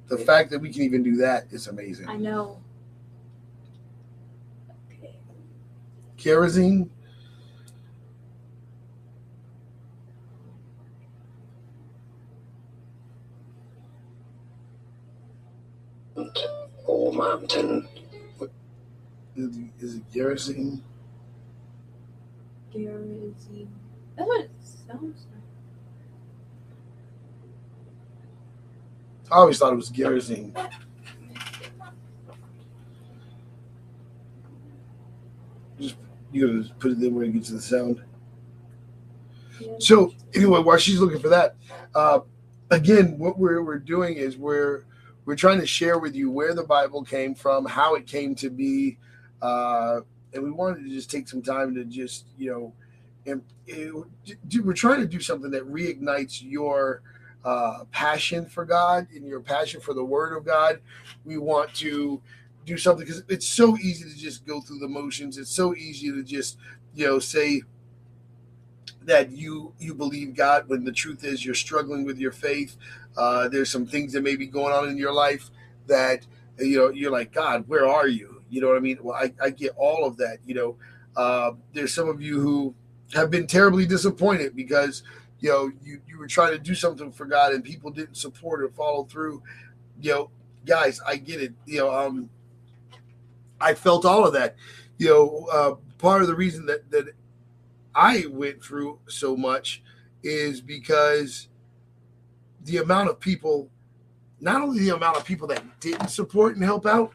The 0.08 0.18
fact 0.18 0.50
that 0.50 0.60
we 0.60 0.70
can 0.70 0.82
even 0.82 1.02
do 1.02 1.16
that 1.16 1.47
is 1.50 1.68
amazing. 1.68 2.06
I 2.06 2.16
know. 2.16 2.58
Okay. 4.90 5.16
Kerosene. 6.18 6.90
Old 16.86 17.16
Mountain. 17.16 17.89
Is, 19.36 19.59
is 19.81 19.97
it 19.97 20.02
kerosene? 20.12 20.83
Gerizim. 22.73 23.69
That's 24.17 24.28
what 24.28 24.41
it 24.43 24.51
sounds 24.61 25.27
like. 25.33 25.43
I 29.31 29.36
always 29.36 29.59
thought 29.59 29.73
it 29.73 29.77
was 29.77 29.89
kerosene. 29.89 30.55
Just 35.81 35.97
you 36.31 36.47
gotta 36.47 36.61
just 36.62 36.78
put 36.78 36.93
it 36.93 37.01
there 37.01 37.11
where 37.11 37.25
it 37.25 37.33
gets 37.33 37.49
to 37.49 37.55
the 37.55 37.62
sound. 37.62 38.02
So 39.78 40.12
anyway, 40.35 40.61
while 40.61 40.77
she's 40.77 41.01
looking 41.01 41.20
for 41.20 41.28
that, 41.28 41.57
uh, 41.94 42.20
again, 42.70 43.19
what 43.19 43.39
we're 43.39 43.62
we're 43.62 43.78
doing 43.78 44.17
is 44.17 44.36
we're 44.36 44.85
we're 45.25 45.36
trying 45.36 45.61
to 45.61 45.67
share 45.67 45.99
with 45.99 46.15
you 46.15 46.31
where 46.31 46.55
the 46.55 46.65
Bible 46.65 47.02
came 47.02 47.35
from, 47.35 47.65
how 47.65 47.94
it 47.94 48.07
came 48.07 48.35
to 48.36 48.51
be, 48.51 48.99
uh, 49.42 50.00
and 50.32 50.42
we 50.42 50.50
wanted 50.50 50.84
to 50.84 50.88
just 50.88 51.10
take 51.10 51.28
some 51.28 51.42
time 51.42 51.74
to 51.74 51.84
just 51.84 52.26
you 52.38 52.50
know, 52.50 52.72
and 53.26 53.42
it, 53.66 53.92
we're 54.64 54.72
trying 54.72 55.00
to 55.00 55.06
do 55.06 55.20
something 55.20 55.50
that 55.50 55.70
reignites 55.70 56.42
your 56.42 57.02
uh, 57.44 57.84
passion 57.90 58.46
for 58.46 58.64
God 58.64 59.08
and 59.14 59.26
your 59.26 59.40
passion 59.40 59.80
for 59.80 59.94
the 59.94 60.04
Word 60.04 60.36
of 60.36 60.44
God. 60.44 60.80
We 61.24 61.38
want 61.38 61.74
to 61.74 62.22
do 62.64 62.78
something 62.78 63.04
because 63.04 63.24
it's 63.28 63.46
so 63.46 63.76
easy 63.76 64.08
to 64.08 64.16
just 64.16 64.46
go 64.46 64.60
through 64.60 64.78
the 64.78 64.88
motions. 64.88 65.36
It's 65.36 65.50
so 65.50 65.74
easy 65.74 66.10
to 66.12 66.22
just 66.22 66.56
you 66.94 67.06
know 67.06 67.18
say 67.18 67.62
that 69.02 69.32
you 69.32 69.74
you 69.80 69.94
believe 69.94 70.36
God 70.36 70.68
when 70.68 70.84
the 70.84 70.92
truth 70.92 71.24
is 71.24 71.44
you're 71.44 71.54
struggling 71.54 72.04
with 72.04 72.18
your 72.18 72.32
faith. 72.32 72.76
Uh, 73.16 73.48
there's 73.48 73.70
some 73.70 73.86
things 73.86 74.12
that 74.12 74.22
may 74.22 74.36
be 74.36 74.46
going 74.46 74.72
on 74.72 74.88
in 74.88 74.96
your 74.96 75.12
life 75.12 75.50
that 75.88 76.24
you 76.58 76.78
know 76.78 76.90
you're 76.90 77.10
like 77.10 77.32
God, 77.32 77.64
where 77.66 77.88
are 77.88 78.08
you? 78.08 78.32
You 78.52 78.60
know 78.60 78.68
what 78.68 78.76
I 78.76 78.81
mean? 78.81 78.98
Well, 79.00 79.16
I, 79.16 79.32
I 79.42 79.48
get 79.48 79.72
all 79.78 80.05
of 80.05 80.18
that. 80.18 80.39
You 80.44 80.55
know, 80.55 80.76
uh, 81.16 81.52
there's 81.72 81.94
some 81.94 82.10
of 82.10 82.20
you 82.20 82.39
who 82.39 82.74
have 83.14 83.31
been 83.31 83.47
terribly 83.47 83.86
disappointed 83.86 84.55
because 84.55 85.02
you 85.40 85.48
know 85.48 85.72
you 85.82 86.02
you 86.06 86.18
were 86.18 86.26
trying 86.26 86.52
to 86.52 86.58
do 86.58 86.74
something 86.74 87.10
for 87.10 87.24
God 87.24 87.55
and 87.55 87.64
people 87.64 87.90
didn't 87.90 88.16
support 88.16 88.62
or 88.62 88.68
follow 88.68 89.05
through. 89.05 89.42
You 90.02 90.10
know, 90.12 90.31
guys, 90.66 91.00
I 91.06 91.16
get 91.16 91.40
it. 91.40 91.55
You 91.64 91.78
know, 91.78 91.94
um, 91.94 92.28
I 93.58 93.72
felt 93.72 94.05
all 94.05 94.26
of 94.26 94.34
that. 94.34 94.56
You 94.98 95.08
know, 95.08 95.48
uh, 95.50 95.74
part 95.97 96.20
of 96.20 96.28
the 96.28 96.36
reason 96.36 96.66
that 96.66 96.90
that 96.90 97.14
I 97.94 98.26
went 98.31 98.62
through 98.62 98.98
so 99.08 99.34
much 99.34 99.82
is 100.22 100.60
because 100.60 101.48
the 102.64 102.76
amount 102.76 103.08
of 103.08 103.18
people, 103.18 103.70
not 104.40 104.60
only 104.60 104.81
the 104.81 104.94
amount 104.94 105.16
of 105.16 105.24
people 105.24 105.48
that 105.48 105.81
didn't 105.81 106.08
support 106.08 106.55
and 106.55 106.62
help 106.62 106.84
out, 106.84 107.14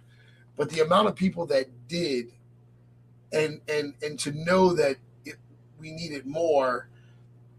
but 0.58 0.70
the 0.70 0.82
amount 0.82 1.08
of 1.08 1.16
people 1.16 1.46
that 1.46 1.68
did, 1.88 2.32
and 3.32 3.62
and 3.70 3.94
and 4.04 4.20
to 4.20 4.32
know 4.32 4.74
that 4.74 4.98
it, 5.24 5.36
we 5.80 5.92
needed 5.92 6.26
more, 6.26 6.90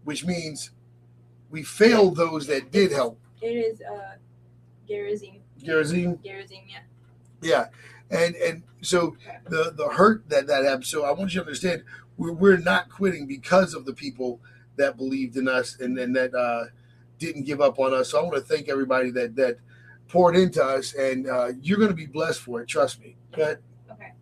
which 0.03 0.25
means 0.25 0.71
we 1.49 1.63
failed 1.63 2.17
those 2.17 2.45
that 2.47 2.71
did 2.71 2.91
help. 2.91 3.17
It 3.41 3.47
is 3.47 3.81
uh, 3.81 4.15
Gerizim. 4.87 5.35
Gerizim? 5.63 6.19
Gerizim, 6.23 6.59
yeah. 6.67 6.79
Yeah, 7.41 7.67
and 8.11 8.35
and 8.35 8.63
so 8.81 9.15
the 9.45 9.73
the 9.75 9.87
hurt 9.87 10.27
that 10.29 10.47
that 10.47 10.65
happened. 10.65 10.85
So 10.85 11.05
I 11.05 11.11
want 11.11 11.33
you 11.33 11.39
to 11.39 11.45
understand, 11.45 11.83
we're 12.17 12.33
we're 12.33 12.57
not 12.57 12.89
quitting 12.89 13.25
because 13.27 13.73
of 13.73 13.85
the 13.85 13.93
people 13.93 14.41
that 14.75 14.97
believed 14.97 15.37
in 15.37 15.47
us 15.47 15.79
and 15.79 15.97
then 15.97 16.13
that 16.13 16.33
uh, 16.33 16.65
didn't 17.17 17.43
give 17.43 17.61
up 17.61 17.79
on 17.79 17.93
us. 17.93 18.09
So 18.09 18.19
I 18.19 18.23
want 18.23 18.35
to 18.35 18.41
thank 18.41 18.67
everybody 18.67 19.11
that 19.11 19.35
that 19.37 19.59
poured 20.09 20.35
into 20.35 20.63
us, 20.63 20.93
and 20.93 21.27
uh, 21.29 21.49
you're 21.61 21.77
going 21.77 21.89
to 21.89 21.95
be 21.95 22.07
blessed 22.07 22.41
for 22.41 22.61
it. 22.61 22.67
Trust 22.67 22.99
me. 22.99 23.15
But 23.31 23.61
Okay. 23.91 24.13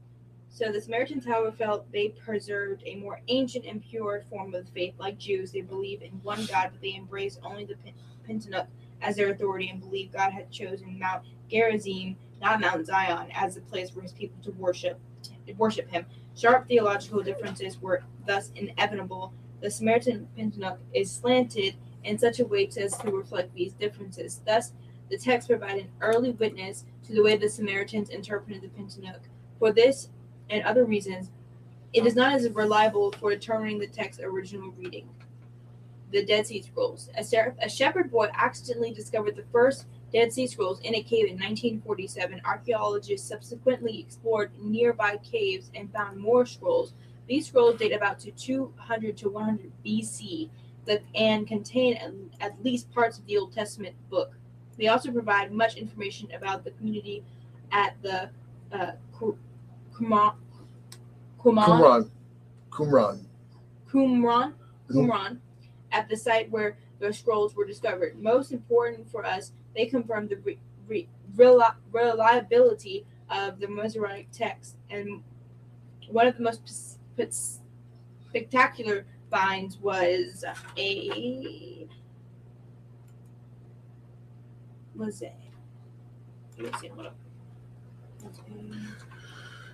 So 0.49 0.71
the 0.71 0.81
Samaritans, 0.81 1.25
however, 1.25 1.51
felt 1.51 1.91
they 1.91 2.09
preserved 2.09 2.83
a 2.85 2.95
more 2.95 3.21
ancient 3.27 3.65
and 3.65 3.81
pure 3.81 4.23
form 4.29 4.53
of 4.53 4.69
faith. 4.69 4.93
Like 4.99 5.17
Jews, 5.17 5.51
they 5.51 5.61
believe 5.61 6.01
in 6.01 6.11
one 6.23 6.45
God, 6.45 6.69
but 6.71 6.81
they 6.81 6.95
embraced 6.95 7.39
only 7.43 7.65
the 7.65 7.75
Pen- 7.75 7.93
Pentateuch 8.25 8.67
as 9.01 9.15
their 9.15 9.31
authority 9.31 9.69
and 9.69 9.79
believed 9.79 10.13
God 10.13 10.31
had 10.31 10.51
chosen 10.51 10.99
Mount 10.99 11.23
Gerizim, 11.49 12.17
not 12.41 12.61
Mount 12.61 12.85
Zion, 12.85 13.29
as 13.33 13.55
the 13.55 13.61
place 13.61 13.89
for 13.89 14.01
his 14.01 14.11
people 14.13 14.41
to 14.43 14.51
worship 14.51 14.99
worship 15.57 15.89
him. 15.89 16.05
Sharp 16.35 16.67
theological 16.67 17.21
differences 17.23 17.81
were 17.81 18.03
thus 18.25 18.51
inevitable. 18.55 19.33
The 19.61 19.71
Samaritan 19.71 20.27
Pentateuch 20.35 20.79
is 20.93 21.11
slanted 21.11 21.75
in 22.03 22.17
such 22.17 22.39
a 22.39 22.45
way 22.45 22.69
as 22.77 22.97
to 22.97 23.11
reflect 23.11 23.53
these 23.53 23.73
differences. 23.73 24.41
Thus, 24.45 24.73
the 25.09 25.17
text 25.17 25.47
provides 25.47 25.81
an 25.81 25.89
early 26.01 26.31
witness 26.31 26.85
to 27.05 27.13
the 27.13 27.23
way 27.23 27.37
the 27.37 27.49
Samaritans 27.49 28.09
interpreted 28.09 28.61
the 28.61 28.69
Pentateuch. 28.69 29.21
For 29.59 29.71
this 29.71 30.09
and 30.49 30.63
other 30.63 30.85
reasons, 30.85 31.31
it 31.93 32.05
is 32.05 32.15
not 32.15 32.33
as 32.33 32.49
reliable 32.49 33.11
for 33.13 33.31
determining 33.31 33.79
the 33.79 33.87
text's 33.87 34.23
original 34.23 34.71
reading. 34.71 35.09
The 36.11 36.25
Dead 36.25 36.47
Sea 36.47 36.61
Scrolls. 36.61 37.09
A, 37.17 37.25
a 37.61 37.69
shepherd 37.69 38.11
boy 38.11 38.29
accidentally 38.33 38.91
discovered 38.91 39.35
the 39.35 39.45
first 39.51 39.85
Dead 40.13 40.31
Sea 40.31 40.47
Scrolls 40.47 40.79
in 40.81 40.95
a 40.95 41.03
cave 41.03 41.25
in 41.25 41.33
1947. 41.33 42.41
Archaeologists 42.45 43.27
subsequently 43.27 43.99
explored 43.99 44.51
nearby 44.59 45.17
caves 45.17 45.69
and 45.75 45.91
found 45.91 46.17
more 46.17 46.45
scrolls. 46.45 46.93
These 47.27 47.47
scrolls 47.47 47.77
date 47.77 47.91
about 47.91 48.19
to 48.19 48.31
200 48.31 49.17
to 49.17 49.29
100 49.29 49.71
BC 49.85 50.49
and 51.15 51.45
contain 51.45 52.29
at 52.39 52.63
least 52.63 52.91
parts 52.91 53.17
of 53.17 53.25
the 53.25 53.37
Old 53.37 53.51
Testament 53.53 53.95
book. 54.09 54.37
They 54.77 54.87
also 54.87 55.11
provide 55.11 55.51
much 55.51 55.75
information 55.75 56.29
about 56.33 56.63
the 56.63 56.71
community 56.71 57.23
at 57.71 57.95
the 58.01 58.29
uh, 58.71 58.91
Qumran, 59.13 60.35
Qumran, 61.39 62.09
Qumran, 62.71 63.25
Qumran, 63.89 64.53
Qumran. 64.89 65.39
At 65.91 66.09
the 66.09 66.17
site 66.17 66.51
where 66.51 66.77
the 66.99 67.13
scrolls 67.13 67.55
were 67.55 67.65
discovered. 67.65 68.21
Most 68.21 68.51
important 68.51 69.09
for 69.09 69.25
us, 69.25 69.53
they 69.75 69.85
confirm 69.85 70.27
the 70.27 70.35
re- 70.37 70.59
re- 70.87 71.07
reli- 71.35 71.75
reliability 71.91 73.05
of 73.29 73.59
the 73.59 73.67
Masoretic 73.67 74.27
text. 74.31 74.75
And 74.89 75.23
one 76.09 76.27
of 76.27 76.37
the 76.37 76.43
most 76.43 76.97
spectacular 78.29 79.05
finds 79.31 79.77
was 79.77 80.43
a 80.77 81.87
was 84.97 85.21
it? 85.21 85.33
Let's 86.59 86.79
see, 86.79 86.87
hold. 86.87 87.07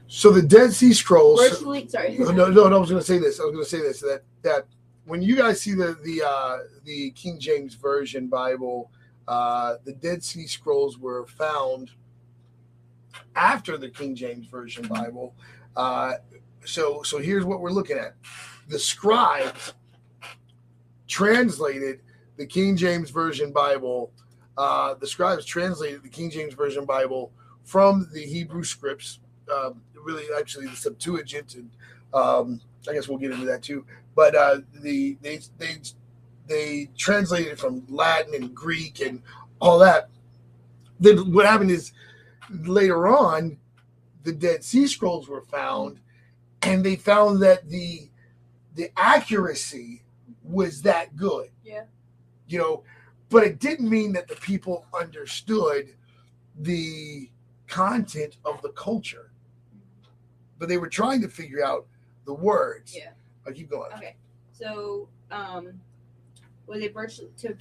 So 0.07 0.29
the 0.29 0.43
Dead 0.43 0.71
Sea 0.73 0.93
Scrolls. 0.93 1.39
Virtually, 1.39 1.87
sorry. 1.87 2.17
no, 2.19 2.31
no, 2.31 2.49
no, 2.49 2.75
I 2.75 2.79
was 2.79 2.89
going 2.89 3.01
to 3.01 3.05
say 3.05 3.17
this. 3.17 3.39
I 3.39 3.45
was 3.45 3.53
going 3.53 3.63
to 3.63 3.69
say 3.69 3.81
this 3.81 3.99
that 4.01 4.21
that 4.43 4.67
when 5.05 5.21
you 5.21 5.35
guys 5.35 5.59
see 5.59 5.73
the 5.73 5.97
the 6.03 6.23
uh, 6.23 6.57
the 6.83 7.11
King 7.11 7.39
James 7.39 7.73
Version 7.73 8.27
Bible, 8.27 8.91
uh, 9.27 9.75
the 9.85 9.93
Dead 9.93 10.23
Sea 10.23 10.45
Scrolls 10.45 10.99
were 10.99 11.25
found 11.25 11.91
after 13.35 13.77
the 13.77 13.89
King 13.89 14.15
James 14.15 14.45
Version 14.47 14.87
Bible. 14.87 15.33
Uh, 15.75 16.13
so 16.63 17.01
so 17.01 17.17
here's 17.17 17.43
what 17.43 17.59
we're 17.59 17.71
looking 17.71 17.97
at: 17.97 18.15
the 18.67 18.77
scribes 18.77 19.73
translated 21.07 22.01
the 22.37 22.45
King 22.45 22.75
James 22.75 23.09
Version 23.09 23.51
Bible. 23.51 24.11
Uh, 24.57 24.93
the 24.95 25.07
scribes 25.07 25.45
translated 25.45 26.03
the 26.03 26.09
King 26.09 26.29
James 26.29 26.53
Version 26.53 26.85
Bible 26.85 27.31
from 27.63 28.09
the 28.13 28.21
Hebrew 28.21 28.63
scripts 28.63 29.19
um, 29.51 29.81
really 30.03 30.25
actually 30.37 30.67
the 30.67 30.75
Septuagint, 30.75 31.55
and 31.55 31.69
um, 32.13 32.61
I 32.89 32.93
guess 32.93 33.07
we'll 33.07 33.17
get 33.17 33.31
into 33.31 33.45
that 33.45 33.63
too. 33.63 33.85
But 34.15 34.35
uh, 34.35 34.59
the 34.81 35.17
they 35.21 35.39
they 35.57 35.77
they 36.47 36.89
translated 36.97 37.59
from 37.59 37.85
Latin 37.87 38.35
and 38.35 38.53
Greek 38.53 39.01
and 39.01 39.21
all 39.59 39.79
that. 39.79 40.09
Then 40.99 41.33
what 41.33 41.45
happened 41.45 41.71
is 41.71 41.93
later 42.49 43.07
on, 43.07 43.57
the 44.23 44.33
Dead 44.33 44.63
Sea 44.63 44.87
Scrolls 44.87 45.27
were 45.27 45.41
found, 45.41 45.99
and 46.61 46.83
they 46.83 46.95
found 46.95 47.41
that 47.41 47.69
the 47.69 48.09
the 48.75 48.91
accuracy 48.97 50.03
was 50.43 50.81
that 50.81 51.15
good. 51.15 51.49
Yeah. 51.63 51.83
You 52.47 52.59
know, 52.59 52.83
but 53.33 53.43
it 53.43 53.59
didn't 53.59 53.89
mean 53.89 54.13
that 54.13 54.27
the 54.27 54.35
people 54.35 54.85
understood 54.93 55.89
the 56.59 57.29
content 57.67 58.37
of 58.45 58.61
the 58.61 58.69
culture. 58.69 59.31
But 60.59 60.69
they 60.69 60.77
were 60.77 60.87
trying 60.87 61.19
to 61.21 61.27
figure 61.27 61.65
out 61.65 61.87
the 62.25 62.33
words. 62.33 62.95
Yeah. 62.95 63.09
I 63.47 63.51
keep 63.51 63.71
going. 63.71 63.91
Okay. 63.93 64.15
So, 64.51 65.09
um, 65.31 65.81
was 66.67 66.81
a 66.83 66.89
virtually 66.89 67.29
to 67.39 67.57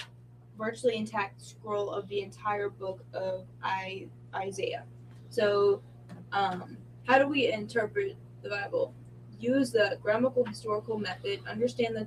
virtually 0.58 0.96
intact 0.96 1.42
scroll 1.42 1.90
of 1.90 2.06
the 2.08 2.20
entire 2.20 2.68
book 2.68 3.02
of 3.14 3.46
I, 3.62 4.08
Isaiah. 4.34 4.84
So, 5.30 5.80
um, 6.32 6.76
how 7.06 7.18
do 7.18 7.26
we 7.26 7.50
interpret 7.50 8.16
the 8.42 8.50
Bible? 8.50 8.92
Use 9.40 9.72
the 9.72 9.98
grammatical 10.02 10.44
historical 10.44 10.98
method. 10.98 11.40
Understand 11.48 11.96
the 11.96 12.06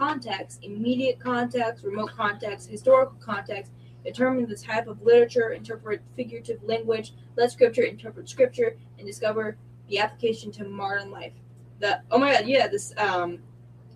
context, 0.00 0.64
immediate 0.64 1.20
context, 1.20 1.84
remote 1.84 2.10
context, 2.16 2.70
historical 2.70 3.18
context. 3.20 3.70
Determine 4.02 4.48
the 4.48 4.56
type 4.56 4.86
of 4.86 5.02
literature. 5.02 5.50
Interpret 5.50 6.00
figurative 6.16 6.62
language. 6.64 7.12
Let 7.36 7.52
scripture 7.52 7.82
interpret 7.82 8.28
scripture, 8.28 8.78
and 8.98 9.06
discover 9.06 9.58
the 9.88 9.98
application 9.98 10.50
to 10.52 10.64
modern 10.64 11.10
life. 11.10 11.34
The 11.80 12.00
oh 12.10 12.18
my 12.18 12.32
god, 12.32 12.46
yeah, 12.46 12.66
this 12.66 12.94
um, 12.96 13.40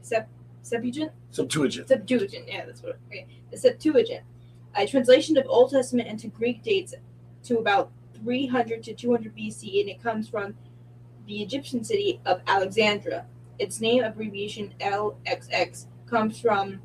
Sep- 0.02 0.28
Septuagint. 0.60 1.10
Septuagint. 1.30 1.88
Septuagint, 1.88 2.44
yeah, 2.48 2.66
that's 2.66 2.82
what. 2.82 2.98
Okay, 3.06 3.26
the 3.50 3.56
Septuagint, 3.56 4.24
a 4.74 4.86
translation 4.86 5.38
of 5.38 5.46
Old 5.48 5.70
Testament 5.70 6.08
into 6.08 6.28
Greek 6.28 6.62
dates 6.62 6.94
to 7.44 7.58
about 7.58 7.90
300 8.22 8.82
to 8.82 8.94
200 8.94 9.34
BC, 9.34 9.80
and 9.80 9.88
it 9.88 10.02
comes 10.02 10.28
from 10.28 10.54
the 11.26 11.42
Egyptian 11.42 11.82
city 11.82 12.20
of 12.26 12.42
Alexandria. 12.46 13.24
Its 13.58 13.80
name 13.80 14.02
abbreviation 14.02 14.74
LXX 14.80 15.86
comes 16.06 16.40
from 16.40 16.80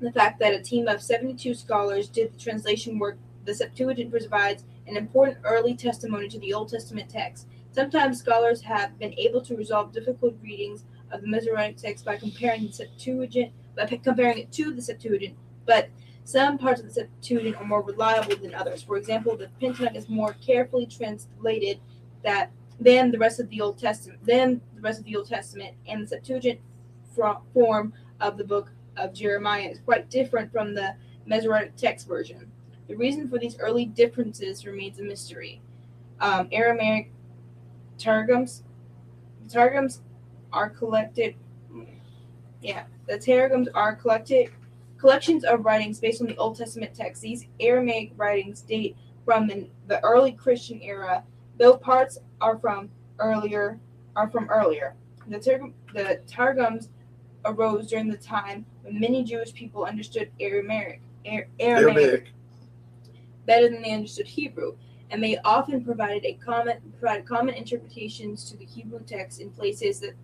the 0.00 0.12
fact 0.12 0.38
that 0.40 0.54
a 0.54 0.60
team 0.60 0.88
of 0.88 1.02
72 1.02 1.54
scholars 1.54 2.08
did 2.08 2.32
the 2.32 2.38
translation 2.38 2.98
work. 2.98 3.18
The 3.44 3.54
Septuagint 3.54 4.10
provides 4.10 4.64
an 4.86 4.96
important 4.96 5.38
early 5.44 5.74
testimony 5.74 6.28
to 6.28 6.38
the 6.38 6.52
Old 6.52 6.68
Testament 6.68 7.08
text. 7.08 7.46
Sometimes 7.72 8.18
scholars 8.18 8.60
have 8.62 8.98
been 8.98 9.14
able 9.18 9.40
to 9.42 9.56
resolve 9.56 9.92
difficult 9.92 10.34
readings 10.42 10.84
of 11.10 11.20
the 11.20 11.28
Masoretic 11.28 11.76
text 11.76 12.04
by 12.04 12.16
comparing 12.16 12.66
the 12.66 12.72
Septuagint, 12.72 13.52
by 13.76 13.86
comparing 13.86 14.38
it 14.38 14.52
to 14.52 14.72
the 14.72 14.82
Septuagint, 14.82 15.36
but 15.64 15.88
some 16.24 16.58
parts 16.58 16.80
of 16.80 16.86
the 16.86 16.92
Septuagint 16.92 17.56
are 17.56 17.64
more 17.64 17.82
reliable 17.82 18.36
than 18.36 18.54
others. 18.54 18.82
For 18.82 18.96
example, 18.96 19.36
the 19.36 19.48
Pentateuch 19.60 19.94
is 19.94 20.08
more 20.08 20.34
carefully 20.44 20.86
translated 20.86 21.78
that 22.24 22.50
than 22.80 23.10
the 23.10 23.18
rest 23.18 23.40
of 23.40 23.48
the 23.48 23.60
Old 23.60 23.78
Testament, 23.78 24.18
than 24.24 24.60
the 24.74 24.82
rest 24.82 24.98
of 24.98 25.04
the 25.04 25.16
Old 25.16 25.28
Testament, 25.28 25.76
and 25.86 26.02
the 26.02 26.06
Septuagint 26.08 26.60
form 27.54 27.92
of 28.20 28.36
the 28.36 28.44
book 28.44 28.70
of 28.96 29.12
Jeremiah 29.12 29.68
is 29.68 29.80
quite 29.80 30.10
different 30.10 30.52
from 30.52 30.74
the 30.74 30.94
Masoretic 31.26 31.76
text 31.76 32.06
version. 32.06 32.50
The 32.88 32.96
reason 32.96 33.28
for 33.28 33.38
these 33.38 33.58
early 33.58 33.86
differences 33.86 34.64
remains 34.64 34.98
a 35.00 35.02
mystery. 35.02 35.60
Um, 36.20 36.48
Aramaic 36.52 37.10
targums, 37.98 38.62
targums 39.48 40.02
are 40.52 40.70
collected. 40.70 41.34
Yeah, 42.62 42.84
the 43.06 43.18
targums 43.18 43.68
are 43.74 43.94
collected 43.96 44.50
collections 44.98 45.44
of 45.44 45.64
writings 45.64 46.00
based 46.00 46.20
on 46.20 46.28
the 46.28 46.36
Old 46.36 46.56
Testament 46.56 46.94
text. 46.94 47.22
These 47.22 47.46
Aramaic 47.60 48.12
writings 48.16 48.62
date 48.62 48.96
from 49.24 49.46
the, 49.46 49.68
the 49.88 50.02
early 50.04 50.32
Christian 50.32 50.80
era, 50.80 51.22
though 51.58 51.76
parts 51.76 52.18
are 52.40 52.58
from 52.58 52.88
earlier 53.18 53.78
are 54.14 54.30
from 54.30 54.48
earlier. 54.48 54.94
The, 55.28 55.38
Targum, 55.38 55.74
the 55.92 56.20
Targums 56.26 56.88
arose 57.46 57.88
during 57.88 58.08
the 58.08 58.16
time 58.16 58.64
when 58.82 58.98
many 59.00 59.24
Jewish 59.24 59.52
people 59.52 59.84
understood 59.84 60.30
Aramaic, 60.40 61.00
Ar- 61.26 61.48
Aramaic 61.60 61.96
Aramaic. 61.96 62.32
better 63.46 63.68
than 63.68 63.82
they 63.82 63.92
understood 63.92 64.26
Hebrew, 64.26 64.76
and 65.10 65.22
they 65.22 65.38
often 65.44 65.84
provided 65.84 66.24
a 66.24 66.34
common 66.34 66.78
provided 66.98 67.26
common 67.26 67.54
interpretations 67.54 68.50
to 68.50 68.56
the 68.56 68.64
Hebrew 68.64 69.00
text 69.00 69.40
in 69.40 69.50
places 69.50 70.00
that 70.00 70.14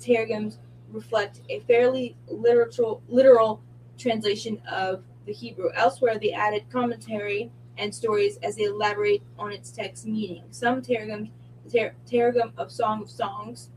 Targums 0.00 0.58
reflect 0.90 1.40
a 1.48 1.60
fairly 1.60 2.16
literal 2.28 3.02
literal 3.08 3.60
translation 3.98 4.60
of 4.70 5.02
the 5.26 5.32
Hebrew. 5.32 5.70
Elsewhere, 5.74 6.18
they 6.18 6.32
added 6.32 6.64
commentary 6.70 7.50
and 7.78 7.94
stories 7.94 8.38
as 8.42 8.56
they 8.56 8.64
elaborate 8.64 9.22
on 9.38 9.52
its 9.52 9.70
text 9.70 10.06
meaning. 10.06 10.42
Some 10.50 10.82
Targums, 10.82 11.28
the 11.64 11.78
Tar- 11.78 11.94
Targum 12.10 12.52
of 12.56 12.70
Song 12.70 13.02
of 13.02 13.10
Songs 13.10 13.70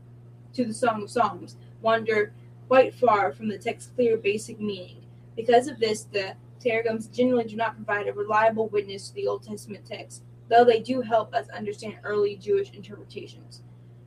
to 0.54 0.64
the 0.64 0.74
Song 0.74 1.02
of 1.02 1.10
Songs, 1.10 1.56
wander 1.82 2.32
quite 2.68 2.94
far 2.94 3.32
from 3.32 3.48
the 3.48 3.58
text's 3.58 3.90
clear 3.94 4.16
basic 4.16 4.60
meaning. 4.60 5.02
Because 5.34 5.66
of 5.66 5.80
this, 5.80 6.04
the 6.04 6.34
Targums 6.64 7.08
generally 7.08 7.44
do 7.44 7.56
not 7.56 7.76
provide 7.76 8.08
a 8.08 8.12
reliable 8.12 8.68
witness 8.68 9.08
to 9.08 9.14
the 9.14 9.26
Old 9.26 9.42
Testament 9.42 9.86
text, 9.86 10.22
though 10.48 10.64
they 10.64 10.80
do 10.80 11.00
help 11.00 11.34
us 11.34 11.48
understand 11.48 11.96
early 12.04 12.36
Jewish 12.36 12.72
interpretations. 12.72 13.62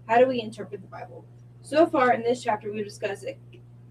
How 0.07 0.19
do 0.19 0.27
we 0.27 0.41
interpret 0.41 0.81
the 0.81 0.87
Bible? 0.87 1.25
So 1.61 1.87
far 1.87 2.13
in 2.13 2.21
this 2.21 2.43
chapter, 2.43 2.71
we've 2.71 2.85
discussed 2.85 3.25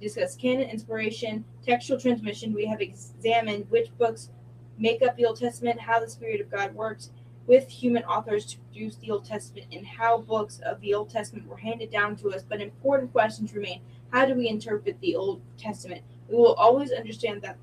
discussed 0.01 0.41
canon 0.41 0.69
inspiration, 0.69 1.45
textual 1.65 2.01
transmission. 2.01 2.55
We 2.55 2.67
have 2.67 2.81
examined 2.81 3.67
which 3.71 3.97
books 3.99 4.31
make 4.79 5.03
up 5.03 5.17
the 5.17 5.27
Old 5.27 5.39
Testament, 5.39 5.81
how 5.81 6.01
the 6.01 6.09
Spirit 6.09 6.41
of 6.41 6.51
God 6.51 6.75
works 6.75 7.11
with 7.47 7.69
human 7.69 8.03
authors 8.05 8.47
to 8.47 8.59
produce 8.59 8.97
the 8.97 9.11
Old 9.11 9.25
Testament, 9.25 9.67
and 9.73 9.87
how 9.87 10.19
books 10.19 10.61
of 10.65 10.81
the 10.81 10.95
Old 10.95 11.11
Testament 11.11 11.47
were 11.47 11.57
handed 11.57 11.91
down 11.91 12.17
to 12.17 12.33
us. 12.33 12.43
But 12.43 12.61
important 12.61 13.13
questions 13.13 13.55
remain. 13.55 13.81
How 14.11 14.27
do 14.27 14.35
we 14.35 14.49
interpret 14.49 15.01
the 15.01 15.17
Old 15.17 15.41
Testament? 15.57 16.03
We 16.29 16.37
will 16.37 16.55
always 16.55 16.93
understand 16.93 17.43
that 17.43 17.57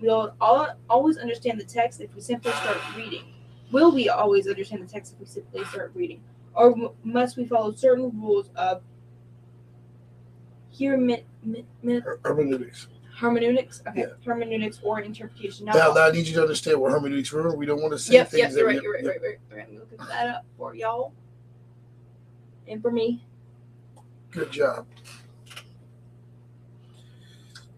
we 0.00 0.08
will 0.08 0.34
all, 0.40 0.68
always 0.90 1.18
understand 1.18 1.60
the 1.60 1.64
text 1.64 2.00
if 2.00 2.14
we 2.14 2.20
simply 2.20 2.52
start 2.52 2.78
reading. 2.96 3.24
Will 3.72 3.92
we 3.92 4.08
always 4.08 4.46
understand 4.48 4.82
the 4.82 4.86
text 4.92 5.14
if 5.14 5.20
we 5.20 5.26
simply 5.26 5.64
start 5.66 5.92
reading? 5.94 6.20
Or 6.54 6.92
must 7.02 7.36
we 7.36 7.46
follow 7.46 7.72
certain 7.74 8.10
rules 8.20 8.50
of 8.56 8.82
herme- 10.78 11.24
mi- 11.42 11.64
mi- 11.82 12.00
Her- 12.00 12.20
hermeneutics. 12.24 12.88
hermeneutics? 13.16 13.82
Okay, 13.88 14.00
Yeah. 14.00 14.06
hermeneutics 14.24 14.80
or 14.82 15.00
interpretation. 15.00 15.66
Now, 15.66 15.92
now 15.92 16.06
I 16.08 16.10
need 16.10 16.26
you 16.26 16.34
to 16.34 16.42
understand 16.42 16.80
what 16.80 16.92
hermeneutics. 16.92 17.32
Remember, 17.32 17.56
we 17.56 17.66
don't 17.66 17.80
want 17.80 17.92
to 17.92 17.98
say 17.98 18.14
Yep, 18.14 18.28
things 18.30 18.38
yep, 18.40 18.52
you're 18.52 18.66
right, 18.66 18.82
you're 18.82 18.92
right, 18.92 19.04
right, 19.04 19.20
right, 19.22 19.38
right. 19.52 19.66
I'm 19.68 19.78
looking 19.78 19.98
that 19.98 20.26
up 20.28 20.44
for 20.56 20.74
y'all 20.74 21.12
and 22.68 22.82
for 22.82 22.90
me. 22.90 23.24
Good 24.32 24.50
job. 24.50 24.86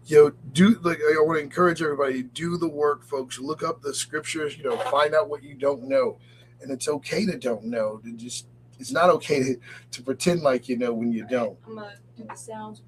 Yo, 0.07 0.29
do 0.53 0.79
like 0.83 0.99
I 0.99 1.19
want 1.21 1.37
to 1.37 1.43
encourage 1.43 1.81
everybody 1.81 2.23
do 2.23 2.57
the 2.57 2.67
work, 2.67 3.03
folks. 3.03 3.39
Look 3.39 3.61
up 3.61 3.81
the 3.81 3.93
scriptures. 3.93 4.57
You 4.57 4.63
know, 4.63 4.77
find 4.77 5.13
out 5.13 5.27
what 5.29 5.43
you 5.43 5.53
don't 5.53 5.83
know, 5.83 6.17
and 6.61 6.71
it's 6.71 6.87
okay 6.87 7.25
to 7.25 7.37
don't 7.37 7.65
know. 7.65 7.97
To 8.05 8.11
just 8.13 8.47
it's 8.79 8.91
not 8.91 9.09
okay 9.09 9.43
to, 9.43 9.55
to 9.91 10.01
pretend 10.01 10.41
like 10.43 10.69
you 10.69 10.77
know 10.77 10.93
when 10.93 11.11
you 11.11 11.27
don't. 11.27 11.57
I'm 11.67 11.75
gonna 11.75 11.95
do 12.15 12.23
the 12.29 12.35
sounds 12.35 12.81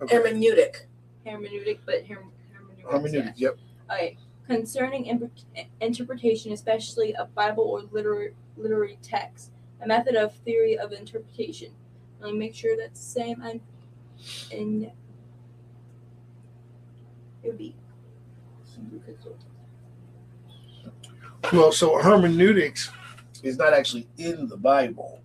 Okay. 0.00 0.16
Hermeneutic. 0.16 0.86
hermeneutic, 1.26 1.78
but 1.84 2.06
her- 2.06 2.24
hermeneutics. 2.88 3.38
yeah. 3.40 3.48
Yep. 3.48 3.58
Okay. 3.90 4.16
Concerning 4.46 5.06
imp- 5.06 5.32
interpretation, 5.80 6.52
especially 6.52 7.14
of 7.16 7.34
Bible 7.34 7.64
or 7.64 7.82
literary, 7.90 8.34
literary 8.56 8.98
text, 9.02 9.50
a 9.80 9.86
method 9.88 10.14
of 10.14 10.34
theory 10.44 10.78
of 10.78 10.92
interpretation. 10.92 11.72
Let 12.20 12.32
me 12.32 12.38
make 12.38 12.54
sure 12.54 12.76
that's 12.76 13.00
the 13.00 13.20
same. 13.20 13.42
I'm 13.42 13.60
in. 14.52 14.92
It 17.42 17.48
would 17.48 17.58
be 17.58 17.74
Well, 21.52 21.72
so 21.72 21.98
hermeneutics 21.98 22.90
is 23.42 23.58
not 23.58 23.72
actually 23.72 24.08
in 24.16 24.48
the 24.48 24.56
Bible. 24.56 25.20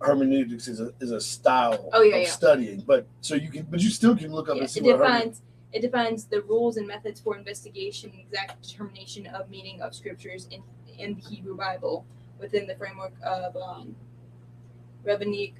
Hermeneutics 0.00 0.68
is 0.68 0.80
a 0.80 0.92
is 1.00 1.10
a 1.10 1.20
style 1.20 1.90
Oh, 1.92 2.02
yeah, 2.02 2.16
of 2.16 2.22
yeah. 2.22 2.30
studying, 2.30 2.80
but 2.80 3.06
so 3.20 3.34
you 3.34 3.50
can, 3.50 3.66
but 3.70 3.80
you 3.80 3.90
still 3.90 4.16
can 4.16 4.32
look 4.32 4.48
up 4.48 4.56
Yeah, 4.56 4.62
and 4.62 4.70
see 4.70 4.80
it 4.80 4.84
what 4.84 4.98
defines 4.98 5.42
it 5.72 5.80
defines 5.80 6.24
the 6.24 6.42
rules 6.42 6.76
and 6.76 6.86
methods 6.86 7.20
for 7.20 7.36
investigation 7.36 8.10
and 8.10 8.20
exact 8.20 8.62
determination 8.62 9.26
of 9.26 9.50
meaning 9.50 9.80
of 9.82 9.94
scriptures 9.94 10.48
in 10.50 10.62
in 10.98 11.14
the 11.14 11.20
Hebrew 11.22 11.56
Bible 11.56 12.04
within 12.38 12.66
the 12.66 12.74
framework 12.76 13.12
of 13.22 13.56
um, 13.56 13.94
rabbinic 15.04 15.54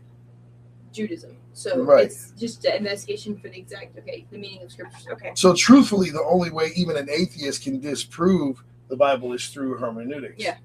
Judaism. 0.92 1.36
So 1.52 1.82
Right. 1.82 2.06
it's 2.06 2.32
just 2.32 2.64
an 2.64 2.76
investigation 2.76 3.36
for 3.38 3.48
the 3.48 3.58
exact 3.58 3.98
okay 3.98 4.26
the 4.30 4.38
meaning 4.38 4.62
of 4.62 4.70
scriptures. 4.72 5.06
Okay. 5.12 5.32
So 5.34 5.54
truthfully, 5.54 6.10
the 6.10 6.22
only 6.24 6.50
way 6.50 6.72
even 6.76 6.96
an 6.96 7.08
atheist 7.10 7.62
can 7.62 7.80
disprove 7.80 8.62
the 8.88 8.96
Bible 8.96 9.32
is 9.32 9.46
through 9.48 9.76
hermeneutics. 9.78 10.42
Yeah. 10.42 10.56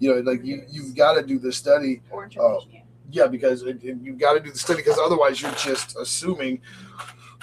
You 0.00 0.14
know, 0.16 0.20
like 0.30 0.44
you 0.44 0.62
you've 0.70 0.94
got 0.94 1.14
to 1.14 1.22
do 1.22 1.38
the 1.38 1.52
study. 1.52 2.02
Or 2.10 2.22
uh, 2.22 2.24
interpretation. 2.26 2.70
yeah. 2.72 2.80
Yeah, 3.10 3.26
because 3.28 3.62
it, 3.62 3.82
it- 3.84 3.98
you've 4.02 4.18
got 4.18 4.32
to 4.34 4.40
do 4.40 4.50
the 4.50 4.58
study 4.58 4.78
because 4.82 4.98
otherwise 4.98 5.40
you're 5.40 5.52
just 5.52 5.96
assuming, 5.96 6.60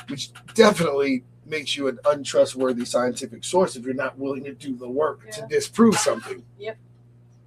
which 0.09 0.31
definitely 0.53 1.23
makes 1.45 1.75
you 1.75 1.87
an 1.87 1.97
untrustworthy 2.05 2.85
scientific 2.85 3.43
source 3.43 3.75
if 3.75 3.83
you're 3.85 3.93
not 3.93 4.17
willing 4.17 4.43
to 4.43 4.53
do 4.53 4.75
the 4.75 4.87
work 4.89 5.29
to 5.31 5.45
disprove 5.49 5.95
something. 5.97 6.43
Yep. 6.59 6.77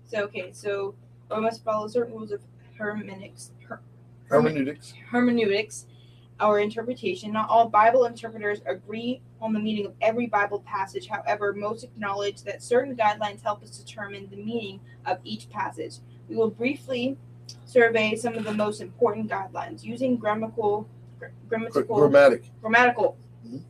So 0.06 0.18
okay, 0.24 0.50
so 0.52 0.94
we 1.30 1.40
must 1.40 1.62
follow 1.64 1.86
certain 1.88 2.14
rules 2.14 2.32
of 2.32 2.40
hermeneutics. 2.78 3.50
Her, 4.28 4.40
Hermeneutics. 4.40 4.94
hermeneutics 5.10 5.86
or 6.40 6.58
interpretation. 6.60 7.32
Not 7.32 7.48
all 7.48 7.68
Bible 7.68 8.06
interpreters 8.06 8.60
agree 8.66 9.20
on 9.40 9.52
the 9.52 9.60
meaning 9.60 9.86
of 9.86 9.92
every 10.00 10.26
Bible 10.26 10.60
passage. 10.60 11.06
However, 11.06 11.52
most 11.52 11.84
acknowledge 11.84 12.42
that 12.42 12.62
certain 12.62 12.96
guidelines 12.96 13.42
help 13.42 13.62
us 13.62 13.78
determine 13.78 14.28
the 14.30 14.36
meaning 14.36 14.80
of 15.06 15.18
each 15.24 15.48
passage. 15.50 15.96
We 16.28 16.36
will 16.36 16.50
briefly 16.50 17.16
survey 17.66 18.16
some 18.16 18.34
of 18.34 18.44
the 18.44 18.52
most 18.54 18.80
important 18.80 19.30
guidelines 19.30 19.84
using 19.84 20.16
grammatical 20.16 20.88
gr- 21.18 21.26
Gr- 21.26 21.30
grammatical 21.48 21.96
Grammatic. 21.98 22.50
grammatical 22.60 23.16
Mhm. 23.46 23.60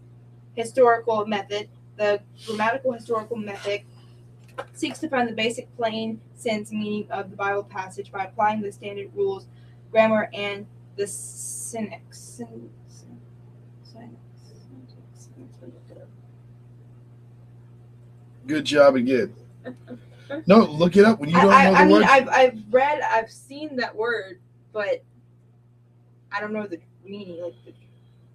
historical 0.54 1.26
method. 1.26 1.68
The 1.96 2.20
grammatical 2.46 2.92
historical 2.92 3.36
method 3.36 3.82
seeks 4.72 5.00
to 5.00 5.08
find 5.08 5.28
the 5.28 5.32
basic 5.34 5.74
plain 5.76 6.20
sense 6.36 6.70
meaning 6.72 7.10
of 7.10 7.30
the 7.30 7.36
Bible 7.36 7.64
passage 7.64 8.10
by 8.12 8.24
applying 8.24 8.62
the 8.62 8.70
standard 8.72 9.10
rules, 9.14 9.46
grammar, 9.94 10.28
and 10.34 10.66
the 10.96 11.06
syntax. 11.06 12.18
Syn- 12.18 12.68
syn- 12.88 14.16
up. 15.92 16.08
Good 18.48 18.64
job 18.64 18.96
again. 18.96 19.32
No, 20.46 20.64
look 20.64 20.96
it 20.96 21.04
up 21.04 21.20
when 21.20 21.28
you 21.28 21.36
don't 21.36 21.52
I, 21.52 21.64
know 21.64 21.70
the 21.72 21.78
I 21.78 21.84
mean, 21.84 21.92
word. 21.92 22.04
I've, 22.04 22.28
I've 22.28 22.58
read, 22.70 23.02
I've 23.02 23.30
seen 23.30 23.76
that 23.76 23.94
word, 23.94 24.40
but 24.72 25.04
I 26.32 26.40
don't 26.40 26.52
know 26.52 26.66
the 26.66 26.80
meaning, 27.04 27.40
like 27.40 27.54
the 27.64 27.72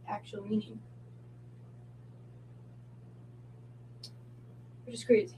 actual 0.08 0.46
meaning. 0.46 0.80
Which 4.86 4.96
is 4.96 5.04
crazy. 5.04 5.36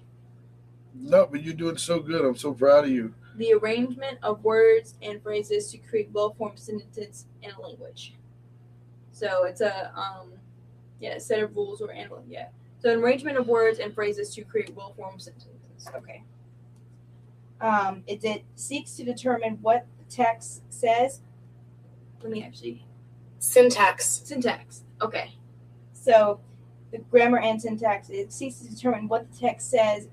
no, 0.93 1.25
but 1.25 1.41
you're 1.41 1.55
doing 1.55 1.77
so 1.77 1.99
good. 1.99 2.23
I'm 2.23 2.35
so 2.35 2.53
proud 2.53 2.83
of 2.83 2.91
you. 2.91 3.15
The 3.41 3.53
arrangement 3.53 4.19
of 4.21 4.43
words 4.43 4.93
and 5.01 5.19
phrases 5.23 5.71
to 5.71 5.79
create 5.79 6.11
well-formed 6.13 6.59
sentences 6.59 7.25
in 7.41 7.49
a 7.49 7.59
language. 7.59 8.13
So 9.11 9.45
it's 9.45 9.61
a 9.61 9.91
um, 9.97 10.33
yeah, 10.99 11.15
a 11.15 11.19
set 11.19 11.41
of 11.41 11.55
rules 11.55 11.81
or 11.81 11.91
analog. 11.91 12.25
Yeah. 12.27 12.49
So 12.77 12.91
an 12.93 12.99
arrangement 12.99 13.39
of 13.39 13.47
words 13.47 13.79
and 13.79 13.95
phrases 13.95 14.35
to 14.35 14.43
create 14.43 14.75
well-formed 14.75 15.23
sentences. 15.23 15.89
Okay. 15.95 16.23
Um, 17.61 18.03
it, 18.05 18.23
it 18.23 18.43
seeks 18.53 18.95
to 18.97 19.03
determine 19.03 19.57
what 19.63 19.87
the 19.97 20.05
text 20.05 20.61
says. 20.69 21.21
Let 22.21 22.31
me 22.31 22.43
actually 22.43 22.85
Syntax. 23.39 24.21
syntax. 24.23 24.83
Okay. 25.01 25.33
So 25.93 26.41
the 26.91 26.99
grammar 26.99 27.39
and 27.39 27.59
syntax 27.59 28.11
it 28.11 28.31
seeks 28.31 28.59
to 28.59 28.69
determine 28.69 29.07
what 29.07 29.31
the 29.31 29.39
text 29.39 29.71
says 29.71 30.09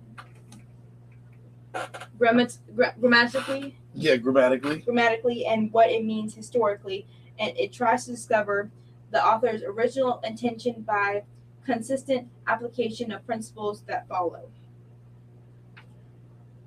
grammat- 2.19 2.59
gra- 2.75 2.95
grammatically 3.01 3.77
Yeah, 3.95 4.17
grammatically. 4.17 4.79
grammatically 4.81 5.47
and 5.47 5.73
what 5.73 5.91
it 5.91 6.05
means 6.05 6.35
historically, 6.35 7.07
and 7.39 7.57
it 7.59 7.73
tries 7.73 8.05
to 8.07 8.13
discover 8.13 8.71
the 9.11 9.25
author's 9.25 9.63
original 9.63 10.21
intention 10.25 10.83
by 10.83 11.23
consistent 11.65 12.29
application 12.47 13.13
of 13.13 13.25
principles 13.27 13.83
that 13.83 14.09
follow. 14.09 14.51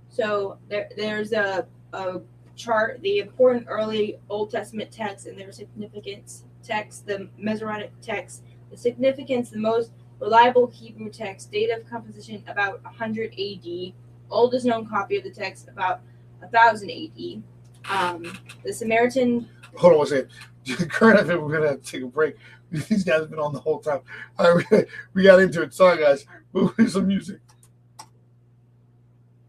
So 0.09 0.57
there, 0.69 0.89
there's 0.97 1.31
a, 1.31 1.65
a 1.93 2.21
chart, 2.55 3.01
the 3.01 3.19
important 3.19 3.65
early 3.69 4.19
Old 4.29 4.51
Testament 4.51 4.91
texts 4.91 5.27
and 5.27 5.39
their 5.39 5.51
significance 5.51 6.43
text, 6.63 7.07
the 7.07 7.29
Masoretic 7.37 7.91
text, 8.01 8.43
the 8.69 8.77
significance, 8.77 9.49
the 9.49 9.57
most 9.59 9.91
reliable 10.19 10.67
Hebrew 10.67 11.09
text, 11.09 11.51
date 11.51 11.71
of 11.71 11.89
composition 11.89 12.43
about 12.47 12.83
100 12.83 13.33
AD, 13.33 13.93
oldest 14.31 14.65
known 14.65 14.87
copy 14.87 15.17
of 15.17 15.23
the 15.23 15.31
text 15.31 15.67
about 15.67 16.01
1000 16.39 16.89
AD. 16.89 17.43
Um, 17.89 18.37
the 18.63 18.73
Samaritan 18.73 19.47
Hold 19.77 19.93
on 19.93 19.99
one 19.99 20.07
second. 20.07 20.29
Current 20.89 21.19
event, 21.19 21.41
we're 21.41 21.57
gonna 21.57 21.69
have 21.69 21.81
to 21.81 21.91
take 21.91 22.03
a 22.03 22.07
break. 22.07 22.35
These 22.71 23.03
guys 23.03 23.21
have 23.21 23.29
been 23.29 23.39
on 23.39 23.53
the 23.53 23.59
whole 23.59 23.79
time. 23.79 24.01
All 24.37 24.55
right, 24.55 24.87
we 25.13 25.23
got 25.23 25.39
into 25.39 25.61
it. 25.61 25.73
Sorry, 25.73 26.01
guys. 26.01 26.25
we 26.53 26.61
Move 26.61 26.91
some 26.91 27.07
music. 27.07 27.39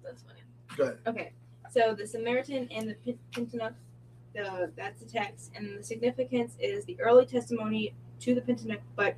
That's 0.02 0.22
funny. 0.22 0.40
Go 0.76 0.84
ahead. 0.84 0.98
Okay, 1.06 1.32
so 1.70 1.94
the 1.94 2.06
Samaritan 2.06 2.68
and 2.70 2.88
the 2.88 3.14
Pentateuch, 3.32 3.74
the 4.34 4.72
that's 4.76 5.00
the 5.02 5.08
text, 5.08 5.52
and 5.54 5.78
the 5.78 5.84
significance 5.84 6.56
is 6.58 6.84
the 6.84 7.00
early 7.00 7.26
testimony 7.26 7.94
to 8.20 8.34
the 8.34 8.40
Pentateuch, 8.40 8.80
but 8.96 9.14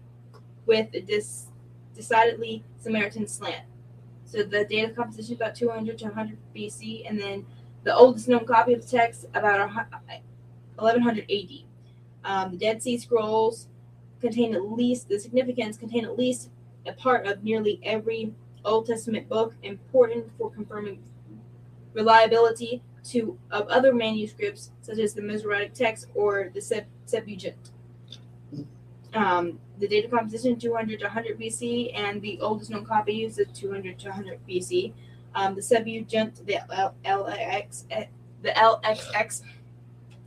with 0.66 0.88
a 0.94 1.00
dis, 1.00 1.46
decidedly 1.94 2.64
Samaritan 2.80 3.26
slant. 3.28 3.64
So 4.34 4.42
the 4.42 4.64
date 4.64 4.90
of 4.90 4.96
composition 4.96 5.34
is 5.34 5.40
about 5.40 5.54
200 5.54 5.96
to 5.98 6.06
100 6.06 6.36
BC, 6.56 7.08
and 7.08 7.20
then 7.20 7.46
the 7.84 7.94
oldest 7.94 8.26
known 8.26 8.44
copy 8.44 8.72
of 8.72 8.82
the 8.82 8.98
text 8.98 9.26
about 9.32 9.60
1100 10.74 11.30
AD. 11.30 11.50
Um, 12.24 12.50
the 12.50 12.56
Dead 12.56 12.82
Sea 12.82 12.98
Scrolls 12.98 13.68
contain 14.20 14.52
at 14.56 14.64
least 14.64 15.08
the 15.08 15.20
significance 15.20 15.76
contain 15.76 16.04
at 16.04 16.18
least 16.18 16.50
a 16.84 16.92
part 16.94 17.28
of 17.28 17.44
nearly 17.44 17.78
every 17.84 18.34
Old 18.64 18.86
Testament 18.86 19.28
book, 19.28 19.54
important 19.62 20.26
for 20.36 20.50
confirming 20.50 20.98
reliability 21.92 22.82
to 23.04 23.38
of 23.52 23.68
other 23.68 23.94
manuscripts 23.94 24.72
such 24.82 24.98
as 24.98 25.14
the 25.14 25.22
Masoretic 25.22 25.74
text 25.74 26.08
or 26.12 26.50
the 26.52 26.60
Sep- 26.60 26.88
Septuagint. 27.04 27.70
Um, 29.14 29.58
the 29.78 29.86
date 29.86 30.04
of 30.04 30.10
composition 30.10 30.58
200 30.58 30.98
to 31.00 31.04
100 31.04 31.38
BC, 31.38 31.92
and 31.94 32.20
the 32.20 32.40
oldest 32.40 32.70
known 32.70 32.84
copy 32.84 33.24
is 33.24 33.36
the 33.36 33.44
200 33.44 33.98
to 34.00 34.08
100 34.08 34.38
BC. 34.48 34.92
Um, 35.34 35.54
the 35.54 35.62
Septuagint, 35.62 36.46
the 36.46 36.58
L- 36.72 36.94
LX, 37.04 37.84
eh, 37.90 38.06
the 38.42 38.50
LXX, 38.50 39.42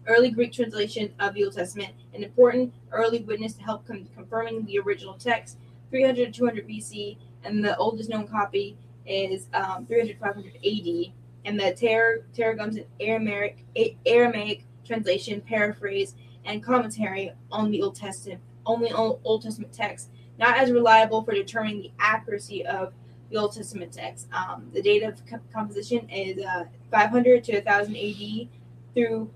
early 0.06 0.32
Greek 0.32 0.54
translation 0.54 1.14
of 1.20 1.34
the 1.34 1.44
Old 1.46 1.54
Testament, 1.54 1.94
an 2.14 2.24
important 2.24 2.74
early 2.92 3.20
witness 3.20 3.54
to 3.54 3.64
help 3.64 3.86
con- 3.88 4.08
confirming 4.16 4.66
the 4.66 4.80
original 4.80 5.14
text, 5.14 5.58
300 5.92 6.34
to 6.34 6.40
200 6.40 6.68
BC, 6.68 7.18
and 7.44 7.64
the 7.64 7.78
oldest 7.78 8.10
known 8.10 8.28
copy 8.28 8.78
is 9.06 9.48
um, 9.54 9.86
300 9.86 10.14
to 10.14 10.20
500 10.20 10.56
AD 10.56 11.14
and 11.46 11.58
the 11.58 11.74
Tar- 11.74 12.26
Targum's 12.36 12.80
Aramaic, 13.00 13.66
Aramaic 14.06 14.66
translation, 14.86 15.42
paraphrase, 15.42 16.16
and 16.44 16.62
commentary 16.62 17.32
on 17.52 17.72
the 17.72 17.82
Old 17.82 17.96
Testament, 17.96 18.42
only 18.68 18.92
Old, 18.92 19.42
Testament 19.42 19.74
text, 19.74 20.10
not 20.38 20.58
as 20.58 20.72
reliable 20.72 21.24
for 21.24 21.34
determining 21.34 21.82
the 21.82 21.92
accuracy 22.00 22.66
of 22.66 22.94
the 23.32 23.38
Old 23.38 23.54
Testament 23.54 23.92
text. 23.92 24.28
Um, 24.32 24.70
the 24.74 24.82
date 24.82 25.04
of 25.04 25.26
co- 25.26 25.40
composition 25.52 26.08
is 26.10 26.46
uh, 26.46 26.66
500 26.92 27.44
to 27.46 27.56
1000 27.56 27.96
AD 27.96 28.48
through 28.94 29.30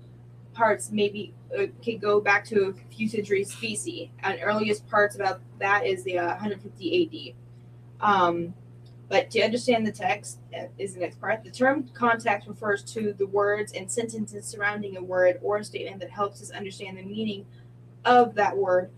parts 0.54 0.90
maybe 0.92 1.32
uh, 1.58 1.64
could 1.84 2.00
go 2.00 2.20
back 2.20 2.44
to 2.46 2.68
a 2.68 2.94
few 2.94 3.08
centuries 3.08 3.52
BC. 3.54 4.10
And 4.22 4.38
earliest 4.42 4.86
parts 4.88 5.16
about 5.16 5.40
that 5.58 5.86
is 5.86 6.04
the 6.04 6.18
uh, 6.18 6.28
150 6.28 7.34
AD. 8.00 8.06
Um, 8.06 8.54
but 9.08 9.30
to 9.32 9.42
understand 9.42 9.86
the 9.86 9.92
text 9.92 10.38
uh, 10.58 10.64
is 10.78 10.94
the 10.94 11.00
next 11.00 11.20
part. 11.20 11.44
The 11.44 11.50
term 11.50 11.88
context 11.92 12.48
refers 12.48 12.82
to 12.94 13.12
the 13.12 13.26
words 13.26 13.72
and 13.72 13.90
sentences 13.90 14.46
surrounding 14.46 14.96
a 14.96 15.02
word 15.02 15.38
or 15.42 15.58
a 15.58 15.64
statement 15.64 16.00
that 16.00 16.10
helps 16.10 16.40
us 16.40 16.50
understand 16.50 16.96
the 16.96 17.02
meaning 17.02 17.44
of 18.04 18.34
that 18.34 18.56
word. 18.56 18.90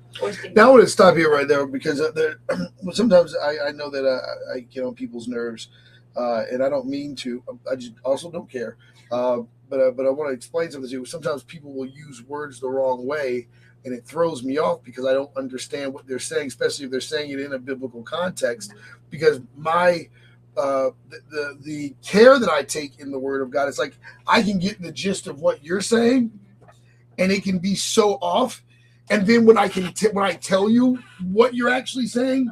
Now 0.54 0.68
I 0.68 0.70
want 0.70 0.82
to 0.82 0.88
stop 0.88 1.16
here 1.16 1.32
right 1.32 1.48
there 1.48 1.66
because 1.66 2.00
uh, 2.00 2.12
there, 2.12 2.36
sometimes 2.92 3.34
I, 3.36 3.68
I 3.68 3.72
know 3.72 3.90
that 3.90 4.06
uh, 4.06 4.54
I 4.56 4.60
get 4.60 4.84
on 4.84 4.94
people's 4.94 5.28
nerves, 5.28 5.68
uh, 6.16 6.44
and 6.50 6.62
I 6.62 6.68
don't 6.68 6.86
mean 6.86 7.16
to. 7.16 7.42
I 7.70 7.74
just 7.76 7.94
also 8.04 8.30
don't 8.30 8.48
care. 8.48 8.76
Uh, 9.10 9.42
but 9.68 9.80
uh, 9.80 9.90
but 9.90 10.06
I 10.06 10.10
want 10.10 10.30
to 10.30 10.34
explain 10.34 10.70
something 10.70 10.88
to 10.88 10.96
you. 10.96 11.04
Sometimes 11.04 11.42
people 11.42 11.72
will 11.72 11.86
use 11.86 12.22
words 12.22 12.60
the 12.60 12.68
wrong 12.68 13.06
way, 13.06 13.48
and 13.84 13.94
it 13.94 14.04
throws 14.04 14.44
me 14.44 14.58
off 14.58 14.82
because 14.82 15.06
I 15.06 15.12
don't 15.12 15.34
understand 15.36 15.92
what 15.92 16.06
they're 16.06 16.18
saying, 16.18 16.48
especially 16.48 16.86
if 16.86 16.90
they're 16.90 17.00
saying 17.00 17.30
it 17.30 17.40
in 17.40 17.52
a 17.52 17.58
biblical 17.58 18.02
context. 18.02 18.74
Because 19.10 19.40
my 19.56 20.08
uh, 20.56 20.90
the, 21.08 21.20
the 21.30 21.58
the 21.62 21.96
care 22.02 22.38
that 22.38 22.48
I 22.48 22.62
take 22.62 23.00
in 23.00 23.10
the 23.10 23.18
Word 23.18 23.42
of 23.42 23.50
God, 23.50 23.68
it's 23.68 23.78
like 23.78 23.98
I 24.26 24.42
can 24.42 24.58
get 24.58 24.80
the 24.80 24.92
gist 24.92 25.26
of 25.26 25.40
what 25.40 25.64
you're 25.64 25.80
saying, 25.80 26.38
and 27.18 27.32
it 27.32 27.42
can 27.42 27.58
be 27.58 27.74
so 27.74 28.14
off. 28.14 28.62
And 29.10 29.26
then 29.26 29.44
when 29.44 29.58
I 29.58 29.68
can 29.68 29.92
t- 29.92 30.08
when 30.08 30.24
I 30.24 30.34
tell 30.34 30.70
you 30.70 30.98
what 31.22 31.54
you're 31.54 31.68
actually 31.68 32.06
saying, 32.06 32.50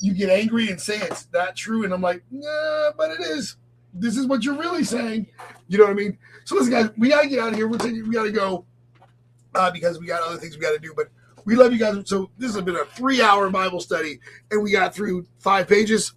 you 0.00 0.12
get 0.14 0.30
angry 0.30 0.70
and 0.70 0.80
say 0.80 0.98
it's 0.98 1.26
not 1.32 1.56
true, 1.56 1.84
and 1.84 1.92
I'm 1.92 2.02
like, 2.02 2.22
nah, 2.30 2.92
but 2.96 3.10
it 3.10 3.20
is. 3.20 3.56
This 3.92 4.16
is 4.16 4.26
what 4.26 4.44
you're 4.44 4.58
really 4.58 4.84
saying. 4.84 5.26
You 5.68 5.78
know 5.78 5.84
what 5.84 5.90
I 5.90 5.94
mean? 5.94 6.18
So 6.44 6.56
listen, 6.56 6.72
guys, 6.72 6.90
we 6.96 7.08
gotta 7.08 7.28
get 7.28 7.38
out 7.38 7.50
of 7.50 7.56
here. 7.56 7.68
We're 7.68 7.78
taking, 7.78 8.06
we 8.06 8.14
gotta 8.14 8.32
go 8.32 8.64
uh, 9.54 9.70
because 9.70 9.98
we 9.98 10.06
got 10.06 10.22
other 10.22 10.36
things 10.36 10.56
we 10.56 10.62
gotta 10.62 10.78
do. 10.78 10.92
But 10.94 11.08
we 11.44 11.56
love 11.56 11.72
you 11.72 11.78
guys. 11.78 12.08
So 12.08 12.30
this 12.38 12.54
has 12.54 12.62
been 12.62 12.76
a 12.76 12.84
three-hour 12.84 13.50
Bible 13.50 13.80
study, 13.80 14.20
and 14.50 14.62
we 14.62 14.72
got 14.72 14.94
through 14.94 15.26
five 15.38 15.68
pages, 15.68 16.12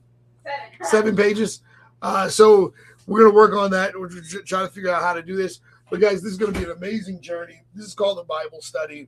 seven 0.83 1.15
pages. 1.15 1.61
Uh, 2.01 2.29
so 2.29 2.73
we're 3.05 3.23
gonna 3.23 3.33
work 3.33 3.53
on 3.53 3.71
that. 3.71 3.97
We're 3.97 4.09
tr- 4.09 4.39
trying 4.39 4.67
to 4.67 4.73
figure 4.73 4.91
out 4.91 5.01
how 5.01 5.13
to 5.13 5.21
do 5.21 5.35
this. 5.35 5.59
But 5.89 6.01
guys, 6.01 6.21
this 6.21 6.33
is 6.33 6.37
gonna 6.37 6.51
be 6.51 6.65
an 6.65 6.71
amazing 6.71 7.21
journey. 7.21 7.61
This 7.73 7.85
is 7.85 7.93
called 7.93 8.17
the 8.17 8.23
Bible 8.23 8.61
study 8.61 9.07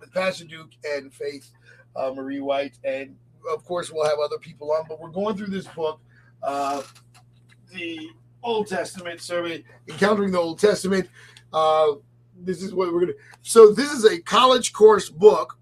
with 0.00 0.12
Pastor 0.12 0.44
Duke 0.44 0.70
and 0.84 1.12
Faith 1.12 1.50
uh, 1.94 2.12
Marie 2.14 2.40
White, 2.40 2.78
and 2.82 3.16
of 3.52 3.64
course 3.64 3.90
we'll 3.92 4.06
have 4.08 4.18
other 4.18 4.38
people 4.38 4.72
on. 4.72 4.84
But 4.88 5.00
we're 5.00 5.10
going 5.10 5.36
through 5.36 5.48
this 5.48 5.66
book, 5.66 6.00
uh, 6.42 6.82
the 7.74 8.08
Old 8.42 8.68
Testament 8.68 9.20
survey, 9.20 9.64
encountering 9.88 10.32
the 10.32 10.38
Old 10.38 10.58
Testament. 10.58 11.08
Uh, 11.52 11.92
this 12.38 12.62
is 12.62 12.72
what 12.72 12.92
we're 12.92 13.00
gonna. 13.00 13.12
So 13.42 13.72
this 13.72 13.92
is 13.92 14.06
a 14.06 14.18
college 14.22 14.72
course 14.72 15.10
book, 15.10 15.58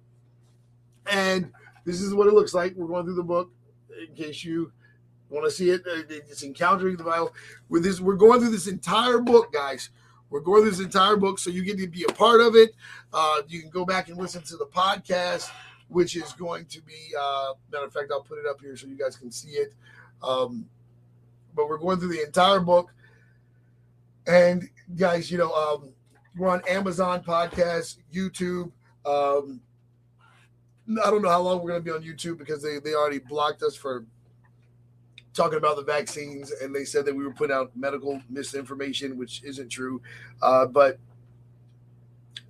and 1.11 1.51
this 1.85 2.01
is 2.01 2.15
what 2.15 2.29
it 2.29 2.35
looks 2.35 2.55
like. 2.55 2.75
We're 2.77 2.87
going 2.87 3.05
through 3.05 3.17
the 3.17 3.25
book 3.25 3.51
in 4.09 4.15
case 4.15 4.45
you 4.45 4.71
want 5.29 5.45
to 5.45 5.51
see 5.51 5.71
it. 5.71 5.83
uh, 5.89 6.03
It's 6.09 6.45
encountering 6.45 6.97
the 6.97 7.05
Bible. 7.05 7.35
With 7.69 7.83
this, 7.83 8.01
we're 8.01 8.15
going 8.15 8.39
through 8.39 8.51
this 8.51 8.69
entire 8.69 9.19
book, 9.19 9.53
guys. 9.53 9.91
We're 10.35 10.41
going 10.41 10.63
through 10.63 10.73
this 10.73 10.81
entire 10.81 11.15
book, 11.15 11.39
so 11.39 11.49
you 11.49 11.63
get 11.63 11.79
to 11.79 11.87
be 11.87 12.03
a 12.03 12.13
part 12.13 12.41
of 12.41 12.57
it. 12.57 12.75
Uh, 13.13 13.43
you 13.47 13.61
can 13.61 13.71
go 13.71 13.85
back 13.85 14.09
and 14.09 14.19
listen 14.19 14.43
to 14.43 14.57
the 14.57 14.67
podcast, 14.67 15.49
which 15.87 16.17
is 16.17 16.33
going 16.33 16.65
to 16.65 16.83
be. 16.83 17.13
Uh, 17.17 17.53
matter 17.71 17.85
of 17.85 17.93
fact, 17.93 18.11
I'll 18.11 18.21
put 18.21 18.39
it 18.41 18.45
up 18.45 18.61
here 18.61 18.77
so 18.77 18.89
you 18.89 18.99
guys 18.99 19.17
can 19.17 19.31
see 19.31 19.51
it. 19.51 19.75
Um, 20.25 20.69
but 21.55 21.69
we're 21.69 21.79
going 21.79 22.01
through 22.01 22.15
the 22.15 22.25
entire 22.25 22.59
book, 22.59 22.93
and 24.27 24.69
guys, 24.97 25.31
you 25.31 25.39
know, 25.39 25.53
um, 25.53 25.91
we're 26.37 26.49
on 26.49 26.63
Amazon 26.69 27.23
Podcast, 27.23 27.99
YouTube. 28.13 28.73
Um, 29.07 29.61
I 31.01 31.11
don't 31.11 31.23
know 31.23 31.31
how 31.31 31.43
long 31.43 31.63
we're 31.63 31.71
going 31.71 31.85
to 31.85 31.85
be 31.85 31.93
on 31.93 32.03
YouTube 32.03 32.39
because 32.39 32.61
they, 32.61 32.81
they 32.81 32.95
already 32.95 33.21
blocked 33.21 33.63
us 33.63 33.77
for 33.77 34.05
talking 35.35 35.59
about 35.59 35.77
the 35.77 35.83
vaccines 35.83 36.53
and 36.63 36.75
they 36.75 36.85
said 36.85 37.05
that 37.05 37.15
we 37.15 37.25
were 37.25 37.33
putting 37.33 37.55
out 37.55 37.73
medical 37.77 38.21
misinformation, 38.31 39.19
which 39.19 39.43
isn't 39.45 39.69
true. 39.69 40.01
Uh, 40.41 40.67
but 40.67 40.99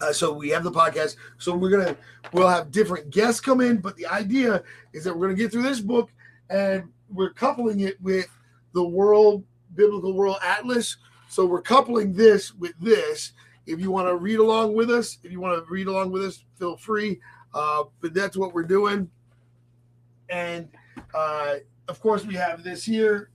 uh, 0.01 0.13
so 0.13 0.33
we 0.33 0.51
have 0.51 0.65
the 0.65 0.71
podcast. 0.71 1.17
So 1.39 1.57
we're 1.57 1.71
gonna 1.71 1.97
we'll 2.33 2.49
have 2.49 2.71
different 2.71 3.11
guests 3.11 3.41
come 3.41 3.61
in, 3.61 3.79
but 3.79 3.97
the 3.97 4.07
idea 4.07 4.63
is 4.93 5.05
that 5.05 5.17
we're 5.17 5.27
gonna 5.27 5.39
get 5.39 5.51
through 5.51 5.63
this 5.63 5.81
book 5.81 6.11
and 6.51 6.85
we're 7.09 7.33
coupling 7.33 7.81
it 7.81 8.01
with 8.03 8.29
the 8.73 8.85
World 8.85 9.45
Biblical 9.75 10.13
World 10.13 10.37
Atlas. 10.43 10.97
So 11.29 11.47
we're 11.47 11.63
coupling 11.63 12.13
this 12.13 12.55
with 12.55 12.75
this. 12.81 13.33
If 13.67 13.81
you 13.81 13.91
want 13.91 14.09
to 14.09 14.17
read 14.17 14.41
along 14.41 14.75
with 14.75 14.91
us, 14.91 15.19
if 15.23 15.33
you 15.33 15.41
want 15.41 15.65
to 15.65 15.73
read 15.73 15.87
along 15.87 16.13
with 16.13 16.23
us, 16.23 16.45
feel 16.59 16.77
free. 16.77 17.21
Uh, 17.55 17.85
but 18.01 18.13
that's 18.13 18.37
what 18.37 18.53
we're 18.53 18.63
doing. 18.65 19.09
And 20.29 20.69
uh, 21.15 21.57
of 21.89 22.01
course, 22.01 22.25
we 22.25 22.35
have 22.35 22.63
this 22.63 22.85
here. 22.85 23.31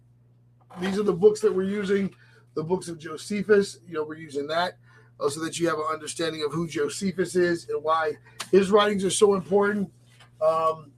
These 0.80 1.00
are 1.00 1.03
the 1.03 1.14
books 1.14 1.42
that 1.42 1.53
we're 1.53 1.64
using, 1.64 2.14
the 2.56 2.64
books 2.64 2.88
of 2.88 3.00
Josephus. 3.00 3.80
You 3.88 3.95
know, 3.95 4.03
we're 4.03 4.18
using 4.18 4.48
that 4.48 4.78
uh, 5.19 5.30
so 5.30 5.44
that 5.44 5.60
you 5.60 5.68
have 5.68 5.78
an 5.78 5.86
understanding 5.92 6.44
of 6.45 6.52
who 6.52 6.68
Josephus 6.68 7.36
is 7.36 7.68
and 7.69 7.84
why 7.84 8.14
his 8.52 8.72
writings 8.72 9.03
are 9.03 9.10
so 9.10 9.36
important. 9.36 9.92
Um, 10.42 10.92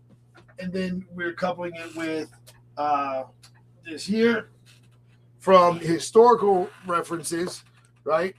and 0.59 0.71
then 0.71 1.05
we're 1.11 1.33
coupling 1.33 1.73
it 1.75 1.95
with 1.95 2.29
uh, 2.77 3.23
this 3.85 4.05
here 4.05 4.49
from 5.39 5.79
historical 5.79 6.69
references, 6.85 7.63
right? 8.03 8.35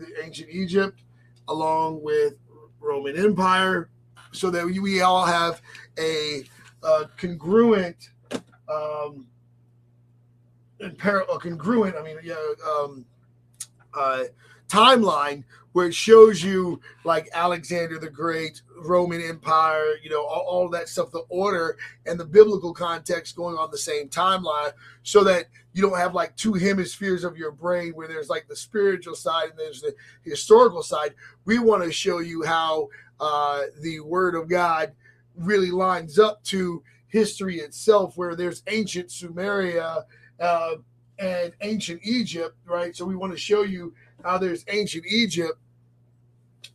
The 0.00 0.24
ancient 0.24 0.48
Egypt, 0.50 1.00
along 1.48 2.02
with 2.02 2.34
Roman 2.80 3.16
Empire, 3.16 3.90
so 4.32 4.50
that 4.50 4.64
we, 4.64 5.00
all 5.00 5.24
have 5.26 5.62
a, 5.98 6.44
uh 6.82 7.04
congruent 7.18 8.10
um, 8.70 9.26
and 10.80 10.96
par- 10.98 11.26
congruent. 11.40 11.96
I 11.96 12.02
mean, 12.02 12.16
yeah, 12.22 12.34
um, 12.66 13.04
uh, 13.94 14.24
timeline 14.68 15.44
where 15.72 15.86
it 15.86 15.94
shows 15.94 16.42
you 16.42 16.80
like 17.04 17.28
Alexander 17.32 17.98
the 17.98 18.10
Great, 18.10 18.62
Roman 18.76 19.22
Empire, 19.22 19.94
you 20.02 20.10
know, 20.10 20.24
all, 20.24 20.42
all 20.42 20.68
that 20.70 20.88
stuff, 20.88 21.12
the 21.12 21.24
order 21.28 21.76
and 22.06 22.18
the 22.18 22.24
biblical 22.24 22.72
context 22.74 23.36
going 23.36 23.56
on 23.56 23.70
the 23.70 23.78
same 23.78 24.08
timeline, 24.08 24.72
so 25.02 25.22
that 25.24 25.46
you 25.72 25.82
don't 25.82 25.98
have 25.98 26.14
like 26.14 26.34
two 26.36 26.54
hemispheres 26.54 27.22
of 27.22 27.36
your 27.36 27.52
brain 27.52 27.92
where 27.92 28.08
there's 28.08 28.28
like 28.28 28.48
the 28.48 28.56
spiritual 28.56 29.14
side 29.14 29.50
and 29.50 29.58
there's 29.58 29.80
the 29.80 29.94
historical 30.24 30.82
side. 30.82 31.14
We 31.44 31.60
want 31.60 31.84
to 31.84 31.92
show 31.92 32.18
you 32.18 32.42
how 32.42 32.88
uh, 33.20 33.62
the 33.80 34.00
Word 34.00 34.34
of 34.34 34.48
God 34.48 34.92
really 35.36 35.70
lines 35.70 36.18
up 36.18 36.42
to 36.44 36.82
history 37.10 37.58
itself, 37.58 38.16
where 38.16 38.34
there's 38.34 38.62
ancient 38.66 39.08
Sumeria 39.08 40.04
uh, 40.40 40.74
and 41.18 41.52
ancient 41.60 42.00
Egypt, 42.02 42.56
right? 42.64 42.96
So 42.96 43.04
we 43.04 43.16
want 43.16 43.32
to 43.32 43.38
show 43.38 43.62
you 43.62 43.94
how 44.24 44.38
there's 44.38 44.64
ancient 44.68 45.04
Egypt, 45.06 45.58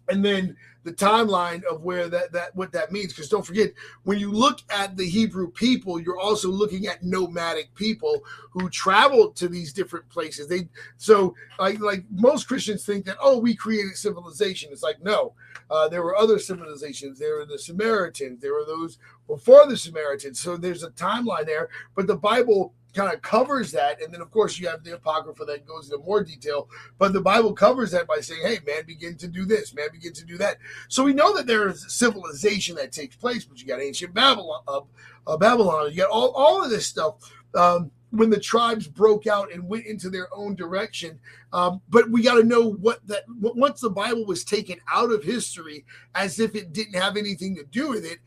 and 0.10 0.24
then 0.24 0.56
the 0.86 0.94
timeline 0.94 1.64
of 1.64 1.82
where 1.82 2.08
that 2.08 2.32
that 2.32 2.56
what 2.56 2.72
that 2.72 2.92
means. 2.92 3.12
Because 3.12 3.28
don't 3.28 3.46
forget, 3.46 3.74
when 4.04 4.20
you 4.20 4.32
look 4.32 4.60
at 4.70 4.96
the 4.96 5.08
Hebrew 5.08 5.52
people, 5.52 6.00
you're 6.00 6.20
also 6.20 6.50
looking 6.50 6.86
at 6.86 7.04
nomadic 7.04 7.74
people 7.74 8.24
who 8.52 8.70
traveled 8.70 9.36
to 9.38 9.50
these 9.50 9.74
different 9.74 10.08
places. 10.10 10.48
They 10.48 10.70
so 10.98 11.36
like 11.60 11.80
like 11.80 12.06
most 12.12 12.48
Christians 12.48 12.86
think 12.86 13.06
that 13.06 13.18
oh 13.20 13.40
we 13.40 13.56
created 13.56 13.98
civilization. 13.98 14.70
It's 14.72 14.84
like 14.84 15.04
no, 15.04 15.34
uh, 15.72 15.90
there 15.90 16.04
were 16.04 16.16
other 16.16 16.38
civilizations. 16.38 17.18
There 17.18 17.38
were 17.38 17.46
the 17.46 17.60
Samaritans. 17.60 18.42
There 18.42 18.54
were 18.54 18.66
those 18.66 19.00
before 19.28 19.66
the 19.68 19.78
Samaritans. 19.78 20.40
So 20.40 20.56
there's 20.56 20.84
a 20.84 20.92
timeline 20.92 21.48
there, 21.48 21.70
but 21.96 22.06
the 22.06 22.16
Bible 22.16 22.74
kind 22.96 23.14
of 23.14 23.22
covers 23.22 23.72
that. 23.74 24.02
And 24.02 24.14
then, 24.14 24.22
of 24.22 24.32
course, 24.32 24.58
you 24.58 24.68
have 24.68 24.84
the 24.84 24.96
Apocrypha 24.96 25.46
that 25.46 25.68
goes 25.68 25.92
into 25.92 26.04
more 26.04 26.24
detail. 26.24 26.70
But 26.98 27.14
the 27.14 27.22
Bible 27.22 27.54
covers 27.54 27.92
that 27.92 28.08
by 28.08 28.20
saying, 28.22 28.42
hey, 28.44 28.60
man, 28.66 28.86
begin 28.88 29.16
to 29.18 29.28
do 29.28 29.46
this, 29.46 29.74
man, 29.76 29.90
begin 29.92 30.14
to 30.14 30.26
do 30.26 30.38
that. 30.38 30.58
So 30.88 31.04
we 31.04 31.14
know 31.14 31.36
that 31.36 31.46
there 31.46 31.68
is 31.68 31.86
civilization 31.94 32.76
that 32.78 32.92
takes 32.92 33.16
place, 33.16 33.46
but 33.46 33.62
you 33.62 33.68
got 33.68 33.82
ancient 33.82 34.14
Babylon, 34.14 34.64
uh, 34.68 34.82
uh, 35.28 35.38
Babylon, 35.38 35.92
you 35.92 35.98
got 35.98 36.10
all, 36.10 36.32
all 36.32 36.64
of 36.64 36.70
this 36.70 36.88
stuff. 36.88 37.16
Um, 37.54 37.92
when 38.12 38.30
the 38.30 38.40
tribes 38.40 38.88
broke 38.88 39.28
out 39.28 39.52
and 39.52 39.68
went 39.68 39.86
into 39.86 40.10
their 40.10 40.28
own 40.34 40.56
direction. 40.56 41.20
Um, 41.52 41.82
but 41.90 42.10
we 42.10 42.24
got 42.24 42.36
to 42.36 42.44
know 42.44 42.74
what 42.74 43.06
that 43.08 43.24
once 43.28 43.82
the 43.82 43.90
Bible 43.90 44.26
was 44.26 44.46
taken 44.46 44.78
out 44.90 45.12
of 45.12 45.24
history 45.24 45.84
as 46.14 46.40
if 46.40 46.56
it 46.56 46.72
didn't 46.72 46.94
have 46.94 47.18
anything 47.18 47.56
to 47.56 47.66
do 47.66 47.90
with 47.90 48.06
it. 48.06 48.20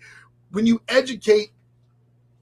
When 0.51 0.67
you 0.67 0.83
educate 0.89 1.53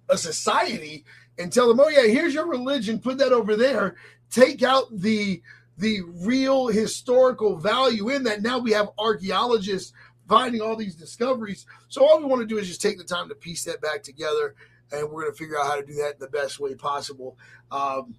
a 0.09 0.17
society 0.17 1.05
and 1.39 1.53
tell 1.53 1.69
them, 1.69 1.81
"Oh 1.81 1.89
yeah, 1.89 2.07
here's 2.07 2.35
your 2.35 2.47
religion, 2.47 2.99
put 2.99 3.19
that 3.19 3.33
over 3.33 3.57
there," 3.57 3.97
take 4.31 4.63
out 4.63 4.87
the 4.91 5.43
the 5.79 6.01
real 6.03 6.69
historical 6.69 7.57
value 7.57 8.09
in 8.09 8.23
that. 8.25 8.43
Now 8.43 8.59
we 8.59 8.73
have 8.73 8.91
archaeologists 8.99 9.93
finding 10.29 10.61
all 10.61 10.77
these 10.77 10.97
discoveries. 10.97 11.67
So 11.89 12.05
all 12.05 12.19
we 12.19 12.25
want 12.25 12.41
to 12.41 12.47
do 12.47 12.59
is 12.59 12.67
just 12.67 12.83
take 12.83 12.99
the 12.99 13.05
time 13.05 13.29
to 13.29 13.35
piece 13.35 13.65
that 13.65 13.81
back 13.81 14.03
together 14.03 14.55
and 14.93 15.11
we're 15.11 15.23
going 15.23 15.33
to 15.33 15.39
figure 15.39 15.59
out 15.59 15.67
how 15.67 15.77
to 15.77 15.85
do 15.85 15.95
that 15.95 16.15
in 16.15 16.21
the 16.21 16.29
best 16.29 16.61
way 16.61 16.75
possible. 16.75 17.37
Um, 17.71 18.15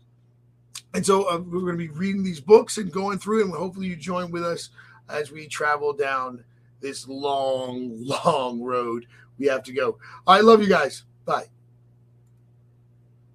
and 0.93 1.05
so 1.05 1.29
uh, 1.29 1.37
we're 1.37 1.61
going 1.61 1.77
to 1.77 1.77
be 1.77 1.89
reading 1.89 2.23
these 2.23 2.39
books 2.39 2.77
and 2.77 2.91
going 2.91 3.19
through, 3.19 3.43
and 3.43 3.53
hopefully 3.53 3.87
you 3.87 3.95
join 3.95 4.31
with 4.31 4.43
us 4.43 4.69
as 5.09 5.31
we 5.31 5.47
travel 5.47 5.93
down 5.93 6.43
this 6.81 7.07
long, 7.07 8.03
long 8.25 8.61
road 8.61 9.07
we 9.37 9.47
have 9.47 9.63
to 9.63 9.73
go. 9.73 9.97
I 10.25 10.41
love 10.41 10.61
you 10.61 10.69
guys. 10.69 11.03
Bye. 11.25 11.47